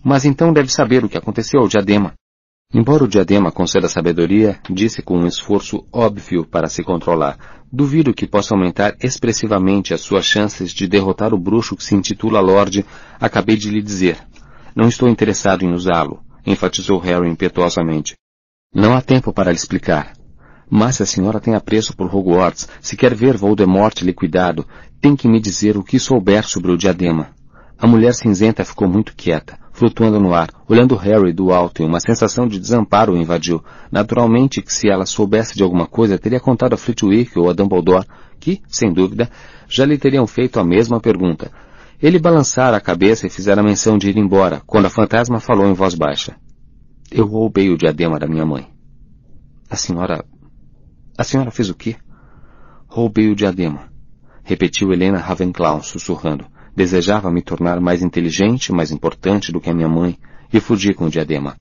[0.03, 2.13] Mas então deve saber o que aconteceu ao diadema.
[2.73, 8.27] Embora o diadema conceda sabedoria, disse com um esforço óbvio para se controlar, duvido que
[8.27, 12.85] possa aumentar expressivamente as suas chances de derrotar o bruxo que se intitula Lorde,
[13.19, 14.17] acabei de lhe dizer.
[14.75, 18.15] Não estou interessado em usá-lo, enfatizou Harry impetuosamente.
[18.73, 20.13] Não há tempo para lhe explicar.
[20.69, 24.65] Mas se a senhora tem apreço por Hogwarts, se quer ver Voldemort liquidado,
[25.01, 27.31] tem que me dizer o que souber sobre o diadema.
[27.77, 31.99] A mulher cinzenta ficou muito quieta, flutuando no ar, olhando Harry do alto e uma
[31.99, 33.61] sensação de desamparo o invadiu.
[33.91, 38.07] Naturalmente que se ela soubesse de alguma coisa, teria contado a Flitwick ou a Dumbledore,
[38.39, 39.29] que, sem dúvida,
[39.67, 41.51] já lhe teriam feito a mesma pergunta.
[42.01, 45.73] Ele balançara a cabeça e fizera menção de ir embora, quando a fantasma falou em
[45.73, 46.37] voz baixa.
[47.13, 48.69] Eu roubei o diadema da minha mãe.
[49.69, 50.23] A senhora...
[51.17, 51.97] A senhora fez o quê?
[52.87, 53.91] Roubei o diadema.
[54.45, 56.45] Repetiu Helena Ravenclaw, sussurrando.
[56.73, 60.17] Desejava me tornar mais inteligente, mais importante do que a minha mãe,
[60.53, 61.57] e fugir com o diadema.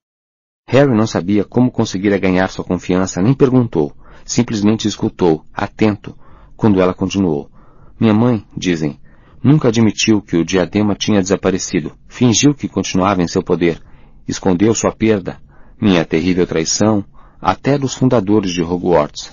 [0.69, 3.93] Harry não sabia como conseguira ganhar sua confiança, nem perguntou.
[4.25, 6.17] Simplesmente escutou, atento,
[6.57, 7.51] quando ela continuou.
[7.99, 9.01] Minha mãe, dizem,
[9.43, 11.93] nunca admitiu que o diadema tinha desaparecido.
[12.07, 13.83] Fingiu que continuava em seu poder.
[14.31, 15.39] Escondeu sua perda,
[15.81, 17.05] minha terrível traição,
[17.41, 19.33] até dos fundadores de Hogwarts.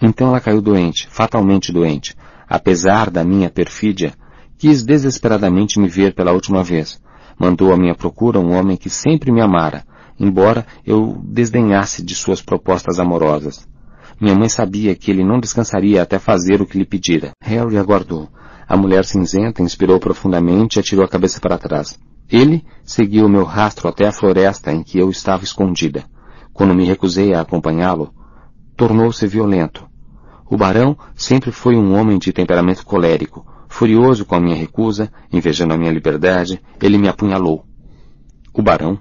[0.00, 2.14] Então ela caiu doente, fatalmente doente.
[2.48, 4.14] Apesar da minha perfídia,
[4.62, 7.02] Quis desesperadamente me ver pela última vez.
[7.36, 9.84] Mandou à minha procura um homem que sempre me amara,
[10.20, 13.66] embora eu desdenhasse de suas propostas amorosas.
[14.20, 17.32] Minha mãe sabia que ele não descansaria até fazer o que lhe pedira.
[17.42, 18.28] Harry aguardou.
[18.68, 21.98] A mulher cinzenta inspirou profundamente e atirou a cabeça para trás.
[22.30, 26.04] Ele seguiu meu rastro até a floresta em que eu estava escondida.
[26.52, 28.12] Quando me recusei a acompanhá-lo,
[28.76, 29.86] tornou-se violento.
[30.48, 35.72] O barão sempre foi um homem de temperamento colérico, Furioso com a minha recusa, invejando
[35.72, 37.64] a minha liberdade, ele me apunhalou.
[38.52, 39.00] O barão?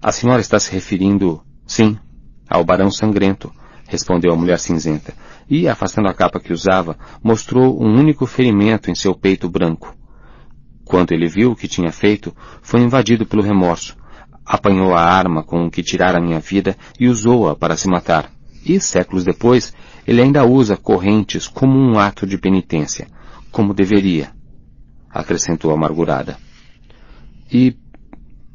[0.00, 1.98] A senhora está se referindo, sim,
[2.46, 3.50] ao barão sangrento,
[3.88, 5.14] respondeu a mulher cinzenta,
[5.48, 9.96] e, afastando a capa que usava, mostrou um único ferimento em seu peito branco.
[10.84, 13.96] Quando ele viu o que tinha feito, foi invadido pelo remorso.
[14.44, 18.30] Apanhou a arma com que tirara minha vida e usou-a para se matar.
[18.64, 19.72] E, séculos depois,
[20.06, 23.06] ele ainda usa correntes como um ato de penitência
[23.50, 24.32] como deveria,
[25.08, 26.38] acrescentou amargurada.
[27.52, 27.76] E,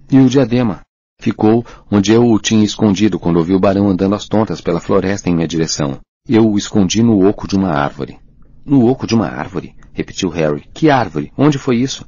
[0.10, 0.82] e o diadema?
[1.20, 5.30] Ficou onde eu o tinha escondido quando ouvi o barão andando às tontas pela floresta
[5.30, 6.00] em minha direção.
[6.28, 8.18] Eu o escondi no oco de uma árvore.
[8.66, 9.76] No oco de uma árvore?
[9.94, 10.68] repetiu Harry.
[10.74, 11.32] Que árvore?
[11.38, 12.04] Onde foi isso?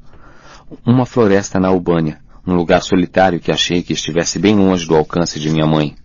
[0.84, 5.40] Uma floresta na Albânia, um lugar solitário que achei que estivesse bem longe do alcance
[5.40, 5.96] de minha mãe.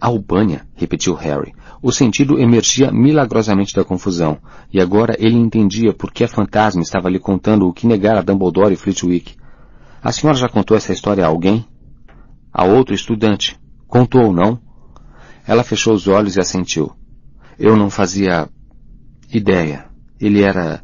[0.00, 1.52] Albânia, repetiu Harry.
[1.82, 4.38] O sentido emergia milagrosamente da confusão,
[4.72, 8.72] e agora ele entendia por que a fantasma estava lhe contando o que negara Dumbledore
[8.72, 9.36] e Flitwick.
[10.02, 11.66] A senhora já contou essa história a alguém?
[12.50, 13.60] A outro estudante.
[13.86, 14.58] Contou, não?
[15.46, 16.96] Ela fechou os olhos e assentiu.
[17.64, 18.48] Eu não fazia
[19.32, 19.84] ideia.
[20.20, 20.82] Ele era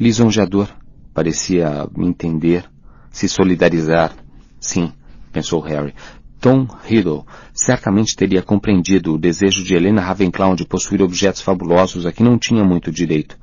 [0.00, 0.66] lisonjeador.
[1.12, 2.64] Parecia entender,
[3.10, 4.16] se solidarizar.
[4.58, 4.94] Sim,
[5.30, 5.94] pensou Harry.
[6.40, 12.12] Tom Riddle certamente teria compreendido o desejo de Helena Ravenclaw de possuir objetos fabulosos a
[12.12, 13.36] que não tinha muito direito.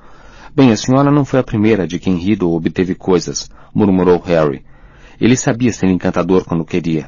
[0.56, 4.66] Bem, a senhora não foi a primeira de quem Riddle obteve coisas, murmurou Harry.
[5.22, 7.08] Ele sabia ser encantador quando queria.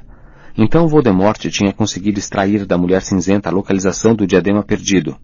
[0.55, 5.17] Então Voldemort tinha conseguido extrair da mulher cinzenta a localização do diadema perdido.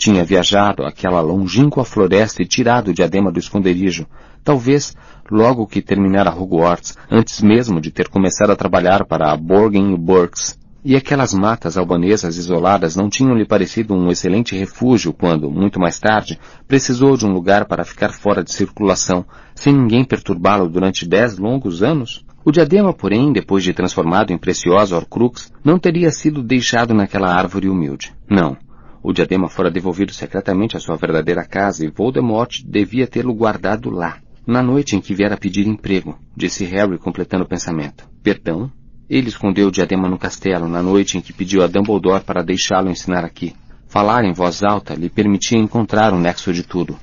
[0.00, 4.06] Tinha viajado àquela longínqua floresta e tirado o diadema do esconderijo,
[4.42, 4.96] talvez
[5.30, 10.58] logo que terminara Hogwarts, antes mesmo de ter começado a trabalhar para a Borgin Burks.
[10.82, 16.00] E aquelas matas albanesas isoladas não tinham lhe parecido um excelente refúgio quando, muito mais
[16.00, 21.36] tarde, precisou de um lugar para ficar fora de circulação, sem ninguém perturbá-lo durante dez
[21.36, 22.24] longos anos?
[22.42, 27.68] O diadema, porém, depois de transformado em preciosa Horcrux, não teria sido deixado naquela árvore
[27.68, 28.14] humilde.
[28.26, 28.56] Não.
[29.02, 34.18] O diadema fora devolvido secretamente à sua verdadeira casa e Voldemort devia tê-lo guardado lá.
[34.46, 38.06] Na noite em que viera pedir emprego, disse Harry completando o pensamento.
[38.22, 38.70] Perdão?
[39.08, 42.90] Ele escondeu o diadema no castelo na noite em que pediu a Dumbledore para deixá-lo
[42.90, 43.54] ensinar aqui.
[43.88, 46.96] Falar em voz alta lhe permitia encontrar o nexo de tudo.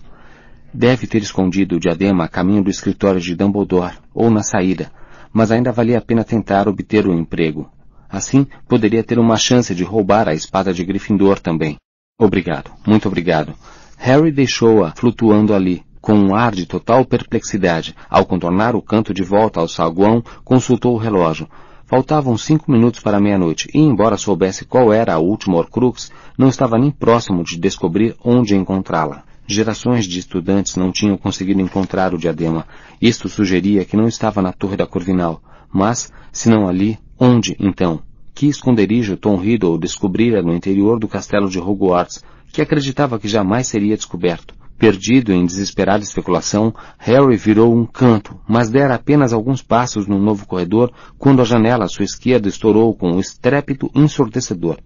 [0.73, 4.91] Deve ter escondido o diadema a caminho do escritório de Dumbledore, ou na saída,
[5.33, 7.69] mas ainda valia a pena tentar obter o emprego.
[8.09, 11.77] Assim, poderia ter uma chance de roubar a espada de Gryffindor também.
[12.19, 13.53] Obrigado, muito obrigado.
[13.95, 19.21] Harry deixou-a flutuando ali, Com um ar de total perplexidade, ao contornar o canto de
[19.21, 21.47] volta ao saguão, consultou o relógio.
[21.85, 26.79] Faltavam cinco minutos para meia-noite, e embora soubesse qual era a última Horcrux, não estava
[26.79, 29.23] nem próximo de descobrir onde encontrá-la.
[29.45, 32.65] Gerações de estudantes não tinham conseguido encontrar o diadema.
[32.99, 35.39] Isto sugeria que não estava na torre da Corvinal.
[35.71, 38.01] Mas, se não ali, onde, então?
[38.37, 43.65] Que esconderijo Tom Riddle descobrira no interior do castelo de Hogwarts, que acreditava que jamais
[43.65, 44.53] seria descoberto?
[44.77, 50.45] Perdido em desesperada especulação, Harry virou um canto, mas dera apenas alguns passos no novo
[50.45, 54.77] corredor quando a janela à sua esquerda estourou com um estrépito ensurdecedor.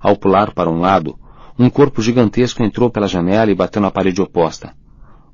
[0.00, 1.18] Ao pular para um lado,
[1.58, 4.72] um corpo gigantesco entrou pela janela e bateu na parede oposta.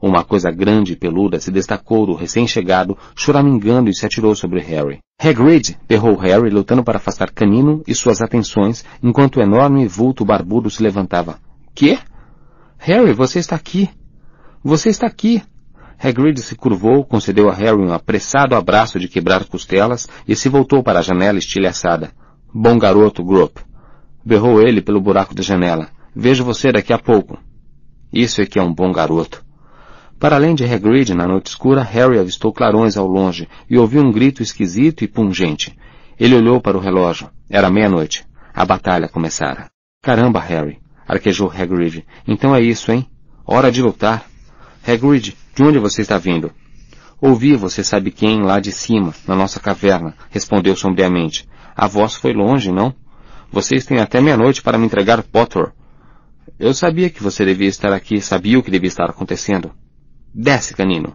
[0.02, 4.98] Uma coisa grande e peluda se destacou do recém-chegado, choramingando e se atirou sobre Harry.
[5.16, 5.78] Hagrid!
[5.88, 10.82] berrou Harry, lutando para afastar Canino e suas atenções, enquanto o enorme vulto barbudo se
[10.82, 11.38] levantava.
[11.72, 12.00] Que?
[12.78, 13.88] Harry, você está aqui!
[14.64, 15.40] Você está aqui!
[15.96, 20.82] Hagrid se curvou, concedeu a Harry um apressado abraço de quebrar costelas e se voltou
[20.82, 22.10] para a janela estilhaçada.
[22.52, 23.56] Bom garoto, Grop!
[24.24, 25.90] Berrou ele pelo buraco da janela.
[26.12, 27.38] Vejo você daqui a pouco.
[28.12, 29.44] Isso é que é um bom garoto.
[30.22, 34.12] Para além de Hagrid, na noite escura, Harry avistou clarões ao longe e ouviu um
[34.12, 35.76] grito esquisito e pungente.
[36.16, 37.28] Ele olhou para o relógio.
[37.50, 38.24] Era meia-noite.
[38.54, 39.68] A batalha começara.
[40.00, 42.06] Caramba, Harry arquejou Hagrid.
[42.24, 43.04] Então é isso, hein?
[43.44, 44.24] Hora de lutar.
[44.86, 46.52] Hagrid, de onde você está vindo?
[47.20, 51.48] Ouvi você sabe quem lá de cima, na nossa caverna, respondeu sombriamente.
[51.74, 52.94] A voz foi longe, não?
[53.50, 55.72] Vocês têm até meia-noite para me entregar Potter.
[56.60, 59.72] Eu sabia que você devia estar aqui, sabia o que devia estar acontecendo.
[60.34, 61.14] Desce, Canino.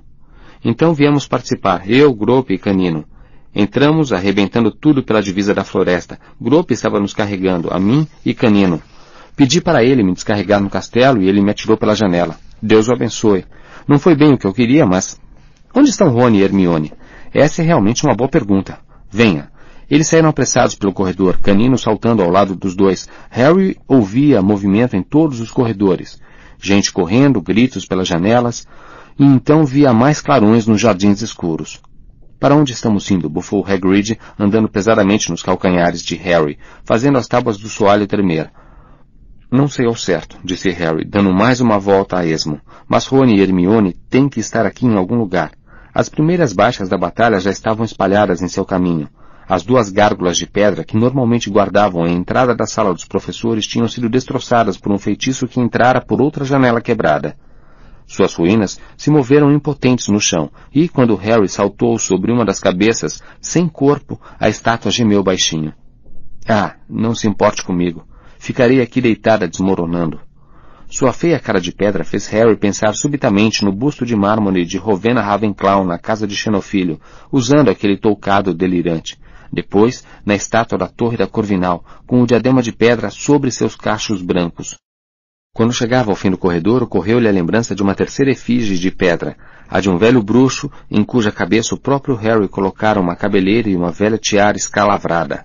[0.64, 3.06] Então viemos participar, eu, Grope e Canino.
[3.54, 6.20] Entramos arrebentando tudo pela divisa da floresta.
[6.40, 8.82] Grope estava nos carregando, a mim e Canino.
[9.36, 12.36] Pedi para ele me descarregar no castelo e ele me atirou pela janela.
[12.62, 13.46] Deus o abençoe.
[13.88, 15.20] Não foi bem o que eu queria, mas...
[15.74, 16.94] Onde estão Rony e Hermione?
[17.34, 18.80] Essa é realmente uma boa pergunta.
[19.10, 19.50] Venha.
[19.90, 23.08] Eles saíram apressados pelo corredor, Canino saltando ao lado dos dois.
[23.30, 26.20] Harry ouvia movimento em todos os corredores.
[26.60, 28.68] Gente correndo, gritos pelas janelas,
[29.20, 31.82] e então via mais clarões nos jardins escuros.
[32.40, 33.28] Para onde estamos indo?
[33.30, 38.52] bufou Hagrid, andando pesadamente nos calcanhares de Harry, fazendo as tábuas do soalho tremer.
[39.50, 42.62] Não sei ao certo, disse Harry, dando mais uma volta a esmo.
[42.88, 45.52] Mas Rony e Hermione têm que estar aqui em algum lugar.
[45.94, 49.10] As primeiras baixas da batalha já estavam espalhadas em seu caminho.
[49.50, 53.88] As duas gárgulas de pedra que normalmente guardavam a entrada da sala dos professores tinham
[53.88, 57.36] sido destroçadas por um feitiço que entrara por outra janela quebrada.
[58.08, 63.22] Suas ruínas se moveram impotentes no chão, e quando Harry saltou sobre uma das cabeças,
[63.42, 65.74] sem corpo, a estátua gemeu baixinho.
[66.48, 68.08] Ah, não se importe comigo.
[68.40, 70.22] Ficarei aqui deitada desmoronando.
[70.90, 75.22] Sua feia cara de pedra fez Harry pensar subitamente no busto de mármore de Rowena
[75.22, 79.20] Ravenclaw na casa de Xenofilho, usando aquele toucado delirante.
[79.52, 84.22] Depois, na estátua da Torre da Corvinal, com o diadema de pedra sobre seus cachos
[84.22, 84.78] brancos.
[85.58, 89.36] Quando chegava ao fim do corredor, ocorreu-lhe a lembrança de uma terceira efígie de pedra,
[89.68, 93.76] a de um velho bruxo, em cuja cabeça o próprio Harry colocara uma cabeleira e
[93.76, 95.44] uma velha tiara escalavrada.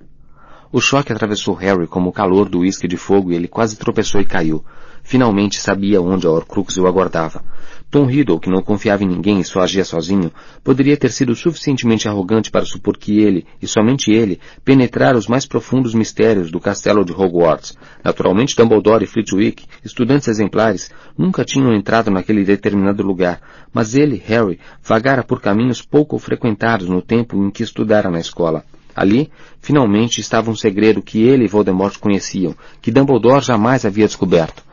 [0.70, 4.20] O choque atravessou Harry como o calor do uísque de fogo e ele quase tropeçou
[4.20, 4.62] e caiu.
[5.02, 7.42] Finalmente sabia onde a Horcrux o aguardava.
[7.92, 10.32] Tom Riddle, que não confiava em ninguém e só agia sozinho,
[10.64, 15.44] poderia ter sido suficientemente arrogante para supor que ele, e somente ele, penetrara os mais
[15.44, 17.76] profundos mistérios do castelo de Hogwarts.
[18.02, 23.42] Naturalmente Dumbledore e Flitwick, estudantes exemplares, nunca tinham entrado naquele determinado lugar,
[23.74, 28.64] mas ele, Harry, vagara por caminhos pouco frequentados no tempo em que estudara na escola.
[28.96, 34.64] Ali, finalmente, estava um segredo que ele e Voldemort conheciam, que Dumbledore jamais havia descoberto.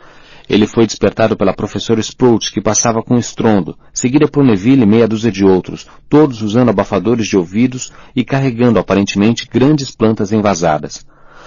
[0.49, 5.07] Ele foi despertado pela professora Sprout, que passava com estrondo, seguida por Neville e meia
[5.07, 11.05] dúzia de outros, todos usando abafadores de ouvidos e carregando aparentemente grandes plantas envasadas.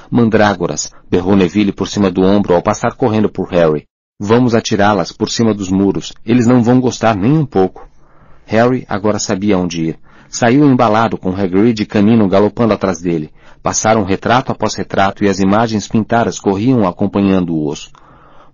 [0.08, 3.88] Mandrágoras, berrou Neville por cima do ombro ao passar correndo por Harry.
[4.20, 6.12] Vamos atirá-las por cima dos muros.
[6.24, 7.88] Eles não vão gostar nem um pouco.
[8.46, 9.98] Harry agora sabia onde ir.
[10.28, 13.32] Saiu embalado com Hagrid e Canino galopando atrás dele.
[13.60, 17.90] Passaram retrato após retrato e as imagens pintadas corriam acompanhando o osso.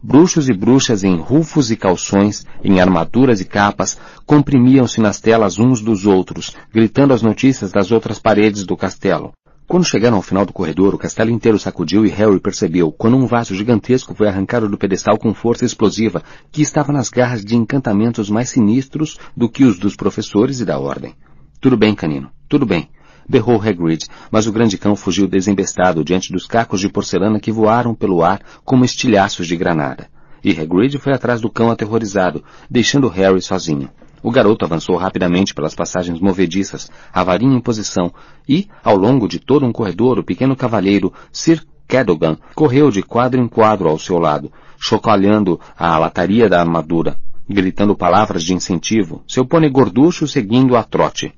[0.01, 5.81] Bruxos e bruxas em rufos e calções, em armaduras e capas, comprimiam-se nas telas uns
[5.81, 9.33] dos outros, gritando as notícias das outras paredes do castelo.
[9.67, 13.27] Quando chegaram ao final do corredor, o castelo inteiro sacudiu e Harry percebeu, quando um
[13.27, 18.31] vaso gigantesco foi arrancado do pedestal com força explosiva, que estava nas garras de encantamentos
[18.31, 21.17] mais sinistros do que os dos professores e da ordem.
[21.61, 22.31] Tudo bem, canino.
[22.49, 22.89] Tudo bem.
[23.28, 27.94] Berrou Hagrid, mas o grande cão fugiu desembestado diante dos cacos de porcelana que voaram
[27.94, 30.09] pelo ar como estilhaços de granada.
[30.43, 33.91] e Hagrid foi atrás do cão aterrorizado, deixando Harry sozinho.
[34.23, 38.12] O garoto avançou rapidamente pelas passagens movediças, a varinha em posição,
[38.49, 43.41] e, ao longo de todo um corredor, o pequeno cavalheiro, Sir Cadogan, correu de quadro
[43.41, 47.17] em quadro ao seu lado, chocalhando a lataria da armadura,
[47.49, 51.33] gritando palavras de incentivo, seu pônei gorducho seguindo a trote.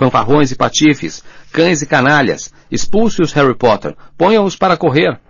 [0.00, 5.20] Fanfarrões e patifes, cães e canalhas, expulse-os Harry Potter, ponham-os para correr.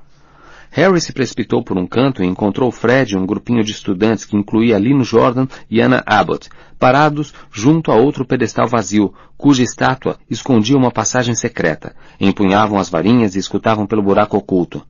[0.70, 4.36] Harry se precipitou por um canto e encontrou Fred e um grupinho de estudantes que
[4.36, 10.76] incluía Lino Jordan e Anna Abbott, parados junto a outro pedestal vazio, cuja estátua escondia
[10.76, 11.97] uma passagem secreta.
[12.20, 14.86] Empunhavam as varinhas e escutavam pelo buraco oculto.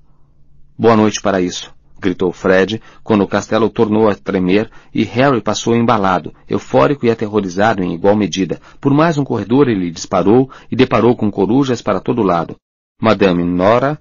[0.78, 5.74] Boa noite para isso, gritou Fred, quando o castelo tornou a tremer e Harry passou
[5.74, 8.60] embalado, eufórico e aterrorizado em igual medida.
[8.80, 12.56] Por mais um corredor ele disparou e deparou com corujas para todo lado.
[13.00, 13.98] Madame Nora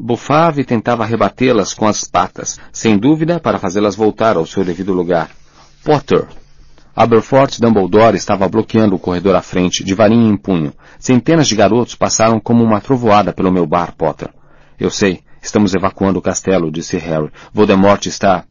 [0.00, 4.92] Bufava e tentava rebatê-las com as patas, sem dúvida para fazê-las voltar ao seu devido
[4.92, 5.28] lugar.
[5.84, 6.24] Potter!
[6.94, 10.72] Aberforth Dumbledore estava bloqueando o corredor à frente, de varinha em punho.
[11.00, 14.30] Centenas de garotos passaram como uma trovoada pelo meu bar, Potter.
[14.78, 17.30] Eu sei, estamos evacuando o castelo, disse Harry.
[17.52, 18.44] Voldemort está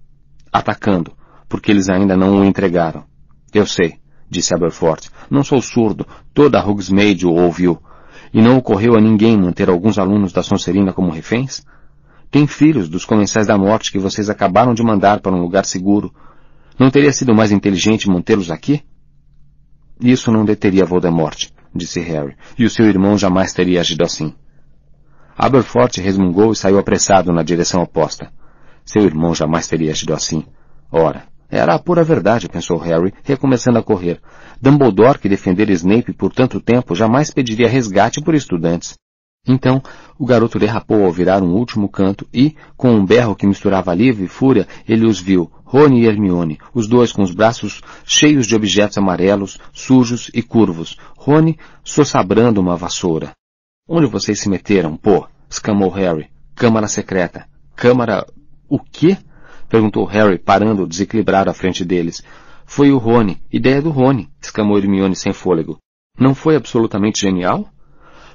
[0.52, 1.14] atacando,
[1.48, 3.06] porque eles ainda não o entregaram.
[3.54, 4.00] Eu sei,
[4.30, 5.10] disse Aberforth.
[5.30, 6.06] Não sou surdo.
[6.34, 7.80] Toda Hogsmeade o ouviu.
[8.34, 11.64] E não ocorreu a ninguém manter alguns alunos da Sonserina como reféns?
[12.30, 16.14] Tem filhos dos comensais da morte que vocês acabaram de mandar para um lugar seguro.
[16.78, 18.82] Não teria sido mais inteligente mantê-los aqui?
[20.02, 24.34] Isso não deteria Voldemort, disse Harry, e o seu irmão jamais teria agido assim.
[25.38, 28.32] Aberforth resmungou e saiu apressado na direção oposta.
[28.84, 30.44] Seu irmão jamais teria agido assim.
[30.92, 34.20] Ora, era a pura verdade, pensou Harry, recomeçando a correr.
[34.60, 38.96] Dumbledore, que defendera Snape por tanto tempo, jamais pediria resgate por estudantes.
[39.48, 39.82] Então,
[40.18, 44.26] o garoto derrapou ao virar um último canto e, com um berro que misturava alívio
[44.26, 48.56] e fúria, ele os viu, Rony e Hermione, os dois com os braços cheios de
[48.56, 53.32] objetos amarelos, sujos e curvos, Rony sossabrando uma vassoura.
[53.88, 55.26] Onde vocês se meteram, pô?
[55.50, 56.28] exclamou Harry.
[56.54, 57.48] Câmara secreta.
[57.74, 58.28] Câmara...
[58.68, 59.18] o quê?
[59.70, 62.22] Perguntou Harry, parando desequilibrado à frente deles.
[62.66, 63.42] Foi o Rony.
[63.50, 65.78] Ideia do Rony, exclamou Hermione sem fôlego.
[66.20, 67.70] Não foi absolutamente genial?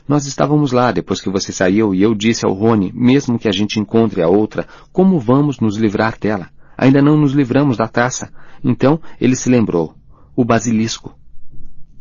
[0.08, 3.52] Nós estávamos lá depois que você saiu e eu disse ao Rony, mesmo que a
[3.52, 6.48] gente encontre a outra, como vamos nos livrar dela?
[6.78, 8.32] Ainda não nos livramos da taça.
[8.64, 9.94] Então ele se lembrou.
[10.34, 11.14] O basilisco.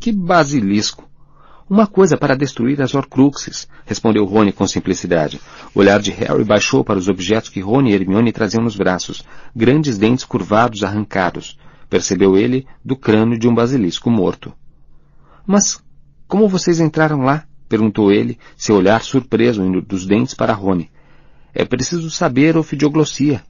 [0.00, 1.06] Que basilisco?
[1.68, 5.40] Uma coisa para destruir as Horcruxes, respondeu Rony com simplicidade.
[5.74, 9.24] O olhar de Harry baixou para os objetos que Rony e Hermione traziam nos braços,
[9.54, 11.58] grandes dentes curvados arrancados.
[11.88, 14.52] Percebeu ele do crânio de um basilisco morto.
[15.46, 15.82] Mas
[16.26, 17.44] como vocês entraram lá?
[17.68, 20.90] perguntou ele, seu olhar surpreso indo dos dentes para Rony.
[21.54, 23.42] É preciso saber ofidioglossia.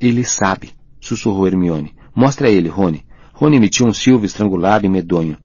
[0.00, 1.94] Ele sabe, sussurrou Hermione.
[2.14, 3.04] Mostra ele, Rony.
[3.32, 5.38] Rony emitiu um silvo estrangulado e medonho.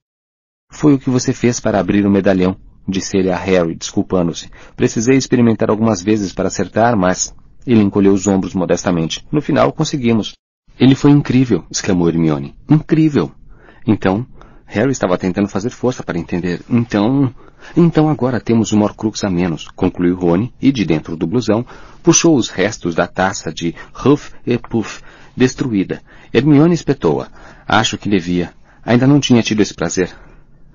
[0.76, 2.54] Foi o que você fez para abrir o medalhão,
[2.86, 4.50] disse ele a Harry, desculpando-se.
[4.76, 7.34] Precisei experimentar algumas vezes para acertar, mas...
[7.66, 9.26] Ele encolheu os ombros modestamente.
[9.32, 10.34] No final, conseguimos.
[10.78, 12.54] Ele foi incrível, exclamou Hermione.
[12.68, 13.32] Incrível.
[13.86, 14.26] Então,
[14.66, 16.60] Harry estava tentando fazer força para entender.
[16.68, 17.34] Então...
[17.74, 21.64] Então agora temos um Horcrux a menos, concluiu Rony, e de dentro do blusão,
[22.02, 25.00] puxou os restos da taça de Huff e Puff,
[25.34, 26.02] destruída.
[26.34, 27.28] Hermione espetou-a.
[27.66, 28.52] Acho que devia.
[28.84, 30.14] Ainda não tinha tido esse prazer.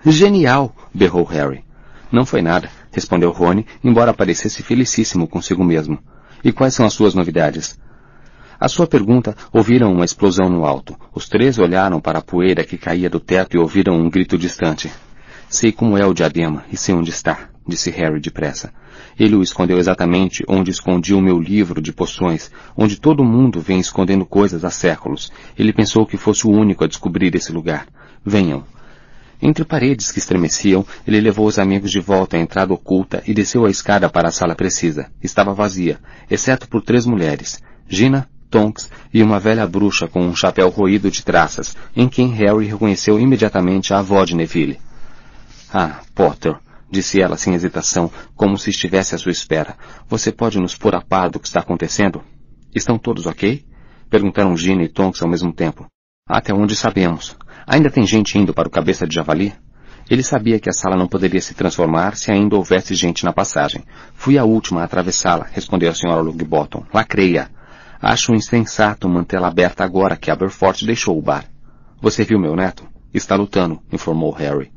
[0.06, 0.76] Genial!
[0.94, 1.64] berrou Harry.
[2.12, 6.00] Não foi nada, respondeu Rony, embora parecesse felicíssimo consigo mesmo.
[6.44, 7.80] E quais são as suas novidades?
[8.60, 10.96] A sua pergunta ouviram uma explosão no alto.
[11.14, 14.92] Os três olharam para a poeira que caía do teto e ouviram um grito distante.
[15.48, 18.74] Sei como é o diadema e sei onde está, disse Harry depressa.
[19.20, 23.80] Ele o escondeu exatamente onde escondi o meu livro de poções, onde todo mundo vem
[23.80, 25.32] escondendo coisas há séculos.
[25.58, 27.88] Ele pensou que fosse o único a descobrir esse lugar.
[28.26, 28.64] Venham,
[29.42, 33.66] entre paredes que estremeciam, ele levou os amigos de volta à entrada oculta e desceu
[33.66, 35.10] a escada para a sala precisa.
[35.22, 40.70] Estava vazia, exceto por três mulheres, Gina, Tonks e uma velha bruxa com um chapéu
[40.70, 44.80] roído de traças, em quem Harry reconheceu imediatamente a avó de Neville.
[45.74, 46.58] Ah, Potter,
[46.90, 49.78] disse ela sem hesitação, como se estivesse à sua espera.
[50.10, 52.22] Você pode nos pôr a par do que está acontecendo?
[52.76, 53.66] Estão todos ok?
[54.10, 55.88] Perguntaram Gina e Tonks ao mesmo tempo.
[56.28, 57.38] Até onde sabemos.
[57.66, 59.54] Ainda tem gente indo para o cabeça de javali?
[60.10, 63.84] Ele sabia que a sala não poderia se transformar se ainda houvesse gente na passagem.
[64.14, 66.86] Fui a última a atravessá-la, respondeu a senhora Longbottom.
[66.94, 67.50] Lacreia.
[68.02, 71.46] Acho insensato mantê-la aberta agora que Aberforth deixou o bar.
[72.02, 72.86] Você viu meu neto?
[73.14, 74.72] Está lutando, informou Harry.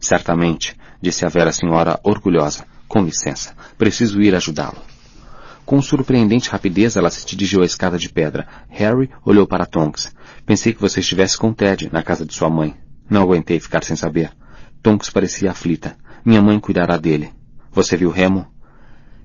[0.00, 2.64] Certamente, disse a velha senhora orgulhosa.
[2.88, 4.78] Com licença, preciso ir ajudá-lo.
[5.64, 8.48] Com surpreendente rapidez, ela se dirigiu à escada de pedra.
[8.68, 10.12] Harry olhou para Tonks.
[10.50, 12.74] Pensei que você estivesse com Ted, na casa de sua mãe.
[13.08, 14.32] Não aguentei ficar sem saber.
[14.82, 15.96] Tonks parecia aflita.
[16.24, 17.30] Minha mãe cuidará dele.
[17.70, 18.48] Você viu Remo?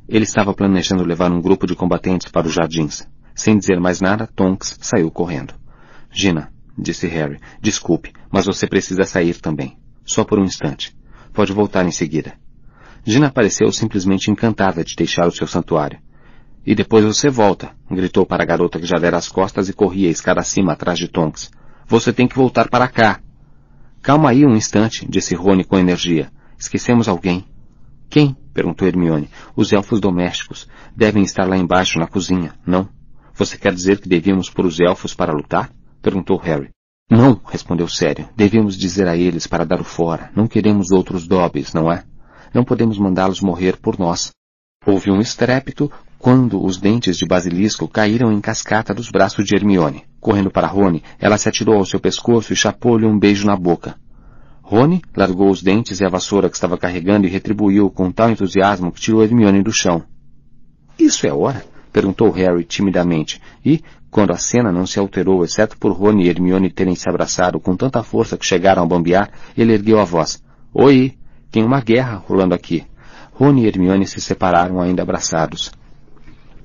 [0.08, 3.08] Ele estava planejando levar um grupo de combatentes para os jardins.
[3.34, 5.56] Sem dizer mais nada, Tonks saiu correndo.
[6.12, 9.80] Gina, disse Harry, desculpe, mas você precisa sair também.
[10.06, 10.96] Só por um instante.
[11.34, 12.36] Pode voltar em seguida.
[13.04, 15.98] Gina pareceu simplesmente encantada de deixar o seu santuário.
[16.66, 20.08] E depois você volta, gritou para a garota que já dera as costas e corria
[20.08, 21.52] a escada acima atrás de Tonks.
[21.88, 23.22] Você tem que voltar para cá.
[24.02, 26.32] Calma aí um instante, disse Rony com energia.
[26.58, 27.46] Esquecemos alguém.
[28.10, 28.36] Quem?
[28.54, 29.30] perguntou Hermione.
[29.56, 30.68] Os elfos domésticos.
[30.96, 32.90] Devem estar lá embaixo na cozinha, não?
[33.36, 35.72] Você quer dizer que devíamos pôr os elfos para lutar?
[36.02, 36.70] perguntou Harry.
[37.10, 38.28] Não, respondeu Sério.
[38.36, 40.32] Devíamos dizer a eles para dar o fora.
[40.36, 42.04] Não queremos outros Dobbys, não é?
[42.54, 44.32] Não podemos mandá-los morrer por nós.
[44.86, 50.04] Houve um estrépito quando os dentes de basilisco caíram em cascata dos braços de Hermione.
[50.20, 53.96] Correndo para Rony, ela se atirou ao seu pescoço e chapou-lhe um beijo na boca.
[54.62, 58.92] Rony largou os dentes e a vassoura que estava carregando e retribuiu com tal entusiasmo
[58.92, 60.04] que tirou Hermione do chão.
[60.98, 61.64] Isso é hora?
[61.94, 66.70] perguntou Harry timidamente, e, quando a cena não se alterou, exceto por Rony e Hermione
[66.70, 70.44] terem se abraçado com tanta força que chegaram a bambear, ele ergueu a voz.
[70.74, 71.16] Oi,
[71.52, 72.84] tem uma guerra rolando aqui.
[73.32, 75.72] Rony e Hermione se separaram ainda abraçados.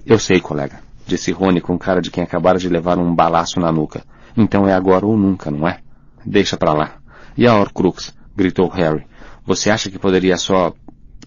[0.04, 3.70] Eu sei, colega, disse Rony com cara de quem acabara de levar um balaço na
[3.70, 4.02] nuca.
[4.36, 5.80] Então é agora ou nunca, não é?
[6.24, 6.96] Deixa pra lá.
[7.36, 8.14] E a Horcrux?
[8.34, 9.06] gritou Harry.
[9.44, 10.72] Você acha que poderia só...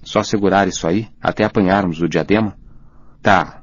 [0.04, 2.56] só segurar isso aí, até apanharmos o diadema?
[3.22, 3.62] Tá.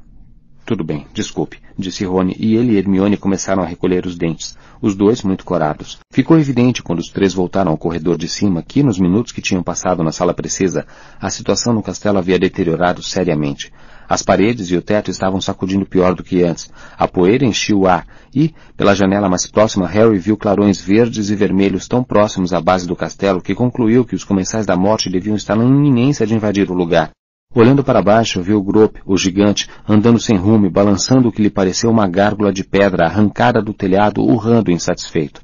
[0.65, 4.95] Tudo bem, desculpe, disse Rony, e ele e Hermione começaram a recolher os dentes os
[4.95, 5.99] dois muito corados.
[6.11, 9.63] Ficou evidente quando os três voltaram ao corredor de cima que, nos minutos que tinham
[9.63, 10.87] passado na sala precisa,
[11.21, 13.73] a situação no castelo havia deteriorado seriamente.
[14.11, 16.69] As paredes e o teto estavam sacudindo pior do que antes.
[16.99, 21.37] A poeira enchia o ar e, pela janela mais próxima, Harry viu clarões verdes e
[21.37, 25.37] vermelhos tão próximos à base do castelo que concluiu que os comensais da morte deviam
[25.37, 27.13] estar na iminência de invadir o lugar.
[27.55, 31.49] Olhando para baixo, viu Grop, o gigante, andando sem rumo e balançando o que lhe
[31.49, 35.41] pareceu uma gárgula de pedra arrancada do telhado, urrando insatisfeito.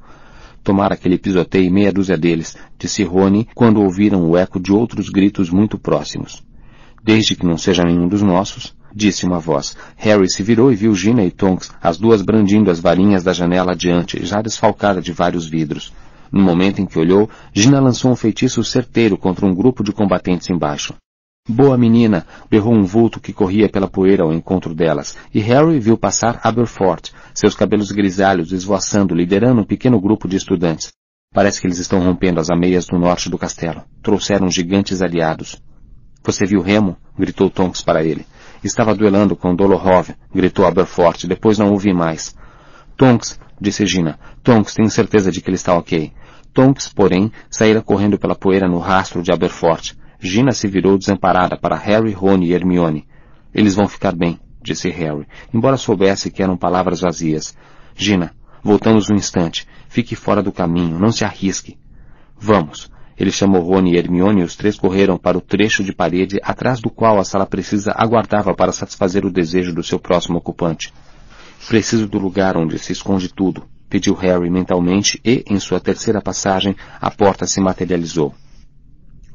[0.65, 5.51] Tomara aquele pisoteio meia dúzia deles, disse Rony quando ouviram o eco de outros gritos
[5.51, 6.46] muito próximos.
[7.07, 9.77] Desde que não seja nenhum dos nossos, disse uma voz.
[9.95, 13.75] Harry se virou e viu Gina e Tonks, as duas brandindo as varinhas da janela
[13.75, 15.93] adiante, já desfalcada de vários vidros.
[16.33, 20.51] No momento em que olhou, Gina lançou um feitiço certeiro contra um grupo de combatentes
[20.51, 20.95] embaixo.
[21.49, 22.27] Boa menina!
[22.51, 27.13] berrou um vulto que corria pela poeira ao encontro delas, e Harry viu passar Aberforth,
[27.33, 30.91] seus cabelos grisalhos esvoaçando, liderando um pequeno grupo de estudantes.
[31.33, 33.85] Parece que eles estão rompendo as ameias no norte do castelo.
[34.03, 35.63] Trouxeram gigantes aliados.
[36.27, 36.97] Você viu Remo?
[37.17, 38.27] gritou Tonks para ele.
[38.65, 42.35] Estava duelando com Dolohov, gritou Aberforth, depois não ouvi mais.
[42.97, 44.19] Tonks, disse Gina.
[44.43, 46.13] Tonks, tenho certeza de que ele está ok.
[46.53, 49.97] Tonks, porém, saíra correndo pela poeira no rastro de Aberforth.
[50.19, 53.07] Gina se virou desamparada para Harry, Rony e Hermione.
[53.55, 57.57] Eles vão ficar bem, disse Harry, embora soubesse que eram palavras vazias.
[57.95, 59.65] Gina, voltamos um instante.
[59.89, 61.79] Fique fora do caminho, não se arrisque.
[62.37, 62.91] Vamos.
[63.19, 66.81] Ele chamou Rony e Hermione e os três correram para o trecho de parede atrás
[66.81, 70.93] do qual a sala precisa aguardava para satisfazer o desejo do seu próximo ocupante.
[71.67, 76.77] Preciso do lugar onde se esconde tudo, pediu Harry mentalmente e, em sua terceira passagem,
[77.01, 78.35] a porta se materializou.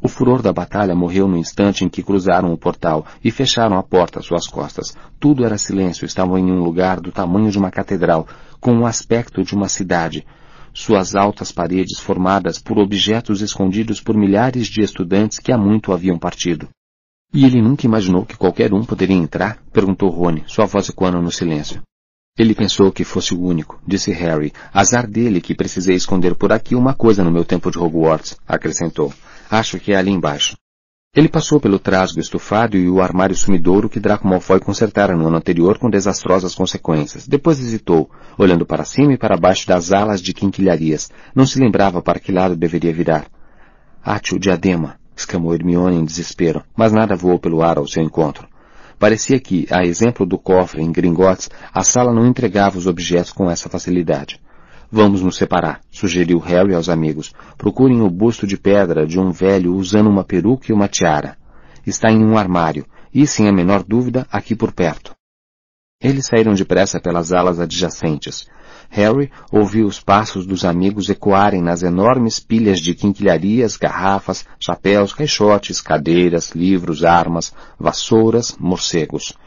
[0.04, 3.84] O furor da batalha morreu no instante em que cruzaram o portal e fecharam a
[3.84, 4.96] porta às suas costas.
[5.20, 8.28] Tudo era silêncio, estavam em um lugar do tamanho de uma catedral,
[8.60, 10.26] com o aspecto de uma cidade.
[10.74, 16.18] Suas altas paredes formadas por objetos escondidos por milhares de estudantes que há muito haviam
[16.18, 16.70] partido.
[17.34, 19.62] E ele nunca imaginou que qualquer um poderia entrar?
[19.72, 21.82] perguntou Rony, sua voz ecoando no silêncio.
[22.38, 24.54] Ele pensou que fosse o único, disse Harry.
[24.74, 29.14] Azar dele que precisei esconder por aqui uma coisa no meu tempo de Hogwarts, acrescentou.
[29.50, 30.56] Acho que é ali embaixo.
[31.14, 35.36] Ele passou pelo trasgo estufado e o armário sumidouro que Draco Malfoy consertara no ano
[35.36, 37.28] anterior com desastrosas consequências.
[37.28, 41.12] Depois hesitou, olhando para cima e para baixo das alas de quinquilharias.
[41.36, 43.26] Não se lembrava para que lado deveria virar.
[44.02, 44.96] Ate o diadema!
[45.14, 48.48] exclamou Hermione em desespero, mas nada voou pelo ar ao seu encontro.
[48.98, 53.52] Parecia que, a exemplo do cofre em Gringotts, a sala não entregava os objetos com
[53.52, 54.40] essa facilidade.
[54.94, 57.34] Vamos nos separar, sugeriu Harry aos amigos.
[57.58, 61.38] Procurem o busto de pedra de um velho usando uma peruca e uma tiara.
[61.88, 65.16] Está em um armário, e, sem a menor dúvida, aqui por perto.
[66.02, 68.48] Eles saíram depressa pelas alas adjacentes.
[68.90, 75.80] Harry ouviu os passos dos amigos ecoarem nas enormes pilhas de quinquilharias, garrafas, chapéus, caixotes,
[75.80, 79.38] cadeiras, livros, armas, vassouras, morcegos.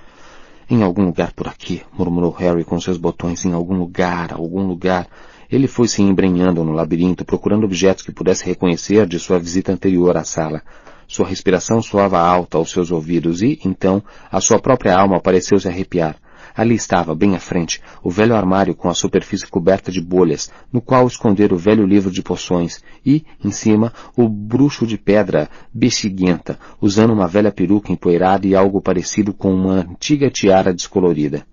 [0.71, 3.45] Em algum lugar por aqui, murmurou Harry com seus botões.
[3.45, 5.07] Em algum lugar, algum lugar.
[5.55, 10.17] Ele foi se embrenhando no labirinto, procurando objetos que pudesse reconhecer de sua visita anterior
[10.17, 10.61] à sala.
[11.07, 15.69] Sua respiração soava alta aos seus ouvidos e, então, a sua própria alma pareceu se
[15.69, 16.17] arrepiar.
[16.57, 20.81] Ali estava, bem à frente, o velho armário com a superfície coberta de bolhas, no
[20.81, 26.59] qual esconder o velho livro de poções, e, em cima, o bruxo de pedra bexiguenta,
[26.81, 31.47] usando uma velha peruca empoeirada e algo parecido com uma antiga tiara descolorida.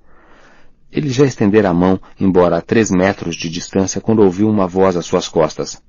[0.91, 4.97] Ele já estendera a mão, embora a três metros de distância, quando ouviu uma voz
[4.97, 5.81] às suas costas.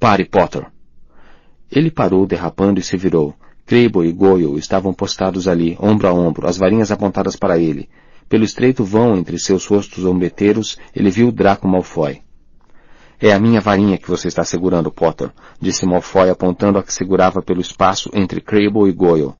[0.00, 0.66] Pare, Potter!
[1.70, 3.34] Ele parou, derrapando, e se virou.
[3.66, 7.88] Crable e Goyle estavam postados ali, ombro a ombro, as varinhas apontadas para ele.
[8.28, 12.22] Pelo estreito vão entre seus rostos ombreteiros, ele viu Draco Malfoy.
[13.20, 17.40] É a minha varinha que você está segurando, Potter, disse Malfoy apontando a que segurava
[17.40, 19.34] pelo espaço entre Crable e Goyle.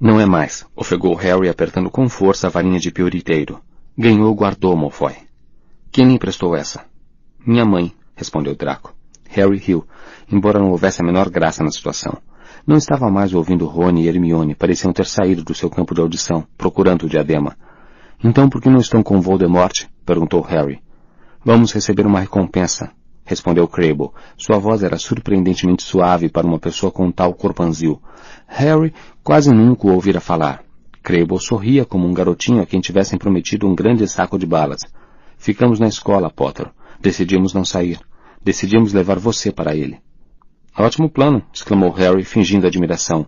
[0.00, 3.60] Não é mais, ofegou Harry apertando com força a varinha de pioriteiro.
[4.00, 5.12] Ganhou guardou, Malfoy.
[5.90, 6.84] Quem lhe emprestou essa?
[7.44, 8.94] Minha mãe, respondeu Draco.
[9.28, 9.84] Harry riu,
[10.30, 12.16] embora não houvesse a menor graça na situação.
[12.64, 16.46] Não estava mais ouvindo Rony e Hermione, pareciam ter saído do seu campo de audição,
[16.56, 17.56] procurando o diadema.
[18.22, 19.86] Então por que não estão com Voldemort?
[20.06, 20.80] perguntou Harry.
[21.44, 22.92] Vamos receber uma recompensa,
[23.24, 24.10] respondeu Crabbe.
[24.36, 28.00] Sua voz era surpreendentemente suave para uma pessoa com tal corpanzil.
[28.46, 30.67] Harry quase nunca o ouvira falar.
[31.08, 34.82] Crabbe sorria como um garotinho a quem tivessem prometido um grande saco de balas.
[35.38, 36.70] Ficamos na escola, Potter.
[37.00, 37.98] Decidimos não sair.
[38.44, 40.02] Decidimos levar você para ele.
[40.76, 43.26] Ótimo plano, exclamou Harry, fingindo admiração.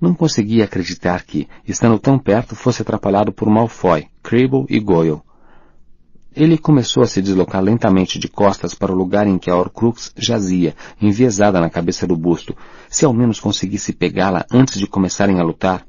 [0.00, 5.20] Não conseguia acreditar que, estando tão perto, fosse atrapalhado por Malfoy, Crabble e Goyle.
[6.32, 10.12] Ele começou a se deslocar lentamente de costas para o lugar em que a Horcrux
[10.16, 12.56] jazia, enviesada na cabeça do busto.
[12.88, 15.87] Se ao menos conseguisse pegá-la antes de começarem a lutar.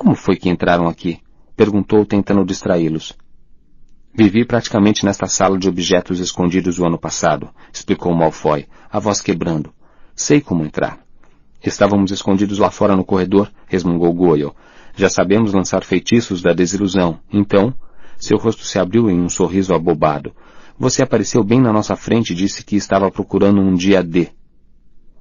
[0.00, 1.20] Como foi que entraram aqui?
[1.54, 3.14] Perguntou, tentando distraí-los.
[4.14, 9.74] Vivi praticamente nesta sala de objetos escondidos o ano passado, explicou Malfoy, a voz quebrando.
[10.16, 11.00] Sei como entrar.
[11.62, 14.52] Estávamos escondidos lá fora no corredor, resmungou Goyle.
[14.96, 17.20] Já sabemos lançar feitiços da desilusão.
[17.30, 17.74] Então,
[18.16, 20.34] seu rosto se abriu em um sorriso abobado.
[20.78, 24.30] Você apareceu bem na nossa frente e disse que estava procurando um dia D.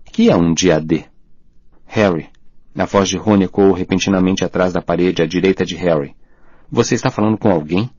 [0.05, 1.03] Que é um dia D?
[1.85, 2.29] Harry.
[2.77, 6.15] A voz de Rony ecoou repentinamente atrás da parede à direita de Harry.
[6.71, 7.89] Você está falando com alguém?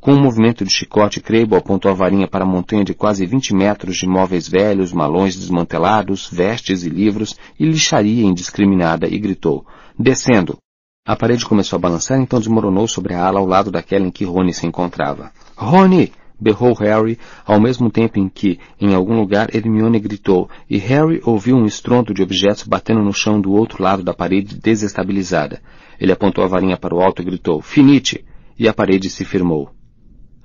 [0.00, 3.54] Com um movimento de chicote, Crable apontou a varinha para a montanha de quase vinte
[3.54, 9.66] metros de móveis velhos, malões desmantelados, vestes e livros, e lixaria indiscriminada, e gritou,
[9.98, 10.58] descendo.
[11.06, 14.24] A parede começou a balançar, então desmoronou sobre a ala ao lado daquela em que
[14.24, 15.32] Rony se encontrava.
[15.56, 16.12] Rony!
[16.40, 21.56] Berrou Harry, ao mesmo tempo em que, em algum lugar, Hermione gritou, e Harry ouviu
[21.56, 25.60] um estrondo de objetos batendo no chão do outro lado da parede desestabilizada.
[26.00, 28.24] Ele apontou a varinha para o alto e gritou, Finite!
[28.58, 29.70] E a parede se firmou.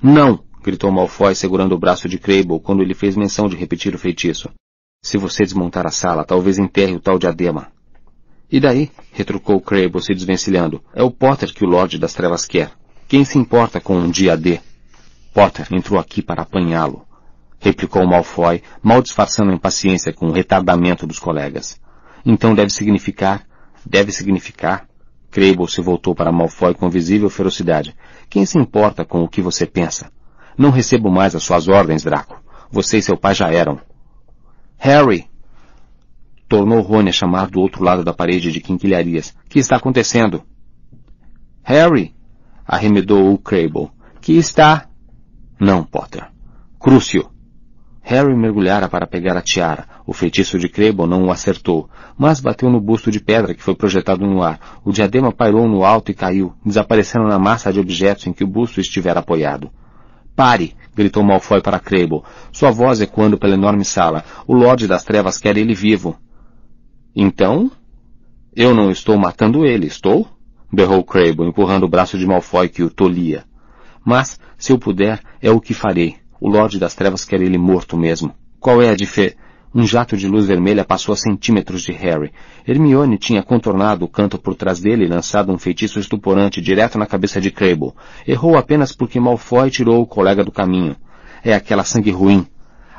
[0.02, 0.44] Não!
[0.64, 4.50] gritou Malfoy segurando o braço de Crable quando ele fez menção de repetir o feitiço.
[5.04, 7.68] Se você desmontar a sala, talvez enterre o tal diadema.
[8.50, 8.90] E daí?
[9.12, 10.82] retrucou Crable se desvencilhando.
[10.94, 12.72] É o Potter que o Lorde das Trevas quer.
[13.08, 14.60] Quem se importa com um dia D?
[15.34, 17.06] Potter entrou aqui para apanhá-lo,
[17.60, 21.82] replicou Malfoy, mal disfarçando a impaciência com o retardamento dos colegas.
[22.26, 23.46] Então deve significar,
[23.86, 24.88] deve significar,
[25.34, 27.96] Crable se voltou para Malfoy com visível ferocidade.
[28.30, 30.12] Quem se importa com o que você pensa?
[30.56, 32.40] Não recebo mais as suas ordens, Draco.
[32.70, 33.80] Você e seu pai já eram.
[34.78, 35.28] Harry!
[36.48, 39.36] Tornou Rony a chamar do outro lado da parede de quinquilharias.
[39.50, 40.44] Que está acontecendo?
[41.64, 42.14] Harry!
[42.64, 43.90] Arremedou o Crable.
[44.22, 44.88] Que está?
[45.64, 46.26] Não, Potter.
[46.78, 47.30] Crucio!
[48.02, 49.88] Harry mergulhara para pegar a tiara.
[50.06, 53.74] O feitiço de Crable não o acertou, mas bateu no busto de pedra que foi
[53.74, 54.60] projetado no ar.
[54.84, 58.48] O diadema pairou no alto e caiu, desaparecendo na massa de objetos em que o
[58.48, 59.72] busto estivera apoiado.
[60.36, 60.76] Pare!
[60.94, 64.26] gritou Malfoy para Crable, sua voz ecoando pela enorme sala.
[64.46, 66.18] O Lorde das Trevas quer ele vivo.
[67.16, 67.72] Então?
[68.54, 70.28] Eu não estou matando ele, estou?
[70.70, 73.46] berrou Crable, empurrando o braço de Malfoy que o tolhia.
[74.06, 76.16] Mas, se eu puder, é o que farei.
[76.40, 78.34] O Lorde das Trevas quer ele morto mesmo.
[78.62, 79.36] Qual é a diferença?
[79.76, 82.32] Um jato de luz vermelha passou a centímetros de Harry.
[82.66, 87.06] Hermione tinha contornado o canto por trás dele e lançado um feitiço estuporante direto na
[87.06, 87.92] cabeça de Crable.
[88.26, 90.96] Errou apenas porque Malfoy tirou o colega do caminho.
[91.44, 92.48] É aquela sangue ruim.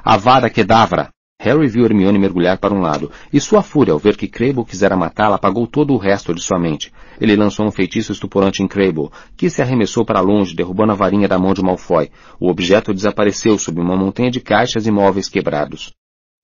[0.04, 1.13] Avada Kedavra!
[1.44, 4.96] Harry viu Hermione mergulhar para um lado, e sua fúria ao ver que Crable quisera
[4.96, 6.90] matá-la apagou todo o resto de sua mente.
[7.20, 11.28] Ele lançou um feitiço estuporante em Crable, que se arremessou para longe, derrubando a varinha
[11.28, 12.10] da mão de Malfoy.
[12.40, 15.92] O objeto desapareceu sob uma montanha de caixas e móveis quebrados.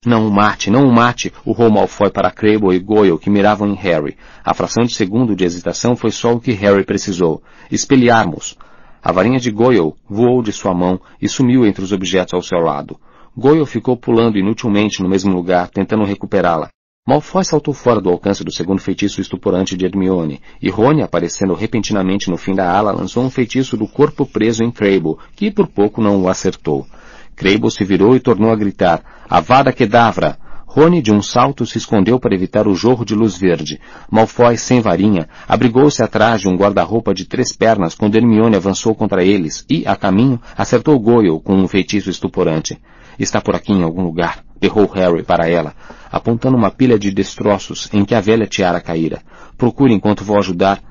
[0.05, 3.75] Não o mate, não o mate, urrou Malfoy para Crabble e Goyle que miravam em
[3.75, 4.15] Harry.
[4.45, 7.41] A fração de segundo de hesitação foi só o que Harry precisou.
[7.71, 8.55] Espelharmos.
[9.01, 12.59] A varinha de Goyle voou de sua mão e sumiu entre os objetos ao seu
[12.59, 12.99] lado.
[13.35, 16.67] Goyle ficou pulando inutilmente no mesmo lugar, tentando recuperá-la.
[17.07, 22.29] Malfoy saltou fora do alcance do segundo feitiço estuporante de Hermione, e Rony, aparecendo repentinamente
[22.29, 26.01] no fim da ala, lançou um feitiço do corpo preso em Crabble, que por pouco
[26.01, 26.85] não o acertou.
[27.33, 30.37] Crabble se virou e tornou a gritar, Avada Kedavra!
[30.65, 33.79] Rony, de um salto, se escondeu para evitar o jorro de luz verde.
[34.09, 39.23] Malfoy, sem varinha, abrigou-se atrás de um guarda-roupa de três pernas quando Hermione avançou contra
[39.23, 42.77] eles e, a caminho, acertou Goyle com um feitiço estuporante.
[43.21, 45.75] Está por aqui em algum lugar, berrou Harry para ela,
[46.11, 49.21] apontando uma pilha de destroços em que a velha tiara caíra.
[49.55, 50.81] Procure enquanto vou ajudar.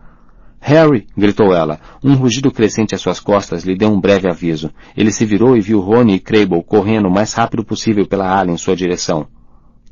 [0.60, 1.08] Harry!
[1.16, 1.80] gritou ela.
[2.04, 4.70] Um rugido crescente às suas costas lhe deu um breve aviso.
[4.96, 8.52] Ele se virou e viu Rony e Crable correndo o mais rápido possível pela ala
[8.52, 9.26] em sua direção.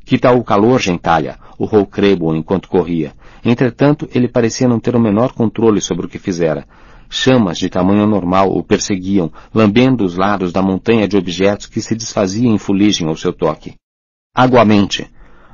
[0.05, 1.37] Que tal o calor, gentalha?
[1.59, 3.11] urrou Crable enquanto corria.
[3.43, 6.65] Entretanto, ele parecia não ter o menor controle sobre o que fizera.
[7.09, 11.95] Chamas de tamanho normal o perseguiam, lambendo os lados da montanha de objetos que se
[11.95, 13.73] desfaziam em fuligem ao seu toque.
[14.33, 15.09] Aguamente!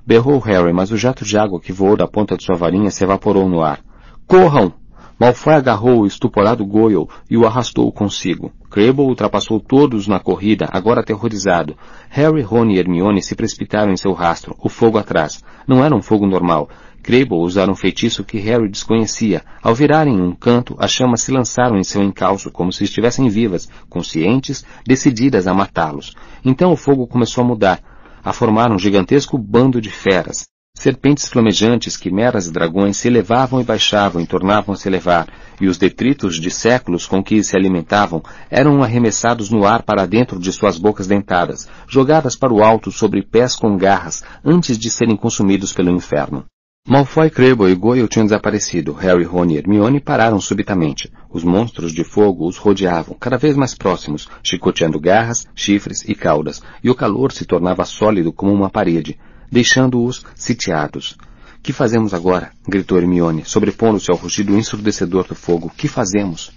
[0.06, 3.04] Berrou Harry, mas o jato de água que voou da ponta de sua varinha se
[3.04, 3.80] evaporou no ar.
[4.28, 4.74] Corram!
[5.18, 8.52] Malfoy agarrou o estuporado Goyle e o arrastou consigo.
[8.70, 11.78] Crabble ultrapassou todos na corrida, agora aterrorizado.
[12.10, 15.42] Harry, Ron e Hermione se precipitaram em seu rastro, o fogo atrás.
[15.66, 16.68] Não era um fogo normal.
[17.06, 19.44] Crabble usara um feitiço que Harry desconhecia.
[19.62, 23.70] Ao virarem um canto, as chamas se lançaram em seu encalço, como se estivessem vivas,
[23.88, 26.16] conscientes, decididas a matá-los.
[26.44, 27.80] Então o fogo começou a mudar,
[28.24, 30.48] a formar um gigantesco bando de feras.
[30.74, 35.28] Serpentes flamejantes, quimeras e dragões se elevavam e baixavam e tornavam-se elevar,
[35.62, 40.40] e os detritos de séculos com que se alimentavam eram arremessados no ar para dentro
[40.40, 45.16] de suas bocas dentadas, jogadas para o alto sobre pés com garras, antes de serem
[45.16, 46.44] consumidos pelo inferno.
[46.88, 48.94] Malfoy, Crabble e Goyle tinham desaparecido.
[48.94, 51.12] Harry, Ron e Hermione pararam subitamente.
[51.32, 56.62] Os monstros de fogo os rodeavam, cada vez mais próximos, chicoteando garras, chifres e caudas,
[56.84, 59.18] e o calor se tornava sólido como uma parede
[59.52, 61.18] deixando-os sitiados.
[61.64, 62.52] Que fazemos agora?
[62.68, 65.72] gritou Hermione, sobrepondo-se ao rugido ensurdecedor do fogo.
[65.76, 66.52] Que fazemos?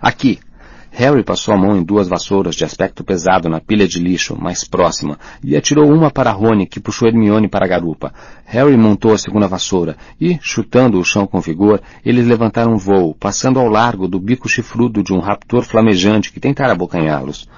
[0.00, 0.38] Aqui!
[0.96, 4.62] Harry passou a mão em duas vassouras de aspecto pesado na pilha de lixo, mais
[4.62, 8.14] próxima, e atirou uma para Rony, que puxou Hermione para a garupa.
[8.44, 13.58] Harry montou a segunda vassoura, e, chutando o chão com vigor, eles levantaram voo, passando
[13.58, 17.48] ao largo do bico chifrudo de um raptor flamejante que tentara abocanhá-los.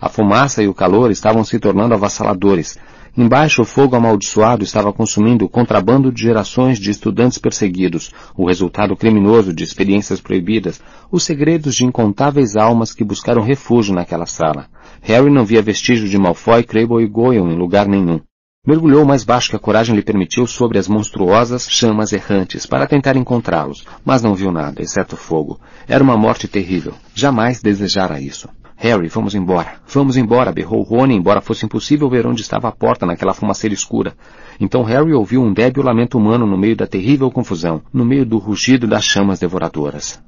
[0.00, 2.78] A fumaça e o calor estavam se tornando avassaladores.
[3.18, 8.94] Embaixo, o fogo amaldiçoado estava consumindo o contrabando de gerações de estudantes perseguidos, o resultado
[8.94, 14.66] criminoso de experiências proibidas, os segredos de incontáveis almas que buscaram refúgio naquela sala.
[15.00, 18.20] Harry não via vestígio de Malfoy, Crabble e Goyle em lugar nenhum.
[18.66, 23.16] Mergulhou mais baixo que a coragem lhe permitiu sobre as monstruosas chamas errantes para tentar
[23.16, 25.58] encontrá-los, mas não viu nada, exceto fogo.
[25.88, 26.92] Era uma morte terrível.
[27.14, 28.46] Jamais desejara isso.
[28.78, 29.80] Harry, vamos embora.
[29.88, 34.14] Vamos embora, berrou Rony, embora fosse impossível ver onde estava a porta naquela fumaceira escura.
[34.60, 38.36] Então Harry ouviu um débil lamento humano no meio da terrível confusão, no meio do
[38.36, 40.22] rugido das chamas devoradoras.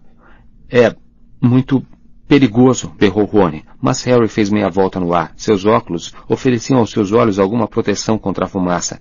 [0.70, 0.94] É
[1.42, 1.84] muito
[2.26, 5.32] perigoso, berrou Rony, mas Harry fez meia volta no ar.
[5.36, 8.98] Seus óculos ofereciam aos seus olhos alguma proteção contra a fumaça.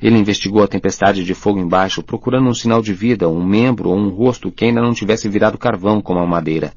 [0.00, 3.96] Ele investigou a tempestade de fogo embaixo, procurando um sinal de vida, um membro ou
[3.96, 6.72] um rosto que ainda não tivesse virado carvão como a madeira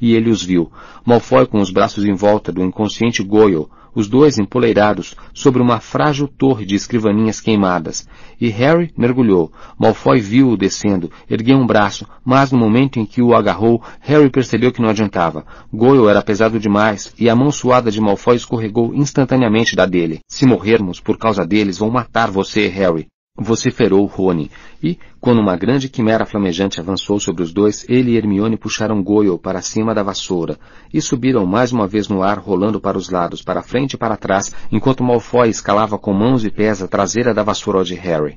[0.00, 0.70] e ele os viu.
[1.04, 6.26] Malfoy com os braços em volta do inconsciente Goyle, os dois empoleirados sobre uma frágil
[6.26, 8.08] torre de escrivaninhas queimadas.
[8.40, 9.52] E Harry mergulhou.
[9.78, 14.72] Malfoy viu-o descendo, ergueu um braço, mas no momento em que o agarrou, Harry percebeu
[14.72, 15.46] que não adiantava.
[15.72, 20.20] Goyle era pesado demais, e a mão suada de Malfoy escorregou instantaneamente da dele.
[20.28, 23.06] Se morrermos por causa deles, vão matar você, Harry
[23.44, 24.50] vociferou Rony,
[24.82, 29.38] e, quando uma grande quimera flamejante avançou sobre os dois, ele e Hermione puxaram Goyle
[29.38, 30.58] para cima da vassoura,
[30.92, 34.16] e subiram mais uma vez no ar, rolando para os lados, para frente e para
[34.16, 38.36] trás, enquanto Malfoy escalava com mãos e pés a traseira da vassoura de Harry.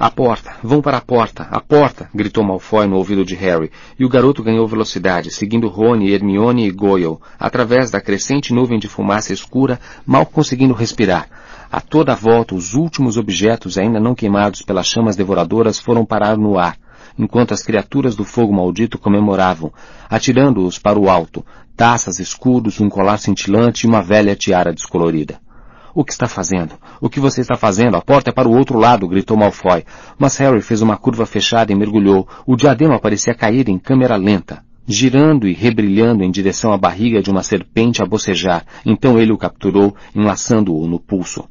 [0.00, 0.54] A porta!
[0.62, 1.42] Vão para a porta!
[1.50, 2.08] A porta!
[2.14, 6.70] gritou Malfoy no ouvido de Harry, e o garoto ganhou velocidade, seguindo Rony, Hermione e
[6.70, 11.28] Goyle, através da crescente nuvem de fumaça escura, mal conseguindo respirar,
[11.70, 16.58] a toda volta, os últimos objetos ainda não queimados pelas chamas devoradoras foram parar no
[16.58, 16.76] ar,
[17.18, 19.70] enquanto as criaturas do fogo maldito comemoravam,
[20.08, 21.44] atirando-os para o alto,
[21.76, 25.38] taças, escudos, um colar cintilante e uma velha tiara descolorida.
[25.94, 26.74] O que está fazendo?
[27.00, 27.96] O que você está fazendo?
[27.96, 29.84] A porta é para o outro lado, gritou Malfoy.
[30.16, 32.28] Mas Harry fez uma curva fechada e mergulhou.
[32.46, 37.30] O diadema parecia cair em câmera lenta, girando e rebrilhando em direção à barriga de
[37.30, 38.64] uma serpente a bocejar.
[38.86, 41.48] Então ele o capturou, enlaçando-o no pulso.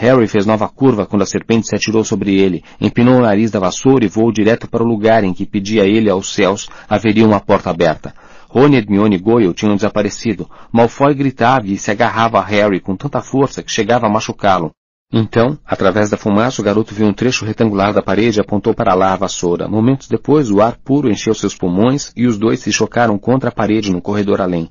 [0.00, 3.60] Harry fez nova curva quando a serpente se atirou sobre ele, empinou o nariz da
[3.60, 7.38] vassoura e voou direto para o lugar em que pedia ele aos céus haveria uma
[7.38, 8.14] porta aberta.
[8.48, 10.48] Rony, Hermione e Goyle tinham desaparecido.
[10.72, 14.70] Malfoy gritava e se agarrava a Harry com tanta força que chegava a machucá-lo.
[15.12, 18.94] Então, através da fumaça, o garoto viu um trecho retangular da parede e apontou para
[18.94, 19.68] lá a vassoura.
[19.68, 23.52] Momentos depois, o ar puro encheu seus pulmões e os dois se chocaram contra a
[23.52, 24.70] parede no corredor além.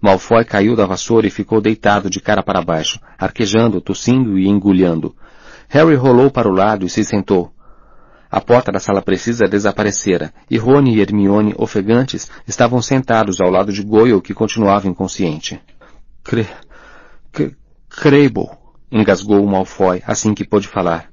[0.00, 5.14] Malfoy caiu da vassoura e ficou deitado de cara para baixo, arquejando, tossindo e engulhando.
[5.68, 7.52] Harry rolou para o lado e se sentou.
[8.30, 13.72] A porta da sala precisa desaparecera, e Rony e Hermione, ofegantes, estavam sentados ao lado
[13.72, 15.60] de Goyle, que continuava inconsciente.
[16.22, 16.46] Cre...
[17.32, 17.56] Cre...
[17.88, 18.50] Crable,
[18.92, 21.10] engasgou Malfoy assim que pôde falar.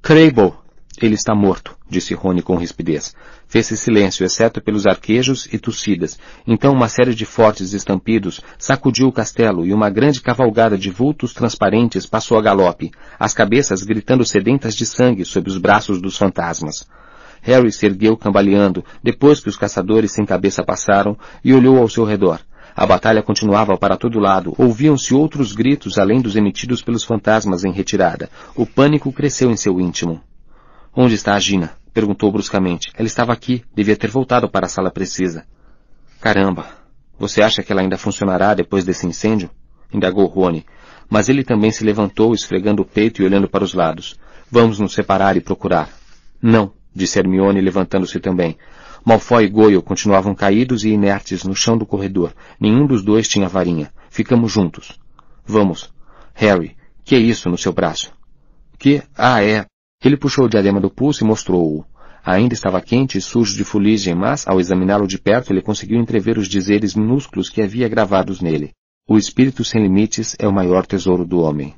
[0.00, 0.54] Crable!
[1.00, 3.14] Ele está morto, disse Rony com rispidez.
[3.48, 6.18] Fez-se silêncio, exceto pelos arquejos e tossidas.
[6.46, 11.32] Então uma série de fortes estampidos sacudiu o castelo e uma grande cavalgada de vultos
[11.32, 16.86] transparentes passou a galope, as cabeças gritando sedentas de sangue sob os braços dos fantasmas.
[17.40, 22.04] Harry se ergueu cambaleando, depois que os caçadores sem cabeça passaram, e olhou ao seu
[22.04, 22.40] redor.
[22.76, 24.54] A batalha continuava para todo lado.
[24.58, 28.28] Ouviam-se outros gritos além dos emitidos pelos fantasmas em retirada.
[28.54, 30.20] O pânico cresceu em seu íntimo.
[30.94, 31.72] Onde está a Gina?
[31.98, 32.92] Perguntou bruscamente.
[32.94, 33.64] Ela estava aqui.
[33.74, 35.44] Devia ter voltado para a sala precisa.
[36.20, 36.64] Caramba.
[37.18, 39.50] Você acha que ela ainda funcionará depois desse incêndio?
[39.92, 40.64] Indagou Rony.
[41.10, 44.16] Mas ele também se levantou, esfregando o peito e olhando para os lados.
[44.48, 45.88] Vamos nos separar e procurar.
[46.40, 48.56] Não, disse Hermione, levantando-se também.
[49.04, 52.32] Malfoy e Goyle continuavam caídos e inertes no chão do corredor.
[52.60, 53.92] Nenhum dos dois tinha varinha.
[54.08, 55.00] Ficamos juntos.
[55.44, 55.92] Vamos.
[56.32, 58.12] Harry, que é isso no seu braço?
[58.78, 59.02] Que?
[59.16, 59.66] Ah, é.
[60.04, 61.84] Ele puxou o diadema do pulso e mostrou-o.
[62.24, 66.38] Ainda estava quente e sujo de fuligem, mas, ao examiná-lo de perto, ele conseguiu entrever
[66.38, 68.70] os dizeres minúsculos que havia gravados nele.
[69.08, 71.74] O espírito sem limites é o maior tesouro do homem.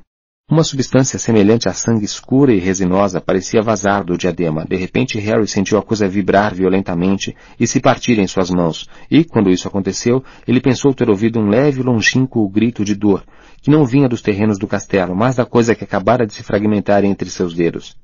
[0.47, 4.65] Uma substância semelhante a sangue escura e resinosa parecia vazar do diadema.
[4.65, 9.23] De repente, Harry sentiu a coisa vibrar violentamente e se partir em suas mãos, e,
[9.23, 13.23] quando isso aconteceu, ele pensou ter ouvido um leve e longínquo grito de dor,
[13.61, 17.03] que não vinha dos terrenos do castelo, mas da coisa que acabara de se fragmentar
[17.03, 17.95] entre seus dedos.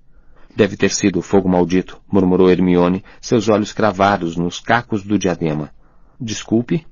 [0.57, 5.69] Deve ter sido o fogo maldito, murmurou Hermione, seus olhos cravados nos cacos do diadema.
[6.19, 6.83] Desculpe?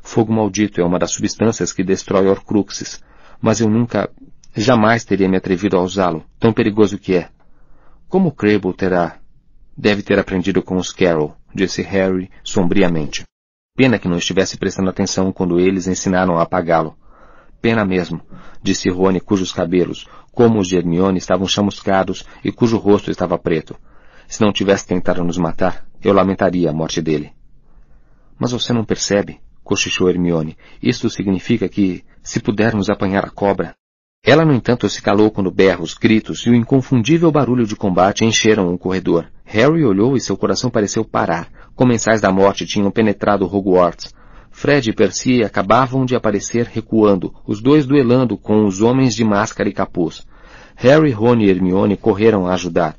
[0.00, 3.02] Fogo maldito é uma das substâncias que destrói Horcruxes,
[3.42, 4.08] mas eu nunca,
[4.56, 7.30] Jamais teria me atrevido a usá-lo, tão perigoso que é.
[8.08, 9.18] Como Crable terá?
[9.76, 13.24] Deve ter aprendido com os Carroll, disse Harry sombriamente.
[13.76, 16.96] Pena que não estivesse prestando atenção quando eles ensinaram a apagá-lo.
[17.60, 18.22] Pena mesmo,
[18.62, 23.76] disse Rony, cujos cabelos, como os de Hermione, estavam chamuscados e cujo rosto estava preto.
[24.26, 27.32] Se não tivesse tentado nos matar, eu lamentaria a morte dele.
[28.38, 30.56] Mas você não percebe, cochichou Hermione.
[30.82, 33.74] Isto significa que, se pudermos apanhar a cobra,
[34.22, 38.72] ela, no entanto, se calou quando berros, gritos e o inconfundível barulho de combate encheram
[38.72, 39.26] o corredor.
[39.44, 41.48] Harry olhou e seu coração pareceu parar.
[41.74, 44.12] Comensais da morte tinham penetrado Hogwarts.
[44.60, 49.70] Fred e Percy acabavam de aparecer recuando, os dois duelando com os homens de máscara
[49.70, 50.26] e capuz.
[50.76, 52.94] Harry, Ron e Hermione correram a ajudar.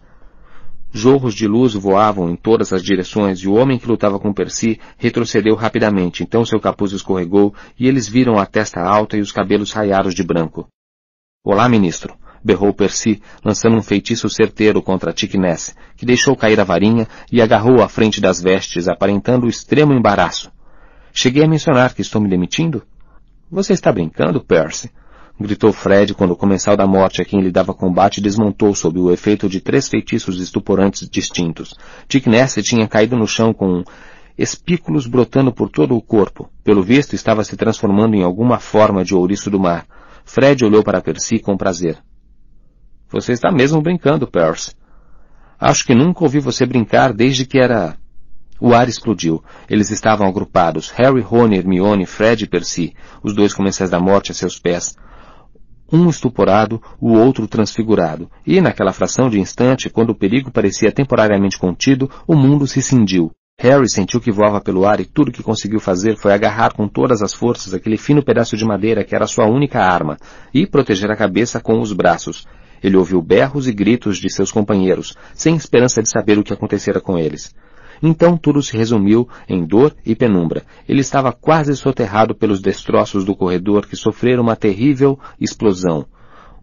[0.92, 4.79] Jorros de luz voavam em todas as direções e o homem que lutava com Percy
[4.97, 9.72] retrocedeu rapidamente, então seu capuz escorregou e eles viram a testa alta e os cabelos
[9.72, 10.67] raiados de branco.
[11.44, 16.63] Olá, ministro, berrou Percy, lançando um feitiço certeiro contra Tic Ness, que deixou cair a
[16.63, 20.51] varinha e agarrou à frente das vestes, aparentando extremo embaraço.
[21.13, 22.83] Cheguei a mencionar que estou me demitindo?
[23.49, 24.90] Você está brincando, Percy?
[25.40, 29.11] gritou Fred quando o comensal da morte a quem lhe dava combate desmontou sob o
[29.11, 31.76] efeito de três feitiços estuporantes distintos.
[32.08, 33.83] Tic Ness tinha caído no chão com
[34.38, 36.49] espículos brotando por todo o corpo.
[36.63, 39.85] Pelo visto, estava se transformando em alguma forma de ouriço do mar.
[40.24, 41.97] Fred olhou para Percy com prazer.
[43.10, 44.74] Você está mesmo brincando, Percy.
[45.60, 47.97] Acho que nunca ouvi você brincar desde que era...
[48.63, 49.44] O ar explodiu.
[49.67, 50.92] Eles estavam agrupados.
[50.92, 54.95] Harry, Rony, Hermione, Fred e Percy, os dois comensais da morte a seus pés.
[55.92, 58.29] Um estuporado, o outro transfigurado.
[58.45, 63.31] E, naquela fração de instante, quando o perigo parecia temporariamente contido, o mundo se cindiu.
[63.60, 67.24] Harry sentiu que voava pelo ar e tudo que conseguiu fazer foi agarrar com todas
[67.24, 70.17] as forças aquele fino pedaço de madeira que era sua única arma
[70.53, 72.47] e proteger a cabeça com os braços.
[72.81, 77.01] Ele ouviu berros e gritos de seus companheiros, sem esperança de saber o que acontecera
[77.01, 77.53] com eles.
[78.01, 80.64] Então tudo se resumiu em dor e penumbra.
[80.90, 86.06] Ele estava quase soterrado pelos destroços do corredor que sofreram uma terrível explosão.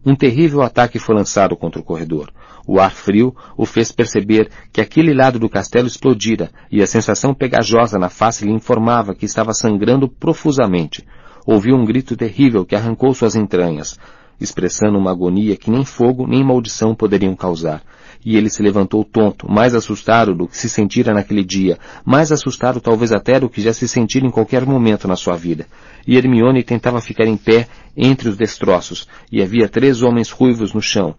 [0.05, 2.33] Um terrível ataque foi lançado contra o corredor.
[2.67, 7.35] O ar frio o fez perceber que aquele lado do castelo explodira e a sensação
[7.35, 11.07] pegajosa na face lhe informava que estava sangrando profusamente.
[11.47, 13.99] Ouviu um grito terrível que arrancou suas entranhas.
[14.41, 17.83] expressando uma agonia que nem fogo nem maldição poderiam causar.
[18.25, 22.81] E ele se levantou tonto, mais assustado do que se sentira naquele dia, mais assustado
[22.81, 25.67] talvez até do que já se sentira em qualquer momento na sua vida.
[26.07, 30.83] E Hermione tentava ficar em pé entre os destroços, e havia três homens ruivos no
[30.83, 31.15] chão,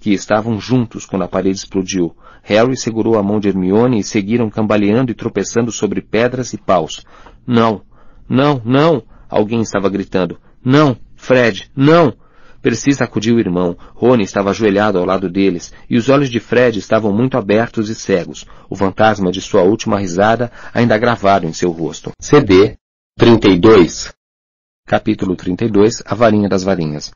[0.00, 2.14] que estavam juntos quando a parede explodiu.
[2.42, 7.04] Harry segurou a mão de Hermione e seguiram cambaleando e tropeçando sobre pedras e paus.
[7.46, 7.82] Não!
[8.28, 8.62] Não!
[8.64, 9.02] Não!
[9.28, 10.38] Alguém estava gritando.
[10.64, 10.96] Não!
[11.16, 11.70] Fred!
[11.76, 12.14] Não!
[12.60, 13.76] Percy sacudiu o irmão.
[13.94, 17.94] Rony estava ajoelhado ao lado deles, e os olhos de Fred estavam muito abertos e
[17.94, 18.46] cegos.
[18.68, 22.12] O fantasma de sua última risada ainda gravado em seu rosto.
[22.20, 22.76] CD
[23.16, 24.12] 32
[24.86, 27.12] Capítulo 32 A Varinha das Varinhas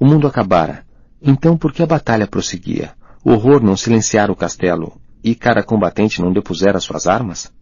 [0.00, 0.84] O mundo acabara.
[1.20, 2.94] Então por que a batalha prosseguia?
[3.24, 7.52] O horror não silenciara o castelo, e cada combatente não depusera suas armas?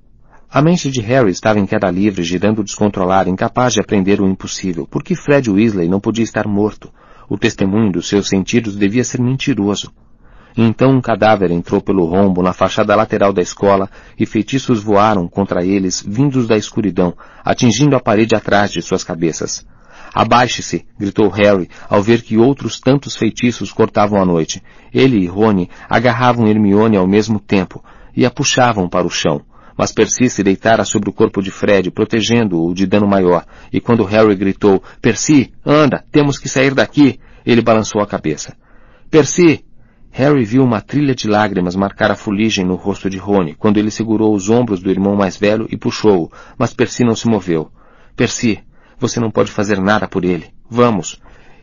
[0.54, 4.86] A mente de Harry estava em queda livre, girando descontrolada, incapaz de aprender o impossível.
[4.86, 6.92] Por que Fred Weasley não podia estar morto?
[7.28, 9.90] O testemunho dos seus sentidos devia ser mentiroso.
[10.56, 15.66] Então um cadáver entrou pelo rombo na fachada lateral da escola e feitiços voaram contra
[15.66, 19.66] eles, vindos da escuridão, atingindo a parede atrás de suas cabeças.
[20.14, 20.86] Abaixe-se!
[20.96, 24.62] gritou Harry, ao ver que outros tantos feitiços cortavam a noite.
[24.92, 27.82] Ele e Rony agarravam Hermione ao mesmo tempo
[28.16, 29.42] e a puxavam para o chão.
[29.76, 34.04] Mas Percy se deitara sobre o corpo de Fred, protegendo-o de dano maior, e quando
[34.04, 38.56] Harry gritou, Percy, anda, temos que sair daqui, ele balançou a cabeça.
[39.10, 39.64] Percy!
[40.10, 43.90] Harry viu uma trilha de lágrimas marcar a fuligem no rosto de Rony, quando ele
[43.90, 47.68] segurou os ombros do irmão mais velho e puxou-o, mas Percy não se moveu.
[48.14, 48.60] Percy,
[48.96, 50.46] você não pode fazer nada por ele.
[50.70, 51.20] Vamos!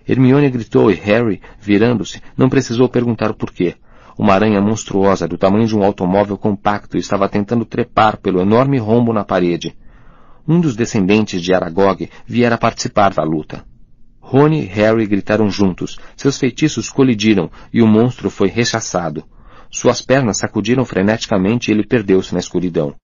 [0.08, 3.76] Hermione gritou e Harry, virando-se, não precisou perguntar o porquê.
[4.18, 9.14] Uma aranha monstruosa do tamanho de um automóvel compacto estava tentando trepar pelo enorme rombo
[9.14, 9.76] na parede.
[10.48, 13.66] Um dos descendentes de Aragog viera participar da luta.
[14.20, 19.24] Rony e Harry gritaram juntos, seus feitiços colidiram e o monstro foi rechaçado.
[19.70, 22.96] Suas pernas sacudiram freneticamente e ele perdeu-se na escuridão.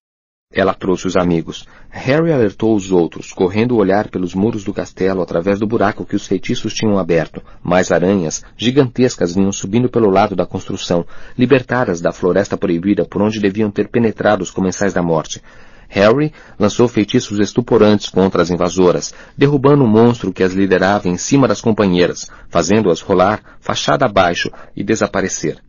[0.57, 1.67] Ela trouxe os amigos.
[1.89, 6.15] Harry alertou os outros, correndo o olhar pelos muros do castelo através do buraco que
[6.15, 7.43] os feitiços tinham aberto.
[7.61, 11.05] Mais aranhas, gigantescas, vinham subindo pelo lado da construção,
[11.37, 15.43] libertadas da floresta proibida por onde deviam ter penetrado os comensais da morte.
[15.89, 21.47] Harry lançou feitiços estuporantes contra as invasoras, derrubando o monstro que as liderava em cima
[21.47, 25.61] das companheiras, fazendo-as rolar fachada abaixo e desaparecer.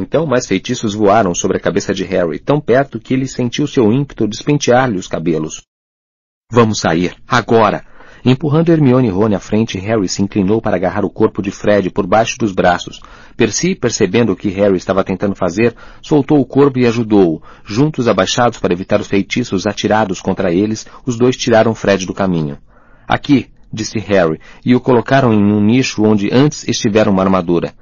[0.00, 3.92] Então mais feitiços voaram sobre a cabeça de Harry, tão perto que ele sentiu seu
[3.92, 5.60] ímpeto despentear-lhe os cabelos.
[6.50, 7.84] Vamos sair, agora!
[8.24, 11.90] Empurrando Hermione e Rony à frente, Harry se inclinou para agarrar o corpo de Fred
[11.90, 13.00] por baixo dos braços.
[13.36, 17.42] Percy, percebendo o que Harry estava tentando fazer, soltou o corpo e ajudou-o.
[17.64, 22.58] Juntos abaixados para evitar os feitiços atirados contra eles, os dois tiraram Fred do caminho.
[23.06, 27.74] Aqui, disse Harry, e o colocaram em um nicho onde antes estivera uma armadura.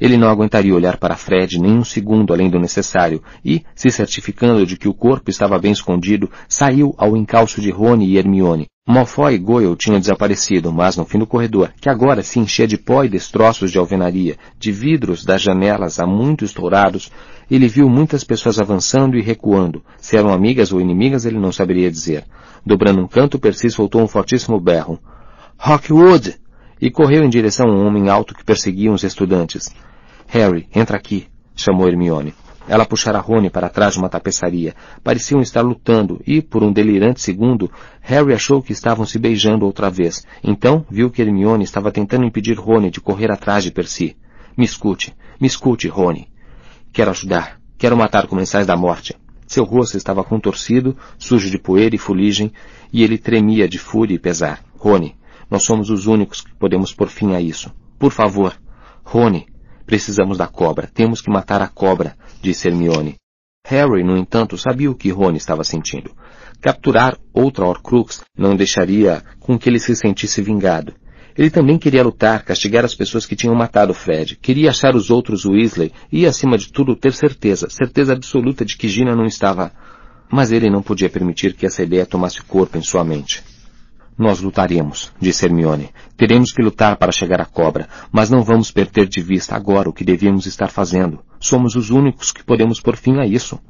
[0.00, 4.66] Ele não aguentaria olhar para Fred nem um segundo além do necessário e, se certificando
[4.66, 8.66] de que o corpo estava bem escondido, saiu ao encalço de Rony e Hermione.
[8.88, 12.78] Malfoy e Goyle tinham desaparecido, mas no fim do corredor, que agora se enchia de
[12.78, 17.10] pó e destroços de alvenaria, de vidros das janelas há muito estourados,
[17.50, 19.82] ele viu muitas pessoas avançando e recuando.
[19.98, 22.24] Se eram amigas ou inimigas, ele não saberia dizer.
[22.64, 25.00] Dobrando um canto, Percy soltou um fortíssimo berro.
[25.58, 26.36] Rockwood!
[26.80, 29.74] E correu em direção a um homem alto que perseguia os estudantes.
[30.26, 32.34] Harry, entra aqui, chamou Hermione.
[32.68, 34.74] Ela puxara Rony para trás de uma tapeçaria.
[35.02, 39.88] Pareciam estar lutando e, por um delirante segundo, Harry achou que estavam se beijando outra
[39.88, 40.26] vez.
[40.42, 44.16] Então, viu que Hermione estava tentando impedir Rony de correr atrás de Percy.
[44.56, 46.28] Me escute, me escute, Rony.
[46.92, 47.60] Quero ajudar.
[47.78, 49.14] Quero matar comensais da morte.
[49.46, 52.52] Seu rosto estava contorcido, sujo de poeira e fuligem,
[52.92, 54.64] e ele tremia de fúria e pesar.
[54.76, 55.14] Rony,
[55.50, 57.72] nós somos os únicos que podemos pôr fim a isso.
[57.98, 58.54] Por favor.
[59.04, 59.46] Rony,
[59.86, 60.90] Precisamos da cobra.
[60.92, 63.14] Temos que matar a cobra, disse Hermione.
[63.64, 66.10] Harry, no entanto, sabia o que Rony estava sentindo.
[66.60, 70.92] Capturar outra Horcrux não deixaria com que ele se sentisse vingado.
[71.38, 74.36] Ele também queria lutar, castigar as pessoas que tinham matado Fred.
[74.36, 78.88] Queria achar os outros Weasley e, acima de tudo, ter certeza, certeza absoluta de que
[78.88, 79.70] Gina não estava...
[80.32, 83.44] Mas ele não podia permitir que essa ideia tomasse corpo em sua mente.
[84.18, 85.90] Nós lutaremos, disse Hermione.
[86.16, 89.92] Teremos que lutar para chegar à cobra, mas não vamos perder de vista agora o
[89.92, 91.20] que devíamos estar fazendo.
[91.38, 93.60] Somos os únicos que podemos pôr fim a isso.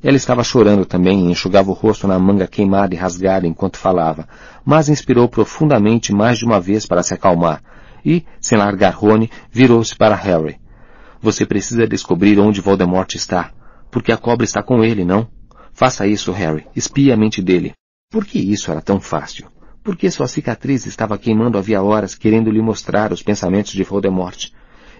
[0.00, 4.28] Ela estava chorando também e enxugava o rosto na manga queimada e rasgada enquanto falava,
[4.64, 7.60] mas inspirou profundamente mais de uma vez para se acalmar,
[8.04, 10.58] e, sem largar Rony, virou-se para Harry.
[11.20, 13.50] Você precisa descobrir onde Voldemort está,
[13.90, 15.28] porque a cobra está com ele, não?
[15.72, 16.66] Faça isso, Harry.
[16.74, 17.72] Espie a mente dele.
[18.10, 19.48] Por que isso era tão fácil?
[19.82, 24.50] Porque sua cicatriz estava queimando havia horas, querendo lhe mostrar os pensamentos de Voldemort.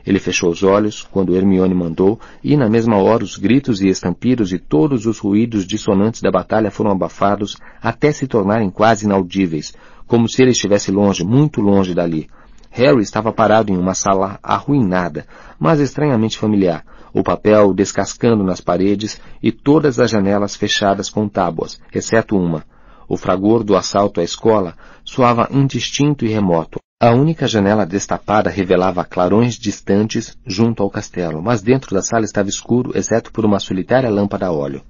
[0.06, 4.52] Ele fechou os olhos quando Hermione mandou, e na mesma hora os gritos e estampidos
[4.52, 9.74] e todos os ruídos dissonantes da batalha foram abafados até se tornarem quase inaudíveis,
[10.06, 12.28] como se ele estivesse longe, muito longe dali.
[12.70, 15.26] Harry estava parado em uma sala arruinada,
[15.58, 21.80] mas estranhamente familiar, o papel descascando nas paredes e todas as janelas fechadas com tábuas,
[21.92, 22.64] exceto uma.
[23.12, 26.78] O fragor do assalto à escola soava indistinto e remoto.
[27.02, 32.48] A única janela destapada revelava clarões distantes junto ao castelo, mas dentro da sala estava
[32.48, 34.84] escuro, exceto por uma solitária lâmpada a óleo.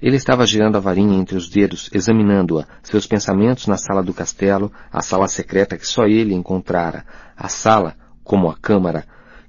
[0.00, 4.72] Ele estava girando a varinha entre os dedos, examinando-a, seus pensamentos na sala do castelo,
[4.90, 7.04] a sala secreta que só ele encontrara,
[7.36, 9.04] a sala, como a câmara,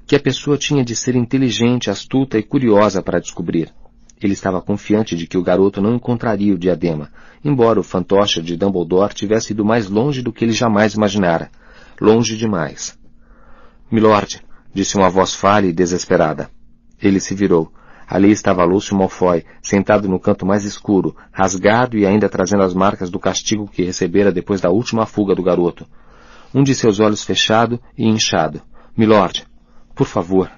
[0.06, 3.74] que a pessoa tinha de ser inteligente, astuta e curiosa para descobrir.
[4.22, 7.10] Ele estava confiante de que o garoto não encontraria o diadema,
[7.44, 11.52] embora o fantoche de Dumbledore tivesse ido mais longe do que ele jamais imaginara.
[12.00, 12.98] Longe demais.
[13.92, 14.42] Milord,
[14.74, 16.50] disse uma voz falha e desesperada.
[17.02, 17.72] Ele se virou.
[18.08, 23.10] Ali estava Lúcio Malfoy, sentado no canto mais escuro, rasgado e ainda trazendo as marcas
[23.10, 25.86] do castigo que recebera depois da última fuga do garoto.
[26.54, 28.62] Um de seus olhos fechado e inchado.
[28.96, 29.46] Milord,
[29.96, 30.52] por favor.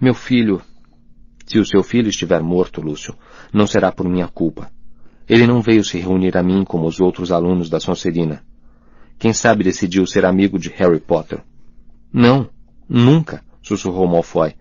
[0.00, 0.60] Meu filho.
[1.46, 3.14] Se o seu filho estiver morto, Lúcio,
[3.52, 4.70] não será por minha culpa.
[5.28, 8.44] Ele não veio se reunir a mim como os outros alunos da Sonserina.
[9.18, 11.42] Quem sabe decidiu ser amigo de Harry Potter.
[12.12, 12.48] Não,
[12.88, 14.54] nunca, sussurrou Malfoy.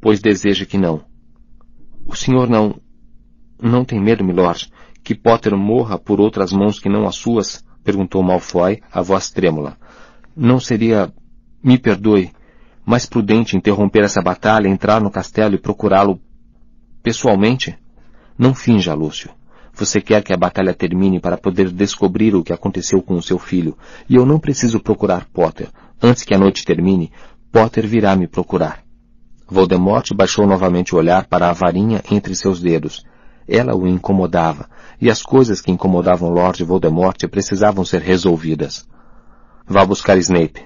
[0.00, 1.04] Pois deseja que não.
[2.04, 2.80] O senhor não...
[3.60, 4.70] Não tem medo, milord,
[5.02, 7.64] que Potter morra por outras mãos que não as suas?
[7.82, 9.78] Perguntou Malfoy, a voz trêmula.
[10.36, 11.12] Não seria...
[11.62, 12.30] Me perdoe,
[12.84, 16.20] mais prudente interromper essa batalha, entrar no castelo e procurá-lo
[17.02, 17.76] pessoalmente?
[18.38, 19.30] Não finja, Lúcio.
[19.78, 23.38] Você quer que a batalha termine para poder descobrir o que aconteceu com o seu
[23.38, 23.76] filho,
[24.08, 25.68] e eu não preciso procurar Potter.
[26.02, 27.12] Antes que a noite termine,
[27.52, 28.82] Potter virá me procurar.
[29.46, 33.04] Voldemort baixou novamente o olhar para a varinha entre seus dedos.
[33.46, 34.66] Ela o incomodava,
[34.98, 38.88] e as coisas que incomodavam Lord Voldemort precisavam ser resolvidas.
[39.66, 40.64] Vá buscar Snape.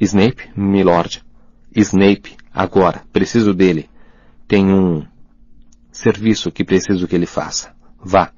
[0.00, 1.22] Snape, milord.
[1.76, 3.02] Snape, agora.
[3.12, 3.90] Preciso dele.
[4.46, 5.04] Tem um
[5.92, 7.76] serviço que preciso que ele faça.
[8.02, 8.30] Vá.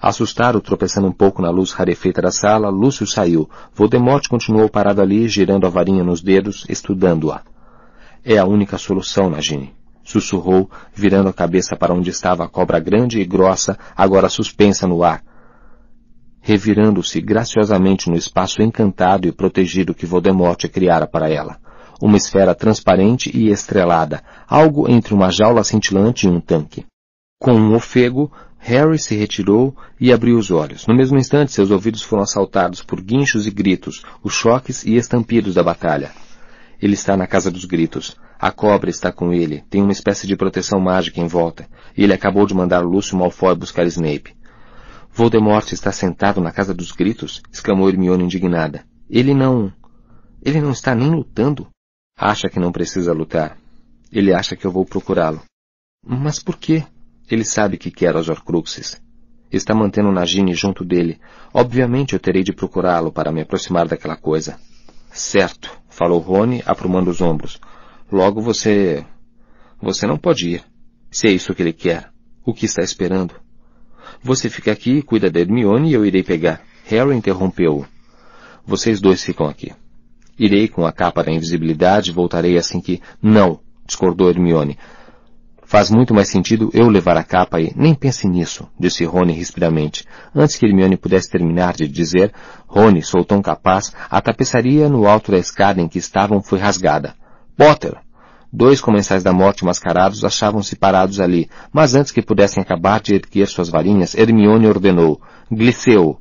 [0.00, 3.48] Assustado, tropeçando um pouco na luz rarefeita da sala, Lúcio saiu.
[3.74, 7.42] Voldemort continuou parado ali, girando a varinha nos dedos, estudando-a.
[8.24, 9.74] É a única solução, Nagini.
[10.04, 15.02] Sussurrou, virando a cabeça para onde estava a cobra grande e grossa, agora suspensa no
[15.02, 15.22] ar.
[16.40, 21.58] Revirando-se graciosamente no espaço encantado e protegido que Voldemort criara para ela.
[22.00, 26.84] Uma esfera transparente e estrelada, algo entre uma jaula cintilante e um tanque.
[27.40, 28.30] Com um ofego,
[28.66, 30.88] Harry se retirou e abriu os olhos.
[30.88, 35.54] No mesmo instante, seus ouvidos foram assaltados por guinchos e gritos, os choques e estampidos
[35.54, 36.10] da batalha.
[36.82, 38.16] Ele está na Casa dos Gritos.
[38.36, 39.62] A cobra está com ele.
[39.70, 41.68] Tem uma espécie de proteção mágica em volta.
[41.96, 44.34] Ele acabou de mandar Lúcio Malfoy buscar Snape.
[45.12, 47.40] Voldemort está sentado na Casa dos Gritos?
[47.52, 48.84] exclamou Hermione indignada.
[49.08, 49.72] Ele não...
[50.42, 51.68] Ele não está nem lutando?
[52.18, 53.56] Acha que não precisa lutar.
[54.10, 55.40] Ele acha que eu vou procurá-lo.
[56.04, 56.84] Mas por quê?
[57.30, 59.00] Ele sabe que quer os Horcruxes.
[59.50, 61.18] Está mantendo Nagini junto dele.
[61.52, 64.58] Obviamente eu terei de procurá-lo para me aproximar daquela coisa.
[65.10, 67.60] Certo, falou Rony, aprumando os ombros.
[68.10, 69.04] Logo você...
[69.80, 70.64] Você não pode ir.
[71.10, 72.10] Se é isso que ele quer.
[72.44, 73.34] O que está esperando?
[74.22, 76.62] Você fica aqui, cuida da Hermione e eu irei pegar.
[76.84, 77.86] Harry interrompeu-o.
[78.64, 79.72] Vocês dois ficam aqui.
[80.38, 83.00] Irei com a capa da invisibilidade e voltarei assim que...
[83.22, 84.78] Não, discordou Hermione.
[85.66, 90.04] Faz muito mais sentido eu levar a capa e nem pense nisso, disse Rony rispidamente.
[90.32, 92.32] Antes que Hermione pudesse terminar de dizer,
[92.68, 97.16] Rony soltou um capaz, a tapeçaria no alto da escada em que estavam foi rasgada.
[97.56, 97.96] Potter!
[98.52, 103.48] Dois comensais da morte mascarados achavam-se parados ali, mas antes que pudessem acabar de erguer
[103.48, 106.16] suas varinhas, Hermione ordenou, Gliceu,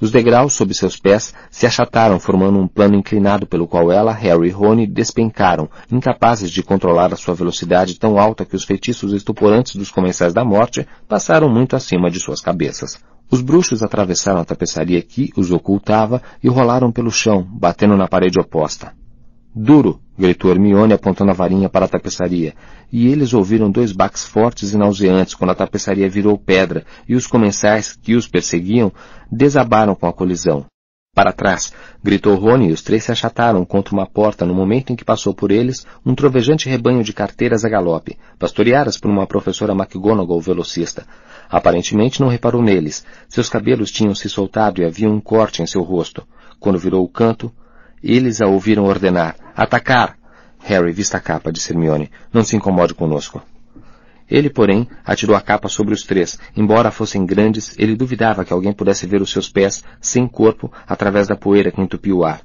[0.00, 4.48] os degraus sob seus pés se achataram formando um plano inclinado pelo qual ela, Harry
[4.48, 9.76] e Rony despencaram, incapazes de controlar a sua velocidade tão alta que os feitiços estuporantes
[9.76, 12.98] dos comensais da morte passaram muito acima de suas cabeças.
[13.30, 18.38] Os bruxos atravessaram a tapeçaria que os ocultava e rolaram pelo chão, batendo na parede
[18.38, 18.92] oposta.
[19.54, 20.00] Duro!
[20.18, 22.54] Gritou Hermione apontando a varinha para a tapeçaria,
[22.92, 27.26] e eles ouviram dois baques fortes e nauseantes quando a tapeçaria virou pedra e os
[27.26, 28.92] comensais que os perseguiam
[29.30, 30.66] desabaram com a colisão.
[31.16, 31.72] Para trás!
[32.04, 35.32] gritou Rony e os três se achataram contra uma porta no momento em que passou
[35.32, 41.06] por eles um trovejante rebanho de carteiras a galope, pastoreadas por uma professora McGonagall velocista.
[41.48, 43.02] Aparentemente não reparou neles.
[43.30, 46.22] Seus cabelos tinham se soltado e havia um corte em seu rosto.
[46.60, 47.50] Quando virou o canto,
[48.02, 49.36] eles a ouviram ordenar.
[49.54, 50.16] Atacar!
[50.60, 52.10] Harry, vista a capa, disse Hermione.
[52.32, 53.42] Não se incomode conosco.
[54.28, 56.38] Ele, porém, atirou a capa sobre os três.
[56.56, 61.28] Embora fossem grandes, ele duvidava que alguém pudesse ver os seus pés, sem corpo, através
[61.28, 62.40] da poeira que entupiu o ar,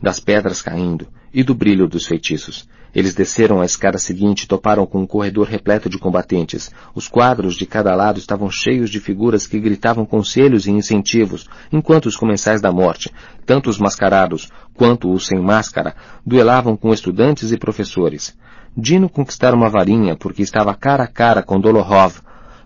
[0.00, 2.68] das pedras caindo e do brilho dos feitiços.
[2.94, 6.70] Eles desceram a escada seguinte e toparam com um corredor repleto de combatentes.
[6.94, 12.06] Os quadros de cada lado estavam cheios de figuras que gritavam conselhos e incentivos, enquanto
[12.06, 13.10] os comensais da morte,
[13.44, 15.94] tanto os mascarados quanto os sem máscara,
[16.24, 18.36] duelavam com estudantes e professores.
[18.76, 22.20] Dino conquistara uma varinha porque estava cara a cara com Dolohov.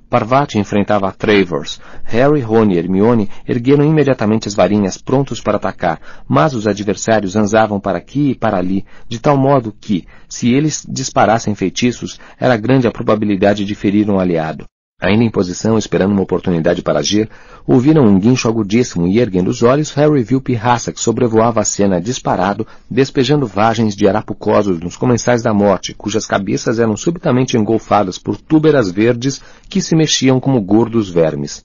[0.08, 1.80] Parvati enfrentava Travers.
[2.04, 7.78] Harry, Rony e Hermione ergueram imediatamente as varinhas prontos para atacar, mas os adversários anzavam
[7.78, 12.86] para aqui e para ali, de tal modo que, se eles disparassem feitiços, era grande
[12.86, 14.64] a probabilidade de ferir um aliado.
[15.00, 17.30] Ainda em posição, esperando uma oportunidade para agir,
[17.64, 22.00] ouviram um guincho agudíssimo e, erguendo os olhos, Harry viu Pirraça que sobrevoava a cena
[22.00, 28.36] disparado, despejando vagens de arapucosos nos comensais da morte, cujas cabeças eram subitamente engolfadas por
[28.36, 31.60] túberas verdes que se mexiam como gordos vermes.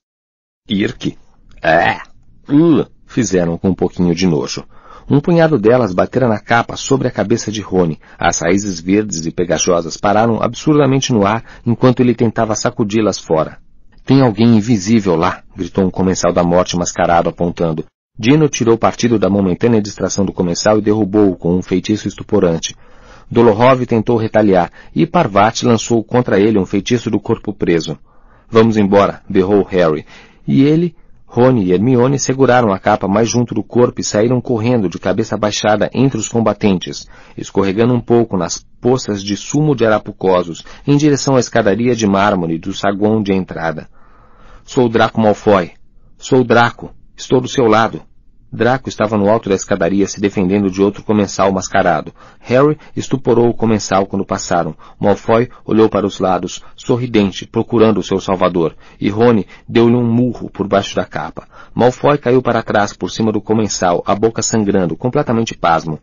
[0.70, 1.18] Irk.
[1.60, 2.02] É.
[2.48, 4.64] Uh, fizeram com um pouquinho de nojo.
[5.10, 8.00] Um punhado delas batera na capa sobre a cabeça de Rony.
[8.18, 13.58] As raízes verdes e pegajosas pararam absurdamente no ar enquanto ele tentava sacudi-las fora.
[14.06, 17.86] Tem alguém invisível lá, gritou um comensal da morte mascarado apontando.
[18.18, 22.76] Dino tirou partido da momentânea distração do comensal e derrubou-o com um feitiço estuporante.
[23.30, 27.98] Dolohov tentou retaliar e Parvati lançou contra ele um feitiço do corpo preso.
[28.50, 30.06] Vamos embora, berrou Harry.
[30.48, 30.96] E ele
[31.36, 35.36] Rony e Hermione seguraram a capa mais junto do corpo e saíram correndo de cabeça
[35.36, 41.36] baixada entre os combatentes, escorregando um pouco nas poças de sumo de arapucosos em direção
[41.36, 43.90] à escadaria de mármore do saguão de entrada.
[44.64, 45.72] Sou Draco Malfoy.
[46.20, 46.92] Sou Draco.
[47.18, 48.04] Estou do seu lado.
[48.56, 52.14] Draco estava no alto da escadaria se defendendo de outro comensal mascarado.
[52.40, 54.76] Harry estuporou o comensal quando passaram.
[55.00, 60.52] Malfoy olhou para os lados, sorridente, procurando o seu salvador, e Rony deu-lhe um murro
[60.52, 61.48] por baixo da capa.
[61.74, 65.98] Malfoy caiu para trás por cima do comensal, a boca sangrando, completamente pasmo.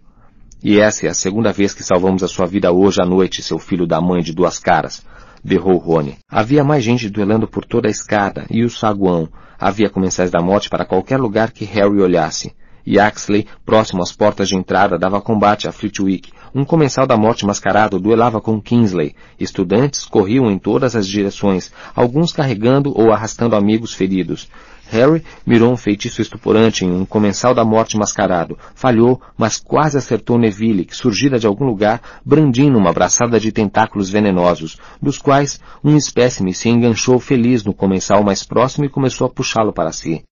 [0.61, 3.61] E essa é a segunda vez que salvamos a sua vida hoje à noite, seu
[3.61, 5.05] filho da mãe de duas caras
[5.43, 6.19] berrou Rony.
[6.29, 9.29] Havia mais gente duelando por toda a escada e o saguão.
[9.61, 12.55] Havia comensais da morte para qualquer lugar que Harry olhasse.
[12.87, 16.33] E Axley, próximo às portas de entrada, dava combate a Flitwick.
[16.55, 19.15] Um comensal da morte mascarado duelava com Kingsley.
[19.39, 24.49] Estudantes corriam em todas as direções, alguns carregando ou arrastando amigos feridos.
[24.91, 28.59] Harry mirou um feitiço estuporante em um comensal da morte mascarado.
[28.75, 34.11] Falhou, mas quase acertou Neville, que surgira de algum lugar, brandindo uma braçada de tentáculos
[34.11, 39.31] venenosos, dos quais um espécime se enganchou feliz no comensal mais próximo e começou a
[39.31, 40.25] puxá-lo para si.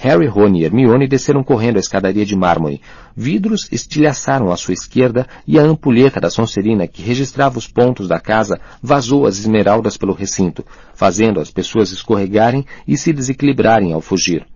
[0.00, 2.80] Harry, Rony e Hermione desceram correndo a escadaria de mármore.
[3.16, 8.20] Vidros estilhaçaram à sua esquerda e a ampulheta da Sonserina, que registrava os pontos da
[8.20, 10.64] casa, vazou as esmeraldas pelo recinto,
[10.94, 14.46] fazendo as pessoas escorregarem e se desequilibrarem ao fugir.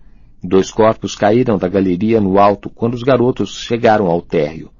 [0.41, 4.71] Dois corpos caíram da galeria no alto quando os garotos chegaram ao térreo.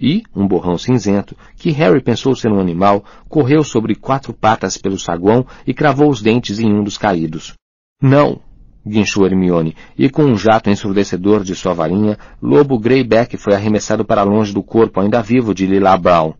[0.00, 5.00] E um borrão cinzento, que Harry pensou ser um animal, correu sobre quatro patas pelo
[5.00, 7.54] saguão e cravou os dentes em um dos caídos.
[8.00, 8.46] Não!
[8.86, 14.22] Guinchou Hermione, e com um jato ensurdecedor de sua varinha, Lobo Greyback foi arremessado para
[14.22, 16.34] longe do corpo ainda vivo de Lila Brown.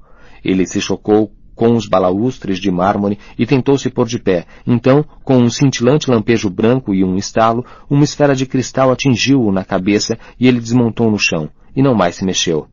[0.44, 4.44] Ele se chocou com os balaustres de mármore e tentou se pôr de pé.
[4.66, 9.64] Então, com um cintilante lampejo branco e um estalo, uma esfera de cristal atingiu-o na
[9.64, 12.68] cabeça e ele desmontou no chão, e não mais se mexeu.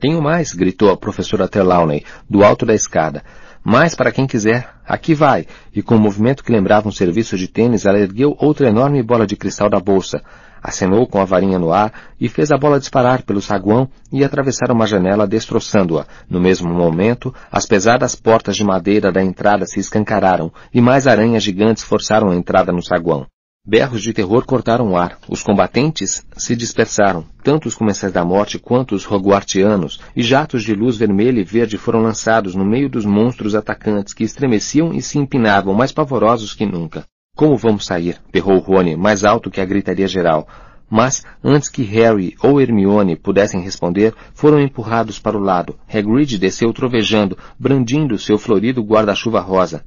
[0.00, 3.22] Tenho mais, gritou a professora Trelawney, do alto da escada.
[3.64, 4.68] Mais para quem quiser.
[4.86, 5.46] Aqui vai.
[5.74, 9.26] E com um movimento que lembrava um serviço de tênis, ela ergueu outra enorme bola
[9.26, 10.20] de cristal da bolsa,
[10.60, 14.70] acenou com a varinha no ar e fez a bola disparar pelo saguão e atravessar
[14.70, 16.06] uma janela destroçando-a.
[16.28, 21.42] No mesmo momento, as pesadas portas de madeira da entrada se escancararam e mais aranhas
[21.42, 23.31] gigantes forçaram a entrada no saguão.
[23.64, 25.18] Berros de terror cortaram o ar.
[25.28, 30.74] Os combatentes se dispersaram, tanto os comensais da morte quanto os roguartianos, e jatos de
[30.74, 35.16] luz vermelha e verde foram lançados no meio dos monstros atacantes que estremeciam e se
[35.16, 37.04] empinavam mais pavorosos que nunca.
[37.36, 38.20] Como vamos sair?
[38.32, 40.48] berrou Rony, mais alto que a gritaria geral.
[40.90, 45.78] Mas, antes que Harry ou Hermione pudessem responder, foram empurrados para o lado.
[45.88, 49.84] Hagrid desceu trovejando, brandindo seu florido guarda-chuva rosa.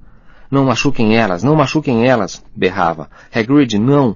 [0.50, 3.10] Não machuquem elas, não machuquem elas, berrava.
[3.34, 4.16] Hagrid, não!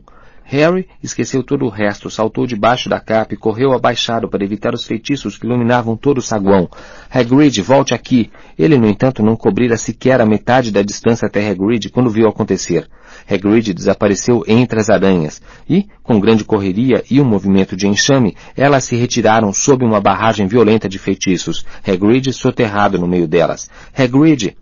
[0.52, 4.84] Harry esqueceu todo o resto, saltou debaixo da capa e correu abaixado para evitar os
[4.84, 6.68] feitiços que iluminavam todo o saguão.
[7.08, 8.32] Hagrid, volte aqui!
[8.58, 12.90] Ele, no entanto, não cobrira sequer a metade da distância até Hagrid quando viu acontecer.
[13.30, 18.86] Hagrid desapareceu entre as aranhas, e, com grande correria e um movimento de enxame, elas
[18.86, 23.70] se retiraram sob uma barragem violenta de feitiços, Hagrid soterrado no meio delas.
[23.96, 24.58] Hagrid!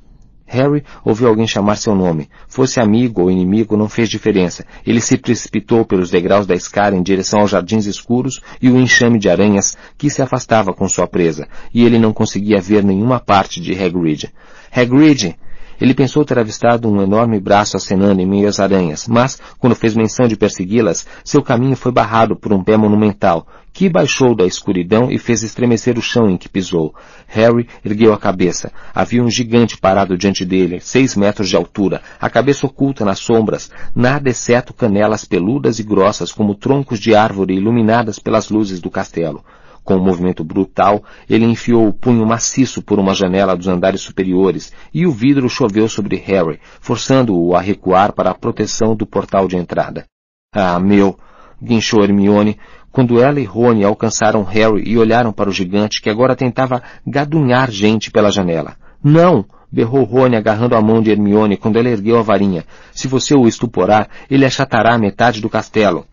[0.48, 2.30] Harry ouviu alguém chamar seu nome.
[2.48, 4.66] Fosse amigo ou inimigo, não fez diferença.
[4.86, 9.20] Ele se precipitou pelos degraus da escada em direção aos jardins escuros e o enxame
[9.20, 13.60] de aranhas que se afastava com sua presa, e ele não conseguia ver nenhuma parte
[13.60, 14.32] de Hagrid.
[14.72, 15.36] Hagrid!
[15.80, 19.94] Ele pensou ter avistado um enorme braço acenando em meio às aranhas, mas, quando fez
[19.94, 23.46] menção de persegui-las, seu caminho foi barrado por um pé monumental,
[23.78, 26.96] que baixou da escuridão e fez estremecer o chão em que pisou.
[27.28, 28.72] Harry ergueu a cabeça.
[28.92, 33.70] Havia um gigante parado diante dele, seis metros de altura, a cabeça oculta nas sombras,
[33.94, 39.46] nada exceto canelas peludas e grossas como troncos de árvore iluminadas pelas luzes do castelo.
[39.84, 44.74] Com um movimento brutal, ele enfiou o punho maciço por uma janela dos andares superiores
[44.92, 49.56] e o vidro choveu sobre Harry, forçando-o a recuar para a proteção do portal de
[49.56, 50.04] entrada.
[50.52, 51.16] Ah, meu!
[51.62, 52.58] guinchou Hermione,
[52.98, 57.70] quando ela e Rony alcançaram Harry e olharam para o gigante que agora tentava gadunhar
[57.70, 58.76] gente pela janela.
[59.04, 59.46] Não!
[59.72, 62.66] berrou Rony agarrando a mão de Hermione quando ela ergueu a varinha.
[62.92, 66.08] Se você o estuporar, ele achatará metade do castelo.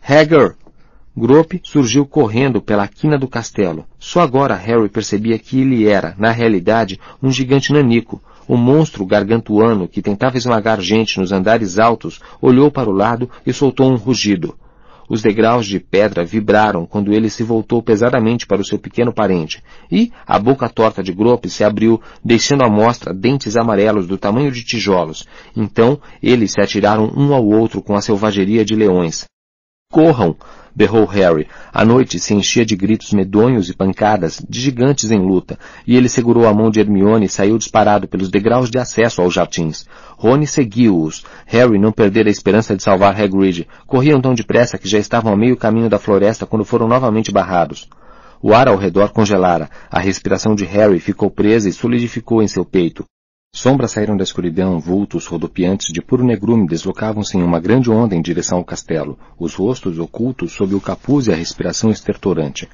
[0.00, 0.54] Hagger!
[1.16, 3.84] Grope surgiu correndo pela quina do castelo.
[3.98, 8.22] Só agora Harry percebia que ele era, na realidade, um gigante nanico.
[8.46, 13.52] O monstro gargantuano que tentava esmagar gente nos andares altos olhou para o lado e
[13.52, 14.54] soltou um rugido.
[15.12, 19.62] Os degraus de pedra vibraram quando ele se voltou pesadamente para o seu pequeno parente,
[19.90, 24.50] e a boca torta de Grope se abriu, deixando à mostra dentes amarelos do tamanho
[24.50, 25.28] de tijolos.
[25.54, 29.26] Então eles se atiraram um ao outro com a selvageria de leões.
[29.92, 30.34] Corram!
[30.74, 31.46] berrou Harry.
[31.70, 36.08] A noite se enchia de gritos medonhos e pancadas, de gigantes em luta, e ele
[36.08, 39.86] segurou a mão de Hermione e saiu disparado pelos degraus de acesso aos jardins.
[40.16, 41.26] Rony seguiu-os.
[41.44, 43.68] Harry não perdera a esperança de salvar Hagrid.
[43.86, 47.86] Corriam tão depressa que já estavam a meio caminho da floresta quando foram novamente barrados.
[48.40, 49.68] O ar ao redor congelara.
[49.90, 53.04] A respiração de Harry ficou presa e solidificou em seu peito.
[53.54, 58.22] Sombras saíram da escuridão, vultos rodopiantes de puro negrume deslocavam-se em uma grande onda em
[58.22, 62.66] direção ao castelo, os rostos ocultos sob o capuz e a respiração estertorante.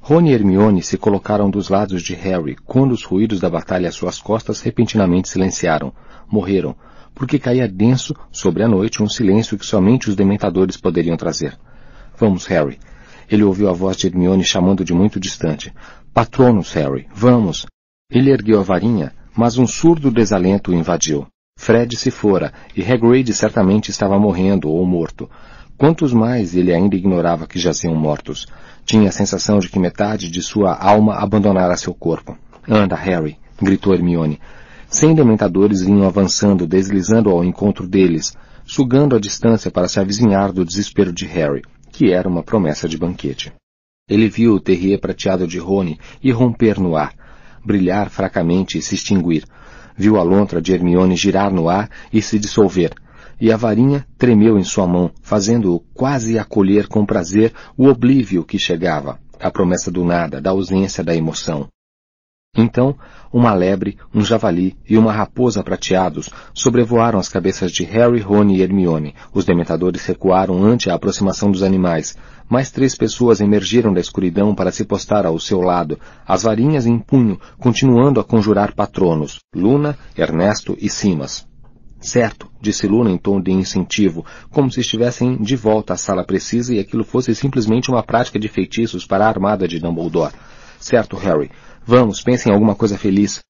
[0.00, 3.96] Rony e Hermione se colocaram dos lados de Harry quando os ruídos da batalha às
[3.96, 5.92] suas costas repentinamente silenciaram.
[6.26, 6.76] Morreram,
[7.12, 11.58] porque caía denso sobre a noite um silêncio que somente os dementadores poderiam trazer.
[12.16, 12.78] Vamos, Harry.
[13.28, 15.70] Ele ouviu a voz de Hermione chamando de muito distante.
[16.14, 17.66] Patronos, Harry, vamos.
[18.10, 21.26] Ele ergueu a varinha, mas um surdo desalento o invadiu.
[21.56, 25.28] Fred se fora, e Hagrid certamente estava morrendo ou morto.
[25.76, 28.46] Quantos mais ele ainda ignorava que jaziam mortos.
[28.84, 32.36] Tinha a sensação de que metade de sua alma abandonara seu corpo.
[32.68, 34.40] Anda, Harry, gritou Hermione.
[34.88, 40.64] Cem dementadores vinham avançando, deslizando ao encontro deles, sugando a distância para se avizinhar do
[40.64, 43.52] desespero de Harry, que era uma promessa de banquete.
[44.08, 47.14] Ele viu o terrier prateado de Rony irromper no ar,
[47.64, 49.44] brilhar fracamente e se extinguir.
[49.96, 52.92] Viu a lontra de Hermione girar no ar e se dissolver,
[53.40, 58.58] e a varinha tremeu em sua mão, fazendo-o quase acolher com prazer o oblívio que
[58.58, 61.68] chegava, a promessa do nada, da ausência da emoção.
[62.56, 62.96] Então,
[63.32, 68.62] uma lebre, um javali e uma raposa prateados sobrevoaram as cabeças de Harry, Rony e
[68.62, 69.14] Hermione.
[69.32, 72.16] Os dementadores recuaram ante a aproximação dos animais.
[72.48, 76.98] Mais três pessoas emergiram da escuridão para se postar ao seu lado, as varinhas em
[76.98, 81.46] punho, continuando a conjurar patronos, Luna, Ernesto e Simas.
[82.00, 86.74] Certo, disse Luna em tom de incentivo, como se estivessem de volta à sala precisa
[86.74, 90.32] e aquilo fosse simplesmente uma prática de feitiços para a armada de Dumbledore.
[90.80, 91.50] Certo, Harry.
[91.92, 93.40] Vamos, pense em alguma coisa feliz.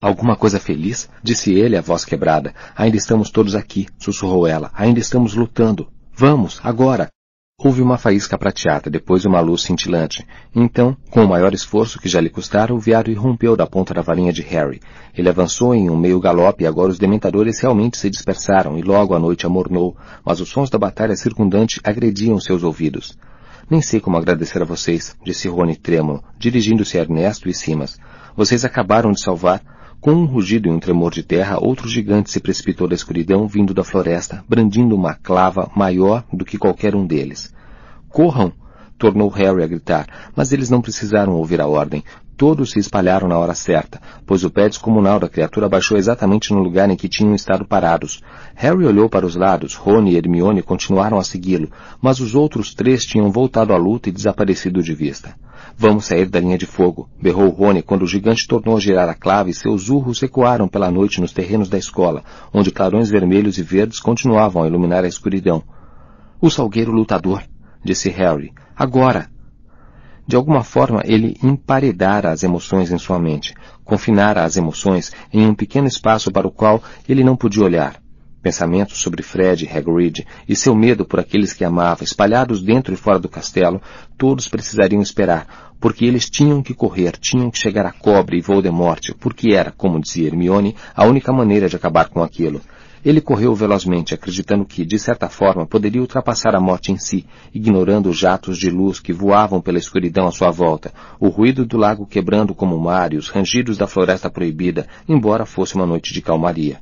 [0.00, 1.10] Alguma coisa feliz?
[1.22, 2.54] Disse ele, a voz quebrada.
[2.74, 4.70] Ainda estamos todos aqui, sussurrou ela.
[4.72, 5.86] Ainda estamos lutando.
[6.14, 7.10] Vamos, agora.
[7.62, 10.26] Houve uma faísca prateada, depois uma luz cintilante.
[10.54, 14.00] Então, com o maior esforço que já lhe custara, o veado irrompeu da ponta da
[14.00, 14.80] varinha de Harry.
[15.14, 19.14] Ele avançou em um meio galope e agora os dementadores realmente se dispersaram e logo
[19.14, 19.94] a noite amornou,
[20.24, 23.18] mas os sons da batalha circundante agrediam seus ouvidos.
[23.68, 27.98] Nem sei como agradecer a vocês, disse Rony trêmulo, dirigindo-se a Ernesto e Simas.
[28.36, 29.60] Vocês acabaram de salvar.
[30.00, 33.74] Com um rugido e um tremor de terra, outro gigante se precipitou da escuridão vindo
[33.74, 37.52] da floresta, brandindo uma clava maior do que qualquer um deles.
[38.08, 38.52] Corram!
[38.98, 42.02] tornou Harry a gritar, mas eles não precisaram ouvir a ordem.
[42.36, 46.60] Todos se espalharam na hora certa, pois o pé descomunal da criatura baixou exatamente no
[46.60, 48.22] lugar em que tinham estado parados.
[48.54, 51.70] Harry olhou para os lados, Rony e Hermione continuaram a segui-lo,
[52.00, 55.34] mas os outros três tinham voltado à luta e desaparecido de vista.
[55.78, 59.14] Vamos sair da linha de fogo, berrou Rony quando o gigante tornou a girar a
[59.14, 63.62] clave e seus urros ecoaram pela noite nos terrenos da escola, onde clarões vermelhos e
[63.62, 65.62] verdes continuavam a iluminar a escuridão.
[66.38, 67.42] O salgueiro lutador,
[67.82, 68.52] disse Harry.
[68.76, 69.35] Agora!
[70.26, 75.54] De alguma forma, ele emparedara as emoções em sua mente, confinara as emoções em um
[75.54, 78.00] pequeno espaço para o qual ele não podia olhar.
[78.42, 83.20] Pensamentos sobre Fred Hagrid e seu medo por aqueles que amava, espalhados dentro e fora
[83.20, 83.80] do castelo,
[84.18, 89.12] todos precisariam esperar, porque eles tinham que correr, tinham que chegar a Cobre e Voldemort,
[89.20, 92.60] porque era, como dizia Hermione, a única maneira de acabar com aquilo.
[93.04, 98.08] Ele correu velozmente, acreditando que, de certa forma, poderia ultrapassar a morte em si, ignorando
[98.08, 102.06] os jatos de luz que voavam pela escuridão à sua volta, o ruído do lago
[102.06, 106.20] quebrando como o mar e os rangidos da floresta proibida, embora fosse uma noite de
[106.20, 106.80] calmaria.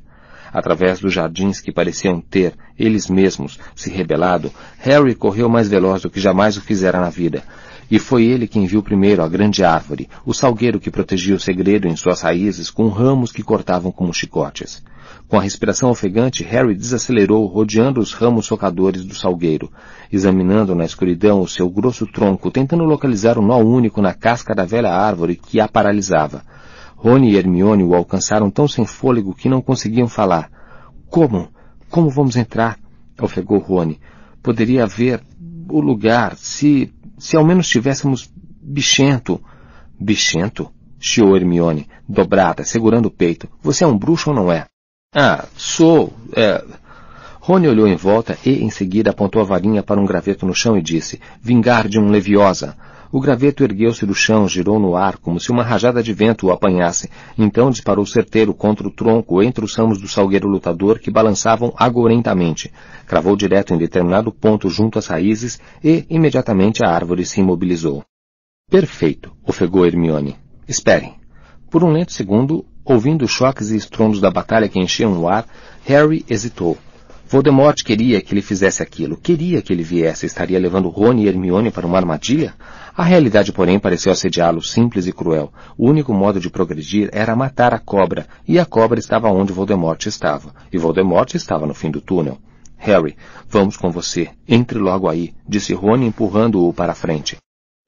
[0.51, 6.09] Através dos jardins que pareciam ter, eles mesmos, se rebelado, Harry correu mais veloz do
[6.09, 7.43] que jamais o fizera na vida.
[7.91, 11.87] E foi ele quem viu primeiro a grande árvore, o salgueiro que protegia o segredo
[11.87, 14.81] em suas raízes com ramos que cortavam como chicotes.
[15.27, 19.71] Com a respiração ofegante, Harry desacelerou, rodeando os ramos socadores do salgueiro,
[20.11, 24.53] examinando na escuridão o seu grosso tronco, tentando localizar o um nó único na casca
[24.53, 26.43] da velha árvore que a paralisava.
[26.95, 30.49] Rony e Hermione o alcançaram tão sem fôlego que não conseguiam falar.
[31.09, 31.49] Como?
[31.89, 32.77] Como vamos entrar?
[33.19, 33.99] ofegou Rony.
[34.43, 35.23] Poderia haver
[35.69, 36.93] o lugar se...
[37.17, 39.41] se ao menos tivéssemos bichento.
[39.99, 40.71] Bichento?
[40.99, 43.49] chiou Hermione, dobrada, segurando o peito.
[43.61, 44.67] Você é um bruxo ou não é?
[45.17, 46.13] Ah, sou.
[46.35, 46.61] É...
[47.39, 50.77] Rony olhou em volta e, em seguida, apontou a varinha para um graveto no chão
[50.77, 52.75] e disse: Vingar de um Leviosa.
[53.13, 56.51] O graveto ergueu-se do chão, girou no ar, como se uma rajada de vento o
[56.51, 57.09] apanhasse.
[57.37, 62.69] Então disparou certeiro contra o tronco, entre os ramos do salgueiro lutador que balançavam agorentamente.
[63.07, 68.03] Cravou direto em determinado ponto junto às raízes e, imediatamente, a árvore se imobilizou.
[68.69, 70.35] Perfeito, ofegou Hermione.
[70.67, 71.13] Esperem.
[71.71, 75.47] Por um lento segundo, Ouvindo os choques e estrondos da batalha que enchiam o ar,
[75.85, 76.77] Harry hesitou.
[77.27, 81.71] Voldemort queria que ele fizesse aquilo, queria que ele viesse, estaria levando Rony e Hermione
[81.71, 82.53] para uma armadilha?
[82.95, 85.51] A realidade, porém, pareceu assediá-lo, simples e cruel.
[85.75, 90.05] O único modo de progredir era matar a cobra, e a cobra estava onde Voldemort
[90.05, 92.37] estava, e Voldemort estava no fim do túnel.
[92.77, 93.17] Harry,
[93.49, 94.29] vamos com você.
[94.47, 97.37] Entre logo aí, disse Rony empurrando-o para a frente.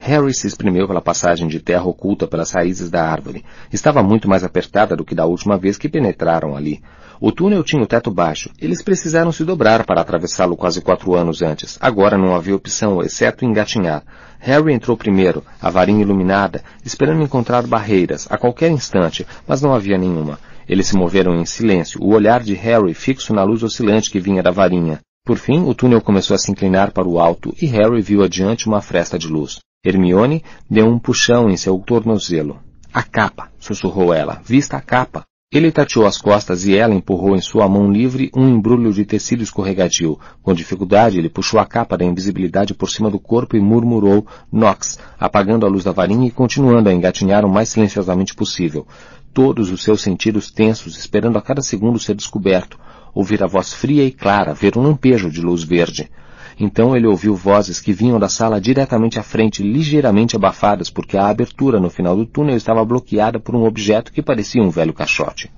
[0.07, 3.43] Harry se espremeu pela passagem de terra oculta pelas raízes da árvore.
[3.73, 6.81] Estava muito mais apertada do que da última vez que penetraram ali.
[7.19, 8.49] O túnel tinha o teto baixo.
[8.57, 11.77] Eles precisaram se dobrar para atravessá-lo quase quatro anos antes.
[11.81, 14.01] Agora não havia opção, exceto engatinhar.
[14.39, 19.97] Harry entrou primeiro, a varinha iluminada, esperando encontrar barreiras, a qualquer instante, mas não havia
[19.97, 20.39] nenhuma.
[20.69, 24.41] Eles se moveram em silêncio, o olhar de Harry fixo na luz oscilante que vinha
[24.41, 25.01] da varinha.
[25.25, 28.67] Por fim, o túnel começou a se inclinar para o alto e Harry viu adiante
[28.67, 29.59] uma fresta de luz.
[29.87, 32.59] Hermione deu um puxão em seu tornozelo.
[32.93, 34.41] A capa, sussurrou ela.
[34.43, 35.23] Vista a capa.
[35.49, 39.41] Ele tateou as costas e ela empurrou em sua mão livre um embrulho de tecido
[39.41, 40.19] escorregadio.
[40.43, 44.99] Com dificuldade, ele puxou a capa da invisibilidade por cima do corpo e murmurou Nox,
[45.17, 48.85] apagando a luz da varinha e continuando a engatinhar o mais silenciosamente possível.
[49.33, 52.77] Todos os seus sentidos tensos, esperando a cada segundo ser descoberto.
[53.13, 56.11] Ouvir a voz fria e clara, ver um lampejo de luz verde.
[56.59, 61.27] Então ele ouviu vozes que vinham da sala diretamente à frente, ligeiramente abafadas, porque a
[61.27, 65.51] abertura no final do túnel estava bloqueada por um objeto que parecia um velho caixote.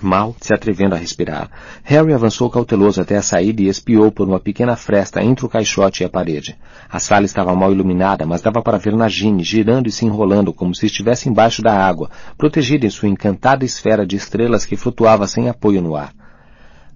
[0.00, 1.50] Mal se atrevendo a respirar,
[1.82, 6.02] Harry avançou cauteloso até a saída e espiou por uma pequena fresta entre o caixote
[6.02, 6.56] e a parede.
[6.88, 10.72] A sala estava mal iluminada, mas dava para ver Nagini girando e se enrolando como
[10.72, 15.48] se estivesse embaixo da água, protegida em sua encantada esfera de estrelas que flutuava sem
[15.48, 16.12] apoio no ar.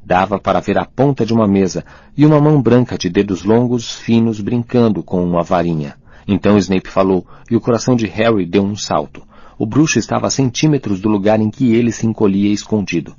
[0.05, 1.85] Dava para ver a ponta de uma mesa
[2.17, 5.95] e uma mão branca de dedos longos, finos, brincando com uma varinha.
[6.27, 9.23] Então Snape falou, e o coração de Harry deu um salto.
[9.59, 13.15] O bruxo estava a centímetros do lugar em que ele se encolhia escondido.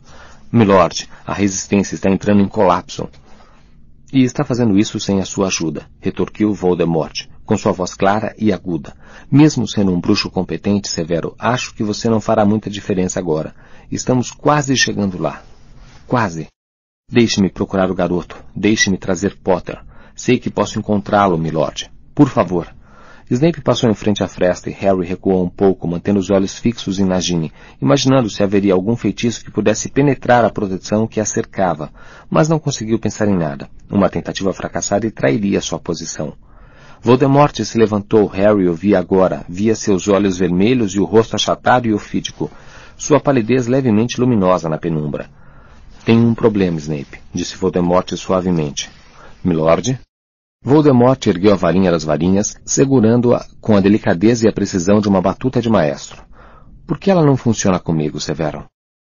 [0.51, 3.07] Milord, a resistência está entrando em colapso.
[4.11, 8.53] E está fazendo isso sem a sua ajuda, retorquiu Voldemort, com sua voz clara e
[8.53, 8.93] aguda.
[9.31, 13.55] Mesmo sendo um bruxo competente, Severo, acho que você não fará muita diferença agora.
[13.91, 15.41] Estamos quase chegando lá.
[16.05, 16.47] Quase.
[17.13, 18.43] Deixe-me procurar o garoto.
[18.55, 19.79] Deixe-me trazer Potter.
[20.15, 21.91] Sei que posso encontrá-lo, milord.
[22.15, 22.73] Por favor.
[23.29, 26.97] Snape passou em frente à fresta e Harry recuou um pouco, mantendo os olhos fixos
[26.97, 31.91] em Nagini, imaginando se haveria algum feitiço que pudesse penetrar a proteção que a cercava,
[32.31, 33.69] mas não conseguiu pensar em nada.
[33.91, 36.33] Uma tentativa fracassada e trairia sua posição.
[36.99, 38.25] Voldemort se levantou.
[38.25, 39.45] Harry o via agora.
[39.47, 42.49] Via seus olhos vermelhos e o rosto achatado e ofídico.
[42.97, 45.29] Sua palidez levemente luminosa na penumbra.
[46.05, 48.89] Tenho um problema, Snape, disse Voldemort suavemente.
[49.43, 49.97] Milord?
[50.61, 55.21] Voldemort ergueu a varinha das varinhas, segurando-a com a delicadeza e a precisão de uma
[55.21, 56.23] batuta de maestro.
[56.85, 58.65] Por que ela não funciona comigo, Severo?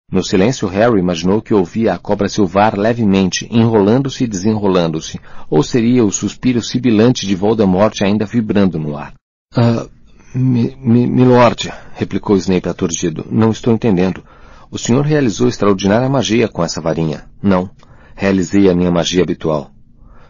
[0.09, 6.05] No silêncio, Harry imaginou que ouvia a cobra silvar levemente, enrolando-se e desenrolando-se, ou seria
[6.05, 9.13] o suspiro sibilante de Voldemort ainda vibrando no ar.
[9.53, 9.85] Ah,
[10.33, 14.23] mi, mi, milord, replicou Snape aturdido, não estou entendendo.
[14.69, 17.25] O senhor realizou extraordinária magia com essa varinha.
[17.41, 17.69] Não.
[18.15, 19.71] Realizei a minha magia habitual.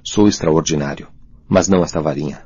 [0.04, 1.08] Sou extraordinário.
[1.50, 2.44] Mas não esta varinha.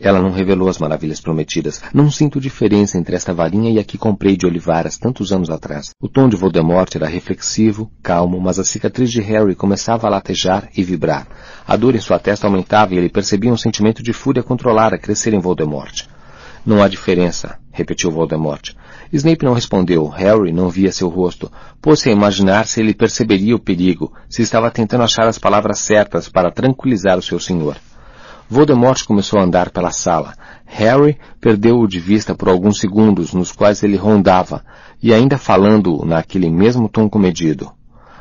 [0.00, 1.82] Ela não revelou as maravilhas prometidas.
[1.92, 5.90] Não sinto diferença entre esta varinha e a que comprei de Olivaras tantos anos atrás.
[6.00, 10.70] O tom de Voldemort era reflexivo, calmo, mas a cicatriz de Harry começava a latejar
[10.74, 11.26] e vibrar.
[11.66, 15.34] A dor em sua testa aumentava e ele percebia um sentimento de fúria controlada crescer
[15.34, 16.06] em Voldemort.
[16.64, 18.74] Não há diferença, repetiu Voldemort.
[19.12, 20.08] Snape não respondeu.
[20.08, 21.50] Harry não via seu rosto.
[21.80, 26.28] Pôs-se a imaginar se ele perceberia o perigo, se estava tentando achar as palavras certas
[26.28, 27.76] para tranquilizar o seu senhor.
[28.48, 30.34] Voldemort começou a andar pela sala.
[30.64, 34.64] Harry perdeu-o de vista por alguns segundos, nos quais ele rondava,
[35.02, 37.72] e ainda falando naquele mesmo tom comedido.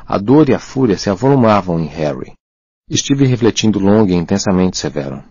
[0.07, 2.33] A dor e a fúria se avolumavam em Harry.
[2.89, 5.23] Estive refletindo longo e intensamente, Severo.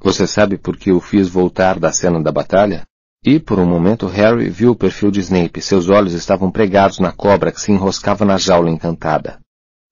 [0.00, 2.84] Você sabe por que o fiz voltar da cena da batalha?
[3.26, 5.60] E, por um momento, Harry viu o perfil de Snape.
[5.60, 9.40] Seus olhos estavam pregados na cobra que se enroscava na jaula encantada.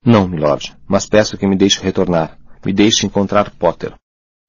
[0.07, 2.39] Não, milord, mas peço que me deixe retornar.
[2.65, 3.93] Me deixe encontrar Potter.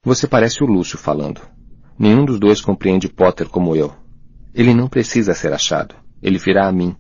[0.03, 1.41] Você parece o Lúcio falando.
[1.97, 3.91] Nenhum dos dois compreende Potter como eu.
[4.53, 5.95] Ele não precisa ser achado.
[6.21, 6.95] Ele virá a mim.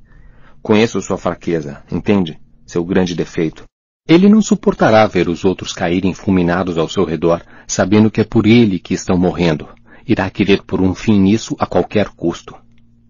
[0.63, 2.39] Conheço sua fraqueza, entende?
[2.65, 3.63] Seu grande defeito.
[4.09, 8.47] Ele não suportará ver os outros caírem fulminados ao seu redor, sabendo que é por
[8.47, 9.69] ele que estão morrendo
[10.07, 12.55] irá querer pôr um fim nisso a qualquer custo.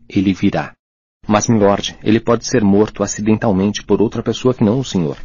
[0.08, 0.72] Ele virá.
[1.28, 5.18] Mas, milord, ele pode ser morto acidentalmente por outra pessoa que não o senhor.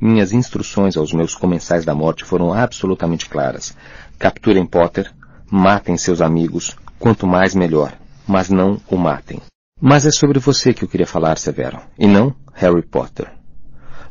[0.00, 3.76] Minhas instruções aos meus comensais da morte foram absolutamente claras.
[4.18, 5.12] Capturem Potter,
[5.50, 9.40] matem seus amigos, quanto mais melhor, mas não o matem.
[9.80, 13.30] Mas é sobre você que eu queria falar, Severo, e não Harry Potter.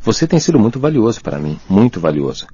[0.02, 2.46] Você tem sido muito valioso para mim, muito valioso.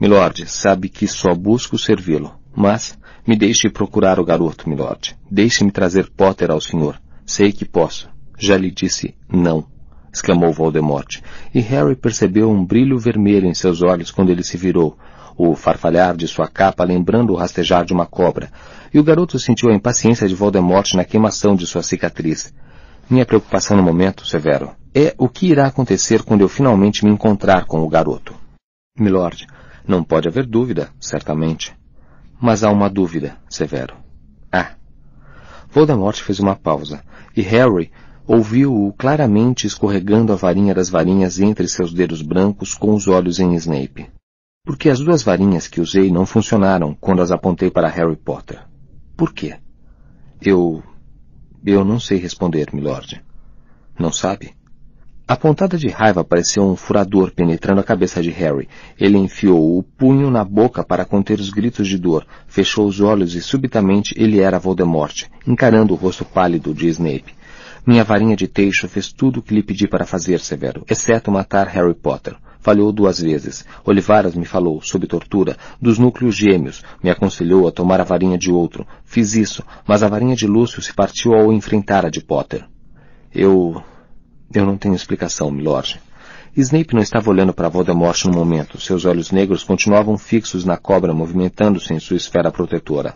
[0.00, 5.16] Milord, sabe que só busco servi-lo, mas me deixe procurar o garoto, milord.
[5.30, 7.00] Deixe-me trazer Potter ao senhor.
[7.26, 8.08] Sei que posso.
[8.38, 9.66] Já lhe disse não,
[10.12, 11.20] exclamou Voldemort,
[11.52, 14.96] e Harry percebeu um brilho vermelho em seus olhos quando ele se virou,
[15.36, 18.50] o farfalhar de sua capa lembrando o rastejar de uma cobra,
[18.92, 22.54] e o garoto sentiu a impaciência de Voldemort na queimação de sua cicatriz.
[23.10, 27.64] Minha preocupação no momento, Severo, é o que irá acontecer quando eu finalmente me encontrar
[27.66, 28.34] com o garoto.
[28.98, 29.46] Milord,
[29.86, 31.74] não pode haver dúvida, certamente.
[32.40, 33.94] Mas há uma dúvida, Severo.
[34.52, 34.72] Ah.
[35.70, 37.02] Voldemort fez uma pausa,
[37.36, 37.90] e Harry
[38.26, 43.54] ouviu-o claramente escorregando a varinha das varinhas entre seus dedos brancos com os olhos em
[43.54, 44.10] Snape.
[44.64, 48.64] Porque as duas varinhas que usei não funcionaram quando as apontei para Harry Potter.
[49.16, 49.58] Por quê?
[50.40, 50.82] Eu...
[51.64, 53.22] Eu não sei responder, milord.
[53.98, 54.54] Não sabe?
[55.26, 58.68] A pontada de raiva pareceu um furador penetrando a cabeça de Harry.
[59.00, 63.34] Ele enfiou o punho na boca para conter os gritos de dor, fechou os olhos
[63.34, 67.34] e subitamente ele era Voldemort, encarando o rosto pálido de Snape.
[67.86, 71.68] Minha varinha de teixo fez tudo o que lhe pedi para fazer, Severo, exceto matar
[71.68, 72.36] Harry Potter.
[72.60, 73.64] Falhou duas vezes.
[73.82, 76.82] Olivaras me falou, sob tortura, dos núcleos gêmeos.
[77.02, 78.86] Me aconselhou a tomar a varinha de outro.
[79.04, 82.66] Fiz isso, mas a varinha de Lúcio se partiu ao enfrentar a de Potter.
[83.34, 83.82] Eu
[84.52, 86.00] eu não tenho explicação, milord.
[86.56, 88.80] Snape não estava olhando para Voldemort no momento.
[88.80, 93.14] Seus olhos negros continuavam fixos na cobra movimentando-se em sua esfera protetora.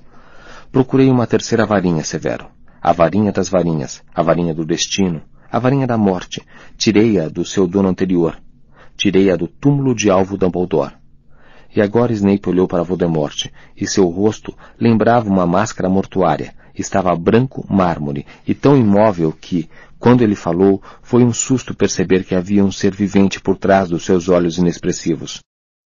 [0.73, 2.47] Procurei uma terceira varinha, Severo.
[2.83, 6.43] A varinha das varinhas, a varinha do destino, a varinha da morte.
[6.77, 8.37] Tirei-a do seu dono anterior.
[8.97, 10.95] Tirei-a do túmulo de alvo Dumbledore.
[11.75, 13.47] E agora Snape olhou para Voldemort,
[13.77, 16.55] e seu rosto lembrava uma máscara mortuária.
[16.79, 22.35] Estava branco mármore, e tão imóvel que, quando ele falou, foi um susto perceber que
[22.35, 25.41] havia um ser vivente por trás dos seus olhos inexpressivos.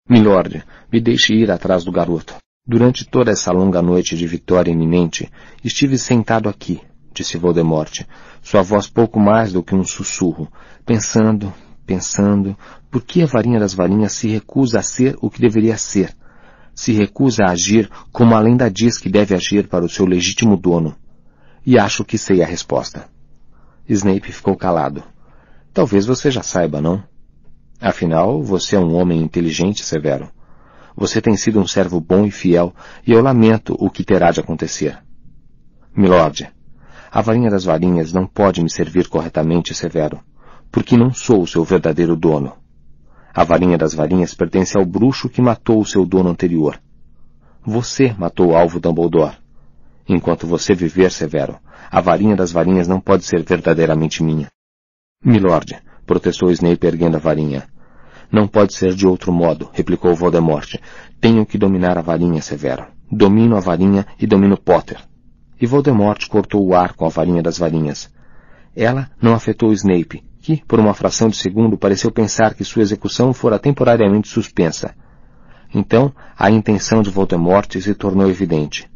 [0.07, 2.35] Milord, me deixe ir atrás do garoto.
[2.65, 5.29] Durante toda essa longa noite de vitória iminente,
[5.63, 6.79] estive sentado aqui,
[7.13, 8.05] disse Voldemort,
[8.41, 10.47] sua voz pouco mais do que um sussurro,
[10.85, 11.53] pensando,
[11.85, 12.55] pensando,
[12.91, 16.15] por que a varinha das varinhas se recusa a ser o que deveria ser?
[16.75, 20.57] Se recusa a agir como a lenda diz que deve agir para o seu legítimo
[20.57, 20.95] dono.
[21.65, 23.07] E acho que sei a resposta.
[23.87, 25.03] Snape ficou calado.
[25.73, 27.03] Talvez você já saiba, não?
[27.81, 30.29] Afinal, você é um homem inteligente, Severo.
[30.95, 32.73] Você tem sido um servo bom e fiel,
[33.05, 34.97] e eu lamento o que terá de acontecer.
[35.95, 36.49] Milord,
[37.11, 40.19] a varinha das varinhas não pode me servir corretamente, Severo,
[40.71, 42.62] porque não sou o seu verdadeiro dono.
[43.33, 46.79] A varinha das varinhas pertence ao bruxo que matou o seu dono anterior.
[47.65, 49.37] Você matou o alvo Dumbledore.
[50.07, 51.57] Enquanto você viver, Severo,
[51.89, 54.47] a varinha das varinhas não pode ser verdadeiramente minha.
[55.23, 57.63] Milord, protestou Snape erguendo a varinha.
[58.31, 60.75] Não pode ser de outro modo, replicou Voldemort.
[61.19, 62.85] Tenho que dominar a varinha, Severo.
[63.11, 64.97] Domino a varinha e domino Potter
[65.63, 68.11] e Voldemort cortou o ar com a varinha das varinhas.
[68.75, 73.33] Ela não afetou Snape, que, por uma fração de segundo, pareceu pensar que sua execução
[73.33, 74.93] fora temporariamente suspensa.
[75.73, 78.91] Então, a intenção de Voldemort se tornou evidente.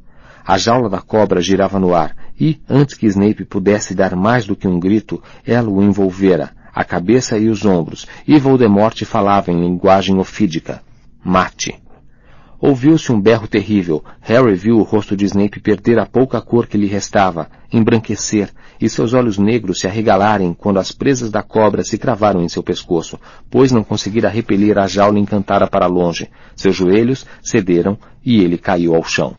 [0.45, 4.57] A jaula da cobra girava no ar, e, antes que Snape pudesse dar mais do
[4.57, 9.61] que um grito, ela o envolvera, a cabeça e os ombros, e Voldemort falava em
[9.61, 10.83] linguagem ofídica.
[11.23, 11.81] Mate.
[12.59, 14.03] Ouviu-se um berro terrível.
[14.19, 18.49] Harry viu o rosto de Snape perder a pouca cor que lhe restava, embranquecer,
[18.81, 22.63] e seus olhos negros se arregalarem quando as presas da cobra se cravaram em seu
[22.63, 26.29] pescoço, pois não conseguira repelir a jaula encantada para longe.
[26.55, 29.35] Seus joelhos cederam e ele caiu ao chão.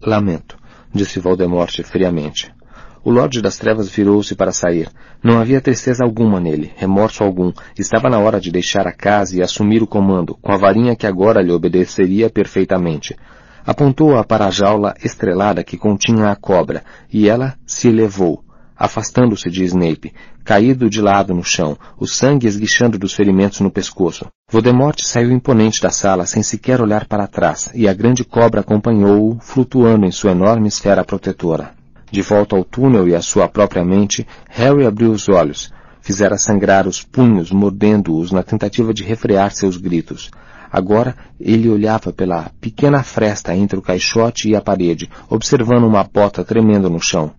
[0.00, 0.56] Lamento,
[0.94, 2.52] disse Voldemort friamente.
[3.02, 4.88] O Lorde das Trevas virou-se para sair.
[5.22, 7.50] Não havia tristeza alguma nele, remorso algum.
[7.78, 11.06] Estava na hora de deixar a casa e assumir o comando, com a varinha que
[11.06, 13.16] agora lhe obedeceria perfeitamente.
[13.64, 18.44] Apontou-a para a jaula estrelada que continha a cobra, e ela se elevou,
[18.76, 20.12] afastando-se de Snape,
[20.44, 24.26] caído de lado no chão, o sangue esguichando dos ferimentos no pescoço.
[24.50, 29.38] Voldemort saiu imponente da sala sem sequer olhar para trás, e a grande cobra acompanhou-o,
[29.40, 31.79] flutuando em sua enorme esfera protetora.
[32.10, 35.72] De volta ao túnel e à sua própria mente, Harry abriu os olhos.
[36.00, 40.30] Fizera sangrar os punhos, mordendo-os na tentativa de refrear seus gritos.
[40.72, 46.44] Agora ele olhava pela pequena fresta entre o caixote e a parede, observando uma bota
[46.44, 47.32] tremendo no chão.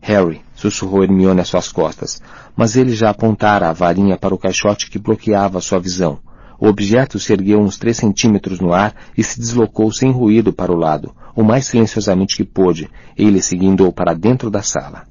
[0.00, 2.20] Harry, sussurrou Hermione às suas costas,
[2.54, 6.18] mas ele já apontara a varinha para o caixote que bloqueava sua visão.
[6.58, 10.72] O objeto se ergueu uns três centímetros no ar e se deslocou sem ruído para
[10.72, 15.04] o lado, o mais silenciosamente que pôde, ele se guindou para dentro da sala.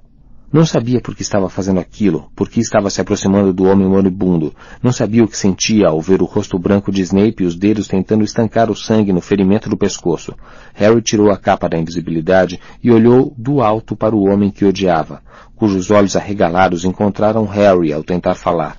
[0.53, 4.53] Não sabia por que estava fazendo aquilo, por que estava se aproximando do homem moribundo.
[4.83, 7.87] Não sabia o que sentia ao ver o rosto branco de Snape e os dedos
[7.87, 10.35] tentando estancar o sangue no ferimento do pescoço.
[10.75, 15.23] Harry tirou a capa da invisibilidade e olhou do alto para o homem que odiava,
[15.55, 18.77] cujos olhos arregalados encontraram Harry ao tentar falar.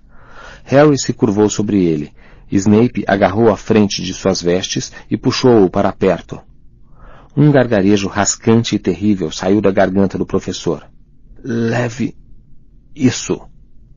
[0.63, 2.13] Harry se curvou sobre ele.
[2.51, 6.41] Snape agarrou a frente de suas vestes e puxou-o para perto.
[7.37, 10.87] Um gargarejo rascante e terrível saiu da garganta do professor.
[11.43, 12.17] Leve
[12.94, 13.41] isso.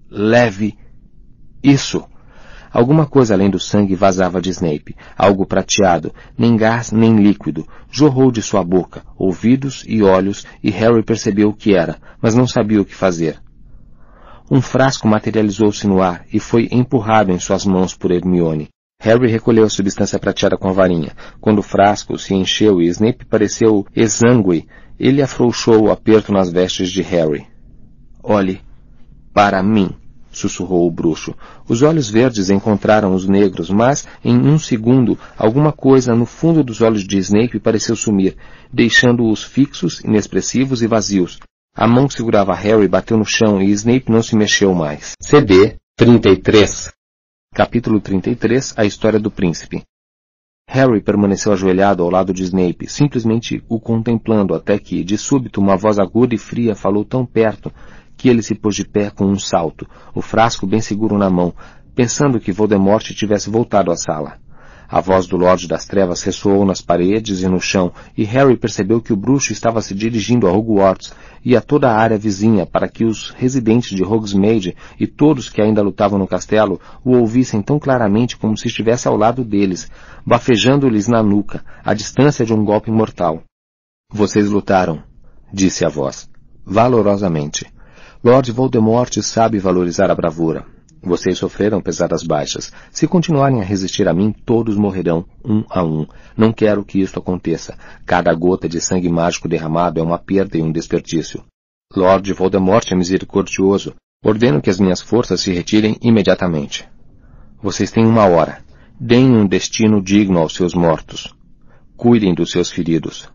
[0.10, 0.76] Leve
[1.64, 2.04] isso.
[2.72, 8.32] Alguma coisa além do sangue vazava de Snape, algo prateado, nem gás nem líquido, jorrou
[8.32, 12.82] de sua boca, ouvidos e olhos, e Harry percebeu o que era, mas não sabia
[12.82, 13.40] o que fazer.
[14.50, 18.70] Um frasco materializou-se no ar e foi empurrado em suas mãos por Hermione.
[19.02, 21.12] Harry recolheu a substância prateada com a varinha.
[21.40, 24.66] Quando o frasco se encheu e Snape pareceu exangue,
[24.98, 27.46] ele afrouxou o aperto nas vestes de Harry.
[28.24, 28.62] Olhe
[29.34, 29.92] para mim,
[30.32, 31.36] sussurrou o bruxo.
[31.68, 36.82] Os olhos verdes encontraram os negros, mas, em um segundo, alguma coisa no fundo dos
[36.82, 38.36] olhos de Snape pareceu sumir,
[38.74, 41.38] deixando-os fixos, inexpressivos e vazios.
[41.80, 45.12] A mão que segurava Harry bateu no chão e Snape não se mexeu mais.
[45.22, 46.92] CD 33
[47.54, 49.84] Capítulo 33 A História do Príncipe
[50.68, 55.78] Harry permaneceu ajoelhado ao lado de Snape, simplesmente o contemplando até que, de súbito, uma
[55.78, 57.72] voz aguda e fria falou tão perto
[58.18, 61.54] que ele se pôs de pé com um salto, o frasco bem seguro na mão,
[61.94, 64.40] pensando que Voldemort tivesse voltado à sala.
[64.90, 69.02] A voz do Lorde das Trevas ressoou nas paredes e no chão, e Harry percebeu
[69.02, 72.88] que o bruxo estava se dirigindo a Hogwarts e a toda a área vizinha para
[72.88, 77.78] que os residentes de Hogsmeade e todos que ainda lutavam no castelo o ouvissem tão
[77.78, 79.92] claramente como se estivesse ao lado deles,
[80.26, 83.44] bafejando-lhes na nuca, à distância de um golpe mortal.
[84.10, 85.04] Vocês lutaram,
[85.52, 86.30] disse a voz,
[86.66, 87.66] valorosamente.
[88.24, 90.77] Lord Voldemort sabe valorizar a bravura.
[91.02, 92.72] Vocês sofreram pesadas baixas.
[92.92, 96.06] Se continuarem a resistir a mim, todos morrerão, um a um.
[96.36, 97.78] Não quero que isto aconteça.
[98.06, 101.44] Cada gota de sangue mágico derramado é uma perda e um desperdício.
[101.96, 103.94] Lord Voldemort é misericordioso.
[104.24, 106.88] Ordeno que as minhas forças se retirem imediatamente.
[107.62, 108.60] Vocês têm uma hora.
[109.00, 111.34] Deem um destino digno aos seus mortos.
[111.96, 113.30] Cuidem dos seus feridos.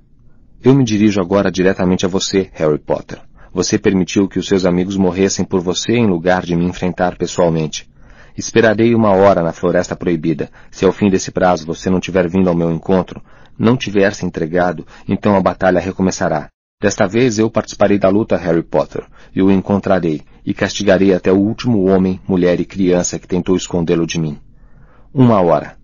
[0.62, 3.20] Eu me dirijo agora diretamente a você, Harry Potter.
[3.54, 7.86] Você permitiu que os seus amigos morressem por você em lugar de me enfrentar pessoalmente.
[8.36, 10.50] Esperarei uma hora na Floresta Proibida.
[10.70, 13.22] Se ao fim desse prazo você não tiver vindo ao meu encontro,
[13.58, 16.48] não tiver se entregado, então a batalha recomeçará.
[16.80, 19.04] Desta vez eu participarei da luta, Harry Potter,
[19.36, 24.06] e o encontrarei, e castigarei até o último homem, mulher e criança que tentou escondê-lo
[24.06, 24.40] de mim.
[25.12, 25.76] Uma hora.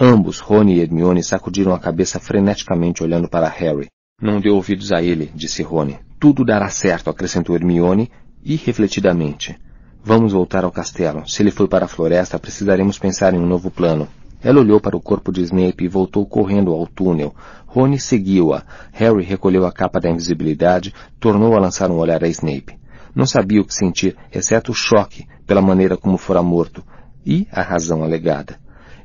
[0.00, 3.88] Ambos, Rony e Hermione, sacudiram a cabeça freneticamente olhando para Harry.
[4.22, 5.98] Não deu ouvidos a ele, disse Rony.
[6.22, 8.08] Tudo dará certo, acrescentou Hermione,
[8.44, 9.58] irrefletidamente.
[10.04, 11.28] Vamos voltar ao castelo.
[11.28, 14.06] Se ele foi para a floresta, precisaremos pensar em um novo plano.
[14.40, 17.34] Ela olhou para o corpo de Snape e voltou correndo ao túnel.
[17.66, 18.62] Rony seguiu-a.
[18.92, 22.78] Harry recolheu a capa da invisibilidade, tornou a lançar um olhar a Snape.
[23.12, 26.84] Não sabia o que sentir, exceto o choque pela maneira como fora morto,
[27.26, 28.61] e a razão alegada.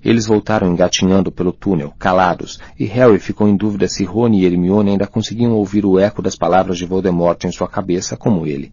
[0.07, 4.91] Eles voltaram engatinhando pelo túnel, calados, e Harry ficou em dúvida se Rony e Hermione
[4.91, 8.71] ainda conseguiam ouvir o eco das palavras de Voldemort em sua cabeça como ele.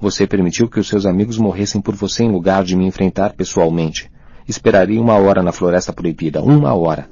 [0.00, 4.08] Você permitiu que os seus amigos morressem por você em lugar de me enfrentar pessoalmente.
[4.46, 7.10] Esperaria uma hora na floresta proibida, uma hora.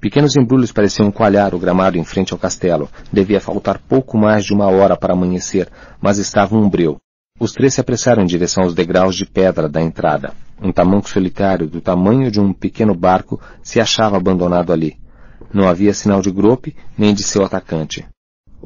[0.00, 2.88] Pequenos embrulhos pareciam coalhar o gramado em frente ao castelo.
[3.12, 5.68] Devia faltar pouco mais de uma hora para amanhecer,
[6.00, 6.96] mas estava um breu.
[7.38, 10.32] Os três se apressaram em direção aos degraus de pedra da entrada.
[10.62, 14.96] Um tamanco solitário, do tamanho de um pequeno barco, se achava abandonado ali.
[15.52, 18.06] Não havia sinal de Grope, nem de seu atacante.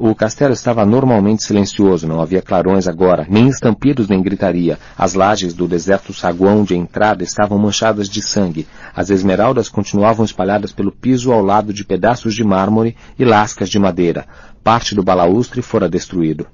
[0.01, 4.79] O castelo estava normalmente silencioso, não havia clarões agora, nem estampidos nem gritaria.
[4.97, 8.65] As lajes do deserto saguão de entrada estavam manchadas de sangue.
[8.95, 13.77] As esmeraldas continuavam espalhadas pelo piso ao lado de pedaços de mármore e lascas de
[13.77, 14.25] madeira.
[14.63, 16.47] Parte do balaustre fora destruído.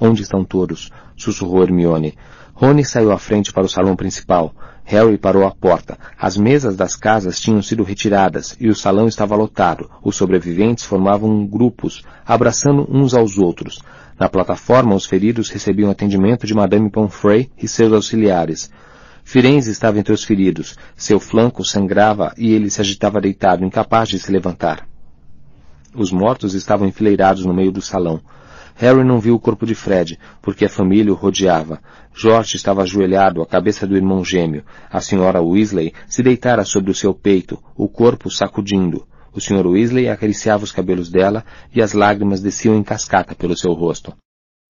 [0.00, 0.90] Onde estão todos?
[1.14, 2.14] sussurrou Hermione.
[2.58, 4.50] Rony saiu à frente para o salão principal.
[4.82, 5.98] Harry parou à porta.
[6.18, 9.90] As mesas das casas tinham sido retiradas e o salão estava lotado.
[10.02, 13.78] Os sobreviventes formavam grupos, abraçando uns aos outros.
[14.18, 18.70] Na plataforma, os feridos recebiam atendimento de Madame Pomfrey e seus auxiliares.
[19.22, 20.78] Firenze estava entre os feridos.
[20.96, 24.88] Seu flanco sangrava e ele se agitava deitado, incapaz de se levantar.
[25.94, 28.18] Os mortos estavam enfileirados no meio do salão.
[28.78, 31.80] Harry não viu o corpo de Fred, porque a família o rodeava.
[32.14, 34.64] George estava ajoelhado à cabeça do irmão gêmeo.
[34.90, 39.06] A senhora Weasley se deitara sobre o seu peito, o corpo sacudindo.
[39.32, 39.66] O Sr.
[39.66, 41.44] Weasley acariciava os cabelos dela
[41.74, 44.14] e as lágrimas desciam em cascata pelo seu rosto.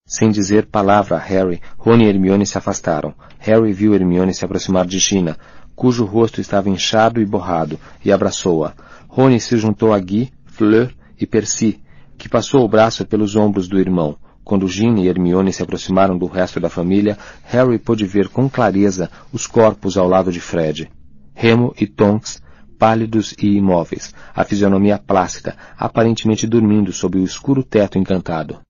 [0.07, 3.13] Sem dizer palavra a Harry, Rony e Hermione se afastaram.
[3.41, 5.37] Harry viu Hermione se aproximar de Gina,
[5.75, 8.73] cujo rosto estava inchado e borrado, e abraçou-a.
[9.09, 11.81] Rony se juntou a Guy, Fleur e Percy,
[12.17, 14.17] que passou o braço pelos ombros do irmão.
[14.45, 19.11] Quando Ginny e Hermione se aproximaram do resto da família, Harry pôde ver com clareza
[19.33, 20.91] os corpos ao lado de Fred.
[21.35, 22.41] Remo e Tonks,
[22.79, 28.61] pálidos e imóveis, a fisionomia plácida, aparentemente dormindo sob o escuro teto encantado.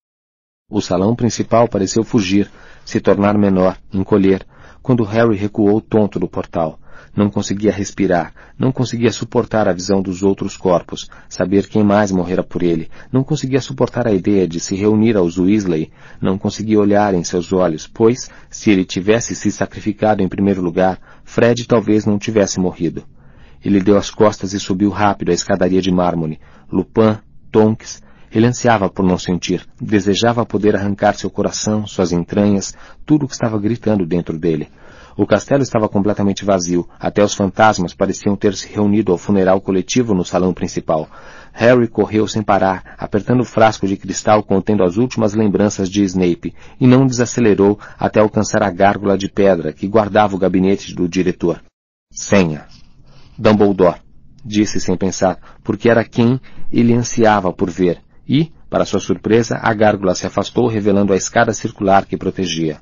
[0.70, 2.50] O salão principal pareceu fugir,
[2.84, 4.46] se tornar menor, encolher,
[4.82, 6.78] quando Harry recuou tonto do portal.
[7.16, 12.44] Não conseguia respirar, não conseguia suportar a visão dos outros corpos, saber quem mais morrera
[12.44, 17.14] por ele, não conseguia suportar a ideia de se reunir aos Weasley, não conseguia olhar
[17.14, 22.18] em seus olhos, pois, se ele tivesse se sacrificado em primeiro lugar, Fred talvez não
[22.18, 23.02] tivesse morrido.
[23.64, 26.38] Ele deu as costas e subiu rápido a escadaria de mármore.
[26.70, 27.16] Lupin,
[27.50, 32.74] Tonks, ele ansiava por não sentir, desejava poder arrancar seu coração, suas entranhas,
[33.06, 34.68] tudo o que estava gritando dentro dele.
[35.16, 40.12] O castelo estava completamente vazio, até os fantasmas pareciam ter se reunido ao funeral coletivo
[40.12, 41.08] no salão principal.
[41.54, 46.54] Harry correu sem parar, apertando o frasco de cristal contendo as últimas lembranças de Snape,
[46.78, 51.62] e não desacelerou até alcançar a gárgula de pedra que guardava o gabinete do diretor.
[52.12, 52.66] Senha.
[53.38, 54.02] Dumbledore,
[54.44, 56.38] disse sem pensar, porque era quem
[56.70, 61.54] ele ansiava por ver, e, para sua surpresa, a gárgula se afastou revelando a escada
[61.54, 62.78] circular que protegia.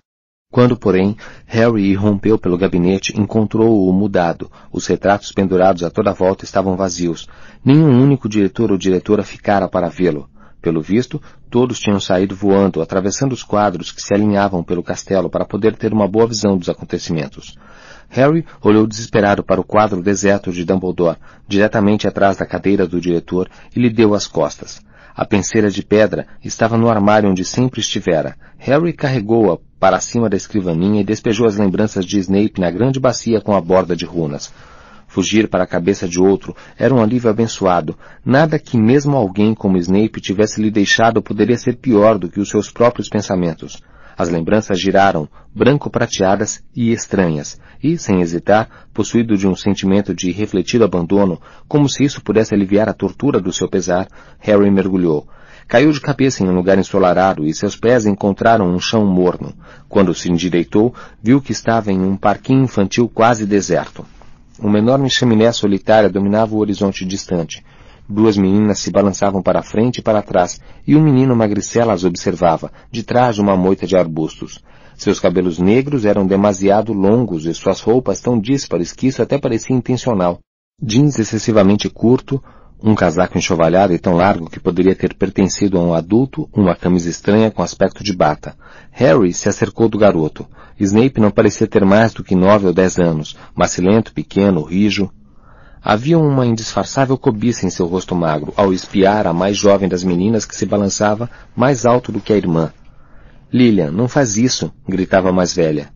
[0.54, 4.48] Quando, porém, Harry irrompeu pelo gabinete, encontrou-o mudado.
[4.70, 7.26] Os retratos pendurados a toda volta estavam vazios.
[7.64, 10.28] Nenhum único diretor ou diretora ficara para vê-lo.
[10.62, 11.20] Pelo visto,
[11.50, 15.92] todos tinham saído voando, atravessando os quadros que se alinhavam pelo castelo para poder ter
[15.92, 17.58] uma boa visão dos acontecimentos.
[18.08, 23.50] Harry olhou desesperado para o quadro deserto de Dumbledore, diretamente atrás da cadeira do diretor,
[23.74, 24.80] e lhe deu as costas.
[25.16, 28.36] A penseira de pedra estava no armário onde sempre estivera.
[28.56, 33.38] Harry carregou-a para cima da escrivaninha e despejou as lembranças de Snape na grande bacia
[33.38, 34.50] com a borda de runas.
[35.06, 37.94] Fugir para a cabeça de outro era um alívio abençoado.
[38.24, 42.48] Nada que mesmo alguém como Snape tivesse lhe deixado poderia ser pior do que os
[42.48, 43.78] seus próprios pensamentos.
[44.16, 50.84] As lembranças giraram, branco-prateadas e estranhas, e, sem hesitar, possuído de um sentimento de refletido
[50.84, 55.28] abandono, como se isso pudesse aliviar a tortura do seu pesar, Harry mergulhou.
[55.66, 59.54] Caiu de cabeça em um lugar ensolarado e seus pés encontraram um chão morno.
[59.88, 64.04] Quando se endireitou, viu que estava em um parquinho infantil quase deserto.
[64.58, 67.64] Uma enorme chaminé solitária dominava o horizonte distante.
[68.08, 72.70] Duas meninas se balançavam para frente e para trás, e um menino magricela as observava,
[72.90, 74.62] de trás de uma moita de arbustos.
[74.96, 79.74] Seus cabelos negros eram demasiado longos e suas roupas tão díspares que isso até parecia
[79.74, 80.38] intencional.
[80.80, 82.42] Jeans excessivamente curto,
[82.86, 87.08] um casaco enxovalhado e tão largo que poderia ter pertencido a um adulto, uma camisa
[87.08, 88.54] estranha com aspecto de bata.
[88.92, 90.46] Harry se acercou do garoto.
[90.78, 95.10] Snape não parecia ter mais do que nove ou dez anos, macilento, pequeno, rijo.
[95.82, 100.44] Havia uma indisfarçável cobiça em seu rosto magro, ao espiar a mais jovem das meninas
[100.44, 102.70] que se balançava mais alto do que a irmã.
[103.50, 105.88] Lilian, não faz isso, gritava a mais velha.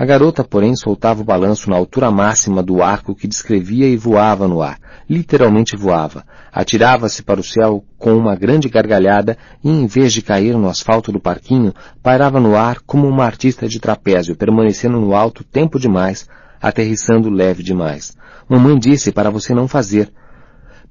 [0.00, 4.46] A garota, porém, soltava o balanço na altura máxima do arco que descrevia e voava
[4.46, 4.78] no ar.
[5.10, 6.24] Literalmente voava.
[6.52, 11.10] Atirava-se para o céu com uma grande gargalhada e, em vez de cair no asfalto
[11.10, 16.28] do parquinho, pairava no ar como uma artista de trapézio, permanecendo no alto tempo demais,
[16.62, 18.16] aterrissando leve demais.
[18.48, 20.12] Mamãe disse para você não fazer.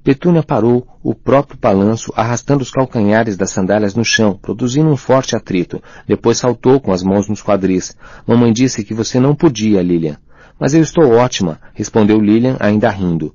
[0.08, 5.36] Petúnia parou o próprio balanço, arrastando os calcanhares das sandálias no chão, produzindo um forte
[5.36, 5.82] atrito.
[6.06, 7.94] Depois saltou com as mãos nos quadris.
[8.26, 10.16] Mamãe disse que você não podia, Lilian.
[10.58, 13.34] Mas eu estou ótima, respondeu Lilian, ainda rindo.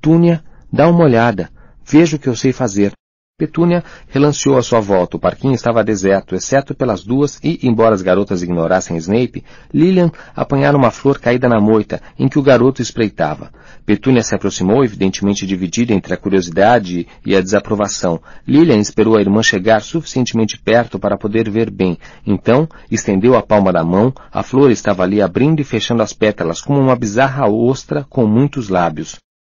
[0.00, 0.42] Túnia,
[0.72, 1.50] dá uma olhada.
[1.84, 2.97] Veja o que eu sei fazer.
[3.38, 5.16] Petúnia relanceou à sua volta.
[5.16, 10.76] O parquinho estava deserto, exceto pelas duas, e, embora as garotas ignorassem Snape, Lilian apanhara
[10.76, 13.52] uma flor caída na moita, em que o garoto espreitava.
[13.86, 18.20] Petúnia se aproximou, evidentemente dividida entre a curiosidade e a desaprovação.
[18.44, 21.96] Lilian esperou a irmã chegar suficientemente perto para poder ver bem.
[22.26, 26.60] Então, estendeu a palma da mão, a flor estava ali abrindo e fechando as pétalas,
[26.60, 29.14] como uma bizarra ostra com muitos lábios.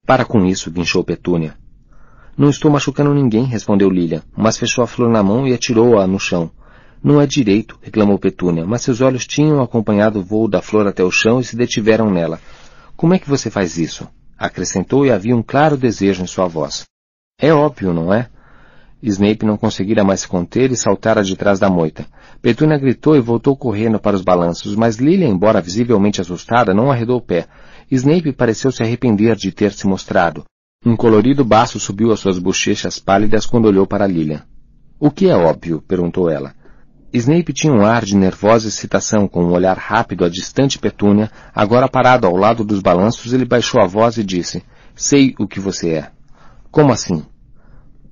[0.07, 1.55] Para com isso, guinchou Petúnia.
[2.37, 6.19] Não estou machucando ninguém, respondeu Lilian, mas fechou a flor na mão e atirou-a no
[6.19, 6.51] chão.
[7.03, 11.03] Não é direito, reclamou Petúnia, mas seus olhos tinham acompanhado o voo da flor até
[11.03, 12.39] o chão e se detiveram nela.
[12.97, 14.07] Como é que você faz isso?
[14.41, 16.87] acrescentou e havia um claro desejo em sua voz.
[17.39, 18.31] É óbvio, não é?
[19.03, 22.07] Snape não conseguira mais se conter e saltara de trás da moita.
[22.41, 27.19] Petúnia gritou e voltou correndo para os balanços, mas Lilian, embora visivelmente assustada, não arredou
[27.19, 27.47] o pé.
[27.91, 30.45] Snape pareceu se arrepender de ter se mostrado.
[30.83, 34.43] Um colorido baço subiu às suas bochechas pálidas quando olhou para Lilian.
[34.99, 35.83] O que é óbvio?
[35.83, 36.55] perguntou ela.
[37.13, 41.87] Snape tinha um ar de nervosa excitação, com um olhar rápido à distante Petúnia, agora
[41.87, 44.65] parado ao lado dos balanços, ele baixou a voz e disse,
[44.97, 46.11] Sei o que você é.
[46.71, 47.27] Como assim?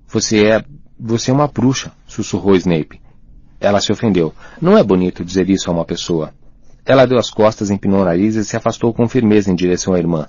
[0.07, 0.63] Você é...
[1.01, 3.01] você é uma bruxa, sussurrou Snape.
[3.59, 4.35] Ela se ofendeu.
[4.61, 6.35] Não é bonito dizer isso a uma pessoa.
[6.85, 9.99] Ela deu as costas, empinou o nariz e se afastou com firmeza em direção à
[9.99, 10.29] irmã.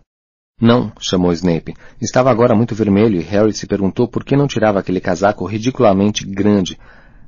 [0.59, 1.73] Não, chamou Snape.
[2.01, 6.25] Estava agora muito vermelho e Harry se perguntou por que não tirava aquele casaco ridiculamente
[6.25, 6.77] grande,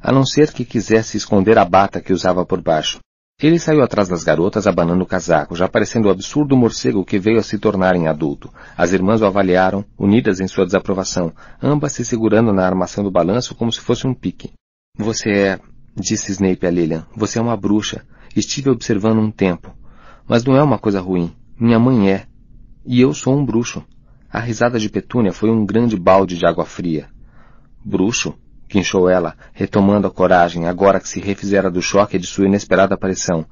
[0.01, 2.99] a não ser que quisesse esconder a bata que usava por baixo.
[3.41, 7.39] Ele saiu atrás das garotas abanando o casaco, já parecendo o absurdo morcego que veio
[7.39, 8.53] a se tornar em adulto.
[8.77, 13.55] As irmãs o avaliaram, unidas em sua desaprovação, ambas se segurando na armação do balanço
[13.55, 14.51] como se fosse um pique.
[14.95, 15.59] Você é,
[15.95, 18.05] disse Snape a Lilian, você é uma bruxa.
[18.35, 19.73] Estive observando um tempo.
[20.27, 21.33] Mas não é uma coisa ruim.
[21.59, 22.27] Minha mãe é,
[22.85, 23.83] e eu sou um bruxo.
[24.31, 27.07] A risada de Petúnia foi um grande balde de água fria.
[27.83, 28.33] Bruxo?
[28.67, 33.45] Quinchou ela, retomando a coragem, agora que se refizera do choque de sua inesperada aparição.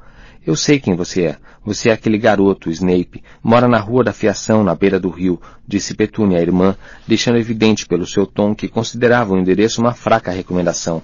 [0.45, 1.38] Eu sei quem você é.
[1.65, 3.22] Você é aquele garoto, Snape.
[3.44, 7.85] Mora na rua da fiação, na beira do rio, disse Petúnia, a irmã, deixando evidente
[7.85, 11.03] pelo seu tom que considerava o endereço uma fraca recomendação.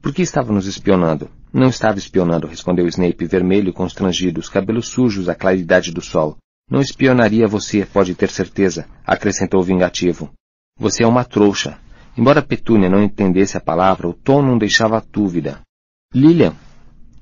[0.00, 1.28] Por que estava nos espionando?
[1.52, 6.38] Não estava espionando, respondeu Snape, vermelho e constrangido, os cabelos sujos à claridade do sol.
[6.68, 10.30] Não espionaria você, pode ter certeza, acrescentou vingativo.
[10.76, 11.78] Você é uma trouxa.
[12.18, 15.60] Embora Petúnia não entendesse a palavra, o tom não deixava dúvida.
[16.12, 16.54] Lilian,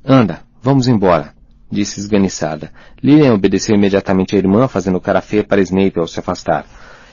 [0.02, 1.34] anda, vamos embora,
[1.70, 2.72] disse esganiçada.
[3.02, 6.64] Lilian obedeceu imediatamente à irmã, fazendo cara feia para Snape ao se afastar.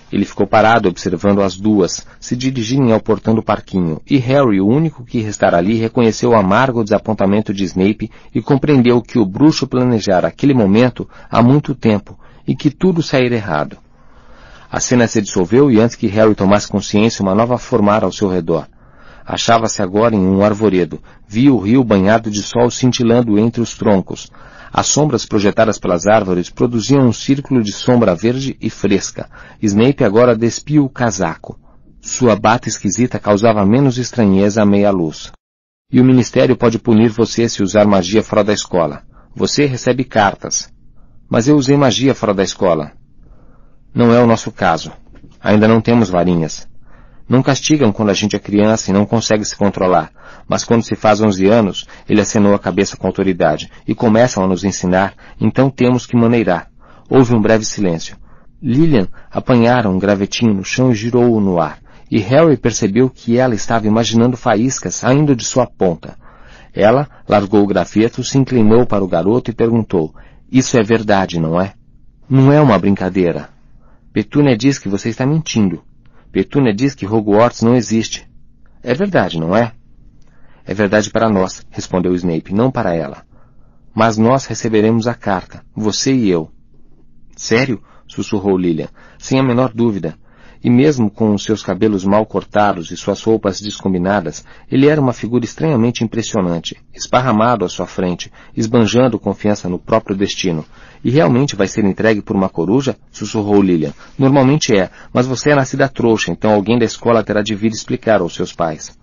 [0.09, 4.67] Ele ficou parado observando as duas, se dirigirem ao portão do parquinho, e Harry, o
[4.67, 9.67] único que restara ali, reconheceu o amargo desapontamento de Snape e compreendeu que o bruxo
[9.67, 12.17] planejara aquele momento há muito tempo
[12.47, 13.77] e que tudo saíra errado.
[14.71, 18.29] A cena se dissolveu e antes que Harry tomasse consciência, uma nova formara ao seu
[18.29, 18.67] redor.
[19.25, 21.01] Achava-se agora em um arvoredo.
[21.27, 24.29] Via o rio banhado de sol cintilando entre os troncos.
[24.73, 29.29] As sombras projetadas pelas árvores produziam um círculo de sombra verde e fresca.
[29.61, 31.59] Snape agora despia o casaco.
[32.01, 35.31] Sua bata esquisita causava menos estranheza à meia-luz.
[35.91, 39.03] E o Ministério pode punir você se usar magia fora da escola.
[39.35, 40.71] Você recebe cartas.
[41.31, 42.91] Mas eu usei magia fora da escola.
[43.95, 44.91] Não é o nosso caso.
[45.39, 46.67] Ainda não temos varinhas.
[47.27, 50.11] Não castigam quando a gente é criança e não consegue se controlar,
[50.45, 54.47] mas quando se faz 11 anos, ele acenou a cabeça com autoridade e começam a
[54.47, 56.67] nos ensinar, então temos que maneirar.
[57.09, 58.17] Houve um breve silêncio.
[58.61, 61.79] Lillian apanhara um gravetinho no chão e girou-o no ar,
[62.11, 66.17] e Harry percebeu que ela estava imaginando faíscas saindo de sua ponta.
[66.73, 70.13] Ela largou o graveto, se inclinou para o garoto e perguntou,
[70.51, 71.73] Isso é verdade, não é?
[72.29, 73.49] Não é uma brincadeira.
[74.11, 75.81] Petúnia diz que você está mentindo.
[76.31, 78.29] Petúnia diz que Hogwarts não existe.
[78.83, 79.71] É verdade, não é?
[80.65, 83.23] É verdade para nós, respondeu Snape, não para ela.
[83.95, 86.51] Mas nós receberemos a carta, você e eu.
[87.35, 87.81] Sério?
[88.07, 90.17] sussurrou Lilian, sem a menor dúvida.
[90.63, 95.13] E mesmo com os seus cabelos mal cortados e suas roupas descombinadas, ele era uma
[95.13, 100.63] figura estranhamente impressionante, esparramado à sua frente, esbanjando confiança no próprio destino.
[101.03, 102.95] E realmente vai ser entregue por uma coruja?
[103.11, 103.93] sussurrou Lilian.
[104.19, 108.21] Normalmente é, mas você é nascida trouxa, então alguém da escola terá de vir explicar
[108.21, 108.95] aos seus pais.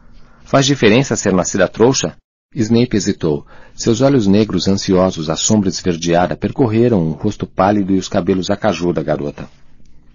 [0.45, 2.17] Faz diferença ser nascida trouxa?
[2.55, 3.45] Snape hesitou.
[3.75, 8.57] Seus olhos negros ansiosos à sombra esverdeada percorreram o rosto pálido e os cabelos a
[8.57, 9.47] caju da garota.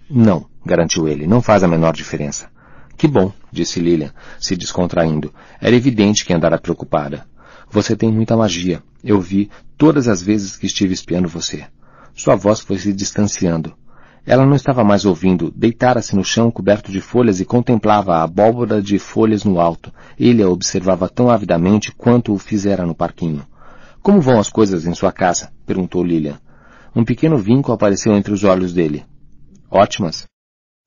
[0.08, 2.48] Não, garantiu ele, não faz a menor diferença.
[2.96, 5.32] Que bom, disse Lilian, se descontraindo.
[5.60, 7.26] Era evidente que andara preocupada.
[7.70, 8.82] Você tem muita magia.
[9.02, 11.64] Eu vi todas as vezes que estive espiando você.
[12.14, 13.74] Sua voz foi se distanciando.
[14.26, 18.80] Ela não estava mais ouvindo, deitara-se no chão coberto de folhas e contemplava a abóbora
[18.80, 19.92] de folhas no alto.
[20.18, 23.44] Ele a observava tão avidamente quanto o fizera no parquinho.
[24.00, 25.50] Como vão as coisas em sua casa?
[25.66, 26.38] perguntou Lilian.
[26.94, 29.04] Um pequeno vinco apareceu entre os olhos dele.
[29.76, 30.24] Ótimas.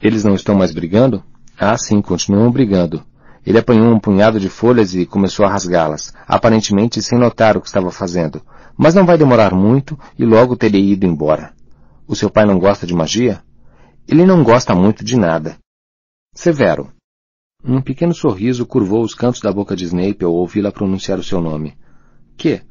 [0.02, 1.22] Eles não estão mais brigando?
[1.60, 3.04] Ah, sim, continuam brigando.
[3.46, 7.68] Ele apanhou um punhado de folhas e começou a rasgá-las, aparentemente sem notar o que
[7.68, 8.42] estava fazendo.
[8.78, 11.54] Mas não vai demorar muito e logo terei ido embora.
[12.08, 13.44] O seu pai não gosta de magia?
[14.08, 15.58] Ele não gosta muito de nada.
[16.34, 16.90] Severo.
[17.62, 21.42] Um pequeno sorriso curvou os cantos da boca de Snape ao ouvi-la pronunciar o seu
[21.42, 21.78] nome.
[22.38, 22.62] Que?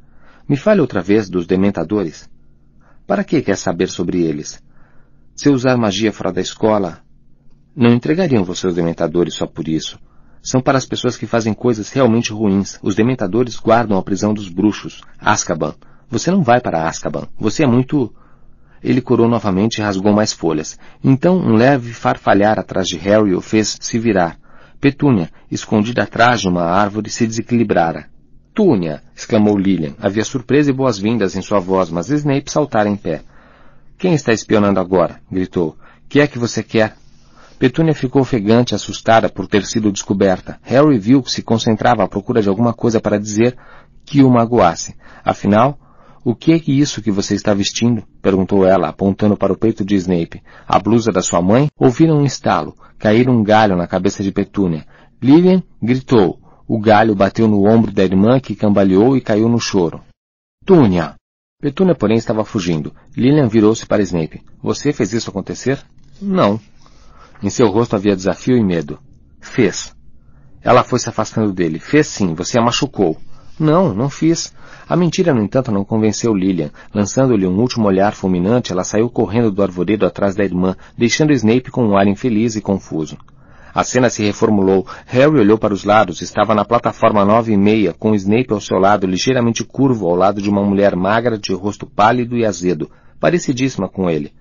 [0.49, 2.27] Me fale outra vez dos dementadores.
[3.07, 4.65] Para que quer saber sobre eles?
[5.37, 7.01] Se usar magia fora da escola,
[7.77, 9.99] não entregariam você os dementadores só por isso.
[10.43, 12.79] São para as pessoas que fazem coisas realmente ruins.
[12.83, 15.75] Os dementadores guardam a prisão dos bruxos, Azkaban.
[16.09, 17.29] Você não vai para Azkaban.
[17.39, 18.15] Você é muito...
[18.83, 20.79] Ele corou novamente e rasgou mais folhas.
[21.05, 24.39] Então um leve farfalhar atrás de Harry o fez se virar.
[24.81, 28.09] Petúnia, escondida atrás de uma árvore, se desequilibrara.
[28.55, 29.03] Túnia!
[29.15, 29.95] exclamou Lilian.
[30.01, 33.23] Havia surpresa e boas-vindas em sua voz, mas Snape saltara em pé.
[33.99, 35.21] Quem está espionando agora?
[35.31, 35.77] gritou.
[36.09, 36.97] Que é que você quer?
[37.59, 40.59] Petúnia ficou ofegante, assustada por ter sido descoberta.
[40.63, 43.57] Harry viu que se concentrava à procura de alguma coisa para dizer
[44.05, 44.95] que o magoasse.
[45.25, 45.79] Afinal,
[46.23, 48.05] o que é isso que você está vestindo?
[48.21, 50.43] perguntou ela, apontando para o peito de Snape.
[50.69, 51.69] A blusa da sua mãe?
[51.79, 52.75] Ouviram um estalo.
[52.99, 54.87] Caíram um galho na cabeça de Petúnia.
[55.23, 56.39] Lilian gritou.
[56.69, 60.03] O galho bateu no ombro da irmã que cambaleou e caiu no choro.
[60.65, 61.15] Túnia!
[61.59, 62.93] Petúnia, porém, estava fugindo.
[63.17, 64.43] Lilian virou-se para Snape.
[64.63, 65.83] Você fez isso acontecer?
[66.21, 66.61] Não.
[67.43, 68.99] Em seu rosto havia desafio e medo.
[69.41, 69.97] Fez.
[70.63, 71.79] Ela foi se afastando dele.
[71.79, 73.17] Fez sim, você a machucou.
[73.59, 74.53] Não, não fiz.
[74.87, 76.71] A mentira, no entanto, não convenceu Lilian.
[76.93, 81.71] Lançando-lhe um último olhar fulminante, ela saiu correndo do arvoredo atrás da irmã, deixando Snape
[81.71, 83.17] com um ar infeliz e confuso.
[83.77, 84.87] A cena se reformulou.
[85.05, 86.23] Harry olhou para os lados.
[86.23, 90.41] Estava na plataforma nove e meia, com Snape ao seu lado, ligeiramente curvo ao lado
[90.41, 94.33] de uma mulher magra de rosto pálido e azedo, parecidíssima com ele.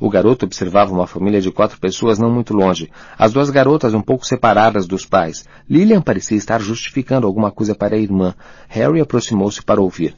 [0.00, 2.90] O garoto observava uma família de quatro pessoas não muito longe.
[3.18, 5.44] As duas garotas um pouco separadas dos pais.
[5.68, 8.34] Lilian parecia estar justificando alguma coisa para a irmã.
[8.66, 10.16] Harry aproximou-se para ouvir.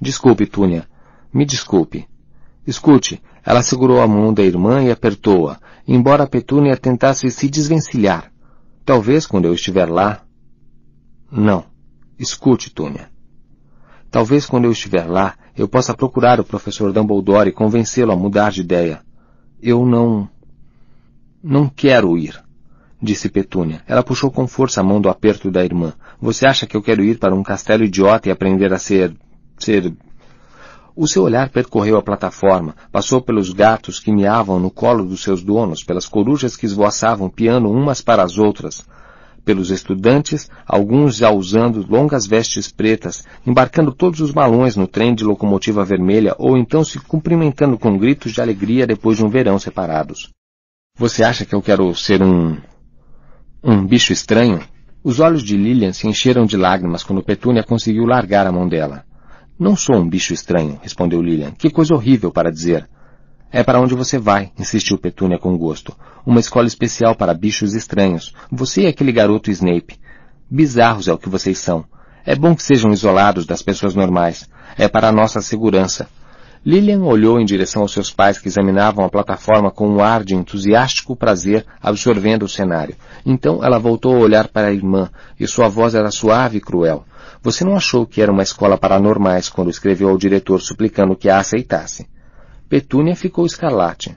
[0.00, 0.86] Desculpe, Túnia.
[1.32, 2.06] Me desculpe.
[2.64, 8.32] Escute, ela segurou a mão da irmã e apertou-a, embora Petúnia tentasse se desvencilhar.
[8.84, 10.22] Talvez quando eu estiver lá.
[11.30, 11.64] Não.
[12.18, 13.10] Escute, Túnia.
[14.10, 18.52] Talvez quando eu estiver lá, eu possa procurar o professor Dumbledore e convencê-lo a mudar
[18.52, 19.00] de ideia.
[19.60, 20.28] Eu não.
[21.42, 22.42] Não quero ir,
[23.02, 23.82] disse Petúnia.
[23.86, 25.92] Ela puxou com força a mão do aperto da irmã.
[26.20, 29.14] Você acha que eu quero ir para um castelo idiota e aprender a ser.
[29.58, 29.92] ser
[30.96, 35.42] o seu olhar percorreu a plataforma, passou pelos gatos que miavam no colo dos seus
[35.42, 38.86] donos, pelas corujas que esvoaçavam piando umas para as outras,
[39.44, 45.24] pelos estudantes, alguns já usando longas vestes pretas, embarcando todos os malões no trem de
[45.24, 50.30] locomotiva vermelha ou então se cumprimentando com gritos de alegria depois de um verão separados.
[50.96, 52.56] Você acha que eu quero ser um...
[53.62, 54.60] um bicho estranho?
[55.02, 59.04] Os olhos de Lilian se encheram de lágrimas quando Petúnia conseguiu largar a mão dela.
[59.56, 61.52] Não sou um bicho estranho, respondeu Lilian.
[61.52, 62.88] Que coisa horrível para dizer.
[63.52, 65.94] É para onde você vai, insistiu Petúnia com gosto.
[66.26, 68.34] Uma escola especial para bichos estranhos.
[68.50, 70.00] Você e aquele garoto Snape.
[70.50, 71.84] Bizarros é o que vocês são.
[72.26, 74.50] É bom que sejam isolados das pessoas normais.
[74.76, 76.08] É para a nossa segurança.
[76.66, 80.34] Lilian olhou em direção aos seus pais que examinavam a plataforma com um ar de
[80.34, 82.96] entusiástico prazer, absorvendo o cenário.
[83.24, 87.04] Então ela voltou a olhar para a irmã, e sua voz era suave e cruel.
[87.44, 91.28] Você não achou que era uma escola para normais quando escreveu ao diretor suplicando que
[91.28, 92.08] a aceitasse?
[92.70, 94.16] Petúnia ficou escarlate.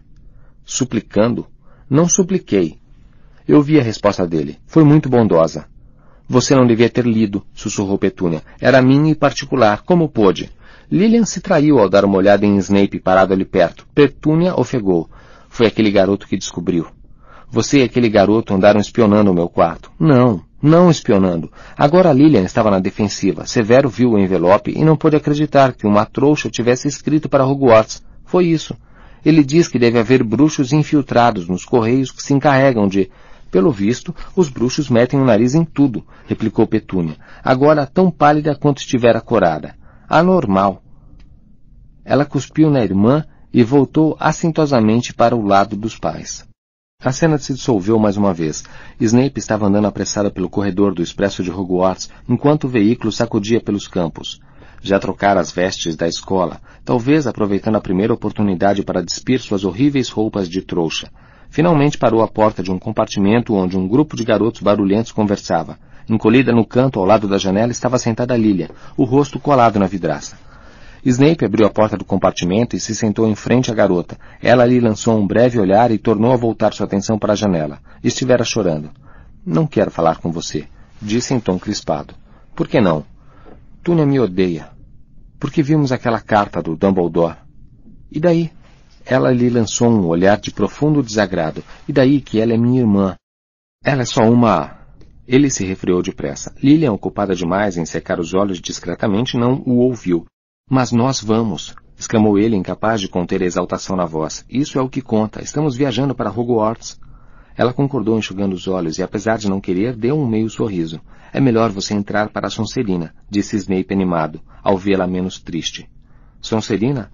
[0.63, 1.45] Suplicando?
[1.89, 2.79] Não supliquei.
[3.45, 4.57] Eu vi a resposta dele.
[4.65, 5.65] Foi muito bondosa.
[6.25, 8.41] Você não devia ter lido, sussurrou Petúnia.
[8.61, 9.81] Era minha e particular.
[9.81, 10.49] Como pôde?
[10.89, 13.85] Lilian se traiu ao dar uma olhada em Snape parado ali perto.
[13.93, 15.09] Petúnia ofegou.
[15.49, 16.87] Foi aquele garoto que descobriu.
[17.51, 19.91] Você e aquele garoto andaram espionando o meu quarto.
[19.99, 21.51] Não, não espionando.
[21.75, 23.45] Agora Lilian estava na defensiva.
[23.45, 28.03] Severo viu o envelope e não pôde acreditar que uma trouxa tivesse escrito para Hogwarts.
[28.25, 28.75] Foi isso.
[29.25, 33.09] Ele diz que deve haver bruxos infiltrados nos correios que se encarregam de...
[33.49, 38.79] Pelo visto, os bruxos metem o nariz em tudo, replicou Petúnia, agora tão pálida quanto
[38.79, 39.73] estivera corada
[40.07, 40.81] anormal.
[42.03, 46.47] Ela cuspiu na irmã e voltou assintosamente para o lado dos pais.
[46.99, 48.63] A cena se dissolveu mais uma vez.
[48.99, 53.87] Snape estava andando apressado pelo corredor do expresso de Hogwarts enquanto o veículo sacudia pelos
[53.87, 54.41] campos.
[54.81, 60.09] Já trocara as vestes da escola, talvez aproveitando a primeira oportunidade para despir suas horríveis
[60.09, 61.11] roupas de trouxa.
[61.51, 65.77] Finalmente parou à porta de um compartimento onde um grupo de garotos barulhentos conversava.
[66.09, 70.46] Encolhida no canto ao lado da janela estava sentada Lilia, o rosto colado na vidraça.
[71.05, 74.17] Snape abriu a porta do compartimento e se sentou em frente à garota.
[74.41, 77.79] Ela lhe lançou um breve olhar e tornou a voltar sua atenção para a janela.
[78.03, 78.91] Estivera chorando.
[79.45, 80.67] Não quero falar com você,
[81.01, 82.13] disse em tom crispado.
[82.55, 83.05] Por que não?
[83.83, 84.69] Túnia me odeia.
[85.39, 87.37] Porque vimos aquela carta do Dumbledore.
[88.11, 88.51] E daí?
[89.05, 91.63] Ela lhe lançou um olhar de profundo desagrado.
[91.87, 93.15] E daí que ela é minha irmã?
[93.83, 94.77] Ela é só uma
[95.27, 96.55] ele se refreou depressa.
[96.63, 100.25] Lilian, ocupada demais em secar os olhos discretamente, não o ouviu.
[100.69, 104.45] Mas nós vamos, exclamou ele, incapaz de conter a exaltação na voz.
[104.49, 105.41] Isso é o que conta.
[105.41, 106.99] Estamos viajando para Hogwarts.
[107.55, 110.99] Ela concordou enxugando os olhos e, apesar de não querer, deu um meio sorriso.
[111.31, 115.89] É melhor você entrar para a Sonserina, disse Snape animado, ao vê-la menos triste.
[116.41, 117.11] Sonserina?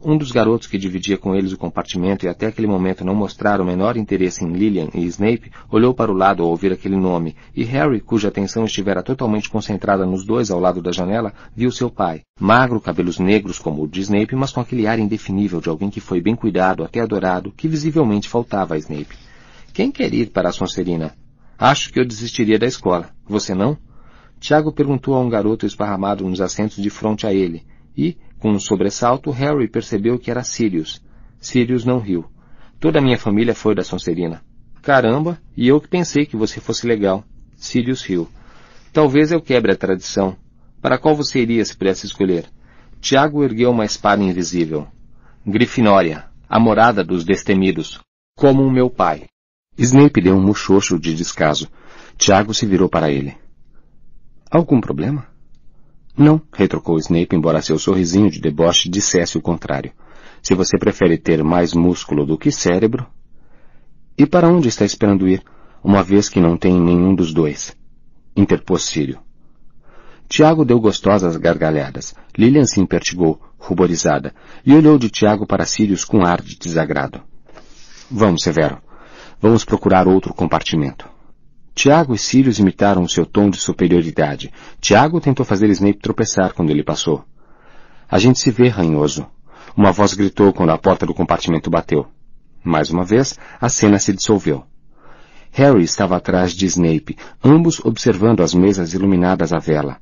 [0.00, 3.60] Um dos garotos que dividia com eles o compartimento e até aquele momento não mostrara
[3.60, 7.34] o menor interesse em Lillian e Snape, olhou para o lado ao ouvir aquele nome,
[7.52, 11.90] e Harry, cuja atenção estivera totalmente concentrada nos dois ao lado da janela, viu seu
[11.90, 15.90] pai, magro, cabelos negros como o de Snape, mas com aquele ar indefinível de alguém
[15.90, 19.16] que foi bem cuidado, até adorado, que visivelmente faltava a Snape.
[19.72, 21.12] Quem quer ir para a Sonserina?
[21.58, 23.10] Acho que eu desistiria da escola.
[23.26, 23.76] Você não?
[24.38, 27.66] Tiago perguntou a um garoto esparramado nos assentos de frente a ele,
[27.96, 31.02] e, com um sobressalto, Harry percebeu que era Sirius.
[31.40, 32.24] Sirius não riu.
[32.80, 34.42] Toda a minha família foi da Sonserina.
[34.82, 37.24] Caramba, e eu que pensei que você fosse legal.
[37.56, 38.28] Sirius riu.
[38.92, 40.36] Talvez eu quebre a tradição.
[40.80, 42.46] Para qual você iria se pudesse escolher?
[43.00, 44.86] Tiago ergueu uma espada invisível.
[45.44, 48.00] Grifinória, a morada dos destemidos,
[48.36, 49.26] como o meu pai.
[49.76, 51.68] Snape deu um muxoxo de descaso.
[52.16, 53.36] Tiago se virou para ele.
[54.50, 55.26] Algum problema?
[56.18, 59.92] Não, retrucou Snape, embora seu sorrisinho de deboche dissesse o contrário.
[60.42, 63.06] Se você prefere ter mais músculo do que cérebro.
[64.16, 65.44] E para onde está esperando ir,
[65.82, 67.76] uma vez que não tem nenhum dos dois?
[68.36, 69.20] Interpôs Sírio.
[70.28, 72.16] Tiago deu gostosas gargalhadas.
[72.36, 74.34] Lilian se impertigou, ruborizada,
[74.66, 77.22] e olhou de Tiago para Sirius com ar de desagrado.
[78.10, 78.78] Vamos, Severo.
[79.40, 81.08] Vamos procurar outro compartimento.
[81.78, 84.52] Tiago e Sirius imitaram o seu tom de superioridade.
[84.80, 87.24] Tiago tentou fazer Snape tropeçar quando ele passou.
[88.10, 89.24] A gente se vê, ranhoso.
[89.76, 92.08] Uma voz gritou quando a porta do compartimento bateu.
[92.64, 94.64] Mais uma vez, a cena se dissolveu.
[95.52, 99.98] Harry estava atrás de Snape, ambos observando as mesas iluminadas à vela,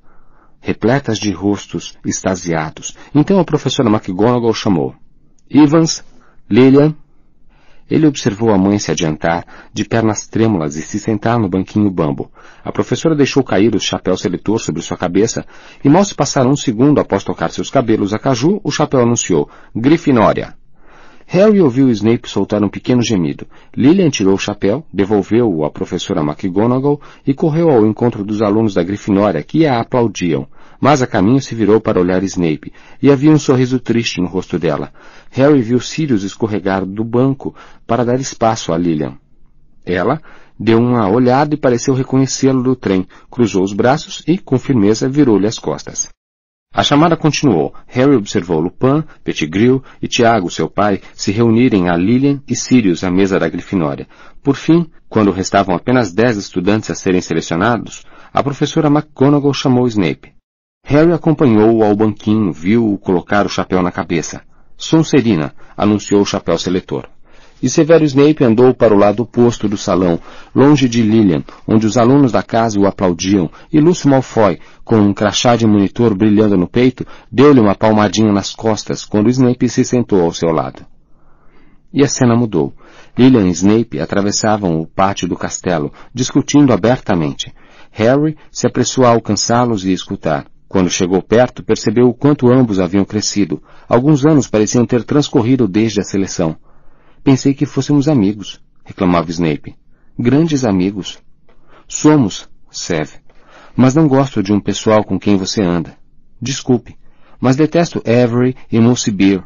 [0.62, 2.96] repletas de rostos extasiados.
[3.14, 4.94] Então a professora McGonagall chamou.
[5.50, 6.02] Evans,
[6.48, 6.96] Lillian,
[7.90, 12.30] ele observou a mãe se adiantar, de pernas trêmulas, e se sentar no banquinho bambo.
[12.64, 15.44] A professora deixou cair o chapéu seletor sobre sua cabeça,
[15.84, 19.48] e mal se passaram um segundo após tocar seus cabelos a caju, o chapéu anunciou,
[19.74, 20.54] Grifinória.
[21.28, 23.48] Harry ouviu Snape soltar um pequeno gemido.
[23.76, 28.84] Lillian tirou o chapéu, devolveu-o à professora McGonagall e correu ao encontro dos alunos da
[28.84, 30.46] Grifinória, que a aplaudiam
[30.80, 34.58] mas a caminho se virou para olhar Snape, e havia um sorriso triste no rosto
[34.58, 34.92] dela.
[35.30, 37.54] Harry viu Sirius escorregar do banco
[37.86, 39.18] para dar espaço a Lillian.
[39.84, 40.20] Ela
[40.58, 45.46] deu uma olhada e pareceu reconhecê-lo do trem, cruzou os braços e, com firmeza, virou-lhe
[45.46, 46.08] as costas.
[46.76, 47.72] A chamada continuou.
[47.86, 53.10] Harry observou Lupin, Pettigrew e Tiago, seu pai, se reunirem a Lillian e Sirius à
[53.10, 54.06] mesa da Grifinória.
[54.42, 60.35] Por fim, quando restavam apenas dez estudantes a serem selecionados, a professora McGonagall chamou Snape.
[60.88, 64.42] Harry acompanhou-o ao banquinho, viu-o colocar o chapéu na cabeça.
[64.76, 67.08] Sonserina, anunciou o chapéu seletor.
[67.60, 70.20] E Severo Snape andou para o lado oposto do salão,
[70.54, 75.12] longe de Lillian, onde os alunos da casa o aplaudiam, e Lúcio Malfoy, com um
[75.12, 80.22] crachá de monitor brilhando no peito, deu-lhe uma palmadinha nas costas quando Snape se sentou
[80.22, 80.86] ao seu lado.
[81.92, 82.72] E a cena mudou.
[83.18, 87.52] Lillian e Snape atravessavam o pátio do castelo, discutindo abertamente.
[87.90, 90.46] Harry se apressou a alcançá-los e escutar.
[90.76, 93.62] Quando chegou perto, percebeu o quanto ambos haviam crescido.
[93.88, 96.54] Alguns anos pareciam ter transcorrido desde a seleção.
[97.24, 99.74] Pensei que fôssemos amigos, reclamava Snape.
[100.18, 101.18] Grandes amigos.
[101.88, 103.08] Somos, Sev.
[103.74, 105.96] Mas não gosto de um pessoal com quem você anda.
[106.38, 106.94] Desculpe,
[107.40, 109.42] mas detesto Avery e Mulciber.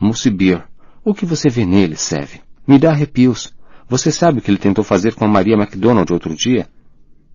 [0.00, 0.64] Mulciber.
[1.04, 2.40] O que você vê nele, Sev?
[2.66, 3.54] Me dá arrepios.
[3.88, 6.68] Você sabe o que ele tentou fazer com a Maria MacDonald outro dia?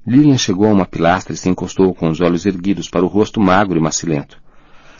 [0.07, 3.41] Lilian chegou a uma pilastra e se encostou com os olhos erguidos para o rosto
[3.41, 4.37] magro e macilento.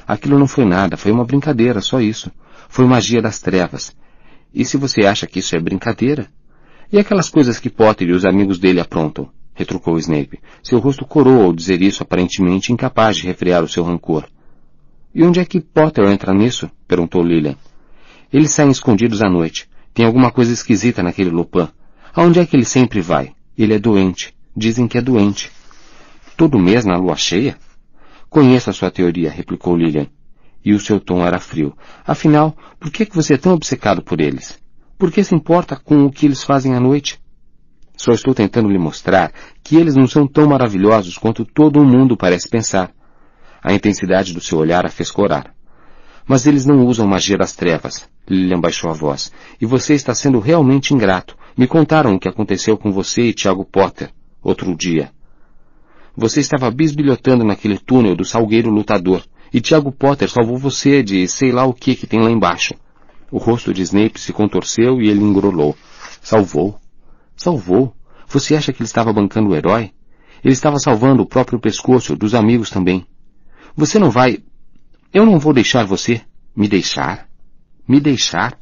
[0.08, 2.32] Aquilo não foi nada, foi uma brincadeira, só isso.
[2.68, 3.96] Foi magia das trevas.
[4.54, 6.28] E se você acha que isso é brincadeira?
[6.92, 9.30] E aquelas coisas que Potter e os amigos dele aprontam?
[9.54, 10.40] retrucou Snape.
[10.62, 14.26] Seu rosto corou ao dizer isso, aparentemente incapaz de refrear o seu rancor.
[15.14, 16.70] E onde é que Potter entra nisso?
[16.88, 17.56] perguntou Lilian.
[18.34, 19.70] Eles saem escondidos à noite.
[19.94, 21.70] Tem alguma coisa esquisita naquele Lupin.
[22.14, 23.34] Aonde é que ele sempre vai?
[23.58, 24.35] Ele é doente.
[24.56, 25.52] Dizem que é doente.
[26.38, 27.58] Todo mês na lua cheia?
[28.30, 30.08] Conheço a sua teoria, replicou Lilian
[30.66, 31.78] e o seu tom era frio.
[32.06, 34.60] Afinal, por que, que você é tão obcecado por eles?
[34.98, 37.20] Por que se importa com o que eles fazem à noite?
[37.96, 39.32] Só estou tentando lhe mostrar
[39.64, 42.92] que eles não são tão maravilhosos quanto todo o mundo parece pensar.
[43.64, 45.54] A intensidade do seu olhar a fez corar.
[46.28, 48.10] Mas eles não usam magia das trevas.
[48.28, 49.32] Lilian baixou a voz.
[49.62, 51.38] E você está sendo realmente ingrato.
[51.56, 54.12] Me contaram o que aconteceu com você e Tiago Potter,
[54.46, 55.12] outro dia.
[56.16, 61.52] Você estava bisbilhotando naquele túnel do salgueiro lutador, e Tiago Potter salvou você de sei
[61.52, 62.76] lá o que que tem lá embaixo.
[63.32, 65.76] O rosto de Snape se contorceu e ele engrolou.
[66.22, 66.80] Salvou?
[67.36, 67.94] Salvou?
[68.28, 69.92] Você acha que ele estava bancando o herói?
[70.44, 73.06] Ele estava salvando o próprio pescoço, dos amigos também.
[73.76, 74.44] Você não vai...
[75.12, 76.22] Eu não vou deixar você...
[76.56, 77.28] Me deixar?
[77.88, 78.58] Me deixar?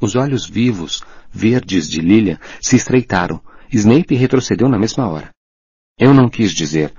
[0.00, 3.40] Os olhos vivos, verdes de Lilian se estreitaram.
[3.72, 5.30] Snape retrocedeu na mesma hora.
[5.98, 6.92] Eu não quis dizer.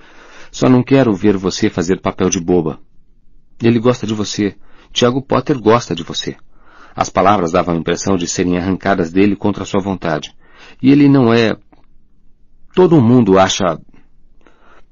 [0.51, 2.79] Só não quero ver você fazer papel de boba.
[3.61, 4.55] Ele gosta de você.
[4.91, 6.35] Tiago Potter gosta de você.
[6.95, 10.35] As palavras davam a impressão de serem arrancadas dele contra sua vontade.
[10.81, 11.55] E ele não é...
[12.73, 13.79] Todo mundo acha...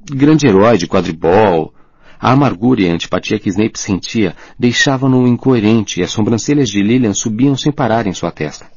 [0.10, 1.74] Grande herói de quadribol.
[2.20, 7.14] A amargura e a antipatia que Snape sentia deixavam-no incoerente e as sobrancelhas de Lillian
[7.14, 8.68] subiam sem parar em sua testa.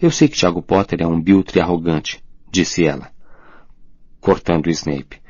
[0.00, 3.10] Eu sei que Tiago Potter é um biltre arrogante, disse ela,
[4.20, 5.20] cortando Snape.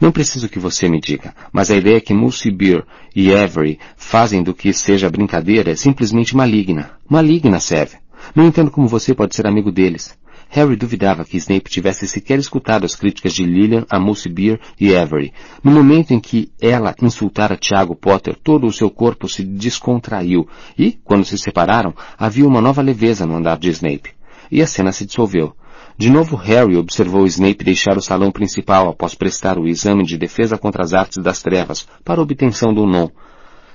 [0.00, 2.84] Não preciso que você me diga, mas a ideia que Mulciber
[3.14, 6.92] e Avery fazem do que seja brincadeira é simplesmente maligna.
[7.08, 7.96] Maligna, serve.
[8.34, 10.16] Não entendo como você pode ser amigo deles.
[10.50, 15.32] Harry duvidava que Snape tivesse sequer escutado as críticas de Lillian a Mulciber e Avery.
[15.62, 20.92] No momento em que ela insultara Tiago Potter, todo o seu corpo se descontraiu e,
[21.04, 24.12] quando se separaram, havia uma nova leveza no andar de Snape.
[24.50, 25.54] E a cena se dissolveu.
[25.98, 30.56] De novo Harry observou Snape deixar o salão principal após prestar o exame de defesa
[30.56, 33.10] contra as artes das trevas para obtenção do non.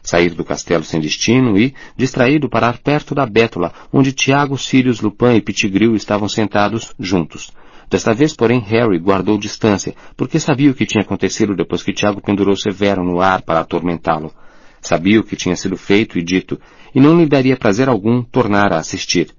[0.01, 5.35] Sair do castelo sem destino e, distraído, parar perto da bétula, onde Tiago, Sirius, Lupin
[5.35, 7.51] e Pettigrew estavam sentados juntos.
[7.89, 12.22] Desta vez, porém, Harry guardou distância, porque sabia o que tinha acontecido depois que Tiago
[12.22, 14.31] pendurou Severo no ar para atormentá-lo.
[14.79, 16.57] Sabia o que tinha sido feito e dito,
[16.95, 19.35] e não lhe daria prazer algum tornar a assistir.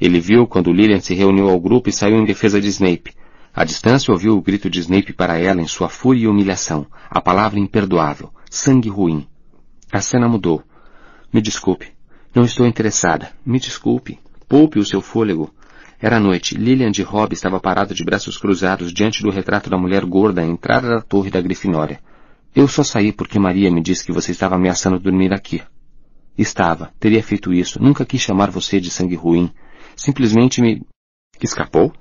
[0.00, 3.14] Ele viu quando Lilian se reuniu ao grupo e saiu em defesa de Snape.
[3.52, 7.20] À distância ouviu o grito de Snape para ela em sua fúria e humilhação, a
[7.20, 9.26] palavra imperdoável, sangue ruim.
[9.90, 10.62] A cena mudou.
[11.32, 11.88] Me desculpe.
[12.32, 13.32] Não estou interessada.
[13.44, 14.20] Me desculpe.
[14.48, 15.52] Poupe o seu fôlego.
[16.00, 16.54] Era noite.
[16.54, 20.44] Lilian de Robb estava parada de braços cruzados diante do retrato da mulher gorda à
[20.44, 22.00] entrada da torre da Grifinória.
[22.54, 25.60] Eu só saí porque Maria me disse que você estava ameaçando dormir aqui.
[26.36, 26.92] Estava.
[27.00, 27.82] Teria feito isso.
[27.82, 29.50] Nunca quis chamar você de sangue ruim
[29.98, 30.80] simplesmente me...
[31.42, 31.92] Escapou?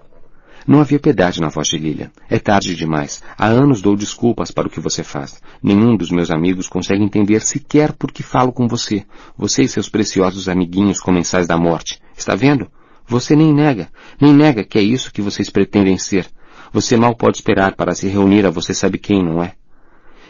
[0.66, 2.12] Não havia piedade na voz de Lilian.
[2.30, 3.24] É tarde demais.
[3.38, 5.42] Há anos dou desculpas para o que você faz.
[5.64, 9.06] Nenhum dos meus amigos consegue entender sequer por que falo com você.
[9.38, 12.02] Você e seus preciosos amiguinhos comensais da morte.
[12.18, 12.70] Está vendo?
[13.08, 16.28] Você nem nega, nem nega que é isso que vocês pretendem ser.
[16.74, 19.54] Você mal pode esperar para se reunir a você sabe quem, não é?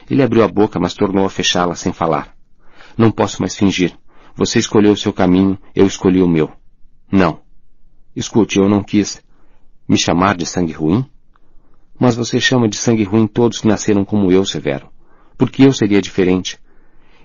[0.08, 2.36] Ele abriu a boca, mas tornou a fechá-la sem falar.
[2.96, 3.98] Não posso mais fingir.
[4.36, 6.52] Você escolheu o seu caminho, eu escolhi o meu.
[7.12, 7.47] Não.
[8.18, 9.22] Escute, eu não quis.
[9.88, 11.06] Me chamar de sangue ruim?
[12.00, 14.88] Mas você chama de sangue ruim todos que nasceram como eu, Severo.
[15.38, 16.58] Por que eu seria diferente?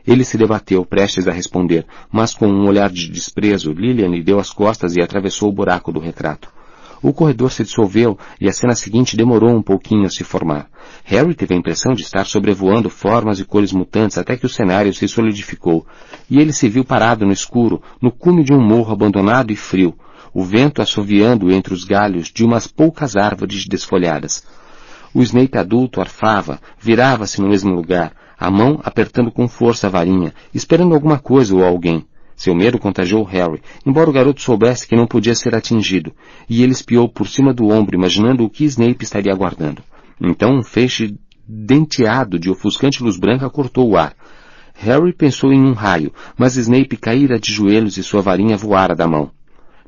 [0.07, 4.39] Ele se debateu, prestes a responder, mas com um olhar de desprezo, Lilian lhe deu
[4.39, 6.53] as costas e atravessou o buraco do retrato.
[7.03, 10.69] O corredor se dissolveu e a cena seguinte demorou um pouquinho a se formar.
[11.05, 14.93] Harry teve a impressão de estar sobrevoando formas e cores mutantes até que o cenário
[14.93, 15.87] se solidificou,
[16.29, 19.97] e ele se viu parado no escuro, no cume de um morro abandonado e frio,
[20.35, 24.45] o vento assoviando entre os galhos de umas poucas árvores desfolhadas.
[25.15, 30.33] O Snape adulto arfava, virava-se no mesmo lugar, a mão apertando com força a varinha,
[30.55, 32.05] esperando alguma coisa ou alguém.
[32.35, 36.13] Seu medo contagiou Harry, embora o garoto soubesse que não podia ser atingido,
[36.49, 39.83] e ele espiou por cima do ombro, imaginando o que Snape estaria aguardando.
[40.21, 41.15] Então um feixe
[41.47, 44.15] denteado de ofuscante luz branca cortou o ar.
[44.75, 49.07] Harry pensou em um raio, mas Snape caíra de joelhos e sua varinha voara da
[49.07, 49.31] mão.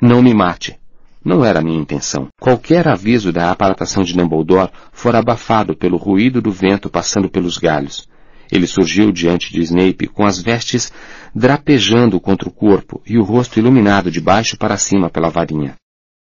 [0.06, 0.78] Não me mate.
[1.24, 2.28] Não era minha intenção.
[2.38, 8.06] Qualquer aviso da aparatação de Dumbledore fora abafado pelo ruído do vento passando pelos galhos.
[8.52, 10.92] Ele surgiu diante de Snape com as vestes
[11.34, 15.74] drapejando contra o corpo e o rosto iluminado de baixo para cima pela varinha.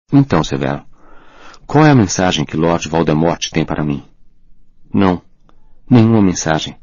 [0.09, 0.85] Então, Severo,
[1.67, 4.05] qual é a mensagem que Lord Voldemort tem para mim?
[4.93, 5.21] Não,
[5.89, 6.77] nenhuma mensagem.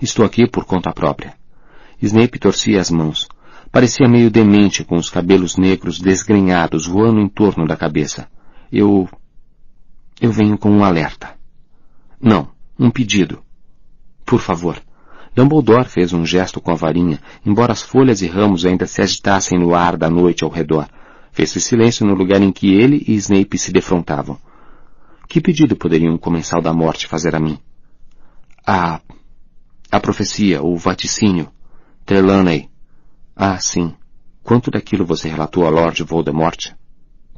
[0.00, 1.34] Estou aqui por conta própria.
[2.00, 3.26] Snape torcia as mãos.
[3.72, 8.28] Parecia meio demente com os cabelos negros desgrenhados voando em torno da cabeça.
[8.70, 9.08] Eu...
[10.20, 11.34] Eu venho com um alerta.
[12.20, 13.42] Não, um pedido.
[14.26, 14.80] Por favor.
[15.34, 19.58] Dumbledore fez um gesto com a varinha, embora as folhas e ramos ainda se agitassem
[19.58, 20.88] no ar da noite ao redor.
[21.32, 24.36] Fez-se silêncio no lugar em que ele e Snape se defrontavam.
[25.28, 27.58] Que pedido poderia um comensal da morte fazer a mim?
[28.66, 29.00] A...
[29.90, 31.48] a profecia, o vaticínio.
[32.04, 32.69] Trelawney.
[33.42, 33.94] Ah, sim.
[34.42, 36.74] Quanto daquilo você relatou a Lord Voldemort?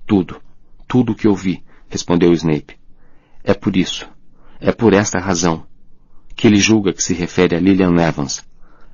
[0.05, 0.43] Tudo.
[0.89, 2.77] Tudo o que ouvi, respondeu Snape.
[3.45, 4.11] É por isso.
[4.61, 5.65] É por esta razão
[6.35, 8.45] que ele julga que se refere a Lillian Evans.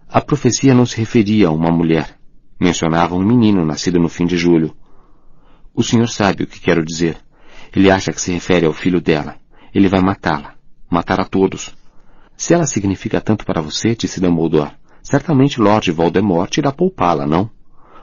[0.06, 2.18] A profecia não se referia a uma mulher.
[2.60, 4.76] Mencionava um menino nascido no fim de julho.
[5.72, 7.16] O senhor sabe o que quero dizer.
[7.74, 9.36] Ele acha que se refere ao filho dela.
[9.74, 10.56] Ele vai matá-la.
[10.90, 11.74] Matar a todos.
[12.36, 14.72] Se ela significa tanto para você, disse Dumbledore,
[15.08, 17.50] certamente Lord Voldemort irá poupá-la, não?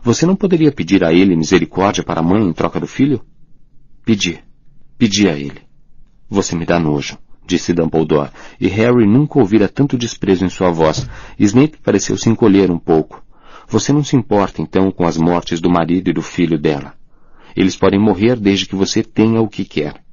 [0.02, 3.22] Você não poderia pedir a ele misericórdia para a mãe em troca do filho?
[4.04, 4.44] Pedi.
[4.98, 5.62] Pedi a ele.
[6.30, 11.08] Você me dá nojo disse Dumbledore, e Harry nunca ouvira tanto desprezo em sua voz.
[11.38, 13.24] Snape pareceu se encolher um pouco.
[13.68, 16.94] Você não se importa, então, com as mortes do marido e do filho dela.
[17.56, 20.04] Eles podem morrer desde que você tenha o que quer.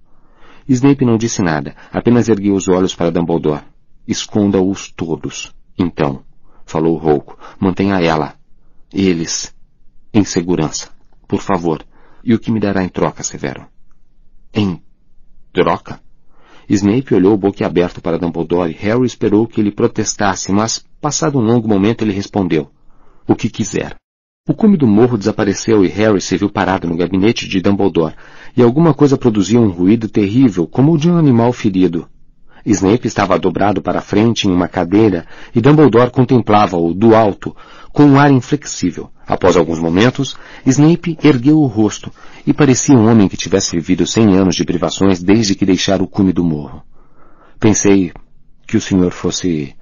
[0.69, 3.63] Snape não disse nada, apenas ergueu os olhos para Dumbledore.
[4.07, 5.55] Esconda-os todos.
[5.79, 6.23] Então,
[6.73, 8.35] falou rouco, mantenha ela.
[8.91, 9.55] Eles.
[10.13, 10.89] Em segurança.
[11.29, 11.85] Por favor.
[12.25, 13.67] E o que me dará em troca, Severo?
[14.55, 14.83] Em
[15.53, 16.01] troca?
[16.69, 21.69] Snape olhou boquiaberto para Dumbledore e Harry esperou que ele protestasse, mas, passado um longo
[21.69, 22.71] momento, ele respondeu.
[23.29, 23.97] O que quiser.
[24.49, 28.15] O cume do morro desapareceu e Harry se viu parado no gabinete de Dumbledore,
[28.57, 32.09] e alguma coisa produzia um ruído terrível, como o de um animal ferido.
[32.65, 37.55] Snape estava dobrado para frente em uma cadeira e Dumbledore contemplava-o do alto,
[37.93, 39.11] com um ar inflexível.
[39.27, 42.11] Após alguns momentos, Snape ergueu o rosto
[42.47, 46.09] e parecia um homem que tivesse vivido cem anos de privações desde que deixara o
[46.09, 46.83] cume do morro.
[47.59, 48.13] Pensei
[48.67, 49.75] que o senhor fosse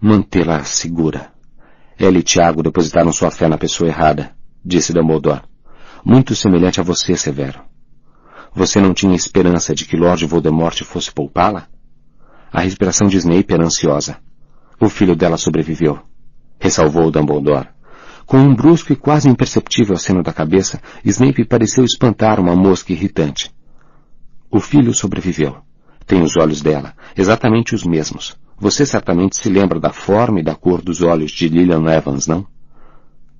[0.00, 1.32] mantê-la segura.
[1.98, 4.32] Ela e Tiago depositaram sua fé na pessoa errada,
[4.64, 5.42] disse Dumbledore.
[6.04, 7.67] Muito semelhante a você, Severo.
[8.54, 11.68] Você não tinha esperança de que Lord Voldemort fosse poupá-la?
[12.52, 14.18] A respiração de Snape era ansiosa.
[14.80, 15.98] O filho dela sobreviveu,
[16.58, 17.68] ressalvou Dumbledore.
[18.24, 23.50] Com um brusco e quase imperceptível aceno da cabeça, Snape pareceu espantar uma mosca irritante.
[24.50, 25.56] O filho sobreviveu.
[26.06, 28.38] Tem os olhos dela, exatamente os mesmos.
[28.58, 32.46] Você certamente se lembra da forma e da cor dos olhos de Lillian Evans, não?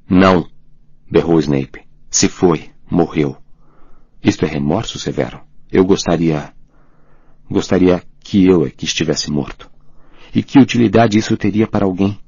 [0.08, 0.46] Não,
[1.10, 1.82] berrou Snape.
[2.10, 3.36] Se foi, morreu.
[4.22, 5.40] Isto é remorso, Severo?
[5.70, 6.52] Eu gostaria...
[7.50, 9.70] Gostaria que eu é que estivesse morto.
[10.34, 12.18] E que utilidade isso teria para alguém?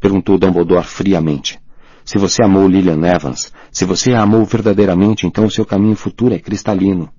[0.00, 1.58] Perguntou Dumbledore friamente.
[2.04, 6.34] Se você amou Lillian Evans, se você a amou verdadeiramente, então o seu caminho futuro
[6.34, 7.10] é cristalino.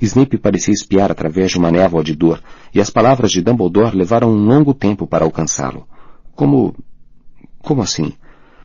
[0.00, 2.42] Snape parecia espiar através de uma névoa de dor,
[2.74, 5.86] e as palavras de Dumbledore levaram um longo tempo para alcançá-lo.
[6.34, 6.74] Como...
[7.58, 8.14] Como assim?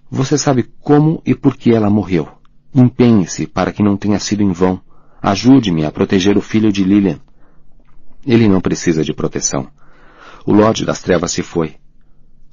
[0.09, 2.29] Você sabe como e por que ela morreu.
[2.77, 4.81] Empenhe-se para que não tenha sido em vão.
[5.21, 7.21] Ajude-me a proteger o filho de Lillian.
[8.25, 9.69] Ele não precisa de proteção.
[10.45, 11.75] O Lorde das Trevas se foi.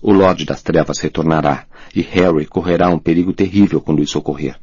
[0.00, 4.56] O Lorde das Trevas retornará, e Harry correrá um perigo terrível quando isso ocorrer.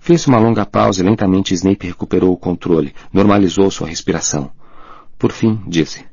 [0.00, 4.50] Fez uma longa pausa e lentamente Snape recuperou o controle, normalizou sua respiração.
[5.16, 6.04] Por fim, disse,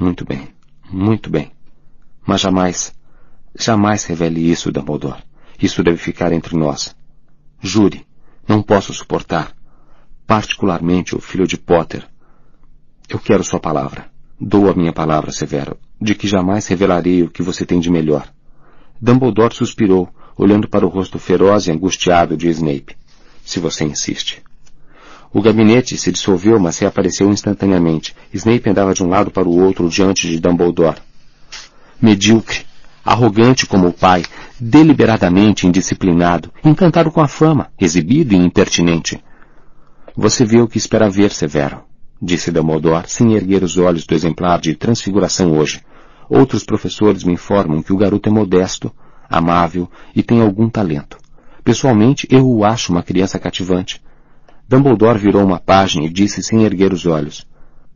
[0.00, 0.48] muito bem,
[0.90, 1.52] muito bem.
[2.26, 2.94] Mas jamais,
[3.54, 5.22] jamais revele isso, Dumbledore.
[5.60, 6.96] Isso deve ficar entre nós.
[7.66, 8.06] Jure,
[8.46, 9.52] não posso suportar.
[10.24, 12.06] Particularmente o filho de Potter.
[13.08, 14.06] Eu quero sua palavra.
[14.40, 18.28] Dou a minha palavra, Severo, de que jamais revelarei o que você tem de melhor.
[19.00, 22.96] Dumbledore suspirou, olhando para o rosto feroz e angustiado de Snape.
[23.44, 24.42] Se você insiste.
[25.32, 28.14] O gabinete se dissolveu, mas reapareceu instantaneamente.
[28.32, 31.00] Snape andava de um lado para o outro diante de Dumbledore.
[32.00, 32.64] Medíocre,
[33.06, 34.24] arrogante como o pai,
[34.58, 39.22] deliberadamente indisciplinado, encantado com a fama, exibido e impertinente.
[40.16, 41.82] Você vê o que espera ver, Severo,
[42.20, 45.82] disse Dumbledore, sem erguer os olhos do exemplar de transfiguração hoje.
[46.28, 48.92] Outros professores me informam que o garoto é modesto,
[49.30, 51.16] amável e tem algum talento.
[51.62, 54.02] Pessoalmente, eu o acho uma criança cativante.
[54.68, 57.46] Dumbledore virou uma página e disse sem erguer os olhos.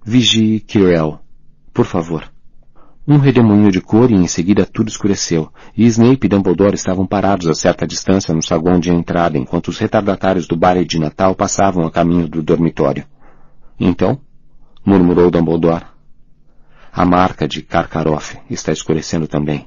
[0.05, 1.19] Vigie Kirel.
[1.73, 2.30] Por favor.
[3.11, 7.49] Um redemoinho de cor e em seguida tudo escureceu, e Snape e Dumbledore estavam parados
[7.49, 11.85] a certa distância no saguão de entrada enquanto os retardatários do baile de Natal passavam
[11.85, 13.05] a caminho do dormitório.
[13.81, 14.21] Então,
[14.87, 15.87] murmurou Dumbledore,
[16.93, 19.67] a marca de Karkaroff está escurecendo também.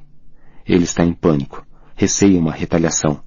[0.66, 1.66] Ele está em pânico.
[1.98, 3.20] Receia uma retaliação.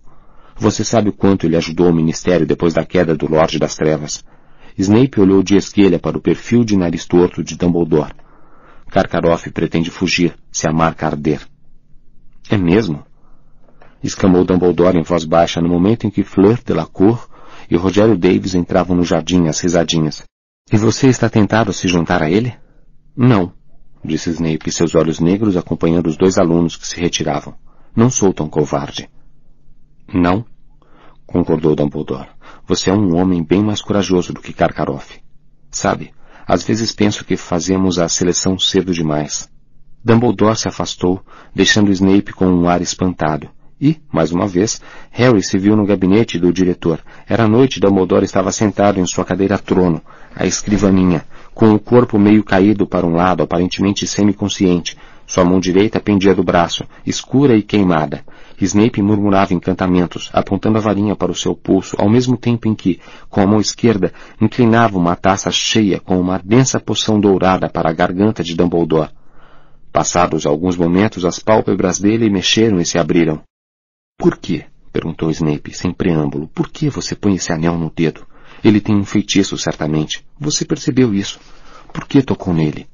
[0.57, 4.25] Você sabe o quanto ele ajudou o Ministério depois da queda do Lorde das Trevas.
[4.79, 8.15] Snape olhou de esquelha para o perfil de nariz torto de Dumbledore.
[8.91, 11.47] Karkaroff pretende fugir, se a marca arder.
[12.49, 13.05] É mesmo?
[14.03, 17.29] exclamou Dumbledore em voz baixa no momento em que Fleur Delacour
[17.71, 20.23] e Rogério Davis entravam no jardim às risadinhas.
[20.73, 22.55] E você está tentado a se juntar a ele?
[23.17, 23.53] Não,
[24.05, 27.55] disse Snape, seus olhos negros acompanhando os dois alunos que se retiravam.
[27.95, 29.09] Não sou tão covarde.
[30.13, 30.45] Não,
[31.27, 32.29] concordou Dumbledore.
[32.67, 35.21] Você é um homem bem mais corajoso do que Karkaroff.
[35.71, 36.13] Sabe,
[36.47, 39.49] às vezes penso que fazemos a seleção cedo demais.
[40.05, 41.21] Dumbledore se afastou,
[41.53, 43.51] deixando Snape com um ar espantado.
[43.81, 44.81] E, mais uma vez,
[45.11, 47.01] Harry se viu no gabinete do diretor.
[47.29, 50.01] Era noite e Dumbledore estava sentado em sua cadeira trono,
[50.35, 55.99] a escrivaninha, com o corpo meio caído para um lado, aparentemente semiconsciente, sua mão direita
[55.99, 58.25] pendia do braço, escura e queimada.
[58.61, 63.01] Snape murmurava encantamentos, apontando a varinha para o seu pulso, ao mesmo tempo em que,
[63.29, 67.93] com a mão esquerda, inclinava uma taça cheia com uma densa poção dourada para a
[67.93, 69.11] garganta de Dumbledore.
[69.93, 73.43] Passados alguns momentos, as pálpebras dele mexeram e se abriram.
[74.19, 74.65] Por quê?
[74.93, 76.49] perguntou Snape, sem preâmbulo.
[76.49, 78.27] Por que você põe esse anel no dedo?
[78.65, 80.25] Ele tem um feitiço, certamente.
[80.39, 81.39] Você percebeu isso.
[81.93, 82.87] Por que tocou nele?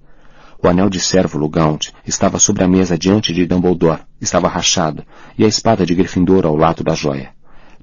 [0.65, 5.05] O anel de Cérvulo Gaunt estava sobre a mesa diante de Dumbledore, estava rachado,
[5.37, 7.31] e a espada de Gryffindor ao lado da joia.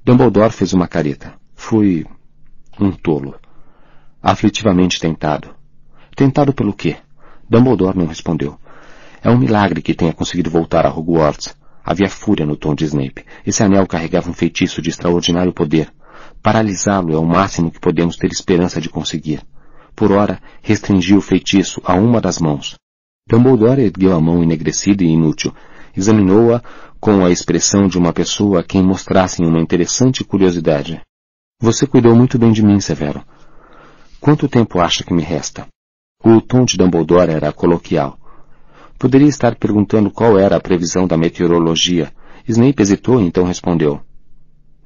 [0.06, 1.34] Dumbledore fez uma careta.
[1.54, 2.06] Fui
[2.80, 3.36] um tolo.
[4.24, 5.50] Aflitivamente tentado.
[6.16, 6.96] Tentado pelo quê?
[7.50, 8.58] Dumbledore não respondeu.
[9.22, 11.54] É um milagre que tenha conseguido voltar a Hogwarts.
[11.84, 13.26] Havia fúria no tom de Snape.
[13.46, 15.92] Esse anel carregava um feitiço de extraordinário poder.
[16.42, 19.42] Paralisá-lo é o máximo que podemos ter esperança de conseguir
[20.00, 22.78] por ora, restringiu o feitiço a uma das mãos.
[23.28, 25.54] Dumbledore ergueu a mão enegrecida e inútil,
[25.94, 26.64] examinou-a
[27.02, 31.02] com a expressão de uma pessoa a quem mostrassem uma interessante curiosidade.
[31.62, 33.26] Você cuidou muito bem de mim, Severo.
[34.22, 35.68] Quanto tempo acha que me resta?
[36.24, 38.18] O tom de Dumbledore era coloquial.
[38.98, 42.14] Poderia estar perguntando qual era a previsão da meteorologia.
[42.48, 44.00] Snape hesitou e então respondeu.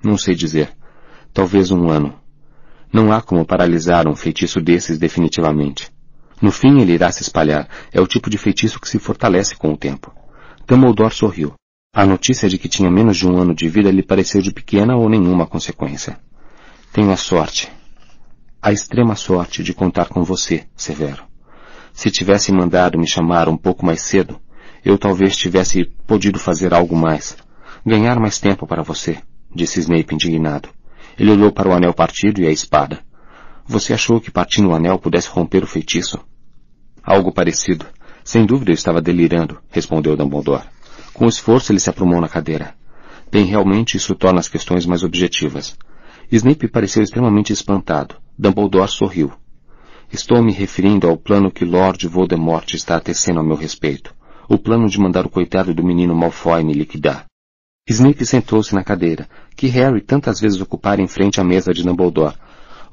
[0.04, 0.76] Não sei dizer.
[1.32, 2.23] Talvez um ano.
[2.94, 5.92] Não há como paralisar um feitiço desses definitivamente.
[6.40, 7.68] No fim ele irá se espalhar.
[7.92, 10.14] É o tipo de feitiço que se fortalece com o tempo.
[10.68, 11.54] Dumbledore sorriu.
[11.96, 14.96] A notícia de que tinha menos de um ano de vida lhe pareceu de pequena
[14.96, 16.20] ou nenhuma consequência.
[16.92, 17.72] Tenho a sorte,
[18.66, 21.26] a extrema sorte de contar com você, Severo.
[21.92, 24.40] Se tivesse mandado me chamar um pouco mais cedo,
[24.86, 27.36] eu talvez tivesse podido fazer algo mais.
[27.86, 29.18] Ganhar mais tempo para você,
[29.54, 30.70] disse Snape indignado.
[31.18, 33.00] Ele olhou para o anel partido e a espada.
[33.66, 36.20] Você achou que partindo o anel pudesse romper o feitiço?
[37.04, 37.86] Algo parecido.
[38.24, 40.64] Sem dúvida eu estava delirando, respondeu Dumbledore.
[41.14, 42.74] Com esforço ele se aprumou na cadeira.
[43.32, 45.78] Bem, realmente isso torna as questões mais objetivas.
[46.32, 48.16] Snape pareceu extremamente espantado.
[48.38, 49.32] Dumbledore sorriu.
[50.12, 54.14] Estou me referindo ao plano que Lord Voldemort está tecendo a meu respeito.
[54.48, 57.26] O plano de mandar o coitado do menino Malfoy me liquidar.
[57.94, 62.38] Snape sentou-se na cadeira, que Harry tantas vezes ocupara em frente à mesa de Dumbledore.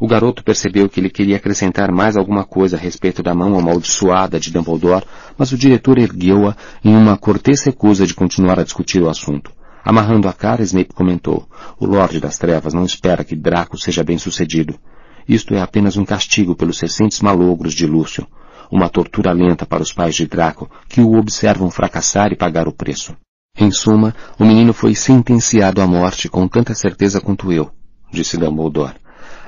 [0.00, 4.40] O garoto percebeu que ele queria acrescentar mais alguma coisa a respeito da mão amaldiçoada
[4.40, 5.06] de Dumbledore,
[5.38, 9.52] mas o diretor ergueu-a em uma cortês recusa de continuar a discutir o assunto.
[9.84, 14.18] Amarrando a cara, Snape comentou, o Lorde das Trevas não espera que Draco seja bem
[14.18, 14.76] sucedido.
[15.28, 18.26] Isto é apenas um castigo pelos recentes malogros de Lúcio.
[18.68, 22.72] Uma tortura lenta para os pais de Draco, que o observam fracassar e pagar o
[22.72, 23.14] preço.
[23.56, 27.70] Em suma, o menino foi sentenciado à morte com tanta certeza quanto eu,
[28.10, 28.96] disse Dumbledore.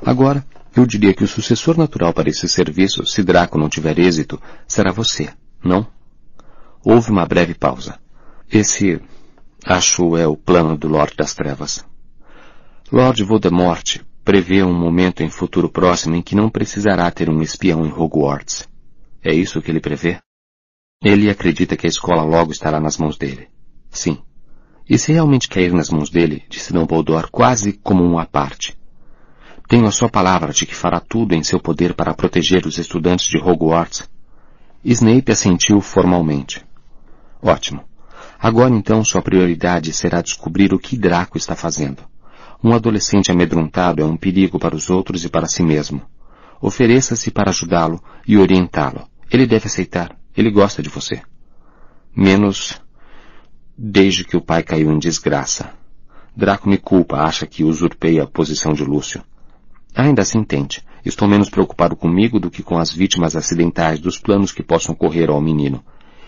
[0.04, 0.44] Agora,
[0.76, 4.90] eu diria que o sucessor natural para esse serviço, se Draco não tiver êxito, será
[4.90, 5.30] você,
[5.64, 5.86] não?
[6.84, 7.98] Houve uma breve pausa.
[8.50, 9.00] Esse,
[9.64, 11.84] acho, é o plano do Lorde das Trevas.
[12.90, 17.86] Lord Voldemort prevê um momento em futuro próximo em que não precisará ter um espião
[17.86, 18.68] em Hogwarts.
[19.22, 20.18] É isso que ele prevê?
[21.02, 23.51] Ele acredita que a escola logo estará nas mãos dele.
[23.92, 24.18] Sim.
[24.90, 28.76] E se realmente cair nas mãos dele, disse Dumbledore quase como um à parte,
[29.72, 33.26] tenho a sua palavra de que fará tudo em seu poder para proteger os estudantes
[33.26, 34.06] de Hogwarts.
[34.84, 36.62] Snape assentiu formalmente.
[37.40, 37.82] Ótimo.
[38.38, 42.02] Agora então sua prioridade será descobrir o que Draco está fazendo.
[42.62, 46.02] Um adolescente amedrontado é um perigo para os outros e para si mesmo.
[46.60, 49.08] Ofereça-se para ajudá-lo e orientá-lo.
[49.30, 50.14] Ele deve aceitar.
[50.36, 51.22] Ele gosta de você.
[52.14, 52.78] Menos
[53.84, 55.72] desde que o pai caiu em desgraça.
[56.36, 59.20] Draco me culpa, acha que usurpei a posição de Lúcio.
[59.92, 60.84] Ainda assim tente.
[61.04, 65.28] Estou menos preocupado comigo do que com as vítimas acidentais dos planos que possam ocorrer
[65.28, 65.82] ao menino.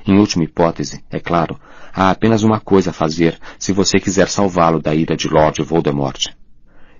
[0.04, 1.56] Em última hipótese, é claro,
[1.92, 6.34] há apenas uma coisa a fazer se você quiser salvá-lo da ira de Lord Voldemort.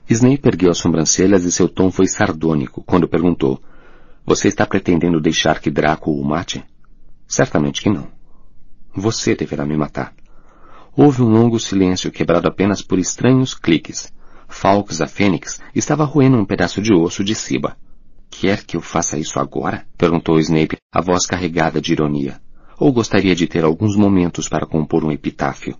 [0.08, 3.60] Snape ergueu as sobrancelhas e seu tom foi sardônico quando perguntou:
[4.24, 6.62] Você está pretendendo deixar que Draco o mate?
[7.26, 8.06] Certamente que não.
[8.94, 10.15] Você deverá me matar.
[10.97, 14.12] Houve um longo silêncio quebrado apenas por estranhos cliques.
[14.49, 17.77] Falks, a fênix, estava roendo um pedaço de osso de Siba.
[18.31, 19.85] Quer que eu faça isso agora?
[19.99, 22.41] perguntou Snape, a voz carregada de ironia.
[22.78, 25.77] Ou gostaria de ter alguns momentos para compor um epitáfio?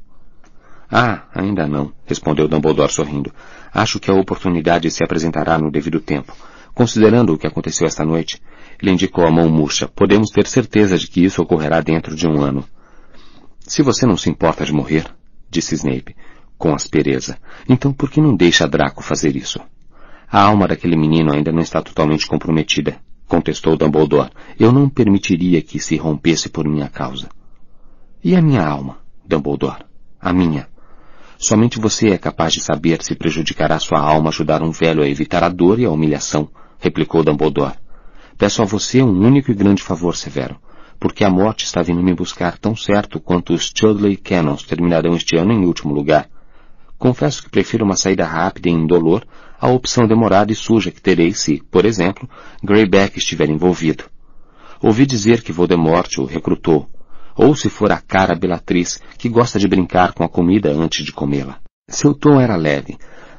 [0.91, 3.33] Ah, ainda não, respondeu Dumbledore sorrindo.
[3.73, 6.35] Acho que a oportunidade se apresentará no devido tempo.
[6.75, 8.43] Considerando o que aconteceu esta noite,
[8.83, 9.87] ele indicou a mão murcha.
[9.87, 12.65] Podemos ter certeza de que isso ocorrerá dentro de um ano.
[13.67, 15.07] Se você não se importa de morrer,
[15.51, 16.15] disse Snape,
[16.59, 17.39] com aspereza.
[17.69, 19.59] Então por que não deixa Draco fazer isso?
[20.31, 24.31] A alma daquele menino ainda não está totalmente comprometida, contestou Dumbledore.
[24.59, 27.29] Eu não permitiria que se rompesse por minha causa.
[28.23, 29.85] E a minha alma, Dumbledore?
[30.21, 30.69] A minha.
[31.39, 35.43] Somente você é capaz de saber se prejudicará sua alma ajudar um velho a evitar
[35.43, 36.49] a dor e a humilhação,
[36.79, 37.75] replicou Dumbledore.
[38.37, 40.59] Peço a você um único e grande favor, Severo,
[41.05, 45.37] porque a morte está vindo me buscar tão certo quanto os Chudley Cannons terminarão este
[45.37, 46.31] ano em último lugar.
[46.97, 49.23] Confesso que prefiro uma saída rápida e indolor
[49.61, 52.27] à opção demorada e suja que terei se, por exemplo,
[52.63, 54.05] Greyback estiver envolvido.
[54.81, 56.89] Ouvi dizer que Voldemort o recrutou,
[57.37, 61.13] ou se for a cara Belatriz que gosta de brincar com a comida antes de
[61.13, 61.59] comê-la.
[61.87, 62.97] Seu tom era leve,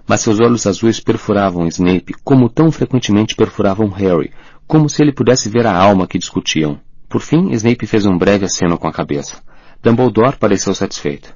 [0.07, 4.31] mas seus olhos azuis perfuravam Snape como tão frequentemente perfuravam Harry,
[4.67, 6.79] como se ele pudesse ver a alma que discutiam.
[7.15, 9.41] Por fim, Snape fez um breve aceno com a cabeça.
[9.81, 11.33] Dumbledore pareceu satisfeito.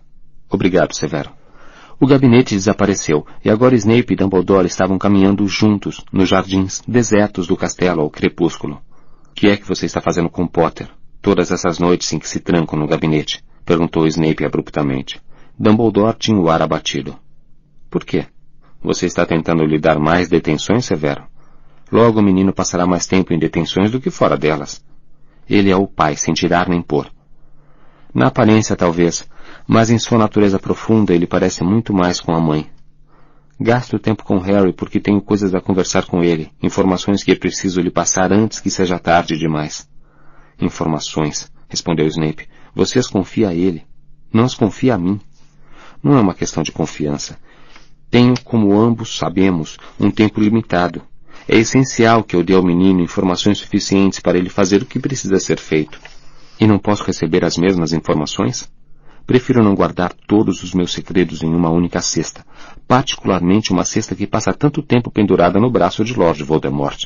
[0.50, 1.32] Obrigado, Severo.
[1.98, 7.56] O gabinete desapareceu, e agora Snape e Dumbledore estavam caminhando juntos nos jardins desertos do
[7.56, 8.82] castelo ao crepúsculo.
[9.30, 10.90] O que é que você está fazendo com Potter?
[11.22, 13.42] Todas essas noites em que se trancam no gabinete?
[13.64, 15.22] Perguntou Snape abruptamente.
[15.58, 17.16] Dumbledore tinha o ar abatido.
[17.90, 18.26] Por quê?
[18.84, 21.24] Você está tentando lhe dar mais detenções, Severo?
[21.90, 24.84] Logo o menino passará mais tempo em detenções do que fora delas.
[25.50, 27.12] Ele é o pai, sem tirar nem pôr.
[28.14, 29.28] Na aparência, talvez,
[29.68, 32.70] mas em sua natureza profunda ele parece muito mais com a mãe.
[33.60, 37.92] Gasto tempo com Harry porque tenho coisas a conversar com ele, informações que preciso lhe
[37.92, 39.90] passar antes que seja tarde demais.
[40.62, 42.48] Informações, respondeu Snape.
[42.74, 43.84] Você as confia a ele.
[44.32, 45.20] Não as confia a mim.
[46.02, 47.38] Não é uma questão de confiança.
[48.10, 51.02] Tenho, como ambos sabemos, um tempo limitado.
[51.52, 55.40] É essencial que eu dê ao menino informações suficientes para ele fazer o que precisa
[55.40, 56.00] ser feito.
[56.60, 58.72] E não posso receber as mesmas informações?
[59.26, 62.46] Prefiro não guardar todos os meus segredos em uma única cesta,
[62.88, 67.06] particularmente uma cesta que passa tanto tempo pendurada no braço de Lord Voldemort.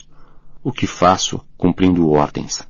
[0.61, 2.67] O que faço cumprindo ordens.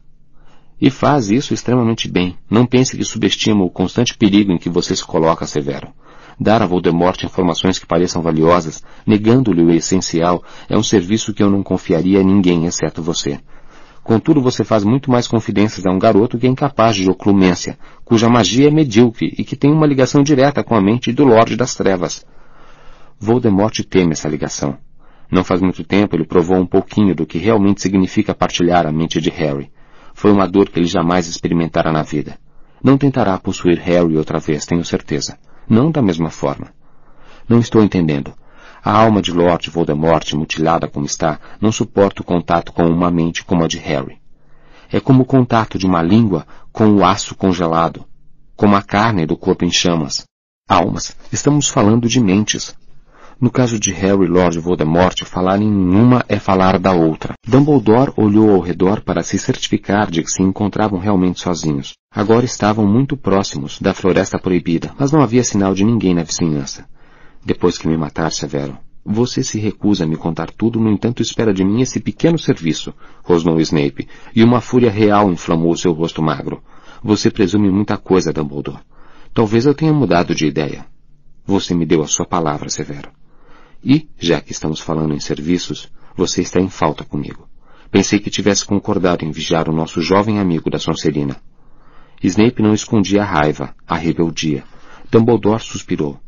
[0.79, 2.37] E faz isso extremamente bem.
[2.47, 5.91] Não pense que subestimo o constante perigo em que você se coloca, Severo.
[6.39, 11.49] Dar a Voldemort informações que pareçam valiosas, negando-lhe o essencial, é um serviço que eu
[11.49, 13.39] não confiaria a ninguém, exceto você.
[14.03, 18.27] Contudo, você faz muito mais confidências a um garoto que é incapaz de oclumência, cuja
[18.27, 21.73] magia é medíocre e que tem uma ligação direta com a mente do Lorde das
[21.73, 22.25] Trevas.
[23.17, 24.77] Voldemort teme essa ligação.
[25.31, 29.21] Não faz muito tempo ele provou um pouquinho do que realmente significa partilhar a mente
[29.21, 29.71] de Harry.
[30.13, 32.37] Foi uma dor que ele jamais experimentara na vida.
[32.83, 35.39] Não tentará possuir Harry outra vez, tenho certeza.
[35.69, 36.73] Não da mesma forma.
[37.47, 38.33] Não estou entendendo.
[38.83, 43.43] A alma de Lord Voldemort, mutilada como está, não suporta o contato com uma mente
[43.45, 44.17] como a de Harry.
[44.91, 48.05] É como o contato de uma língua com o aço congelado,
[48.55, 50.25] como a carne do corpo em chamas.
[50.67, 51.15] Almas.
[51.31, 52.75] Estamos falando de mentes.
[53.43, 57.33] No caso de Harry Lord Voldemort, falar em uma é falar da outra.
[57.45, 61.91] Dumbledore olhou ao redor para se certificar de que se encontravam realmente sozinhos.
[62.09, 66.85] Agora estavam muito próximos da Floresta Proibida, mas não havia sinal de ninguém na vizinhança.
[67.43, 71.53] Depois que me matar, Severo, você se recusa a me contar tudo, no entanto espera
[71.53, 72.93] de mim esse pequeno serviço,
[73.25, 76.63] rosnou Snape, e uma fúria real inflamou seu rosto magro.
[77.03, 78.79] Você presume muita coisa, Dumbledore.
[79.33, 80.85] Talvez eu tenha mudado de ideia.
[81.45, 83.11] Você me deu a sua palavra, Severo.
[83.83, 87.47] E, já que estamos falando em serviços, você está em falta comigo.
[87.91, 91.35] Pensei que tivesse concordado em vigiar o nosso jovem amigo da Sonserina.
[92.23, 94.63] Snape não escondia a raiva, a rebeldia.
[95.11, 96.19] Dumbledore suspirou.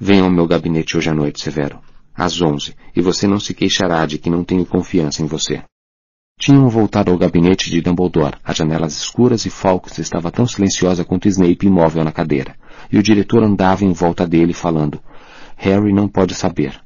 [0.00, 1.78] Venha ao meu gabinete hoje à noite, Severo.
[2.14, 5.62] Às onze, e você não se queixará de que não tenho confiança em você.
[6.38, 11.28] Tinham voltado ao gabinete de Dumbledore, as janelas escuras e Falcos estava tão silenciosa quanto
[11.28, 12.56] Snape imóvel na cadeira,
[12.90, 15.00] e o diretor andava em volta dele falando,
[15.56, 16.80] Harry não pode saber.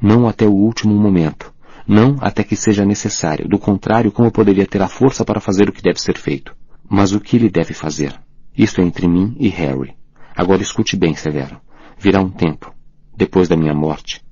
[0.00, 1.52] Não até o último momento.
[1.86, 3.46] Não até que seja necessário.
[3.46, 6.56] Do contrário, como poderia ter a força para fazer o que deve ser feito?
[6.88, 8.18] Mas o que ele deve fazer?
[8.56, 9.94] Isto é entre mim e Harry.
[10.34, 11.60] Agora escute bem, Severo.
[11.98, 12.74] Virá um tempo,
[13.16, 14.22] depois da minha morte.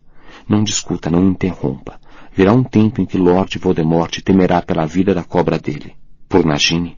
[0.48, 2.00] Não discuta, não interrompa.
[2.34, 5.94] Virá um tempo em que Lord Voldemort temerá pela vida da cobra dele.
[6.28, 6.96] Por Nagini?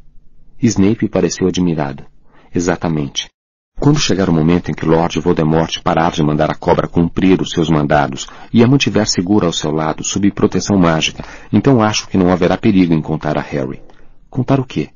[0.62, 2.04] Snape pareceu admirado.
[2.54, 3.33] Exatamente.
[3.84, 7.50] Quando chegar o momento em que Lord Voldemort parar de mandar a cobra cumprir os
[7.50, 12.16] seus mandados e a mantiver segura ao seu lado, sob proteção mágica, então acho que
[12.16, 13.82] não haverá perigo em contar a Harry.
[14.30, 14.88] Contar o quê?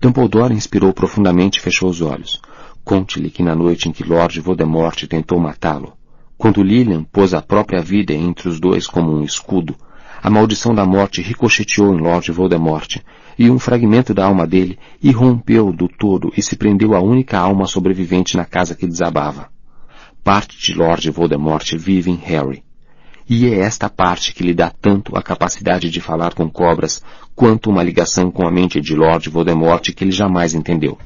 [0.00, 2.40] Dumbledore inspirou profundamente e fechou os olhos.
[2.82, 5.92] Conte-lhe que na noite em que Lord Voldemort tentou matá-lo,
[6.36, 9.76] quando Lilian pôs a própria vida entre os dois como um escudo,
[10.22, 12.96] a maldição da morte ricocheteou em Lord Voldemort,
[13.40, 17.66] e um fragmento da alma dele irrompeu do todo e se prendeu à única alma
[17.66, 19.48] sobrevivente na casa que desabava.
[20.22, 22.62] Parte de Lord Voldemort vive em Harry.
[23.26, 27.02] E é esta parte que lhe dá tanto a capacidade de falar com cobras,
[27.34, 30.98] quanto uma ligação com a mente de Lord Voldemort que ele jamais entendeu.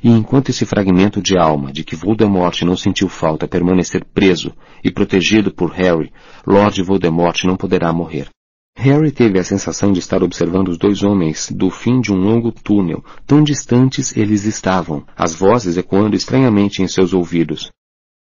[0.00, 4.52] E enquanto esse fragmento de alma de que Voldemort não sentiu falta permanecer preso
[4.84, 6.12] e protegido por Harry,
[6.46, 8.28] Lord Voldemort não poderá morrer.
[8.76, 12.50] Harry teve a sensação de estar observando os dois homens do fim de um longo
[12.50, 17.70] túnel, tão distantes eles estavam, as vozes ecoando estranhamente em seus ouvidos.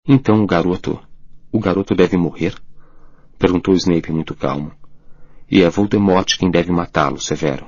[0.08, 1.00] Então o garoto.
[1.52, 2.56] O garoto deve morrer?
[3.38, 4.72] Perguntou Snape muito calmo.
[5.50, 7.68] E é Voldemort quem deve matá-lo, Severo.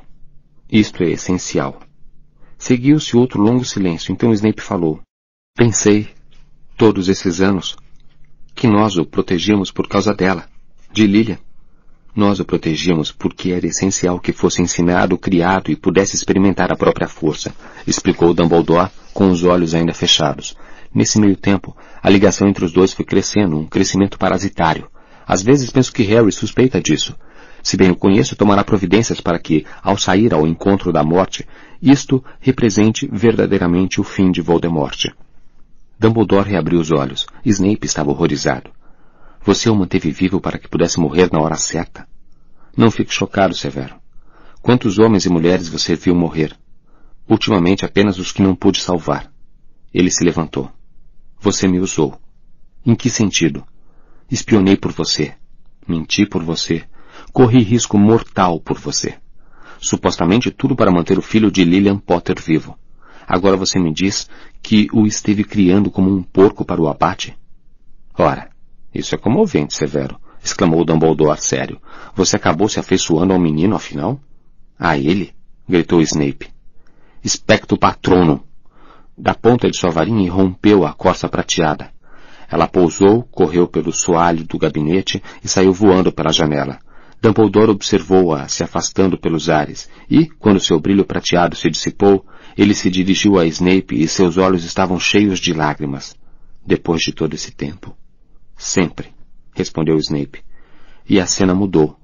[0.71, 1.79] Isto é essencial.
[2.57, 4.99] Seguiu-se outro longo silêncio, então Snape falou.
[5.55, 6.09] Pensei,
[6.77, 7.77] todos esses anos,
[8.55, 10.47] que nós o protegíamos por causa dela,
[10.91, 11.39] de Lilia.
[12.19, 17.07] Nós o protegíamos porque era essencial que fosse ensinado, criado e pudesse experimentar a própria
[17.07, 17.55] força,
[17.87, 20.53] explicou Dumbledore com os olhos ainda fechados.
[20.93, 24.89] Nesse meio tempo, a ligação entre os dois foi crescendo, um crescimento parasitário.
[25.25, 27.15] Às vezes penso que Harry suspeita disso.
[27.63, 31.47] Se bem o conheço, tomará providências para que, ao sair ao encontro da morte,
[31.81, 35.05] isto represente verdadeiramente o fim de Voldemort.
[35.97, 37.25] Dumbledore reabriu os olhos.
[37.45, 38.71] Snape estava horrorizado.
[39.43, 42.07] Você o manteve vivo para que pudesse morrer na hora certa?
[42.75, 43.95] Não fique chocado, Severo.
[44.61, 46.55] Quantos homens e mulheres você viu morrer?
[47.27, 49.31] Ultimamente apenas os que não pude salvar.
[49.93, 50.69] Ele se levantou.
[51.39, 52.19] Você me usou.
[52.85, 53.63] Em que sentido?
[54.29, 55.33] Espionei por você.
[55.87, 56.83] Menti por você.
[57.31, 59.17] Corri risco mortal por você.
[59.79, 62.77] Supostamente tudo para manter o filho de Lillian Potter vivo.
[63.27, 64.29] Agora você me diz
[64.61, 67.37] que o esteve criando como um porco para o abate?
[68.17, 68.49] Ora,
[68.93, 71.79] isso é comovente, Severo, exclamou Dumbledore sério.
[72.15, 74.19] Você acabou se afeiçoando ao menino, afinal?
[74.77, 75.33] A ele?
[75.67, 76.47] gritou Snape.
[77.23, 78.43] Espectro patrono!
[79.17, 81.91] Da ponta de sua varinha irrompeu a corça prateada.
[82.49, 86.79] Ela pousou, correu pelo soalho do gabinete e saiu voando pela janela.
[87.21, 92.25] Dumbledore observou-a se afastando pelos ares, e, quando seu brilho prateado se dissipou,
[92.57, 96.15] ele se dirigiu a Snape e seus olhos estavam cheios de lágrimas.
[96.65, 97.98] Depois de todo esse tempo.
[98.59, 99.13] Sempre,
[99.55, 100.43] respondeu Snape.
[101.09, 101.97] E a cena mudou.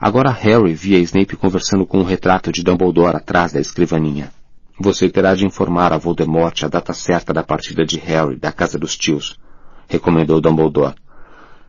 [0.00, 4.32] Agora Harry via Snape conversando com o retrato de Dumbledore atrás da escrivaninha.
[4.80, 8.78] Você terá de informar a Voldemort a data certa da partida de Harry da casa
[8.78, 9.38] dos tios,
[9.86, 10.94] recomendou Dumbledore.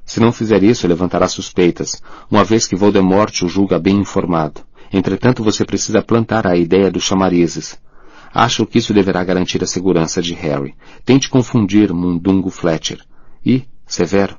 [0.05, 4.61] Se não fizer isso, levantará suspeitas, uma vez que Voldemort o julga bem informado.
[4.93, 7.77] Entretanto, você precisa plantar a ideia dos chamarizes.
[8.33, 10.73] Acho que isso deverá garantir a segurança de Harry.
[11.03, 13.01] Tente confundir Mundungo Fletcher.
[13.45, 14.37] E, Severo,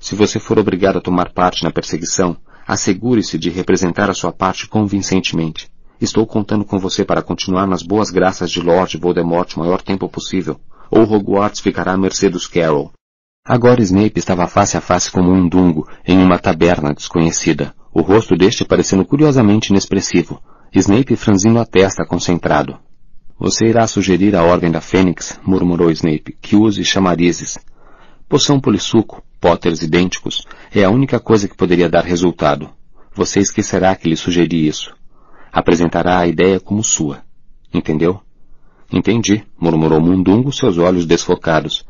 [0.00, 4.68] se você for obrigado a tomar parte na perseguição, assegure-se de representar a sua parte
[4.68, 5.70] convincentemente.
[6.00, 10.08] Estou contando com você para continuar nas boas graças de Lord Voldemort o maior tempo
[10.08, 12.92] possível, ou Hogwarts ficará à mercê dos Carroll.
[13.46, 18.64] Agora Snape estava face a face com Mundungo, em uma taberna desconhecida, o rosto deste
[18.64, 20.42] parecendo curiosamente inexpressivo,
[20.74, 22.76] Snape franzindo a testa concentrado.
[23.38, 27.58] Você irá sugerir à Ordem da Fênix, murmurou Snape, que use chamarizes.
[28.34, 32.68] Poção polissuco, potters idênticos, é a única coisa que poderia dar resultado.
[33.14, 34.92] Você esquecerá que lhe sugeri isso.
[35.52, 37.22] Apresentará a ideia como sua.
[37.72, 38.20] Entendeu?
[38.92, 41.86] Entendi, murmurou Mundungo, seus olhos desfocados.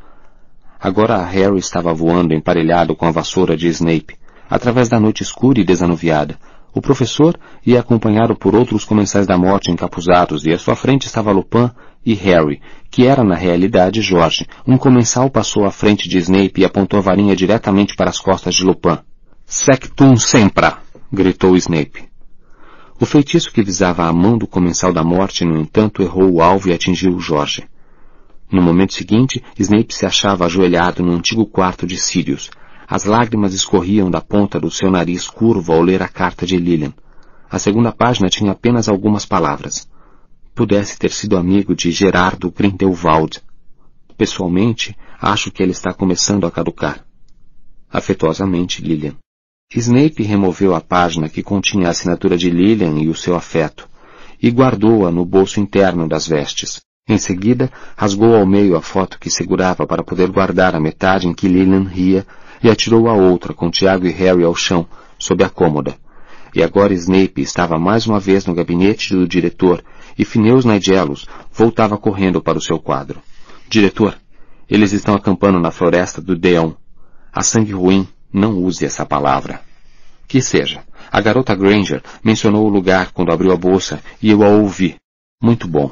[0.78, 4.14] Agora Harry estava voando emparelhado com a vassoura de Snape,
[4.46, 6.38] através da noite escura e desanuviada.
[6.74, 11.32] O professor ia acompanhado por outros comensais da morte encapuzados e à sua frente estava
[11.32, 11.70] Lupin
[12.04, 14.46] e Harry, que era na realidade Jorge.
[14.66, 18.54] Um comensal passou à frente de Snape e apontou a varinha diretamente para as costas
[18.54, 18.98] de Lupin.
[19.46, 20.78] Sectum sempra!
[21.12, 22.04] gritou Snape.
[23.00, 26.68] O feitiço que visava a mão do comensal da morte, no entanto, errou o alvo
[26.68, 27.64] e atingiu Jorge.
[28.50, 32.50] No momento seguinte, Snape se achava ajoelhado no antigo quarto de Sirius,
[32.86, 36.92] as lágrimas escorriam da ponta do seu nariz curvo ao ler a carta de Lilian.
[37.50, 39.88] A segunda página tinha apenas algumas palavras.
[40.54, 43.42] Pudesse ter sido amigo de Gerardo Grindelwald.
[44.16, 47.04] Pessoalmente, acho que ele está começando a caducar.
[47.90, 49.16] Afetuosamente, Lilian.
[49.74, 53.88] Snape removeu a página que continha a assinatura de Lilian e o seu afeto,
[54.40, 56.80] e guardou-a no bolso interno das vestes.
[57.08, 61.34] Em seguida, rasgou ao meio a foto que segurava para poder guardar a metade em
[61.34, 62.24] que Lilian ria
[62.62, 64.86] e atirou a outra com Tiago e Harry ao chão,
[65.18, 65.96] sob a cômoda.
[66.54, 69.82] E agora Snape estava mais uma vez no gabinete do diretor
[70.18, 73.20] e Phineas Nigelos voltava correndo para o seu quadro.
[73.68, 74.16] Diretor,
[74.68, 76.72] eles estão acampando na floresta do Deon.
[77.32, 79.60] A sangue ruim, não use essa palavra.
[80.26, 80.82] Que seja.
[81.10, 84.96] A garota Granger mencionou o lugar quando abriu a bolsa e eu a ouvi.
[85.40, 85.90] Muito bom.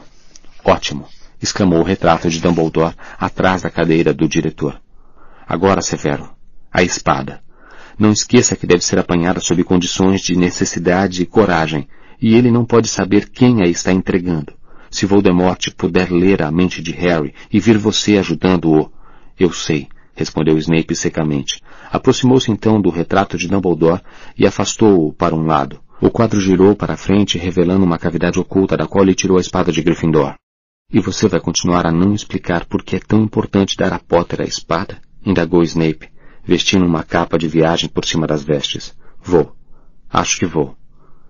[0.65, 1.07] Ótimo,
[1.41, 4.81] exclamou o retrato de Dumbledore atrás da cadeira do diretor.
[5.47, 6.31] Agora, Severo,
[6.73, 7.43] a espada.
[7.99, 11.87] Não esqueça que deve ser apanhada sob condições de necessidade e coragem,
[12.23, 14.55] e ele não pode saber quem a está entregando.
[14.89, 18.93] Se Voldemort puder ler a mente de Harry e vir você ajudando-o.
[19.39, 21.61] Eu sei, respondeu Snape secamente.
[21.91, 24.03] Aproximou-se então do retrato de Dumbledore
[24.39, 25.81] e afastou-o para um lado.
[26.01, 29.41] O quadro girou para a frente, revelando uma cavidade oculta da qual ele tirou a
[29.41, 30.35] espada de Gryffindor.
[30.93, 34.43] E você vai continuar a não explicar por que é tão importante dar a Potter
[34.43, 35.01] a espada?
[35.25, 36.09] indagou Snape,
[36.45, 38.95] vestindo uma capa de viagem por cima das vestes.
[39.23, 39.55] Vou.
[40.11, 40.77] Acho que vou.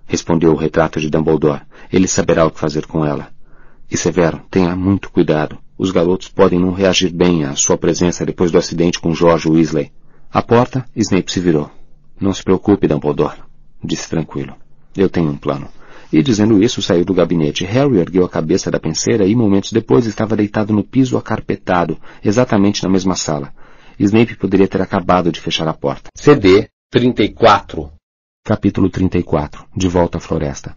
[0.07, 1.63] Respondeu o retrato de Dumbledore.
[1.93, 3.29] Ele saberá o que fazer com ela.
[3.91, 5.59] E Severo, tenha muito cuidado.
[5.77, 9.93] Os garotos podem não reagir bem à sua presença depois do acidente com George Weasley.
[10.33, 11.71] À porta, Snape se virou.
[12.21, 13.39] Não se preocupe, Dumbledore,
[13.83, 14.55] disse tranquilo.
[14.97, 15.69] Eu tenho um plano.
[16.13, 17.65] E dizendo isso, saiu do gabinete.
[17.65, 22.83] Harry ergueu a cabeça da penseira e momentos depois estava deitado no piso acarpetado, exatamente
[22.83, 23.53] na mesma sala.
[23.99, 26.11] Snape poderia ter acabado de fechar a porta.
[26.15, 27.91] CD 34
[28.45, 30.75] Capítulo 34 De volta à floresta.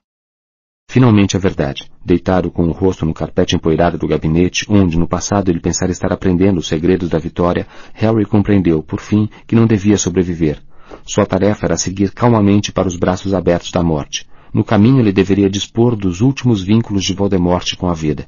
[0.88, 1.92] Finalmente a verdade.
[2.06, 6.14] Deitado com o rosto no carpete empoeirado do gabinete, onde no passado ele pensara estar
[6.14, 7.66] aprendendo os segredos da vitória,
[7.96, 10.62] Harry compreendeu, por fim, que não devia sobreviver.
[11.08, 14.28] Sua tarefa era seguir calmamente para os braços abertos da morte.
[14.54, 18.28] No caminho ele deveria dispor dos últimos vínculos de Voldemort com a vida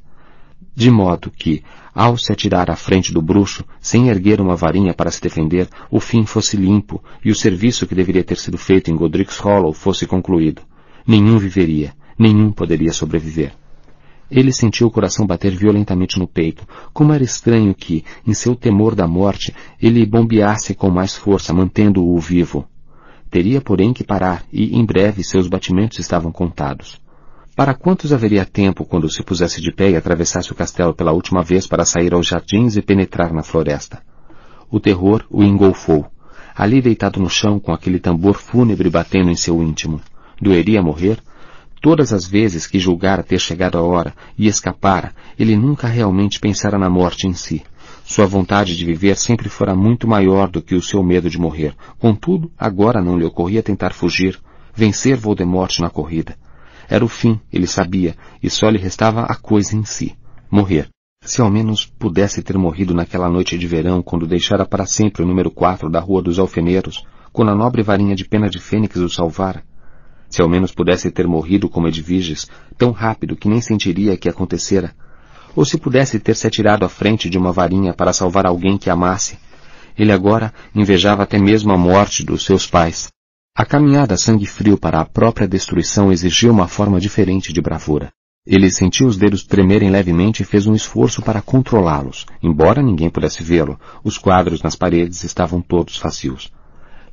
[0.77, 5.10] de modo que, ao se atirar à frente do bruxo, sem erguer uma varinha para
[5.10, 8.95] se defender, o fim fosse limpo e o serviço que deveria ter sido feito em
[8.95, 10.61] Godric's Hollow fosse concluído.
[11.08, 13.53] Nenhum viveria, nenhum poderia sobreviver.
[14.29, 16.63] Ele sentiu o coração bater violentamente no peito.
[16.93, 22.19] Como era estranho que, em seu temor da morte, ele bombeasse com mais força, mantendo-o
[22.19, 22.67] vivo.
[23.31, 27.01] Teria, porém, que parar, e em breve seus batimentos estavam contados.
[27.57, 31.41] Para quantos haveria tempo quando se pusesse de pé e atravessasse o castelo pela última
[31.41, 34.03] vez para sair aos jardins e penetrar na floresta?
[34.69, 36.06] O terror o engolfou.
[36.56, 39.99] Ali deitado no chão com aquele tambor fúnebre batendo em seu íntimo.
[40.40, 41.17] Doeria morrer?
[41.81, 46.77] Todas as vezes que julgara ter chegado a hora e escapara, ele nunca realmente pensara
[46.77, 47.63] na morte em si.
[48.06, 51.73] Sua vontade de viver sempre fora muito maior do que o seu medo de morrer.
[51.97, 54.40] Contudo, agora não lhe ocorria tentar fugir,
[54.75, 56.35] vencer Voldemort na corrida.
[56.90, 60.16] Era o fim, ele sabia, e só lhe restava a coisa em si,
[60.50, 60.90] morrer.
[61.22, 65.26] Se ao menos pudesse ter morrido naquela noite de verão, quando deixara para sempre o
[65.26, 67.03] número 4 da Rua dos Alfeneiros,
[67.34, 69.64] quando a nobre varinha de pena de fênix o salvara.
[70.30, 74.96] Se ao menos pudesse ter morrido como Edviges, tão rápido que nem sentiria que acontecera.
[75.56, 78.90] Ou se pudesse ter se atirado à frente de uma varinha para salvar alguém que
[78.90, 79.38] amasse.
[79.98, 83.10] Ele agora invejava até mesmo a morte dos seus pais.
[83.57, 88.11] A caminhada sangue frio para a própria destruição exigia uma forma diferente de bravura.
[88.45, 92.27] Ele sentiu os dedos tremerem levemente e fez um esforço para controlá-los.
[92.43, 96.51] Embora ninguém pudesse vê-lo, os quadros nas paredes estavam todos vazios.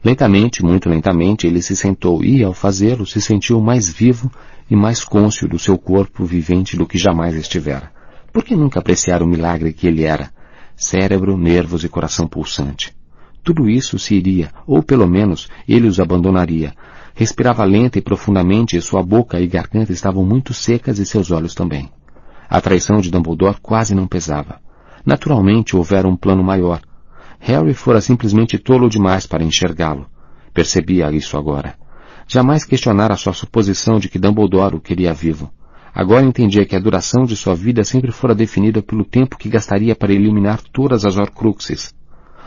[0.04, 4.30] Lentamente, muito lentamente, ele se sentou e, ao fazê-lo, se sentiu mais vivo
[4.70, 7.90] e mais cônscio do seu corpo vivente do que jamais estivera.
[8.30, 10.30] Por que nunca apreciar o milagre que ele era?
[10.76, 12.94] Cérebro, nervos e coração pulsante.
[13.44, 16.74] Tudo isso se iria, ou pelo menos ele os abandonaria,
[17.16, 21.54] Respirava lenta e profundamente e sua boca e garganta estavam muito secas e seus olhos
[21.54, 21.88] também.
[22.50, 24.60] A traição de Dumbledore quase não pesava.
[25.06, 26.80] Naturalmente houvera um plano maior.
[27.38, 30.06] Harry fora simplesmente tolo demais para enxergá-lo.
[30.52, 31.76] Percebia isso agora.
[32.26, 35.52] Jamais questionara sua suposição de que Dumbledore o queria vivo.
[35.94, 39.94] Agora entendia que a duração de sua vida sempre fora definida pelo tempo que gastaria
[39.94, 41.94] para eliminar todas as Horcruxes.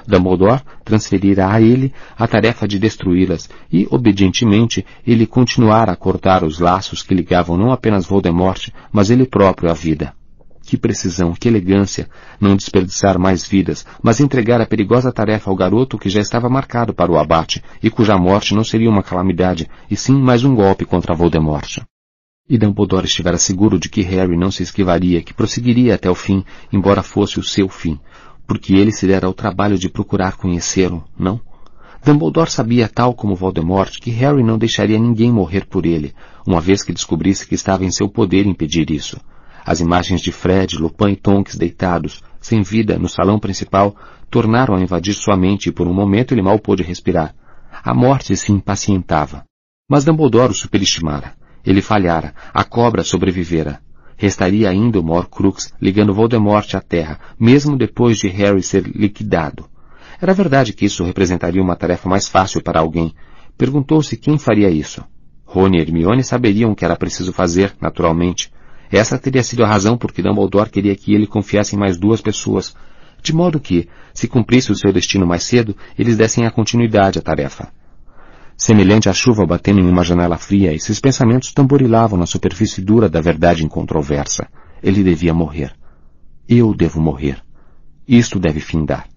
[0.08, 6.60] Dumbledore transferira a ele a tarefa de destruí-las e, obedientemente, ele continuara a cortar os
[6.60, 10.14] laços que ligavam não apenas Voldemort, mas ele próprio à vida.
[10.66, 12.10] Que precisão, que elegância,
[12.40, 16.94] não desperdiçar mais vidas, mas entregar a perigosa tarefa ao garoto que já estava marcado
[16.94, 20.86] para o abate e cuja morte não seria uma calamidade, e sim mais um golpe
[20.86, 21.80] contra Voldemort.
[22.50, 26.46] E Dumbledore estivera seguro de que Harry não se esquivaria, que prosseguiria até o fim,
[26.72, 28.00] embora fosse o seu fim,
[28.48, 31.40] porque ele se dera ao trabalho de procurar conhecê-lo, não?
[32.04, 36.14] Dumbledore sabia, tal como Voldemort, que Harry não deixaria ninguém morrer por ele,
[36.46, 39.20] uma vez que descobrisse que estava em seu poder impedir isso.
[39.66, 43.94] As imagens de Fred, Lupin e Tonks deitados, sem vida, no salão principal,
[44.30, 47.36] tornaram a invadir sua mente e por um momento ele mal pôde respirar.
[47.84, 49.44] A morte se impacientava.
[49.90, 51.34] Mas Dumbledore o superestimara.
[51.66, 52.34] Ele falhara.
[52.54, 53.82] A cobra sobrevivera.
[54.18, 59.70] Restaria ainda o Morcrux ligando Voldemort à Terra, mesmo depois de Harry ser liquidado.
[60.20, 63.14] Era verdade que isso representaria uma tarefa mais fácil para alguém.
[63.56, 65.04] Perguntou-se quem faria isso.
[65.46, 68.52] Rony e Hermione saberiam o que era preciso fazer, naturalmente.
[68.92, 72.20] Essa teria sido a razão por que Dumbledore queria que ele confiasse em mais duas
[72.20, 72.76] pessoas,
[73.22, 77.22] de modo que, se cumprisse o seu destino mais cedo, eles dessem a continuidade à
[77.22, 77.72] tarefa
[78.58, 83.08] semelhante à chuva batendo em uma janela fria, e seus pensamentos tamborilavam na superfície dura
[83.08, 84.48] da verdade incontroversa.
[84.82, 85.72] Ele devia morrer.
[86.50, 87.38] Eu devo morrer.
[88.08, 89.08] Isto deve findar.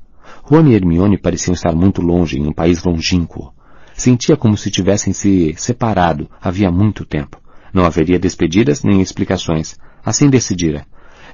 [0.42, 3.52] Rony e Hermione pareciam estar muito longe, em um país longínquo.
[3.94, 7.40] Sentia como se tivessem se separado havia muito tempo.
[7.72, 9.78] Não haveria despedidas nem explicações.
[10.04, 10.84] Assim decidira.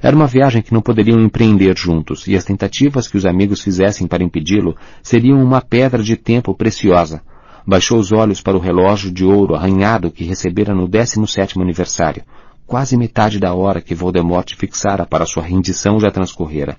[0.03, 4.07] Era uma viagem que não poderiam empreender juntos, e as tentativas que os amigos fizessem
[4.07, 7.23] para impedi-lo seriam uma pedra de tempo preciosa,
[7.67, 12.23] Baixou os olhos para o relógio de ouro arranhado que recebera no 17º aniversário.
[12.65, 16.77] Quase metade da hora que Voldemort fixara para sua rendição já transcorrera.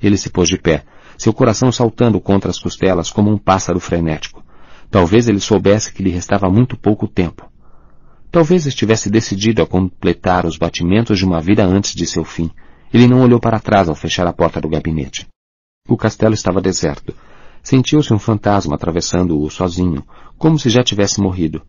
[0.00, 0.84] Ele se pôs de pé,
[1.18, 4.44] seu coração saltando contra as costelas como um pássaro frenético.
[4.88, 7.50] Talvez ele soubesse que lhe restava muito pouco tempo.
[8.30, 12.48] Talvez estivesse decidido a completar os batimentos de uma vida antes de seu fim.
[12.94, 15.26] Ele não olhou para trás ao fechar a porta do gabinete.
[15.88, 17.12] O castelo estava deserto.
[17.62, 20.04] Sentiu-se um fantasma atravessando-o sozinho,
[20.38, 21.62] como se já tivesse morrido.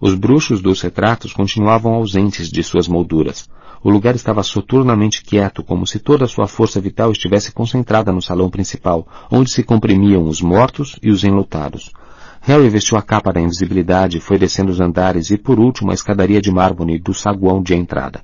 [0.00, 3.48] Os bruxos dos retratos continuavam ausentes de suas molduras.
[3.82, 8.22] O lugar estava soturnamente quieto, como se toda a sua força vital estivesse concentrada no
[8.22, 11.92] salão principal, onde se comprimiam os mortos e os enlutados.
[12.40, 16.40] Harry vestiu a capa da invisibilidade, foi descendo os andares e, por último, a escadaria
[16.40, 18.22] de mármore do saguão de entrada.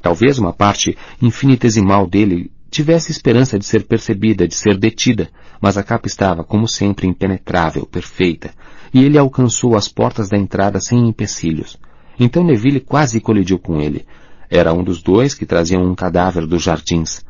[0.00, 5.30] Talvez uma parte infinitesimal dele tivesse esperança de ser percebida, de ser detida,
[5.62, 8.50] mas a capa estava, como sempre, impenetrável, perfeita,
[8.92, 11.78] e ele alcançou as portas da entrada sem empecilhos.
[12.20, 14.04] Então Neville quase colidiu com ele.
[14.50, 17.24] Era um dos dois que traziam um cadáver dos jardins.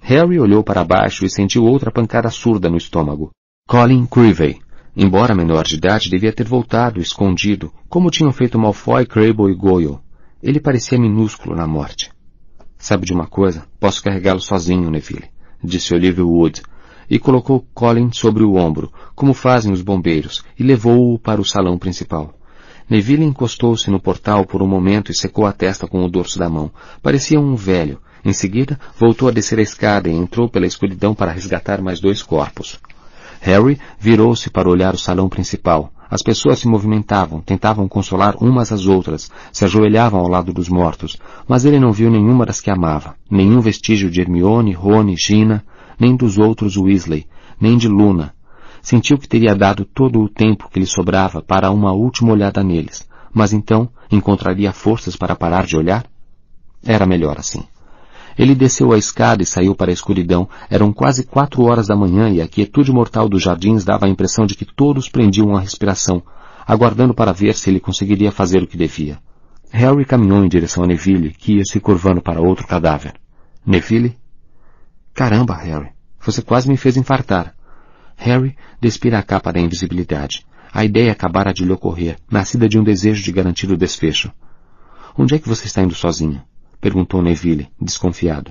[0.00, 3.30] Harry olhou para baixo e sentiu outra pancada surda no estômago.
[3.68, 4.58] Colin Creevey.
[4.96, 9.98] Embora menor de idade, devia ter voltado, escondido, como tinham feito Malfoy, Crabbe e Goyle.
[10.42, 12.11] Ele parecia minúsculo na morte.
[12.82, 13.64] Sabe de uma coisa?
[13.78, 15.30] Posso carregá-lo sozinho, Neville,
[15.62, 16.62] disse Olivia Wood,
[17.08, 21.78] e colocou Colin sobre o ombro, como fazem os bombeiros, e levou-o para o salão
[21.78, 22.34] principal.
[22.90, 26.48] Neville encostou-se no portal por um momento e secou a testa com o dorso da
[26.48, 26.72] mão.
[27.00, 28.00] Parecia um velho.
[28.24, 32.20] Em seguida, voltou a descer a escada e entrou pela escuridão para resgatar mais dois
[32.20, 32.80] corpos.
[33.40, 35.92] Harry virou-se para olhar o salão principal.
[36.12, 41.16] As pessoas se movimentavam, tentavam consolar umas às outras, se ajoelhavam ao lado dos mortos,
[41.48, 45.64] mas ele não viu nenhuma das que amava, nenhum vestígio de Hermione, Rony, Gina,
[45.98, 47.26] nem dos outros Weasley,
[47.58, 48.34] nem de Luna.
[48.82, 53.08] Sentiu que teria dado todo o tempo que lhe sobrava para uma última olhada neles,
[53.32, 56.04] mas então encontraria forças para parar de olhar?
[56.84, 57.62] Era melhor assim.
[58.38, 60.48] Ele desceu a escada e saiu para a escuridão.
[60.70, 64.46] Eram quase quatro horas da manhã e a quietude mortal dos jardins dava a impressão
[64.46, 66.22] de que todos prendiam a respiração,
[66.66, 69.18] aguardando para ver se ele conseguiria fazer o que devia.
[69.70, 73.14] Harry caminhou em direção a Neville, que ia se curvando para outro cadáver.
[73.64, 74.18] Neville?
[75.14, 75.90] Caramba, Harry.
[76.20, 77.54] Você quase me fez infartar.
[78.16, 80.46] Harry despira a capa da invisibilidade.
[80.72, 84.30] A ideia acabara de lhe ocorrer, nascida de um desejo de garantir o desfecho.
[85.16, 86.42] Onde é que você está indo sozinho?
[86.82, 88.50] Perguntou Neville, desconfiado.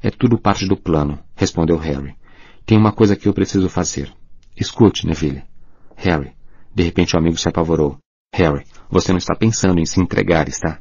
[0.00, 2.14] É tudo parte do plano, respondeu Harry.
[2.64, 4.14] Tem uma coisa que eu preciso fazer.
[4.56, 5.42] Escute, Neville.
[5.96, 6.30] Harry.
[6.72, 7.98] De repente o amigo se apavorou.
[8.32, 10.78] Harry, você não está pensando em se entregar, está?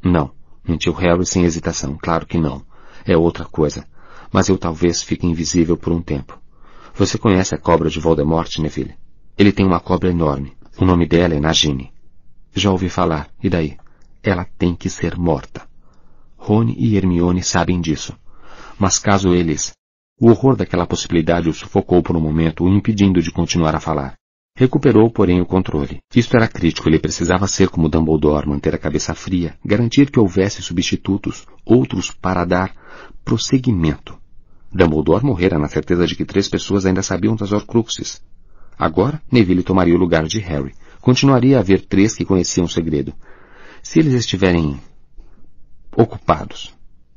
[0.00, 0.30] Não,
[0.66, 1.98] mentiu Harry sem hesitação.
[2.00, 2.64] Claro que não.
[3.04, 3.84] É outra coisa.
[4.32, 6.40] Mas eu talvez fique invisível por um tempo.
[6.94, 8.94] Você conhece a cobra de Voldemort, Neville?
[9.36, 10.52] Ele tem uma cobra enorme.
[10.78, 11.92] O nome dela é Nagini.
[12.54, 13.28] Já ouvi falar.
[13.42, 13.76] E daí?
[14.22, 15.71] Ela tem que ser morta.
[16.44, 18.18] Rony e Hermione sabem disso.
[18.76, 19.72] Mas caso eles...
[20.20, 24.14] O horror daquela possibilidade o sufocou por um momento, o impedindo de continuar a falar.
[24.56, 26.00] Recuperou, porém, o controle.
[26.14, 30.62] Isto era crítico, ele precisava ser como Dumbledore, manter a cabeça fria, garantir que houvesse
[30.62, 32.74] substitutos, outros para dar
[33.24, 34.18] prosseguimento.
[34.72, 38.20] Dumbledore morrera na certeza de que três pessoas ainda sabiam das Horcruxes.
[38.76, 40.74] Agora, Neville tomaria o lugar de Harry.
[41.00, 43.14] Continuaria a haver três que conheciam o segredo.
[43.80, 44.80] Se eles estiverem
[45.96, 46.74] ocupados,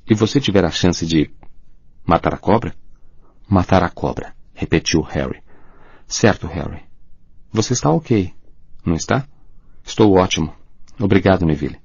[0.09, 1.31] e você tiver a chance de
[2.05, 2.73] matar a cobra?
[3.47, 5.41] Matar a cobra, repetiu Harry.
[6.07, 6.83] Certo, Harry.
[7.51, 8.33] Você está ok,
[8.85, 9.27] não está?
[9.83, 10.53] Estou ótimo.
[10.99, 11.79] Obrigado, Neville.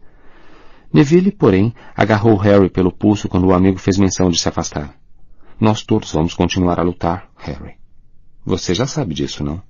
[0.93, 4.95] Neville, porém, agarrou Harry pelo pulso quando o amigo fez menção de se afastar.
[5.59, 7.77] Nós todos vamos continuar a lutar, Harry.
[8.45, 9.63] Você já sabe disso, não?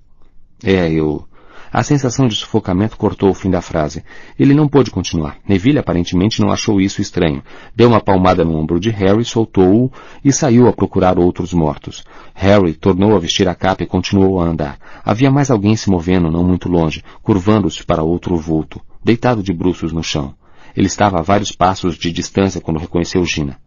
[0.62, 1.28] É, eu...
[1.72, 4.02] A sensação de sufocamento cortou o fim da frase.
[4.36, 5.36] Ele não pôde continuar.
[5.48, 7.44] Neville aparentemente não achou isso estranho.
[7.76, 9.88] Deu uma palmada no ombro de Harry, soltou-o
[10.24, 12.04] e saiu a procurar outros mortos.
[12.34, 14.78] Harry tornou a vestir a capa e continuou a andar.
[15.04, 19.92] Havia mais alguém se movendo não muito longe, curvando-se para outro vulto, deitado de bruços
[19.92, 20.34] no chão.
[20.76, 23.58] Ele estava a vários passos de distância quando reconheceu Gina.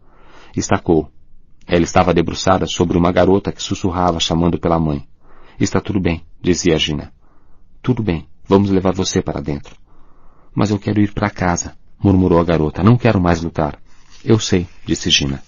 [0.54, 1.08] Estacou.
[1.66, 5.06] Ela estava debruçada sobre uma garota que sussurrava chamando pela mãe.
[5.58, 7.13] Está tudo bem, dizia Gina.
[7.84, 9.76] Tudo bem, vamos levar você para dentro.
[10.54, 12.82] Mas eu quero ir para casa, murmurou a garota.
[12.82, 13.78] Não quero mais lutar.
[14.24, 15.42] Eu sei, disse Gina.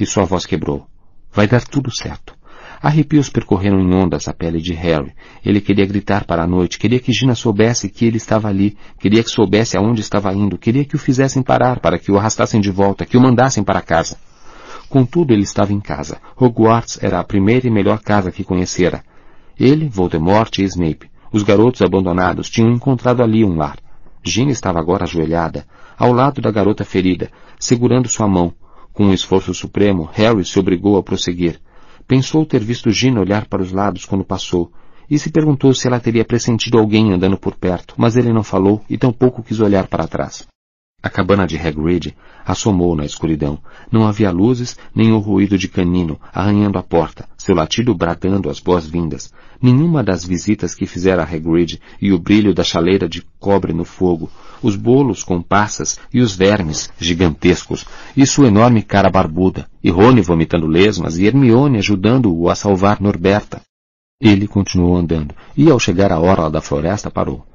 [0.00, 0.86] E sua voz quebrou.
[1.30, 2.34] Vai dar tudo certo.
[2.80, 5.12] Arrepios percorreram em ondas a pele de Harry.
[5.44, 9.22] Ele queria gritar para a noite, queria que Gina soubesse que ele estava ali, queria
[9.22, 12.70] que soubesse aonde estava indo, queria que o fizessem parar para que o arrastassem de
[12.70, 14.16] volta, que o mandassem para casa.
[14.88, 16.22] Contudo, ele estava em casa.
[16.40, 19.04] Hogwarts era a primeira e melhor casa que conhecera.
[19.60, 23.76] Ele, Voldemort e Snape, os garotos abandonados tinham encontrado ali um lar.
[24.24, 25.66] Gina estava agora ajoelhada,
[25.98, 28.54] ao lado da garota ferida, segurando sua mão.
[28.92, 31.60] Com um esforço supremo, Harry se obrigou a prosseguir.
[32.08, 34.72] Pensou ter visto Gina olhar para os lados quando passou,
[35.10, 38.82] e se perguntou se ela teria pressentido alguém andando por perto, mas ele não falou
[38.88, 40.46] e tampouco quis olhar para trás.
[41.06, 43.60] A cabana de Hagrid assomou na escuridão.
[43.92, 48.58] Não havia luzes, nem o ruído de canino arranhando a porta, seu latido bradando as
[48.58, 49.32] boas-vindas.
[49.62, 53.84] Nenhuma das visitas que fizera a Hagrid e o brilho da chaleira de cobre no
[53.84, 54.28] fogo,
[54.60, 60.20] os bolos com passas e os vermes gigantescos, e sua enorme cara barbuda, e Rony
[60.22, 63.60] vomitando lesmas e Hermione ajudando-o a salvar Norberta.
[64.20, 67.46] Ele continuou andando, e ao chegar à orla da floresta parou.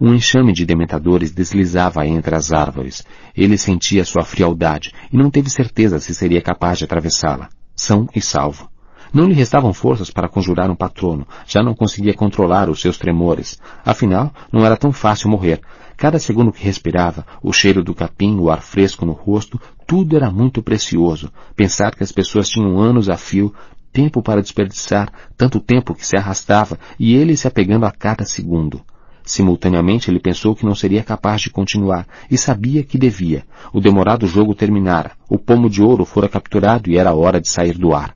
[0.00, 3.04] Um enxame de dementadores deslizava entre as árvores.
[3.36, 8.20] Ele sentia sua frialdade e não teve certeza se seria capaz de atravessá-la, são e
[8.20, 8.68] salvo.
[9.12, 13.60] Não lhe restavam forças para conjurar um patrono, já não conseguia controlar os seus tremores.
[13.84, 15.60] Afinal, não era tão fácil morrer.
[15.96, 20.32] Cada segundo que respirava, o cheiro do capim, o ar fresco no rosto, tudo era
[20.32, 21.30] muito precioso.
[21.54, 23.54] Pensar que as pessoas tinham anos a fio,
[23.92, 28.82] tempo para desperdiçar, tanto tempo que se arrastava, e ele se apegando a cada segundo.
[29.24, 33.46] Simultaneamente ele pensou que não seria capaz de continuar e sabia que devia.
[33.72, 35.12] O demorado jogo terminara.
[35.30, 38.12] O pomo de ouro fora capturado e era hora de sair do ar.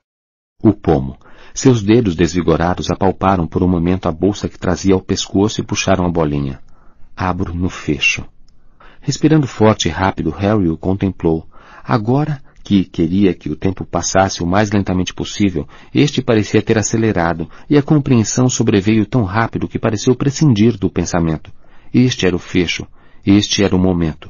[0.63, 1.17] O pomo.
[1.51, 6.05] Seus dedos desvigorados apalparam por um momento a bolsa que trazia ao pescoço e puxaram
[6.05, 6.59] a bolinha.
[7.17, 8.23] Abro no fecho.
[9.01, 11.47] Respirando forte e rápido, Harry o contemplou.
[11.83, 17.49] Agora que queria que o tempo passasse o mais lentamente possível, este parecia ter acelerado,
[17.67, 21.51] e a compreensão sobreveio tão rápido que pareceu prescindir do pensamento.
[21.91, 22.85] Este era o fecho.
[23.25, 24.29] Este era o momento.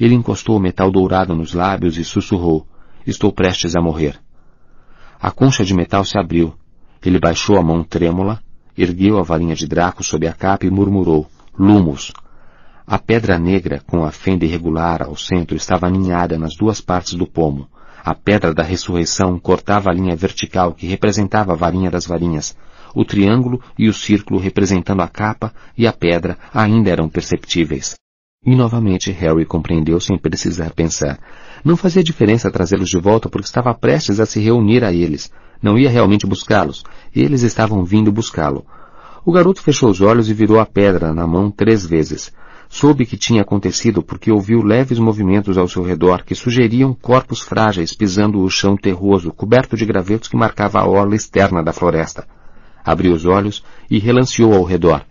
[0.00, 2.66] Ele encostou o metal dourado nos lábios e sussurrou.
[3.06, 4.18] Estou prestes a morrer.
[5.22, 6.54] A concha de metal se abriu.
[7.04, 8.40] Ele baixou a mão trêmula,
[8.76, 11.30] ergueu a varinha de Draco sob a capa e murmurou.
[11.56, 12.12] Lumos.
[12.84, 17.28] A pedra negra, com a fenda irregular ao centro, estava aninhada nas duas partes do
[17.28, 17.68] pomo.
[18.06, 22.56] A pedra da ressurreição cortava a linha vertical que representava a varinha das varinhas.
[22.94, 27.96] O triângulo e o círculo representando a capa e a pedra ainda eram perceptíveis.
[28.44, 31.18] E novamente Harry compreendeu sem precisar pensar.
[31.64, 35.32] Não fazia diferença trazê-los de volta porque estava prestes a se reunir a eles.
[35.60, 36.84] Não ia realmente buscá-los.
[37.12, 38.64] Eles estavam vindo buscá-lo.
[39.24, 42.32] O garoto fechou os olhos e virou a pedra na mão três vezes.
[42.68, 47.94] Soube que tinha acontecido porque ouviu leves movimentos ao seu redor que sugeriam corpos frágeis
[47.94, 52.26] pisando o chão terroso, coberto de gravetos que marcava a orla externa da floresta.
[52.84, 55.04] Abriu os olhos e relanceou ao redor.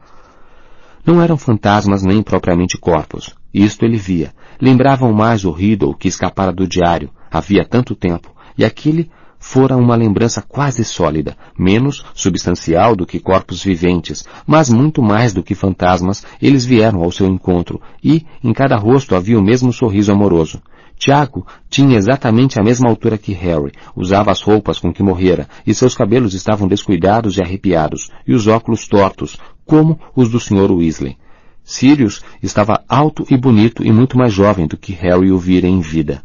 [1.06, 3.36] Não eram fantasmas nem propriamente corpos.
[3.54, 4.34] Isto ele via.
[4.60, 9.10] Lembravam mais o Riddle que escapara do diário, havia tanto tempo, e aquele
[9.48, 15.44] fora uma lembrança quase sólida, menos substancial do que corpos viventes, mas muito mais do
[15.44, 20.12] que fantasmas, eles vieram ao seu encontro, e, em cada rosto havia o mesmo sorriso
[20.12, 20.60] amoroso.
[20.98, 25.76] Tiago tinha exatamente a mesma altura que Harry, usava as roupas com que morrera, e
[25.76, 30.72] seus cabelos estavam descuidados e arrepiados, e os óculos tortos, como os do Sr.
[30.72, 31.18] Weasley.
[31.64, 35.82] Sirius estava alto e bonito e muito mais jovem do que Harry o vira em
[35.82, 36.24] vida.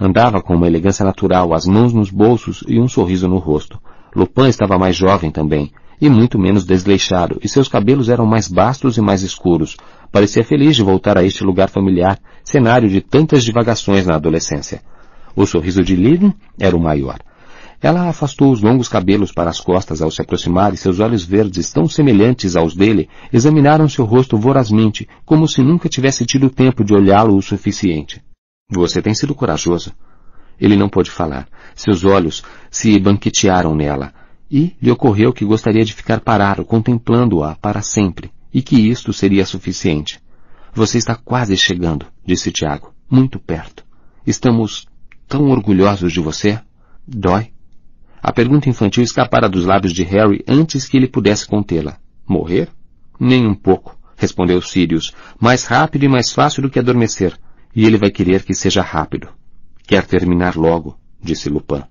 [0.00, 3.80] Andava com uma elegância natural, as mãos nos bolsos e um sorriso no rosto.
[4.14, 8.96] Lupin estava mais jovem também, e muito menos desleixado, e seus cabelos eram mais bastos
[8.96, 9.76] e mais escuros.
[10.12, 14.82] Parecia feliz de voltar a este lugar familiar, cenário de tantas divagações na adolescência.
[15.34, 17.18] O sorriso de Lily era o maior.
[17.82, 21.72] Ela afastou os longos cabelos para as costas ao se aproximar e seus olhos verdes,
[21.72, 26.94] tão semelhantes aos dele, examinaram seu rosto vorazmente, como se nunca tivesse tido tempo de
[26.94, 28.22] olhá-lo o suficiente.
[28.70, 29.94] Você tem sido corajoso.
[30.60, 31.48] Ele não pôde falar.
[31.74, 34.12] Seus olhos se banquetearam nela,
[34.50, 39.46] e lhe ocorreu que gostaria de ficar parado, contemplando-a para sempre, e que isto seria
[39.46, 40.20] suficiente.
[40.74, 42.92] Você está quase chegando, disse Tiago.
[43.10, 43.86] Muito perto.
[44.26, 44.86] Estamos
[45.26, 46.60] tão orgulhosos de você.
[47.06, 47.50] Dói?
[48.22, 51.96] A pergunta infantil escapara dos lábios de Harry antes que ele pudesse contê-la.
[52.28, 52.68] Morrer?
[53.18, 57.34] Nem um pouco, respondeu Sirius, mais rápido e mais fácil do que adormecer.
[57.74, 59.28] E ele vai querer que seja rápido.
[59.86, 61.82] Quer terminar logo, disse Lupin.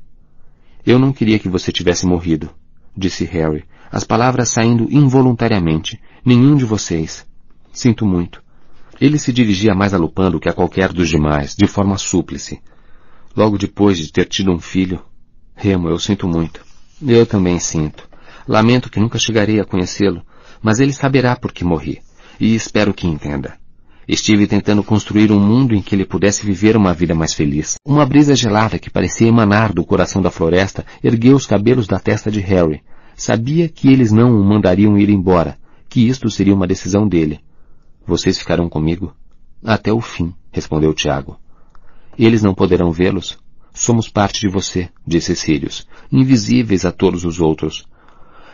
[0.85, 2.49] Eu não queria que você tivesse morrido,
[2.95, 5.99] disse Harry, as palavras saindo involuntariamente.
[6.25, 7.25] Nenhum de vocês.
[7.71, 8.43] Sinto muito.
[8.99, 12.59] Ele se dirigia mais a Lupin do que a qualquer dos demais, de forma súplice.
[13.35, 15.01] Logo depois de ter tido um filho.
[15.55, 16.65] Remo, eu sinto muito.
[17.05, 18.07] Eu também sinto.
[18.47, 20.23] Lamento que nunca chegarei a conhecê-lo,
[20.61, 22.01] mas ele saberá por que morri.
[22.39, 23.57] E espero que entenda.
[24.07, 27.75] Estive tentando construir um mundo em que ele pudesse viver uma vida mais feliz.
[27.85, 32.31] Uma brisa gelada que parecia emanar do coração da floresta ergueu os cabelos da testa
[32.31, 32.81] de Harry.
[33.17, 35.57] Sabia que eles não o mandariam ir embora,
[35.89, 37.41] que isto seria uma decisão dele.
[38.05, 39.13] Vocês ficarão comigo?
[39.61, 41.37] Até o fim, respondeu Tiago.
[42.17, 43.37] Eles não poderão vê-los?
[43.73, 47.85] Somos parte de você, disse Sirius, invisíveis a todos os outros.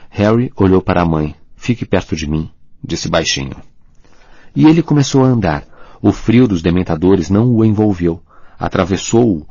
[0.09, 1.35] Harry olhou para a mãe.
[1.55, 2.49] Fique perto de mim,
[2.83, 3.55] disse baixinho.
[4.55, 5.63] E ele começou a andar.
[6.01, 8.21] O frio dos dementadores não o envolveu.
[8.59, 9.47] Atravessou-o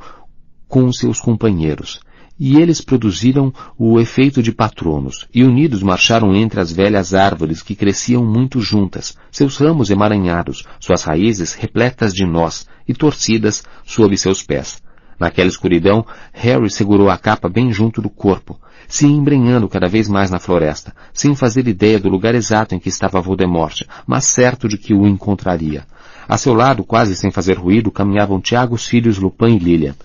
[0.67, 1.99] com seus companheiros.
[2.39, 7.75] E eles produziram o efeito de patronos, e unidos marcharam entre as velhas árvores que
[7.75, 14.43] cresciam muito juntas, seus ramos emaranhados, suas raízes repletas de nós e torcidas sob seus
[14.43, 14.82] pés.
[15.23, 20.29] Naquela escuridão, Harry segurou a capa bem junto do corpo, se embrenhando cada vez mais
[20.29, 24.77] na floresta, sem fazer ideia do lugar exato em que estava Voldemort, mas certo de
[24.77, 25.85] que o encontraria.
[26.27, 29.95] A seu lado, quase sem fazer ruído, caminhavam Tiago, Sirius, Lupin e Lilian.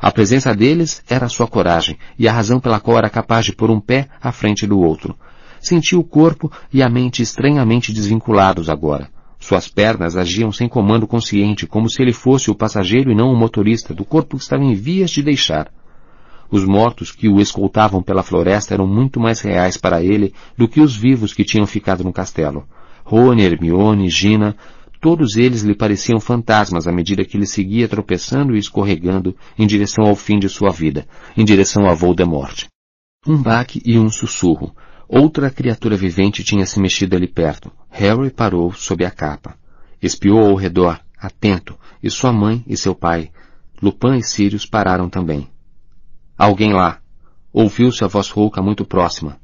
[0.00, 3.70] A presença deles era sua coragem, e a razão pela qual era capaz de pôr
[3.70, 5.14] um pé à frente do outro.
[5.60, 9.10] Sentia o corpo e a mente estranhamente desvinculados agora.
[9.42, 13.36] Suas pernas agiam sem comando consciente, como se ele fosse o passageiro e não o
[13.36, 15.68] motorista do corpo que estava em vias de deixar.
[16.48, 20.80] Os mortos que o escoltavam pela floresta eram muito mais reais para ele do que
[20.80, 22.68] os vivos que tinham ficado no castelo.
[23.04, 24.56] Rony, Hermione, Gina,
[25.00, 30.04] todos eles lhe pareciam fantasmas à medida que ele seguia tropeçando e escorregando em direção
[30.06, 31.04] ao fim de sua vida,
[31.36, 32.66] em direção a Voldemort.
[33.26, 34.72] Um baque e um sussurro,
[35.14, 37.70] Outra criatura vivente tinha se mexido ali perto.
[37.90, 39.56] Harry parou sob a capa.
[40.00, 43.30] Espiou ao redor, atento, e sua mãe e seu pai,
[43.82, 45.50] Lupin e Sirius pararam também.
[46.38, 46.98] Alguém lá.
[47.52, 49.38] Ouviu-se a voz rouca muito próxima.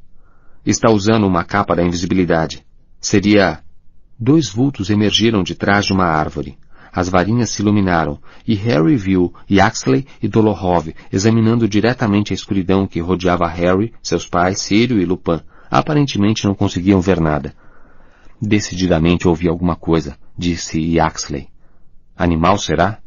[0.65, 2.65] Está usando uma capa da invisibilidade.
[2.99, 3.63] Seria...
[4.19, 6.57] Dois vultos emergiram de trás de uma árvore.
[6.91, 13.01] As varinhas se iluminaram, e Harry viu Yaxley e Dolohov examinando diretamente a escuridão que
[13.01, 15.43] rodeava Harry, seus pais, Sírio e Lupin.
[15.71, 17.55] Aparentemente não conseguiam ver nada.
[18.41, 21.49] Decididamente ouvi alguma coisa, disse Yaxley.
[22.17, 22.99] Animal será?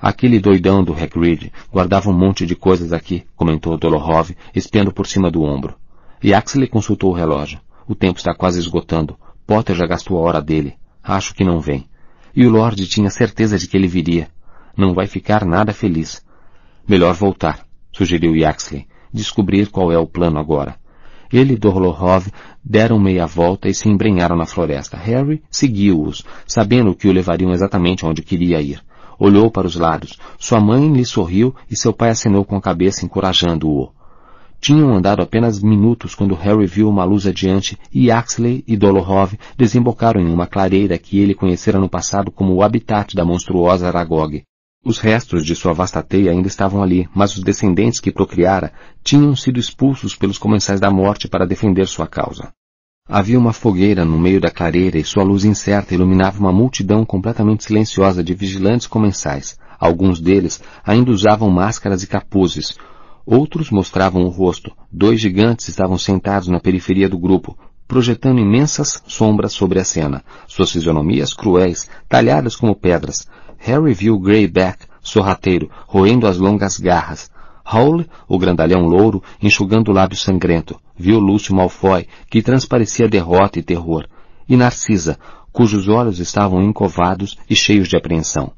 [0.00, 5.30] Aquele doidão do Hagrid guardava um monte de coisas aqui, comentou Dolohov, espiando por cima
[5.30, 5.76] do ombro.
[6.24, 7.60] Yaxley consultou o relógio.
[7.86, 9.16] O tempo está quase esgotando.
[9.46, 10.74] Potter já gastou a hora dele.
[11.02, 11.88] Acho que não vem.
[12.34, 14.28] E o Lorde tinha certeza de que ele viria.
[14.76, 16.24] Não vai ficar nada feliz.
[16.88, 18.86] Melhor voltar, sugeriu Yaxley.
[19.12, 20.76] Descobrir qual é o plano agora.
[21.32, 22.26] Ele e Dorlohov
[22.62, 24.96] deram meia volta e se embrenharam na floresta.
[24.96, 28.82] Harry seguiu-os, sabendo que o levariam exatamente onde queria ir.
[29.18, 30.18] Olhou para os lados.
[30.38, 33.90] Sua mãe lhe sorriu e seu pai acenou com a cabeça, encorajando-o.
[34.60, 40.20] Tinham andado apenas minutos quando Harry viu uma luz adiante e Axley e Dolohov desembocaram
[40.20, 44.44] em uma clareira que ele conhecera no passado como o habitat da monstruosa Aragog.
[44.84, 49.36] Os restos de sua vasta teia ainda estavam ali, mas os descendentes que procriara tinham
[49.36, 52.52] sido expulsos pelos comensais da morte para defender sua causa.
[53.08, 57.64] Havia uma fogueira no meio da clareira e sua luz incerta iluminava uma multidão completamente
[57.64, 59.56] silenciosa de vigilantes comensais.
[59.78, 62.76] Alguns deles ainda usavam máscaras e capuzes,
[63.24, 64.72] Outros mostravam o rosto.
[64.90, 70.72] Dois gigantes estavam sentados na periferia do grupo, projetando imensas sombras sobre a cena, suas
[70.72, 73.28] fisionomias cruéis, talhadas como pedras.
[73.64, 77.30] Harry viu Greyback, sorrateiro, roendo as longas garras.
[77.64, 80.80] Howl, o grandalhão louro, enxugando o lábio sangrento.
[80.96, 84.08] Viu Lúcio Malfoy, que transparecia derrota e terror.
[84.48, 85.16] E Narcisa,
[85.52, 88.52] cujos olhos estavam encovados e cheios de apreensão.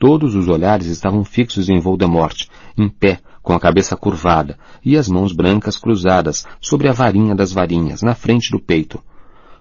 [0.00, 5.06] Todos os olhares estavam fixos em Voldemort, em pé, com a cabeça curvada e as
[5.08, 9.00] mãos brancas cruzadas sobre a varinha das varinhas, na frente do peito.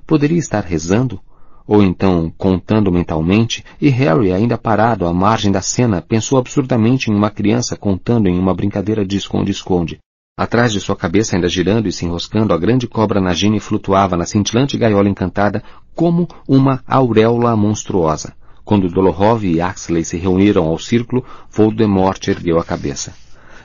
[0.08, 1.22] Poderia estar rezando?
[1.69, 7.14] Ou então contando mentalmente, e Harry, ainda parado à margem da cena, pensou absurdamente em
[7.14, 10.00] uma criança contando em uma brincadeira de esconde-esconde.
[10.35, 14.26] Atrás de sua cabeça, ainda girando e se enroscando, a grande cobra Nagini flutuava na
[14.26, 15.62] cintilante gaiola encantada
[15.94, 18.34] como uma auréola monstruosa.
[18.66, 23.14] Quando Dolohov e Axley se reuniram ao círculo, Voldemort ergueu a cabeça.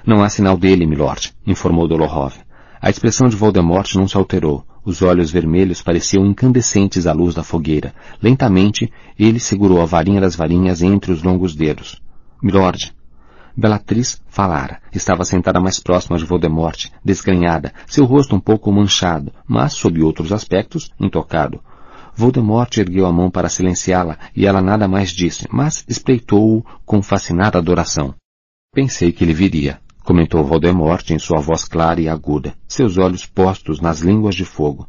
[0.06, 2.34] Não há sinal dele, milord, informou Dolohov.
[2.82, 4.62] A expressão de Voldemort não se alterou.
[4.84, 7.94] Os olhos vermelhos pareciam incandescentes à luz da fogueira.
[8.22, 12.02] Lentamente, ele segurou a varinha das varinhas entre os longos dedos.
[12.42, 12.94] Milord.
[13.56, 14.80] Bellatrix falara.
[14.92, 20.32] Estava sentada mais próxima de Voldemort, desgrenhada, seu rosto um pouco manchado, mas, sob outros
[20.32, 21.62] aspectos, intocado.
[22.14, 27.58] Voldemort ergueu a mão para silenciá-la e ela nada mais disse, mas espreitou-o com fascinada
[27.58, 28.14] adoração.
[28.72, 33.80] Pensei que ele viria comentou Voldemort em sua voz clara e aguda, seus olhos postos
[33.80, 34.86] nas línguas de fogo.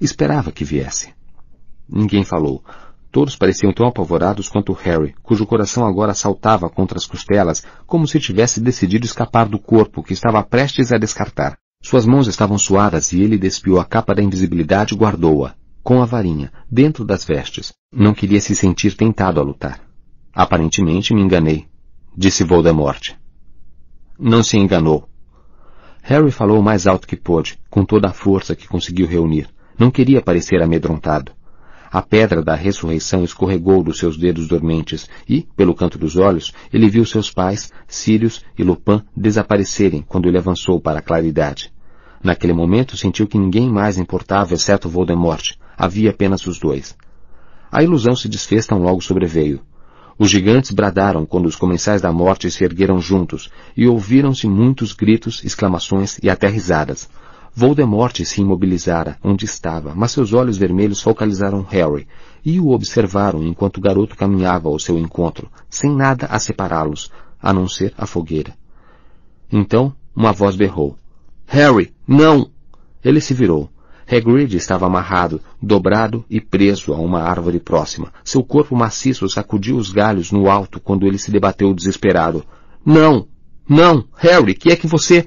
[0.00, 1.14] Esperava que viesse.
[1.88, 2.62] Ninguém falou.
[3.12, 8.18] Todos pareciam tão apavorados quanto Harry, cujo coração agora saltava contra as costelas, como se
[8.18, 11.56] tivesse decidido escapar do corpo que estava prestes a descartar.
[11.80, 16.06] Suas mãos estavam suadas e ele despiu a capa da invisibilidade e guardou-a, com a
[16.06, 17.72] varinha, dentro das vestes.
[17.92, 19.78] Não queria se sentir tentado a lutar.
[20.32, 21.68] Aparentemente me enganei,
[22.16, 23.14] disse Voldemort.
[24.18, 25.08] Não se enganou.
[26.02, 29.48] Harry falou o mais alto que pôde, com toda a força que conseguiu reunir.
[29.76, 31.32] Não queria parecer amedrontado.
[31.90, 36.88] A pedra da ressurreição escorregou dos seus dedos dormentes e, pelo canto dos olhos, ele
[36.88, 41.72] viu seus pais, Sirius e Lupin, desaparecerem quando ele avançou para a claridade.
[42.22, 45.52] Naquele momento sentiu que ninguém mais importava exceto Voldemort.
[45.76, 46.96] Havia apenas os dois.
[47.70, 49.60] A ilusão se desfez tão logo sobreveio.
[50.18, 55.42] Os gigantes bradaram quando os comensais da morte se ergueram juntos, e ouviram-se muitos gritos,
[55.44, 57.08] exclamações e até risadas.
[57.56, 62.06] Voldemort se imobilizara onde estava, mas seus olhos vermelhos focalizaram Harry,
[62.44, 67.52] e o observaram enquanto o garoto caminhava ao seu encontro, sem nada a separá-los, a
[67.52, 68.54] não ser a fogueira.
[69.50, 70.96] Então, uma voz berrou.
[71.46, 72.50] Harry, não!
[73.04, 73.70] Ele se virou.
[74.06, 78.12] Hagrid estava amarrado, dobrado e preso a uma árvore próxima.
[78.24, 82.44] Seu corpo maciço sacudiu os galhos no alto quando ele se debateu desesperado.
[82.84, 83.26] Não!
[83.68, 84.04] Não!
[84.16, 85.26] Harry, que é que você...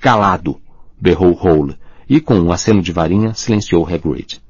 [0.00, 0.60] Calado!
[1.00, 1.76] berrou Hole,
[2.08, 4.40] e com um aceno de varinha silenciou Hagrid.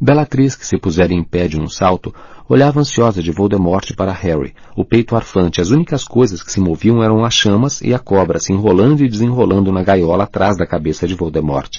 [0.00, 2.12] Bellatrix, que se pusera em pé de um salto,
[2.48, 5.60] olhava ansiosa de Voldemort para Harry, o peito arfante.
[5.60, 9.08] As únicas coisas que se moviam eram as chamas e a cobra se enrolando e
[9.08, 11.78] desenrolando na gaiola atrás da cabeça de Voldemort.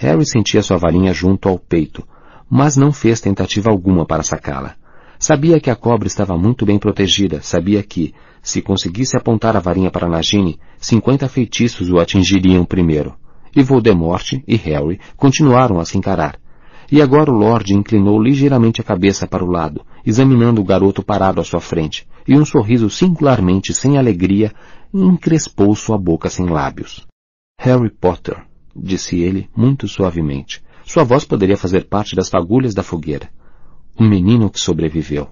[0.00, 2.06] Harry sentia sua varinha junto ao peito,
[2.48, 4.76] mas não fez tentativa alguma para sacá-la.
[5.18, 9.90] Sabia que a cobra estava muito bem protegida, sabia que, se conseguisse apontar a varinha
[9.90, 13.16] para Nagini, cinquenta feitiços o atingiriam primeiro.
[13.56, 16.38] E Voldemort e Harry continuaram a se encarar.
[16.92, 21.40] E agora o Lorde inclinou ligeiramente a cabeça para o lado, examinando o garoto parado
[21.40, 24.52] à sua frente, e um sorriso singularmente sem alegria
[24.94, 27.04] encrespou sua boca sem lábios.
[27.60, 28.47] Harry Potter,
[28.82, 30.62] disse ele muito suavemente.
[30.84, 33.28] Sua voz poderia fazer parte das fagulhas da fogueira.
[33.98, 35.28] Um menino que sobreviveu.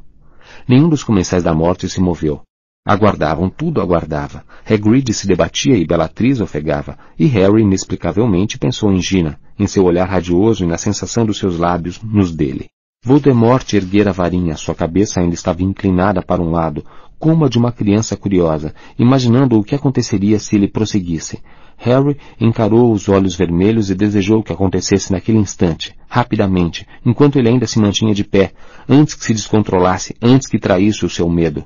[0.68, 2.42] Nenhum dos comensais da morte se moveu.
[2.86, 4.44] Aguardavam, tudo aguardava.
[4.64, 10.08] Hagrid se debatia e Bellatrix ofegava, e Harry inexplicavelmente pensou em Gina, em seu olhar
[10.08, 12.66] radioso e na sensação dos seus lábios nos dele.
[13.04, 16.84] Voldemort erguera a varinha, sua cabeça ainda estava inclinada para um lado,
[17.18, 21.42] como a de uma criança curiosa, imaginando o que aconteceria se ele prosseguisse.
[21.76, 27.66] Harry encarou os olhos vermelhos e desejou que acontecesse naquele instante, rapidamente, enquanto ele ainda
[27.66, 28.52] se mantinha de pé,
[28.88, 31.64] antes que se descontrolasse, antes que traísse o seu medo.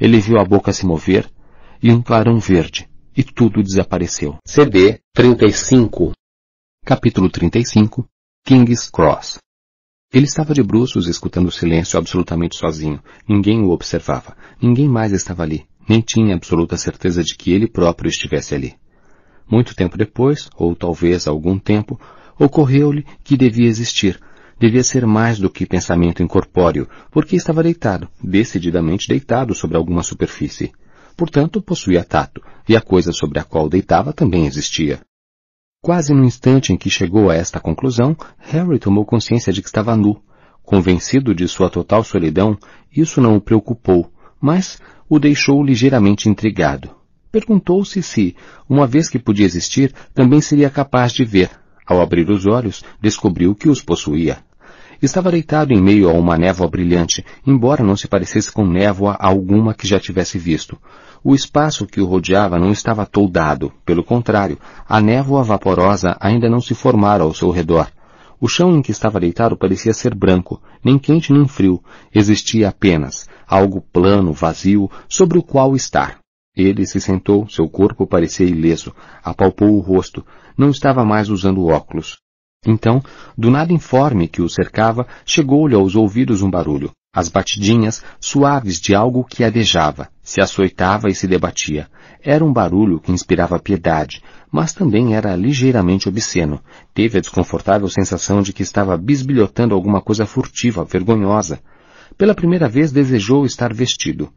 [0.00, 1.28] Ele viu a boca se mover
[1.82, 4.36] e um clarão verde, e tudo desapareceu.
[4.46, 6.12] CD 35
[6.84, 8.06] Capítulo 35
[8.44, 9.38] King's Cross
[10.12, 12.98] ele estava de bruços, escutando o silêncio absolutamente sozinho.
[13.28, 14.34] Ninguém o observava.
[14.60, 15.66] Ninguém mais estava ali.
[15.86, 18.74] Nem tinha absoluta certeza de que ele próprio estivesse ali.
[19.50, 22.00] Muito tempo depois, ou talvez algum tempo,
[22.38, 24.18] ocorreu-lhe que devia existir.
[24.58, 30.72] Devia ser mais do que pensamento incorpóreo, porque estava deitado, decididamente deitado sobre alguma superfície.
[31.16, 35.00] Portanto, possuía tato, e a coisa sobre a qual deitava também existia.
[35.88, 39.96] Quase no instante em que chegou a esta conclusão, Harry tomou consciência de que estava
[39.96, 40.20] nu.
[40.62, 42.58] Convencido de sua total solidão,
[42.94, 46.90] isso não o preocupou, mas o deixou ligeiramente intrigado.
[47.32, 48.36] Perguntou-se se,
[48.68, 51.48] uma vez que podia existir, também seria capaz de ver.
[51.86, 54.40] Ao abrir os olhos, descobriu que os possuía.
[55.00, 59.72] Estava deitado em meio a uma névoa brilhante, embora não se parecesse com névoa alguma
[59.72, 60.76] que já tivesse visto.
[61.22, 66.60] O espaço que o rodeava não estava toldado, pelo contrário, a névoa vaporosa ainda não
[66.60, 67.88] se formara ao seu redor.
[68.40, 71.80] O chão em que estava deitado parecia ser branco, nem quente nem frio.
[72.12, 76.18] Existia apenas algo plano, vazio, sobre o qual estar.
[76.56, 82.18] Ele se sentou, seu corpo parecia ileso, apalpou o rosto, não estava mais usando óculos.
[82.66, 83.02] Então,
[83.36, 88.94] do nada informe que o cercava, chegou-lhe aos ouvidos um barulho as batidinhas suaves de
[88.94, 91.88] algo que adejava, se açoitava e se debatia.
[92.22, 96.60] Era um barulho que inspirava piedade, mas também era ligeiramente obsceno.
[96.94, 101.60] Teve a desconfortável sensação de que estava bisbilhotando alguma coisa furtiva, vergonhosa.
[102.16, 104.30] Pela primeira vez desejou estar vestido.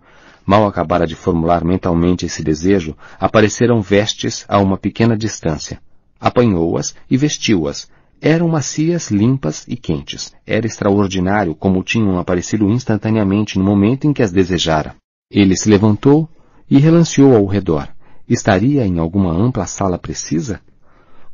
[0.44, 5.80] Mal acabara de formular mentalmente esse desejo, apareceram vestes a uma pequena distância.
[6.20, 7.88] Apanhou-as e vestiu-as,
[8.22, 10.32] eram macias, limpas e quentes.
[10.46, 14.96] Era extraordinário como tinham aparecido instantaneamente no momento em que as desejara.
[15.30, 16.30] Ele se levantou
[16.70, 17.90] e relanceou ao redor.
[18.30, 20.62] Estaria em alguma ampla sala precisa?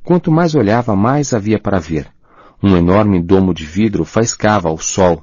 [0.01, 2.07] Quanto mais olhava, mais havia para ver.
[2.63, 5.21] Um enorme domo de vidro faiscava ao sol,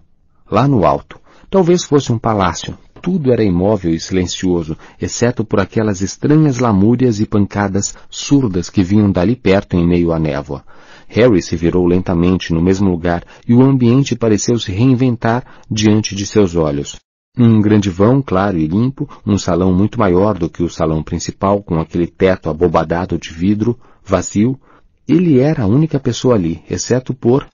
[0.49, 1.19] lá no alto.
[1.49, 2.77] Talvez fosse um palácio.
[3.01, 9.11] Tudo era imóvel e silencioso, exceto por aquelas estranhas lamúrias e pancadas surdas que vinham
[9.11, 10.65] dali perto em meio à névoa.
[11.15, 16.27] Harry se virou lentamente no mesmo lugar e o ambiente pareceu se reinventar diante de
[16.27, 16.99] seus olhos.
[17.39, 21.63] Um grande vão claro e limpo, um salão muito maior do que o salão principal,
[21.63, 24.59] com aquele teto abobadado de vidro, vazio.
[25.07, 27.47] Ele era a única pessoa ali, exceto por...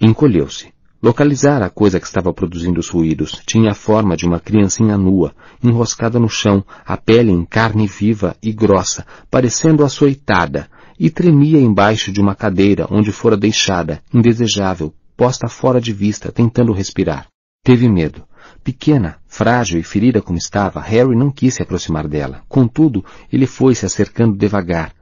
[0.00, 0.72] Encolheu-se.
[1.02, 5.34] Localizar a coisa que estava produzindo os ruídos tinha a forma de uma criancinha nua,
[5.62, 12.12] enroscada no chão, a pele em carne viva e grossa, parecendo açoitada, e tremia embaixo
[12.12, 17.26] de uma cadeira onde fora deixada, indesejável, posta fora de vista, tentando respirar.
[17.64, 18.24] Teve medo.
[18.64, 22.42] Pequena, frágil e ferida como estava, Harry não quis se aproximar dela.
[22.48, 24.92] Contudo, ele foi se acercando devagar,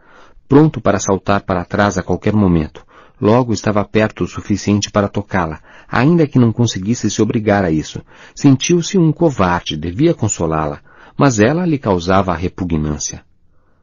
[0.48, 2.84] pronto para saltar para trás a qualquer momento.
[3.20, 8.00] Logo estava perto o suficiente para tocá-la, ainda que não conseguisse se obrigar a isso.
[8.34, 10.80] Sentiu-se um covarde, devia consolá-la,
[11.16, 13.22] mas ela lhe causava repugnância.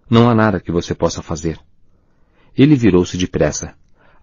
[0.10, 1.60] Não há nada que você possa fazer.
[2.58, 3.76] Ele virou-se depressa.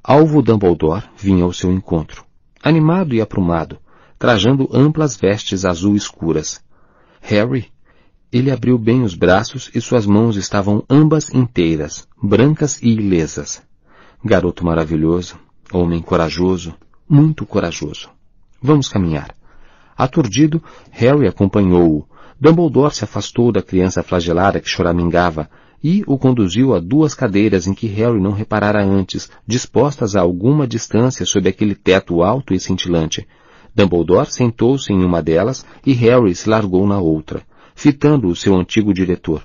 [0.03, 2.25] Alvo Dumbledore vinha ao seu encontro,
[2.63, 3.79] animado e aprumado,
[4.19, 6.61] trajando amplas vestes azul escuras.
[7.21, 7.73] Harry,
[8.33, 13.63] ele abriu bem os braços e suas mãos estavam ambas inteiras, brancas e ilesas.
[14.25, 15.39] Garoto maravilhoso,
[15.73, 16.75] homem corajoso,
[17.09, 18.11] muito corajoso.
[18.61, 19.35] Vamos caminhar.
[19.97, 22.09] Aturdido, Harry acompanhou-o.
[22.41, 25.49] Dumbledore se afastou da criança flagelada que choramingava,
[25.85, 30.67] e o conduziu a duas cadeiras em que Harry não reparara antes, dispostas a alguma
[30.67, 33.29] distância sob aquele teto alto e cintilante.
[33.75, 37.43] Dumbledore sentou-se em uma delas e Harry se largou na outra,
[37.75, 39.45] fitando o seu antigo diretor.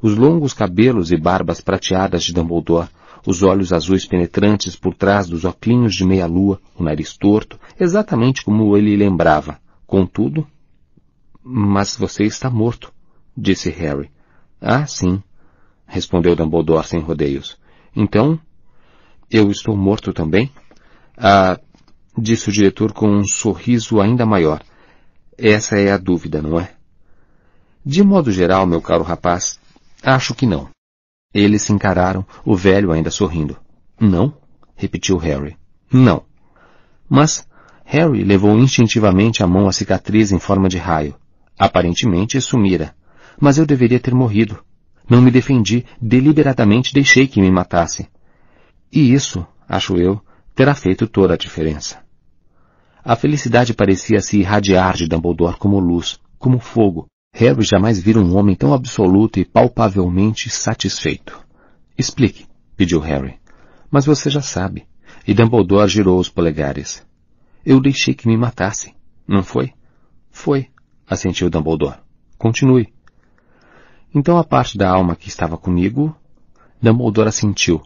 [0.00, 2.88] Os longos cabelos e barbas prateadas de Dumbledore,
[3.26, 8.76] os olhos azuis penetrantes por trás dos óculos de meia-lua, o nariz torto, exatamente como
[8.76, 9.58] ele lembrava.
[9.88, 10.46] Contudo...
[11.42, 12.92] Mas você está morto,
[13.36, 14.10] disse Harry.
[14.60, 15.22] Ah, sim,
[15.90, 17.58] respondeu Dumbledore sem rodeios.
[17.94, 18.40] Então,
[19.30, 20.50] eu estou morto também?
[21.16, 21.58] Ah,
[22.16, 24.62] disse o diretor com um sorriso ainda maior.
[25.36, 26.72] Essa é a dúvida, não é?
[27.84, 29.58] De modo geral, meu caro rapaz,
[30.02, 30.68] acho que não.
[31.34, 33.56] Eles se encararam, o velho ainda sorrindo.
[33.98, 34.34] Não?
[34.76, 35.56] repetiu Harry.
[35.92, 36.24] Não.
[37.08, 37.46] Mas
[37.84, 41.16] Harry levou instintivamente a mão à cicatriz em forma de raio.
[41.58, 42.94] Aparentemente sumira.
[43.38, 44.62] Mas eu deveria ter morrido.
[45.10, 48.08] Não me defendi, deliberadamente deixei que me matasse.
[48.92, 50.20] E isso, acho eu,
[50.54, 51.98] terá feito toda a diferença.
[53.04, 57.08] A felicidade parecia se irradiar de Dumbledore como luz, como fogo.
[57.34, 61.44] Harry jamais vira um homem tão absoluto e palpavelmente satisfeito.
[61.98, 63.34] Explique, pediu Harry.
[63.90, 64.86] Mas você já sabe.
[65.26, 67.04] E Dumbledore girou os polegares.
[67.66, 68.94] Eu deixei que me matasse,
[69.26, 69.72] não foi?
[70.30, 70.68] Foi,
[71.08, 71.98] assentiu Dumbledore.
[72.38, 72.92] Continue.
[74.14, 76.14] Então a parte da alma que estava comigo...
[76.82, 77.82] Dumbledore assentiu,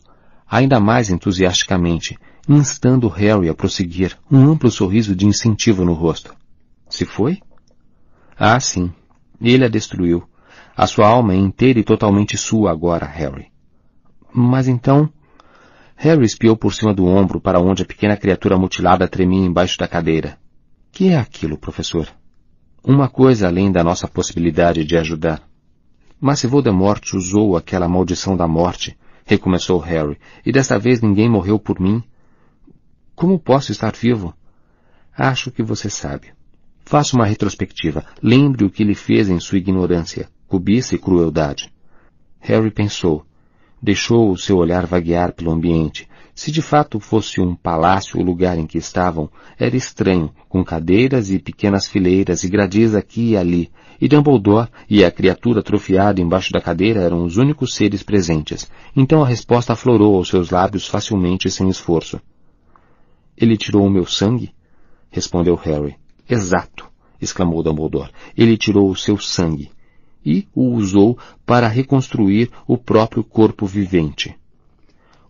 [0.49, 2.17] ainda mais entusiasticamente,
[2.49, 6.33] instando Harry a prosseguir, um amplo sorriso de incentivo no rosto.
[6.89, 7.40] Se foi?
[8.39, 8.92] Ah, sim.
[9.40, 10.23] Ele a destruiu.
[10.76, 13.49] A sua alma é inteira e totalmente sua agora, Harry.
[14.33, 15.10] Mas então...
[15.97, 19.89] Harry espiou por cima do ombro para onde a pequena criatura mutilada tremia embaixo da
[19.89, 20.39] cadeira.
[20.92, 22.08] Que é aquilo, professor?
[22.83, 25.42] Uma coisa além da nossa possibilidade de ajudar.
[26.21, 31.59] Mas se Voldemort usou aquela maldição da morte, recomeçou Harry, e desta vez ninguém morreu
[31.59, 32.03] por mim,
[33.15, 34.35] como posso estar vivo?
[35.17, 36.33] Acho que você sabe.
[36.85, 38.05] Faça uma retrospectiva.
[38.21, 41.73] Lembre o que ele fez em sua ignorância, cobiça e crueldade.
[42.41, 43.25] Harry pensou.
[43.81, 46.09] Deixou o seu olhar vaguear pelo ambiente.
[46.35, 51.31] Se de fato fosse um palácio o lugar em que estavam, era estranho, com cadeiras
[51.31, 56.53] e pequenas fileiras e gradis aqui e ali, e Dumbledore e a criatura atrofiada embaixo
[56.53, 58.69] da cadeira eram os únicos seres presentes.
[58.97, 62.21] Então a resposta aflorou aos seus lábios facilmente e sem esforço.
[63.37, 64.53] Ele tirou o meu sangue?
[65.11, 65.97] Respondeu Harry.
[66.29, 68.11] Exato, exclamou Dumbledore.
[68.37, 69.71] Ele tirou o seu sangue
[70.27, 74.35] e o usou para reconstruir o próprio corpo vivente.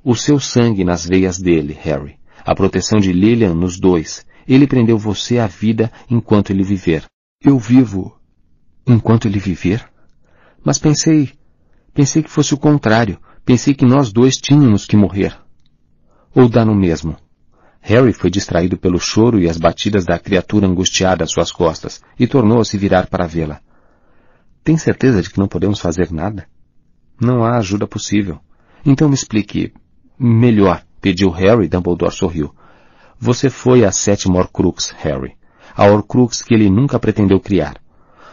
[0.06, 2.18] O seu sangue nas veias dele, Harry.
[2.44, 4.26] A proteção de Lillian nos dois.
[4.46, 7.06] Ele prendeu você à vida enquanto ele viver.
[7.42, 8.14] Eu vivo
[8.86, 9.82] enquanto ele viver?
[10.62, 11.32] Mas pensei,
[11.94, 13.18] pensei que fosse o contrário.
[13.46, 15.34] Pensei que nós dois tínhamos que morrer.
[16.34, 17.16] Ou dá no mesmo.
[17.80, 22.26] Harry foi distraído pelo choro e as batidas da criatura angustiada às suas costas e
[22.26, 23.62] tornou a se virar para vê-la.
[24.62, 26.46] Tem certeza de que não podemos fazer nada?
[27.18, 28.38] Não há ajuda possível.
[28.84, 29.72] Então me explique.
[30.18, 31.68] Melhor, pediu Harry.
[31.68, 32.54] Dumbledore sorriu.
[33.18, 35.32] Você foi a sétima Horcrux, Harry.
[35.76, 37.76] A Horcrux que ele nunca pretendeu criar.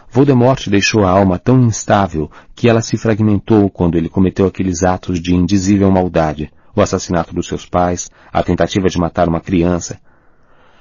[0.10, 5.20] Voldemort deixou a alma tão instável que ela se fragmentou quando ele cometeu aqueles atos
[5.20, 10.00] de indizível maldade o assassinato dos seus pais, a tentativa de matar uma criança.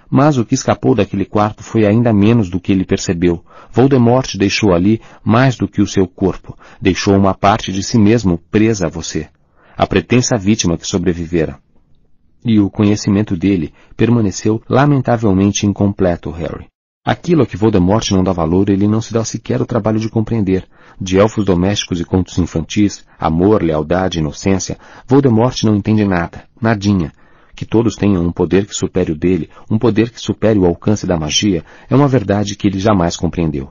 [0.09, 3.45] Mas o que escapou daquele quarto foi ainda menos do que ele percebeu.
[3.71, 8.39] Voldemort deixou ali mais do que o seu corpo, deixou uma parte de si mesmo
[8.51, 9.29] presa a você.
[9.81, 11.59] A pretensa vítima que sobrevivera.
[12.45, 16.67] E o conhecimento dele permaneceu lamentavelmente incompleto, Harry.
[17.03, 20.11] Aquilo a que Voldemort não dá valor, ele não se dá sequer o trabalho de
[20.11, 20.69] compreender.
[21.01, 24.77] De elfos domésticos e contos infantis, amor, lealdade, inocência,
[25.09, 27.11] Voldemort não entende nada, nadinha.
[27.57, 31.07] Que todos tenham um poder que supere o dele, um poder que supere o alcance
[31.07, 33.71] da magia, é uma verdade que ele jamais compreendeu.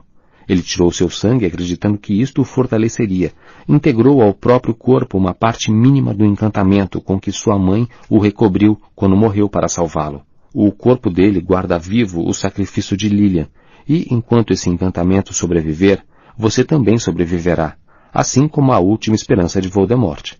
[0.50, 3.32] Ele tirou seu sangue acreditando que isto o fortaleceria.
[3.68, 8.76] Integrou ao próprio corpo uma parte mínima do encantamento com que sua mãe o recobriu
[8.96, 10.22] quando morreu para salvá-lo.
[10.52, 13.46] O corpo dele guarda vivo o sacrifício de Lilian,
[13.88, 16.02] e enquanto esse encantamento sobreviver,
[16.36, 17.76] você também sobreviverá,
[18.12, 20.32] assim como a última esperança de Voldemort.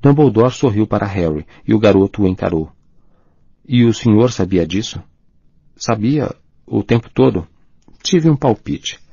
[0.00, 2.70] Dumbledore sorriu para Harry, e o garoto o encarou.
[3.68, 4.98] E o senhor sabia disso?
[5.76, 6.34] Sabia
[6.66, 7.46] o tempo todo.
[8.02, 9.04] Tive um palpite.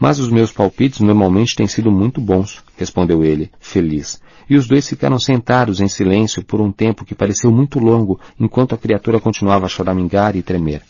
[0.00, 4.18] Mas os meus palpites normalmente têm sido muito bons, respondeu ele, feliz,
[4.48, 8.74] e os dois ficaram sentados em silêncio por um tempo que pareceu muito longo, enquanto
[8.74, 10.82] a criatura continuava a choramingar e tremer.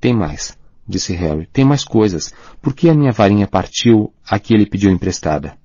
[0.00, 1.46] Tem mais, disse Harry.
[1.52, 2.32] Tem mais coisas.
[2.60, 5.56] Por que a minha varinha partiu a que ele pediu emprestada?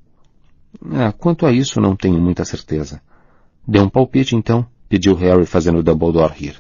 [0.92, 3.02] Ah, quanto a isso, não tenho muita certeza.
[3.66, 6.58] Dê um palpite, então, pediu Harry, fazendo Dumbledore rir.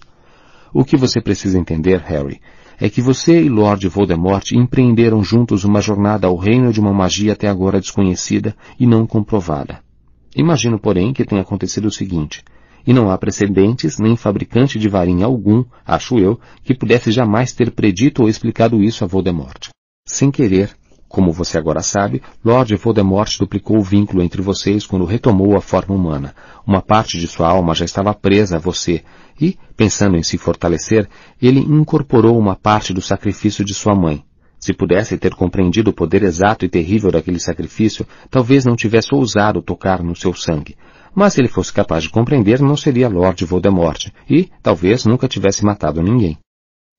[0.73, 2.41] O que você precisa entender, Harry,
[2.79, 7.33] é que você e Lord Voldemort empreenderam juntos uma jornada ao reino de uma magia
[7.33, 9.79] até agora desconhecida e não comprovada.
[10.35, 12.43] Imagino, porém, que tenha acontecido o seguinte,
[12.85, 17.71] e não há precedentes nem fabricante de varinha algum, acho eu, que pudesse jamais ter
[17.71, 19.69] predito ou explicado isso a Voldemort.
[20.05, 20.71] Sem querer,
[21.07, 25.95] como você agora sabe, Lord Voldemort duplicou o vínculo entre vocês quando retomou a forma
[25.95, 26.35] humana.
[26.65, 29.03] Uma parte de sua alma já estava presa a você,
[29.39, 31.07] e, pensando em se fortalecer,
[31.41, 34.23] ele incorporou uma parte do sacrifício de sua mãe.
[34.59, 39.61] Se pudesse ter compreendido o poder exato e terrível daquele sacrifício, talvez não tivesse ousado
[39.61, 40.75] tocar no seu sangue.
[41.15, 45.63] Mas se ele fosse capaz de compreender, não seria Lord Voldemort, e, talvez, nunca tivesse
[45.63, 46.37] matado ninguém.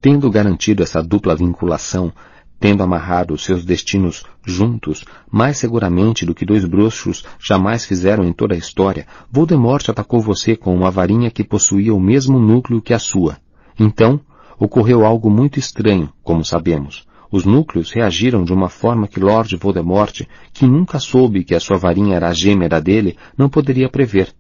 [0.00, 2.12] Tendo garantido essa dupla vinculação,
[2.60, 8.32] tendo amarrado os seus destinos juntos, mais seguramente do que dois bruxos jamais fizeram em
[8.32, 12.92] toda a história, Voldemort atacou você com uma varinha que possuía o mesmo núcleo que
[12.92, 13.36] a sua.
[13.78, 14.20] Então,
[14.58, 17.06] ocorreu algo muito estranho, como sabemos.
[17.30, 21.76] Os núcleos reagiram de uma forma que Lord Voldemort, que nunca soube que a sua
[21.76, 24.32] varinha era a gêmea dele, não poderia prever.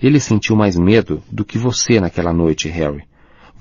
[0.00, 3.09] Ele sentiu mais medo do que você naquela noite, Harry.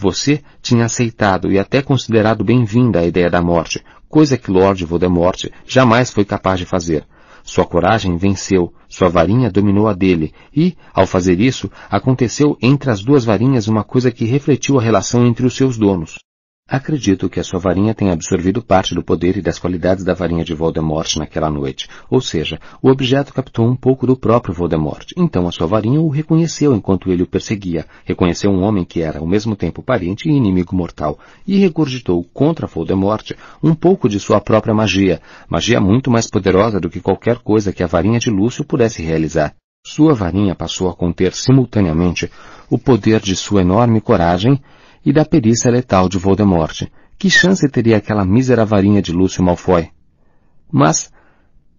[0.01, 5.49] Você tinha aceitado e até considerado bem-vinda a ideia da morte, coisa que Lord Voldemort
[5.67, 7.05] jamais foi capaz de fazer.
[7.43, 13.03] Sua coragem venceu, sua varinha dominou a dele, e, ao fazer isso, aconteceu entre as
[13.03, 16.17] duas varinhas uma coisa que refletiu a relação entre os seus donos.
[16.69, 20.45] Acredito que a sua varinha tenha absorvido parte do poder e das qualidades da varinha
[20.45, 21.87] de Voldemort naquela noite.
[22.11, 25.07] Ou seja, o objeto captou um pouco do próprio Voldemort.
[25.17, 27.87] Então a sua varinha o reconheceu enquanto ele o perseguia.
[28.05, 31.17] Reconheceu um homem que era ao mesmo tempo parente e inimigo mortal.
[31.47, 33.31] E regurgitou contra Voldemort
[33.63, 35.19] um pouco de sua própria magia.
[35.49, 39.55] Magia muito mais poderosa do que qualquer coisa que a varinha de Lúcio pudesse realizar.
[39.83, 42.29] Sua varinha passou a conter simultaneamente
[42.69, 44.61] o poder de sua enorme coragem
[45.05, 46.87] e da perícia letal de Voldemort.
[47.17, 49.89] Que chance teria aquela mísera varinha de Lúcio Malfoy?
[50.71, 51.11] Mas,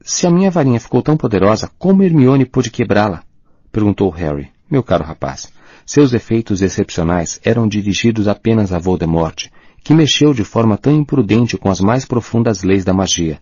[0.03, 3.22] se a minha varinha ficou tão poderosa, como Hermione pôde quebrá-la?
[3.72, 4.51] Perguntou Harry.
[4.70, 5.51] Meu caro rapaz,
[5.86, 9.47] seus efeitos excepcionais eram dirigidos apenas a Voldemort,
[9.83, 13.40] que mexeu de forma tão imprudente com as mais profundas leis da magia.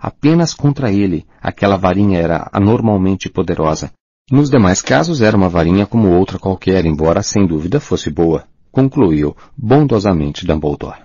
[0.00, 3.90] Apenas contra ele, aquela varinha era anormalmente poderosa.
[4.30, 9.36] Nos demais casos era uma varinha como outra qualquer, embora sem dúvida fosse boa concluiu
[9.56, 11.04] bondosamente Dumbledore.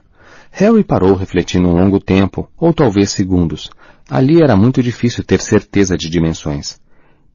[0.52, 3.70] Harry parou refletindo um longo tempo, ou talvez segundos.
[4.10, 6.82] Ali era muito difícil ter certeza de dimensões.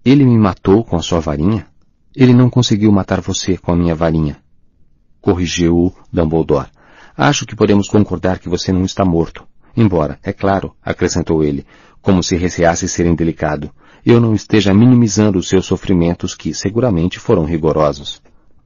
[0.05, 1.69] Ele me matou com a sua varinha?
[2.17, 4.37] Ele não conseguiu matar você com a minha varinha.
[5.21, 6.69] Corrigiu-o Dumbledore.
[7.17, 9.47] Acho que podemos concordar que você não está morto.
[9.77, 11.65] Embora, é claro, acrescentou ele,
[12.03, 13.71] como se receasse ser indelicado,
[14.05, 18.21] eu não esteja minimizando os seus sofrimentos que seguramente foram rigorosos.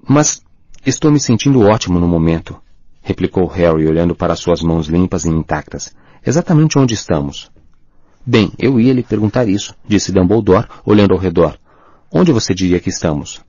[0.08, 0.42] Mas
[0.88, 2.56] Estou me sentindo ótimo no momento,
[3.03, 5.94] replicou Harry olhando para suas mãos limpas e intactas.
[6.26, 7.51] Exatamente onde estamos.
[8.24, 11.58] Bem, eu ia lhe perguntar isso, disse Dumbledore, olhando ao redor.
[12.10, 13.42] Onde você diria que estamos?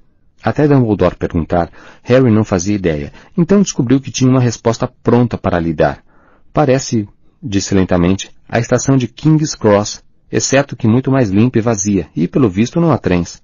[0.43, 1.71] Até Dumbledore perguntar,
[2.03, 6.03] Harry não fazia ideia, então descobriu que tinha uma resposta pronta para lhe dar.
[6.51, 7.07] Parece,
[7.41, 12.27] disse lentamente, a estação de King's Cross, exceto que muito mais limpa e vazia, e
[12.27, 13.41] pelo visto não há trens.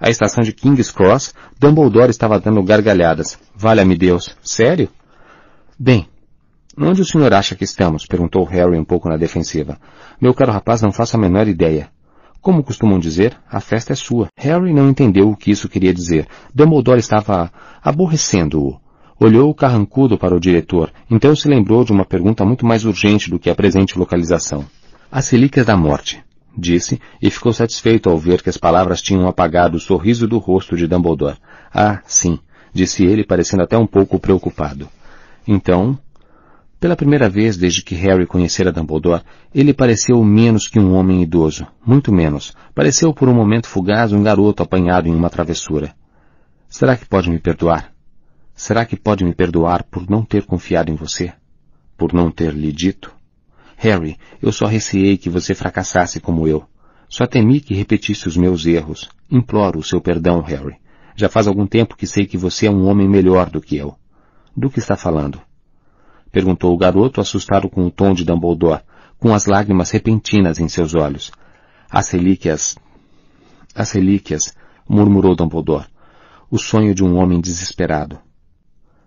[0.00, 3.38] A estação de King's Cross, Dumbledore estava dando gargalhadas.
[3.54, 4.34] Valha-me Deus.
[4.42, 4.88] Sério?
[5.78, 6.08] Bem,
[6.78, 8.06] onde o senhor acha que estamos?
[8.06, 9.78] perguntou Harry um pouco na defensiva.
[10.18, 11.90] Meu caro rapaz, não faço a menor ideia.
[12.40, 14.28] Como costumam dizer, a festa é sua.
[14.38, 16.26] Harry não entendeu o que isso queria dizer.
[16.54, 17.52] Dumbledore estava
[17.84, 18.80] aborrecendo-o.
[19.20, 23.38] Olhou carrancudo para o diretor, então se lembrou de uma pergunta muito mais urgente do
[23.38, 24.64] que a presente localização.
[25.12, 26.24] As relíquias da morte
[26.56, 30.76] disse, e ficou satisfeito ao ver que as palavras tinham apagado o sorriso do rosto
[30.76, 31.38] de Dumbledore.
[31.72, 32.38] Ah, sim,
[32.72, 34.88] disse ele, parecendo até um pouco preocupado.
[35.46, 35.98] Então,
[36.80, 39.22] pela primeira vez desde que Harry conhecera Dumbledore,
[39.54, 42.54] ele pareceu menos que um homem idoso, muito menos.
[42.74, 45.94] Pareceu por um momento fugaz um garoto apanhado em uma travessura.
[46.68, 47.92] Será que pode me perdoar?
[48.54, 51.32] Será que pode me perdoar por não ter confiado em você?
[51.98, 53.19] Por não ter lhe dito?
[53.82, 56.62] Harry, eu só receei que você fracassasse como eu.
[57.08, 59.08] Só temi que repetisse os meus erros.
[59.30, 60.76] Imploro o seu perdão, Harry.
[61.16, 63.96] Já faz algum tempo que sei que você é um homem melhor do que eu.
[64.54, 65.40] Do que está falando?
[66.30, 68.82] Perguntou o garoto, assustado com o tom de Dumbledore,
[69.18, 71.32] com as lágrimas repentinas em seus olhos.
[71.90, 72.76] As relíquias...
[73.74, 74.54] As relíquias,
[74.86, 75.86] murmurou Dumbledore.
[76.50, 78.20] O sonho de um homem desesperado.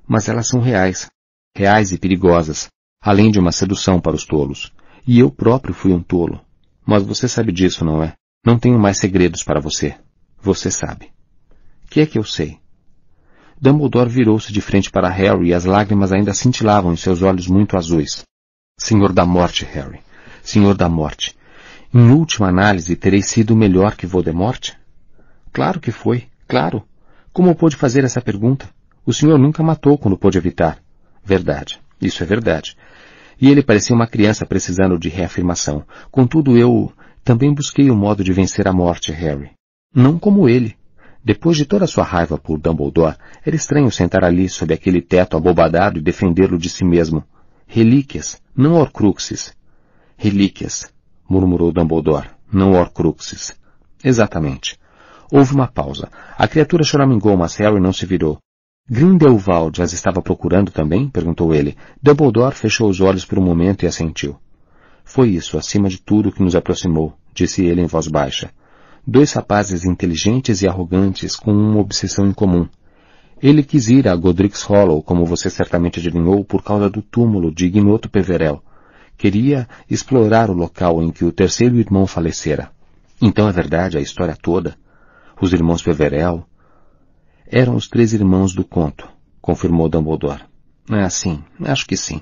[0.07, 1.11] Mas elas são reais.
[1.55, 4.71] Reais e perigosas além de uma sedução para os tolos.
[5.05, 6.39] E eu próprio fui um tolo.
[6.85, 8.13] Mas você sabe disso, não é?
[8.45, 9.95] Não tenho mais segredos para você.
[10.41, 11.09] Você sabe.
[11.89, 12.57] Que é que eu sei?
[13.59, 17.77] Dumbledore virou-se de frente para Harry e as lágrimas ainda cintilavam em seus olhos muito
[17.77, 18.23] azuis.
[18.79, 19.99] Senhor da Morte, Harry.
[20.41, 21.35] Senhor da Morte.
[21.93, 24.71] Em última análise, terei sido melhor que Voldemort?
[25.51, 26.27] Claro que foi.
[26.47, 26.83] Claro.
[27.31, 28.67] Como pôde fazer essa pergunta?
[29.05, 30.79] O senhor nunca matou quando pôde evitar.
[31.23, 31.79] Verdade.
[32.01, 32.75] Isso é verdade.
[33.43, 35.83] E ele parecia uma criança precisando de reafirmação.
[36.09, 36.93] Contudo, eu
[37.25, 39.51] também busquei o um modo de vencer a morte, Harry.
[39.93, 40.77] Não como ele.
[41.21, 45.99] Depois de toda sua raiva por Dumbledore, era estranho sentar ali sob aquele teto abobadado
[45.99, 47.21] e defendê-lo de si mesmo.
[47.67, 49.53] Relíquias, não Horcruxes.
[50.15, 50.93] Relíquias,
[51.29, 53.59] murmurou Dumbledore, não Horcruxes.
[54.01, 54.79] Exatamente.
[55.29, 56.09] Houve uma pausa.
[56.37, 58.39] A criatura choramingou, mas Harry não se virou.
[58.89, 61.07] Grindelwald as estava procurando também?
[61.07, 61.77] perguntou ele.
[62.01, 64.35] Dumbledore fechou os olhos por um momento e assentiu.
[65.05, 68.51] Foi isso, acima de tudo, que nos aproximou, disse ele em voz baixa.
[69.07, 72.67] Dois rapazes inteligentes e arrogantes com uma obsessão em comum.
[73.41, 77.67] Ele quis ir a Godric's Hollow, como você certamente adivinhou, por causa do túmulo de
[77.67, 78.61] Ignoto Peverel.
[79.17, 82.69] Queria explorar o local em que o terceiro irmão falecera.
[83.21, 84.75] Então é verdade a história toda.
[85.41, 86.45] Os irmãos Peverel
[87.53, 89.07] eram os três irmãos do conto,
[89.41, 90.41] confirmou Dumbledore.
[90.89, 92.21] Ah, sim, acho que sim.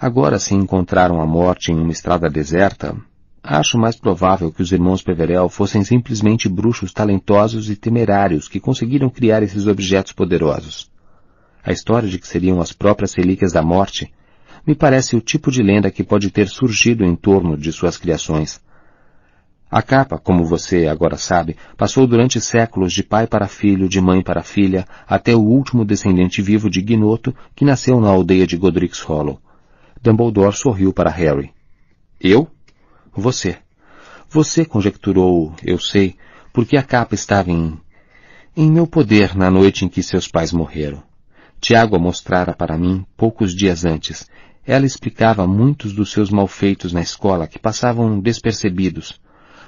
[0.00, 2.96] Agora, se encontraram a morte em uma estrada deserta,
[3.44, 9.10] Acho mais provável que os irmãos Peverell fossem simplesmente bruxos talentosos e temerários que conseguiram
[9.10, 10.88] criar esses objetos poderosos.
[11.64, 14.12] A história de que seriam as próprias relíquias da morte
[14.64, 18.60] me parece o tipo de lenda que pode ter surgido em torno de suas criações.
[19.72, 24.20] A capa, como você agora sabe, passou durante séculos de pai para filho, de mãe
[24.22, 29.00] para filha, até o último descendente vivo de Gnoto que nasceu na aldeia de Godric's
[29.00, 29.40] Hollow.
[30.02, 31.54] Dumbledore sorriu para Harry.
[32.20, 32.50] Eu?
[33.14, 33.56] Você.
[34.28, 36.16] Você conjecturou, eu sei,
[36.52, 37.80] porque a capa estava em...
[38.54, 41.02] em meu poder na noite em que seus pais morreram.
[41.58, 44.28] Tiago a mostrara para mim poucos dias antes.
[44.66, 49.18] Ela explicava muitos dos seus malfeitos na escola que passavam despercebidos.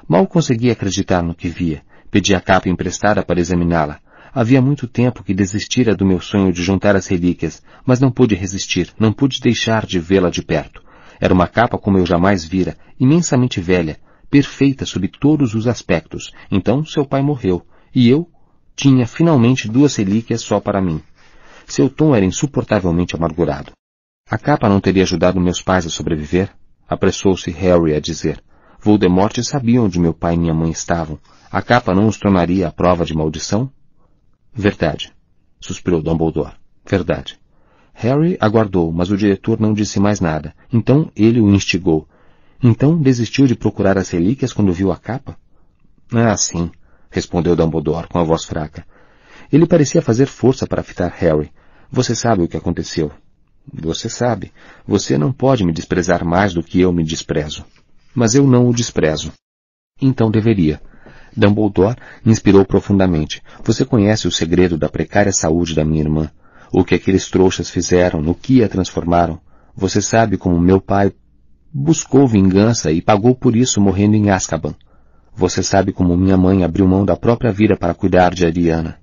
[0.08, 1.83] Mal conseguia acreditar no que via.
[2.10, 4.01] Pedi a capa emprestada para examiná-la.
[4.33, 8.35] Havia muito tempo que desistira do meu sonho de juntar as relíquias, mas não pude
[8.35, 10.83] resistir, não pude deixar de vê-la de perto.
[11.20, 16.33] Era uma capa como eu jamais vira, imensamente velha, perfeita sob todos os aspectos.
[16.51, 18.28] Então seu pai morreu, e eu
[18.76, 21.01] tinha finalmente duas relíquias só para mim.
[21.67, 23.72] Seu tom era insuportavelmente amargurado.
[24.28, 26.51] A capa não teria ajudado meus pais a sobreviver?
[26.88, 28.42] Apressou-se Harry a dizer.
[28.84, 31.18] Voldemort sabia onde meu pai e minha mãe estavam.
[31.50, 33.70] A capa não os tornaria a prova de maldição?
[34.52, 35.10] Verdade,
[35.58, 36.52] suspirou Dumbledore.
[36.84, 37.40] Verdade.
[37.94, 40.54] Harry aguardou, mas o diretor não disse mais nada.
[40.70, 42.06] Então ele o instigou.
[42.62, 45.34] Então desistiu de procurar as relíquias quando viu a capa?
[46.12, 46.70] Ah, sim,
[47.10, 48.84] respondeu Dumbledore com a voz fraca.
[49.50, 51.50] Ele parecia fazer força para fitar Harry.
[51.90, 53.10] Você sabe o que aconteceu.
[53.72, 54.52] Você sabe.
[54.86, 57.65] Você não pode me desprezar mais do que eu me desprezo.
[58.14, 59.32] Mas eu não o desprezo.
[60.00, 60.80] Então deveria.
[61.36, 63.42] Dumbledore inspirou profundamente.
[63.64, 66.30] Você conhece o segredo da precária saúde da minha irmã.
[66.72, 69.40] O que aqueles trouxas fizeram, no que a transformaram.
[69.76, 71.12] Você sabe como meu pai
[71.72, 74.74] buscou vingança e pagou por isso morrendo em Azkaban.
[75.34, 79.00] Você sabe como minha mãe abriu mão da própria vida para cuidar de Ariana.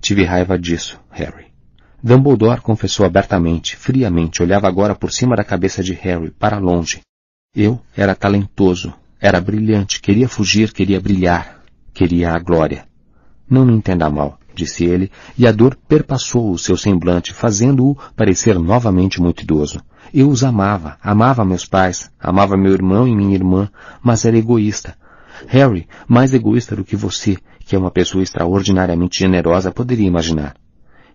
[0.00, 1.46] Tive raiva disso, Harry.
[2.02, 7.00] Dumbledore confessou abertamente, friamente, olhava agora por cima da cabeça de Harry, para longe.
[7.56, 11.62] Eu era talentoso, era brilhante, queria fugir, queria brilhar,
[11.94, 12.84] queria a glória.
[13.48, 18.58] Não me entenda mal disse ele, e a dor perpassou o seu semblante, fazendo-o parecer
[18.58, 19.80] novamente muito idoso.
[20.12, 23.68] Eu os amava, amava meus pais, amava meu irmão e minha irmã,
[24.02, 24.96] mas era egoísta.
[25.46, 30.54] Harry, mais egoísta do que você, que é uma pessoa extraordinariamente generosa, poderia imaginar.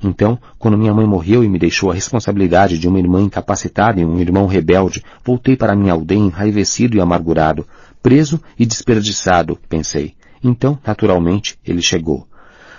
[0.04, 4.06] Então, quando minha mãe morreu e me deixou a responsabilidade de uma irmã incapacitada e
[4.06, 7.68] um irmão rebelde, voltei para minha aldeia enraivecido e amargurado,
[8.02, 10.16] preso e desperdiçado, pensei.
[10.44, 12.28] Então, naturalmente, ele chegou.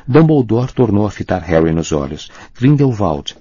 [0.06, 2.28] Dumbledore tornou a fitar Harry nos olhos.
[2.58, 3.37] Grindelwald.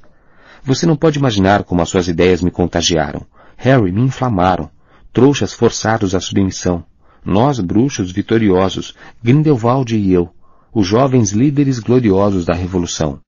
[0.64, 3.26] Você não pode imaginar como as suas ideias me contagiaram.
[3.58, 4.70] Harry, me inflamaram.
[5.12, 6.84] Trouxas forçados à submissão.
[7.26, 10.30] Nós, bruxos vitoriosos, Grindelwald e eu,
[10.74, 13.20] os jovens líderes gloriosos da Revolução.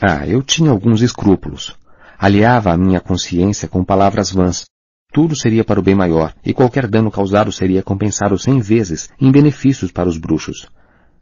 [0.00, 1.76] Ah, eu tinha alguns escrúpulos.
[2.18, 4.64] Aliava a minha consciência com palavras vãs.
[5.12, 9.30] Tudo seria para o bem maior, e qualquer dano causado seria compensado cem vezes em
[9.30, 10.68] benefícios para os bruxos.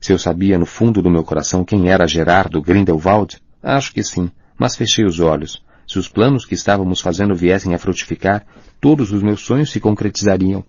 [0.00, 4.30] Se eu sabia no fundo do meu coração quem era Gerardo Grindelwald, acho que sim,
[4.56, 5.60] mas fechei os olhos.
[5.86, 8.46] Se os planos que estávamos fazendo viessem a frutificar,
[8.80, 10.62] todos os meus sonhos se concretizariam.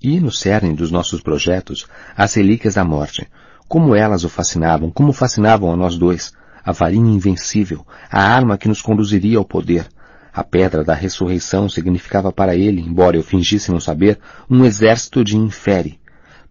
[0.00, 3.28] E no cerne dos nossos projetos, as relíquias da morte.
[3.68, 6.32] Como elas o fascinavam, como fascinavam a nós dois.
[6.64, 9.86] A varinha invencível, a arma que nos conduziria ao poder.
[10.32, 14.18] A pedra da ressurreição significava para ele, embora eu fingisse não saber,
[14.50, 16.00] um exército de infere.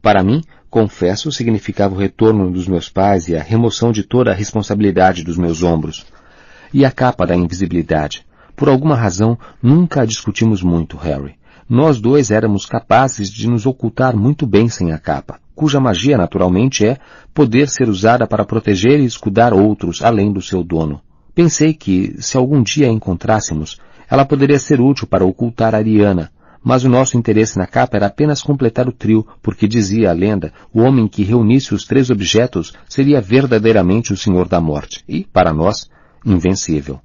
[0.01, 4.33] Para mim, confesso, significava o retorno dos meus pais e a remoção de toda a
[4.33, 6.05] responsabilidade dos meus ombros.
[6.73, 8.25] E a capa da invisibilidade.
[8.55, 11.35] Por alguma razão, nunca a discutimos muito, Harry.
[11.73, 16.85] Nós dois éramos capazes de nos ocultar muito bem sem a capa, cuja magia naturalmente
[16.85, 16.99] é
[17.33, 21.01] poder ser usada para proteger e escudar outros além do seu dono.
[21.33, 26.29] Pensei que, se algum dia a encontrássemos, ela poderia ser útil para ocultar a Ariana,
[26.63, 30.53] mas o nosso interesse na capa era apenas completar o trio, porque dizia a lenda,
[30.71, 35.51] o homem que reunisse os três objetos seria verdadeiramente o Senhor da Morte, e, para
[35.51, 35.89] nós,
[36.23, 37.01] invencível.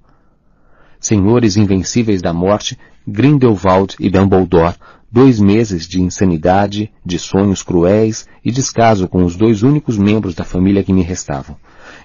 [1.01, 2.76] Senhores invencíveis da morte,
[3.10, 4.76] Grindelwald e Dumbledore,
[5.10, 10.44] dois meses de insanidade, de sonhos cruéis e descaso com os dois únicos membros da
[10.44, 11.57] família que me restavam.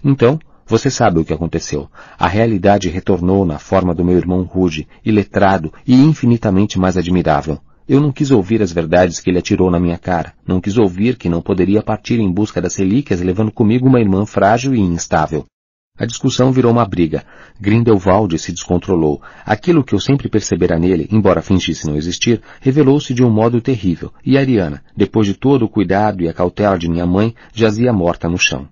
[0.02, 1.90] Então, você sabe o que aconteceu.
[2.18, 7.60] A realidade retornou na forma do meu irmão rude, iletrado e infinitamente mais admirável.
[7.86, 10.32] Eu não quis ouvir as verdades que ele atirou na minha cara.
[10.48, 14.26] Não quis ouvir que não poderia partir em busca das relíquias levando comigo uma irmã
[14.26, 15.46] frágil e instável.
[15.95, 17.24] A discussão virou uma briga.
[17.61, 19.22] Grindelwald se descontrolou.
[19.45, 24.11] Aquilo que eu sempre percebera nele, embora fingisse não existir, revelou-se de um modo terrível,
[24.26, 28.27] e Ariana, depois de todo o cuidado e a cautela de minha mãe, jazia morta
[28.27, 28.67] no chão.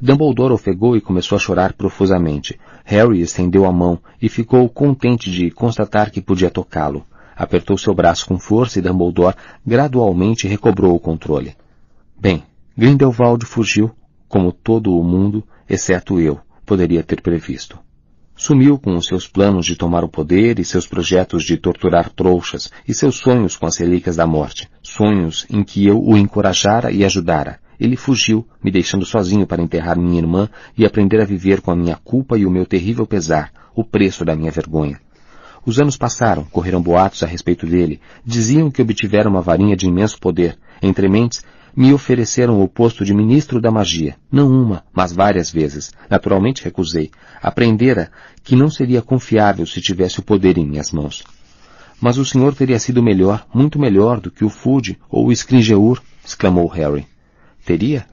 [0.00, 2.56] Dumbledore ofegou e começou a chorar profusamente.
[2.84, 7.04] Harry estendeu a mão e ficou contente de constatar que podia tocá-lo.
[7.34, 9.34] Apertou seu braço com força e Dumbledore
[9.66, 11.56] gradualmente recobrou o controle.
[12.16, 12.44] Bem,
[12.78, 13.90] Grindelwald fugiu,
[14.28, 16.38] como todo o mundo, exceto eu,
[16.70, 17.80] poderia ter previsto.
[18.36, 22.70] Sumiu com os seus planos de tomar o poder e seus projetos de torturar trouxas
[22.86, 27.04] e seus sonhos com as relíquias da morte, sonhos em que eu o encorajara e
[27.04, 27.58] ajudara.
[27.80, 31.76] Ele fugiu, me deixando sozinho para enterrar minha irmã e aprender a viver com a
[31.76, 35.00] minha culpa e o meu terrível pesar, o preço da minha vergonha.
[35.66, 40.20] Os anos passaram, correram boatos a respeito dele, diziam que obtivera uma varinha de imenso
[40.20, 40.56] poder.
[40.80, 41.42] Entre mentes,
[41.76, 45.92] me ofereceram o posto de ministro da magia, não uma, mas várias vezes.
[46.08, 47.10] Naturalmente recusei.
[47.42, 48.10] Aprendera
[48.42, 51.24] que não seria confiável se tivesse o poder em minhas mãos.
[52.00, 56.00] Mas o senhor teria sido melhor, muito melhor do que o Fud ou o Scringeur,
[56.24, 57.06] exclamou Harry.
[57.64, 58.06] Teria?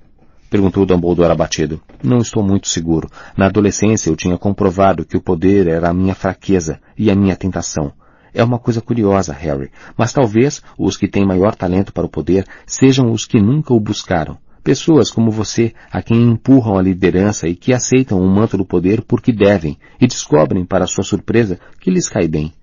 [0.49, 1.81] Perguntou Dumbledore abatido.
[2.01, 3.09] Não estou muito seguro.
[3.35, 7.35] Na adolescência eu tinha comprovado que o poder era a minha fraqueza e a minha
[7.35, 7.91] tentação.
[8.37, 12.45] É uma coisa curiosa, Harry, mas talvez os que têm maior talento para o poder
[12.67, 14.37] sejam os que nunca o buscaram.
[14.63, 19.01] Pessoas como você, a quem empurram a liderança e que aceitam o manto do poder
[19.01, 22.53] porque devem e descobrem, para sua surpresa, que lhes cai bem.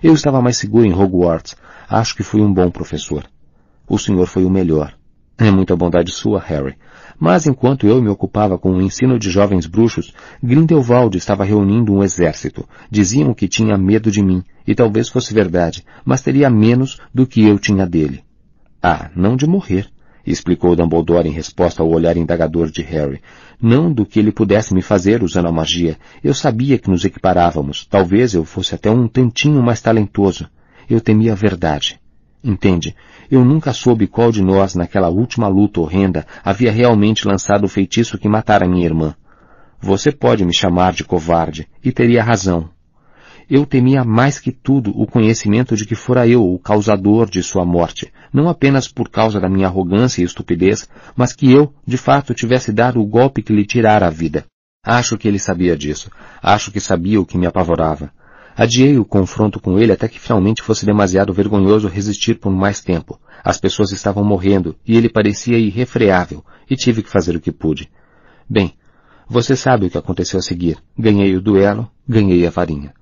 [0.00, 1.56] Eu estava mais seguro em Hogwarts.
[1.88, 3.24] Acho que fui um bom professor.
[3.88, 4.94] O senhor foi o melhor.
[5.36, 6.76] É muita bondade sua, Harry.
[7.18, 12.02] Mas enquanto eu me ocupava com o ensino de jovens bruxos, Grindelwald estava reunindo um
[12.02, 12.68] exército.
[12.90, 17.42] Diziam que tinha medo de mim, e talvez fosse verdade, mas teria menos do que
[17.42, 18.22] eu tinha dele.
[18.82, 19.88] Ah, não de morrer,
[20.26, 23.22] explicou Dumbledore em resposta ao olhar indagador de Harry.
[23.60, 25.96] Não do que ele pudesse me fazer usando a magia.
[26.22, 27.86] Eu sabia que nos equiparávamos.
[27.86, 30.48] Talvez eu fosse até um tantinho mais talentoso.
[30.90, 31.98] Eu temia a verdade.
[32.44, 32.94] Entende?
[33.30, 38.18] Eu nunca soube qual de nós, naquela última luta horrenda, havia realmente lançado o feitiço
[38.18, 39.14] que matara minha irmã.
[39.80, 42.70] Você pode me chamar de covarde, e teria razão.
[43.48, 47.64] Eu temia mais que tudo o conhecimento de que fora eu o causador de sua
[47.64, 52.34] morte, não apenas por causa da minha arrogância e estupidez, mas que eu, de fato,
[52.34, 54.44] tivesse dado o golpe que lhe tirara a vida.
[54.84, 56.10] Acho que ele sabia disso.
[56.42, 58.10] Acho que sabia o que me apavorava.
[58.56, 63.20] Adiei o confronto com ele até que finalmente fosse demasiado vergonhoso resistir por mais tempo.
[63.44, 67.90] As pessoas estavam morrendo e ele parecia irrefreável, e tive que fazer o que pude.
[68.48, 68.72] Bem,
[69.28, 70.78] você sabe o que aconteceu a seguir.
[70.98, 72.94] Ganhei o duelo, ganhei a varinha.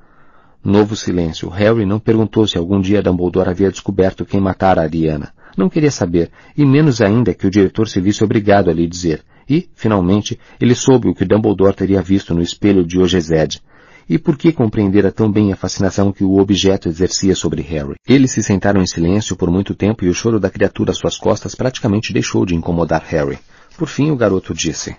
[0.64, 1.48] Novo silêncio.
[1.50, 5.32] Harry não perguntou se algum dia Dumbledore havia descoberto quem matara a Ariana.
[5.56, 9.22] Não queria saber, e menos ainda que o diretor se visse obrigado a lhe dizer.
[9.48, 13.62] E, finalmente, ele soube o que Dumbledore teria visto no espelho de Ogezed.
[14.08, 17.94] E por que compreendera tão bem a fascinação que o objeto exercia sobre Harry?
[18.06, 21.16] Eles se sentaram em silêncio por muito tempo e o choro da criatura às suas
[21.16, 23.38] costas praticamente deixou de incomodar Harry.
[23.78, 24.94] Por fim, o garoto disse.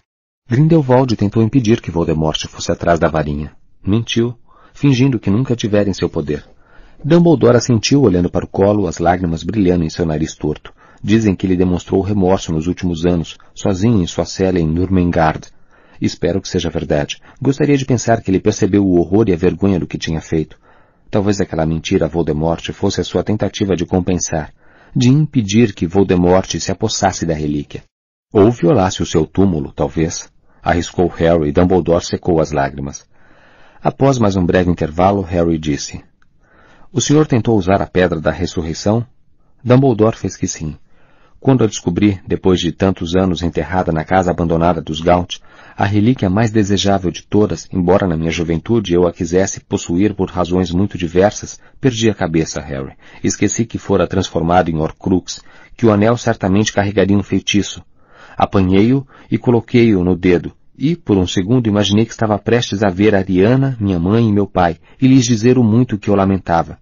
[0.49, 3.51] Grindelwald tentou impedir que Voldemort fosse atrás da varinha.
[3.85, 4.35] Mentiu,
[4.73, 6.43] fingindo que nunca tivera em seu poder.
[7.03, 10.73] Dumbledore assentiu olhando para o colo, as lágrimas brilhando em seu nariz torto.
[11.03, 15.47] Dizem que ele demonstrou remorso nos últimos anos, sozinho em sua cela em Nurmengard,
[16.01, 17.17] Espero que seja verdade.
[17.41, 20.59] Gostaria de pensar que ele percebeu o horror e a vergonha do que tinha feito.
[21.09, 24.51] Talvez aquela mentira a Voldemort fosse a sua tentativa de compensar,
[24.95, 27.83] de impedir que Voldemort se apossasse da relíquia.
[28.33, 30.29] Ou violasse o seu túmulo, talvez.
[30.61, 33.07] Arriscou Harry e Dumbledore secou as lágrimas.
[33.81, 36.03] Após mais um breve intervalo, Harry disse,
[36.91, 39.05] O senhor tentou usar a pedra da ressurreição?
[39.63, 40.75] Dumbledore fez que sim.
[41.39, 45.39] Quando a descobri, depois de tantos anos enterrada na casa abandonada dos Gaunt,
[45.77, 50.29] a relíquia mais desejável de todas, embora na minha juventude eu a quisesse possuir por
[50.29, 52.93] razões muito diversas, perdi a cabeça, Harry.
[53.21, 55.41] Esqueci que fora transformado em Horcrux,
[55.75, 57.83] que o anel certamente carregaria um feitiço.
[58.37, 63.13] Apanhei-o e coloquei-o no dedo, e, por um segundo, imaginei que estava prestes a ver
[63.13, 66.77] Ariana, minha mãe e meu pai, e lhes dizer o muito que eu lamentava.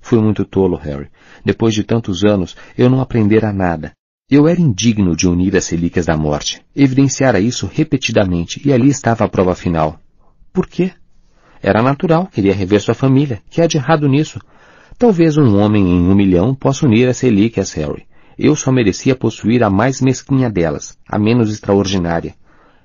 [0.00, 1.08] Fui muito tolo, Harry.
[1.44, 3.92] Depois de tantos anos, eu não aprendera nada.
[4.30, 6.62] Eu era indigno de unir as relíquias da morte.
[6.74, 9.98] Evidenciara isso repetidamente, e ali estava a prova final.
[10.52, 10.92] Por quê?
[11.62, 13.42] Era natural, queria rever sua família.
[13.50, 14.40] Que há de errado nisso?
[14.98, 18.06] Talvez um homem em um milhão possa unir as relíquias, Harry.
[18.38, 22.34] Eu só merecia possuir a mais mesquinha delas, a menos extraordinária.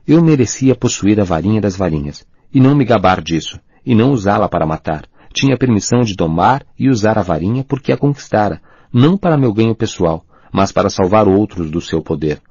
[0.07, 4.49] Eu merecia possuir a varinha das varinhas, e não me gabar disso, e não usá-la
[4.49, 9.37] para matar tinha permissão de tomar e usar a varinha porque a conquistara, não para
[9.37, 12.41] meu ganho pessoal, mas para salvar outros do seu poder.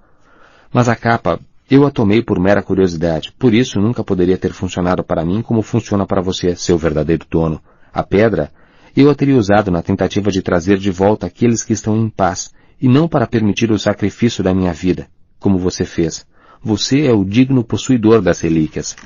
[0.72, 5.04] Mas a capa, eu a tomei por mera curiosidade, por isso nunca poderia ter funcionado
[5.04, 7.60] para mim como funciona para você, seu verdadeiro dono.
[7.92, 8.50] A pedra,
[8.96, 12.52] eu a teria usado na tentativa de trazer de volta aqueles que estão em paz,
[12.80, 16.26] e não para permitir o sacrifício da minha vida, como você fez.
[16.62, 18.96] Você é o digno possuidor das relíquias.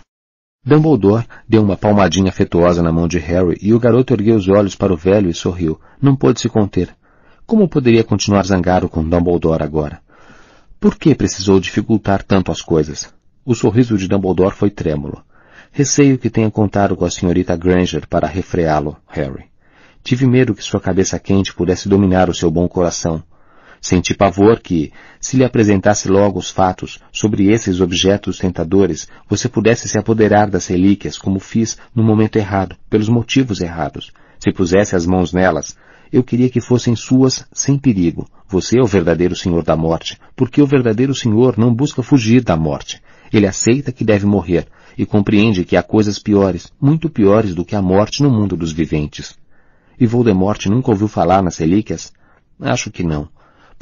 [0.65, 4.77] Dumbledore deu uma palmadinha afetuosa na mão de Harry e o garoto ergueu os olhos
[4.77, 5.81] para o velho e sorriu.
[6.01, 6.95] Não pôde se conter.
[7.53, 10.01] Como poderia continuar zangado com Dumbledore agora?
[10.81, 13.13] Por que precisou dificultar tanto as coisas?
[13.45, 15.23] O sorriso de Dumbledore foi trêmulo.
[15.71, 19.51] Receio que tenha contado com a senhorita Granger para refreá-lo, Harry.
[20.03, 23.23] Tive medo que sua cabeça quente pudesse dominar o seu bom coração.
[23.83, 29.87] Senti pavor que, se lhe apresentasse logo os fatos sobre esses objetos tentadores, você pudesse
[29.91, 34.11] se apoderar das relíquias, como fiz no momento errado, pelos motivos errados.
[34.39, 35.77] Se pusesse as mãos nelas,
[36.13, 38.29] eu queria que fossem suas sem perigo.
[38.47, 42.57] Você é o verdadeiro Senhor da morte, porque o verdadeiro Senhor não busca fugir da
[42.57, 43.03] morte.
[43.33, 47.75] Ele aceita que deve morrer e compreende que há coisas piores, muito piores do que
[47.75, 49.39] a morte no mundo dos viventes.
[49.99, 52.13] E Voldemort nunca ouviu falar nas relíquias?
[52.61, 53.29] Acho que não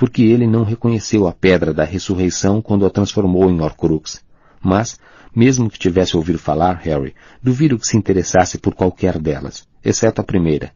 [0.01, 4.25] porque ele não reconheceu a pedra da ressurreição quando a transformou em Horcrux.
[4.59, 4.99] Mas,
[5.37, 10.25] mesmo que tivesse ouvido falar, Harry, duvido que se interessasse por qualquer delas, exceto a
[10.25, 10.73] primeira.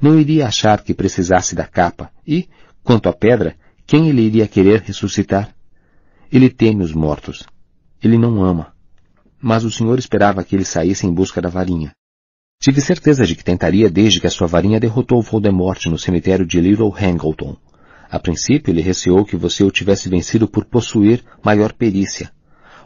[0.00, 2.48] Não iria achar que precisasse da capa, e,
[2.82, 5.54] quanto à pedra, quem ele iria querer ressuscitar?
[6.32, 7.44] Ele teme os mortos.
[8.02, 8.72] Ele não ama.
[9.40, 11.92] Mas o senhor esperava que ele saísse em busca da varinha.
[12.60, 16.60] Tive certeza de que tentaria desde que a sua varinha derrotou Voldemort no cemitério de
[16.60, 17.56] Little Hangleton.
[18.10, 22.30] A princípio, ele receou que você o tivesse vencido por possuir maior perícia.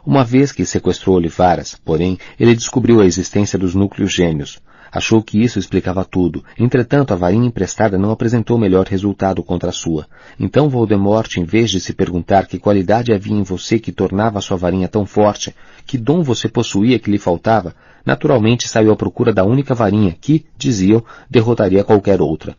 [0.05, 4.59] Uma vez que sequestrou Olivaras, porém, ele descobriu a existência dos núcleos gêmeos.
[4.91, 6.43] Achou que isso explicava tudo.
[6.57, 10.07] Entretanto, a varinha emprestada não apresentou melhor resultado contra a sua.
[10.39, 14.41] Então Voldemort, em vez de se perguntar que qualidade havia em você que tornava a
[14.41, 15.55] sua varinha tão forte,
[15.85, 20.45] que dom você possuía que lhe faltava, naturalmente saiu à procura da única varinha que,
[20.57, 22.55] diziam, derrotaria qualquer outra.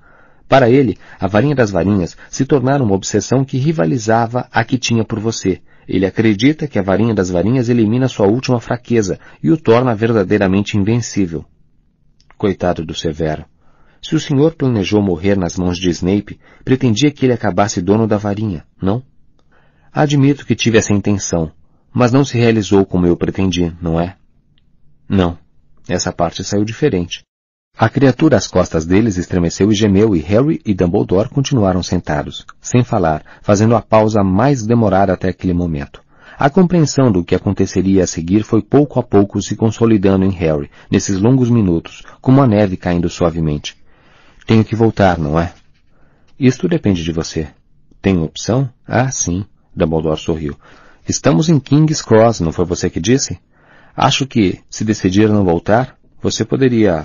[0.48, 5.04] Para ele, a varinha das varinhas se tornara uma obsessão que rivalizava a que tinha
[5.04, 5.60] por você.
[5.88, 10.76] Ele acredita que a varinha das varinhas elimina sua última fraqueza e o torna verdadeiramente
[10.76, 11.44] invencível.
[12.40, 13.44] Coitado do Severo.
[14.00, 18.16] Se o senhor planejou morrer nas mãos de Snape, pretendia que ele acabasse dono da
[18.16, 19.02] varinha, não?
[19.92, 21.52] Admito que tive essa intenção,
[21.92, 24.16] mas não se realizou como eu pretendi, não é?
[25.06, 25.36] Não.
[25.86, 27.20] Essa parte saiu diferente.
[27.76, 32.82] A criatura às costas deles estremeceu e gemeu, e Harry e Dumbledore continuaram sentados, sem
[32.82, 36.02] falar, fazendo a pausa mais demorada até aquele momento.
[36.40, 40.70] A compreensão do que aconteceria a seguir foi pouco a pouco se consolidando em Harry,
[40.90, 43.76] nesses longos minutos, como a neve caindo suavemente.
[44.46, 45.52] Tenho que voltar, não é?
[46.38, 47.48] Isto depende de você.
[48.00, 48.70] Tem opção?
[48.88, 49.44] Ah, sim.
[49.76, 50.56] Dumbledore sorriu.
[51.06, 53.38] Estamos em King's Cross, não foi você que disse?
[53.94, 57.04] Acho que, se decidir não voltar, você poderia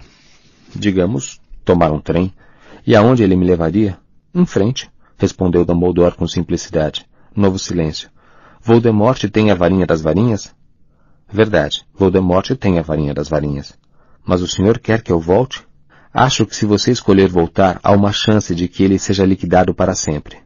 [0.73, 2.33] digamos, tomar um trem.
[2.87, 3.97] E aonde ele me levaria?
[4.33, 7.05] Em frente, respondeu Dumbledore com simplicidade.
[7.35, 8.15] Novo silêncio.
[8.67, 10.51] Voldemort tem a varinha das varinhas?
[11.31, 13.78] Verdade, Voldemort tem a varinha das varinhas.
[14.26, 15.62] Mas o senhor quer que eu volte?
[16.12, 19.94] Acho que se você escolher voltar, há uma chance de que ele seja liquidado para
[19.94, 20.40] sempre.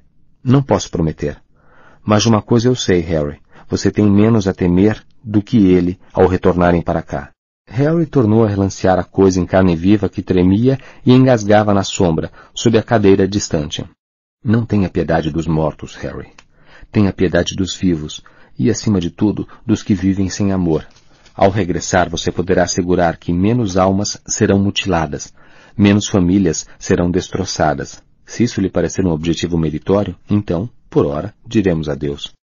[0.44, 1.42] Não posso prometer.
[2.04, 3.40] Mas uma coisa eu sei, Harry.
[3.70, 7.30] Você tem menos a temer do que ele ao retornarem para cá.
[7.70, 12.30] Harry tornou a relancear a coisa em carne viva que tremia e engasgava na sombra,
[12.54, 13.86] sob a cadeira distante.
[14.44, 16.28] Não tenha piedade dos mortos, Harry.
[16.92, 18.22] Tenha piedade dos vivos,
[18.58, 20.86] e, acima de tudo, dos que vivem sem amor.
[21.36, 25.34] Ao regressar, você poderá assegurar que menos almas serão mutiladas,
[25.78, 28.04] menos famílias serão destroçadas.
[28.26, 32.34] Se isso lhe parecer um objetivo meritório, então, por ora, diremos adeus.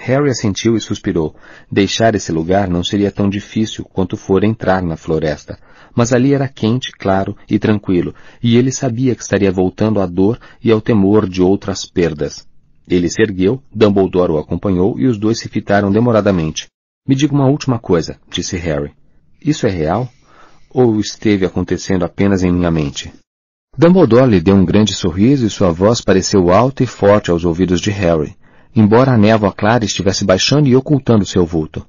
[0.00, 1.36] Harry assentiu e suspirou.
[1.70, 5.58] Deixar esse lugar não seria tão difícil quanto for entrar na floresta.
[5.94, 10.38] Mas ali era quente, claro e tranquilo, e ele sabia que estaria voltando à dor
[10.64, 12.47] e ao temor de outras perdas.
[12.88, 16.66] Ele se ergueu, Dumbledore o acompanhou e os dois se fitaram demoradamente.
[17.06, 18.92] Me diga uma última coisa, disse Harry.
[19.44, 20.08] Isso é real?
[20.70, 23.12] Ou esteve acontecendo apenas em minha mente?
[23.76, 27.80] Dumbledore lhe deu um grande sorriso e sua voz pareceu alta e forte aos ouvidos
[27.80, 28.36] de Harry
[28.74, 31.86] embora a névoa clara estivesse baixando e ocultando seu vulto.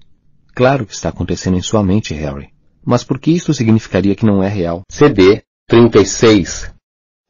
[0.56, 2.50] Claro que está acontecendo em sua mente, Harry.
[2.84, 4.82] Mas por que isso significaria que não é real?
[4.90, 6.74] CD 36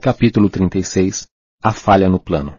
[0.02, 1.28] Capítulo 36
[1.62, 2.59] A falha no plano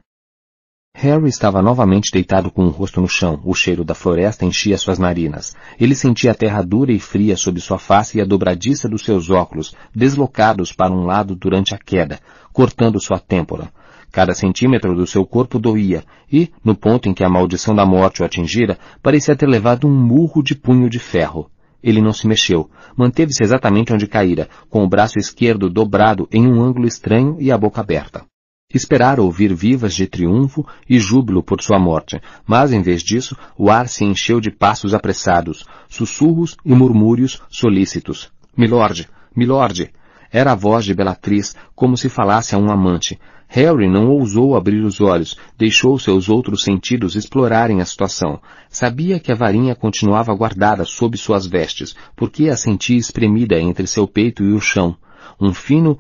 [1.03, 3.41] Harry estava novamente deitado com o rosto no chão.
[3.43, 5.57] O cheiro da floresta enchia suas narinas.
[5.81, 9.31] Ele sentia a terra dura e fria sob sua face e a dobradiça dos seus
[9.31, 12.21] óculos, deslocados para um lado durante a queda,
[12.53, 13.73] cortando sua têmpora.
[14.13, 18.21] Cada centímetro do seu corpo doía, e, no ponto em que a maldição da morte
[18.21, 21.49] o atingira, parecia ter levado um murro de punho de ferro.
[21.83, 26.61] Ele não se mexeu, manteve-se exatamente onde caíra, com o braço esquerdo dobrado em um
[26.61, 28.30] ângulo estranho e a boca aberta.
[28.73, 33.69] Esperara ouvir vivas de triunfo e júbilo por sua morte, mas em vez disso, o
[33.69, 38.31] ar se encheu de passos apressados, sussurros e murmúrios solícitos.
[38.57, 39.91] Milord, milord!
[40.33, 43.19] Era a voz de Belatriz, como se falasse a um amante.
[43.49, 48.41] Harry não ousou abrir os olhos, deixou seus outros sentidos explorarem a situação.
[48.69, 54.07] Sabia que a varinha continuava guardada sob suas vestes, porque a sentia espremida entre seu
[54.07, 54.97] peito e o chão.
[55.41, 55.99] Um fino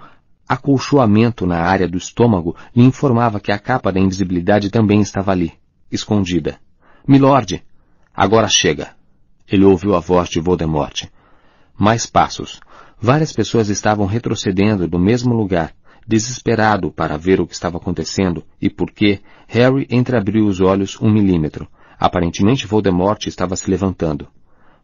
[0.51, 5.53] acolchoamento na área do estômago lhe informava que a capa da invisibilidade também estava ali,
[5.93, 6.59] escondida.
[7.07, 7.63] Milord!
[8.13, 8.97] Agora chega!
[9.47, 11.05] Ele ouviu a voz de Voldemort.
[11.79, 12.59] Mais passos.
[13.01, 15.73] Várias pessoas estavam retrocedendo do mesmo lugar,
[16.05, 21.09] Desesperado para ver o que estava acontecendo e por quê, Harry entreabriu os olhos um
[21.09, 21.69] milímetro.
[21.99, 24.27] Aparentemente Voldemort estava se levantando.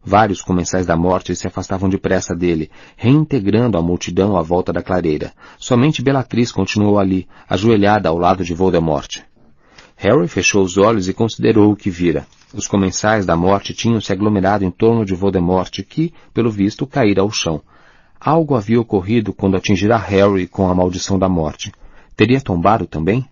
[0.03, 5.33] Vários comensais da morte se afastavam depressa dele, reintegrando a multidão à volta da clareira.
[5.57, 9.19] Somente Bellatrix continuou ali, ajoelhada ao lado de Voldemort.
[9.95, 12.25] Harry fechou os olhos e considerou o que vira.
[12.53, 17.21] Os comensais da morte tinham se aglomerado em torno de Voldemort, que, pelo visto, caíra
[17.21, 17.61] ao chão.
[18.19, 21.71] Algo havia ocorrido quando atingira Harry com a maldição da morte.
[22.15, 23.27] Teria tombado também?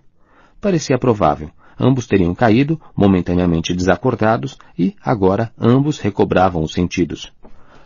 [0.60, 1.50] Parecia provável.
[1.80, 7.32] Ambos teriam caído, momentaneamente desacordados, e, agora, ambos recobravam os sentidos.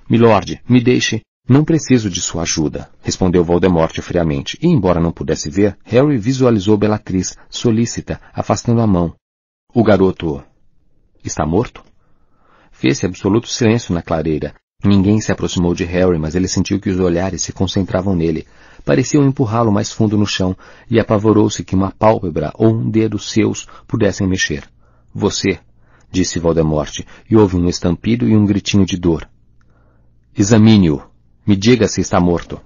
[0.10, 1.22] Milord, me deixe.
[1.48, 6.78] Não preciso de sua ajuda, respondeu Voldemort friamente, e, embora não pudesse ver, Harry visualizou
[6.78, 9.16] Bellatrix, solícita, afastando a mão.
[9.74, 10.44] O garoto...
[11.24, 11.84] está morto?
[12.72, 16.98] Fez-se absoluto silêncio na clareira, Ninguém se aproximou de Harry, mas ele sentiu que os
[17.00, 18.48] olhares se concentravam nele.
[18.90, 20.58] Pareciam empurrá-lo mais fundo no chão,
[20.90, 24.64] e apavorou-se que uma pálpebra ou um dedo seus pudessem mexer.
[25.14, 25.60] Você,
[26.10, 29.30] disse Voldemort, e houve um estampido e um gritinho de dor.
[30.36, 31.04] Examine-o.
[31.46, 32.60] Me diga se está morto.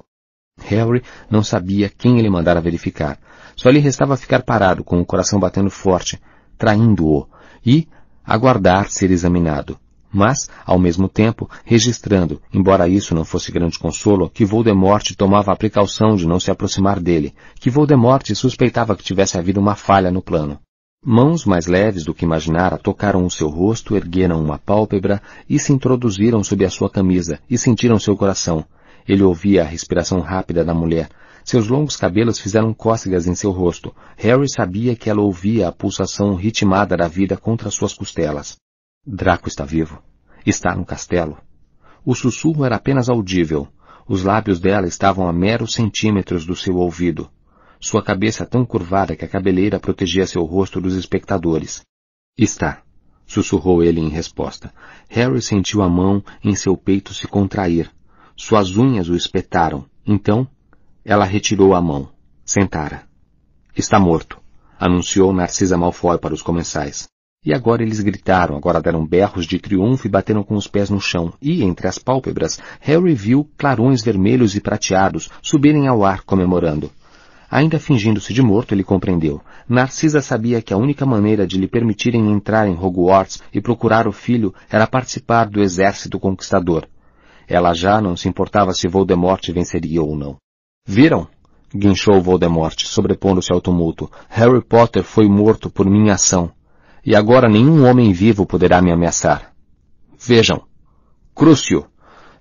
[0.61, 3.19] Harry não sabia quem ele mandara verificar.
[3.53, 6.22] Só lhe restava ficar parado, com o coração batendo forte,
[6.57, 7.27] traindo-o,
[7.65, 7.85] e
[8.23, 9.77] aguardar ser examinado
[10.13, 15.56] mas, ao mesmo tempo, registrando, embora isso não fosse grande consolo, que Voldemort tomava a
[15.56, 20.22] precaução de não se aproximar dele, que Voldemort suspeitava que tivesse havido uma falha no
[20.22, 20.60] plano.
[21.06, 25.74] Mãos mais leves do que imaginara tocaram o seu rosto, ergueram uma pálpebra e se
[25.74, 28.63] introduziram sob a sua camisa e sentiram seu coração.
[29.06, 31.10] Ele ouvia a respiração rápida da mulher.
[31.44, 33.94] Seus longos cabelos fizeram cócegas em seu rosto.
[34.15, 38.56] Harry sabia que ela ouvia a pulsação ritmada da vida contra suas costelas.
[39.05, 40.01] Draco está vivo.
[40.45, 41.37] Está no castelo.
[42.05, 43.67] O sussurro era apenas audível.
[44.07, 47.29] Os lábios dela estavam a meros centímetros do seu ouvido.
[47.81, 51.81] Sua cabeça tão curvada que a cabeleira protegia seu rosto dos espectadores.
[52.37, 52.81] Está,
[53.27, 54.73] sussurrou ele em resposta.
[55.09, 57.91] Harry sentiu a mão em seu peito se contrair.
[58.37, 59.85] Suas unhas o espetaram.
[60.05, 60.47] Então,
[61.03, 62.09] ela retirou a mão.
[62.45, 63.05] Sentara.
[63.75, 64.39] Está morto,
[64.79, 67.07] anunciou Narcisa Malfoy para os comensais.
[67.45, 71.01] E agora eles gritaram, agora deram berros de triunfo e bateram com os pés no
[71.01, 76.90] chão, e, entre as pálpebras, Harry viu clarões vermelhos e prateados subirem ao ar comemorando.
[77.51, 79.42] Ainda fingindo-se de morto, ele compreendeu.
[79.69, 84.11] Narcisa sabia que a única maneira de lhe permitirem entrar em Hogwarts e procurar o
[84.11, 86.88] filho era participar do exército conquistador.
[87.47, 90.38] Ela já não se importava se Voldemort venceria ou não.
[90.88, 91.27] Viram?
[91.76, 94.09] guinchou Voldemort, sobrepondo-se ao tumulto.
[94.29, 96.51] Harry Potter foi morto por minha ação.
[97.05, 99.53] E agora nenhum homem vivo poderá me ameaçar.
[100.19, 100.61] Vejam.
[101.35, 101.85] Crucio!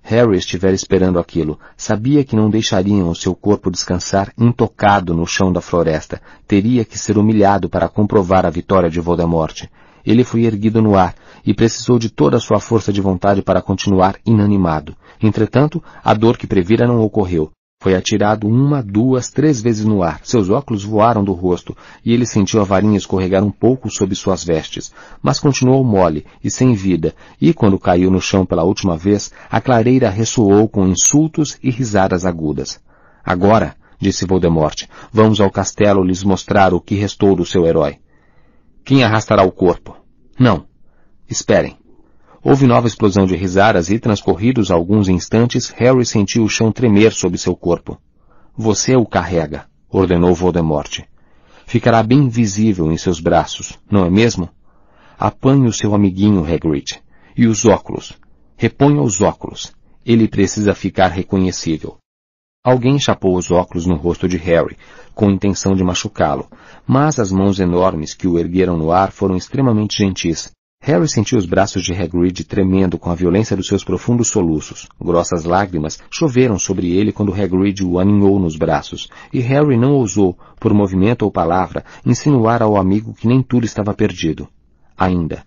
[0.01, 1.57] Harry estivera esperando aquilo.
[1.77, 6.21] Sabia que não deixariam o seu corpo descansar intocado no chão da floresta.
[6.45, 9.63] Teria que ser humilhado para comprovar a vitória de Voldemort.
[10.05, 11.15] Ele foi erguido no ar
[11.45, 14.95] e precisou de toda a sua força de vontade para continuar inanimado.
[15.21, 17.49] Entretanto, a dor que previra não ocorreu.
[17.83, 20.21] Foi atirado uma, duas, três vezes no ar.
[20.23, 24.41] Seus óculos voaram do rosto e ele sentiu a varinha escorregar um pouco sob suas
[24.41, 29.33] vestes, mas continuou mole e sem vida, e quando caiu no chão pela última vez,
[29.51, 32.79] a clareira ressoou com insultos e risadas agudas.
[33.21, 37.97] Agora, disse Voldemort, vamos ao castelo lhes mostrar o que restou do seu herói.
[38.85, 39.93] Quem arrastará o corpo?
[40.39, 40.63] Não.
[41.29, 41.82] Esperem.
[42.45, 47.37] Houve nova explosão de risadas e, transcorridos alguns instantes, Harry sentiu o chão tremer sob
[47.37, 47.97] seu corpo.
[48.57, 51.03] Você o carrega, ordenou Voldemort.
[51.65, 54.49] Ficará bem visível em seus braços, não é mesmo?
[55.17, 57.01] Apanhe o seu amiguinho Hagrid.
[57.37, 58.11] E os óculos.
[58.57, 59.73] Reponha os óculos.
[60.05, 61.97] Ele precisa ficar reconhecível.
[62.61, 64.77] Alguém chapou os óculos no rosto de Harry,
[65.15, 66.49] com intenção de machucá-lo,
[66.85, 70.51] mas as mãos enormes que o ergueram no ar foram extremamente gentis,
[70.85, 74.89] Harry sentiu os braços de Hagrid tremendo com a violência dos seus profundos soluços.
[74.99, 80.37] Grossas lágrimas choveram sobre ele quando Hagrid o aninhou nos braços, e Harry não ousou,
[80.59, 84.45] por movimento ou palavra, insinuar ao amigo que nem tudo estava perdido.
[84.97, 85.45] Ainda.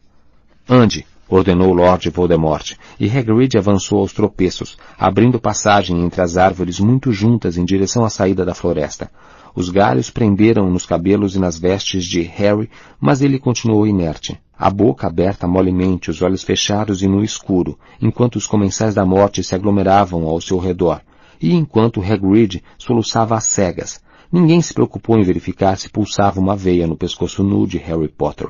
[0.66, 7.12] Ande, ordenou Lord Voldemort, e Hagrid avançou aos tropeços, abrindo passagem entre as árvores muito
[7.12, 9.10] juntas em direção à saída da floresta.
[9.54, 14.70] Os galhos prenderam nos cabelos e nas vestes de Harry, mas ele continuou inerte, a
[14.70, 19.54] boca aberta molemente, os olhos fechados e no escuro, enquanto os comensais da morte se
[19.54, 21.02] aglomeravam ao seu redor,
[21.40, 24.00] e enquanto Hagrid soluçava às cegas.
[24.32, 28.48] Ninguém se preocupou em verificar se pulsava uma veia no pescoço nu de Harry Potter.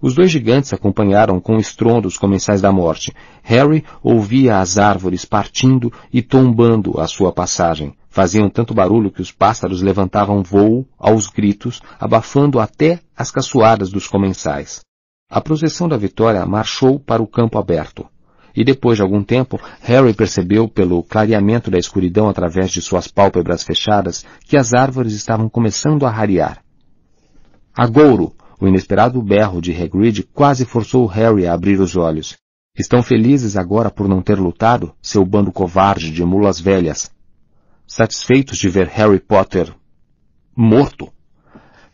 [0.00, 3.14] Os dois gigantes acompanharam com estrondo os comensais da morte.
[3.42, 7.94] Harry ouvia as árvores partindo e tombando à sua passagem.
[8.08, 14.06] Faziam tanto barulho que os pássaros levantavam voo aos gritos, abafando até as caçoadas dos
[14.06, 14.82] comensais.
[15.34, 18.06] A procissão da vitória marchou para o campo aberto.
[18.54, 23.64] E depois de algum tempo, Harry percebeu pelo clareamento da escuridão através de suas pálpebras
[23.64, 26.62] fechadas que as árvores estavam começando a rarear.
[27.76, 28.32] Agouro!
[28.60, 32.36] O inesperado berro de Hagrid quase forçou Harry a abrir os olhos.
[32.78, 37.10] Estão felizes agora por não ter lutado, seu bando covarde de mulas velhas?
[37.88, 39.74] Satisfeitos de ver Harry Potter
[40.56, 41.13] morto?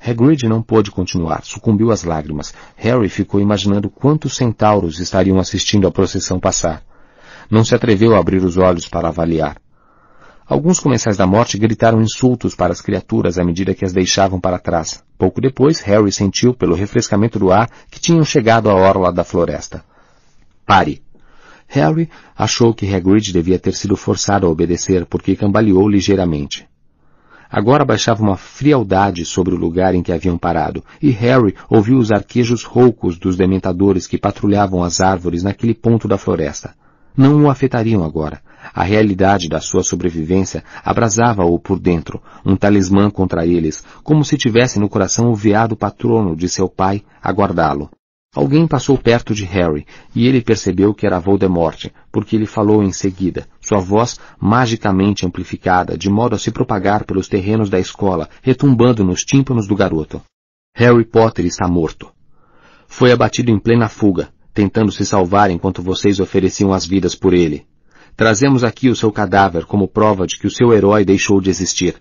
[0.03, 2.55] Hagrid não pôde continuar, sucumbiu às lágrimas.
[2.75, 6.83] Harry ficou imaginando quantos centauros estariam assistindo a procissão passar.
[7.51, 9.57] Não se atreveu a abrir os olhos para avaliar.
[10.47, 14.59] Alguns comensais da morte gritaram insultos para as criaturas à medida que as deixavam para
[14.59, 15.05] trás.
[15.19, 19.85] Pouco depois, Harry sentiu, pelo refrescamento do ar, que tinham chegado à orla da floresta.
[20.65, 21.03] Pare!
[21.69, 26.70] Harry achou que Hagrid devia ter sido forçado a obedecer porque cambaleou ligeiramente.
[27.51, 32.13] Agora baixava uma frialdade sobre o lugar em que haviam parado, e Harry ouviu os
[32.13, 36.75] arquejos roucos dos dementadores que patrulhavam as árvores naquele ponto da floresta.
[37.17, 38.41] Não o afetariam agora.
[38.73, 44.79] A realidade da sua sobrevivência abrasava-o por dentro, um talismã contra eles, como se tivesse
[44.79, 47.91] no coração o veado patrono de seu pai a guardá-lo.
[48.33, 52.93] Alguém passou perto de Harry, e ele percebeu que era Voldemort, porque ele falou em
[52.93, 59.03] seguida, sua voz magicamente amplificada, de modo a se propagar pelos terrenos da escola, retumbando
[59.03, 60.23] nos tímpanos do garoto.
[60.77, 62.09] Harry Potter está morto.
[62.87, 67.67] Foi abatido em plena fuga, tentando se salvar enquanto vocês ofereciam as vidas por ele.
[68.17, 72.01] Trazemos aqui o seu cadáver como prova de que o seu herói deixou de existir.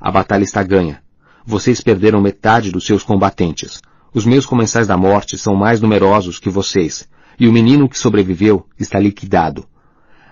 [0.00, 1.00] A batalha está ganha.
[1.46, 3.80] Vocês perderam metade dos seus combatentes.
[4.14, 7.08] Os meus comensais da morte são mais numerosos que vocês,
[7.40, 9.64] e o menino que sobreviveu está liquidado.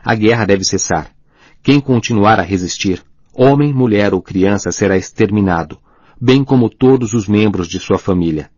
[0.05, 1.11] A guerra deve cessar.
[1.63, 5.79] Quem continuar a resistir, homem, mulher ou criança, será exterminado,
[6.21, 8.51] bem como todos os membros de sua família.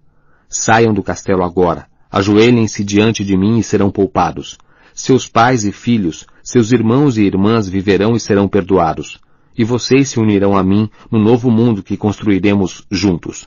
[0.49, 4.58] Saiam do castelo agora, ajoelhem-se diante de mim e serão poupados.
[4.92, 9.21] Seus pais e filhos, seus irmãos e irmãs viverão e serão perdoados.
[9.56, 13.47] E vocês se unirão a mim no novo mundo que construiremos juntos.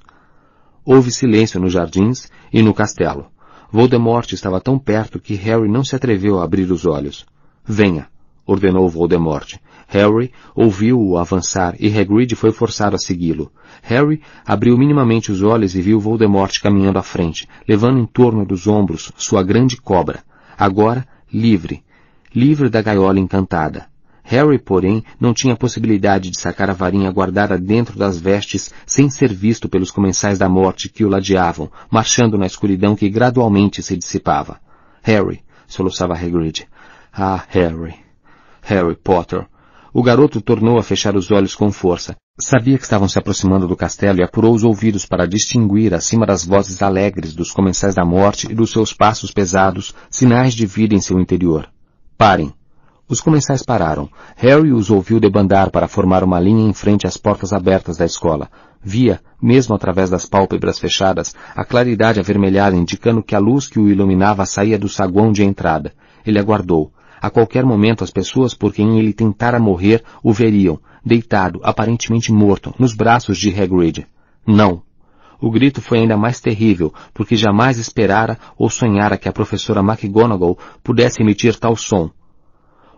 [0.85, 3.25] Houve silêncio nos jardins e no castelo.
[3.71, 7.25] Voldemort estava tão perto que Harry não se atreveu a abrir os olhos.
[7.65, 8.07] Venha,
[8.45, 9.55] ordenou Voldemort.
[9.87, 13.51] Harry ouviu-o avançar e Hagrid foi forçado a segui-lo.
[13.81, 18.67] Harry abriu minimamente os olhos e viu Voldemort caminhando à frente, levando em torno dos
[18.67, 20.23] ombros sua grande cobra.
[20.55, 21.83] Agora, livre,
[22.33, 23.87] livre da gaiola encantada.
[24.27, 29.31] Harry, porém, não tinha possibilidade de sacar a varinha guardada dentro das vestes sem ser
[29.31, 34.59] visto pelos comensais da morte que o ladeavam, marchando na escuridão que gradualmente se dissipava.
[35.03, 36.67] Harry, soluçava Hagrid.
[37.13, 37.93] Ah, Harry.
[38.63, 39.45] Harry Potter.
[39.93, 42.15] O garoto tornou a fechar os olhos com força.
[42.39, 46.43] Sabia que estavam se aproximando do castelo e apurou os ouvidos para distinguir, acima das
[46.43, 50.99] vozes alegres dos comensais da morte e dos seus passos pesados, sinais de vida em
[50.99, 51.69] seu interior.
[52.17, 52.51] Parem.
[53.07, 54.09] Os comensais pararam.
[54.35, 58.49] Harry os ouviu debandar para formar uma linha em frente às portas abertas da escola.
[58.81, 63.87] Via, mesmo através das pálpebras fechadas, a claridade avermelhada indicando que a luz que o
[63.87, 65.93] iluminava saía do saguão de entrada.
[66.25, 66.91] Ele aguardou.
[67.21, 72.73] A qualquer momento as pessoas por quem ele tentara morrer o veriam, deitado, aparentemente morto,
[72.79, 74.07] nos braços de Hagrid.
[74.47, 74.81] Não.
[75.39, 80.57] O grito foi ainda mais terrível, porque jamais esperara ou sonhara que a professora McGonagall
[80.83, 82.09] pudesse emitir tal som.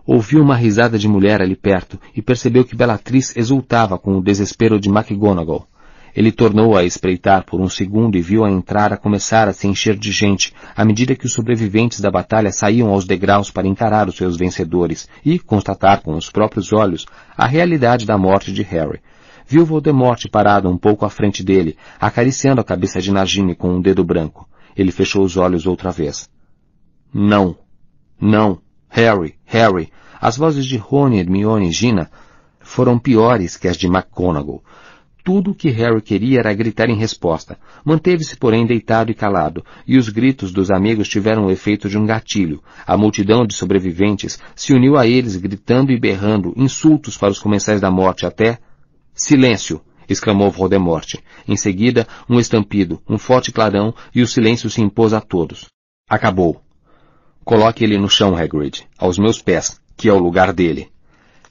[0.07, 4.79] Ouviu uma risada de mulher ali perto e percebeu que Bellatrix exultava com o desespero
[4.79, 5.67] de McGonagall.
[6.15, 9.97] Ele tornou a espreitar por um segundo e viu a entrada começar a se encher
[9.97, 14.15] de gente, à medida que os sobreviventes da batalha saíam aos degraus para encarar os
[14.15, 17.05] seus vencedores e constatar com os próprios olhos
[17.37, 19.01] a realidade da morte de Harry.
[19.45, 23.81] Viu Voldemort parado um pouco à frente dele, acariciando a cabeça de Nagini com um
[23.81, 24.47] dedo branco.
[24.73, 26.29] Ele fechou os olhos outra vez.
[27.13, 27.57] Não.
[28.19, 28.59] Não.
[28.89, 29.91] Harry, Harry.
[30.19, 32.09] As vozes de Rony, Hermione e Gina
[32.59, 34.63] foram piores que as de McGonagall.
[35.23, 37.59] Tudo o que Harry queria era gritar em resposta.
[37.83, 42.05] Manteve-se, porém, deitado e calado, e os gritos dos amigos tiveram o efeito de um
[42.05, 42.63] gatilho.
[42.85, 47.81] A multidão de sobreviventes se uniu a eles, gritando e berrando insultos para os comensais
[47.81, 48.59] da morte até...
[49.13, 49.81] Silêncio!
[50.07, 51.15] exclamou Voldemort.
[51.45, 55.65] Em seguida, um estampido, um forte clarão, e o silêncio se impôs a todos.
[56.09, 56.61] Acabou.
[57.47, 60.89] Coloque ele no chão, Hagrid, aos meus pés, que é o lugar dele.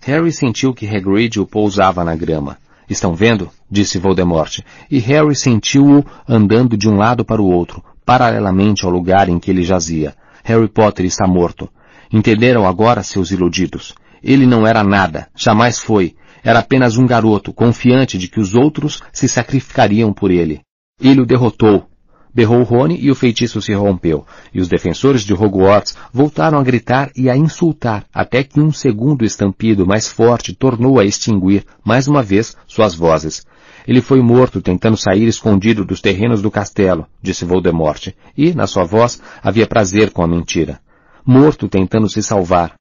[0.02, 2.58] Harry sentiu que Hagrid o pousava na grama.
[2.86, 3.48] Estão vendo?
[3.70, 4.58] disse Voldemort,
[4.90, 9.50] e Harry sentiu-o andando de um lado para o outro, paralelamente ao lugar em que
[9.50, 10.14] ele jazia.
[10.44, 11.66] Harry Potter está morto.
[12.12, 13.94] Entenderam agora, seus iludidos?
[14.22, 16.14] Ele não era nada, jamais foi.
[16.44, 20.60] Era apenas um garoto, confiante de que os outros se sacrificariam por ele.
[21.00, 21.88] Ele o derrotou,
[22.36, 27.10] Berrou Rony e o feitiço se rompeu, e os defensores de Hogwarts voltaram a gritar
[27.16, 32.22] e a insultar, até que um segundo estampido mais forte tornou a extinguir, mais uma
[32.22, 33.46] vez, suas vozes.
[33.88, 38.84] Ele foi morto tentando sair escondido dos terrenos do castelo, disse Voldemort, e, na sua
[38.84, 40.78] voz, havia prazer com a mentira.
[41.24, 42.74] Morto tentando se salvar.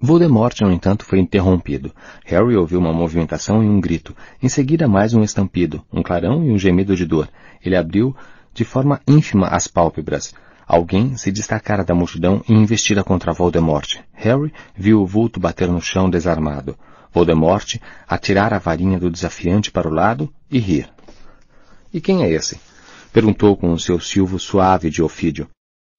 [0.00, 1.90] Voldemort, no entanto, foi interrompido.
[2.26, 4.14] Harry ouviu uma movimentação e um grito.
[4.40, 7.28] Em seguida, mais um estampido, um clarão e um gemido de dor.
[7.64, 8.14] Ele abriu
[8.54, 10.32] de forma ínfima as pálpebras.
[10.66, 13.98] Alguém se destacara da multidão e investira contra Voldemort.
[14.14, 16.76] Harry viu o vulto bater no chão desarmado.
[17.12, 17.76] Voldemort
[18.08, 20.88] atirar a varinha do desafiante para o lado e rir.
[21.92, 22.58] E quem é esse?
[23.12, 25.48] Perguntou com o seu silvo suave de ofídio.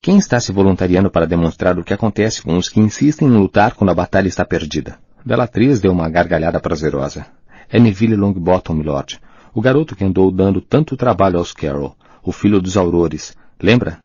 [0.02, 3.76] Quem está se voluntariando para demonstrar o que acontece com os que insistem em lutar
[3.76, 4.98] quando a batalha está perdida?
[5.24, 7.26] Bellatrix deu uma gargalhada prazerosa.
[7.70, 9.20] É Neville Longbottom, milord.
[9.54, 13.38] O garoto que andou dando tanto trabalho aos Carroll o filho dos aurores.
[13.62, 14.00] Lembra?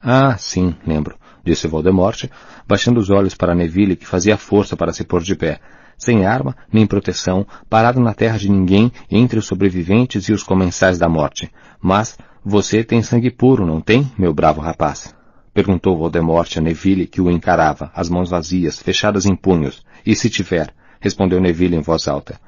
[0.00, 2.24] Ah, sim, lembro, disse Voldemort,
[2.66, 5.60] baixando os olhos para Neville, que fazia força para se pôr de pé,
[5.96, 10.98] sem arma nem proteção, parado na terra de ninguém entre os sobreviventes e os comensais
[10.98, 11.50] da morte.
[11.80, 15.14] Mas você tem sangue puro, não tem, meu bravo rapaz?
[15.52, 19.82] Perguntou Voldemort a Neville, que o encarava, as mãos vazias, fechadas em punhos.
[20.06, 20.72] E se tiver?
[21.00, 22.40] Respondeu Neville em voz alta.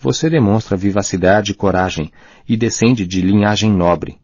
[0.00, 2.10] Você demonstra vivacidade e coragem,
[2.48, 4.18] e descende de linhagem nobre.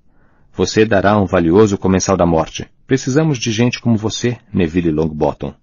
[0.61, 2.69] Você dará um valioso comensal da morte.
[2.87, 5.55] Precisamos de gente como você, Neville Longbottom.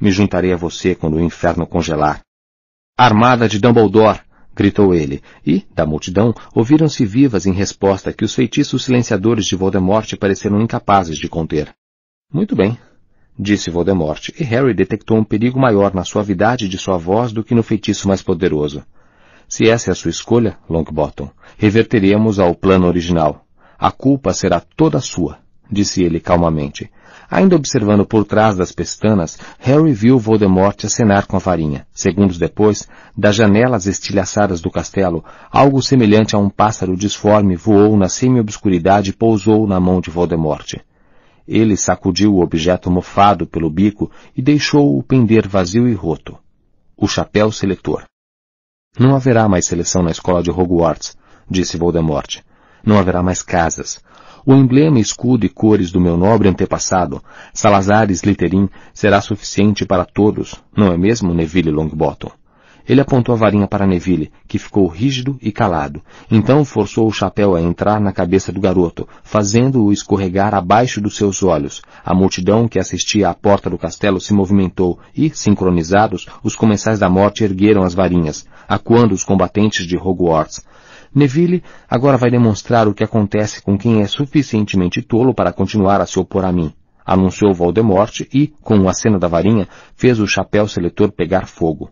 [0.00, 2.22] Me juntarei a você quando o inferno congelar.
[2.96, 4.22] Armada de Dumbledore!
[4.56, 10.10] gritou ele, e, da multidão, ouviram-se vivas em resposta que os feitiços silenciadores de Voldemort
[10.16, 11.70] pareceram incapazes de conter.
[12.32, 12.78] Muito bem,
[13.38, 17.54] disse Voldemort, e Harry detectou um perigo maior na suavidade de sua voz do que
[17.54, 18.82] no feitiço mais poderoso.
[19.46, 23.44] Se essa é a sua escolha, Longbottom, reverteremos ao plano original.
[23.78, 25.38] A culpa será toda sua,
[25.70, 26.90] disse ele calmamente.
[27.30, 31.86] Ainda observando por trás das pestanas, Harry viu Voldemort acenar com a varinha.
[31.92, 38.08] Segundos depois, das janelas estilhaçadas do castelo, algo semelhante a um pássaro disforme voou na
[38.08, 40.74] semi-obscuridade e pousou na mão de Voldemort.
[41.46, 46.36] Ele sacudiu o objeto mofado pelo bico e deixou-o pender vazio e roto.
[46.96, 48.04] O chapéu seletor.
[48.98, 51.16] Não haverá mais seleção na escola de Hogwarts,
[51.48, 52.40] disse Voldemort.
[52.84, 54.00] Não haverá mais casas.
[54.46, 60.54] O emblema, escudo e cores do meu nobre antepassado, Salazar Slytherin, será suficiente para todos,
[60.74, 62.30] não é mesmo, Neville Longbottom?
[62.88, 66.02] Ele apontou a varinha para Neville, que ficou rígido e calado.
[66.30, 71.42] Então forçou o chapéu a entrar na cabeça do garoto, fazendo-o escorregar abaixo dos seus
[71.42, 71.82] olhos.
[72.02, 77.10] A multidão que assistia à porta do castelo se movimentou e, sincronizados, os comensais da
[77.10, 80.62] morte ergueram as varinhas, acuando os combatentes de Hogwarts.
[81.14, 86.06] Neville agora vai demonstrar o que acontece com quem é suficientemente tolo para continuar a
[86.06, 86.72] se opor a mim.
[87.04, 91.90] Anunciou Voldemort e, com o aceno da varinha, fez o chapéu seletor pegar fogo.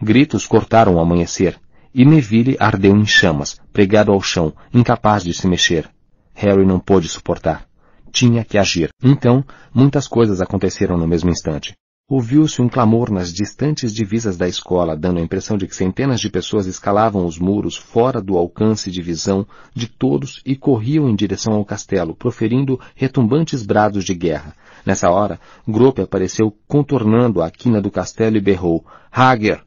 [0.00, 1.58] Gritos cortaram o amanhecer,
[1.94, 5.88] e Neville ardeu em chamas, pregado ao chão, incapaz de se mexer.
[6.34, 7.66] Harry não pôde suportar.
[8.12, 8.90] Tinha que agir.
[9.02, 11.74] Então, muitas coisas aconteceram no mesmo instante.
[12.10, 16.28] Ouviu-se um clamor nas distantes divisas da escola, dando a impressão de que centenas de
[16.28, 21.54] pessoas escalavam os muros fora do alcance de visão de todos e corriam em direção
[21.54, 24.56] ao castelo, proferindo retumbantes brados de guerra.
[24.84, 29.62] Nessa hora, Grope apareceu contornando a quina do castelo e berrou, Hager!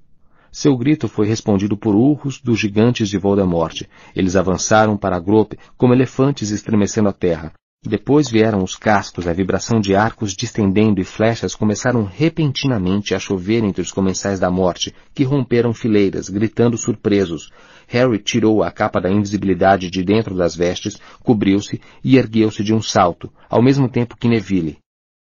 [0.52, 3.84] Seu grito foi respondido por urros dos gigantes de Voldemort.
[4.14, 7.54] Eles avançaram para Grope como elefantes estremecendo a terra.
[7.86, 13.62] Depois vieram os cascos, a vibração de arcos distendendo e flechas começaram repentinamente a chover
[13.62, 17.52] entre os comensais da morte, que romperam fileiras, gritando surpresos.
[17.86, 22.82] Harry tirou a capa da invisibilidade de dentro das vestes, cobriu-se e ergueu-se de um
[22.82, 24.78] salto, ao mesmo tempo que Neville.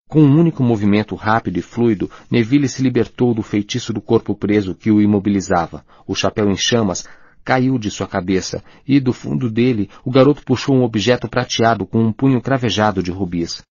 [0.07, 4.75] Com um único movimento rápido e fluido, Neville se libertou do feitiço do corpo preso
[4.75, 5.83] que o imobilizava.
[6.07, 7.09] O chapéu em chamas
[7.45, 12.03] caiu de sua cabeça, e do fundo dele o garoto puxou um objeto prateado com
[12.03, 13.63] um punho cravejado de rubis.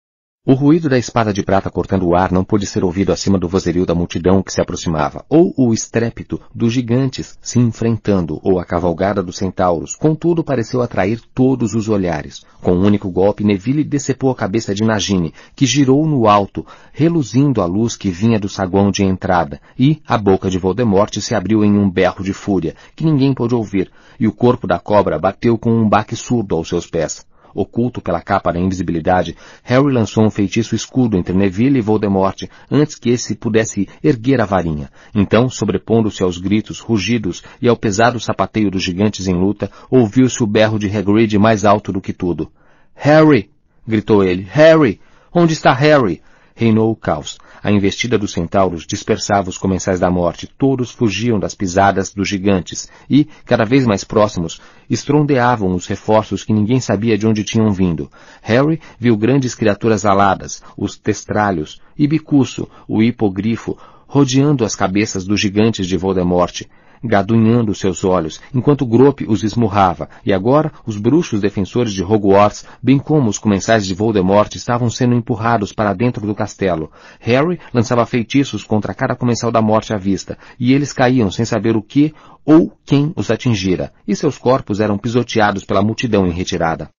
[0.50, 3.48] O ruído da espada de prata cortando o ar não pôde ser ouvido acima do
[3.48, 8.66] vozerio da multidão que se aproximava, ou o estrépito dos gigantes se enfrentando, ou a
[8.66, 12.44] cavalgada dos centauros, contudo pareceu atrair todos os olhares.
[12.64, 17.62] Com um único golpe, Neville decepou a cabeça de Nagini, que girou no alto, reluzindo
[17.62, 21.64] a luz que vinha do saguão de entrada, e a boca de Voldemort se abriu
[21.64, 25.60] em um berro de fúria, que ninguém pôde ouvir, e o corpo da cobra bateu
[25.60, 27.29] com um baque surdo aos seus pés.
[27.54, 32.96] Oculto pela capa da invisibilidade, Harry lançou um feitiço escudo entre Neville e Voldemort antes
[32.96, 34.90] que esse pudesse erguer a varinha.
[35.14, 40.48] Então, sobrepondo-se aos gritos, rugidos e ao pesado sapateio dos gigantes em luta, ouviu-se o
[40.48, 42.52] berro de Hagrid mais alto do que tudo.
[42.96, 43.50] Harry!
[43.88, 44.48] gritou ele.
[44.50, 45.00] Harry!
[45.34, 46.22] Onde está Harry?
[46.60, 47.38] Reinou o caos.
[47.64, 52.90] A investida dos centauros dispersava os comensais da morte, todos fugiam das pisadas dos gigantes
[53.10, 54.60] e, cada vez mais próximos,
[54.90, 58.12] estrondeavam os reforços que ninguém sabia de onde tinham vindo.
[58.42, 65.40] Harry viu grandes criaturas aladas, os testralhos, e Bicuço, o hipogrifo, rodeando as cabeças dos
[65.40, 66.64] gigantes de Voldemort
[67.04, 72.98] gadunhando seus olhos, enquanto Grope os esmurrava, e agora os bruxos defensores de Hogwarts, bem
[72.98, 76.92] como os comensais de Voldemort, estavam sendo empurrados para dentro do castelo.
[77.20, 81.76] Harry lançava feitiços contra cada comensal da morte à vista, e eles caíam sem saber
[81.76, 82.14] o que
[82.46, 86.90] ou quem os atingira, e seus corpos eram pisoteados pela multidão em retirada.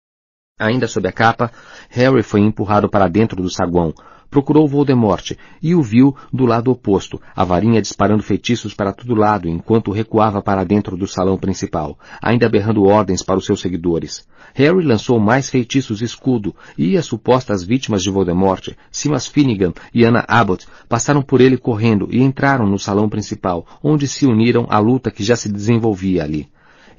[0.58, 1.50] Ainda sob a capa,
[1.88, 3.94] Harry foi empurrado para dentro do saguão,
[4.30, 9.48] procurou Voldemort e o viu do lado oposto, a varinha disparando feitiços para todo lado
[9.48, 14.26] enquanto recuava para dentro do salão principal, ainda berrando ordens para os seus seguidores.
[14.54, 20.24] Harry lançou mais feitiços escudo e as supostas vítimas de Voldemort, Simas Finnegan e Anna
[20.28, 25.10] Abbott, passaram por ele correndo e entraram no salão principal, onde se uniram à luta
[25.10, 26.48] que já se desenvolvia ali.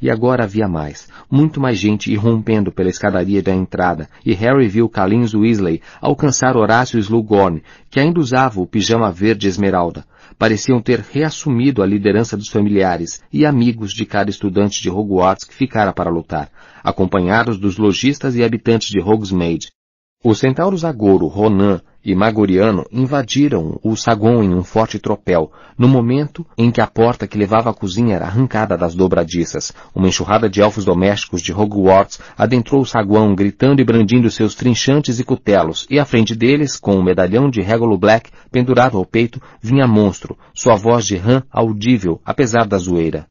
[0.01, 4.89] E agora havia mais, muito mais gente irrompendo pela escadaria da entrada, e Harry viu
[4.89, 10.03] Calins Weasley alcançar Horácio Slughorn, que ainda usava o pijama verde esmeralda.
[10.39, 15.53] Pareciam ter reassumido a liderança dos familiares e amigos de cada estudante de Hogwarts que
[15.53, 16.49] ficara para lutar,
[16.83, 19.71] acompanhados dos lojistas e habitantes de Hogsmeade.
[20.23, 26.45] Os centauros Agoro, Ronan e Magoriano invadiram o saguão em um forte tropel, no momento
[26.57, 29.71] em que a porta que levava à cozinha era arrancada das dobradiças.
[29.95, 35.19] Uma enxurrada de elfos domésticos de Hogwarts adentrou o saguão, gritando e brandindo seus trinchantes
[35.19, 39.41] e cutelos, e à frente deles, com um medalhão de Regulo Black pendurado ao peito,
[39.61, 43.25] vinha monstro, sua voz de rã audível, apesar da zoeira.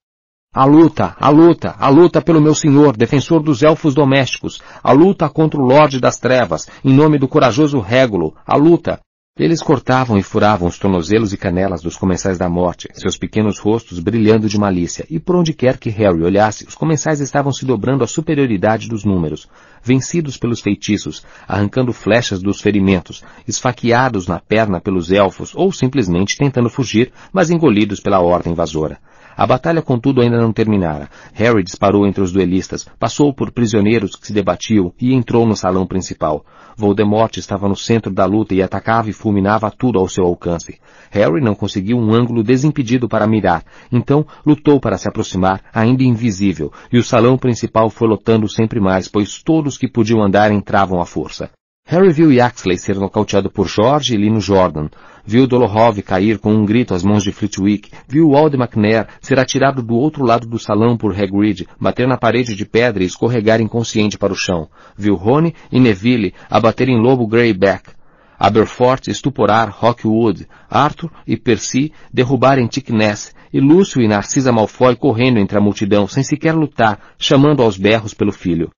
[0.53, 5.29] A luta, a luta, a luta pelo meu senhor, defensor dos elfos domésticos, a luta
[5.29, 8.99] contra o Lorde das Trevas, em nome do corajoso Régulo, a luta.
[9.39, 14.01] Eles cortavam e furavam os tornozelos e canelas dos comensais da morte, seus pequenos rostos
[14.01, 18.03] brilhando de malícia, e por onde quer que Harry olhasse, os comensais estavam se dobrando
[18.03, 19.49] à superioridade dos números,
[19.85, 26.69] vencidos pelos feitiços, arrancando flechas dos ferimentos, esfaqueados na perna pelos elfos, ou simplesmente tentando
[26.69, 28.99] fugir, mas engolidos pela ordem invasora.
[29.37, 31.09] A batalha, contudo, ainda não terminara.
[31.33, 35.87] Harry disparou entre os duelistas, passou por prisioneiros que se debatiam e entrou no salão
[35.87, 36.45] principal.
[36.77, 40.79] Voldemort estava no centro da luta e atacava e fulminava tudo ao seu alcance.
[41.11, 46.73] Harry não conseguiu um ângulo desimpedido para mirar, então lutou para se aproximar, ainda invisível,
[46.93, 51.07] e o salão principal foi lotando sempre mais, pois todos que podiam andar entravam à
[51.07, 51.51] força.
[51.87, 54.89] Harry viu Yaxley ser nocauteado por George e Lino Jordan.
[55.25, 57.91] Viu Dolohov cair com um grito às mãos de Flitwick.
[58.09, 62.55] Viu Wald McNair ser atirado do outro lado do salão por Hagrid, bater na parede
[62.55, 64.69] de pedra e escorregar inconsciente para o chão.
[64.97, 67.91] Viu Rony e Neville abaterem Lobo Greyback.
[68.39, 75.39] Aberforth estuporar Rockwood, Arthur e Percy derrubarem Tick Ness, e Lúcio e Narcisa Malfoy correndo
[75.39, 78.71] entre a multidão sem sequer lutar, chamando aos berros pelo filho.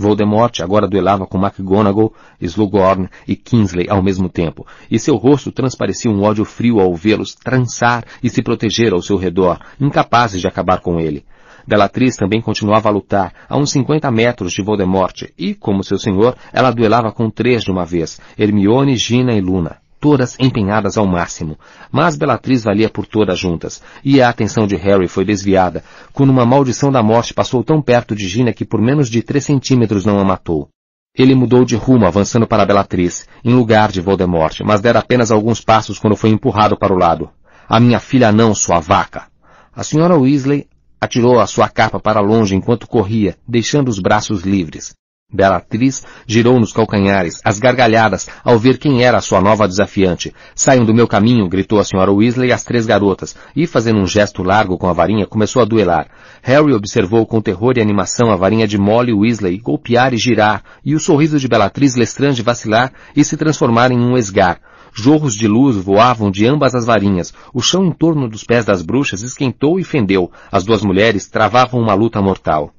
[0.00, 6.10] Voldemort agora duelava com McGonagall, Slughorn e Kingsley ao mesmo tempo, e seu rosto transparecia
[6.10, 10.80] um ódio frio ao vê-los trançar e se proteger ao seu redor, incapazes de acabar
[10.80, 11.22] com ele.
[11.66, 16.34] Bellatrix também continuava a lutar, a uns 50 metros de Voldemort, e, como seu senhor,
[16.50, 21.58] ela duelava com três de uma vez, Hermione, Gina e Luna todas empenhadas ao máximo.
[21.92, 26.46] Mas Bellatrix valia por todas juntas, e a atenção de Harry foi desviada, quando uma
[26.46, 30.18] maldição da morte passou tão perto de Gina que por menos de três centímetros não
[30.18, 30.68] a matou.
[31.16, 35.60] Ele mudou de rumo, avançando para Bellatrix, em lugar de Voldemort, mas dera apenas alguns
[35.60, 37.28] passos quando foi empurrado para o lado.
[37.68, 39.26] A minha filha não, sua vaca!
[39.74, 40.66] A senhora Weasley
[41.00, 44.92] atirou a sua capa para longe enquanto corria, deixando os braços livres.
[45.32, 50.34] Bellatrix girou nos calcanhares, as gargalhadas, ao ver quem era a sua nova desafiante.
[50.54, 54.42] Saiam do meu caminho, gritou a senhora Weasley às três garotas, e fazendo um gesto
[54.42, 56.08] largo com a varinha, começou a duelar.
[56.42, 60.94] Harry observou com terror e animação a varinha de Molly Weasley golpear e girar, e
[60.94, 64.60] o sorriso de Bellatrix Lestrange vacilar e se transformar em um esgar.
[64.92, 67.32] Jorros de luz voavam de ambas as varinhas.
[67.54, 70.30] O chão em torno dos pés das bruxas esquentou e fendeu.
[70.50, 72.72] As duas mulheres travavam uma luta mortal.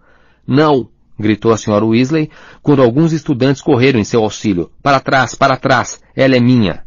[0.45, 0.89] Não!
[1.19, 2.29] Gritou a senhora Weasley,
[2.61, 4.71] quando alguns estudantes correram em seu auxílio.
[4.81, 6.83] Para trás, para trás, ela é minha.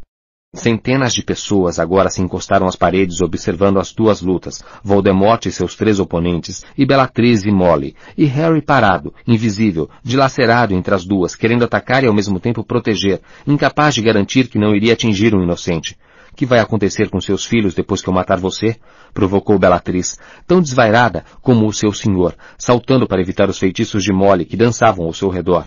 [0.54, 5.74] Centenas de pessoas agora se encostaram às paredes observando as duas lutas, Voldemort e seus
[5.74, 11.64] três oponentes, e Bellatrix e Molly, e Harry parado, invisível, dilacerado entre as duas, querendo
[11.64, 15.98] atacar e ao mesmo tempo proteger, incapaz de garantir que não iria atingir um inocente.
[16.36, 18.76] Que vai acontecer com seus filhos depois que eu matar você?
[19.12, 24.44] Provocou Bellatrix, tão desvairada como o seu senhor, saltando para evitar os feitiços de Molly
[24.44, 25.66] que dançavam ao seu redor.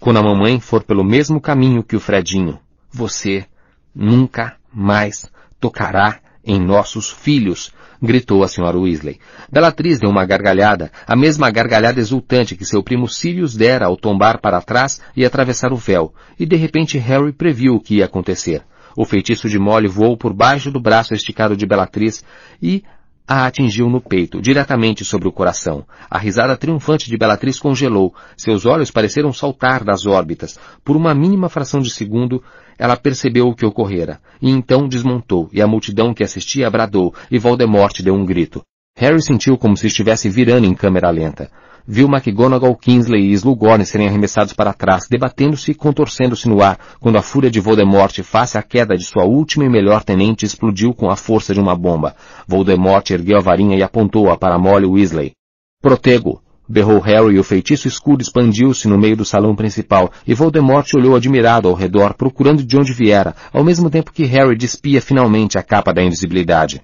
[0.00, 2.60] Quando a mamãe for pelo mesmo caminho que o Fredinho,
[2.92, 3.46] você
[3.94, 9.18] nunca mais tocará em nossos filhos, gritou a senhora Weasley.
[9.50, 14.40] Bellatrix deu uma gargalhada, a mesma gargalhada exultante que seu primo Sirius dera ao tombar
[14.40, 18.62] para trás e atravessar o véu, e de repente Harry previu o que ia acontecer.
[18.96, 22.24] O feitiço de Molly voou por baixo do braço esticado de Bellatrix
[22.62, 22.82] e
[23.28, 25.84] a atingiu no peito, diretamente sobre o coração.
[26.08, 28.14] A risada triunfante de Bellatrix congelou.
[28.36, 30.58] Seus olhos pareceram saltar das órbitas.
[30.84, 32.42] Por uma mínima fração de segundo,
[32.78, 34.20] ela percebeu o que ocorrera.
[34.40, 38.62] E então desmontou, e a multidão que assistia bradou, e Voldemort deu um grito.
[38.96, 41.50] Harry sentiu como se estivesse virando em câmera lenta
[41.86, 47.16] viu McGonagall, Kingsley e Slughorn serem arremessados para trás, debatendo-se e contorcendo-se no ar, quando
[47.16, 51.10] a fúria de Voldemort, face à queda de sua última e melhor tenente, explodiu com
[51.10, 52.16] a força de uma bomba.
[52.46, 55.32] Voldemort ergueu a varinha e apontou-a para Molly Weasley.
[55.80, 56.42] Protego!
[56.68, 61.14] berrou Harry e o feitiço escuro expandiu-se no meio do salão principal, e Voldemort olhou
[61.14, 65.62] admirado ao redor, procurando de onde viera, ao mesmo tempo que Harry despia finalmente a
[65.62, 66.80] capa da invisibilidade.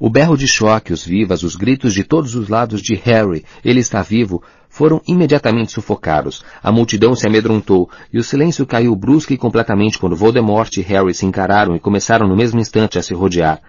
[0.00, 3.78] O berro de choque, os vivas, os gritos de todos os lados de Harry, ele
[3.78, 6.42] está vivo, foram imediatamente sufocados.
[6.60, 11.14] A multidão se amedrontou, e o silêncio caiu brusca e completamente quando Voldemort e Harry
[11.14, 13.60] se encararam e começaram no mesmo instante a se rodear.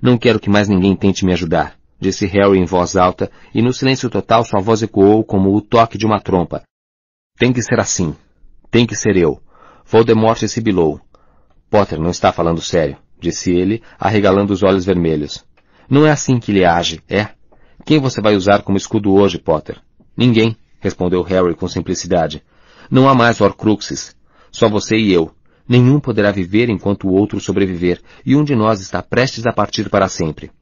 [0.00, 3.72] Não quero que mais ninguém tente me ajudar, disse Harry em voz alta, e no
[3.72, 6.62] silêncio total sua voz ecoou como o toque de uma trompa.
[7.36, 8.14] Tem que ser assim.
[8.70, 9.42] Tem que ser eu.
[9.84, 11.00] Voldemort sibilou.
[11.68, 15.44] Potter não está falando sério, disse ele, arregalando os olhos vermelhos.
[15.90, 17.30] Não é assim que ele age, é?
[17.84, 19.80] Quem você vai usar como escudo hoje, Potter?
[20.16, 22.44] Ninguém, respondeu Harry com simplicidade.
[22.88, 24.14] Não há mais Horcruxes.
[24.52, 25.32] Só você e eu.
[25.68, 29.90] Nenhum poderá viver enquanto o outro sobreviver, e um de nós está prestes a partir
[29.90, 30.52] para sempre.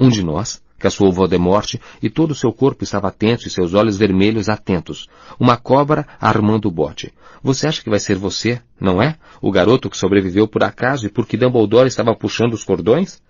[0.00, 0.62] Um de nós?
[0.78, 5.06] Caçoou Voldemort, e todo o seu corpo estava tenso e seus olhos vermelhos atentos.
[5.38, 7.12] Uma cobra armando o bote.
[7.42, 9.16] Você acha que vai ser você, não é?
[9.42, 13.20] O garoto que sobreviveu por acaso e porque Dumbledore estava puxando os cordões?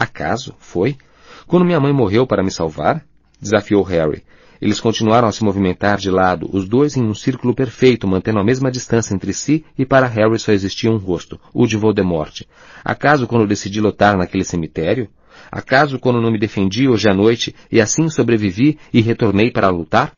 [0.00, 0.54] Acaso?
[0.58, 0.96] Foi?
[1.46, 3.04] Quando minha mãe morreu para me salvar?
[3.38, 4.24] Desafiou Harry.
[4.58, 8.44] Eles continuaram a se movimentar de lado, os dois em um círculo perfeito, mantendo a
[8.44, 12.44] mesma distância entre si, e para Harry só existia um rosto, o de Voldemort.
[12.82, 15.06] Acaso quando decidi lutar naquele cemitério?
[15.52, 20.12] Acaso quando não me defendi hoje à noite e assim sobrevivi e retornei para lutar?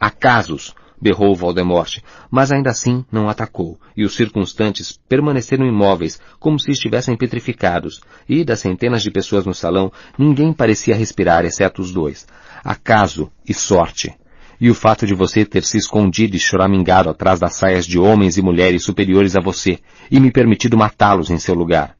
[0.00, 0.74] Acasos!
[1.00, 1.98] Berrou Voldemort,
[2.30, 8.44] mas ainda assim não atacou, e os circunstantes permaneceram imóveis, como se estivessem petrificados, e
[8.44, 12.26] das centenas de pessoas no salão, ninguém parecia respirar exceto os dois.
[12.64, 14.14] Acaso e sorte.
[14.60, 18.36] E o fato de você ter se escondido e choramingado atrás das saias de homens
[18.36, 19.78] e mulheres superiores a você,
[20.10, 21.97] e me permitido matá-los em seu lugar.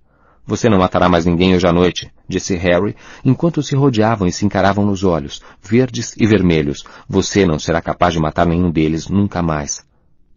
[0.49, 4.47] Você não matará mais ninguém hoje à noite, disse Harry, enquanto se rodeavam e se
[4.47, 6.87] encaravam nos olhos, verdes e vermelhos.
[7.07, 9.85] Você não será capaz de matar nenhum deles nunca mais.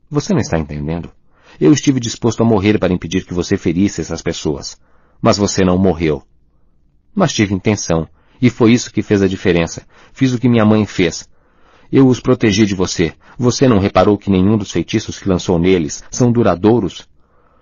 [0.09, 1.09] Você não está entendendo?
[1.61, 4.77] Eu estive disposto a morrer para impedir que você ferisse essas pessoas.
[5.21, 6.21] Mas você não morreu.
[7.15, 8.05] Mas tive intenção,
[8.41, 9.83] e foi isso que fez a diferença.
[10.11, 11.25] Fiz o que minha mãe fez.
[11.89, 13.13] Eu os protegi de você.
[13.37, 17.07] Você não reparou que nenhum dos feitiços que lançou neles são duradouros?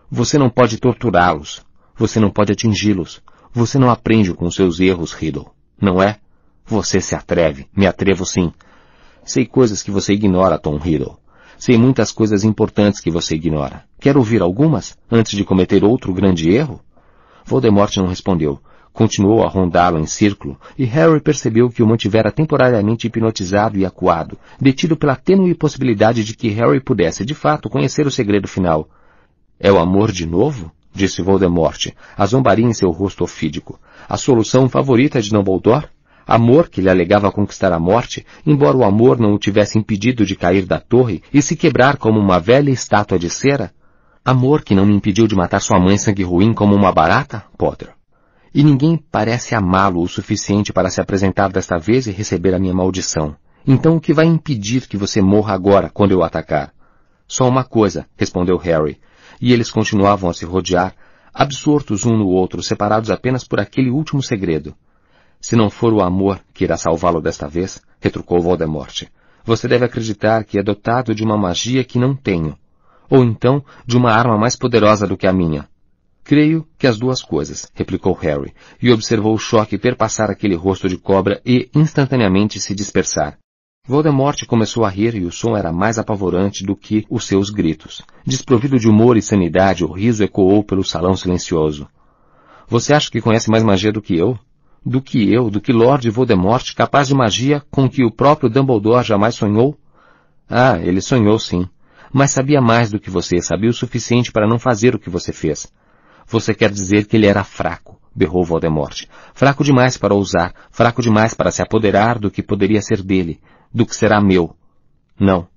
[0.10, 1.69] Você não pode torturá-los.
[2.00, 3.22] Você não pode atingi-los.
[3.54, 5.52] Você não aprende com seus erros, Riddle.
[5.80, 6.18] Não é?
[6.66, 7.68] Você se atreve.
[7.76, 8.54] Me atrevo sim.
[9.26, 11.18] Sei coisas que você ignora, Tom Riddle.
[11.58, 13.84] Sei muitas coisas importantes que você ignora.
[14.00, 16.80] Quer ouvir algumas, antes de cometer outro grande erro?
[17.44, 18.62] Voldemort não respondeu.
[18.94, 24.38] Continuou a rondá-lo em círculo, e Harry percebeu que o mantivera temporariamente hipnotizado e acuado,
[24.60, 28.88] detido pela tênue possibilidade de que Harry pudesse, de fato, conhecer o segredo final.
[29.60, 30.72] É o amor de novo?
[31.00, 33.80] Disse Voldemort, a zombaria em seu rosto ofídico.
[34.08, 35.88] A solução favorita de Dumbledore?
[36.28, 40.36] Amor que lhe alegava conquistar a morte, embora o amor não o tivesse impedido de
[40.36, 43.72] cair da torre e se quebrar como uma velha estátua de cera?
[44.24, 47.90] Amor que não me impediu de matar sua mãe sangue ruim como uma barata, Potter?
[48.54, 52.74] E ninguém parece amá-lo o suficiente para se apresentar desta vez e receber a minha
[52.74, 53.36] maldição.
[53.66, 56.74] Então o que vai impedir que você morra agora, quando eu atacar?
[57.28, 59.00] Só uma coisa, respondeu Harry,
[59.40, 60.96] e eles continuavam a se rodear,
[61.34, 64.76] absortos um no outro, separados apenas por aquele último segredo.
[65.40, 69.04] Se não for o amor que irá salvá-lo desta vez, retrucou Voldemort,
[69.46, 72.58] você deve acreditar que é dotado de uma magia que não tenho,
[73.10, 75.68] ou então de uma arma mais poderosa do que a minha.
[76.24, 80.98] Creio que as duas coisas, replicou Harry, e observou o choque perpassar aquele rosto de
[80.98, 83.40] cobra e instantaneamente se dispersar.
[83.90, 88.04] Voldemort começou a rir e o som era mais apavorante do que os seus gritos.
[88.24, 91.88] Desprovido de humor e sanidade, o riso ecoou pelo salão silencioso.
[92.68, 94.38] Você acha que conhece mais magia do que eu?
[94.86, 99.04] Do que eu, do que Lord Voldemort, capaz de magia com que o próprio Dumbledore
[99.04, 99.76] jamais sonhou?
[100.48, 101.68] Ah, ele sonhou sim.
[102.14, 105.34] Mas sabia mais do que você, sabia o suficiente para não fazer o que você
[105.34, 105.68] fez.
[106.28, 109.06] Você quer dizer que ele era fraco, berrou Voldemort.
[109.34, 113.40] Fraco demais para ousar, fraco demais para se apoderar do que poderia ser dele,
[113.74, 114.56] do que será meu.
[115.20, 115.48] Não.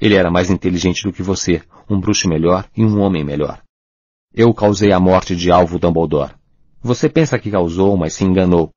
[0.00, 3.62] Ele era mais inteligente do que você, um bruxo melhor e um homem melhor.
[4.34, 6.34] Eu causei a morte de Alvo Dumbledore.
[6.82, 8.70] Você pensa que causou, mas se enganou.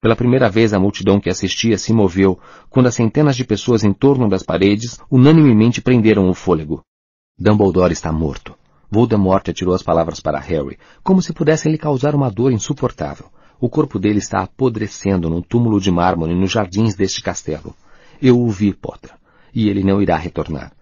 [0.00, 3.92] Pela primeira vez a multidão que assistia se moveu, quando as centenas de pessoas em
[3.92, 6.82] torno das paredes unanimemente prenderam o fôlego.
[7.38, 8.54] Dumbledore está morto.
[8.90, 13.26] Voldemort atirou as palavras para Harry, como se pudessem lhe causar uma dor insuportável.
[13.58, 17.74] O corpo dele está apodrecendo num túmulo de mármore nos jardins deste castelo.
[18.20, 19.12] Eu o vi, Potter,
[19.54, 20.72] e ele não irá retornar.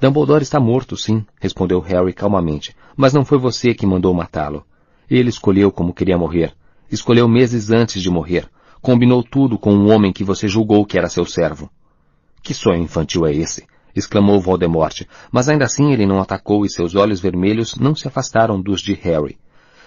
[0.00, 4.64] Dumbledore está morto, sim, respondeu Harry calmamente, mas não foi você que mandou matá-lo.
[5.08, 6.54] Ele escolheu como queria morrer.
[6.90, 8.48] Escolheu meses antes de morrer.
[8.82, 11.70] Combinou tudo com um homem que você julgou que era seu servo.
[12.42, 13.66] Que sonho infantil é esse?
[13.96, 18.60] exclamou Voldemort, mas ainda assim ele não atacou e seus olhos vermelhos não se afastaram
[18.60, 19.38] dos de Harry.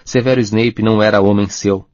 [0.04, 1.86] Severo Snape não era homem seu.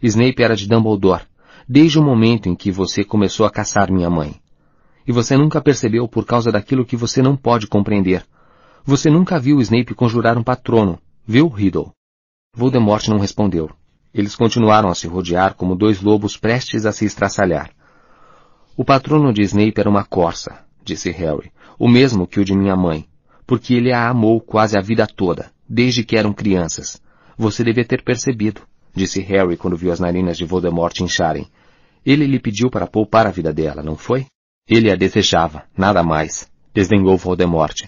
[0.00, 1.24] Snape era de Dumbledore,
[1.68, 4.40] desde o momento em que você começou a caçar minha mãe.
[5.06, 8.24] E você nunca percebeu por causa daquilo que você não pode compreender.
[8.84, 11.92] Você nunca viu Snape conjurar um patrono, viu, Riddle?
[12.54, 13.70] Voldemort não respondeu.
[14.12, 17.70] Eles continuaram a se rodear como dois lobos prestes a se estraçalhar.
[18.76, 22.76] O patrono de Snape era uma corça, disse Harry, o mesmo que o de minha
[22.76, 23.06] mãe,
[23.46, 27.00] porque ele a amou quase a vida toda, desde que eram crianças.
[27.36, 28.62] Você devia ter percebido
[28.94, 31.48] disse Harry quando viu as narinas de Voldemort incharem.
[32.04, 34.26] Ele lhe pediu para poupar a vida dela, não foi?
[34.68, 36.50] Ele a desejava, nada mais.
[36.74, 37.84] Desdenhou Voldemort.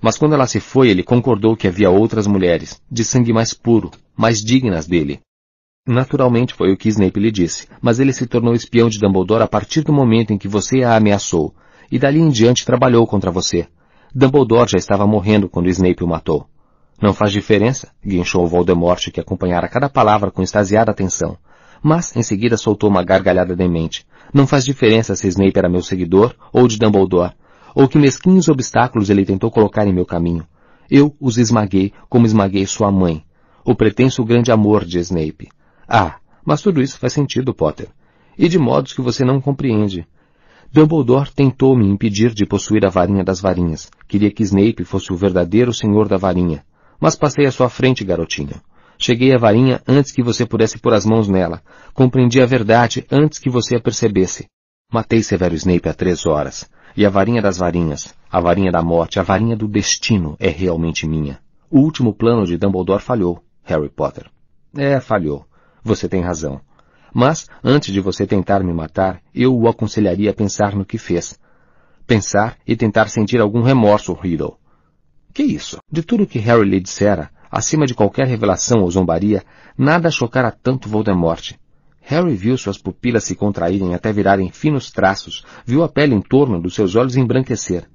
[0.00, 3.90] Mas quando ela se foi, ele concordou que havia outras mulheres, de sangue mais puro,
[4.16, 5.20] mais dignas dele.
[5.86, 9.48] Naturalmente foi o que Snape lhe disse, mas ele se tornou espião de Dumbledore a
[9.48, 11.54] partir do momento em que você a ameaçou,
[11.90, 13.66] e dali em diante trabalhou contra você.
[14.14, 16.46] Dumbledore já estava morrendo quando Snape o matou.
[17.00, 21.38] Não faz diferença, guinchou Voldemort, que acompanhara cada palavra com extasiada atenção.
[21.82, 24.06] Mas, em seguida, soltou uma gargalhada demente.
[24.32, 27.34] Não faz diferença se Snape era meu seguidor ou de Dumbledore,
[27.74, 30.46] ou que mesquinhos obstáculos ele tentou colocar em meu caminho.
[30.90, 33.22] Eu os esmaguei como esmaguei sua mãe,
[33.64, 35.48] o pretenso grande amor de Snape.
[35.86, 37.88] Ah, Mas tudo isso faz sentido, Potter.
[38.38, 40.06] E de modos que você não compreende.
[40.72, 43.90] Dumbledore tentou me impedir de possuir a varinha das varinhas.
[44.06, 46.64] Queria que Snape fosse o verdadeiro senhor da varinha.
[47.00, 48.60] Mas passei à sua frente, garotinho.
[48.98, 51.62] Cheguei à varinha antes que você pudesse pôr as mãos nela.
[51.94, 54.46] Compreendi a verdade antes que você a percebesse.
[54.92, 56.68] Matei Severo Snape há três horas.
[56.96, 61.06] E a varinha das varinhas, a varinha da morte, a varinha do destino é realmente
[61.06, 61.38] minha.
[61.70, 64.28] O último plano de Dumbledore falhou, Harry Potter.
[64.76, 65.46] É, falhou.
[65.84, 66.60] Você tem razão.
[67.14, 71.38] Mas, antes de você tentar me matar, eu o aconselharia a pensar no que fez.
[72.06, 74.56] Pensar e tentar sentir algum remorso, Riddle.
[75.32, 75.78] Que isso?
[75.90, 79.44] De tudo que Harry lhe dissera, acima de qualquer revelação ou zombaria,
[79.76, 81.52] nada chocara tanto Voldemort.
[82.00, 86.60] Harry viu suas pupilas se contraírem até virarem finos traços, viu a pele em torno
[86.60, 87.88] dos seus olhos embranquecer.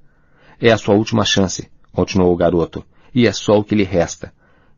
[0.60, 4.32] É a sua última chance, continuou o garoto, e é só o que lhe resta.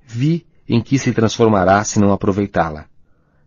[0.07, 2.87] Vi em que se transformará se não aproveitá-la.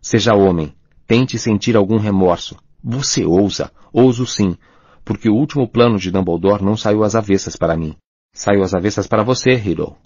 [0.00, 0.74] Seja homem,
[1.06, 2.56] tente sentir algum remorso.
[2.82, 4.56] Você ousa, ouso sim,
[5.04, 7.96] porque o último plano de Dumbledore não saiu às avessas para mim.
[8.32, 9.96] Saiu às avessas para você, Riddle.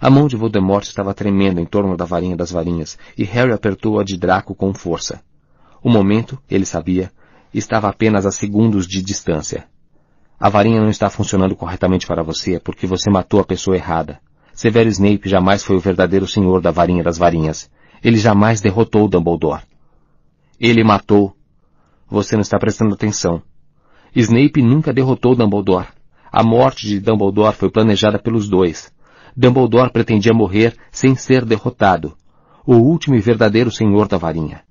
[0.00, 4.04] A mão de Voldemort estava tremendo em torno da varinha das varinhas, e Harry apertou-a
[4.04, 5.20] de Draco com força.
[5.82, 7.10] O momento, ele sabia,
[7.52, 9.66] estava apenas a segundos de distância.
[10.38, 14.20] A varinha não está funcionando corretamente para você porque você matou a pessoa errada.
[14.52, 17.68] Severo Snape jamais foi o verdadeiro senhor da varinha das varinhas.
[18.02, 19.62] Ele jamais derrotou Dumbledore.
[20.60, 21.34] Ele matou.
[22.08, 23.42] Você não está prestando atenção.
[24.14, 25.88] Snape nunca derrotou Dumbledore.
[26.30, 28.92] A morte de Dumbledore foi planejada pelos dois.
[29.36, 32.16] Dumbledore pretendia morrer sem ser derrotado,
[32.66, 34.62] o último e verdadeiro senhor da varinha.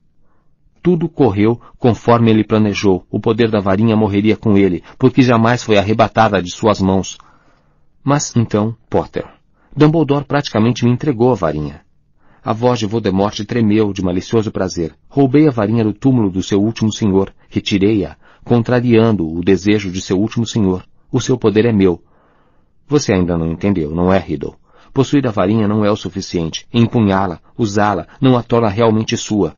[0.81, 3.05] Tudo correu conforme ele planejou.
[3.11, 7.17] O poder da varinha morreria com ele, porque jamais foi arrebatada de suas mãos.
[8.03, 9.25] Mas então, Potter,
[9.75, 11.81] Dumbledore praticamente me entregou a varinha.
[12.43, 14.95] A voz de Voldemort tremeu de malicioso prazer.
[15.09, 17.33] Roubei a varinha do túmulo do seu último senhor.
[17.49, 20.85] Retirei-a, contrariando o desejo de seu último senhor.
[21.11, 22.01] O seu poder é meu.
[22.87, 24.55] Você ainda não entendeu, não é, Riddle?
[24.93, 26.65] Possuir a varinha não é o suficiente.
[26.73, 29.53] Empunhá-la, usá-la, não a torna realmente sua.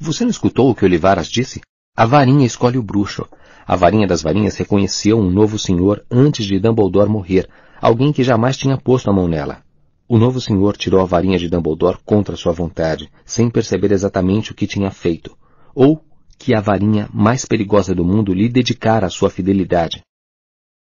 [0.00, 1.60] Você não escutou o que Olivaras disse?
[1.96, 3.24] A varinha escolhe o bruxo.
[3.64, 7.48] A varinha das varinhas reconheceu um novo senhor antes de Dumbledore morrer,
[7.80, 9.62] alguém que jamais tinha posto a mão nela.
[10.08, 14.54] O novo senhor tirou a varinha de Dumbledore contra sua vontade, sem perceber exatamente o
[14.54, 15.36] que tinha feito,
[15.74, 16.04] ou
[16.36, 20.02] que a varinha mais perigosa do mundo lhe dedicara a sua fidelidade.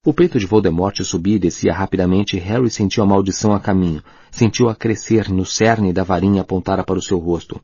[0.04, 4.02] O peito de Voldemort subia e descia rapidamente e Harry sentiu a maldição a caminho,
[4.32, 7.62] sentiu-a crescer no cerne da varinha apontada para o seu rosto.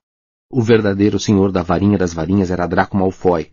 [0.48, 3.50] O verdadeiro senhor da varinha das varinhas era Draco Malfoy.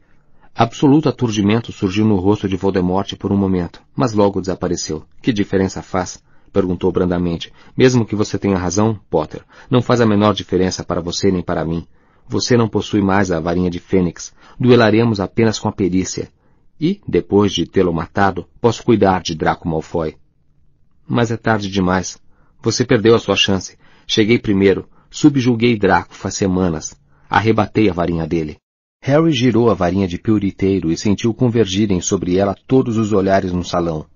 [0.54, 5.02] Absoluto aturdimento surgiu no rosto de Voldemort por um momento, mas logo desapareceu.
[5.22, 6.22] Que diferença faz?
[6.52, 7.50] perguntou brandamente.
[7.74, 11.64] Mesmo que você tenha razão, Potter, não faz a menor diferença para você nem para
[11.64, 11.86] mim.
[12.28, 14.34] Você não possui mais a varinha de Fênix.
[14.60, 16.28] Duelaremos apenas com a perícia.
[16.80, 20.16] E, depois de tê-lo matado, posso cuidar de Draco Malfoy.
[21.06, 22.18] Mas é tarde demais.
[22.62, 23.78] Você perdeu a sua chance.
[24.06, 24.88] Cheguei primeiro.
[25.10, 26.98] Subjuguei Draco faz semanas.
[27.30, 28.56] Arrebatei a varinha dele.
[29.00, 33.62] Harry girou a varinha de pioriteiro e sentiu convergirem sobre ela todos os olhares no
[33.62, 34.06] salão.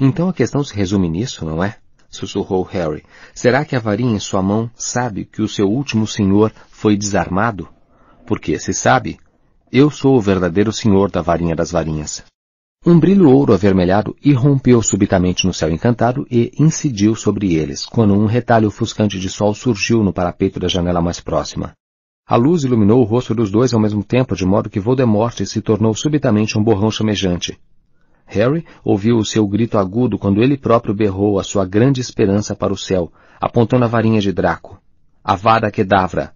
[0.00, 1.76] Então a questão se resume nisso, não é?
[2.08, 3.04] Sussurrou Harry.
[3.34, 7.68] Será que a varinha em sua mão sabe que o seu último senhor foi desarmado?
[8.26, 9.18] Porque, se sabe,
[9.72, 12.24] eu sou o verdadeiro senhor da varinha das varinhas.
[12.84, 18.26] Um brilho ouro avermelhado irrompeu subitamente no céu encantado e incidiu sobre eles, quando um
[18.26, 21.72] retalho ofuscante de sol surgiu no parapeito da janela mais próxima.
[22.26, 25.60] A luz iluminou o rosto dos dois ao mesmo tempo, de modo que Voldemort se
[25.60, 27.58] tornou subitamente um borrão chamejante.
[28.26, 32.72] Harry ouviu o seu grito agudo quando ele próprio berrou a sua grande esperança para
[32.72, 34.80] o céu, apontando a varinha de Draco.
[35.22, 36.32] Avada Kedavra!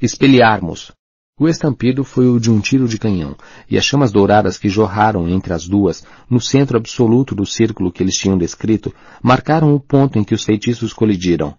[0.00, 0.92] Espelharmos!
[1.40, 3.36] O estampido foi o de um tiro de canhão,
[3.70, 8.02] e as chamas douradas que jorraram entre as duas, no centro absoluto do círculo que
[8.02, 11.54] eles tinham descrito, marcaram o ponto em que os feitiços colidiram.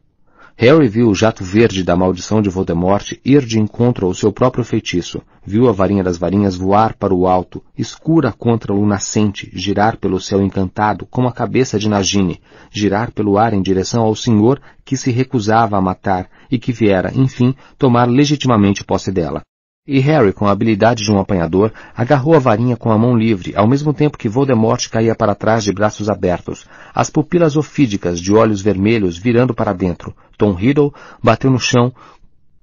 [0.58, 4.66] Harry viu o jato verde da maldição de Voldemort ir de encontro ao seu próprio
[4.66, 9.96] feitiço, viu a varinha das varinhas voar para o alto, escura contra o nascente, girar
[9.96, 14.60] pelo céu encantado como a cabeça de Nagini, girar pelo ar em direção ao senhor
[14.84, 19.42] que se recusava a matar e que viera, enfim, tomar legitimamente posse dela.
[19.92, 23.56] E Harry, com a habilidade de um apanhador, agarrou a varinha com a mão livre,
[23.56, 28.32] ao mesmo tempo que Voldemort caía para trás de braços abertos, as pupilas ofídicas de
[28.32, 30.16] olhos vermelhos virando para dentro.
[30.38, 31.92] Tom Riddle bateu no chão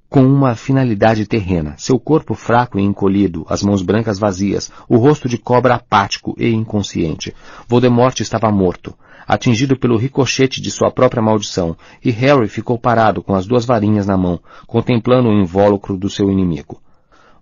[0.08, 5.28] com uma finalidade terrena, seu corpo fraco e encolhido, as mãos brancas vazias, o rosto
[5.28, 7.34] de cobra apático e inconsciente.
[7.66, 8.94] Voldemort estava morto,
[9.26, 14.06] atingido pelo ricochete de sua própria maldição, e Harry ficou parado com as duas varinhas
[14.06, 16.80] na mão, contemplando o invólucro do seu inimigo.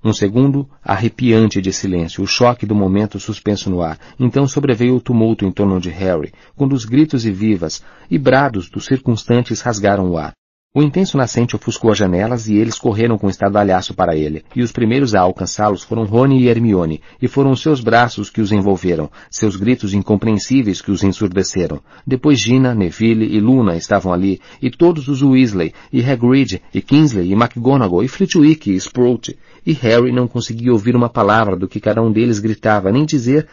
[0.04, 3.99] Um segundo arrepiante de silêncio, o choque do momento suspenso no ar.
[4.20, 8.69] Então sobreveio o tumulto em torno de Harry, quando os gritos e vivas e brados
[8.69, 10.35] dos circunstantes rasgaram o ar.
[10.76, 14.73] O intenso nascente ofuscou as janelas e eles correram com estardalhaço para ele, e os
[14.73, 19.55] primeiros a alcançá-los foram Rony e Hermione, e foram seus braços que os envolveram, seus
[19.55, 21.81] gritos incompreensíveis que os ensurdeceram.
[22.05, 27.31] Depois Gina, Neville e Luna estavam ali, e todos os Weasley, e Hagrid, e Kingsley,
[27.31, 31.78] e McGonagall, e Flitwick, e Sprout, e Harry não conseguia ouvir uma palavra do que
[31.78, 33.47] cada um deles gritava, nem dizer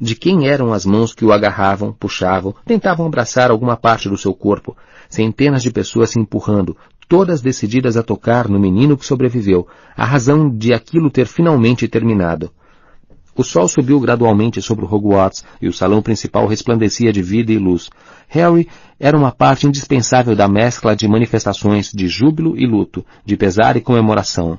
[0.00, 4.34] de quem eram as mãos que o agarravam, puxavam, tentavam abraçar alguma parte do seu
[4.34, 4.76] corpo
[5.08, 6.76] centenas de pessoas se empurrando,
[7.08, 12.50] todas decididas a tocar no menino que sobreviveu, a razão de aquilo ter finalmente terminado.
[13.36, 17.58] O sol subiu gradualmente sobre o Hogwarts e o salão principal resplandecia de vida e
[17.58, 17.90] luz.
[18.28, 23.76] Harry era uma parte indispensável da mescla de manifestações de júbilo e luto, de pesar
[23.76, 24.58] e comemoração.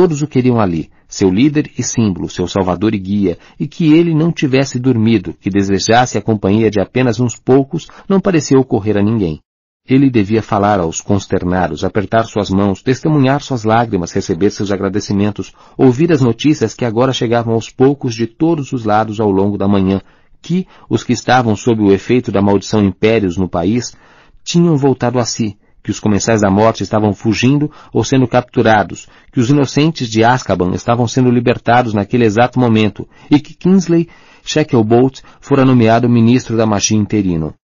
[0.00, 4.14] Todos o queriam ali, seu líder e símbolo, seu salvador e guia, e que ele
[4.14, 9.02] não tivesse dormido, que desejasse a companhia de apenas uns poucos, não parecia ocorrer a
[9.02, 9.40] ninguém.
[9.84, 16.12] Ele devia falar aos consternados, apertar suas mãos, testemunhar suas lágrimas, receber seus agradecimentos, ouvir
[16.12, 20.00] as notícias que agora chegavam aos poucos de todos os lados ao longo da manhã,
[20.40, 23.96] que os que estavam sob o efeito da maldição impérios no país
[24.44, 29.40] tinham voltado a si, que os comensais da morte estavam fugindo ou sendo capturados, que
[29.40, 34.08] os inocentes de Azkaban estavam sendo libertados naquele exato momento, e que Kingsley
[34.44, 37.54] Shacklebolt fora nomeado ministro da magia interino.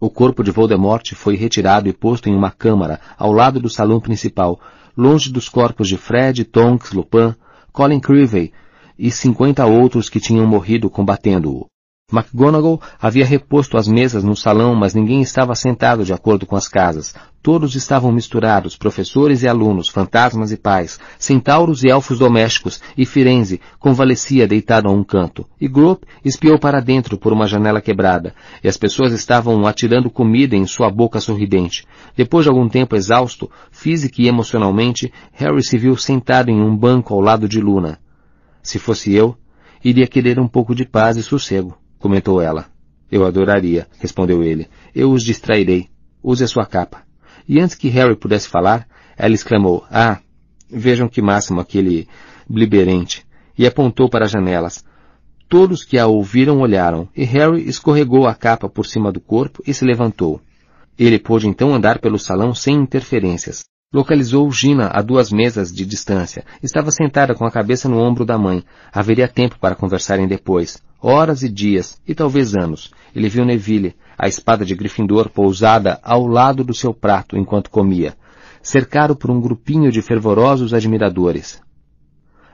[0.00, 4.00] O corpo de Voldemort foi retirado e posto em uma câmara ao lado do salão
[4.00, 4.60] principal,
[4.96, 7.34] longe dos corpos de Fred, Tonks, Lupin,
[7.72, 8.52] Colin Creevey
[8.98, 11.66] e cinquenta outros que tinham morrido combatendo-o.
[12.14, 16.68] McGonagall havia reposto as mesas no salão, mas ninguém estava sentado de acordo com as
[16.68, 17.12] casas.
[17.42, 23.60] Todos estavam misturados, professores e alunos, fantasmas e pais, centauros e elfos domésticos, e Firenze
[23.78, 25.44] convalescia deitado a um canto.
[25.60, 30.56] E Grope espiou para dentro por uma janela quebrada, e as pessoas estavam atirando comida
[30.56, 31.84] em sua boca sorridente.
[32.16, 37.12] Depois de algum tempo exausto, física e emocionalmente, Harry se viu sentado em um banco
[37.12, 37.98] ao lado de Luna.
[38.62, 39.36] Se fosse eu,
[39.84, 42.66] iria querer um pouco de paz e sossego comentou ela.
[43.10, 44.68] Eu adoraria, respondeu ele.
[44.94, 45.88] Eu os distrairei.
[46.22, 47.02] Use a sua capa.
[47.48, 50.20] E antes que Harry pudesse falar, ela exclamou, Ah,
[50.70, 52.06] vejam que máximo aquele
[52.46, 53.24] bliberente.
[53.56, 54.84] E apontou para as janelas.
[55.48, 59.72] Todos que a ouviram olharam, e Harry escorregou a capa por cima do corpo e
[59.72, 60.42] se levantou.
[60.98, 63.64] Ele pôde então andar pelo salão sem interferências.
[63.90, 66.44] Localizou Gina a duas mesas de distância.
[66.62, 68.62] Estava sentada com a cabeça no ombro da mãe.
[68.92, 72.90] Haveria tempo para conversarem depois horas e dias, e talvez anos.
[73.14, 78.16] Ele viu Neville, a espada de Gryffindor pousada ao lado do seu prato enquanto comia,
[78.62, 81.60] cercado por um grupinho de fervorosos admiradores.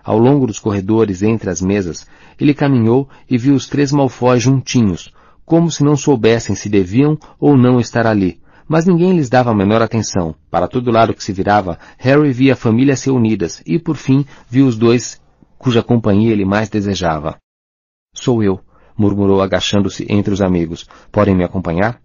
[0.03, 2.09] Ao longo dos corredores entre as mesas,
[2.41, 5.13] ele caminhou e viu os três Malfoy juntinhos,
[5.45, 9.55] como se não soubessem se deviam ou não estar ali, mas ninguém lhes dava a
[9.55, 10.35] menor atenção.
[10.51, 14.67] Para todo lado que se virava, Harry via famílias se unidas e, por fim, viu
[14.67, 15.21] os dois
[15.57, 17.37] cuja companhia ele mais desejava.
[18.13, 18.61] Sou eu,
[18.99, 20.87] murmurou agachando-se entre os amigos.
[21.11, 21.99] Podem me acompanhar?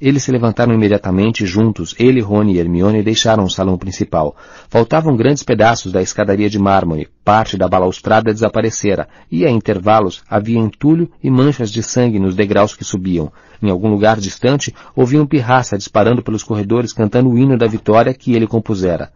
[0.00, 4.34] Eles se levantaram imediatamente juntos, ele, Rony e Hermione deixaram o salão principal.
[4.68, 10.58] Faltavam grandes pedaços da escadaria de mármore, parte da balaustrada desaparecera, e a intervalos havia
[10.58, 13.30] entulho e manchas de sangue nos degraus que subiam.
[13.62, 18.34] Em algum lugar distante, ouviam Pirraça disparando pelos corredores cantando o hino da vitória que
[18.34, 19.12] ele compusera.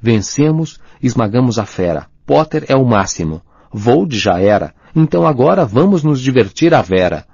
[0.00, 2.06] Vencemos, esmagamos a fera.
[2.24, 3.42] Potter é o máximo.
[3.70, 4.72] Vold já era.
[4.94, 7.26] Então agora vamos nos divertir à vera.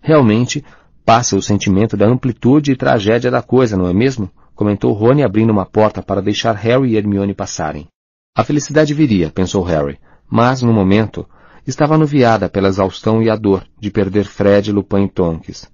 [0.00, 0.64] Realmente,
[1.04, 4.30] passa o sentimento da amplitude e tragédia da coisa, não é mesmo?
[4.54, 7.86] Comentou Rony abrindo uma porta para deixar Harry e Hermione passarem.
[8.34, 9.98] A felicidade viria, pensou Harry,
[10.30, 11.26] mas, no momento,
[11.66, 15.68] estava anuviada pela exaustão e a dor de perder Fred, Lupin e Tonks.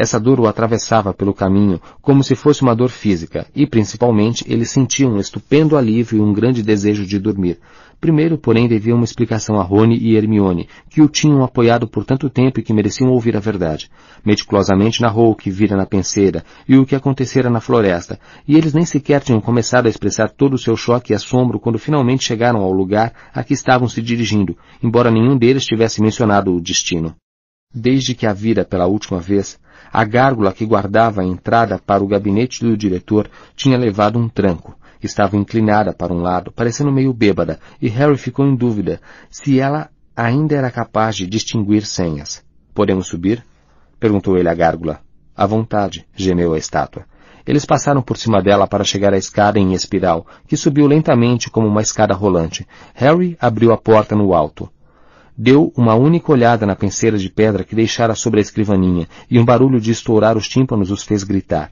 [0.00, 4.64] Essa dor o atravessava pelo caminho como se fosse uma dor física, e principalmente ele
[4.64, 7.58] sentia um estupendo alívio e um grande desejo de dormir,
[8.00, 12.30] Primeiro, porém, devia uma explicação a Rony e Hermione, que o tinham apoiado por tanto
[12.30, 13.90] tempo e que mereciam ouvir a verdade.
[14.24, 18.72] Meticulosamente narrou o que vira na penseira e o que acontecera na floresta, e eles
[18.72, 22.60] nem sequer tinham começado a expressar todo o seu choque e assombro quando finalmente chegaram
[22.60, 27.16] ao lugar a que estavam se dirigindo, embora nenhum deles tivesse mencionado o destino.
[27.74, 29.58] Desde que a vira pela última vez,
[29.92, 34.78] a gárgula que guardava a entrada para o gabinete do diretor tinha levado um tranco,
[35.02, 39.90] Estava inclinada para um lado, parecendo meio bêbada, e Harry ficou em dúvida se ela
[40.16, 42.44] ainda era capaz de distinguir senhas.
[42.74, 43.44] Podemos subir?
[44.00, 45.00] perguntou ele à gárgula.
[45.36, 47.04] À vontade, gemeu a estátua.
[47.46, 51.68] Eles passaram por cima dela para chegar à escada em espiral, que subiu lentamente como
[51.68, 52.66] uma escada rolante.
[52.94, 54.68] Harry abriu a porta no alto.
[55.40, 59.44] Deu uma única olhada na penseira de pedra que deixara sobre a escrivaninha, e um
[59.44, 61.70] barulho de estourar os tímpanos os fez gritar,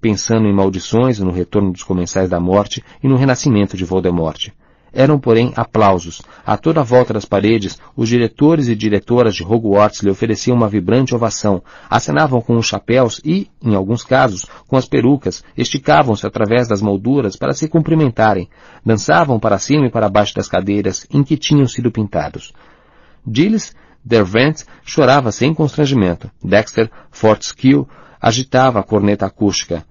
[0.00, 4.50] pensando em maldições no retorno dos comensais da morte e no renascimento de Voldemort.
[4.92, 6.22] Eram, porém, aplausos.
[6.46, 10.68] A toda a volta das paredes, os diretores e diretoras de Hogwarts lhe ofereciam uma
[10.68, 11.60] vibrante ovação,
[11.90, 17.34] acenavam com os chapéus e, em alguns casos, com as perucas, esticavam-se através das molduras
[17.34, 18.48] para se cumprimentarem,
[18.86, 22.52] dançavam para cima e para baixo das cadeiras em que tinham sido pintados.
[23.26, 26.30] Gilles Dervent chorava sem constrangimento.
[26.42, 27.86] Dexter Fortescue
[28.20, 29.84] agitava a corneta acústica.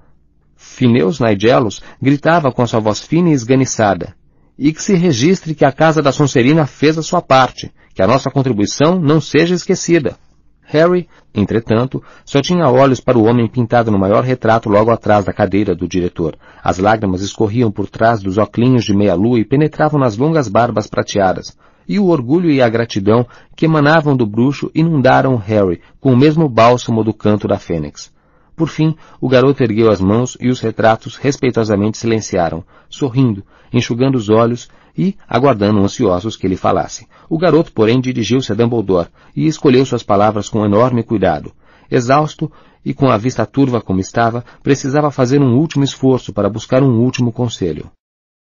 [0.55, 4.15] Phineus Nigelos gritava com sua voz fina e esganiçada.
[4.57, 8.07] E que se registre que a Casa da Sonserina fez a sua parte, que a
[8.07, 10.17] nossa contribuição não seja esquecida.
[10.63, 15.33] Harry, entretanto, só tinha olhos para o homem pintado no maior retrato logo atrás da
[15.33, 16.37] cadeira do diretor.
[16.61, 21.55] As lágrimas escorriam por trás dos óculos de meia-lua e penetravam nas longas barbas prateadas
[21.89, 26.47] e o orgulho e a gratidão que emanavam do bruxo inundaram Harry com o mesmo
[26.47, 28.13] bálsamo do canto da fênix.
[28.55, 34.29] Por fim, o garoto ergueu as mãos e os retratos respeitosamente silenciaram, sorrindo, enxugando os
[34.29, 37.07] olhos e aguardando ansiosos que ele falasse.
[37.27, 41.53] O garoto, porém, dirigiu-se a Dumbledore e escolheu suas palavras com enorme cuidado.
[41.89, 42.51] Exausto
[42.85, 46.99] e com a vista turva como estava, precisava fazer um último esforço para buscar um
[46.99, 47.89] último conselho.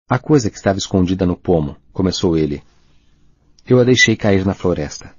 [0.09, 2.61] A coisa que estava escondida no pomo, começou ele,
[3.67, 5.11] eu a deixei cair na floresta.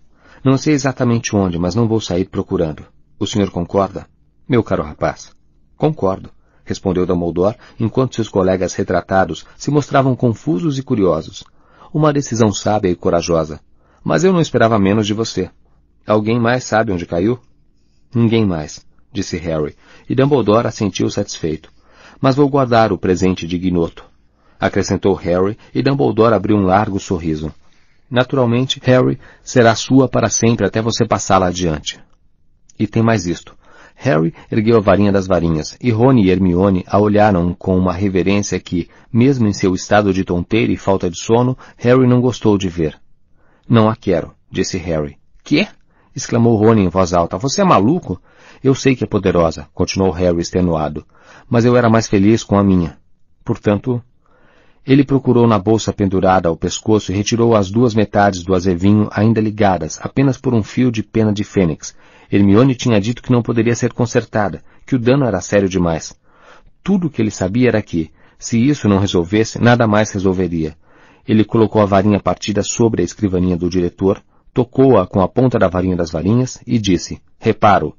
[0.44, 2.84] Não sei exatamente onde, mas não vou sair procurando.
[3.18, 4.06] O senhor concorda?
[4.46, 5.32] Meu caro rapaz.
[5.76, 6.30] Concordo,
[6.64, 11.44] respondeu Dumbledore, enquanto seus colegas retratados se mostravam confusos e curiosos.
[11.92, 13.60] Uma decisão sábia e corajosa.
[14.02, 15.50] Mas eu não esperava menos de você.
[16.06, 17.38] Alguém mais sabe onde caiu?
[18.14, 19.74] Ninguém mais, disse Harry,
[20.08, 21.72] e Dumbledore assentiu satisfeito.
[22.20, 24.04] Mas vou guardar o presente de Ignoto.
[24.60, 27.52] Acrescentou Harry, e Dumbledore abriu um largo sorriso.
[28.10, 32.00] Naturalmente, Harry será sua para sempre até você passá-la adiante.
[32.78, 33.56] E tem mais isto.
[33.96, 38.58] Harry ergueu a varinha das varinhas, e Rony e Hermione a olharam com uma reverência
[38.58, 42.68] que, mesmo em seu estado de tonteira e falta de sono, Harry não gostou de
[42.68, 42.98] ver.
[43.68, 45.16] Não a quero, disse Harry.
[45.42, 45.66] Que?
[46.14, 47.38] exclamou Rony em voz alta.
[47.38, 48.20] Você é maluco?
[48.62, 51.04] Eu sei que é poderosa, continuou Harry extenuado,
[51.48, 52.98] mas eu era mais feliz com a minha.
[53.44, 54.02] Portanto,
[54.86, 59.40] ele procurou na bolsa pendurada ao pescoço e retirou as duas metades do azevinho ainda
[59.40, 61.96] ligadas, apenas por um fio de pena de fênix.
[62.30, 66.14] Hermione tinha dito que não poderia ser consertada, que o dano era sério demais.
[66.82, 70.76] Tudo o que ele sabia era que, se isso não resolvesse, nada mais resolveria.
[71.26, 75.66] Ele colocou a varinha partida sobre a escrivaninha do diretor, tocou-a com a ponta da
[75.66, 77.94] varinha das varinhas e disse, reparo.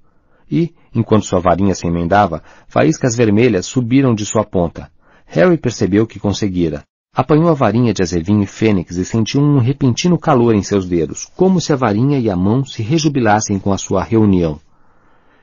[0.51, 4.91] E, enquanto sua varinha se emendava, faíscas vermelhas subiram de sua ponta.
[5.25, 6.83] Harry percebeu que conseguira.
[7.13, 11.31] Apanhou a varinha de azevinho e fênix e sentiu um repentino calor em seus dedos,
[11.35, 14.59] como se a varinha e a mão se rejubilassem com a sua reunião.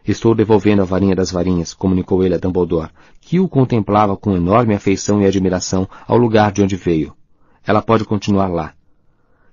[0.07, 4.75] Estou devolvendo a varinha das varinhas, comunicou ele a Dumbledore, que o contemplava com enorme
[4.75, 7.15] afeição e admiração ao lugar de onde veio.
[7.65, 8.75] Ela pode continuar lá.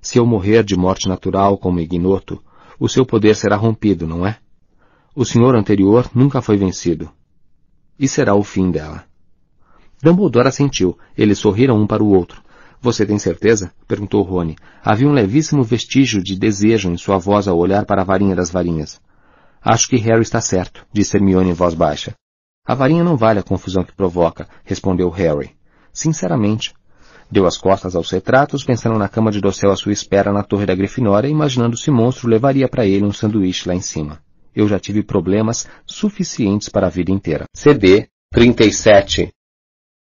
[0.02, 2.44] Se eu morrer de morte natural como ignoto,
[2.80, 4.38] o seu poder será rompido, não é?
[5.16, 7.10] O senhor anterior nunca foi vencido.
[8.00, 9.09] E será o fim dela.
[10.02, 10.98] Dumbledore assentiu.
[11.18, 12.42] Eles sorriram um para o outro.
[12.82, 13.74] Você tem certeza?
[13.88, 14.56] perguntou Rony.
[14.82, 18.50] Havia um levíssimo vestígio de desejo em sua voz ao olhar para a varinha das
[18.50, 19.02] varinhas.
[19.62, 22.14] Acho que Harry está certo, disse Hermione em voz baixa.
[22.66, 25.52] A varinha não vale a confusão que provoca, respondeu Harry.
[25.92, 26.74] Sinceramente.
[27.30, 30.66] Deu as costas aos retratos, pensando na cama de dossel à sua espera na torre
[30.66, 34.20] da Grifinória, imaginando se monstro levaria para ele um sanduíche lá em cima.
[34.56, 37.46] Eu já tive problemas suficientes para a vida inteira.
[37.54, 39.32] CD 37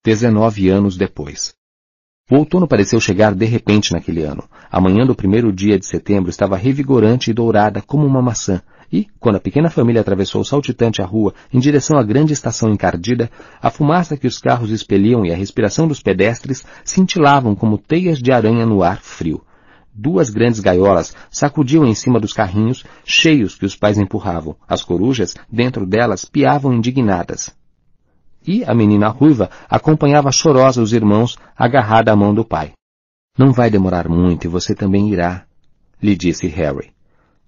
[0.02, 1.54] Dezenove anos depois.
[2.32, 4.48] O outono pareceu chegar de repente naquele ano.
[4.72, 9.08] A manhã do primeiro dia de setembro estava revigorante e dourada como uma maçã, e,
[9.20, 13.30] quando a pequena família atravessou saltitante a rua em direção à grande estação encardida,
[13.62, 18.32] a fumaça que os carros expeliam e a respiração dos pedestres cintilavam como teias de
[18.32, 19.44] aranha no ar frio.
[19.94, 24.56] Duas grandes gaiolas sacudiam em cima dos carrinhos, cheios que os pais empurravam.
[24.66, 27.59] As corujas, dentro delas, piavam indignadas
[28.46, 32.74] e a menina ruiva acompanhava chorosa os irmãos, agarrada à mão do pai.
[33.38, 35.46] Não vai demorar muito e você também irá,
[36.02, 36.92] lhe disse Harry.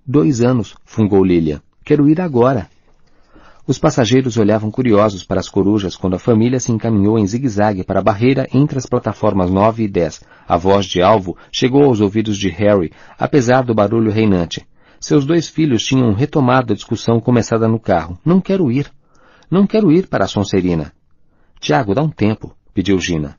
[0.05, 1.61] Dois anos, fungou Lilian.
[1.83, 2.69] Quero ir agora.
[3.67, 7.99] Os passageiros olhavam curiosos para as corujas quando a família se encaminhou em zigue-zague para
[7.99, 10.21] a barreira entre as plataformas 9 e 10.
[10.47, 14.65] A voz de alvo chegou aos ouvidos de Harry, apesar do barulho reinante.
[14.99, 18.19] Seus dois filhos tinham retomado a discussão começada no carro.
[18.25, 18.91] Não quero ir.
[19.51, 20.93] Não quero ir para a Sonserina.
[21.59, 23.37] Tiago, dá um tempo, pediu Gina.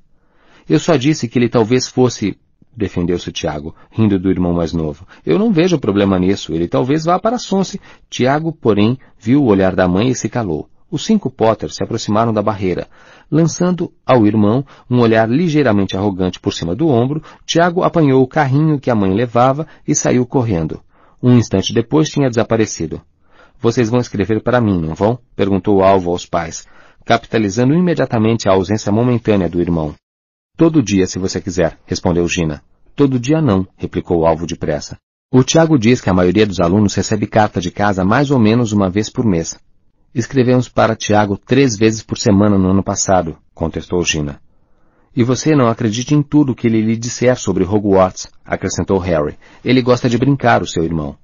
[0.69, 2.37] Eu só disse que ele talvez fosse
[2.77, 5.07] defendeu-se Tiago, rindo do irmão mais novo.
[5.25, 6.53] Eu não vejo problema nisso.
[6.55, 7.81] Ele talvez vá para Sonse.
[8.11, 10.69] Tiago, porém, viu o olhar da mãe e se calou.
[10.91, 12.89] Os cinco Potter se aproximaram da barreira.
[13.31, 18.79] Lançando ao irmão um olhar ligeiramente arrogante por cima do ombro, Tiago apanhou o carrinho
[18.79, 20.81] que a mãe levava e saiu correndo.
[21.23, 23.01] Um instante depois tinha desaparecido.
[23.63, 25.17] Vocês vão escrever para mim, não vão?
[25.37, 26.67] perguntou alvo aos pais,
[27.05, 29.95] capitalizando imediatamente a ausência momentânea do irmão.
[30.57, 32.61] Todo dia, se você quiser, respondeu Gina.
[32.97, 34.99] Todo dia não, replicou alvo depressa.
[35.33, 38.73] O Tiago diz que a maioria dos alunos recebe carta de casa mais ou menos
[38.73, 39.57] uma vez por mês.
[40.13, 44.41] Escrevemos para Tiago três vezes por semana no ano passado, contestou Gina.
[45.15, 49.39] E você não acredite em tudo que ele lhe disser sobre Hogwarts, acrescentou Harry.
[49.65, 51.17] Ele gosta de brincar, o seu irmão.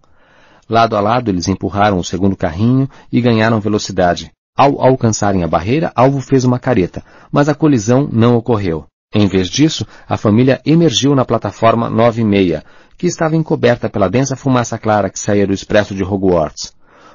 [0.68, 4.30] Lado a lado eles empurraram o segundo carrinho e ganharam velocidade.
[4.56, 8.86] Ao alcançarem a barreira, Alvo fez uma careta, mas a colisão não ocorreu.
[9.14, 12.64] Em vez disso, a família emergiu na plataforma 9 e meia,
[12.98, 16.74] que estava encoberta pela densa fumaça clara que saía do expresso de Hogwarts.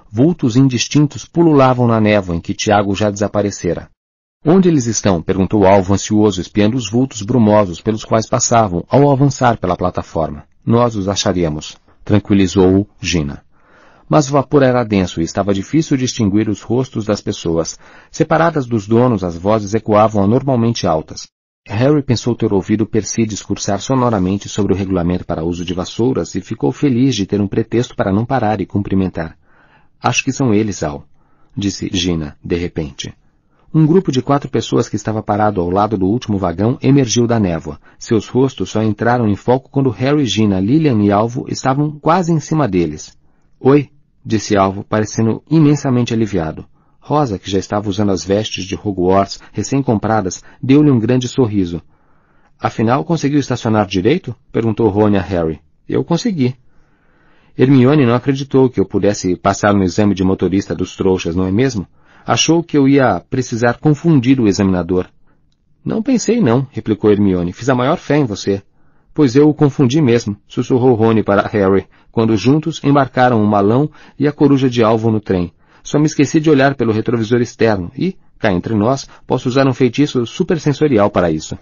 [0.09, 3.89] Vultos indistintos pululavam na névoa em que Tiago já desaparecera.
[4.45, 5.21] Onde eles estão?
[5.21, 10.45] perguntou alvo ansioso, espiando os vultos brumosos pelos quais passavam ao avançar pela plataforma.
[10.65, 13.42] Nós os acharemos, tranquilizou-o Gina.
[14.13, 17.79] Mas o vapor era denso e estava difícil distinguir os rostos das pessoas.
[18.11, 21.27] Separadas dos donos, as vozes ecoavam anormalmente altas.
[21.65, 26.41] Harry pensou ter ouvido Percy discursar sonoramente sobre o regulamento para uso de vassouras e
[26.41, 29.35] ficou feliz de ter um pretexto para não parar e cumprimentar.
[29.99, 31.05] Acho que são eles, Al,
[31.57, 33.15] disse Gina, de repente.
[33.73, 37.39] Um grupo de quatro pessoas que estava parado ao lado do último vagão emergiu da
[37.39, 37.79] névoa.
[37.97, 42.39] Seus rostos só entraram em foco quando Harry, Gina, Lilian e Alvo estavam quase em
[42.39, 43.17] cima deles.
[43.59, 43.89] Oi,
[44.25, 46.65] disse Alvo, parecendo imensamente aliviado.
[46.99, 51.81] Rosa, que já estava usando as vestes de Hogwarts recém-compradas, deu-lhe um grande sorriso.
[52.57, 54.33] Afinal, conseguiu estacionar direito?
[54.51, 55.59] perguntou Rony a Harry.
[55.87, 56.55] Eu consegui.
[57.57, 61.51] Hermione não acreditou que eu pudesse passar no exame de motorista dos trouxas, não é
[61.51, 61.85] mesmo?
[62.25, 65.07] Achou que eu ia precisar confundir o examinador.
[65.83, 67.51] Não pensei não, replicou Hermione.
[67.51, 68.63] Fiz a maior fé em você.
[69.13, 74.27] Pois eu o confundi mesmo, sussurrou Rony para Harry, quando juntos embarcaram o malão e
[74.27, 75.53] a coruja de alvo no trem.
[75.83, 79.73] Só me esqueci de olhar pelo retrovisor externo e, cá entre nós, posso usar um
[79.73, 81.57] feitiço supersensorial para isso.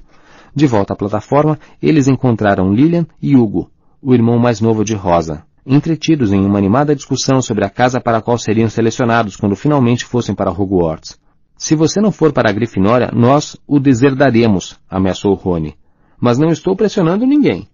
[0.55, 3.69] De volta à plataforma, eles encontraram Lilian e Hugo,
[4.01, 8.19] o irmão mais novo de Rosa, entretidos em uma animada discussão sobre a casa para
[8.19, 11.19] a qual seriam selecionados quando finalmente fossem para Hogwarts.
[11.57, 15.75] Se você não for para a Grifinória, nós o deserdaremos, ameaçou Rony.
[16.21, 17.67] Mas não estou pressionando ninguém.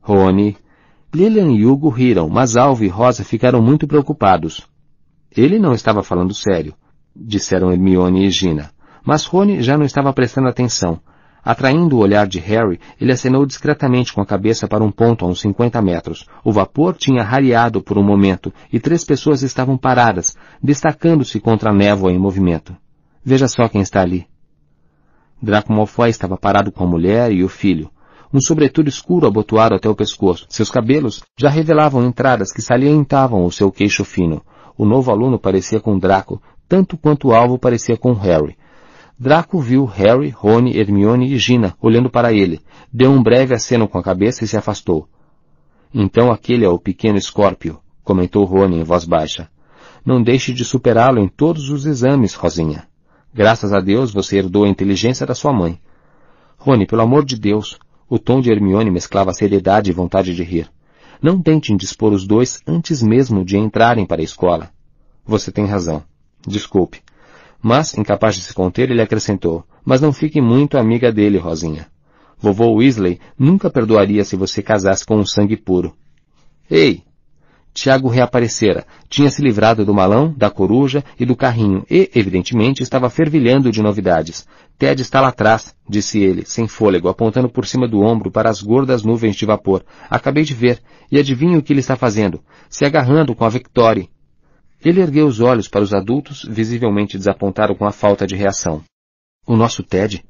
[0.00, 0.56] Rony.
[1.14, 4.66] Lilian e Hugo riram, mas Alvo e Rosa ficaram muito preocupados.
[5.30, 6.74] Ele não estava falando sério,
[7.14, 8.70] disseram Hermione e Gina.
[9.04, 10.98] Mas Rony já não estava prestando atenção.
[11.44, 15.28] Atraindo o olhar de Harry, ele acenou discretamente com a cabeça para um ponto a
[15.28, 16.26] uns 50 metros.
[16.42, 21.74] O vapor tinha rareado por um momento e três pessoas estavam paradas, destacando-se contra a
[21.74, 22.74] névoa em movimento.
[23.24, 24.31] Veja só quem está ali.
[25.42, 27.90] Draco Malfoy estava parado com a mulher e o filho.
[28.32, 30.46] Um sobretudo escuro abotoado até o pescoço.
[30.48, 34.40] Seus cabelos já revelavam entradas que salientavam o seu queixo fino.
[34.78, 38.56] O novo aluno parecia com Draco, tanto quanto o alvo parecia com Harry.
[39.18, 42.60] Draco viu Harry, Rony, Hermione e Gina olhando para ele,
[42.92, 45.08] deu um breve aceno com a cabeça e se afastou.
[45.92, 49.48] Então aquele é o pequeno Escórpio, comentou Rony em voz baixa.
[50.06, 52.88] Não deixe de superá-lo em todos os exames, Rosinha.
[53.34, 55.80] Graças a Deus você herdou a inteligência da sua mãe.
[56.58, 60.70] Rony, pelo amor de Deus, o tom de Hermione mesclava seriedade e vontade de rir.
[61.20, 64.70] Não tentem dispor os dois antes mesmo de entrarem para a escola.
[65.24, 66.02] Você tem razão.
[66.46, 67.00] Desculpe.
[67.62, 71.86] Mas, incapaz de se conter, ele acrescentou, mas não fique muito amiga dele, Rosinha.
[72.38, 75.94] Vovô Weasley nunca perdoaria se você casasse com um sangue puro.
[76.68, 77.04] Ei!
[77.74, 83.08] Tiago reaparecera, tinha se livrado do malão, da coruja e do carrinho e, evidentemente, estava
[83.08, 84.46] fervilhando de novidades.
[84.78, 88.60] Ted está lá atrás, disse ele, sem fôlego, apontando por cima do ombro para as
[88.60, 89.84] gordas nuvens de vapor.
[90.10, 92.42] Acabei de ver, e adivinho o que ele está fazendo?
[92.68, 94.10] Se agarrando com a Victory.
[94.84, 98.82] Ele ergueu os olhos para os adultos, visivelmente desapontado com a falta de reação.
[99.46, 100.24] O nosso Ted?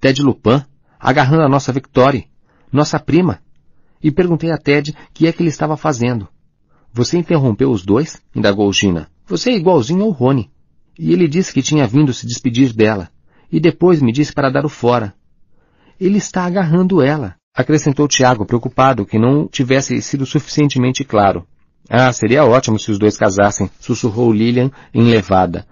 [0.00, 0.62] Ted Lupin?
[1.00, 2.28] Agarrando a nossa Victory?
[2.70, 3.40] Nossa prima?
[4.02, 6.28] E perguntei a Ted que é que ele estava fazendo.
[6.94, 8.22] Você interrompeu os dois?
[8.32, 9.08] indagou Gina.
[9.26, 10.48] Você é igualzinho ao Rony.
[10.96, 13.10] E ele disse que tinha vindo se despedir dela.
[13.50, 15.12] E depois me disse para dar o fora.
[16.00, 21.44] Ele está agarrando ela, acrescentou Tiago, preocupado que não tivesse sido suficientemente claro.
[21.90, 25.66] Ah, seria ótimo se os dois casassem, sussurrou Lilian, enlevada.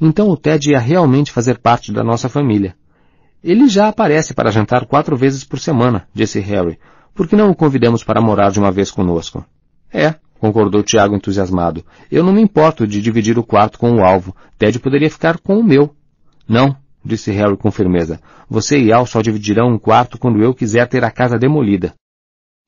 [0.00, 2.76] Então o Ted ia realmente fazer parte da nossa família.
[3.42, 6.78] Ele já aparece para jantar quatro vezes por semana, disse Harry.
[7.12, 9.44] Por que não o convidamos para morar de uma vez conosco?
[9.92, 11.84] É, concordou Tiago entusiasmado.
[12.10, 14.34] Eu não me importo de dividir o quarto com o alvo.
[14.58, 15.94] Ted poderia ficar com o meu.
[16.48, 18.20] Não, disse Harry com firmeza.
[18.48, 21.94] Você e Al só dividirão um quarto quando eu quiser ter a casa demolida.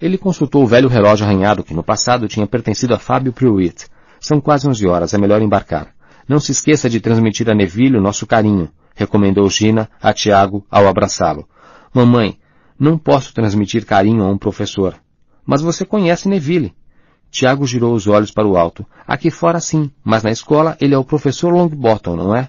[0.00, 3.86] Ele consultou o velho relógio arranhado que no passado tinha pertencido a Fábio Pruitt.
[4.18, 5.94] São quase onze horas, é melhor embarcar.
[6.28, 10.86] Não se esqueça de transmitir a Neville o nosso carinho, recomendou Gina a Tiago ao
[10.86, 11.48] abraçá-lo.
[11.92, 12.38] Mamãe,
[12.78, 14.94] não posso transmitir carinho a um professor.
[15.44, 16.72] Mas você conhece Neville.
[17.30, 18.84] Tiago girou os olhos para o alto.
[19.06, 22.48] Aqui fora sim, mas na escola ele é o professor Longbottom, não é?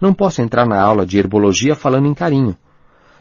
[0.00, 2.56] Não posso entrar na aula de herbologia falando em carinho.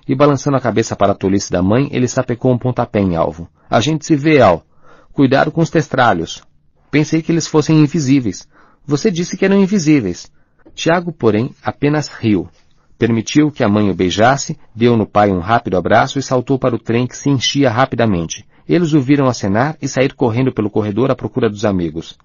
[0.08, 3.50] E balançando a cabeça para a tolice da mãe, ele sapecou um pontapé em alvo.
[3.70, 4.64] A gente se vê, Al.
[5.12, 6.44] Cuidado com os testralhos.
[6.90, 8.48] Pensei que eles fossem invisíveis.
[8.86, 10.32] Você disse que eram invisíveis.
[10.74, 12.50] Tiago, porém, apenas riu.
[12.98, 16.76] Permitiu que a mãe o beijasse, deu no pai um rápido abraço e saltou para
[16.76, 18.46] o trem que se enchia rapidamente.
[18.70, 22.16] Eles o viram acenar e sair correndo pelo corredor à procura dos amigos.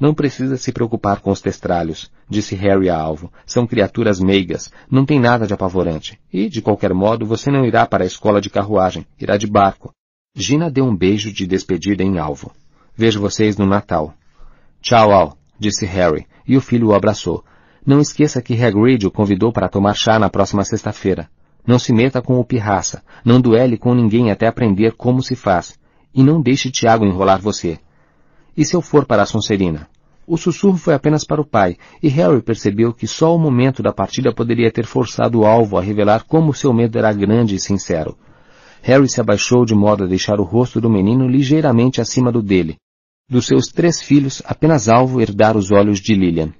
[0.00, 3.30] Não precisa se preocupar com os testralhos, disse Harry a Alvo.
[3.44, 6.18] São criaturas meigas, não tem nada de apavorante.
[6.32, 9.92] E, de qualquer modo, você não irá para a escola de carruagem, irá de barco.
[10.34, 12.52] Gina deu um beijo de despedida em Alvo.
[12.96, 14.14] Vejo vocês no Natal.
[14.80, 17.44] Tchau, Al, disse Harry, e o filho o abraçou.
[17.84, 21.28] Não esqueça que Hagrid o convidou para tomar chá na próxima sexta-feira.
[21.66, 25.78] Não se meta com o pirraça, não duele com ninguém até aprender como se faz.
[26.14, 27.78] E não deixe Tiago enrolar você.
[28.56, 29.88] E se eu for para a Sonserina?
[30.26, 33.92] O sussurro foi apenas para o pai, e Harry percebeu que só o momento da
[33.92, 38.16] partida poderia ter forçado o alvo a revelar como seu medo era grande e sincero.
[38.82, 42.76] Harry se abaixou de modo a deixar o rosto do menino ligeiramente acima do dele.
[43.28, 46.52] Dos seus três filhos, apenas Alvo herdara os olhos de Lilian.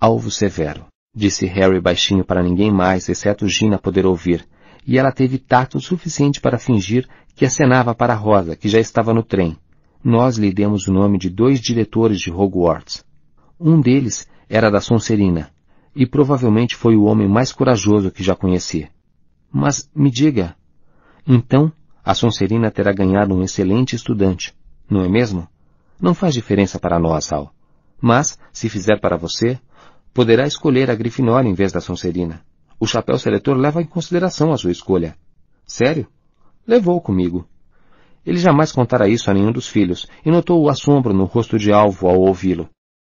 [0.00, 4.46] Alvo severo, disse Harry baixinho para ninguém mais, exceto Gina poder ouvir,
[4.86, 9.22] e ela teve tato suficiente para fingir que acenava para Rosa, que já estava no
[9.22, 9.58] trem
[10.06, 13.04] nós lhe demos o nome de dois diretores de Hogwarts.
[13.58, 15.50] Um deles era da Sonserina,
[15.96, 18.88] e provavelmente foi o homem mais corajoso que já conheci.
[19.50, 20.54] Mas me diga,
[21.26, 21.72] então
[22.04, 24.54] a Sonserina terá ganhado um excelente estudante,
[24.88, 25.48] não é mesmo?
[26.00, 27.52] Não faz diferença para nós, Al.
[28.00, 29.58] Mas, se fizer para você,
[30.16, 32.40] poderá escolher a Grifinória em vez da Sonserina.
[32.80, 35.14] O chapéu seletor leva em consideração a sua escolha.
[35.66, 36.06] Sério?
[36.66, 37.46] Levou comigo.
[38.24, 41.70] Ele jamais contara isso a nenhum dos filhos, e notou o assombro no rosto de
[41.70, 42.66] Alvo ao ouvi-lo.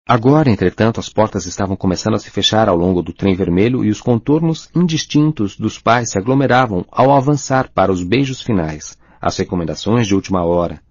[0.07, 3.89] Agora, entretanto, as portas estavam começando a se fechar ao longo do trem vermelho e
[3.89, 10.07] os contornos indistintos dos pais se aglomeravam ao avançar para os beijos finais, as recomendações
[10.07, 10.81] de última hora.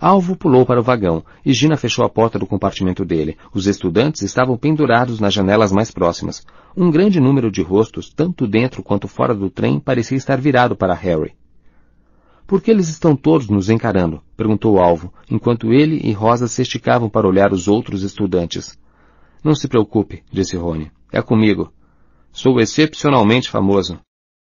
[0.00, 3.36] Alvo pulou para o vagão e Gina fechou a porta do compartimento dele.
[3.54, 6.44] Os estudantes estavam pendurados nas janelas mais próximas.
[6.76, 10.94] Um grande número de rostos, tanto dentro quanto fora do trem, parecia estar virado para
[10.94, 11.34] Harry.
[12.46, 14.22] Por que eles estão todos nos encarando?
[14.36, 18.78] perguntou alvo, enquanto ele e Rosa se esticavam para olhar os outros estudantes.
[19.42, 20.90] Não se preocupe, disse Rony.
[21.10, 21.72] É comigo.
[22.30, 23.98] Sou excepcionalmente famoso.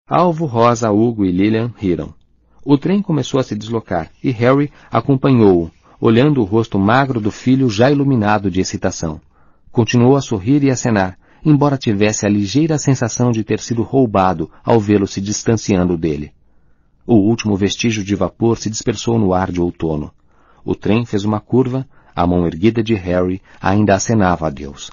[0.09, 2.15] Alvo, Rosa, Hugo e Lilian riram.
[2.69, 7.71] O trem começou a se deslocar e Harry acompanhou-o, olhando o rosto magro do filho
[7.71, 9.21] já iluminado de excitação.
[9.71, 14.81] Continuou a sorrir e acenar, embora tivesse a ligeira sensação de ter sido roubado ao
[14.81, 16.33] vê-lo se distanciando dele.
[17.07, 20.11] O último vestígio de vapor se dispersou no ar de outono.
[20.65, 24.91] O trem fez uma curva, a mão erguida de Harry ainda acenava a Deus.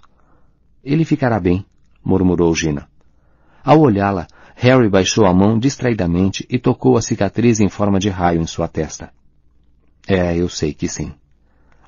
[0.84, 1.66] Ele ficará bem,
[2.06, 2.88] murmurou Gina.
[3.66, 8.42] Ao olhá-la, Harry baixou a mão distraidamente e tocou a cicatriz em forma de raio
[8.42, 9.12] em sua testa.
[10.08, 11.14] É, eu sei que sim.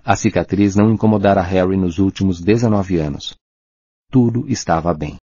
[0.03, 3.35] A cicatriz não incomodara Harry nos últimos dezenove anos.
[4.11, 5.17] Tudo estava bem.